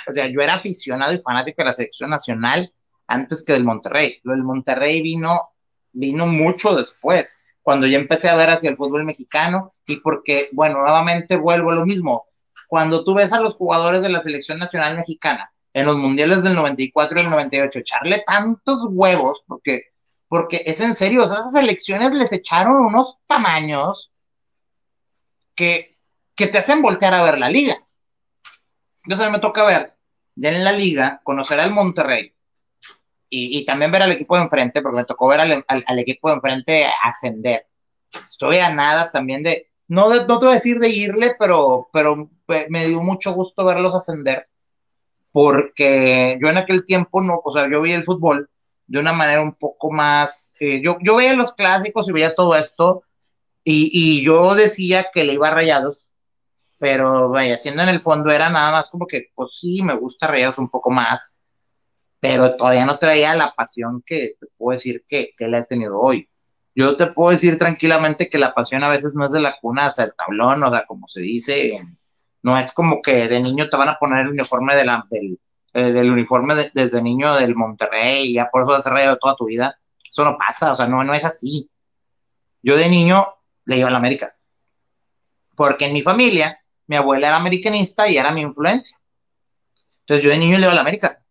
o 0.09 0.13
sea, 0.15 0.27
yo 0.29 0.41
era 0.41 0.55
aficionado 0.55 1.13
y 1.13 1.19
fanático 1.19 1.63
de 1.63 1.67
la 1.67 1.73
selección 1.73 2.11
nacional 2.11 2.73
antes 3.07 3.45
que 3.45 3.53
del 3.53 3.65
Monterrey. 3.65 4.21
Lo 4.23 4.33
del 4.33 4.43
Monterrey 4.43 5.03
vino, 5.03 5.51
vino 5.93 6.27
mucho 6.27 6.75
después, 6.75 7.37
cuando 7.63 7.87
ya 7.87 7.99
empecé 7.99 8.29
a 8.29 8.35
ver 8.35 8.51
hacia 8.51 8.71
el 8.71 8.77
fútbol 8.77 9.05
mexicano 9.05 9.75
y 9.87 9.97
porque, 9.97 10.49
bueno, 10.53 10.81
nuevamente 10.81 11.37
vuelvo 11.37 11.71
a 11.71 11.75
lo 11.77 11.87
mismo. 11.87 12.27
Cuando 12.69 13.05
tú 13.05 13.15
ves 13.15 13.33
a 13.33 13.41
los 13.41 13.55
jugadores 13.55 14.03
de 14.03 14.09
la 14.09 14.23
selección 14.23 14.59
nacional 14.59 14.97
mexicana 14.97 15.53
en 15.73 15.87
los 15.87 15.97
mundiales 15.97 16.43
del 16.43 16.55
94 16.55 17.19
y 17.19 17.23
el 17.23 17.31
98, 17.31 17.79
echarle 17.79 18.25
tantos 18.27 18.81
huevos, 18.91 19.43
porque, 19.47 19.93
porque 20.29 20.63
es 20.67 20.81
en 20.81 20.95
serio, 20.97 21.25
esas 21.25 21.53
selecciones 21.53 22.13
les 22.13 22.33
echaron 22.33 22.77
unos 22.77 23.19
tamaños 23.27 24.11
que, 25.55 25.99
que 26.35 26.47
te 26.49 26.59
hacen 26.59 26.83
voltear 26.83 27.15
a 27.15 27.23
ver 27.23 27.39
la 27.39 27.49
liga. 27.49 27.77
Entonces 29.05 29.31
me 29.31 29.39
toca 29.39 29.65
ver 29.65 29.95
ya 30.35 30.51
en 30.51 30.65
la 30.65 30.73
liga, 30.73 31.21
conocer 31.25 31.61
al 31.61 31.73
Monterrey 31.73 32.35
y, 33.35 33.65
también 33.65 33.91
ver 33.91 34.03
al 34.03 34.13
equipo 34.13 34.37
de 34.37 34.43
enfrente, 34.43 34.83
porque 34.83 34.99
me 34.99 35.05
tocó 35.05 35.27
ver 35.29 35.41
al, 35.41 35.99
equipo 35.99 36.29
de 36.29 36.35
enfrente 36.35 36.87
ascender. 37.03 37.67
Estoy 38.31 38.59
a 38.59 38.69
nada 38.75 39.11
también 39.11 39.43
de, 39.43 39.71
no, 39.89 40.11
de, 40.11 40.27
no 40.27 40.39
te 40.39 40.47
voy 40.47 40.53
a 40.53 40.59
decir 40.59 40.79
de 40.79 40.91
irle, 40.91 41.35
pero, 41.39 41.89
pero 41.93 42.31
me 42.69 42.87
dio 42.87 43.03
mucho 43.03 43.33
gusto 43.33 43.65
verlos 43.65 43.95
ascender, 43.95 44.49
porque 45.33 46.39
yo 46.43 46.49
en 46.49 46.59
aquel 46.59 46.85
tiempo 46.85 47.23
no, 47.23 47.41
o 47.43 47.53
sea, 47.53 47.71
yo 47.71 47.81
vi 47.81 47.93
el 47.93 48.05
fútbol 48.05 48.51
de 48.87 49.01
una 49.01 49.15
manera 49.15 49.41
un 49.41 49.55
poco 49.55 49.91
más, 49.91 50.55
eh, 50.61 50.83
yo, 50.85 50.99
yo 51.01 51.17
veía 51.17 51.33
los 51.33 51.55
clásicos 51.55 52.09
y 52.09 52.13
veía 52.13 52.35
todo 52.35 52.55
esto, 52.55 53.05
y, 53.65 53.91
y 53.93 54.25
yo 54.25 54.55
decía 54.55 55.07
que 55.15 55.25
le 55.25 55.35
iba 55.35 55.49
a 55.49 55.55
rayados, 55.55 56.09
pero 56.79 57.31
vaya, 57.31 57.57
siendo 57.57 57.83
en 57.83 57.89
el 57.89 58.01
fondo 58.01 58.31
era 58.31 58.51
nada 58.51 58.73
más 58.73 58.91
como 58.91 59.07
que, 59.07 59.31
pues 59.35 59.57
sí, 59.59 59.83
me 59.83 59.95
gusta 59.95 60.27
Rayados 60.27 60.59
un 60.59 60.69
poco 60.69 60.91
más, 60.91 61.41
pero 62.23 62.55
todavía 62.55 62.87
no 62.87 63.01
traía 63.01 63.35
la 63.35 63.53
pasión 63.53 64.01
que 64.07 64.37
te 64.39 64.47
puedo 64.57 64.77
decir 64.77 65.05
que, 65.09 65.33
que 65.37 65.47
él 65.47 65.57
ha 65.57 65.65
tenido 65.65 65.99
hoy. 65.99 66.31
Yo 66.73 66.97
te 66.97 67.09
puedo 67.09 67.33
decir 67.33 67.59
tranquilamente 67.59 68.31
que 68.31 68.39
la 68.39 68.55
pasión 68.55 68.85
a 68.85 68.91
veces 68.91 69.17
no 69.17 69.25
es 69.25 69.33
de 69.33 69.41
la 69.41 69.57
cuna 69.61 69.87
hasta 69.87 70.05
el 70.05 70.15
tablón, 70.15 70.63
o 70.63 70.71
sea, 70.71 70.87
como 70.87 71.09
se 71.09 71.21
dice, 71.21 71.81
no 72.43 72.57
es 72.57 72.73
como 72.73 73.03
que 73.03 73.27
de 73.27 73.41
niño 73.41 73.69
te 73.69 73.77
van 73.77 73.89
a 73.89 73.99
poner 73.99 74.21
el 74.21 74.29
uniforme 74.29 74.77
de 74.77 74.85
la, 74.85 75.05
del, 75.11 75.41
eh, 75.75 75.91
del 75.91 76.13
uniforme 76.13 76.55
desde 76.73 77.03
niño 77.03 77.35
del 77.35 77.57
Monterrey 77.57 78.31
y 78.31 78.35
ya 78.35 78.49
por 78.53 78.63
eso 78.63 78.71
vas 78.71 78.87
a 78.87 78.91
rayado 78.91 79.19
toda 79.19 79.35
tu 79.35 79.47
vida. 79.47 79.77
Eso 80.09 80.25
no 80.25 80.39
pasa, 80.39 80.71
o 80.71 80.77
sea, 80.77 80.87
no, 80.87 81.03
no 81.03 81.15
es 81.15 81.25
así. 81.25 81.69
Yo 82.63 82.77
de 82.77 82.89
niño 82.89 83.27
le 83.65 83.79
iba 83.79 83.89
a 83.89 83.91
la 83.91 83.99
América. 83.99 84.37
Porque 85.57 85.87
en 85.87 85.93
mi 85.93 86.03
familia 86.03 86.57
mi 86.87 86.95
abuela 86.95 87.27
era 87.27 87.37
americanista 87.37 88.09
y 88.09 88.17
era 88.17 88.31
mi 88.31 88.43
influencia. 88.43 88.97
Entonces 90.03 90.23
yo 90.23 90.31
de 90.31 90.39
niño 90.39 90.59
le 90.59 90.67
iba 90.67 90.71
a 90.71 90.77
la 90.77 90.83
América. 90.83 91.22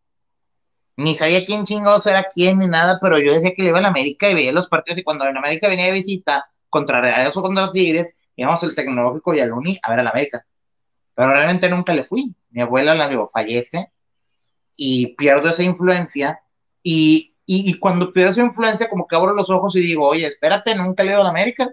Ni 1.01 1.15
sabía 1.15 1.43
quién 1.45 1.65
chingados 1.65 2.05
era 2.05 2.25
quién 2.25 2.59
ni 2.59 2.67
nada, 2.67 2.99
pero 3.01 3.17
yo 3.17 3.33
decía 3.33 3.53
que 3.55 3.63
le 3.63 3.69
iba 3.69 3.79
a 3.79 3.81
la 3.81 3.87
América 3.87 4.29
y 4.29 4.35
veía 4.35 4.51
los 4.51 4.67
partidos 4.67 4.99
y 4.99 5.03
cuando 5.03 5.25
en 5.25 5.35
América 5.35 5.67
venía 5.67 5.85
de 5.85 5.93
visita 5.93 6.45
contra 6.69 7.01
Reales 7.01 7.35
o 7.35 7.41
contra 7.41 7.71
Tigres, 7.71 8.17
íbamos 8.35 8.63
al 8.63 8.75
Tecnológico 8.75 9.33
y 9.33 9.39
al 9.39 9.51
Uni 9.51 9.79
a 9.81 9.89
ver 9.89 9.99
a 9.99 10.03
la 10.03 10.11
América. 10.11 10.45
Pero 11.15 11.33
realmente 11.33 11.69
nunca 11.69 11.93
le 11.93 12.03
fui. 12.03 12.35
Mi 12.51 12.61
abuela, 12.61 12.93
la 12.93 13.09
digo, 13.09 13.29
fallece 13.33 13.91
y 14.75 15.15
pierdo 15.15 15.49
esa 15.49 15.63
influencia 15.63 16.39
y, 16.83 17.35
y, 17.45 17.79
cuando 17.79 18.13
pierdo 18.13 18.31
esa 18.31 18.41
influencia 18.41 18.89
como 18.89 19.07
que 19.07 19.15
abro 19.15 19.33
los 19.33 19.49
ojos 19.49 19.75
y 19.75 19.81
digo, 19.81 20.07
oye, 20.07 20.27
espérate, 20.27 20.75
nunca 20.75 21.03
le 21.03 21.09
he 21.09 21.13
ido 21.13 21.21
a 21.21 21.25
la 21.25 21.29
América. 21.31 21.67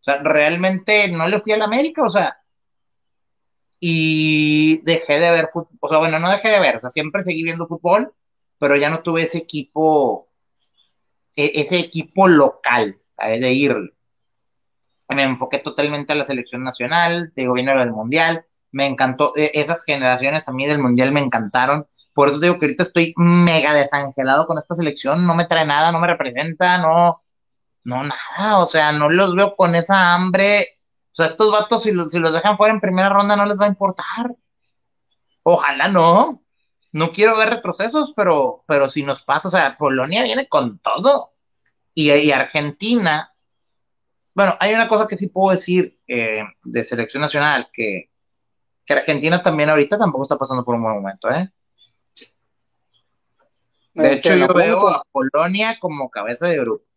O 0.00 0.04
sea, 0.04 0.22
realmente 0.22 1.08
no 1.08 1.28
le 1.28 1.40
fui 1.40 1.52
a 1.52 1.58
la 1.58 1.64
América, 1.66 2.02
o 2.02 2.08
sea, 2.08 2.40
y 3.80 4.82
dejé 4.82 5.18
de 5.18 5.30
ver 5.30 5.50
fútbol, 5.52 5.78
o 5.80 5.88
sea, 5.88 5.98
bueno, 5.98 6.18
no 6.18 6.30
dejé 6.30 6.48
de 6.50 6.60
ver, 6.60 6.76
o 6.76 6.80
sea, 6.80 6.90
siempre 6.90 7.22
seguí 7.22 7.42
viendo 7.42 7.66
fútbol, 7.66 8.12
pero 8.60 8.76
ya 8.76 8.90
no 8.90 9.00
tuve 9.00 9.22
ese 9.22 9.38
equipo, 9.38 10.28
e, 11.34 11.50
ese 11.56 11.80
equipo 11.80 12.28
local 12.28 13.00
de 13.18 13.52
ir. 13.52 13.76
Me 15.08 15.24
enfoqué 15.24 15.58
totalmente 15.58 16.12
a 16.12 16.16
la 16.16 16.24
selección 16.24 16.62
nacional, 16.62 17.32
te 17.34 17.40
digo, 17.40 17.54
vino 17.54 17.76
del 17.76 17.90
mundial, 17.90 18.46
me 18.70 18.86
encantó, 18.86 19.32
e, 19.36 19.50
esas 19.54 19.84
generaciones 19.84 20.48
a 20.48 20.52
mí 20.52 20.66
del 20.66 20.78
mundial 20.78 21.10
me 21.10 21.20
encantaron, 21.20 21.88
por 22.14 22.28
eso 22.28 22.38
digo 22.38 22.58
que 22.58 22.66
ahorita 22.66 22.84
estoy 22.84 23.14
mega 23.16 23.74
desangelado 23.74 24.46
con 24.46 24.58
esta 24.58 24.76
selección, 24.76 25.26
no 25.26 25.34
me 25.34 25.46
trae 25.46 25.66
nada, 25.66 25.90
no 25.90 25.98
me 25.98 26.06
representa, 26.06 26.78
no, 26.78 27.22
no 27.82 28.04
nada, 28.04 28.58
o 28.58 28.66
sea, 28.66 28.92
no 28.92 29.10
los 29.10 29.34
veo 29.34 29.56
con 29.56 29.74
esa 29.74 30.14
hambre 30.14 30.80
o 31.12 31.14
sea, 31.14 31.26
estos 31.26 31.50
vatos, 31.50 31.82
si 31.82 31.92
los, 31.92 32.12
si 32.12 32.18
los 32.18 32.32
dejan 32.32 32.56
fuera 32.56 32.72
en 32.72 32.80
primera 32.80 33.08
ronda, 33.08 33.36
no 33.36 33.44
les 33.44 33.60
va 33.60 33.64
a 33.64 33.68
importar. 33.68 34.34
Ojalá 35.42 35.88
no. 35.88 36.42
No 36.92 37.12
quiero 37.12 37.36
ver 37.36 37.50
retrocesos, 37.50 38.12
pero, 38.16 38.64
pero 38.66 38.88
si 38.88 39.02
nos 39.02 39.22
pasa, 39.22 39.48
o 39.48 39.50
sea, 39.50 39.76
Polonia 39.78 40.22
viene 40.22 40.48
con 40.48 40.78
todo. 40.78 41.32
Y, 41.94 42.30
Argentina, 42.30 43.34
bueno, 44.34 44.56
hay 44.58 44.74
una 44.74 44.88
cosa 44.88 45.06
que 45.06 45.16
sí 45.16 45.28
puedo 45.28 45.50
decir 45.50 45.98
eh, 46.06 46.42
de 46.64 46.84
selección 46.84 47.20
nacional, 47.20 47.68
que, 47.72 48.10
que 48.84 48.92
Argentina 48.92 49.42
también 49.42 49.68
ahorita 49.68 49.98
tampoco 49.98 50.22
está 50.22 50.38
pasando 50.38 50.64
por 50.64 50.74
un 50.74 50.82
buen 50.82 50.94
momento, 50.94 51.30
¿eh? 51.30 51.50
De 53.94 54.14
hecho, 54.14 54.34
yo 54.34 54.48
veo 54.48 54.88
a 54.88 55.02
Polonia 55.12 55.78
como 55.78 56.10
cabeza 56.10 56.46
de 56.46 56.58
grupo 56.58 56.89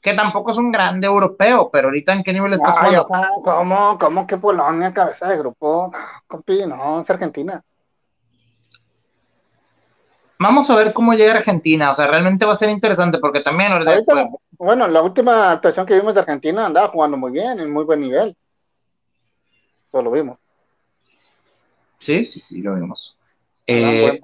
que 0.00 0.14
tampoco 0.14 0.50
es 0.50 0.56
un 0.56 0.72
grande 0.72 1.06
europeo, 1.06 1.68
pero 1.70 1.88
ahorita 1.88 2.12
en 2.14 2.22
qué 2.22 2.32
nivel 2.32 2.54
está 2.54 2.72
jugando. 2.72 3.06
¿Cómo, 3.44 3.98
¿Cómo 3.98 4.26
que 4.26 4.38
Polonia, 4.38 4.94
cabeza 4.94 5.28
de 5.28 5.36
grupo? 5.36 5.92
Compi, 6.26 6.64
no, 6.66 7.00
es 7.00 7.10
Argentina. 7.10 7.62
Vamos 10.38 10.70
a 10.70 10.76
ver 10.76 10.94
cómo 10.94 11.12
llega 11.12 11.32
Argentina. 11.32 11.90
O 11.90 11.94
sea, 11.94 12.06
realmente 12.06 12.46
va 12.46 12.54
a 12.54 12.56
ser 12.56 12.70
interesante 12.70 13.18
porque 13.18 13.40
también. 13.40 13.72
Ahorita, 13.72 14.30
bueno, 14.52 14.88
la 14.88 15.02
última 15.02 15.52
actuación 15.52 15.84
que 15.84 15.94
vimos 15.94 16.14
de 16.14 16.20
Argentina 16.20 16.64
andaba 16.64 16.88
jugando 16.88 17.18
muy 17.18 17.30
bien, 17.30 17.60
en 17.60 17.70
muy 17.70 17.84
buen 17.84 18.00
nivel. 18.00 18.34
Eso 19.88 20.02
lo 20.02 20.10
vimos. 20.10 20.38
Sí, 21.98 22.24
sí, 22.24 22.40
sí, 22.40 22.62
lo 22.62 22.74
vimos. 22.74 23.14
Eh, 23.66 24.18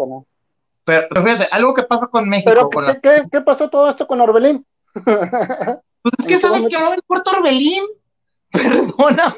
pero, 0.84 1.22
fíjate, 1.22 1.48
algo 1.50 1.74
que 1.74 1.82
pasa 1.82 2.06
con 2.06 2.26
México. 2.28 2.70
Pero, 2.70 3.00
¿qué, 3.02 3.24
¿qué, 3.30 3.40
pasó 3.42 3.68
todo 3.68 3.90
esto 3.90 4.06
con 4.06 4.20
Orbelín? 4.20 4.64
Pues 5.04 6.14
es 6.18 6.26
que 6.26 6.38
sabes 6.38 6.66
que 6.68 6.76
ahora 6.76 6.96
el 6.96 7.02
puerto 7.02 7.30
Orbelín. 7.32 7.84
Perdóname. 8.52 9.36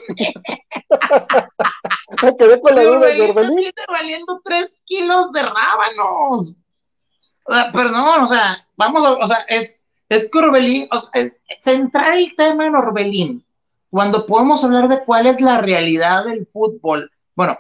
Me 2.23 2.37
quedé 2.37 2.61
con 2.61 2.75
la 2.75 2.85
duda 2.85 3.07
de 3.07 3.23
Orbelín. 3.23 3.57
Viene 3.57 3.73
valiendo 3.89 4.41
tres 4.45 4.79
kilos 4.85 5.33
de 5.33 5.43
rábanos. 5.43 6.55
O 7.45 7.55
sea, 7.55 7.73
perdón, 7.73 8.25
o 8.25 8.27
sea, 8.27 8.67
vamos 8.77 9.05
a, 9.05 9.13
o 9.13 9.27
sea, 9.27 9.39
es, 9.49 9.87
es 10.09 10.31
que 10.31 10.39
Orbelín, 10.39 10.87
o 10.93 11.01
sea, 11.01 11.11
es 11.15 11.41
centrar 11.61 12.19
el 12.19 12.37
tema 12.37 12.67
en 12.67 12.77
Orbelín, 12.77 13.45
cuando 13.91 14.27
podemos 14.27 14.63
hablar 14.63 14.89
de 14.89 15.03
cuál 15.05 15.27
es 15.27 15.41
la 15.41 15.61
realidad 15.61 16.27
del 16.27 16.47
fútbol. 16.47 17.11
Bueno, 17.35 17.59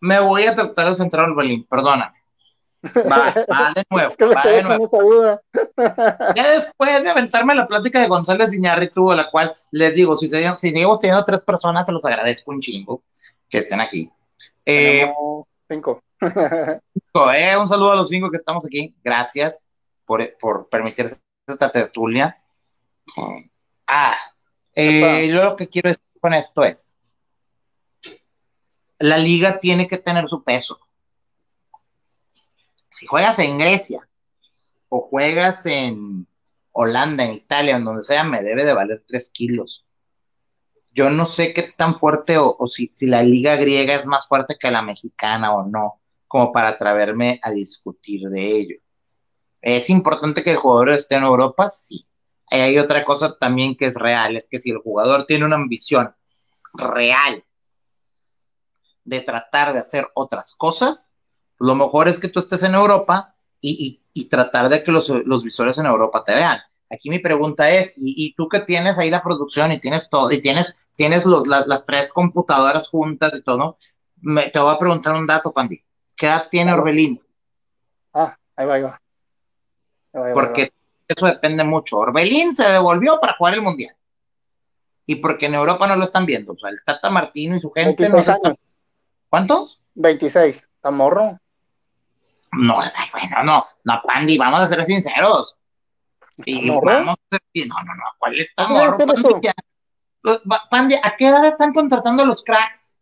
me 0.00 0.20
voy 0.20 0.44
a 0.44 0.54
tratar 0.54 0.90
de 0.90 0.94
centrar 0.94 1.30
Orbelín, 1.30 1.64
perdóname. 1.64 2.21
Va, 2.82 3.32
va 3.50 3.72
de 3.76 3.84
nuevo. 3.90 4.14
va 4.34 4.42
de 4.42 4.62
nuevo. 4.62 5.40
Ya 6.34 6.50
después 6.50 7.02
de 7.02 7.10
aventarme 7.10 7.54
la 7.54 7.66
plática 7.66 8.00
de 8.00 8.08
González 8.08 8.52
Iñárritu, 8.52 9.12
la 9.12 9.30
cual 9.30 9.54
les 9.70 9.94
digo, 9.94 10.16
si, 10.16 10.28
si 10.28 10.70
seguimos 10.70 11.00
teniendo 11.00 11.24
tres 11.24 11.42
personas, 11.42 11.86
se 11.86 11.92
los 11.92 12.04
agradezco 12.04 12.50
un 12.50 12.60
chingo 12.60 13.02
que 13.48 13.58
estén 13.58 13.80
aquí. 13.80 14.10
Eh, 14.66 15.12
cinco. 15.68 16.02
eh, 16.20 17.56
un 17.56 17.68
saludo 17.68 17.92
a 17.92 17.96
los 17.96 18.08
cinco 18.08 18.30
que 18.30 18.36
estamos 18.36 18.66
aquí. 18.66 18.94
Gracias 19.02 19.70
por, 20.04 20.36
por 20.38 20.68
permitirse 20.68 21.20
esta 21.46 21.70
tertulia. 21.70 22.36
Ah, 23.86 24.16
eh, 24.74 25.28
lo 25.28 25.56
que 25.56 25.68
quiero 25.68 25.88
decir 25.88 26.02
con 26.20 26.34
esto 26.34 26.64
es, 26.64 26.96
la 28.98 29.18
liga 29.18 29.60
tiene 29.60 29.86
que 29.86 29.98
tener 29.98 30.28
su 30.28 30.42
peso. 30.42 30.80
Si 32.92 33.06
juegas 33.06 33.38
en 33.38 33.58
Grecia 33.58 34.06
o 34.88 35.00
juegas 35.00 35.64
en 35.66 36.26
Holanda, 36.72 37.24
en 37.24 37.32
Italia, 37.32 37.76
en 37.76 37.84
donde 37.84 38.04
sea, 38.04 38.22
me 38.22 38.42
debe 38.42 38.64
de 38.64 38.74
valer 38.74 39.02
tres 39.08 39.30
kilos. 39.32 39.86
Yo 40.90 41.08
no 41.08 41.24
sé 41.24 41.54
qué 41.54 41.72
tan 41.74 41.96
fuerte 41.96 42.36
o, 42.36 42.66
si, 42.66 42.88
si, 42.92 43.06
la 43.06 43.22
liga 43.22 43.56
griega 43.56 43.94
es 43.94 44.06
más 44.06 44.28
fuerte 44.28 44.56
que 44.60 44.70
la 44.70 44.82
mexicana 44.82 45.54
o 45.54 45.66
no, 45.66 46.02
como 46.28 46.52
para 46.52 46.68
atreverme 46.68 47.40
a 47.42 47.50
discutir 47.50 48.28
de 48.28 48.56
ello. 48.56 48.76
¿Es 49.62 49.88
importante 49.88 50.42
que 50.42 50.50
el 50.50 50.58
jugador 50.58 50.90
esté 50.90 51.14
en 51.14 51.24
Europa? 51.24 51.70
Sí. 51.70 52.06
Hay 52.50 52.78
otra 52.78 53.04
cosa 53.04 53.38
también 53.38 53.74
que 53.74 53.86
es 53.86 53.94
real, 53.94 54.36
es 54.36 54.48
que 54.50 54.58
si 54.58 54.70
el 54.70 54.78
jugador 54.78 55.24
tiene 55.24 55.46
una 55.46 55.56
ambición 55.56 56.14
real 56.74 57.42
de 59.04 59.20
tratar 59.20 59.72
de 59.72 59.78
hacer 59.78 60.08
otras 60.14 60.54
cosas, 60.56 61.11
lo 61.62 61.76
mejor 61.76 62.08
es 62.08 62.18
que 62.18 62.28
tú 62.28 62.40
estés 62.40 62.64
en 62.64 62.74
Europa 62.74 63.36
y, 63.60 64.00
tratar 64.28 64.68
de 64.68 64.82
que 64.82 64.90
los, 64.90 65.08
visores 65.44 65.78
en 65.78 65.86
Europa 65.86 66.24
te 66.24 66.34
vean. 66.34 66.58
Aquí 66.90 67.08
mi 67.08 67.20
pregunta 67.20 67.70
es, 67.70 67.94
¿y, 67.96 68.34
tú 68.34 68.48
que 68.48 68.60
tienes 68.60 68.98
ahí 68.98 69.10
la 69.10 69.22
producción 69.22 69.70
y 69.70 69.80
tienes 69.80 70.10
todo, 70.10 70.30
y 70.32 70.40
tienes, 70.40 70.88
tienes 70.96 71.24
las 71.24 71.86
tres 71.86 72.12
computadoras 72.12 72.88
juntas 72.88 73.32
y 73.36 73.42
todo, 73.42 73.78
me, 74.20 74.50
te 74.50 74.58
voy 74.58 74.74
a 74.74 74.78
preguntar 74.78 75.14
un 75.14 75.26
dato, 75.26 75.52
Pandi. 75.52 75.78
¿Qué 76.16 76.26
edad 76.26 76.48
tiene 76.50 76.72
Orbelín? 76.72 77.22
Ah, 78.12 78.36
ahí 78.56 78.66
va, 78.66 78.74
ahí 78.74 78.82
va. 78.82 79.00
Porque 80.34 80.72
eso 81.06 81.26
depende 81.26 81.62
mucho. 81.62 81.98
Orbelín 81.98 82.54
se 82.56 82.64
devolvió 82.64 83.20
para 83.20 83.34
jugar 83.34 83.54
el 83.54 83.62
Mundial. 83.62 83.94
Y 85.06 85.16
porque 85.16 85.46
en 85.46 85.54
Europa 85.54 85.86
no 85.86 85.94
lo 85.94 86.04
están 86.04 86.26
viendo. 86.26 86.52
O 86.52 86.58
sea, 86.58 86.70
el 86.70 86.82
Tata 86.84 87.08
Martino 87.08 87.56
y 87.56 87.60
su 87.60 87.70
gente 87.70 88.08
no 88.08 88.20
¿Cuántos? 89.30 89.80
26, 89.94 90.56
está 90.56 90.90
morro. 90.90 91.38
No, 92.52 92.74
bueno, 92.74 93.44
no, 93.44 93.66
no, 93.84 94.02
Pandi, 94.02 94.36
vamos 94.36 94.60
a 94.60 94.66
ser 94.66 94.84
sinceros. 94.84 95.56
Y 96.44 96.68
vamos 96.68 97.16
a 97.30 97.36
ser, 97.36 97.66
no, 97.66 97.74
no, 97.74 97.94
no, 97.94 98.04
¿cuál 98.18 98.38
está 98.38 98.68
morro? 98.68 98.98
Pandi, 100.70 100.94
¿a 101.02 101.16
qué 101.16 101.28
edad 101.28 101.44
están 101.46 101.72
contratando 101.72 102.24
los 102.24 102.44
cracks? 102.44 102.98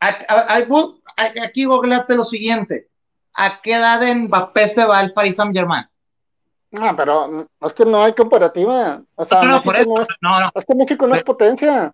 Aquí 0.00 1.64
googleate 1.64 2.14
lo 2.14 2.24
siguiente. 2.24 2.88
¿A 3.34 3.60
qué 3.60 3.74
edad 3.74 4.02
en 4.02 4.24
Mbappé 4.24 4.68
se 4.68 4.84
va 4.84 5.00
el 5.00 5.12
Paris 5.12 5.36
Saint 5.36 5.54
Germain? 5.54 5.86
No, 6.70 6.96
pero 6.96 7.46
es 7.60 7.72
que 7.74 7.84
no 7.84 8.02
hay 8.02 8.14
comparativa. 8.14 9.02
O 9.14 9.24
sea, 9.24 9.42
no, 9.42 9.60
no, 9.62 9.72
es, 9.72 9.86
no, 9.86 10.40
no. 10.40 10.50
es 10.54 10.64
que 10.64 10.74
México 10.74 11.06
no 11.06 11.14
es 11.14 11.22
potencia. 11.22 11.92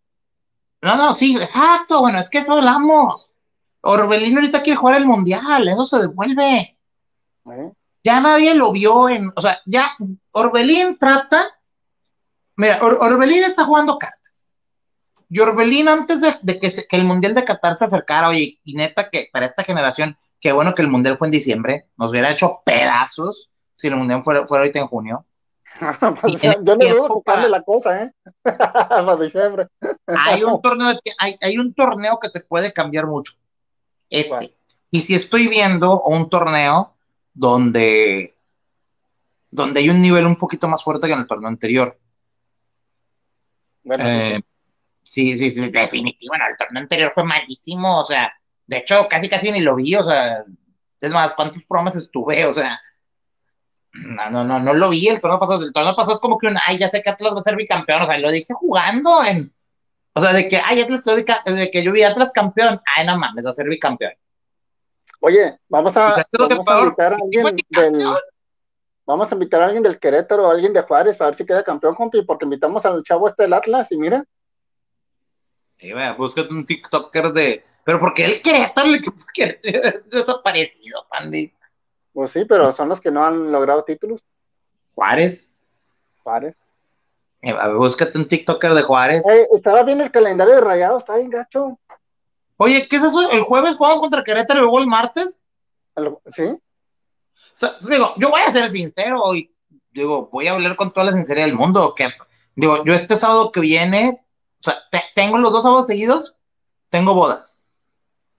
No, 0.83 0.97
no, 0.97 1.15
sí, 1.15 1.37
exacto, 1.37 2.01
bueno, 2.01 2.19
es 2.19 2.31
que 2.31 2.39
eso 2.39 2.53
hablamos. 2.53 3.26
Orbelín 3.87 4.37
ahorita 4.37 4.63
quiere 4.63 4.77
jugar 4.77 4.97
el 4.97 5.07
mundial, 5.07 5.69
eso 5.69 5.85
se 5.85 5.99
devuelve. 5.99 6.77
¿Eh? 7.53 7.73
Ya 8.05 8.21
nadie 8.21 8.55
lo 8.55 8.73
vio 8.73 9.09
en, 9.09 9.33
o 9.35 9.41
sea, 9.41 9.59
ya 9.67 9.97
Orbelín 10.33 10.99
trata, 10.99 11.45
mira, 12.57 12.79
Orbelín 12.83 13.45
está 13.45 13.65
jugando 13.65 13.99
cartas. 13.99 14.55
Y 15.29 15.41
Orbelín 15.41 15.89
antes 15.89 16.21
de, 16.21 16.59
que, 16.59 16.73
el 16.91 17.05
mundial 17.05 17.35
de 17.35 17.45
Qatar 17.45 17.77
se 17.77 17.87
acercara, 17.87 18.29
oye, 18.29 18.61
y 18.65 18.75
neta 18.75 19.11
que 19.11 19.29
para 19.33 19.47
esta 19.47 19.65
generación, 19.65 20.17
qué 20.41 20.53
bueno 20.53 20.75
que 20.75 20.83
el 20.83 20.89
mundial 20.89 21.19
fue 21.19 21.29
en 21.29 21.33
diciembre, 21.33 21.87
nos 21.97 22.11
hubiera 22.11 22.31
hecho 22.31 22.63
pedazos 22.65 23.53
si 23.73 23.89
el 23.89 23.97
mundial 23.97 24.23
fuera, 24.23 24.47
fuera 24.47 24.63
ahorita 24.63 24.79
en 24.79 24.87
junio 24.87 25.27
yo 26.63 26.77
no 26.77 26.87
dudo 26.87 27.23
para... 27.23 27.49
la 27.49 27.63
cosa, 27.63 28.03
¿eh? 28.03 28.13
para 28.43 29.17
diciembre. 29.17 29.67
hay, 30.07 30.43
un 30.43 30.61
torneo, 30.63 30.89
hay, 31.19 31.37
hay, 31.41 31.59
un 31.59 31.75
torneo 31.75 32.19
que 32.21 32.31
te 32.31 32.41
puede 32.41 32.73
cambiar 32.73 33.07
mucho. 33.07 33.35
Este. 34.11 34.55
Y 34.91 35.03
si 35.03 35.15
estoy 35.15 35.49
viendo 35.49 36.03
un 36.03 36.31
torneo 36.31 36.95
donde, 37.35 38.37
donde 39.51 39.81
hay 39.81 39.91
un 39.91 40.01
nivel 40.01 40.27
un 40.27 40.37
poquito 40.37 40.69
más 40.69 40.83
fuerte 40.83 41.07
que 41.07 41.13
en 41.13 41.21
el 41.21 41.27
torneo 41.27 41.49
anterior. 41.49 41.99
Bueno, 43.83 44.05
eh, 44.07 44.41
sí, 45.03 45.37
sí, 45.37 45.51
sí, 45.51 45.71
definitivo. 45.71 46.31
Bueno, 46.31 46.45
el 46.49 46.57
torneo 46.57 46.83
anterior 46.83 47.13
fue 47.15 47.25
malísimo, 47.25 48.01
o 48.01 48.05
sea, 48.05 48.33
de 48.67 48.79
hecho, 48.79 49.07
casi 49.09 49.29
casi 49.29 49.53
ni 49.53 49.61
lo 49.61 49.77
vi, 49.77 49.95
o 49.95 50.03
sea, 50.03 50.45
es 51.01 51.11
más, 51.13 51.35
¿cuántos 51.35 51.65
programas 51.65 51.97
estuve? 51.97 52.45
O 52.47 52.53
sea, 52.55 52.81
no, 53.93 54.31
no, 54.31 54.45
no, 54.45 54.59
no 54.61 54.75
lo 54.75 54.91
vi 54.91 55.09
el 55.09 55.21
torneo 55.21 55.41
pasado. 55.41 55.65
El 55.65 55.73
torneo 55.73 55.95
pasado 55.95 56.15
es 56.15 56.21
como 56.21 56.39
que 56.39 56.49
un, 56.49 56.57
ay, 56.65 56.79
ya 56.79 56.89
sé 56.89 57.03
que 57.03 57.11
Atlas 57.11 57.35
va 57.35 57.41
a 57.41 57.45
ser 57.45 57.57
bicampeón. 57.57 58.03
O 58.03 58.07
sea, 58.07 58.19
lo 58.19 58.31
dije 58.31 58.53
jugando 58.55 59.25
en. 59.25 59.53
O 60.17 60.21
sea, 60.21 60.33
de 60.33 60.49
que, 60.49 60.57
ay, 60.65 60.81
Atlas 60.81 61.05
de 61.05 61.71
que 61.71 61.83
yo 61.83 61.93
vi 61.93 62.03
Atlas 62.03 62.33
campeón. 62.33 62.81
Ay, 62.97 63.05
no 63.05 63.19
mames, 63.19 63.45
va 63.45 63.51
a 63.51 63.53
ser 63.53 63.69
bicampeón. 63.69 64.15
Oye, 65.21 65.59
vamos 65.69 65.95
a, 65.95 66.27
vamos 66.33 66.67
a 66.67 66.81
invitar 66.81 67.13
a 67.13 67.17
alguien 67.17 67.57
del. 67.69 68.07
Vamos 69.05 69.31
a 69.31 69.35
invitar 69.35 69.61
a 69.61 69.67
alguien 69.67 69.83
del 69.83 69.99
Querétaro 69.99 70.49
o 70.49 70.51
alguien 70.51 70.73
de 70.73 70.81
Juárez 70.81 71.21
a 71.21 71.27
ver 71.27 71.35
si 71.35 71.45
queda 71.45 71.63
campeón, 71.63 71.95
compi, 71.95 72.23
porque 72.23 72.47
invitamos 72.47 72.87
al 72.87 73.03
chavo 73.03 73.29
este 73.29 73.43
del 73.43 73.53
Atlas 73.53 73.93
y 73.93 73.99
mira. 73.99 74.25
Sí, 75.77 75.93
vea, 75.93 76.15
búscate 76.15 76.49
un 76.49 76.65
TikToker 76.65 77.35
de. 77.35 77.63
Pero 77.85 78.01
porque 78.01 78.25
el 78.25 78.41
Querétaro 78.41 78.89
le 78.89 79.01
desaparecido, 80.07 81.07
Pandi. 81.11 81.53
Pues 82.15 82.31
sí, 82.31 82.47
pero 82.47 82.73
son 82.73 82.89
los 82.89 83.03
que 83.03 83.11
no 83.11 83.23
han 83.23 83.53
logrado 83.53 83.85
títulos. 83.85 84.23
Juárez. 84.95 85.55
Juárez. 86.23 86.57
Eh, 87.47 87.55
búscate 87.77 88.19
un 88.19 88.27
TikToker 88.27 88.75
de 88.75 88.83
Juárez. 88.83 89.25
estaba 89.55 89.85
bien 89.85 90.01
el 90.01 90.11
calendario 90.11 90.57
de 90.57 90.61
Rayados, 90.61 91.05
está 91.05 91.17
bien 91.17 91.31
gacho. 91.31 91.79
Oye, 92.57 92.89
¿qué 92.89 92.97
es 92.97 93.05
eso? 93.05 93.31
¿El 93.31 93.43
jueves 93.43 93.77
jugamos 93.77 94.01
contra 94.01 94.25
Querétaro 94.25 94.59
y 94.59 94.63
luego 94.63 94.81
el 94.81 94.89
martes? 94.89 95.45
¿Sí? 96.33 96.43
O 96.43 96.59
sea, 97.55 97.77
digo, 97.89 98.15
yo 98.17 98.31
voy 98.31 98.41
a 98.41 98.51
ser 98.51 98.69
sincero 98.69 99.33
y 99.33 99.55
digo, 99.93 100.29
voy 100.33 100.49
a 100.49 100.55
hablar 100.55 100.75
con 100.75 100.93
toda 100.93 101.07
la 101.07 101.13
sinceridad 101.13 101.47
del 101.47 101.55
mundo. 101.55 101.95
Que, 101.95 102.09
digo, 102.57 102.85
yo 102.85 102.95
este 102.95 103.15
sábado 103.15 103.53
que 103.53 103.61
viene, 103.61 104.25
o 104.61 104.65
sea, 104.65 104.83
tengo 105.15 105.39
los 105.39 105.53
dos 105.53 105.63
sábados 105.63 105.87
seguidos, 105.87 106.37
tengo 106.91 107.15
bodas. 107.15 107.69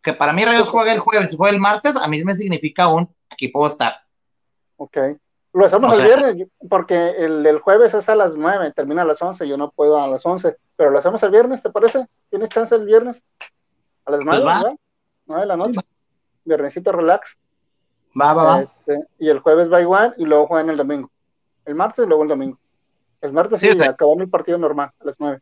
Que 0.03 0.11
para 0.11 0.34
mí 0.34 0.44
Rayos 0.44 0.68
juega 0.68 0.92
el 0.92 1.00
jueves 1.00 1.32
y 1.32 1.38
juega 1.38 1.53
el 1.53 1.61
martes, 1.61 1.95
a 1.95 2.10
mí 2.10 2.22
me 2.26 2.34
significa 2.34 2.90
un 2.90 3.10
aquí 3.30 3.48
puedo 3.48 3.68
estar. 3.68 4.02
Ok. 4.76 4.98
Lo 5.58 5.66
hacemos 5.66 5.98
el 5.98 6.06
viernes, 6.06 6.48
porque 6.69 7.10
el 7.18 7.42
del 7.42 7.58
jueves 7.60 7.92
es 7.95 8.08
a 8.10 8.16
las 8.16 8.38
9, 8.38 8.74
termina 8.76 9.02
a 9.02 9.06
las 9.06 9.19
11, 9.19 9.48
yo 9.48 9.58
no 9.58 9.72
puedo 9.72 10.00
a 10.00 10.08
las 10.08 10.24
11, 10.24 10.56
pero 10.76 10.92
lo 10.92 11.00
hacemos 11.00 11.24
el 11.24 11.32
viernes, 11.32 11.64
¿te 11.64 11.72
parece? 11.72 12.06
¿Tienes 12.30 12.50
chance 12.50 12.76
el 12.76 12.86
viernes? 12.86 13.24
A 14.06 14.11
las 14.11 14.19
9, 14.24 14.44
pues 14.44 14.76
9 15.26 15.42
de 15.42 15.48
la 15.48 15.58
noche. 15.58 15.80
Viernesito 16.45 16.92
relax. 16.92 17.40
Va, 18.19 18.36
va, 18.36 18.44
va. 18.44 18.61
Este, 18.61 19.08
y 19.18 19.30
el 19.30 19.40
jueves 19.40 19.74
va 19.74 19.82
igual 19.82 20.14
y 20.18 20.26
luego 20.26 20.45
juegan 20.45 20.69
el 20.69 20.77
domingo. 20.77 21.10
El 21.66 21.74
martes 21.74 22.06
y 22.06 22.08
luego 22.08 22.22
el 22.22 22.30
domingo. 22.30 22.60
El 23.22 23.34
martes 23.34 23.60
sí, 23.60 23.69
acabando 23.69 24.24
el 24.24 24.30
partido 24.30 24.60
normal 24.60 24.92
a 25.00 25.06
las 25.06 25.19
9. 25.19 25.42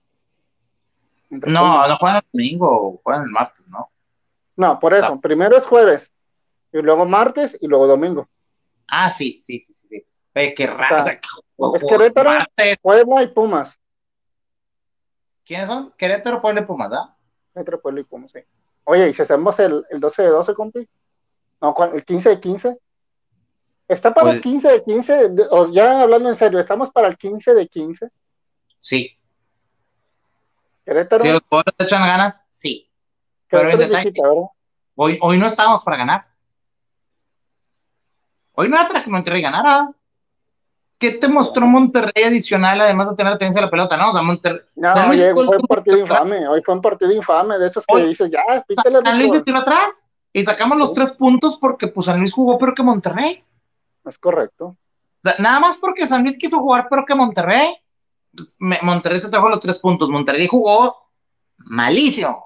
no, 1.29 1.87
no 1.89 1.97
juegan 1.97 2.17
el 2.17 2.29
domingo, 2.31 3.01
juegan 3.03 3.23
el 3.23 3.31
martes, 3.31 3.69
¿no? 3.69 3.89
No, 4.55 4.79
por 4.79 4.93
eso. 4.93 5.19
Primero 5.19 5.57
es 5.57 5.65
jueves, 5.65 6.09
y 6.71 6.81
luego 6.81 7.05
martes 7.05 7.57
y 7.59 7.67
luego 7.67 7.85
domingo. 7.85 8.29
Ah, 8.87 9.09
sí, 9.11 9.33
sí, 9.33 9.59
sí, 9.61 9.73
sí. 9.73 10.05
Oye, 10.35 10.53
qué 10.53 10.67
raro. 10.67 11.01
O 11.01 11.03
sea, 11.03 11.13
es 11.77 11.83
Querétaro, 11.89 12.29
martes. 12.29 12.77
Puebla 12.81 13.23
y 13.23 13.27
Pumas. 13.27 13.79
¿Quiénes 15.45 15.67
son? 15.67 15.93
Querétaro, 15.97 16.41
Puebla 16.41 16.61
y 16.61 16.65
Pumas, 16.65 16.89
¿verdad? 16.89 17.05
Querétaro, 17.53 17.81
Puebla 17.81 18.01
y 18.01 18.03
Pumas, 18.03 18.31
sí. 18.31 18.39
Oye, 18.83 19.09
¿y 19.09 19.13
si 19.13 19.21
hacemos 19.21 19.57
el, 19.59 19.85
el 19.89 19.99
12 19.99 20.21
de 20.23 20.27
12, 20.29 20.53
compi? 20.53 20.87
No, 21.61 21.75
el 21.93 22.03
15 22.05 22.29
de 22.29 22.39
15. 22.39 22.77
¿Está 23.87 24.13
para 24.13 24.31
el 24.31 24.35
Pues- 24.37 24.43
15 24.43 24.67
de 24.67 24.83
15? 24.83 25.29
De- 25.29 25.47
O 25.51 25.71
ya 25.71 26.01
hablando 26.01 26.29
en 26.29 26.35
serio, 26.35 26.59
¿estamos 26.59 26.89
para 26.91 27.07
el 27.07 27.17
15 27.17 27.53
de 27.53 27.67
15? 27.67 28.09
Sí. 28.79 29.17
Querétaro, 30.85 31.23
Si 31.23 31.31
los 31.31 31.41
jugadores 31.49 31.73
echan 31.79 32.01
ganas, 32.05 32.43
sí. 32.49 32.89
pero 33.47 33.63
Querétaro 33.69 33.83
en 33.83 33.89
detalle- 33.89 34.11
visita. 34.11 34.29
Hoy, 34.95 35.17
hoy 35.21 35.37
no 35.37 35.47
estábamos 35.47 35.83
para 35.83 35.97
ganar. 35.97 36.27
Hoy 38.55 38.69
no 38.69 38.77
era 38.77 38.87
para 38.87 39.03
que 39.03 39.09
Monterrey 39.09 39.41
ganara. 39.41 39.91
¿Qué 40.97 41.11
te 41.11 41.27
mostró 41.27 41.67
Monterrey 41.67 42.23
adicional, 42.23 42.79
además 42.79 43.09
de 43.09 43.15
tener 43.17 43.33
la 43.33 43.37
tenencia 43.37 43.59
de 43.59 43.65
la 43.65 43.71
pelota? 43.71 43.97
No, 43.97 44.11
o 44.11 44.13
sea, 44.13 44.21
Monterrey. 44.21 44.61
No, 44.77 44.93
San 44.93 45.09
Luis 45.09 45.21
oye, 45.21 45.31
jugó 45.33 45.45
fue 45.45 45.57
un 45.57 45.67
partido 45.67 45.97
infame, 45.97 46.47
hoy 46.47 46.61
fue 46.61 46.73
un 46.73 46.81
partido 46.81 47.11
infame, 47.11 47.57
de 47.59 47.67
esos 47.67 47.85
que 47.85 47.93
Hoy- 47.95 48.07
dices, 48.07 48.31
ya, 48.31 48.41
pítale 48.65 48.99
San 49.03 49.19
Luis 49.19 49.31
se 49.33 49.41
tiró 49.41 49.57
atrás 49.57 50.07
y 50.31 50.43
sacamos 50.43 50.77
los 50.77 50.89
Sí. 50.89 50.95
tres 50.95 51.11
puntos 51.11 51.57
porque 51.57 51.87
pues 51.87 52.05
San 52.05 52.19
Luis 52.19 52.33
jugó 52.33 52.57
peor 52.57 52.73
que 52.73 52.83
Monterrey. 52.83 53.43
Es 54.05 54.17
correcto. 54.17 54.77
Nada 55.39 55.59
más 55.59 55.77
porque 55.77 56.07
San 56.07 56.21
Luis 56.23 56.37
quiso 56.37 56.59
jugar 56.59 56.87
peor 56.87 57.03
que 57.05 57.15
Monterrey. 57.15 57.75
pues, 58.35 58.57
Monterrey 58.81 59.19
se 59.19 59.29
trajo 59.29 59.49
los 59.49 59.59
tres 59.59 59.79
puntos. 59.79 60.09
Monterrey 60.09 60.47
jugó 60.47 61.09
malísimo. 61.57 62.43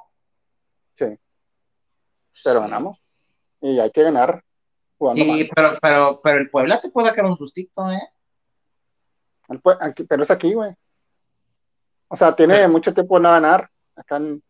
pero 2.44 2.62
ganamos. 2.62 2.98
Y 3.62 3.80
hay 3.80 3.92
que 3.92 4.02
ganar 4.04 4.44
jugando 5.00 5.26
mal. 5.26 5.50
pero, 5.56 5.70
pero, 5.82 6.22
pero 6.22 6.38
el 6.40 6.50
Puebla 6.52 6.80
te 6.80 6.90
puede 6.92 7.08
sacar 7.10 7.26
un 7.26 7.36
sustito, 7.38 7.90
¿eh? 7.90 8.00
El 9.48 9.60
aquí- 9.82 10.04
pero 10.04 10.22
es 10.24 10.30
aquí, 10.30 10.54
güey. 10.54 10.76
O 12.10 12.16
sea, 12.16 12.36
tiene 12.36 12.68
mucho 12.68 12.94
tiempo 12.94 13.16
de 13.18 13.24
no 13.24 13.32
ganar. 13.32 13.70
Acá 13.96 14.18
en- 14.18 14.44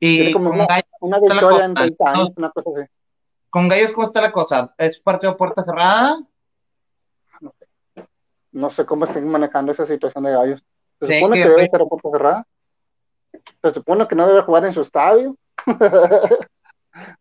Y 0.00 0.16
Tiene 0.16 0.32
como 0.32 0.50
una- 0.50 0.66
Gallos, 0.66 1.30
victoria 1.30 1.64
en 1.66 1.74
cosa, 1.74 1.84
30 1.86 2.10
años, 2.10 2.30
una 2.36 2.50
cosa 2.50 2.70
así. 2.76 2.88
con 3.50 3.68
Gallos, 3.68 3.92
¿cómo 3.92 4.06
está 4.06 4.20
la 4.22 4.32
cosa? 4.32 4.74
¿Es 4.78 4.98
partido 4.98 5.36
puerta 5.36 5.62
cerrada? 5.62 6.18
No 8.50 8.70
sé 8.70 8.84
cómo 8.84 9.04
están 9.04 9.28
manejando 9.28 9.72
esa 9.72 9.86
situación 9.86 10.24
de 10.24 10.32
gallos. 10.32 10.64
Se 11.00 11.06
Sí, 11.06 11.14
supone 11.20 11.36
que- 11.36 11.42
que 11.44 11.48
debe 11.48 11.64
estar 11.64 11.80
a 11.82 11.86
puerta 11.86 12.10
cerrada. 12.10 12.46
Se 13.62 13.70
supone 13.72 14.06
que 14.08 14.14
no 14.14 14.26
debe 14.26 14.42
jugar 14.42 14.64
en 14.66 14.74
su 14.74 14.80
estadio. 14.82 15.36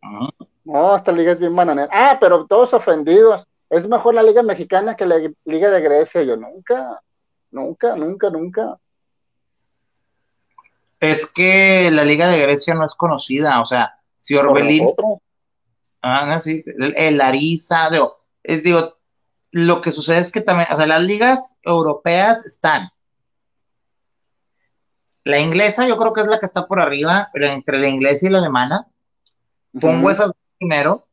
Ah, 0.02 0.28
No, 0.64 0.96
esta 0.96 1.12
liga 1.12 1.32
es 1.32 1.40
bien 1.40 1.56
bananera. 1.56 1.90
Ah, 1.92 2.18
pero 2.20 2.46
todos 2.46 2.74
ofendidos. 2.74 3.48
Es 3.70 3.88
mejor 3.88 4.14
la 4.14 4.24
liga 4.24 4.44
mexicana 4.44 4.96
que 4.96 5.06
la 5.06 5.18
liga 5.46 5.70
de 5.70 5.82
Grecia. 5.82 6.24
Yo 6.24 6.36
nunca, 6.36 7.02
nunca, 7.52 7.96
nunca, 7.96 8.30
nunca. 8.30 8.78
Es 11.02 11.32
que 11.32 11.90
la 11.92 12.06
Liga 12.06 12.28
de 12.28 12.40
Grecia 12.40 12.76
no 12.76 12.86
es 12.86 12.94
conocida, 12.94 13.60
o 13.60 13.66
sea, 13.66 13.96
si 14.16 14.36
Orbelín, 14.36 14.88
ah, 16.04 16.28
no, 16.28 16.40
sí, 16.40 16.64
el, 16.68 16.94
el 16.96 17.20
Ariza, 17.20 17.90
digo, 17.90 18.20
es 18.44 18.64
digo, 18.64 19.00
lo 19.52 19.82
que 19.82 19.92
sucede 19.92 20.20
es 20.20 20.32
que 20.32 20.42
también, 20.42 20.68
o 20.72 20.76
sea, 20.76 20.86
las 20.86 21.02
ligas 21.02 21.60
europeas 21.64 22.46
están. 22.46 22.92
La 25.24 25.40
inglesa 25.40 25.88
yo 25.88 25.98
creo 25.98 26.14
que 26.14 26.22
es 26.22 26.28
la 26.28 26.40
que 26.40 26.46
está 26.46 26.68
por 26.68 26.80
arriba, 26.80 27.30
pero 27.34 27.48
entre 27.48 27.80
la 27.80 27.88
inglesa 27.88 28.28
y 28.28 28.30
la 28.30 28.38
alemana. 28.38 28.88
Pongo 29.80 30.02
Ujú. 30.02 30.10
esas 30.12 30.32
primero 30.62 31.08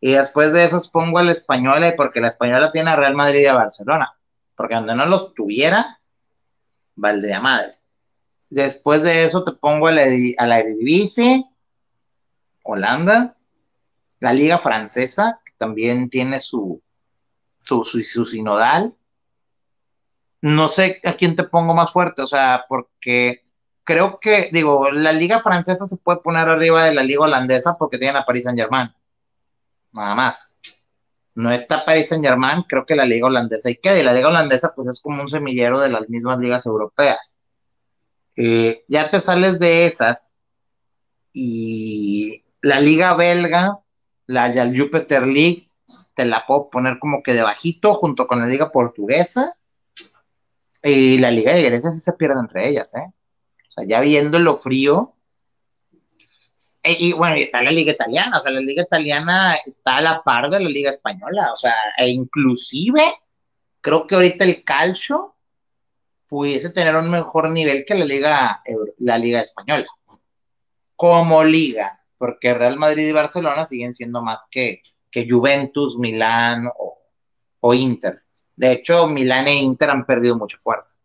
y 0.00 0.10
después 0.12 0.52
de 0.52 0.64
esas 0.64 0.88
pongo 0.88 1.18
a 1.18 1.22
la 1.22 1.30
española, 1.30 1.94
porque 1.96 2.20
la 2.20 2.26
española 2.26 2.72
tiene 2.72 2.90
a 2.90 2.96
Real 2.96 3.14
Madrid 3.14 3.42
y 3.42 3.46
a 3.46 3.54
Barcelona, 3.54 4.12
porque 4.56 4.74
donde 4.74 4.94
no 4.94 5.06
los 5.06 5.34
tuviera, 5.34 6.00
valdría 6.96 7.40
madre. 7.40 7.72
Después 8.50 9.02
de 9.02 9.24
eso 9.24 9.44
te 9.44 9.52
pongo 9.52 9.86
a 9.86 9.92
la, 9.92 10.02
a 10.36 10.46
la 10.46 10.58
Eredivisie, 10.58 11.44
Holanda, 12.64 13.36
la 14.18 14.32
Liga 14.32 14.58
Francesa, 14.58 15.40
que 15.44 15.52
también 15.56 16.10
tiene 16.10 16.40
su, 16.40 16.82
su, 17.56 17.84
su, 17.84 18.02
su 18.02 18.24
sinodal. 18.24 18.94
No 20.42 20.68
sé 20.68 21.00
a 21.04 21.12
quién 21.12 21.36
te 21.36 21.44
pongo 21.44 21.72
más 21.72 21.92
fuerte, 21.92 22.20
o 22.22 22.26
sea, 22.26 22.64
porque 22.68 23.43
creo 23.84 24.18
que, 24.18 24.48
digo, 24.52 24.90
la 24.90 25.12
Liga 25.12 25.40
Francesa 25.40 25.86
se 25.86 25.96
puede 25.98 26.18
poner 26.18 26.48
arriba 26.48 26.84
de 26.84 26.94
la 26.94 27.02
Liga 27.02 27.22
Holandesa 27.22 27.76
porque 27.78 27.98
tienen 27.98 28.16
a 28.16 28.24
Paris 28.24 28.44
Saint 28.44 28.58
Germain. 28.58 28.92
Nada 29.92 30.14
más. 30.14 30.58
No 31.34 31.52
está 31.52 31.84
Paris 31.84 32.08
Saint 32.08 32.24
Germain, 32.24 32.62
creo 32.68 32.86
que 32.86 32.96
la 32.96 33.04
Liga 33.04 33.26
Holandesa 33.26 33.70
y 33.70 33.76
queda. 33.76 33.98
Y 33.98 34.02
la 34.02 34.12
Liga 34.12 34.28
Holandesa, 34.28 34.72
pues 34.74 34.88
es 34.88 35.00
como 35.00 35.22
un 35.22 35.28
semillero 35.28 35.80
de 35.80 35.90
las 35.90 36.08
mismas 36.08 36.38
ligas 36.38 36.66
europeas. 36.66 37.36
Eh, 38.36 38.84
ya 38.88 39.10
te 39.10 39.20
sales 39.20 39.58
de 39.60 39.86
esas 39.86 40.32
y 41.32 42.44
la 42.62 42.80
liga 42.80 43.14
belga, 43.14 43.80
la, 44.26 44.72
Jupiter 44.74 45.26
League, 45.26 45.68
te 46.14 46.24
la 46.24 46.46
puedo 46.46 46.70
poner 46.70 46.98
como 46.98 47.22
que 47.22 47.34
debajito 47.34 47.94
junto 47.94 48.26
con 48.26 48.40
la 48.40 48.46
liga 48.46 48.72
portuguesa 48.72 49.54
y 50.82 51.18
la 51.18 51.30
liga 51.30 51.52
de 51.52 51.62
Grecia 51.62 51.90
sí 51.90 52.00
se 52.00 52.12
pierde 52.14 52.40
entre 52.40 52.68
ellas, 52.68 52.94
¿eh? 52.94 53.12
Sea, 53.74 53.84
ya 53.84 54.00
viendo 54.00 54.38
lo 54.38 54.56
frío. 54.56 55.14
E- 56.82 56.96
y 56.98 57.12
bueno, 57.12 57.36
y 57.36 57.42
está 57.42 57.62
la 57.62 57.72
liga 57.72 57.92
italiana, 57.92 58.38
o 58.38 58.40
sea, 58.40 58.52
la 58.52 58.60
liga 58.60 58.82
italiana 58.84 59.56
está 59.66 59.96
a 59.96 60.00
la 60.00 60.22
par 60.22 60.50
de 60.50 60.60
la 60.60 60.68
liga 60.68 60.90
española, 60.90 61.52
o 61.52 61.56
sea, 61.56 61.74
e 61.98 62.08
inclusive 62.08 63.02
creo 63.80 64.06
que 64.06 64.14
ahorita 64.14 64.44
el 64.44 64.62
calcio 64.62 65.34
pudiese 66.28 66.70
tener 66.70 66.94
un 66.94 67.10
mejor 67.10 67.50
nivel 67.50 67.84
que 67.86 67.94
la 67.94 68.04
liga, 68.04 68.62
la 68.98 69.18
liga 69.18 69.40
española. 69.40 69.86
Como 70.96 71.42
liga, 71.42 72.00
porque 72.16 72.54
Real 72.54 72.76
Madrid 72.78 73.08
y 73.08 73.12
Barcelona 73.12 73.66
siguen 73.66 73.92
siendo 73.92 74.22
más 74.22 74.46
que, 74.50 74.82
que 75.10 75.28
Juventus, 75.28 75.98
Milán 75.98 76.68
o, 76.78 76.98
o 77.60 77.74
Inter. 77.74 78.22
De 78.54 78.72
hecho, 78.72 79.08
Milán 79.08 79.48
e 79.48 79.56
Inter 79.56 79.90
han 79.90 80.06
perdido 80.06 80.38
mucha 80.38 80.56
fuerza. 80.58 80.96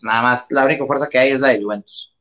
Nada 0.00 0.22
más, 0.22 0.46
la 0.50 0.64
única 0.64 0.86
fuerza 0.86 1.08
que 1.08 1.18
hay 1.18 1.30
es 1.30 1.40
la 1.40 1.48
de 1.48 1.62
Juventus. 1.62 2.14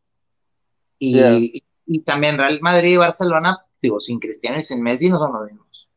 Y, 0.99 1.13
Yeah. 1.15 1.33
y, 1.33 1.63
y 1.85 1.99
también 1.99 2.37
Real 2.37 2.59
Madrid 2.61 2.93
y 2.93 2.97
Barcelona, 2.97 3.63
digo, 3.81 3.99
sin 3.99 4.19
Cristiano 4.19 4.57
y 4.57 4.63
sin 4.63 4.81
Messi 4.81 5.09
no 5.09 5.19
son 5.19 5.33
los 5.33 5.45
mismos. 5.51 5.89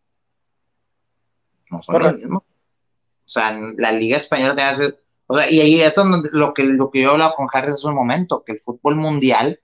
No 1.71 1.81
son 1.83 1.95
los 1.95 2.03
Correcto. 2.03 2.19
mismos. 2.27 2.43
O 2.43 3.31
sea, 3.33 3.55
en 3.55 3.77
la 3.79 3.93
Liga 3.93 4.17
Española 4.17 4.55
que 4.55 4.77
ser- 4.77 5.03
o 5.27 5.37
sea, 5.37 5.51
y 5.51 5.61
ahí 5.61 5.81
eso 5.81 6.03
es 6.03 6.09
donde- 6.11 6.31
lo 6.33 6.53
que, 6.53 6.65
lo 6.65 6.91
que 6.91 7.03
yo 7.03 7.13
hablaba 7.13 7.35
con 7.35 7.47
Harris 7.53 7.75
hace 7.75 7.87
un 7.87 7.95
momento, 7.95 8.43
que 8.45 8.53
el 8.53 8.59
fútbol 8.61 8.97
mundial 8.97 9.61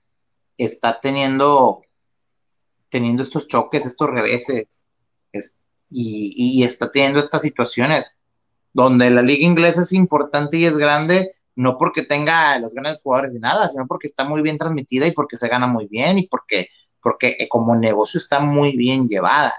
está 0.57 0.99
teniendo, 1.01 1.81
teniendo 2.89 3.21
estos 3.23 3.47
choques, 3.47 3.85
estos 3.85 4.09
reveses, 4.09 4.85
es- 5.33 5.59
y, 5.89 6.33
y 6.35 6.63
está 6.63 6.89
teniendo 6.91 7.19
estas 7.19 7.41
situaciones 7.41 8.23
donde 8.73 9.09
la 9.09 9.21
liga 9.21 9.45
inglesa 9.45 9.83
es 9.83 9.91
importante 9.93 10.57
y 10.57 10.65
es 10.65 10.77
grande, 10.77 11.35
no 11.57 11.77
porque 11.77 12.03
tenga 12.03 12.57
los 12.59 12.73
grandes 12.73 13.01
jugadores 13.01 13.35
y 13.35 13.39
nada, 13.39 13.67
sino 13.67 13.85
porque 13.87 14.07
está 14.07 14.23
muy 14.23 14.41
bien 14.41 14.57
transmitida 14.57 15.05
y 15.07 15.11
porque 15.11 15.37
se 15.37 15.47
gana 15.47 15.67
muy 15.67 15.87
bien 15.87 16.17
y 16.19 16.27
porque, 16.27 16.67
porque 17.01 17.35
eh, 17.39 17.47
como 17.49 17.75
negocio 17.75 18.19
está 18.19 18.39
muy 18.39 18.77
bien 18.77 19.07
llevada. 19.07 19.53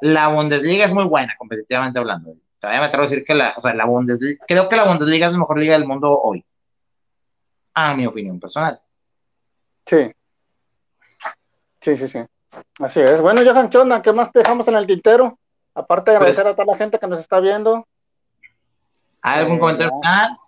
La 0.00 0.28
Bundesliga 0.28 0.86
es 0.86 0.94
muy 0.94 1.04
buena, 1.04 1.34
competitivamente 1.38 1.98
hablando. 1.98 2.34
Todavía 2.58 2.80
me 2.80 2.86
atrevo 2.86 3.04
a 3.04 3.08
decir 3.08 3.24
que 3.24 3.34
la, 3.34 3.54
o 3.56 3.60
sea, 3.60 3.74
la 3.74 3.84
Bundesliga, 3.84 4.42
creo 4.48 4.68
que 4.68 4.76
la 4.76 4.84
Bundesliga 4.88 5.26
es 5.26 5.32
la 5.32 5.38
mejor 5.38 5.58
liga 5.58 5.74
del 5.74 5.86
mundo 5.86 6.18
hoy. 6.20 6.44
A 7.74 7.94
mi 7.94 8.06
opinión 8.06 8.40
personal. 8.40 8.80
Sí. 9.86 10.12
Sí, 11.82 11.96
sí, 11.96 12.08
sí. 12.08 12.18
Así 12.78 13.00
es. 13.00 13.20
Bueno, 13.20 13.42
Johan 13.44 13.70
Chona, 13.70 14.02
¿qué 14.02 14.12
más 14.12 14.32
te 14.32 14.40
dejamos 14.40 14.66
en 14.68 14.74
el 14.76 14.86
tintero? 14.86 15.38
Aparte 15.74 16.10
de 16.10 16.18
Pues- 16.18 16.38
agradecer 16.38 16.46
a 16.46 16.56
toda 16.56 16.72
la 16.72 16.78
gente 16.78 16.98
que 16.98 17.06
nos 17.06 17.20
está 17.20 17.38
viendo. 17.40 17.86
¿Hay 19.22 19.40
algún 19.40 19.56
Eh, 19.56 19.60
comentario 19.60 19.92
final? 20.00 20.38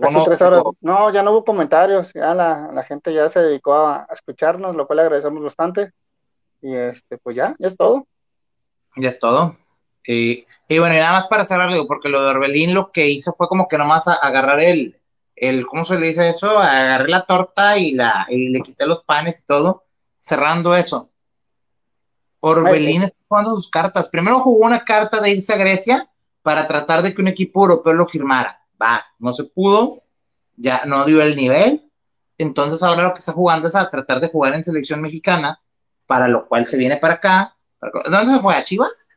Casi 0.00 0.14
tres 0.24 0.40
horas. 0.40 0.62
No, 0.80 1.12
ya 1.12 1.22
no 1.22 1.32
hubo 1.32 1.44
comentarios. 1.44 2.12
Ya 2.14 2.34
la, 2.34 2.70
la 2.72 2.82
gente 2.84 3.12
ya 3.12 3.28
se 3.28 3.40
dedicó 3.40 3.74
a, 3.74 4.06
a 4.08 4.14
escucharnos, 4.14 4.74
lo 4.74 4.86
cual 4.86 4.96
le 4.98 5.02
agradecemos 5.02 5.42
bastante. 5.42 5.92
Y 6.62 6.74
este, 6.74 7.18
pues 7.18 7.36
ya, 7.36 7.54
ya 7.58 7.68
es 7.68 7.76
todo. 7.76 8.06
Ya 8.96 9.10
es 9.10 9.18
todo. 9.20 9.56
Y, 10.06 10.46
y 10.68 10.78
bueno, 10.78 10.94
y 10.94 10.98
nada 10.98 11.12
más 11.12 11.26
para 11.26 11.44
cerrar, 11.44 11.70
digo, 11.70 11.86
porque 11.86 12.08
lo 12.08 12.22
de 12.22 12.30
Orbelín 12.30 12.74
lo 12.74 12.90
que 12.92 13.08
hizo 13.08 13.32
fue 13.32 13.48
como 13.48 13.68
que 13.68 13.78
nomás 13.78 14.08
a- 14.08 14.14
agarrar 14.14 14.60
el, 14.60 14.94
el, 15.36 15.66
¿cómo 15.66 15.84
se 15.84 15.98
le 15.98 16.08
dice 16.08 16.28
eso? 16.28 16.58
Agarré 16.58 17.08
la 17.08 17.26
torta 17.26 17.76
y, 17.78 17.92
la, 17.92 18.26
y 18.28 18.48
le 18.50 18.60
quité 18.62 18.86
los 18.86 19.02
panes 19.02 19.42
y 19.42 19.46
todo, 19.46 19.84
cerrando 20.18 20.74
eso. 20.74 21.10
Orbelín 22.40 23.02
está 23.02 23.16
jugando 23.28 23.54
sus 23.54 23.70
cartas. 23.70 24.08
Primero 24.08 24.40
jugó 24.40 24.66
una 24.66 24.84
carta 24.84 25.20
de 25.20 25.30
irse 25.32 25.52
a 25.54 25.58
Grecia 25.58 26.10
para 26.42 26.66
tratar 26.66 27.02
de 27.02 27.14
que 27.14 27.22
un 27.22 27.28
equipo 27.28 27.62
europeo 27.62 27.94
lo 27.94 28.06
firmara. 28.06 28.60
Va, 28.84 29.02
no 29.18 29.32
se 29.32 29.44
pudo, 29.44 30.02
ya 30.56 30.82
no 30.84 31.04
dio 31.04 31.22
el 31.22 31.36
nivel. 31.36 31.90
Entonces 32.36 32.82
ahora 32.82 33.04
lo 33.04 33.12
que 33.12 33.20
está 33.20 33.32
jugando 33.32 33.68
es 33.68 33.74
a 33.74 33.88
tratar 33.88 34.20
de 34.20 34.28
jugar 34.28 34.54
en 34.54 34.64
selección 34.64 35.00
mexicana, 35.00 35.60
para 36.06 36.28
lo 36.28 36.46
cual 36.46 36.66
se 36.66 36.76
viene 36.76 36.96
para 36.98 37.14
acá 37.14 37.54
¿Dónde 38.10 38.32
se 38.32 38.40
fue? 38.40 38.54
¿A 38.54 38.64
Chivas? 38.64 39.10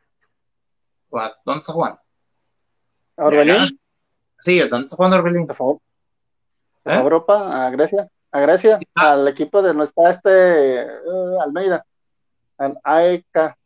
¿O 1.10 1.18
a, 1.18 1.34
¿Dónde 1.44 1.60
está 1.60 1.72
jugando? 1.72 2.00
¿A 3.16 3.24
Orbelín? 3.24 3.80
Sí, 4.38 4.58
¿dónde 4.60 4.84
está 4.84 4.96
jugando 4.96 5.16
Orbelín? 5.16 5.46
Por 5.46 5.56
favor. 5.56 5.80
¿Eh? 6.84 6.92
A 6.92 7.00
Europa, 7.00 7.66
a 7.66 7.70
Grecia. 7.70 8.08
A 8.30 8.40
Grecia, 8.40 8.76
Sí, 8.76 8.86
ah. 8.94 9.12
al 9.12 9.28
equipo 9.28 9.62
de 9.62 9.82
está 9.82 10.10
este 10.10 10.82
eh, 10.82 11.38
Almeida. 11.40 11.84
Al 12.58 12.78
AEK. 12.82 13.56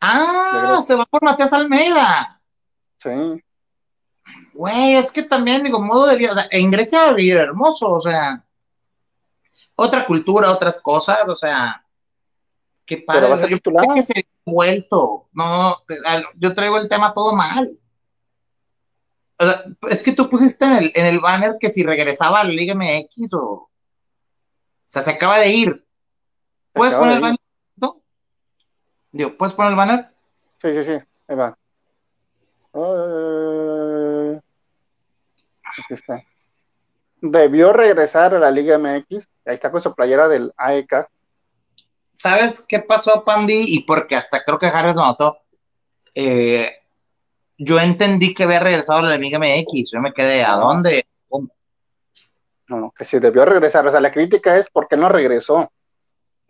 Ah, 0.00 0.80
se 0.84 0.94
va 0.94 1.04
por 1.06 1.22
Matías 1.22 1.52
Almeida. 1.52 2.40
Sí. 2.98 3.42
Güey, 4.54 4.94
es 4.96 5.12
que 5.12 5.22
también, 5.22 5.62
digo, 5.62 5.80
modo 5.80 6.06
de 6.06 6.16
vida, 6.16 6.32
o 6.32 6.34
sea, 6.34 6.48
en 6.50 6.70
Grecia 6.70 7.12
vivir 7.12 7.36
hermoso, 7.36 7.92
o 7.92 8.00
sea, 8.00 8.44
otra 9.76 10.04
cultura, 10.04 10.50
otras 10.50 10.80
cosas, 10.80 11.18
o 11.28 11.36
sea, 11.36 11.84
qué 12.84 12.98
padre. 12.98 13.20
Pero 13.20 13.30
va 13.30 13.36
a 13.36 13.38
ser 13.38 13.50
Yo 13.50 13.60
pensé 13.62 13.94
que 13.94 14.02
se 14.02 14.12
había 14.14 14.28
vuelto, 14.44 15.28
no, 15.32 15.76
al- 16.04 16.26
yo 16.34 16.54
traigo 16.54 16.78
el 16.78 16.88
tema 16.88 17.14
todo 17.14 17.32
mal. 17.34 17.78
O 19.40 19.44
sea, 19.44 19.62
es 19.90 20.02
que 20.02 20.12
tú 20.12 20.28
pusiste 20.28 20.64
en 20.64 20.72
el, 20.74 20.92
en 20.96 21.06
el 21.06 21.20
banner 21.20 21.56
que 21.60 21.70
si 21.70 21.84
regresaba 21.84 22.40
a 22.40 22.44
la 22.44 22.50
Liga 22.50 22.72
MX 22.72 23.34
o, 23.34 23.40
o 23.40 23.70
sea, 24.84 25.02
se 25.02 25.12
acaba 25.12 25.38
de 25.38 25.50
ir. 25.52 25.86
¿Puedes 26.72 26.94
poner 26.94 27.14
el 27.16 27.20
banner? 27.20 27.38
Digo, 29.10 29.36
¿puedes 29.36 29.54
poner 29.54 29.70
el 29.72 29.76
banner? 29.76 30.10
Sí, 30.60 30.68
sí, 30.74 30.84
sí. 30.84 30.98
Ahí 31.28 31.36
va. 31.36 31.56
Aquí 35.82 35.94
está. 35.94 36.22
Debió 37.20 37.72
regresar 37.72 38.34
a 38.34 38.38
la 38.38 38.50
Liga 38.50 38.78
MX. 38.78 39.28
Ahí 39.46 39.54
está 39.54 39.70
con 39.70 39.82
su 39.82 39.94
playera 39.94 40.28
del 40.28 40.52
AEK. 40.56 41.08
¿Sabes 42.12 42.64
qué 42.66 42.80
pasó, 42.80 43.24
Pandy? 43.24 43.64
Y 43.66 43.84
porque 43.84 44.16
hasta 44.16 44.42
creo 44.42 44.58
que 44.58 44.66
Harris 44.66 44.96
lo 44.96 45.04
notó. 45.04 45.38
Eh, 46.14 46.68
yo 47.56 47.78
entendí 47.78 48.34
que 48.34 48.44
había 48.44 48.60
regresado 48.60 49.00
a 49.00 49.02
la 49.02 49.18
Liga 49.18 49.38
MX. 49.38 49.92
Yo 49.92 50.00
me 50.00 50.12
quedé, 50.12 50.44
¿a 50.44 50.54
dónde? 50.54 51.06
¿Cómo? 51.28 51.48
No, 52.68 52.92
que 52.96 53.04
si 53.04 53.18
debió 53.18 53.44
regresar. 53.44 53.86
O 53.86 53.90
sea, 53.90 54.00
la 54.00 54.12
crítica 54.12 54.56
es 54.56 54.68
por 54.68 54.88
qué 54.88 54.96
no 54.96 55.08
regresó. 55.08 55.70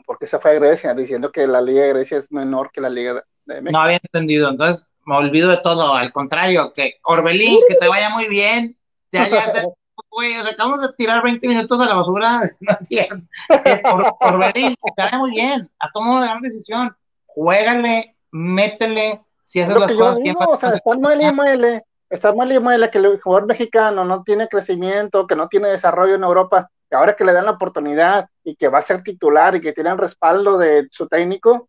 Porque 0.07 0.26
se 0.26 0.39
fue 0.39 0.52
a 0.52 0.55
Grecia, 0.55 0.94
diciendo 0.94 1.31
que 1.31 1.47
la 1.47 1.60
Liga 1.60 1.82
de 1.82 1.92
Grecia 1.92 2.16
es 2.16 2.32
menor 2.32 2.70
que 2.73 2.81
la 2.81 2.89
Liga 2.89 3.15
de, 3.15 3.23
de 3.44 3.60
México. 3.60 3.73
No 3.73 3.81
había 3.81 4.00
entendido. 4.02 4.48
Entonces 4.48 4.90
me 5.05 5.16
olvido 5.16 5.50
de 5.50 5.58
todo. 5.58 5.94
Al 5.94 6.12
contrario, 6.12 6.73
que 6.74 6.94
Orbelín, 7.05 7.60
que 7.68 7.74
te 7.74 7.89
vaya 7.89 8.08
muy 8.10 8.26
bien. 8.28 8.77
Ya, 9.12 9.26
ya, 9.28 9.52
güey, 10.10 10.36
o 10.36 10.42
sea, 10.42 10.52
acabamos 10.52 10.80
de 10.82 10.88
tirar 10.96 11.22
20 11.22 11.46
minutos 11.48 11.80
a 11.80 11.86
la 11.86 11.94
basura. 11.94 12.40
No 12.60 12.72
es 12.80 12.88
cierto. 12.88 13.16
Es 13.64 13.80
Or- 13.84 14.14
Orbelín, 14.20 14.74
que 14.82 14.92
te 14.96 15.02
vaya 15.02 15.18
muy 15.18 15.30
bien. 15.32 15.70
Has 15.78 15.92
tomado 15.92 16.18
una 16.18 16.26
gran 16.26 16.42
decisión. 16.42 16.96
Juégale, 17.26 18.16
métele. 18.30 19.20
Si 19.42 19.60
Es 19.60 19.68
lo 19.68 19.80
las 19.80 19.88
que 19.88 19.94
yo 19.94 20.00
cosas 20.00 20.18
digo, 20.22 20.40
o 20.46 20.58
sea, 20.58 20.70
está 20.70 20.94
muele 20.96 21.24
y 21.26 21.32
muele, 21.32 21.84
está 22.10 22.32
muele 22.32 22.54
y 22.56 22.58
muele 22.58 22.90
que 22.90 22.98
el 22.98 23.20
jugador 23.20 23.46
mexicano 23.46 24.04
no 24.04 24.22
tiene 24.22 24.48
crecimiento, 24.48 25.26
que 25.26 25.36
no 25.36 25.48
tiene 25.48 25.68
desarrollo 25.68 26.14
en 26.16 26.24
Europa, 26.24 26.70
y 26.90 26.94
ahora 26.94 27.16
que 27.16 27.24
le 27.24 27.32
dan 27.32 27.46
la 27.46 27.52
oportunidad 27.52 28.28
y 28.44 28.56
que 28.56 28.68
va 28.68 28.78
a 28.78 28.82
ser 28.82 29.02
titular 29.02 29.54
y 29.56 29.60
que 29.62 29.72
tiene 29.72 29.90
el 29.90 29.98
respaldo 29.98 30.58
de 30.58 30.88
su 30.90 31.08
técnico, 31.08 31.68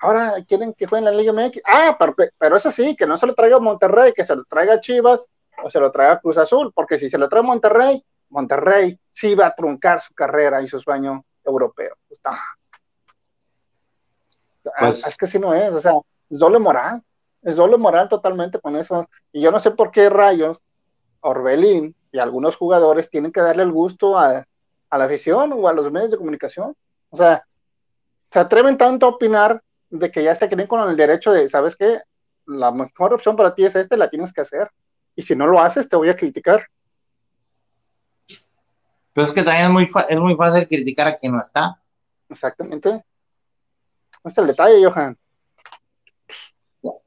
ahora 0.00 0.34
quieren 0.48 0.74
que 0.74 0.86
juegue 0.86 1.06
en 1.06 1.14
la 1.14 1.20
Liga 1.20 1.32
MX. 1.32 1.62
Ah, 1.64 1.96
pero, 1.98 2.14
pero 2.38 2.56
eso 2.56 2.70
sí, 2.72 2.96
que 2.96 3.06
no 3.06 3.16
se 3.18 3.26
lo 3.26 3.34
traiga 3.34 3.56
a 3.56 3.60
Monterrey, 3.60 4.12
que 4.12 4.24
se 4.26 4.34
lo 4.34 4.44
traiga 4.44 4.74
a 4.74 4.80
Chivas 4.80 5.26
o 5.62 5.70
se 5.70 5.80
lo 5.80 5.90
traiga 5.90 6.14
a 6.14 6.20
Cruz 6.20 6.38
Azul, 6.38 6.72
porque 6.74 6.98
si 6.98 7.08
se 7.08 7.18
lo 7.18 7.28
trae 7.28 7.40
a 7.40 7.44
Monterrey, 7.44 8.04
Monterrey 8.30 8.98
sí 9.10 9.34
va 9.34 9.46
a 9.46 9.54
truncar 9.54 10.00
su 10.00 10.14
carrera 10.14 10.62
y 10.62 10.68
su 10.68 10.80
sueño 10.80 11.24
europeo. 11.44 11.96
Está. 12.08 12.38
Pues- 14.78 15.06
es 15.06 15.16
que 15.16 15.26
si 15.26 15.38
no 15.38 15.54
es, 15.54 15.72
o 15.72 15.80
sea, 15.80 15.92
es 16.28 16.38
doble 16.38 16.58
moral, 16.58 17.02
es 17.42 17.56
doble 17.56 17.76
moral 17.76 18.08
totalmente 18.08 18.60
con 18.60 18.76
eso. 18.76 19.08
Y 19.32 19.40
yo 19.40 19.50
no 19.50 19.60
sé 19.60 19.70
por 19.70 19.90
qué 19.90 20.08
rayos 20.08 20.58
Orbelín 21.20 21.94
y 22.12 22.18
algunos 22.18 22.56
jugadores 22.56 23.10
tienen 23.10 23.32
que 23.32 23.40
darle 23.40 23.62
el 23.62 23.72
gusto 23.72 24.18
a, 24.18 24.46
a 24.90 24.98
la 24.98 25.04
afición 25.04 25.52
o 25.52 25.68
a 25.68 25.72
los 25.72 25.90
medios 25.90 26.10
de 26.10 26.18
comunicación. 26.18 26.76
O 27.10 27.16
sea, 27.16 27.44
se 28.30 28.38
atreven 28.38 28.78
tanto 28.78 29.06
a 29.06 29.10
opinar 29.10 29.62
de 29.90 30.10
que 30.10 30.22
ya 30.22 30.34
se 30.34 30.48
creen 30.48 30.68
con 30.68 30.88
el 30.88 30.96
derecho 30.96 31.32
de, 31.32 31.48
¿sabes 31.48 31.76
qué? 31.76 32.00
La 32.46 32.70
mejor 32.70 33.12
opción 33.12 33.36
para 33.36 33.54
ti 33.54 33.64
es 33.64 33.74
esta, 33.74 33.96
la 33.96 34.10
tienes 34.10 34.32
que 34.32 34.40
hacer. 34.40 34.70
Y 35.16 35.22
si 35.22 35.36
no 35.36 35.46
lo 35.46 35.60
haces, 35.60 35.88
te 35.88 35.96
voy 35.96 36.08
a 36.08 36.16
criticar. 36.16 36.66
Pero 39.12 39.24
es 39.24 39.32
que 39.32 39.42
también 39.42 39.66
es 39.66 39.70
muy, 39.70 39.88
es 40.08 40.20
muy 40.20 40.36
fácil 40.36 40.66
criticar 40.68 41.08
a 41.08 41.14
quien 41.14 41.32
no 41.32 41.40
está. 41.40 41.80
Exactamente. 42.28 43.04
Este 44.24 44.28
es 44.28 44.38
el 44.38 44.46
detalle, 44.46 44.84
Johan. 44.84 45.18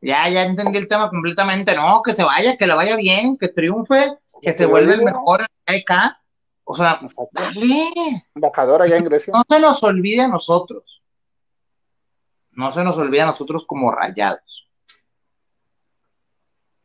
Ya, 0.01 0.29
ya 0.29 0.43
entendí 0.43 0.77
el 0.77 0.87
tema 0.87 1.09
completamente. 1.09 1.75
No, 1.75 2.01
que 2.03 2.13
se 2.13 2.23
vaya, 2.23 2.57
que 2.57 2.67
le 2.67 2.75
vaya 2.75 2.95
bien, 2.95 3.37
que 3.37 3.47
triunfe, 3.47 4.17
que 4.41 4.53
se 4.53 4.65
vuelva 4.65 4.93
el 4.93 5.03
mejor 5.03 5.45
EK. 5.65 5.91
O 6.65 6.75
sea, 6.75 6.99
Exacto. 7.01 7.29
dale. 7.31 7.91
Embajador 8.35 8.81
allá 8.81 8.97
en 8.97 9.05
Grecia. 9.05 9.33
No 9.33 9.43
se 9.49 9.61
nos 9.61 9.83
olvide 9.83 10.21
a 10.21 10.27
nosotros. 10.27 11.01
No 12.51 12.71
se 12.71 12.83
nos 12.83 12.97
olvide 12.97 13.21
a 13.21 13.27
nosotros 13.27 13.65
como 13.65 13.91
rayados. 13.91 14.62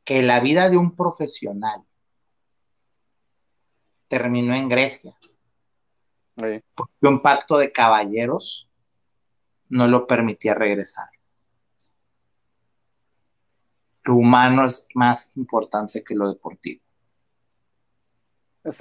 Que 0.09 0.23
la 0.23 0.41
vida 0.41 0.71
de 0.71 0.79
un 0.79 0.97
profesional 0.97 1.83
terminó 4.09 4.55
en 4.55 4.67
Grecia. 4.71 5.15
Sí. 6.35 6.63
Porque 6.75 6.95
un 7.03 7.21
pacto 7.21 7.59
de 7.59 7.71
caballeros 7.71 8.71
no 9.69 9.87
lo 9.87 10.07
permitía 10.07 10.55
regresar. 10.55 11.11
Lo 14.05 14.15
humano 14.15 14.65
es 14.65 14.89
más 14.95 15.37
importante 15.37 16.03
que 16.03 16.15
lo 16.15 16.31
deportivo. 16.31 16.81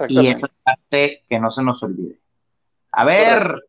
Y 0.08 0.28
esa 0.28 0.48
parte 0.62 1.24
que 1.28 1.38
no 1.38 1.50
se 1.50 1.62
nos 1.62 1.82
olvide. 1.82 2.16
A 2.92 3.04
ver. 3.04 3.68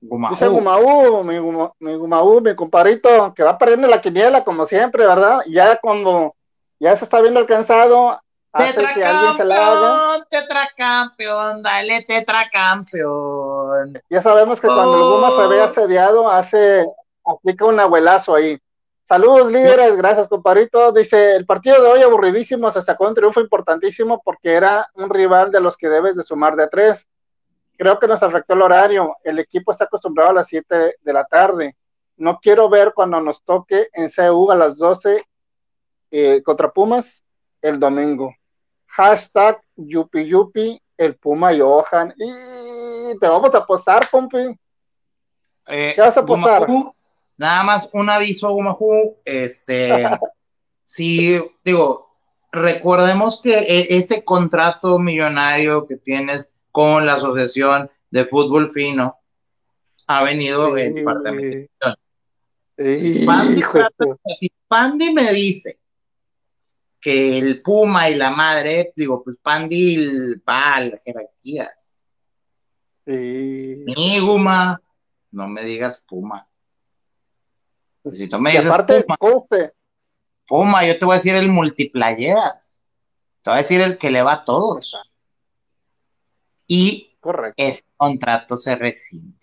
Dice 0.00 0.48
Gumaú, 0.48 1.22
mi, 1.24 1.36
Guma- 1.36 1.74
mi 1.78 1.94
Gumaú, 1.94 2.40
mi 2.40 2.56
compadrito, 2.56 3.34
que 3.34 3.42
va 3.42 3.58
perdiendo 3.58 3.86
la 3.86 4.00
quiniela 4.00 4.42
como 4.42 4.64
siempre, 4.64 5.06
¿verdad? 5.06 5.40
Ya 5.46 5.78
cuando 5.78 6.35
ya 6.78 6.96
se 6.96 7.04
está 7.04 7.20
viendo 7.20 7.40
alcanzado. 7.40 8.20
Tetracampeón, 8.56 10.24
tetracampeón, 10.30 11.62
dale 11.62 12.02
tetracampeón. 12.04 14.00
Ya 14.08 14.22
sabemos 14.22 14.60
que 14.60 14.66
cuando 14.66 14.96
el 14.96 15.02
Guma 15.02 15.30
se 15.30 15.46
ve 15.48 15.60
Oh. 15.60 15.64
asediado, 15.64 16.30
hace, 16.30 16.86
aplica 17.24 17.64
un 17.66 17.78
abuelazo 17.80 18.34
ahí. 18.34 18.58
Saludos 19.04 19.52
líderes, 19.52 19.96
gracias 19.96 20.26
compadrito. 20.28 20.90
Dice, 20.92 21.36
el 21.36 21.46
partido 21.46 21.82
de 21.82 21.88
hoy 21.90 22.02
aburridísimo, 22.02 22.70
se 22.72 22.82
sacó 22.82 23.06
un 23.06 23.14
triunfo 23.14 23.40
importantísimo 23.40 24.20
porque 24.24 24.54
era 24.54 24.88
un 24.94 25.10
rival 25.10 25.50
de 25.50 25.60
los 25.60 25.76
que 25.76 25.88
debes 25.88 26.16
de 26.16 26.24
sumar 26.24 26.56
de 26.56 26.64
a 26.64 26.68
tres. 26.68 27.06
Creo 27.76 27.98
que 28.00 28.08
nos 28.08 28.22
afectó 28.22 28.54
el 28.54 28.62
horario. 28.62 29.14
El 29.22 29.38
equipo 29.38 29.70
está 29.70 29.84
acostumbrado 29.84 30.30
a 30.30 30.34
las 30.34 30.48
7 30.48 30.96
de 31.00 31.12
la 31.12 31.24
tarde. 31.24 31.76
No 32.16 32.38
quiero 32.40 32.68
ver 32.70 32.92
cuando 32.94 33.20
nos 33.20 33.44
toque 33.44 33.88
en 33.92 34.08
CU 34.10 34.50
a 34.50 34.56
las 34.56 34.78
12 34.78 35.22
eh, 36.10 36.42
contra 36.42 36.70
Pumas 36.70 37.24
el 37.62 37.78
domingo. 37.80 38.34
Hashtag 38.86 39.60
Yupi 39.76 40.26
Yupi, 40.26 40.80
el 40.96 41.16
Puma 41.16 41.52
Johan. 41.56 42.14
Y 42.16 43.18
te 43.18 43.28
vamos 43.28 43.54
a 43.54 43.58
apostar, 43.58 44.08
compi. 44.10 44.58
Eh, 45.66 45.92
¿Qué 45.94 46.00
vas 46.00 46.16
a 46.16 46.20
apostar? 46.20 46.66
Gumajú, 46.66 46.94
nada 47.36 47.62
más 47.62 47.90
un 47.92 48.08
aviso, 48.08 48.50
Gumajú. 48.50 49.16
Este, 49.24 49.90
sí, 50.84 51.38
digo, 51.64 52.16
recordemos 52.52 53.40
que 53.42 53.58
e- 53.58 53.96
ese 53.96 54.24
contrato 54.24 54.98
millonario 54.98 55.86
que 55.86 55.96
tienes 55.96 56.56
con 56.70 57.04
la 57.04 57.14
Asociación 57.14 57.90
de 58.10 58.24
Fútbol 58.24 58.70
Fino 58.70 59.18
ha 60.06 60.22
venido 60.22 60.76
en 60.76 61.04
parte 61.04 61.30
de 61.32 61.70
Sí. 62.78 62.96
Si 62.98 63.14
Sí, 63.14 63.24
Pandy, 63.24 63.62
si 64.38 64.52
Pandy 64.68 65.10
me 65.10 65.32
dice 65.32 65.78
que 67.06 67.38
el 67.38 67.62
Puma 67.62 68.10
y 68.10 68.16
la 68.16 68.32
madre, 68.32 68.92
digo, 68.96 69.22
pues 69.22 69.38
Pandy 69.38 70.34
va 70.38 70.74
a 70.74 70.80
las 70.80 71.04
jerarquías. 71.04 72.00
sí. 73.06 73.84
Mi 73.86 74.18
Guma, 74.18 74.82
no 75.30 75.46
me 75.46 75.62
digas 75.62 76.02
Puma. 76.08 76.48
Pues 78.02 78.18
si 78.18 78.28
tú 78.28 78.40
me 78.40 78.50
Y 78.50 78.54
dices 78.54 78.68
aparte, 78.72 79.06
Puma, 80.48 80.84
yo 80.84 80.98
te 80.98 81.04
voy 81.04 81.12
a 81.12 81.18
decir 81.18 81.36
el 81.36 81.48
multiplayeras. 81.52 82.82
Te 83.44 83.50
voy 83.50 83.54
a 83.54 83.62
decir 83.62 83.80
el 83.82 83.98
que 83.98 84.10
le 84.10 84.22
va 84.22 84.32
a 84.32 84.44
todos. 84.44 84.92
Y 86.66 87.16
correcto. 87.20 87.62
ese 87.62 87.84
contrato 87.96 88.56
se 88.56 88.74
rescinde. 88.74 89.38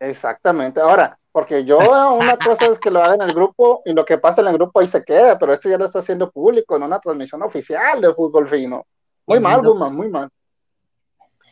Exactamente. 0.00 0.80
Ahora, 0.80 1.16
porque 1.34 1.64
yo 1.64 1.78
una 2.14 2.38
cosa 2.38 2.66
es 2.66 2.78
que 2.78 2.92
lo 2.92 3.02
haga 3.02 3.16
en 3.16 3.22
el 3.22 3.34
grupo 3.34 3.82
y 3.84 3.92
lo 3.92 4.04
que 4.04 4.18
pasa 4.18 4.40
en 4.40 4.46
el 4.46 4.52
grupo 4.52 4.78
ahí 4.78 4.86
se 4.86 5.02
queda, 5.02 5.36
pero 5.36 5.52
esto 5.52 5.68
ya 5.68 5.76
lo 5.76 5.86
está 5.86 5.98
haciendo 5.98 6.30
público 6.30 6.76
en 6.76 6.84
una 6.84 7.00
transmisión 7.00 7.42
oficial 7.42 8.00
de 8.00 8.14
fútbol 8.14 8.48
fino. 8.48 8.86
Muy 9.26 9.40
mal, 9.40 9.60
Guma, 9.60 9.90
muy 9.90 10.08
mal. 10.08 10.30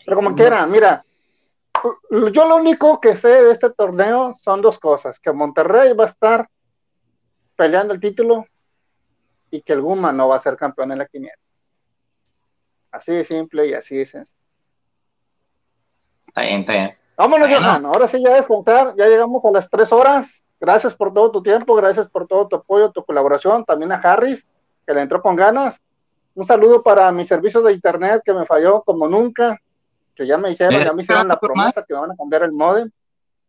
Pero 0.05 0.17
como 0.19 0.37
quiera, 0.37 0.65
mira, 0.69 1.05
yo 2.33 2.49
lo 2.49 2.55
único 2.59 3.01
que 3.01 3.17
sé 3.17 3.27
de 3.27 3.51
este 3.51 3.71
torneo 3.71 4.37
son 4.41 4.63
dos 4.63 4.79
cosas, 4.79 5.19
que 5.19 5.33
Monterrey 5.33 5.95
va 5.95 6.05
a 6.05 6.07
estar 6.07 6.49
peleando 7.57 7.93
el 7.93 7.99
título 7.99 8.47
y 9.51 9.63
que 9.63 9.73
el 9.73 9.81
Guma 9.81 10.13
no 10.13 10.29
va 10.29 10.37
a 10.37 10.43
ser 10.43 10.57
campeón 10.57 10.93
en 10.93 10.99
la 10.99 11.07
quiniela. 11.07 11.35
Así 12.93 13.13
de 13.13 13.25
simple 13.25 13.67
y 13.67 13.75
así 13.75 13.97
de 13.97 14.07
sencillo. 14.07 14.39
Está 16.29 16.43
bien, 16.43 16.61
está 16.61 16.73
bien. 16.73 17.02
Vámonos, 17.23 17.49
Johan. 17.49 17.87
Ahora 17.87 18.09
sí, 18.09 18.21
ya 18.21 18.35
descansar. 18.35 18.97
Ya 18.97 19.07
llegamos 19.07 19.45
a 19.45 19.53
las 19.53 19.71
tres 19.71 19.93
horas. 19.93 20.43
Gracias 20.59 20.93
por 20.93 21.15
todo 21.15 21.31
tu 21.31 21.41
tiempo, 21.41 21.77
gracias 21.77 22.09
por 22.09 22.27
todo 22.27 22.49
tu 22.49 22.57
apoyo, 22.57 22.91
tu 22.91 23.05
colaboración. 23.05 23.65
También 23.65 23.93
a 23.93 23.97
Harris, 23.99 24.45
que 24.85 24.93
le 24.93 25.03
entró 25.03 25.23
con 25.23 25.37
ganas. 25.37 25.81
Un 26.35 26.45
saludo 26.45 26.83
para 26.83 27.13
mi 27.13 27.25
servicio 27.25 27.63
de 27.63 27.75
internet 27.75 28.23
que 28.25 28.35
me 28.35 28.45
falló 28.45 28.83
como 28.83 29.07
nunca. 29.07 29.57
Que 30.17 30.27
ya 30.27 30.37
me 30.37 30.49
dijeron, 30.49 30.83
ya 30.83 30.93
me 30.93 31.05
hicieron 31.05 31.29
la 31.29 31.39
promesa 31.39 31.85
que 31.87 31.95
me 31.95 32.01
van 32.01 32.11
a 32.11 32.17
cambiar 32.17 32.43
el 32.43 32.51
modem. 32.51 32.91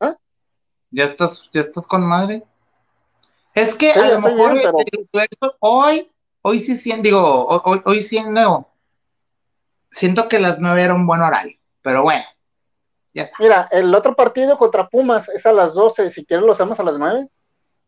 ¿Eh? 0.02 0.14
¿Ya 0.92 1.06
estás, 1.06 1.50
ya 1.52 1.62
estás 1.62 1.88
con 1.88 2.06
madre? 2.06 2.44
Es 3.56 3.74
que 3.74 3.92
a 3.92 4.08
lo 4.08 4.22
mejor 4.22 4.56
hoy, 5.62 6.12
hoy 6.44 6.60
sí 6.60 6.78
siento, 6.78 7.02
digo, 7.02 7.48
hoy, 7.48 7.82
hoy 7.86 8.04
siendo, 8.04 8.68
siento 9.90 10.28
que 10.28 10.40
las 10.40 10.60
nueve 10.60 10.84
era 10.84 10.94
un 10.94 11.08
buen 11.08 11.22
horario, 11.22 11.58
pero 11.82 12.04
bueno, 12.04 12.24
ya 13.14 13.24
está. 13.24 13.38
Mira, 13.40 13.68
el 13.72 13.94
otro 13.94 14.16
partido 14.16 14.58
contra 14.58 14.88
Pumas 14.88 15.30
es 15.30 15.46
a 15.46 15.52
las 15.52 15.74
12, 15.74 16.12
si 16.12 16.26
quieres 16.26 16.46
lo 16.46 16.54
hacemos 16.54 16.80
a 16.80 16.84
las 16.84 16.98
nueve, 16.98 17.28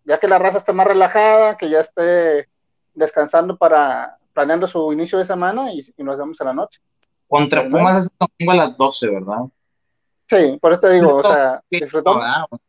ya 0.03 0.19
que 0.19 0.27
la 0.27 0.39
raza 0.39 0.59
esté 0.59 0.73
más 0.73 0.87
relajada, 0.87 1.57
que 1.57 1.69
ya 1.69 1.81
esté 1.81 2.49
descansando 2.93 3.57
para 3.57 4.17
planeando 4.33 4.67
su 4.67 4.91
inicio 4.91 5.17
de 5.17 5.25
semana 5.25 5.71
y, 5.71 5.79
y 5.95 6.03
lo 6.03 6.11
hacemos 6.11 6.39
a 6.41 6.43
la 6.43 6.53
noche. 6.53 6.79
Contra 7.27 7.67
Pumas 7.67 8.03
es 8.03 8.09
domingo 8.19 8.51
a 8.51 8.55
las 8.55 8.77
12, 8.77 9.09
¿verdad? 9.09 9.45
Sí, 10.27 10.57
por 10.61 10.73
eso 10.73 10.81
te 10.81 10.91
digo, 10.91 11.15
o 11.15 11.23
sea, 11.23 11.63
disfrutamos, 11.69 12.59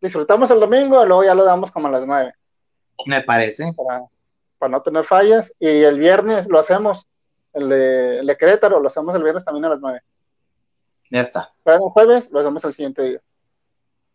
disfrutamos 0.00 0.50
el 0.50 0.60
domingo 0.60 1.02
y 1.02 1.06
luego 1.06 1.24
ya 1.24 1.34
lo 1.34 1.44
damos 1.44 1.70
como 1.70 1.88
a 1.88 1.90
las 1.90 2.06
9. 2.06 2.32
Me 3.06 3.20
parece. 3.22 3.72
Para, 3.74 4.04
para 4.58 4.70
no 4.70 4.82
tener 4.82 5.04
fallas. 5.04 5.52
Y 5.58 5.66
el 5.66 5.98
viernes 5.98 6.48
lo 6.48 6.58
hacemos, 6.58 7.06
el 7.52 7.68
de, 7.68 8.18
el 8.20 8.26
de 8.26 8.36
Querétaro, 8.36 8.80
lo 8.80 8.88
hacemos 8.88 9.14
el 9.14 9.22
viernes 9.22 9.44
también 9.44 9.64
a 9.66 9.70
las 9.70 9.80
9. 9.80 10.00
Ya 11.10 11.20
está. 11.20 11.52
Pero 11.64 11.76
el 11.86 11.90
jueves 11.90 12.30
lo 12.30 12.40
hacemos 12.40 12.64
el 12.64 12.72
siguiente 12.74 13.02
día. 13.02 13.20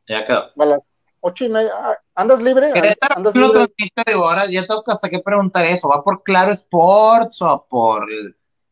Ya 0.07 0.25
quedó. 0.25 0.51
A 0.57 0.65
las 0.65 0.81
ocho 1.19 1.45
y 1.45 1.49
media. 1.49 1.71
Ah, 1.75 1.97
¿Andas 2.15 2.41
libre? 2.41 2.71
Querétaro 2.73 3.15
¿Andas 3.17 3.35
lo 3.35 3.47
libre? 3.47 3.65
transmite, 3.67 4.03
digo, 4.07 4.29
ahora 4.29 4.45
ya 4.45 4.65
tengo 4.65 4.83
que 4.83 4.91
hasta 4.91 5.09
que 5.09 5.19
preguntar 5.19 5.65
eso. 5.65 5.89
¿Va 5.89 6.03
por 6.03 6.23
Claro 6.23 6.51
Sports 6.53 7.41
o 7.41 7.65
por 7.69 8.07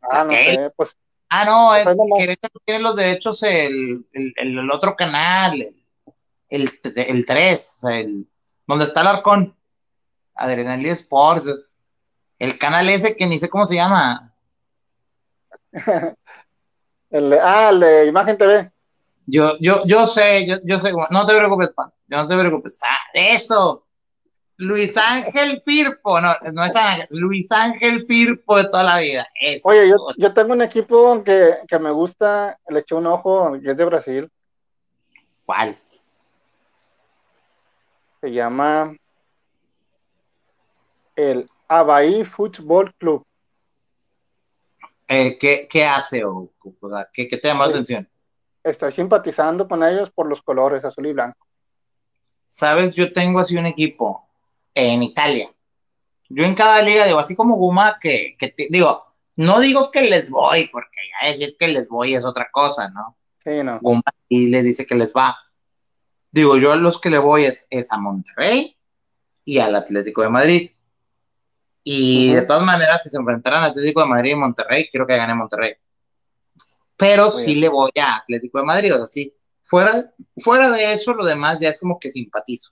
Ah, 0.02 0.24
no 0.24 0.32
sé, 0.32 0.72
pues 0.76 0.98
Ah, 1.30 1.45
no, 1.45 1.76
es 1.76 1.84
Pues 1.84 1.98
nomás. 1.98 2.19
Querétaro 2.19 2.53
tiene 2.64 2.82
los 2.82 2.95
derechos 2.95 3.42
el, 3.43 4.06
el, 4.14 4.34
el- 4.35 4.60
el 4.60 4.72
otro 4.72 4.95
canal, 4.95 5.60
el, 5.61 5.76
el, 6.50 6.72
el 6.95 7.26
3, 7.26 7.74
o 7.84 7.88
sea, 7.88 8.00
el, 8.00 8.27
donde 8.68 8.85
está 8.85 9.02
el 9.02 9.08
arcón, 9.08 9.56
Adrenalina 10.35 10.92
Sports, 10.93 11.45
el 12.38 12.60
canal 12.60 12.88
ese 12.90 13.16
que 13.18 13.26
ni 13.26 13.40
sé 13.40 13.50
cómo 13.50 13.66
se 13.66 13.76
llama. 13.76 14.35
el 17.14 17.30
de, 17.30 17.40
ah, 17.40 17.69
el 17.69 17.80
de 17.80 18.08
Imagen 18.08 18.38
TV. 18.38 18.72
Yo, 19.25 19.58
yo, 19.59 19.85
yo 19.85 20.06
sé, 20.06 20.45
yo, 20.45 20.58
yo 20.66 20.80
sé, 20.80 20.92
no 20.92 21.25
te 21.25 21.33
preocupes, 21.33 21.69
pan, 21.69 21.92
yo 22.08 22.17
no 22.17 22.27
te 22.27 22.38
preocupes. 22.38 22.82
Ah, 22.83 22.98
eso, 23.14 23.85
Luis 24.58 24.98
Ángel 24.98 25.61
Firpo, 25.64 26.19
no, 26.19 26.33
no 26.51 26.66
es 26.66 26.75
Ángel, 26.75 27.08
Luis 27.11 27.51
Ángel 27.51 28.03
Firpo 28.06 28.58
de 28.58 28.66
toda 28.66 28.83
la 28.83 29.00
vida. 29.00 29.27
Eso. 29.40 29.69
Oye, 29.69 29.88
yo, 29.88 29.95
yo 30.17 30.33
tengo 30.33 30.53
un 30.53 30.61
equipo 30.61 31.24
que, 31.24 31.59
que 31.67 31.80
me 31.80 31.92
gusta, 31.92 32.59
le 32.67 32.80
eché 32.80 32.95
un 32.95 33.08
ojo, 33.08 33.53
que 33.61 33.72
es 33.72 33.77
de 33.77 33.85
Brasil, 33.85 34.30
¿Cuál? 35.45 35.77
se 38.22 38.32
llama 38.32 38.95
el 41.17 41.50
Avaí 41.67 42.24
Football 42.24 42.93
Club. 42.95 43.25
Eh, 45.07 45.38
¿qué, 45.38 45.67
¿Qué 45.69 45.85
hace 45.85 46.23
o, 46.23 46.49
o 46.80 46.90
sea, 46.90 47.09
¿qué, 47.14 47.27
qué 47.27 47.38
te 47.38 47.48
llama 47.48 47.65
la 47.65 47.72
atención? 47.72 48.09
Estoy 48.64 48.91
simpatizando 48.93 49.67
con 49.67 49.83
ellos 49.83 50.09
por 50.11 50.27
los 50.27 50.41
colores 50.41 50.85
azul 50.85 51.07
y 51.07 51.14
blanco. 51.14 51.45
Sabes, 52.48 52.95
yo 52.95 53.11
tengo 53.11 53.40
así 53.40 53.57
un 53.57 53.65
equipo 53.65 54.27
en 54.73 55.03
Italia. 55.03 55.49
Yo 56.30 56.45
en 56.45 56.56
cada 56.56 56.82
liga 56.82 57.06
digo, 57.06 57.19
así 57.19 57.35
como 57.35 57.56
Guma, 57.56 57.98
que, 57.99 58.35
que 58.40 58.49
te- 58.49 58.67
digo, 58.69 59.03
no 59.35 59.59
digo 59.59 59.91
que 59.91 60.03
les 60.03 60.30
voy, 60.30 60.67
porque 60.69 60.98
ya 61.22 61.27
decir 61.30 61.56
que 61.59 61.67
les 61.67 61.90
voy 61.90 62.15
es 62.15 62.25
otra 62.25 62.49
cosa, 62.51 62.90
¿no? 62.90 63.17
Sí, 63.43 63.64
no. 63.64 63.80
Guma 63.82 64.03
y 64.30 64.48
les 64.48 64.64
dice 64.64 64.85
que 64.85 64.95
les 64.95 65.14
va. 65.14 65.38
Digo, 66.32 66.57
yo 66.57 66.72
a 66.72 66.75
los 66.77 66.99
que 66.99 67.09
le 67.09 67.17
voy 67.19 67.43
es, 67.45 67.67
es 67.69 67.91
a 67.91 67.98
Monterrey 67.98 68.77
y 69.45 69.59
al 69.59 69.75
Atlético 69.75 70.22
de 70.22 70.30
Madrid. 70.30 70.72
Y 71.84 72.30
Ujú. 72.30 72.36
de 72.40 72.45
todas 72.45 72.64
maneras, 72.64 73.03
si 73.03 73.10
se 73.10 73.18
enfrentaran 73.18 73.64
Atlético 73.64 74.02
de 74.02 74.08
Madrid 74.08 74.32
y 74.32 74.36
Monterrey, 74.36 74.88
quiero 74.90 75.06
que 75.06 75.18
gane 75.18 75.34
Monterrey. 75.36 75.74
Pero 76.95 77.30
Muy 77.30 77.42
sí 77.42 77.45
bien. 77.48 77.62
le 77.62 77.70
voy 77.70 77.92
a 78.00 78.18
Atlético 78.18 78.60
de 78.60 78.66
Madrid, 78.66 78.94
o 78.94 78.98
sea, 78.98 79.08
sí. 79.08 79.34
Fuera, 79.64 80.14
fuera 80.38 80.70
de 80.70 80.94
eso, 80.94 81.14
lo 81.14 81.26
demás 81.26 81.60
ya 81.60 81.70
es 81.70 81.80
como 81.80 82.00
que 82.00 82.12
simpatizo. 82.12 82.72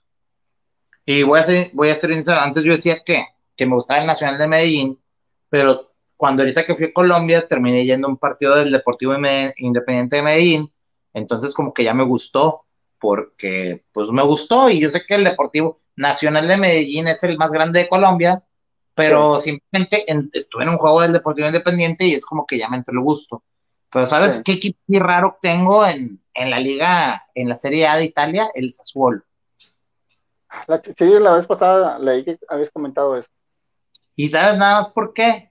Y 1.04 1.24
voy 1.24 1.40
a 1.40 1.44
ser, 1.44 1.70
voy 1.74 1.88
a 1.88 1.94
ser 1.94 2.14
sincero, 2.14 2.40
antes 2.40 2.62
yo 2.62 2.72
decía 2.72 3.02
que, 3.04 3.24
que 3.56 3.66
me 3.66 3.74
gustaba 3.74 4.00
el 4.00 4.06
Nacional 4.06 4.38
de 4.38 4.46
Medellín, 4.46 5.00
pero 5.48 5.92
cuando 6.16 6.42
ahorita 6.42 6.64
que 6.64 6.76
fui 6.76 6.86
a 6.86 6.92
Colombia 6.92 7.48
terminé 7.48 7.84
yendo 7.84 8.06
a 8.06 8.10
un 8.10 8.16
partido 8.16 8.54
del 8.54 8.70
Deportivo 8.70 9.14
Independiente 9.56 10.16
de 10.16 10.22
Medellín, 10.22 10.72
entonces 11.12 11.52
como 11.52 11.74
que 11.74 11.82
ya 11.82 11.92
me 11.92 12.04
gustó, 12.04 12.64
porque 13.00 13.84
pues 13.92 14.08
me 14.10 14.22
gustó 14.22 14.70
y 14.70 14.78
yo 14.78 14.88
sé 14.88 15.02
que 15.04 15.16
el 15.16 15.24
Deportivo 15.24 15.80
Nacional 15.96 16.46
de 16.46 16.56
Medellín 16.56 17.08
es 17.08 17.24
el 17.24 17.36
más 17.36 17.50
grande 17.50 17.80
de 17.80 17.88
Colombia, 17.88 18.44
pero 18.94 19.40
simplemente 19.40 20.10
en- 20.10 20.30
estuve 20.32 20.64
en 20.64 20.70
un 20.70 20.78
juego 20.78 21.00
del 21.02 21.12
Deportivo 21.12 21.46
Independiente 21.46 22.04
y 22.06 22.14
es 22.14 22.24
como 22.26 22.46
que 22.46 22.58
ya 22.58 22.68
me 22.68 22.76
entró 22.76 22.92
el 22.94 23.00
gusto. 23.04 23.42
Pero 23.90 24.06
¿sabes 24.06 24.34
Sí. 24.34 24.42
qué 24.44 24.52
equipo 24.52 24.78
raro 25.00 25.38
tengo 25.42 25.86
en, 25.86 26.22
en 26.34 26.50
la 26.50 26.58
liga, 26.58 27.26
en 27.34 27.48
la 27.48 27.56
Serie 27.56 27.86
A 27.86 27.96
de 27.96 28.04
Italia? 28.04 28.50
El 28.54 28.72
Sassuolo. 28.72 29.22
La, 30.66 30.82
sí, 30.82 31.04
la 31.04 31.34
vez 31.34 31.46
pasada 31.46 31.98
leí 31.98 32.24
que 32.24 32.38
habías 32.48 32.70
comentado 32.70 33.16
eso. 33.16 33.28
¿Y 34.14 34.28
sabes 34.28 34.58
nada 34.58 34.76
más 34.76 34.88
por 34.92 35.14
qué? 35.14 35.50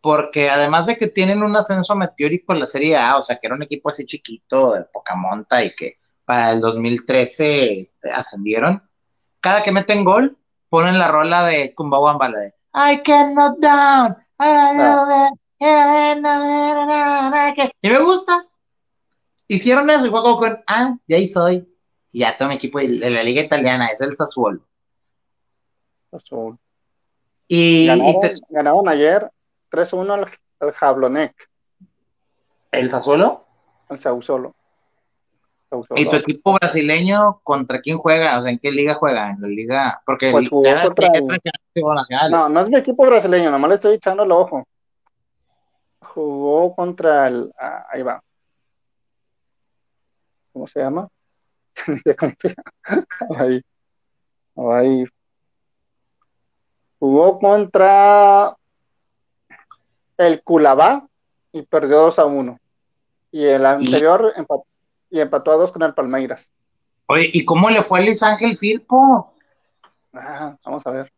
Porque 0.00 0.50
además 0.50 0.86
de 0.86 0.96
que 0.96 1.08
tienen 1.08 1.42
un 1.42 1.54
ascenso 1.56 1.94
meteórico 1.94 2.52
en 2.52 2.60
la 2.60 2.66
Serie 2.66 2.96
A, 2.96 3.16
o 3.16 3.22
sea, 3.22 3.36
que 3.38 3.46
era 3.46 3.54
un 3.54 3.62
equipo 3.62 3.88
así 3.88 4.04
chiquito 4.06 4.72
de 4.72 4.84
poca 4.92 5.14
monta 5.14 5.62
y 5.64 5.74
que 5.74 5.94
para 6.24 6.50
el 6.52 6.60
2013 6.60 7.78
este, 7.78 8.10
ascendieron, 8.10 8.82
cada 9.40 9.62
que 9.62 9.70
meten 9.72 10.04
gol, 10.04 10.36
ponen 10.68 10.98
la 10.98 11.08
rola 11.08 11.44
de 11.44 11.72
Kumbawamba, 11.74 12.28
la 12.30 12.38
de 12.40 12.52
I 12.74 13.02
cannot 13.02 13.58
down, 13.60 14.16
y 17.80 17.88
me 17.90 17.98
gusta. 18.00 18.46
Hicieron 19.46 19.88
eso 19.90 20.06
y 20.06 20.10
fue 20.10 20.22
como 20.22 20.38
con, 20.38 20.62
ah, 20.66 20.96
de 21.06 21.16
ahí 21.16 21.28
soy. 21.28 21.68
Y 22.10 22.20
ya 22.20 22.36
tengo 22.36 22.50
un 22.50 22.56
equipo 22.56 22.78
de, 22.78 22.88
de 22.98 23.10
la 23.10 23.22
liga 23.22 23.42
italiana, 23.42 23.86
es 23.88 24.00
el 24.00 24.16
Sassuolo. 24.16 24.60
Azul. 26.12 26.58
Y, 27.48 27.84
y 27.84 27.86
Ganaron, 27.86 28.20
te- 28.20 28.34
ganaron 28.48 28.88
ayer 28.88 29.30
3-1 29.70 30.12
al, 30.14 30.30
al 30.60 30.72
Jablonec, 30.72 31.50
el 32.72 32.90
Sassuolo. 32.90 33.44
al 33.88 34.00
Sausolo. 34.00 34.54
¿Y 35.96 36.08
tu 36.08 36.16
equipo 36.16 36.54
brasileño 36.54 37.40
contra 37.42 37.80
quién 37.80 37.96
juega? 37.96 38.38
O 38.38 38.40
sea, 38.40 38.50
¿en 38.50 38.58
qué 38.58 38.70
liga 38.70 38.94
juega? 38.94 39.30
En 39.30 39.40
la 39.40 39.48
liga, 39.48 40.02
porque 40.04 40.30
Pues 40.30 40.48
jugó 40.48 40.70
contra 40.82 41.08
el-. 41.08 42.30
No, 42.30 42.48
no 42.48 42.60
es 42.60 42.68
mi 42.68 42.76
equipo 42.76 43.06
brasileño, 43.06 43.50
nomás 43.50 43.68
le 43.68 43.74
estoy 43.76 43.94
echando 43.96 44.22
el 44.22 44.32
ojo. 44.32 44.66
Jugó 46.00 46.74
contra 46.74 47.28
el. 47.28 47.52
ah, 47.58 47.86
ahí 47.90 48.02
va. 48.02 48.22
¿Cómo 50.52 50.66
se 50.66 50.80
llama? 50.80 51.08
Ahí. 53.36 53.62
Ahí. 54.56 55.04
Jugó 56.98 57.38
contra 57.38 58.56
el 60.16 60.42
Culabá 60.42 61.06
y 61.52 61.62
perdió 61.62 62.02
2 62.02 62.18
a 62.18 62.24
1. 62.24 62.58
Y 63.32 63.44
el 63.44 63.66
anterior 63.66 64.32
empató, 64.36 64.64
y 65.14 65.20
empató 65.20 65.52
a 65.52 65.56
2 65.56 65.70
con 65.70 65.82
el 65.84 65.94
Palmeiras. 65.94 66.50
Oye, 67.06 67.30
¿y 67.32 67.44
cómo 67.44 67.70
le 67.70 67.82
fue 67.82 68.00
a 68.00 68.02
Luis 68.02 68.20
Ángel 68.20 68.58
Firpo? 68.58 69.32
Ah, 70.12 70.56
vamos 70.64 70.84
a 70.84 70.90
ver. 70.90 71.12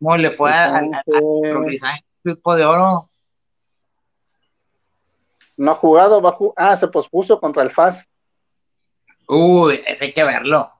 ¿Cómo 0.00 0.16
le 0.16 0.30
fue 0.30 0.52
a, 0.52 0.82
Luis 0.82 1.84
Ángel 1.84 2.04
Firpo 2.24 2.56
de 2.56 2.64
Oro? 2.64 3.08
no 5.56 5.72
ha 5.72 5.74
jugado, 5.74 6.20
va 6.20 6.30
a 6.30 6.36
ju- 6.36 6.52
ah, 6.56 6.76
se 6.76 6.88
pospuso 6.88 7.38
contra 7.40 7.62
el 7.62 7.70
FAS. 7.70 8.08
Uy, 9.28 9.80
ese 9.86 10.06
hay 10.06 10.12
que 10.12 10.24
verlo. 10.24 10.72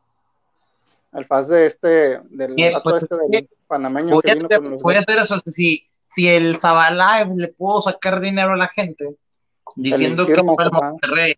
El 1.13 1.25
FAS 1.25 1.49
de 1.49 1.67
este, 1.67 2.21
del 2.31 2.57
vato 2.73 2.83
pues, 2.83 3.03
este 3.05 3.17
del 3.29 3.49
panameño 3.69 4.11
Voy 4.15 4.23
que 4.23 4.33
a, 4.33 4.35
vino 4.35 4.47
hacer, 4.47 4.61
con 4.61 4.71
los 4.73 4.83
voy 4.83 4.95
a 4.97 5.01
hacer 5.01 5.19
eso. 5.19 5.39
Si, 5.47 5.89
si 6.03 6.29
el 6.29 6.59
Zabalaev 6.59 7.37
le 7.37 7.49
pudo 7.49 7.81
sacar 7.81 8.21
dinero 8.21 8.53
a 8.53 8.57
la 8.57 8.69
gente 8.69 9.17
diciendo 9.77 10.27
que 10.27 10.35
fue 10.35 10.57
papá. 10.57 10.91
Monterrey 10.91 11.35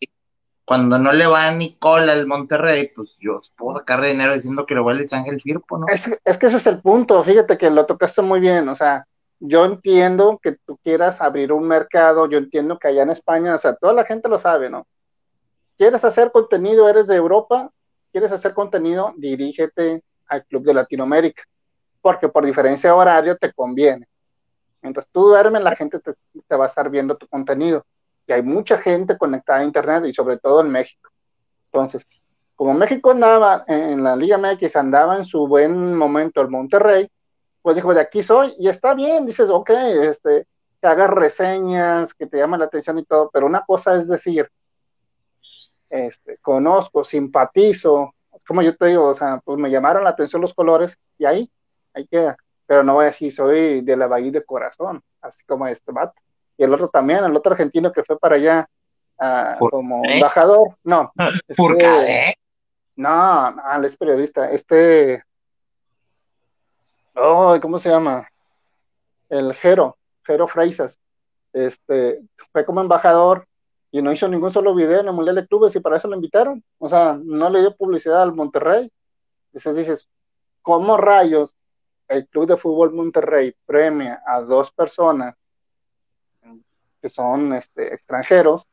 cuando 0.70 1.00
no 1.00 1.10
le 1.10 1.26
va 1.26 1.50
ni 1.50 1.74
cola 1.78 2.12
al 2.12 2.28
Monterrey, 2.28 2.92
pues 2.94 3.18
yo 3.18 3.40
puedo 3.56 3.78
sacar 3.78 4.00
dinero 4.02 4.32
diciendo 4.32 4.64
que 4.64 4.76
lo 4.76 4.84
va 4.84 4.92
a 4.92 4.94
Luis 4.94 5.12
Ángel 5.12 5.40
Firpo, 5.40 5.78
¿no? 5.78 5.86
Es, 5.88 6.08
es, 6.24 6.38
que 6.38 6.46
ese 6.46 6.58
es 6.58 6.66
el 6.68 6.80
punto, 6.80 7.24
fíjate 7.24 7.58
que 7.58 7.68
lo 7.70 7.86
tocaste 7.86 8.22
muy 8.22 8.38
bien, 8.38 8.68
o 8.68 8.76
sea, 8.76 9.04
yo 9.40 9.64
entiendo 9.64 10.38
que 10.40 10.58
tú 10.64 10.78
quieras 10.84 11.20
abrir 11.20 11.52
un 11.52 11.66
mercado, 11.66 12.30
yo 12.30 12.38
entiendo 12.38 12.78
que 12.78 12.86
allá 12.86 13.02
en 13.02 13.10
España, 13.10 13.56
o 13.56 13.58
sea, 13.58 13.74
toda 13.74 13.92
la 13.92 14.04
gente 14.04 14.28
lo 14.28 14.38
sabe, 14.38 14.70
¿no? 14.70 14.86
¿Quieres 15.76 16.04
hacer 16.04 16.30
contenido, 16.30 16.88
eres 16.88 17.08
de 17.08 17.16
Europa? 17.16 17.72
¿Quieres 18.12 18.30
hacer 18.30 18.54
contenido? 18.54 19.12
Dirígete 19.16 20.04
al 20.28 20.44
Club 20.44 20.62
de 20.62 20.74
Latinoamérica, 20.74 21.42
porque 22.00 22.28
por 22.28 22.46
diferencia 22.46 22.90
de 22.90 22.96
horario 22.96 23.36
te 23.36 23.52
conviene. 23.52 24.06
Mientras 24.82 25.04
tú 25.10 25.22
duermes, 25.22 25.62
la 25.62 25.74
gente 25.74 25.98
te, 25.98 26.14
te 26.46 26.54
va 26.54 26.66
a 26.66 26.68
estar 26.68 26.88
viendo 26.88 27.16
tu 27.16 27.26
contenido 27.26 27.84
y 28.30 28.32
hay 28.32 28.42
mucha 28.42 28.78
gente 28.78 29.18
conectada 29.18 29.58
a 29.58 29.64
Internet 29.64 30.04
y 30.06 30.14
sobre 30.14 30.38
todo 30.38 30.60
en 30.60 30.70
México. 30.70 31.10
Entonces, 31.66 32.06
como 32.54 32.74
México 32.74 33.10
andaba 33.10 33.64
en 33.66 34.04
la 34.04 34.14
Liga 34.14 34.38
MX, 34.38 34.76
andaba 34.76 35.16
en 35.16 35.24
su 35.24 35.48
buen 35.48 35.96
momento 35.96 36.40
el 36.40 36.48
Monterrey, 36.48 37.10
pues 37.60 37.74
dijo, 37.74 37.92
de 37.92 38.00
aquí 38.00 38.22
soy, 38.22 38.54
y 38.58 38.68
está 38.68 38.94
bien, 38.94 39.26
dices, 39.26 39.50
ok, 39.50 39.70
este, 39.70 40.46
que 40.80 40.86
hagas 40.86 41.10
reseñas, 41.10 42.14
que 42.14 42.28
te 42.28 42.38
llaman 42.38 42.60
la 42.60 42.66
atención 42.66 43.00
y 43.00 43.04
todo, 43.04 43.30
pero 43.32 43.46
una 43.46 43.64
cosa 43.64 43.96
es 43.96 44.06
decir, 44.06 44.48
este, 45.88 46.38
conozco, 46.38 47.02
simpatizo, 47.02 48.14
como 48.46 48.62
yo 48.62 48.76
te 48.76 48.86
digo, 48.86 49.08
o 49.08 49.14
sea, 49.14 49.40
pues 49.44 49.58
me 49.58 49.70
llamaron 49.70 50.04
la 50.04 50.10
atención 50.10 50.40
los 50.40 50.54
colores, 50.54 50.96
y 51.18 51.24
ahí, 51.24 51.50
ahí 51.94 52.06
queda, 52.06 52.36
pero 52.64 52.84
no 52.84 52.94
voy 52.94 53.04
a 53.04 53.06
decir, 53.06 53.32
soy 53.32 53.80
de 53.80 53.96
la 53.96 54.06
Bahía 54.06 54.30
de 54.30 54.44
corazón, 54.44 55.02
así 55.20 55.42
como 55.46 55.66
este 55.66 55.90
vato 55.90 56.14
y 56.60 56.64
el 56.64 56.74
otro 56.74 56.90
también, 56.90 57.24
el 57.24 57.34
otro 57.34 57.52
argentino 57.52 57.90
que 57.90 58.04
fue 58.04 58.18
para 58.18 58.34
allá 58.34 58.68
uh, 59.18 59.70
como 59.70 60.02
embajador, 60.04 60.76
no. 60.84 61.10
¿Por 61.56 61.80
este, 61.80 62.36
no, 62.96 63.50
no, 63.52 63.62
él 63.76 63.84
es 63.86 63.96
periodista, 63.96 64.50
este, 64.50 65.24
oh, 67.14 67.58
¿cómo 67.62 67.78
se 67.78 67.88
llama? 67.88 68.28
El 69.30 69.54
Jero, 69.54 69.96
Jero 70.22 70.46
Freisas, 70.48 70.98
este, 71.54 72.20
fue 72.52 72.66
como 72.66 72.82
embajador 72.82 73.46
y 73.90 74.02
no 74.02 74.12
hizo 74.12 74.28
ningún 74.28 74.52
solo 74.52 74.74
video 74.74 75.00
en 75.00 75.08
el 75.08 75.14
Mundial 75.14 75.36
de 75.36 75.46
Clubes 75.46 75.74
y 75.74 75.80
para 75.80 75.96
eso 75.96 76.08
lo 76.08 76.14
invitaron, 76.14 76.62
o 76.76 76.90
sea, 76.90 77.18
no 77.24 77.48
le 77.48 77.60
dio 77.60 77.74
publicidad 77.74 78.22
al 78.22 78.34
Monterrey, 78.34 78.92
entonces 79.54 79.76
dices, 79.76 80.08
¿cómo 80.60 80.98
rayos 80.98 81.56
el 82.06 82.28
Club 82.28 82.48
de 82.48 82.58
Fútbol 82.58 82.92
Monterrey 82.92 83.56
premia 83.64 84.22
a 84.26 84.42
dos 84.42 84.70
personas 84.72 85.39
que 87.00 87.08
son 87.08 87.52
este, 87.54 87.94
extranjeros, 87.94 88.66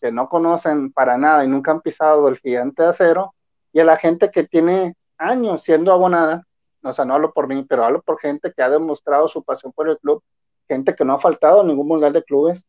que 0.00 0.10
no 0.12 0.28
conocen 0.28 0.92
para 0.92 1.16
nada 1.16 1.44
y 1.44 1.48
nunca 1.48 1.70
han 1.70 1.80
pisado 1.80 2.28
el 2.28 2.38
gigante 2.38 2.82
de 2.82 2.88
acero, 2.88 3.34
y 3.72 3.80
a 3.80 3.84
la 3.84 3.96
gente 3.96 4.30
que 4.30 4.44
tiene 4.44 4.94
años 5.16 5.62
siendo 5.62 5.92
abonada, 5.92 6.44
o 6.82 6.92
sea, 6.92 7.04
no 7.04 7.14
hablo 7.14 7.32
por 7.32 7.46
mí, 7.46 7.64
pero 7.68 7.84
hablo 7.84 8.02
por 8.02 8.20
gente 8.20 8.52
que 8.52 8.62
ha 8.62 8.68
demostrado 8.68 9.28
su 9.28 9.42
pasión 9.42 9.72
por 9.72 9.88
el 9.88 9.98
club, 9.98 10.22
gente 10.68 10.94
que 10.94 11.04
no 11.04 11.14
ha 11.14 11.20
faltado 11.20 11.60
a 11.60 11.64
ningún 11.64 11.86
mundial 11.86 12.12
de 12.12 12.24
clubes, 12.24 12.66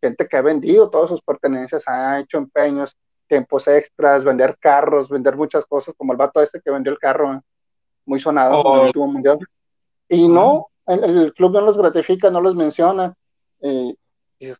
gente 0.00 0.28
que 0.28 0.36
ha 0.36 0.42
vendido 0.42 0.90
todas 0.90 1.08
sus 1.08 1.22
pertenencias, 1.22 1.82
ha 1.86 2.20
hecho 2.20 2.36
empeños, 2.36 2.96
tiempos 3.26 3.66
extras, 3.68 4.22
vender 4.22 4.56
carros, 4.60 5.08
vender 5.08 5.36
muchas 5.36 5.64
cosas, 5.64 5.94
como 5.96 6.12
el 6.12 6.18
vato 6.18 6.42
este 6.42 6.60
que 6.60 6.70
vendió 6.70 6.92
el 6.92 6.98
carro, 6.98 7.42
muy 8.04 8.20
sonado 8.20 8.60
en 8.60 8.72
el 8.72 8.80
oh. 8.80 8.86
último 8.86 9.06
mundial. 9.06 9.38
Y 10.08 10.28
no, 10.28 10.68
el, 10.86 11.04
el, 11.04 11.32
club 11.32 11.52
no 11.52 11.62
los 11.62 11.78
gratifica, 11.78 12.30
no 12.30 12.42
los 12.42 12.54
menciona. 12.54 13.14
Eh, 13.62 13.96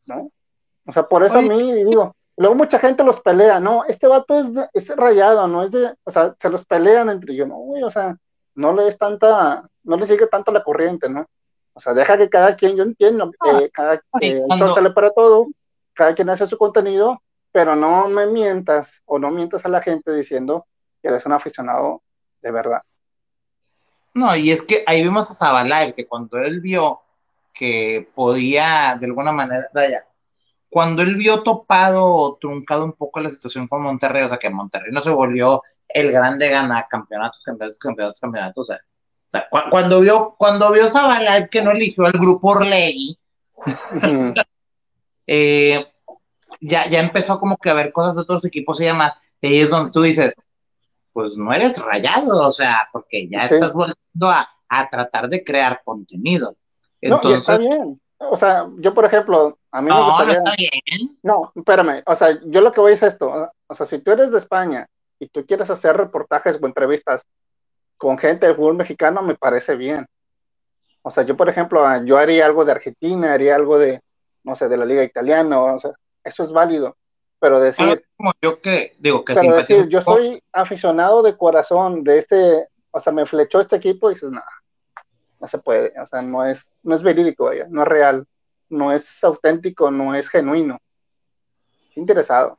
¿no? 0.07 0.31
O 0.87 0.93
sea, 0.93 1.05
por 1.05 1.25
eso 1.25 1.39
a 1.39 1.43
mí 1.43 1.73
digo, 1.85 2.15
luego 2.37 2.55
mucha 2.55 2.79
gente 2.79 3.05
los 3.05 3.21
pelea, 3.21 3.61
no, 3.61 3.85
este 3.85 4.07
vato 4.07 4.39
es, 4.41 4.49
es 4.73 4.97
rayado, 4.97 5.49
no 5.49 5.63
es 5.63 5.71
de, 5.71 5.95
o 6.05 6.11
sea, 6.11 6.35
se 6.39 6.49
los 6.51 6.65
pelean 6.65 7.09
entre 7.11 7.35
yo, 7.35 7.47
no, 7.47 7.57
güey, 7.57 7.83
o 7.83 7.91
sea, 7.91 8.17
no 8.55 8.73
le 8.73 8.89
es 8.89 8.99
tanta, 8.99 9.69
no 9.83 9.97
le 9.97 10.07
sigue 10.07 10.27
tanto 10.27 10.53
la 10.53 10.63
corriente, 10.63 11.09
¿no? 11.09 11.27
O 11.73 11.81
sea, 11.81 11.93
deja 11.93 12.17
que 12.17 12.29
cada 12.29 12.55
quien, 12.57 12.77
yo 12.77 12.85
entiendo, 12.85 13.33
ah, 13.41 13.61
eh, 13.61 13.71
cada 13.73 14.01
eh, 14.21 14.43
cuando... 14.47 14.95
para 14.95 15.11
todo, 15.11 15.47
cada 15.93 16.15
quien 16.15 16.31
hace 16.31 16.47
su 16.47 16.57
contenido, 16.57 17.21
pero 17.51 17.75
no 17.75 18.09
me 18.09 18.27
mientas 18.27 19.01
o 19.07 19.19
no 19.19 19.31
mientas 19.31 19.65
a 19.65 19.69
la 19.69 19.83
gente 19.83 20.15
diciendo 20.15 20.67
que 21.03 21.09
eres 21.09 21.27
un 21.27 21.33
aficionado 21.33 22.03
de 22.43 22.51
verdad. 22.51 22.83
No, 24.13 24.35
y 24.37 24.53
es 24.53 24.65
que 24.65 24.85
ahí 24.87 25.03
vimos 25.03 25.29
a 25.31 25.35
Zabalay, 25.35 25.93
que 25.93 26.07
cuando 26.07 26.39
él 26.39 26.61
vio 26.61 27.01
que 27.55 28.11
podía 28.15 28.97
de 28.99 29.07
alguna 29.07 29.33
manera, 29.33 29.69
cuando 30.69 31.03
él 31.03 31.17
vio 31.17 31.43
topado 31.43 32.05
o 32.05 32.37
truncado 32.37 32.85
un 32.85 32.95
poco 32.95 33.21
la 33.21 33.29
situación 33.29 33.69
con 33.69 33.83
Monterrey, 33.83 34.25
o 34.25 34.29
sea, 34.29 34.39
que 34.39 34.51
Monterrey 34.51 34.91
no 34.93 35.01
se 35.01 35.11
volvió 35.11 35.63
el 35.89 36.11
grande 36.11 36.49
gana 36.49 36.87
campeonatos, 36.91 37.45
campeonatos, 37.45 37.79
campeonatos, 37.79 38.21
campeonatos, 38.21 38.63
o 38.63 38.65
sea, 38.65 38.77
o 38.77 39.31
sea 39.31 39.71
cuando 39.71 40.01
vio, 40.01 40.35
cuando 40.37 40.73
vio 40.73 40.91
Zabalay 40.91 41.49
que 41.49 41.63
no 41.63 41.71
eligió 41.71 42.07
al 42.07 42.13
grupo 42.13 42.49
Orlegui, 42.49 43.17
eh, 45.27 45.87
ya, 46.61 46.89
ya 46.89 47.01
empezó 47.01 47.39
como 47.39 47.57
que 47.57 47.71
a 47.71 47.75
ver 47.75 47.93
cosas 47.93 48.17
de 48.17 48.23
otros 48.23 48.45
equipos 48.45 48.81
y 48.81 48.87
demás, 48.87 49.15
y 49.41 49.47
ahí 49.47 49.61
es 49.61 49.71
donde 49.71 49.93
tú 49.93 50.03
dices, 50.03 50.35
pues 51.13 51.37
no 51.37 51.53
eres 51.53 51.79
rayado, 51.79 52.49
o 52.49 52.51
sea, 52.53 52.89
porque 52.93 53.29
ya 53.29 53.45
estás 53.45 53.73
volviendo 53.73 54.29
a, 54.29 54.49
a 54.69 54.89
tratar 54.89 55.29
de 55.29 55.45
crear 55.45 55.83
contenido. 55.85 56.57
Entonces, 57.05 57.31
no, 57.31 57.37
y 57.37 57.39
está 57.39 57.59
bien. 57.59 58.01
O 58.19 58.37
sea, 58.37 58.69
yo, 58.79 58.95
por 58.95 59.05
ejemplo, 59.05 59.59
a 59.71 59.83
mí 59.83 59.91
no, 59.91 59.97
me 59.97 60.03
gustaría... 60.05 60.41
No, 60.41 60.51
está 60.51 60.55
bien. 60.57 61.19
No, 61.23 61.53
espérame. 61.55 62.03
O 62.07 62.17
sea, 62.17 62.39
yo 62.47 62.61
lo 62.61 62.73
que 62.73 62.81
voy 62.81 62.93
es 62.95 63.03
esto. 63.03 63.51
O 63.67 63.75
sea, 63.75 63.87
si 63.87 63.99
tú 63.99 64.13
eres 64.13 64.31
de 64.31 64.39
España 64.39 64.87
y 65.19 65.29
tú 65.29 65.45
quieres 65.45 65.69
hacer 65.69 65.97
reportajes 65.97 66.59
o 66.61 66.67
entrevistas 66.67 67.23
con 67.99 68.17
gente 68.17 68.47
del 68.47 68.57
fútbol 68.57 68.75
mexicano, 68.75 69.23
me 69.23 69.35
parece 69.35 69.77
bien. 69.77 70.07
O 71.03 71.11
sea, 71.11 71.25
yo, 71.25 71.37
por 71.37 71.51
ejemplo, 71.51 71.87
ah, 71.87 72.03
yo 72.03 72.17
haría 72.17 72.47
algo 72.47 72.65
de 72.65 72.73
Argentina, 72.73 73.35
haría 73.35 73.55
algo 73.55 73.79
de, 73.79 74.01
no 74.43 74.57
sé, 74.57 74.69
de 74.69 74.79
la 74.79 74.87
Liga 74.87 75.05
Italiana, 75.05 75.61
o 75.61 75.79
sea, 75.79 75.93
eso 76.23 76.45
es 76.45 76.51
válido. 76.51 76.97
Pero 77.39 77.61
decir. 77.61 78.07
Como 78.17 78.33
yo 78.41 78.63
que, 78.63 78.97
digo, 78.99 79.23
que 79.23 79.35
pero 79.35 79.57
decir, 79.57 79.87
yo 79.89 80.01
soy 80.01 80.43
aficionado 80.51 81.23
de 81.23 81.37
corazón 81.37 82.03
de 82.03 82.19
este, 82.21 82.69
o 82.91 83.01
sea, 83.01 83.13
me 83.13 83.27
flechó 83.27 83.61
este 83.61 83.77
equipo 83.77 84.11
y 84.11 84.15
dices, 84.15 84.31
nada, 84.31 84.49
no 85.45 85.49
se 85.49 85.59
puede, 85.59 85.93
o 86.01 86.07
sea, 86.07 86.23
no 86.23 86.43
es, 86.43 86.73
no 86.83 86.97
es 86.97 87.03
verídico, 87.03 87.51
no 87.69 87.83
es 87.83 87.89
real, 87.89 88.27
no 88.71 88.93
es 88.93 89.23
auténtico, 89.23 89.91
no 89.91 90.15
es 90.15 90.27
genuino. 90.31 90.81
Es 91.91 91.99
interesado. 91.99 92.59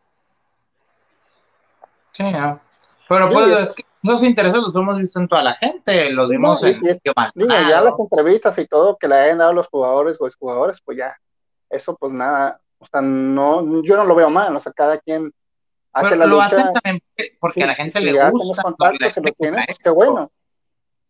Sí, 2.11 2.31
pero 3.09 3.31
pues 3.31 3.47
es 3.47 3.73
que 3.73 3.83
esos 4.03 4.22
intereses 4.22 4.61
los 4.61 4.75
hemos 4.75 4.99
visto 4.99 5.19
en 5.19 5.27
toda 5.27 5.41
la 5.41 5.55
gente, 5.55 6.11
los 6.11 6.30
vimos 6.30 6.64
en 6.64 6.80
ya 7.35 7.81
las 7.81 7.99
entrevistas 7.99 8.55
y 8.59 8.67
todo 8.67 8.97
que 8.97 9.07
le 9.07 9.15
hayan 9.15 9.39
dado 9.39 9.53
los 9.53 9.67
jugadores 9.67 10.17
o 10.19 10.30
jugadores, 10.38 10.80
pues 10.85 10.99
ya, 10.99 11.17
eso 11.72 11.95
pues 11.95 12.14
nada, 12.14 12.61
o 12.77 12.85
sea, 12.85 13.01
no, 13.01 13.81
yo 13.81 13.97
no 13.97 14.05
lo 14.05 14.14
veo 14.14 14.30
mal, 14.30 14.55
o 14.55 14.59
sea, 14.59 14.72
cada 14.73 14.99
quien 14.99 15.33
hace 15.91 16.15
la 16.15 16.27
lo 16.27 16.39
hacen 16.39 16.72
también 16.72 17.01
porque 17.39 17.64
a 17.64 17.67
la 17.67 17.73
gente 17.73 17.99
le 17.99 18.30
gusta. 18.30 18.61
Contactos, 18.61 19.14
se 19.14 19.22
lo 19.22 19.31
tienen, 19.31 19.65
qué 19.83 19.89
bueno. 19.89 20.30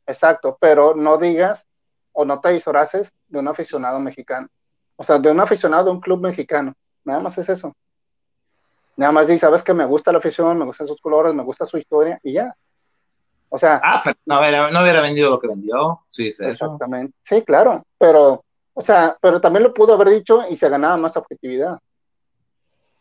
Exacto, 0.08 0.58
pero 0.59 0.95
no 0.95 1.17
digas 1.17 1.67
o 2.14 2.25
no 2.25 2.40
te 2.40 2.50
disoraces 2.50 3.11
de 3.27 3.40
un 3.40 3.48
aficionado 3.48 4.00
mexicano. 4.00 4.48
O 4.95 5.03
sea, 5.03 5.19
de 5.19 5.30
un 5.30 5.40
aficionado 5.40 5.85
de 5.85 5.92
un 5.92 6.00
club 6.00 6.22
mexicano. 6.22 6.74
Nada 7.03 7.19
más 7.19 7.38
es 7.38 7.50
eso. 7.50 7.75
Nada 8.98 9.11
más 9.11 9.27
di, 9.27 9.38
sabes 9.38 9.61
que 9.61 9.74
me 9.74 9.85
gusta 9.85 10.11
la 10.11 10.19
afición, 10.19 10.58
me 10.58 10.66
gustan 10.66 10.88
sus 10.88 11.01
colores, 11.01 11.34
me 11.34 11.43
gusta 11.43 11.66
su 11.66 11.77
historia 11.77 12.19
y 12.24 12.34
ya. 12.34 12.56
O 13.50 13.58
sea. 13.58 13.82
Ah, 13.84 14.01
pero 14.03 14.17
no 14.25 14.40
hubiera, 14.40 14.72
no 14.72 14.82
hubiera 14.82 15.01
vendido 15.01 15.30
lo 15.30 15.40
que 15.40 15.48
vendió. 15.48 16.01
Sí, 16.09 16.32
sí. 16.32 16.45
Exactamente. 16.45 17.14
Sí, 17.24 17.42
claro. 17.42 17.85
Pero, 17.98 18.43
o 18.74 18.82
sea, 18.82 19.17
pero 19.19 19.42
también 19.42 19.64
lo 19.64 19.74
pudo 19.74 19.93
haber 19.93 20.09
dicho 20.09 20.43
y 20.50 20.56
se 20.56 20.69
ganaba 20.69 20.95
más 20.98 21.17
objetividad. 21.17 21.77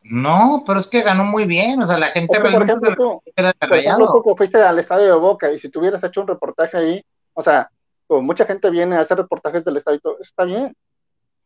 No, 0.07 0.62
pero 0.66 0.81
es 0.81 0.86
que 0.86 1.00
ganó 1.00 1.24
muy 1.24 1.47
bien, 1.47 1.81
o 1.81 1.86
sea, 1.86 1.97
la 1.97 2.10
gente 2.10 2.39
realmente 2.39 2.74
por 2.74 2.83
ejemplo, 2.83 3.23
tú, 3.23 3.33
era 3.34 3.55
por 3.55 3.78
ejemplo, 3.78 4.23
tú 4.23 4.36
fuiste 4.36 4.62
al 4.62 4.78
estadio 4.78 5.07
de 5.07 5.18
Boca 5.18 5.50
y 5.50 5.58
si 5.58 5.70
tú 5.70 5.81
hubieras 5.81 6.05
hecho 6.05 6.20
un 6.20 6.26
reportaje 6.26 6.76
ahí, 6.76 7.05
o 7.33 7.42
sea, 7.42 7.70
pues 8.07 8.23
mucha 8.23 8.44
gente 8.44 8.68
viene 8.68 8.97
a 8.97 9.00
hacer 9.00 9.16
reportajes 9.16 9.65
del 9.65 9.78
estadio, 9.78 10.00
está 10.20 10.44
bien, 10.44 10.76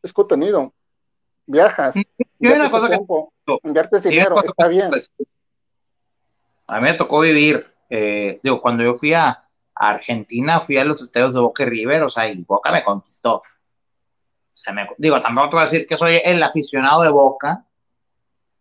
es 0.03 0.11
contenido, 0.11 0.73
viajas, 1.45 1.95
una 2.37 2.69
cosa 2.69 2.89
tiempo, 2.89 3.31
inviertes 3.63 4.03
dinero, 4.03 4.35
está 4.43 4.67
bien. 4.67 4.91
A 6.67 6.81
mí 6.81 6.83
me 6.83 6.93
tocó 6.95 7.21
vivir, 7.21 7.65
eh, 7.89 8.41
digo, 8.43 8.61
cuando 8.61 8.83
yo 8.83 8.93
fui 8.93 9.13
a, 9.13 9.45
Argentina, 9.73 10.59
fui 10.59 10.77
a 10.77 10.83
los 10.83 11.01
estadios 11.01 11.33
de 11.33 11.39
Boca 11.39 11.63
y 11.63 11.67
River, 11.67 12.03
o 12.03 12.09
sea, 12.09 12.29
y 12.29 12.43
Boca 12.43 12.69
me 12.69 12.83
conquistó. 12.83 13.35
O 13.35 13.43
sea, 14.53 14.73
me, 14.73 14.85
digo, 14.97 15.21
tampoco 15.21 15.51
te 15.51 15.55
voy 15.55 15.63
a 15.63 15.69
decir 15.69 15.87
que 15.87 15.95
soy 15.95 16.19
el 16.21 16.43
aficionado 16.43 17.01
de 17.01 17.09
Boca, 17.09 17.63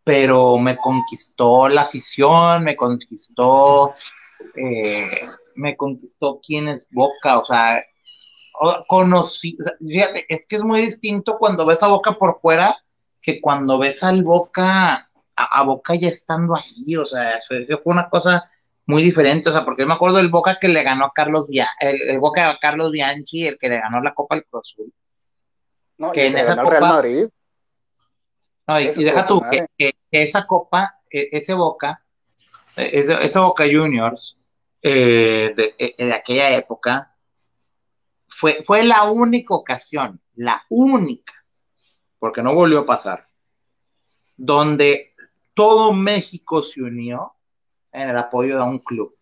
pero 0.08 0.56
me 0.56 0.78
conquistó 0.78 1.68
la 1.68 1.82
afición, 1.82 2.64
me 2.64 2.74
conquistó, 2.76 3.92
eh, 4.56 5.04
me 5.54 5.76
conquistó 5.76 6.40
quién 6.42 6.66
es 6.68 6.88
Boca, 6.90 7.38
o 7.38 7.44
sea, 7.44 7.84
conocí, 8.86 9.58
fíjate, 9.78 10.24
es 10.30 10.48
que 10.48 10.56
es 10.56 10.62
muy 10.62 10.80
distinto 10.80 11.36
cuando 11.38 11.66
ves 11.66 11.82
a 11.82 11.88
Boca 11.88 12.12
por 12.12 12.38
fuera 12.38 12.74
que 13.20 13.38
cuando 13.38 13.78
ves 13.78 14.02
al 14.02 14.24
Boca 14.24 15.10
a, 15.36 15.62
Boca 15.64 15.94
ya 15.94 16.08
estando 16.08 16.56
ahí, 16.56 16.96
o 16.96 17.04
sea, 17.04 17.36
fue, 17.46 17.66
fue 17.66 17.92
una 17.92 18.08
cosa 18.08 18.50
muy 18.86 19.02
diferente, 19.02 19.50
o 19.50 19.52
sea, 19.52 19.66
porque 19.66 19.82
yo 19.82 19.88
me 19.88 19.92
acuerdo 19.92 20.16
del 20.16 20.30
Boca 20.30 20.56
que 20.58 20.68
le 20.68 20.84
ganó 20.84 21.04
a 21.04 21.12
Carlos 21.14 21.48
Bianchi, 21.48 21.76
el, 21.80 22.18
Boca 22.18 22.48
a 22.48 22.58
Carlos 22.58 22.92
Bianchi, 22.92 23.46
el 23.46 23.58
que 23.58 23.68
le 23.68 23.78
ganó 23.78 24.00
la 24.00 24.14
Copa 24.14 24.36
al 24.36 24.46
Cruz 24.46 24.72
Azul. 24.72 24.90
No, 25.98 26.12
que 26.12 26.28
en 26.28 26.38
esa 26.38 26.56
Copa, 26.56 26.70
Real 26.70 26.82
Madrid. 26.82 27.28
No, 28.68 28.78
y, 28.78 28.88
deja 28.92 29.26
tú, 29.26 29.40
que, 29.78 29.94
esa 30.10 30.46
Copa, 30.46 31.00
e, 31.10 31.30
ese 31.32 31.54
Boca, 31.54 32.04
e, 32.76 32.98
ese, 32.98 33.14
ese 33.24 33.38
Boca 33.38 33.64
Juniors 33.64 34.38
eh, 34.82 35.54
de, 35.56 35.74
e, 35.78 36.04
de, 36.04 36.12
aquella 36.12 36.50
época, 36.50 37.16
fue, 38.28 38.62
fue 38.62 38.84
la 38.84 39.10
única 39.10 39.54
ocasión, 39.54 40.20
la 40.34 40.62
única, 40.68 41.32
porque 42.18 42.42
no 42.42 42.54
volvió 42.54 42.80
a 42.80 42.86
pasar, 42.86 43.26
donde 44.36 45.14
todo 45.54 45.94
México 45.94 46.62
se 46.62 46.82
unió 46.82 47.34
en 47.90 48.10
el 48.10 48.18
apoyo 48.18 48.58
de 48.58 48.64
un 48.64 48.78
club. 48.80 49.16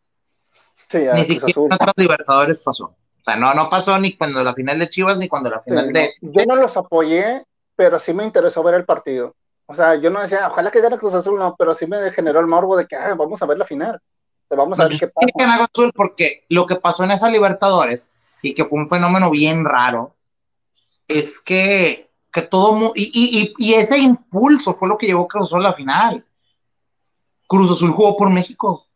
Sí, 0.89 0.99
ni 1.15 1.25
siquiera 1.25 1.61
en 1.61 1.73
otros 1.73 1.95
Libertadores 1.97 2.61
pasó. 2.61 2.85
O 2.85 3.25
sea, 3.25 3.37
no, 3.37 3.55
no 3.55 3.71
pasó 3.71 3.99
ni 3.99 4.13
cuando 4.17 4.43
la 4.43 4.55
final 4.55 4.79
de 4.79 4.89
Chivas 4.89 5.19
ni 5.19 5.29
cuando 5.29 5.51
la 5.51 5.61
final 5.61 5.93
de. 5.93 6.15
yo 6.21 6.45
no 6.47 6.57
los 6.57 6.77
apoyé, 6.77 7.45
pero 7.77 8.01
sí 8.01 8.13
me 8.13 8.25
interesó 8.25 8.63
ver 8.63 8.75
el 8.75 8.85
partido. 8.85 9.37
O 9.67 9.75
sea, 9.75 9.97
yo 9.97 10.11
no 10.11 10.21
decía, 10.21 10.49
ojalá 10.51 10.71
que 10.71 10.81
gane 10.81 10.99
Cruz 10.99 11.15
Azul, 11.15 11.39
no, 11.39 11.55
pero 11.57 11.75
sí 11.75 11.87
me 11.87 12.11
generó 12.13 12.41
el 12.41 12.47
morbo 12.47 12.77
de 12.77 12.87
que 12.87 12.97
ah, 12.97 13.15
vamos 13.15 13.43
a 13.43 13.47
ver 13.47 13.59
la 13.59 13.67
final. 13.67 14.01
Vamos 14.49 14.79
a 14.79 14.87
ver 14.87 14.99
qué 14.99 15.09
pasa. 15.09 15.65
Azul 15.65 15.93
porque 15.95 16.45
lo 16.49 16.67
que 16.67 16.77
pasó 16.77 17.03
en 17.05 17.11
esa 17.11 17.29
Libertadores, 17.29 18.15
y 18.43 18.55
que 18.55 18.65
fue 18.65 18.79
un 18.79 18.89
fenómeno 18.89 19.31
bien 19.31 19.65
raro, 19.65 20.15
es 21.09 21.41
que, 21.41 22.09
que 22.33 22.43
todo. 22.43 22.93
Y, 22.95 23.11
y, 23.13 23.55
y, 23.59 23.75
ese 23.75 23.99
impulso 23.99 24.73
fue 24.73 24.89
lo 24.89 24.97
que 24.97 25.07
llevó 25.07 25.25
a 25.25 25.29
Cruz 25.29 25.47
Azul 25.47 25.67
a 25.67 25.71
la 25.71 25.75
final. 25.75 26.23
Cruz 27.49 27.73
Azul 27.73 27.91
jugó 27.91 28.17
por 28.17 28.31
México. 28.31 28.87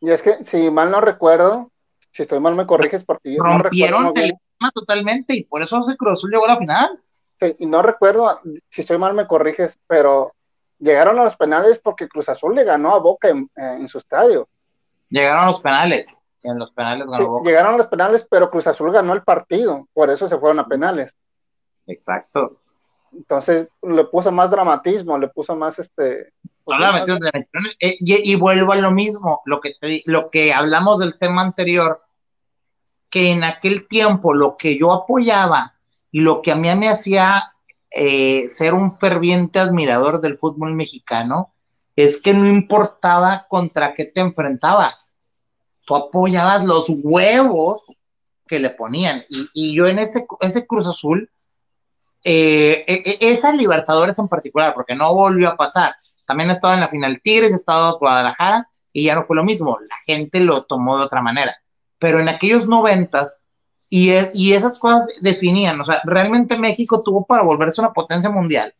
Y 0.00 0.10
es 0.10 0.22
que, 0.22 0.44
si 0.44 0.70
mal 0.70 0.90
no 0.90 1.00
recuerdo, 1.00 1.72
si 2.12 2.22
estoy 2.22 2.38
mal 2.38 2.54
me 2.54 2.66
corriges 2.66 3.04
porque 3.04 3.34
yo 3.34 3.42
rompieron 3.42 4.12
el 4.16 4.32
tema 4.32 4.70
totalmente 4.72 5.34
y 5.34 5.44
por 5.44 5.62
eso 5.62 5.80
ese 5.80 5.96
Cruz 5.96 6.18
Azul 6.18 6.30
llegó 6.30 6.44
a 6.44 6.48
la 6.48 6.58
final. 6.58 7.00
Sí, 7.36 7.56
y 7.58 7.66
no 7.66 7.82
recuerdo, 7.82 8.40
si 8.68 8.82
estoy 8.82 8.98
mal 8.98 9.14
me 9.14 9.26
corriges, 9.26 9.78
pero 9.86 10.32
llegaron 10.78 11.18
a 11.18 11.24
los 11.24 11.36
penales 11.36 11.80
porque 11.82 12.08
Cruz 12.08 12.28
Azul 12.28 12.54
le 12.54 12.64
ganó 12.64 12.94
a 12.94 12.98
Boca 12.98 13.28
en, 13.28 13.88
su 13.88 13.98
estadio. 13.98 14.48
Llegaron 15.08 15.44
a 15.44 15.46
los 15.46 15.60
penales, 15.60 16.18
en 16.42 16.58
los 16.58 16.70
penales 16.72 17.06
ganó 17.08 17.28
Boca. 17.28 17.48
Llegaron 17.48 17.74
a 17.74 17.78
los 17.78 17.88
penales, 17.88 18.26
pero 18.30 18.50
Cruz 18.50 18.66
Azul 18.66 18.92
ganó 18.92 19.12
el 19.14 19.22
partido, 19.22 19.88
por 19.92 20.10
eso 20.10 20.28
se 20.28 20.38
fueron 20.38 20.60
a 20.60 20.66
penales. 20.66 21.14
Exacto. 21.86 22.58
Entonces 23.12 23.68
le 23.82 24.04
puso 24.04 24.32
más 24.32 24.50
dramatismo, 24.50 25.18
le 25.18 25.28
puso 25.28 25.56
más 25.56 25.78
este. 25.78 26.32
Pues, 26.64 26.78
eh, 27.80 27.98
y, 28.00 28.36
vuelvo 28.36 28.72
a 28.72 28.76
lo 28.76 28.90
mismo, 28.90 29.42
lo 29.44 29.60
que, 29.60 29.74
lo 30.06 30.30
que 30.30 30.54
hablamos 30.54 30.98
del 30.98 31.18
tema 31.18 31.42
anterior, 31.42 32.02
que 33.10 33.32
en 33.32 33.44
aquel 33.44 33.86
tiempo 33.86 34.32
lo 34.32 34.56
que 34.56 34.78
yo 34.78 34.92
apoyaba 34.92 35.74
y 36.14 36.20
lo 36.20 36.42
que 36.42 36.52
a 36.52 36.54
mí 36.54 36.72
me 36.76 36.88
hacía 36.88 37.54
eh, 37.90 38.48
ser 38.48 38.72
un 38.72 38.96
ferviente 39.00 39.58
admirador 39.58 40.20
del 40.20 40.36
fútbol 40.36 40.72
mexicano 40.72 41.52
es 41.96 42.22
que 42.22 42.32
no 42.32 42.46
importaba 42.46 43.46
contra 43.48 43.94
qué 43.94 44.04
te 44.04 44.20
enfrentabas, 44.20 45.16
tú 45.84 45.96
apoyabas 45.96 46.64
los 46.64 46.84
huevos 46.88 48.00
que 48.46 48.60
le 48.60 48.70
ponían. 48.70 49.24
Y, 49.28 49.48
y 49.54 49.76
yo 49.76 49.88
en 49.88 49.98
ese, 49.98 50.24
ese 50.40 50.68
Cruz 50.68 50.86
Azul, 50.86 51.28
eh, 52.22 52.84
e, 52.86 53.02
e, 53.10 53.30
esa 53.32 53.52
Libertadores 53.52 54.16
en 54.20 54.28
particular, 54.28 54.72
porque 54.72 54.94
no 54.94 55.12
volvió 55.12 55.48
a 55.48 55.56
pasar. 55.56 55.96
También 56.28 56.48
ha 56.48 56.52
estado 56.52 56.74
en 56.74 56.80
la 56.80 56.90
final 56.90 57.20
Tigres, 57.24 57.50
en 57.50 57.98
Guadalajara 57.98 58.68
y 58.92 59.06
ya 59.06 59.16
no 59.16 59.26
fue 59.26 59.34
lo 59.34 59.42
mismo. 59.42 59.78
La 59.80 59.96
gente 60.06 60.38
lo 60.38 60.62
tomó 60.62 60.96
de 60.96 61.06
otra 61.06 61.22
manera. 61.22 61.56
Pero 61.98 62.20
en 62.20 62.28
aquellos 62.28 62.68
noventas, 62.68 63.43
y, 63.96 64.12
y 64.34 64.54
esas 64.54 64.78
cosas 64.78 65.08
definían, 65.20 65.80
o 65.80 65.84
sea, 65.84 66.00
realmente 66.04 66.58
México 66.58 67.00
tuvo 67.00 67.24
para 67.26 67.42
volverse 67.42 67.80
una 67.80 67.92
potencia 67.92 68.30
mundial. 68.30 68.74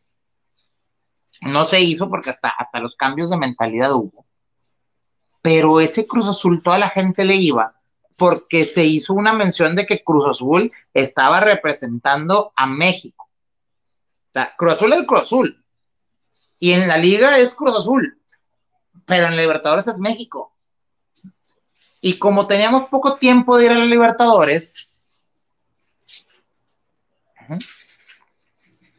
No 1.42 1.66
se 1.66 1.80
hizo 1.80 2.08
porque 2.08 2.30
hasta, 2.30 2.48
hasta 2.48 2.80
los 2.80 2.96
cambios 2.96 3.30
de 3.30 3.36
mentalidad 3.36 3.92
hubo. 3.92 4.24
Pero 5.42 5.80
ese 5.80 6.06
Cruz 6.06 6.28
Azul, 6.28 6.62
toda 6.62 6.78
la 6.78 6.88
gente 6.88 7.24
le 7.24 7.36
iba 7.36 7.74
porque 8.16 8.64
se 8.64 8.84
hizo 8.84 9.12
una 9.12 9.32
mención 9.32 9.74
de 9.76 9.86
que 9.86 10.02
Cruz 10.02 10.24
Azul 10.26 10.72
estaba 10.94 11.40
representando 11.40 12.52
a 12.56 12.66
México 12.66 13.24
sea, 14.34 14.54
Cruz 14.56 14.74
Azul 14.74 14.92
es 14.92 14.98
el 14.98 15.06
Cruz 15.06 15.22
Azul. 15.22 15.64
Y 16.58 16.72
en 16.72 16.88
la 16.88 16.98
liga 16.98 17.38
es 17.38 17.54
Cruz 17.54 17.74
Azul. 17.78 18.20
Pero 19.06 19.26
en 19.26 19.36
Libertadores 19.36 19.86
es 19.86 19.98
México. 19.98 20.52
Y 22.00 22.18
como 22.18 22.46
teníamos 22.46 22.88
poco 22.88 23.16
tiempo 23.16 23.56
de 23.56 23.66
ir 23.66 23.72
a 23.72 23.78
la 23.78 23.86
Libertadores, 23.86 24.93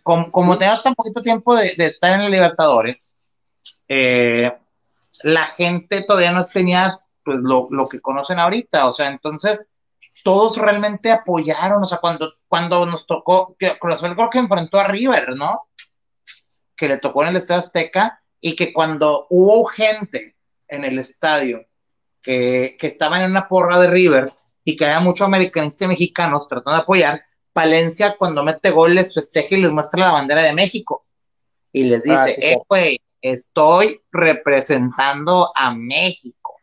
como, 0.04 0.58
teníamos 0.58 0.84
tan 0.84 0.94
poquito 0.94 1.22
tiempo 1.22 1.56
de, 1.56 1.66
estar 1.66 2.14
en 2.14 2.24
la 2.24 2.30
Libertadores, 2.30 3.16
eh, 3.88 4.52
la 5.24 5.46
gente 5.46 6.04
todavía 6.04 6.32
no 6.32 6.46
tenía 6.46 7.00
pues, 7.24 7.40
lo, 7.40 7.68
lo 7.72 7.88
que 7.88 8.02
conocen 8.02 8.40
ahorita. 8.40 8.88
O 8.88 8.94
sea, 8.94 9.10
entonces 9.10 9.68
todos 10.24 10.58
realmente 10.58 11.12
apoyaron, 11.12 11.84
o 11.84 11.88
sea, 11.88 12.00
cuando, 12.00 12.34
cuando 12.48 12.86
nos 12.86 13.06
tocó, 13.06 13.56
que 13.58 13.78
Cruz 13.78 13.96
Azul 13.96 14.16
creo 14.16 14.30
que 14.30 14.40
enfrentó 14.40 14.80
a 14.80 14.88
River, 14.88 15.36
¿no? 15.36 15.68
Que 16.76 16.88
le 16.88 16.98
tocó 16.98 17.24
en 17.24 17.30
el 17.30 17.36
Estadio 17.38 17.60
Azteca 17.60 18.22
y 18.42 18.56
que 18.56 18.74
cuando 18.74 19.28
hubo 19.30 19.66
gente 19.66 20.36
en 20.68 20.84
el 20.84 21.00
estadio 21.00 21.66
que, 22.22 22.76
que 22.80 22.88
estaba 22.88 23.20
en 23.20 23.30
una 23.30 23.48
porra 23.48 23.80
de 23.80 23.88
River 23.88 24.34
y 24.64 24.76
que 24.76 24.86
había 24.86 25.00
muchos 25.00 25.28
americanistas 25.28 25.88
mexicanos 25.88 26.48
tratando 26.48 26.78
de 26.78 26.84
apoyar, 26.84 27.26
Palencia 27.56 28.18
cuando 28.18 28.44
mete 28.44 28.70
goles 28.70 29.14
festeja 29.14 29.56
y 29.56 29.62
les 29.62 29.72
muestra 29.72 30.08
la 30.08 30.12
bandera 30.12 30.44
de 30.44 30.52
México 30.52 31.06
y 31.72 31.86
les 31.86 32.06
ah, 32.10 32.26
dice, 32.26 32.52
eh, 32.52 32.58
güey, 32.68 33.00
estoy 33.22 34.02
representando 34.12 35.50
a 35.56 35.74
México. 35.74 36.58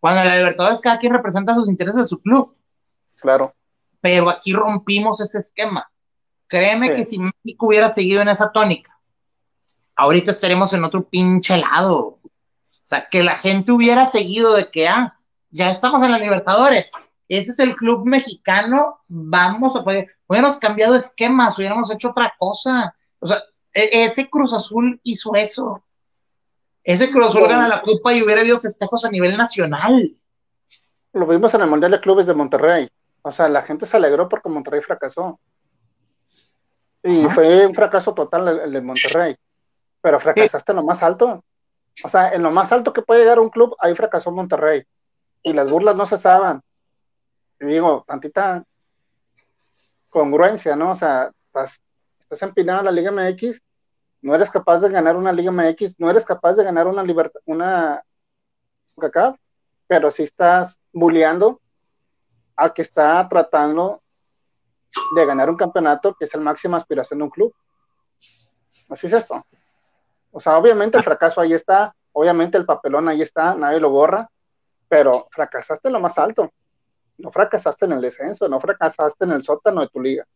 Cuando 0.00 0.22
en 0.22 0.28
la 0.28 0.38
Libertadores 0.38 0.80
cada 0.80 0.98
quien 0.98 1.12
representa 1.12 1.54
sus 1.54 1.68
intereses 1.68 2.00
de 2.00 2.08
su 2.08 2.22
club. 2.22 2.56
Claro. 3.20 3.54
Pero 4.00 4.30
aquí 4.30 4.54
rompimos 4.54 5.20
ese 5.20 5.36
esquema. 5.36 5.90
Créeme 6.46 6.94
que 6.94 7.04
si 7.04 7.18
México 7.18 7.66
hubiera 7.66 7.90
seguido 7.90 8.22
en 8.22 8.28
esa 8.28 8.52
tónica, 8.52 8.98
ahorita 9.96 10.30
estaremos 10.30 10.72
en 10.72 10.84
otro 10.84 11.06
pinche 11.06 11.58
lado. 11.58 11.98
O 12.22 12.30
sea, 12.84 13.06
que 13.10 13.22
la 13.22 13.36
gente 13.36 13.70
hubiera 13.70 14.06
seguido 14.06 14.54
de 14.54 14.70
que, 14.70 14.88
ah, 14.88 15.18
ya 15.50 15.70
estamos 15.70 16.02
en 16.02 16.12
la 16.12 16.18
Libertadores, 16.18 16.92
ese 17.28 17.52
es 17.52 17.58
el 17.58 17.74
club 17.76 18.04
mexicano, 18.04 19.00
vamos 19.08 19.76
a 19.76 19.84
poder, 19.84 20.08
hubiéramos 20.26 20.58
cambiado 20.58 20.94
esquemas, 20.94 21.58
hubiéramos 21.58 21.90
hecho 21.90 22.10
otra 22.10 22.32
cosa. 22.38 22.94
O 23.18 23.26
sea, 23.26 23.42
e-, 23.72 24.04
ese 24.04 24.28
Cruz 24.28 24.52
Azul 24.52 25.00
hizo 25.02 25.34
eso. 25.34 25.82
Ese 26.82 27.10
Cruz 27.10 27.28
Azul 27.28 27.48
gana 27.48 27.68
la 27.68 27.80
Copa 27.80 28.12
y 28.12 28.22
hubiera 28.22 28.42
habido 28.42 28.60
festejos 28.60 29.04
a 29.04 29.10
nivel 29.10 29.36
nacional. 29.36 30.16
Lo 31.12 31.26
vimos 31.26 31.54
en 31.54 31.62
el 31.62 31.68
Mundial 31.68 31.92
de 31.92 32.00
Clubes 32.00 32.26
de 32.26 32.34
Monterrey. 32.34 32.88
O 33.22 33.32
sea, 33.32 33.48
la 33.48 33.62
gente 33.62 33.86
se 33.86 33.96
alegró 33.96 34.28
porque 34.28 34.48
Monterrey 34.48 34.82
fracasó. 34.82 35.40
Y 37.02 37.24
fue 37.28 37.66
un 37.66 37.74
fracaso 37.74 38.12
total 38.12 38.60
el, 38.60 38.72
de 38.72 38.80
Monterrey. 38.80 39.36
Pero 40.00 40.20
fracasaste 40.20 40.72
en 40.72 40.76
lo 40.76 40.84
más 40.84 41.02
alto. 41.02 41.42
O 42.02 42.08
sea, 42.10 42.32
en 42.32 42.42
lo 42.42 42.50
más 42.50 42.72
alto 42.72 42.92
que 42.92 43.02
puede 43.02 43.20
llegar 43.20 43.38
un 43.38 43.50
club, 43.50 43.76
ahí 43.78 43.94
fracasó 43.94 44.30
Monterrey. 44.30 44.82
Y 45.42 45.52
las 45.52 45.70
burlas 45.70 45.96
no 45.96 46.04
cesaban. 46.04 46.62
Digo, 47.60 48.04
tantita 48.06 48.64
congruencia, 50.10 50.76
¿no? 50.76 50.92
O 50.92 50.96
sea, 50.96 51.30
estás, 51.46 51.80
estás 52.20 52.42
empinado 52.42 52.80
en 52.80 52.84
la 52.86 52.92
Liga 52.92 53.10
MX 53.10 53.60
no 54.24 54.34
eres 54.34 54.50
capaz 54.50 54.80
de 54.80 54.88
ganar 54.88 55.16
una 55.16 55.34
Liga 55.34 55.52
MX, 55.52 56.00
no 56.00 56.08
eres 56.08 56.24
capaz 56.24 56.54
de 56.54 56.64
ganar 56.64 56.86
una 56.86 57.02
libertad, 57.02 57.42
una 57.44 58.02
CACAF, 58.98 59.36
pero 59.86 60.10
si 60.10 60.22
estás 60.22 60.80
bulleando 60.94 61.60
al 62.56 62.72
que 62.72 62.80
está 62.80 63.28
tratando 63.28 64.02
de 65.14 65.26
ganar 65.26 65.50
un 65.50 65.58
campeonato 65.58 66.14
que 66.14 66.24
es 66.24 66.34
la 66.34 66.40
máxima 66.40 66.78
aspiración 66.78 67.18
de 67.18 67.24
un 67.24 67.30
club. 67.30 67.54
Así 68.88 69.08
es 69.08 69.12
esto. 69.12 69.44
O 70.30 70.40
sea, 70.40 70.56
obviamente 70.56 70.96
el 70.96 71.04
fracaso 71.04 71.42
ahí 71.42 71.52
está, 71.52 71.94
obviamente 72.12 72.56
el 72.56 72.64
papelón 72.64 73.10
ahí 73.10 73.20
está, 73.20 73.54
nadie 73.54 73.78
lo 73.78 73.90
borra, 73.90 74.26
pero 74.88 75.28
fracasaste 75.32 75.90
lo 75.90 76.00
más 76.00 76.16
alto. 76.16 76.50
No 77.18 77.30
fracasaste 77.30 77.84
en 77.84 77.92
el 77.92 78.00
descenso, 78.00 78.48
no 78.48 78.60
fracasaste 78.60 79.24
en 79.24 79.32
el 79.32 79.42
sótano 79.42 79.80
de 79.80 79.88
tu 79.88 80.00
liga 80.00 80.26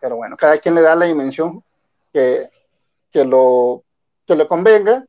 pero 0.00 0.16
bueno, 0.16 0.36
cada 0.36 0.58
quien 0.58 0.74
le 0.74 0.82
da 0.82 0.94
la 0.94 1.06
dimensión 1.06 1.62
que, 2.12 2.48
que, 3.10 3.24
lo, 3.24 3.82
que 4.26 4.34
le 4.34 4.46
convenga, 4.46 5.04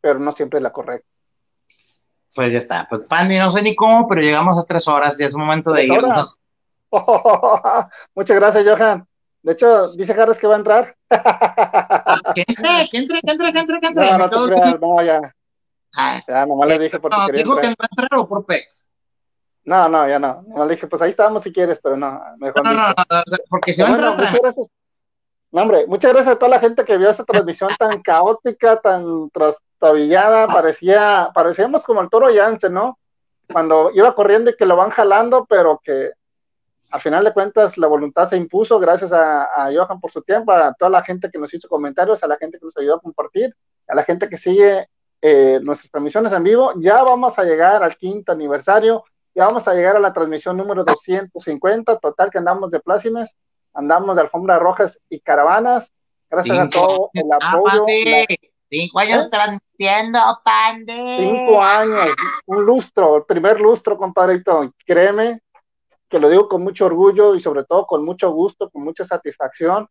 pero 0.00 0.18
no 0.18 0.32
siempre 0.32 0.58
es 0.58 0.62
la 0.62 0.72
correcta. 0.72 1.06
Pues 2.34 2.52
ya 2.52 2.58
está, 2.58 2.86
pues 2.88 3.02
Pandy, 3.02 3.38
no 3.38 3.50
sé 3.50 3.62
ni 3.62 3.74
cómo, 3.74 4.08
pero 4.08 4.20
llegamos 4.20 4.56
a 4.56 4.64
tres 4.64 4.86
horas 4.86 5.18
y 5.18 5.24
es 5.24 5.34
momento 5.34 5.72
de 5.72 5.86
irnos. 5.86 6.36
Muchas 8.14 8.36
gracias, 8.36 8.64
Johan. 8.64 9.06
De 9.42 9.52
hecho, 9.52 9.92
dice 9.92 10.12
Harris 10.12 10.38
que 10.38 10.46
va 10.46 10.54
a 10.54 10.58
entrar. 10.58 10.96
que 12.34 12.44
entre, 12.46 12.88
que 12.90 12.98
entre, 12.98 13.20
que 13.20 13.30
entre, 13.30 13.52
que 13.52 13.58
entre, 13.58 13.80
que 13.80 13.86
entre. 13.88 14.10
No, 14.10 14.18
no, 14.18 14.46
creas, 14.46 14.80
no, 14.80 15.02
ya. 15.02 15.34
Ay, 15.96 16.20
Ya, 16.26 16.46
nomás 16.46 16.68
le 16.68 16.78
dije 16.78 17.00
porque 17.00 17.16
no, 17.18 17.26
quería 17.26 17.42
dijo 17.42 17.56
que 17.56 17.66
entrar. 17.66 17.88
no 17.96 18.02
entraron 18.02 18.28
por 18.28 18.44
PEX. 18.46 18.88
No, 19.64 19.88
no, 19.88 20.08
ya 20.08 20.18
no. 20.18 20.42
No 20.48 20.64
le 20.64 20.74
dije, 20.74 20.86
pues 20.86 21.02
ahí 21.02 21.10
estamos 21.10 21.42
si 21.42 21.52
quieres, 21.52 21.78
pero 21.82 21.96
no, 21.96 22.20
mejor 22.38 22.64
No, 22.64 22.72
no, 22.72 22.80
no, 22.88 22.92
o 22.92 23.30
sea, 23.30 23.38
porque 23.48 23.72
si 23.72 23.82
va 23.82 23.88
a 23.88 23.90
Bueno, 23.92 24.10
entrar 24.12 24.28
muchas 24.30 24.42
gracias. 24.42 24.66
No, 25.52 25.62
hombre, 25.62 25.86
muchas 25.86 26.12
gracias 26.12 26.36
a 26.36 26.38
toda 26.38 26.50
la 26.50 26.60
gente 26.60 26.84
que 26.84 26.96
vio 26.96 27.10
esta 27.10 27.24
transmisión 27.24 27.70
tan 27.78 28.00
caótica, 28.02 28.80
tan 28.80 29.30
trastabillada, 29.30 30.46
parecía, 30.46 31.30
parecíamos 31.34 31.82
como 31.82 32.00
el 32.00 32.08
toro 32.08 32.30
Yance, 32.30 32.70
¿no? 32.70 32.98
Cuando 33.52 33.90
iba 33.92 34.14
corriendo 34.14 34.50
y 34.50 34.56
que 34.56 34.64
lo 34.64 34.76
van 34.76 34.90
jalando, 34.90 35.44
pero 35.46 35.80
que 35.82 36.12
al 36.92 37.00
final 37.00 37.24
de 37.24 37.32
cuentas 37.32 37.76
la 37.78 37.88
voluntad 37.88 38.28
se 38.28 38.36
impuso, 38.36 38.78
gracias 38.78 39.12
a, 39.12 39.44
a 39.44 39.72
Johan 39.74 40.00
por 40.00 40.12
su 40.12 40.22
tiempo, 40.22 40.52
a 40.52 40.72
toda 40.74 40.90
la 40.90 41.02
gente 41.02 41.28
que 41.30 41.38
nos 41.38 41.52
hizo 41.52 41.68
comentarios, 41.68 42.22
a 42.22 42.28
la 42.28 42.36
gente 42.36 42.58
que 42.58 42.66
nos 42.66 42.76
ayudó 42.76 42.96
a 42.96 43.00
compartir, 43.00 43.54
a 43.88 43.94
la 43.96 44.04
gente 44.04 44.28
que 44.28 44.38
sigue 44.38 44.88
eh, 45.22 45.60
nuestras 45.62 45.90
transmisiones 45.90 46.32
en 46.32 46.42
vivo. 46.44 46.72
Ya 46.76 47.02
vamos 47.02 47.38
a 47.38 47.44
llegar 47.44 47.82
al 47.82 47.96
quinto 47.96 48.32
aniversario, 48.32 49.04
ya 49.34 49.46
vamos 49.46 49.66
a 49.68 49.74
llegar 49.74 49.96
a 49.96 50.00
la 50.00 50.12
transmisión 50.12 50.56
número 50.56 50.84
250, 50.84 51.98
total 51.98 52.30
que 52.30 52.38
andamos 52.38 52.70
de 52.70 52.80
plácimes 52.80 53.36
andamos 53.72 54.16
de 54.16 54.22
alfombras 54.22 54.58
rojas 54.60 54.98
y 55.08 55.20
caravanas. 55.20 55.92
Gracias 56.28 56.58
a 56.58 56.68
todo 56.68 57.10
el 57.12 57.24
apoyo. 57.32 57.86
La- 57.86 58.26
Cinco 58.68 58.98
años 59.00 59.24
¿Eh? 59.24 59.28
transmitiendo, 59.30 60.18
Pande. 60.44 61.16
cinco 61.18 61.60
años, 61.60 62.14
un 62.46 62.64
lustro, 62.64 63.16
el 63.16 63.24
primer 63.24 63.60
lustro, 63.60 63.96
compadrito. 63.98 64.72
Créeme 64.86 65.40
que 66.08 66.18
lo 66.20 66.28
digo 66.28 66.48
con 66.48 66.62
mucho 66.62 66.86
orgullo 66.86 67.34
y 67.34 67.40
sobre 67.40 67.64
todo 67.64 67.84
con 67.86 68.04
mucho 68.04 68.30
gusto, 68.30 68.70
con 68.70 68.82
mucha 68.82 69.04
satisfacción, 69.04 69.88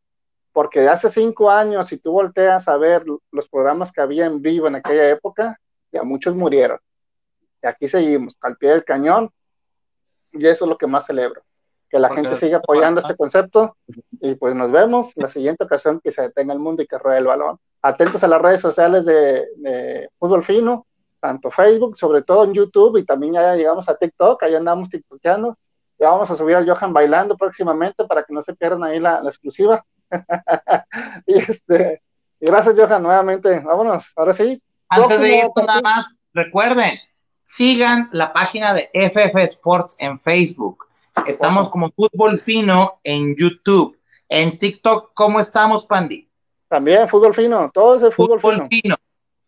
porque 0.60 0.90
hace 0.90 1.10
cinco 1.10 1.50
años, 1.50 1.88
si 1.88 1.96
tú 1.96 2.12
volteas 2.12 2.68
a 2.68 2.76
ver 2.76 3.06
los 3.32 3.48
programas 3.48 3.94
que 3.94 4.02
había 4.02 4.26
en 4.26 4.42
vivo 4.42 4.68
en 4.68 4.76
aquella 4.76 5.10
época, 5.10 5.58
ya 5.90 6.04
muchos 6.04 6.36
murieron. 6.36 6.78
Y 7.64 7.68
aquí 7.68 7.88
seguimos, 7.88 8.36
al 8.42 8.58
pie 8.58 8.72
del 8.72 8.84
cañón, 8.84 9.30
y 10.34 10.46
eso 10.46 10.66
es 10.66 10.70
lo 10.70 10.78
que 10.78 10.86
más 10.86 11.06
celebro. 11.06 11.44
Que 11.90 11.98
la 11.98 12.10
Porque- 12.10 12.24
gente 12.24 12.36
siga 12.36 12.58
apoyando 12.58 13.00
este 13.00 13.16
concepto 13.16 13.78
y 14.20 14.36
pues 14.36 14.54
nos 14.54 14.70
vemos 14.70 15.14
la 15.16 15.30
siguiente 15.30 15.64
ocasión 15.64 16.02
que 16.04 16.12
se 16.12 16.24
detenga 16.24 16.52
el 16.52 16.60
mundo 16.60 16.84
y 16.84 16.88
que 16.88 16.98
ruede 16.98 17.20
el 17.20 17.28
balón. 17.28 17.58
Atentos 17.82 18.22
a 18.26 18.28
las 18.28 18.42
redes 18.42 18.60
sociales 18.60 19.06
de, 19.06 19.48
de 19.56 20.10
Fútbol 20.20 20.44
Fino, 20.44 20.86
tanto 21.22 21.52
Facebook, 21.52 21.98
sobre 21.98 22.22
todo 22.22 22.44
en 22.44 22.54
YouTube 22.54 22.98
y 22.98 23.06
también 23.06 23.36
ya 23.36 23.56
llegamos 23.56 23.88
a 23.88 23.96
TikTok, 23.96 24.44
ahí 24.44 24.56
andamos 24.56 24.90
tiktokeando. 24.90 25.56
Ya 25.98 26.10
vamos 26.10 26.30
a 26.30 26.36
subir 26.36 26.58
al 26.58 26.70
Johan 26.70 26.92
bailando 26.92 27.38
próximamente 27.38 28.04
para 28.04 28.24
que 28.24 28.34
no 28.34 28.42
se 28.42 28.54
pierdan 28.54 28.84
ahí 28.84 29.00
la, 29.00 29.22
la 29.22 29.30
exclusiva. 29.30 29.86
y 31.28 31.40
este, 31.40 32.02
y 32.40 32.46
gracias 32.46 32.76
Johan 32.78 33.04
nuevamente. 33.04 33.60
Vámonos, 33.60 34.12
ahora 34.16 34.34
sí. 34.34 34.62
Antes 34.90 35.22
de 35.22 35.38
ir, 35.38 35.50
nada 35.56 35.82
más, 35.82 36.16
recuerden, 36.34 36.98
sigan 37.44 38.10
la 38.12 38.34
página 38.34 38.74
de 38.74 38.90
FF 38.94 39.36
Sports 39.44 39.98
en 40.00 40.18
Facebook. 40.18 40.88
Estamos 41.26 41.70
como 41.70 41.92
Fútbol 41.92 42.40
Fino 42.40 43.00
en 43.04 43.36
YouTube. 43.36 43.98
En 44.30 44.58
TikTok, 44.58 45.12
¿cómo 45.14 45.40
estamos, 45.40 45.86
Pandi? 45.86 46.30
También 46.68 47.10
fútbol 47.10 47.34
fino, 47.34 47.72
todo 47.74 47.96
es 47.96 48.04
el 48.04 48.14
fútbol, 48.14 48.40
Fútbol 48.40 48.68
fino. 48.70 48.70
Fino. 48.70 48.96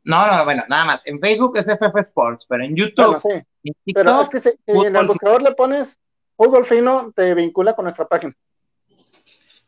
No, 0.03 0.25
no, 0.25 0.43
bueno, 0.43 0.63
nada 0.67 0.85
más. 0.85 1.05
En 1.05 1.19
Facebook 1.19 1.55
es 1.57 1.67
FF 1.67 1.95
Sports, 1.97 2.45
pero 2.49 2.63
en 2.63 2.75
YouTube, 2.75 3.05
Bueno, 3.05 3.19
sí, 3.19 3.29
en 3.63 3.75
pero 3.93 4.21
es 4.21 4.29
TikTok, 4.29 4.31
que 4.31 4.39
si, 4.39 4.49
si 4.65 4.85
en 4.87 4.95
el 4.95 5.07
buscador 5.07 5.43
le 5.43 5.51
pones 5.51 5.99
fútbol 6.35 6.65
fino, 6.65 7.11
te 7.15 7.35
vincula 7.35 7.75
con 7.75 7.85
nuestra 7.85 8.07
página. 8.07 8.35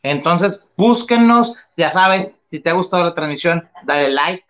Entonces, 0.04 0.68
búsquennos, 0.78 1.56
ya 1.78 1.90
sabes, 1.92 2.32
si 2.42 2.60
te 2.60 2.70
ha 2.70 2.74
gustado 2.74 3.04
la 3.04 3.14
transmisión, 3.14 3.68
dale 3.86 4.10
like, 4.12 4.44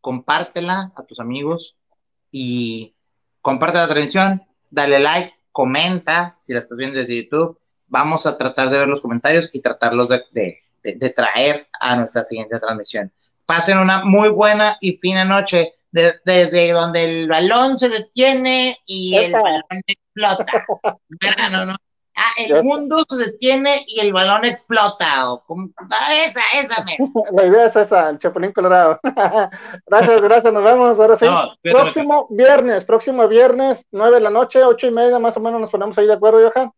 compártela 0.00 0.92
a 0.94 1.02
tus 1.04 1.18
amigos 1.18 1.78
y 2.30 2.94
comparte 3.40 3.78
la 3.78 3.88
transmisión, 3.88 4.42
dale 4.70 5.00
like, 5.00 5.34
comenta 5.50 6.34
si 6.38 6.52
la 6.52 6.60
estás 6.60 6.78
viendo 6.78 6.98
desde 6.98 7.16
YouTube. 7.24 7.58
Vamos 7.86 8.26
a 8.26 8.36
tratar 8.36 8.70
de 8.70 8.78
ver 8.78 8.88
los 8.88 9.00
comentarios 9.00 9.48
y 9.52 9.60
tratarlos 9.60 10.08
de, 10.08 10.22
de- 10.32 10.58
de- 10.82 10.94
de 10.94 11.10
traer 11.10 11.68
a 11.80 11.96
nuestra 11.96 12.22
siguiente 12.22 12.58
transmisión. 12.60 13.10
Pasen 13.46 13.78
una 13.78 14.04
muy 14.04 14.28
buena 14.28 14.76
y 14.80 14.92
fina 14.98 15.24
noche 15.24 15.74
de- 15.90 16.14
desde 16.24 16.70
donde 16.72 17.04
el 17.04 17.28
balón 17.28 17.78
se 17.78 17.88
detiene 17.88 18.76
y 18.86 19.16
el 19.16 19.32
balón 19.32 19.62
explota. 19.86 20.46
No, 21.08 21.50
no, 21.50 21.64
no. 21.66 21.76
Ah, 22.20 22.32
Ya 22.36 22.44
el 22.46 22.50
está. 22.50 22.62
mundo 22.64 23.04
se 23.08 23.16
detiene 23.16 23.84
y 23.86 24.00
el 24.00 24.12
balón 24.12 24.44
explota. 24.44 25.30
O 25.32 25.44
como- 25.44 25.70
ah, 25.76 26.14
esa, 26.26 26.40
esa, 26.54 26.82
me. 26.84 26.96
La 27.32 27.46
idea 27.46 27.66
es 27.66 27.76
esa, 27.76 28.10
el 28.10 28.18
Chapulín 28.18 28.52
Colorado. 28.52 28.98
gracias, 29.86 30.20
gracias, 30.22 30.52
nos 30.52 30.64
vemos. 30.64 30.98
Ahora 30.98 31.16
sí. 31.16 31.26
No, 31.26 31.48
próximo 31.62 32.26
viernes, 32.30 32.84
próximo 32.84 33.28
viernes, 33.28 33.86
nueve 33.92 34.16
de 34.16 34.20
la 34.22 34.30
noche, 34.30 34.64
ocho 34.64 34.86
y 34.88 34.90
media, 34.90 35.18
más 35.18 35.36
o 35.36 35.40
menos 35.40 35.60
nos 35.60 35.70
ponemos 35.70 35.96
ahí 35.96 36.06
de 36.06 36.14
acuerdo, 36.14 36.50
Johan. 36.50 36.72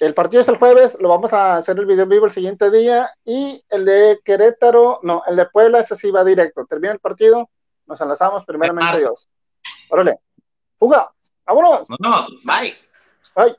El 0.00 0.14
partido 0.14 0.40
es 0.42 0.48
el 0.48 0.56
jueves, 0.56 0.96
lo 0.98 1.08
vamos 1.10 1.32
a 1.34 1.56
hacer 1.56 1.78
el 1.78 1.86
video 1.86 2.06
vivo 2.06 2.24
el 2.26 2.32
siguiente 2.32 2.70
día. 2.70 3.10
Y 3.24 3.62
el 3.68 3.84
de 3.84 4.18
Querétaro, 4.24 5.00
no, 5.02 5.22
el 5.26 5.36
de 5.36 5.46
Puebla, 5.46 5.80
ese 5.80 5.94
sí 5.96 6.10
va 6.10 6.24
directo. 6.24 6.64
Termina 6.66 6.92
el 6.94 6.98
partido, 7.00 7.48
nos 7.86 8.00
enlazamos 8.00 8.44
primeramente. 8.44 8.98
Dios. 8.98 9.28
Órale, 9.90 10.18
fuga, 10.78 11.12
vámonos. 11.44 11.86
No, 12.00 12.26
bye. 12.44 12.74
Bye. 13.36 13.56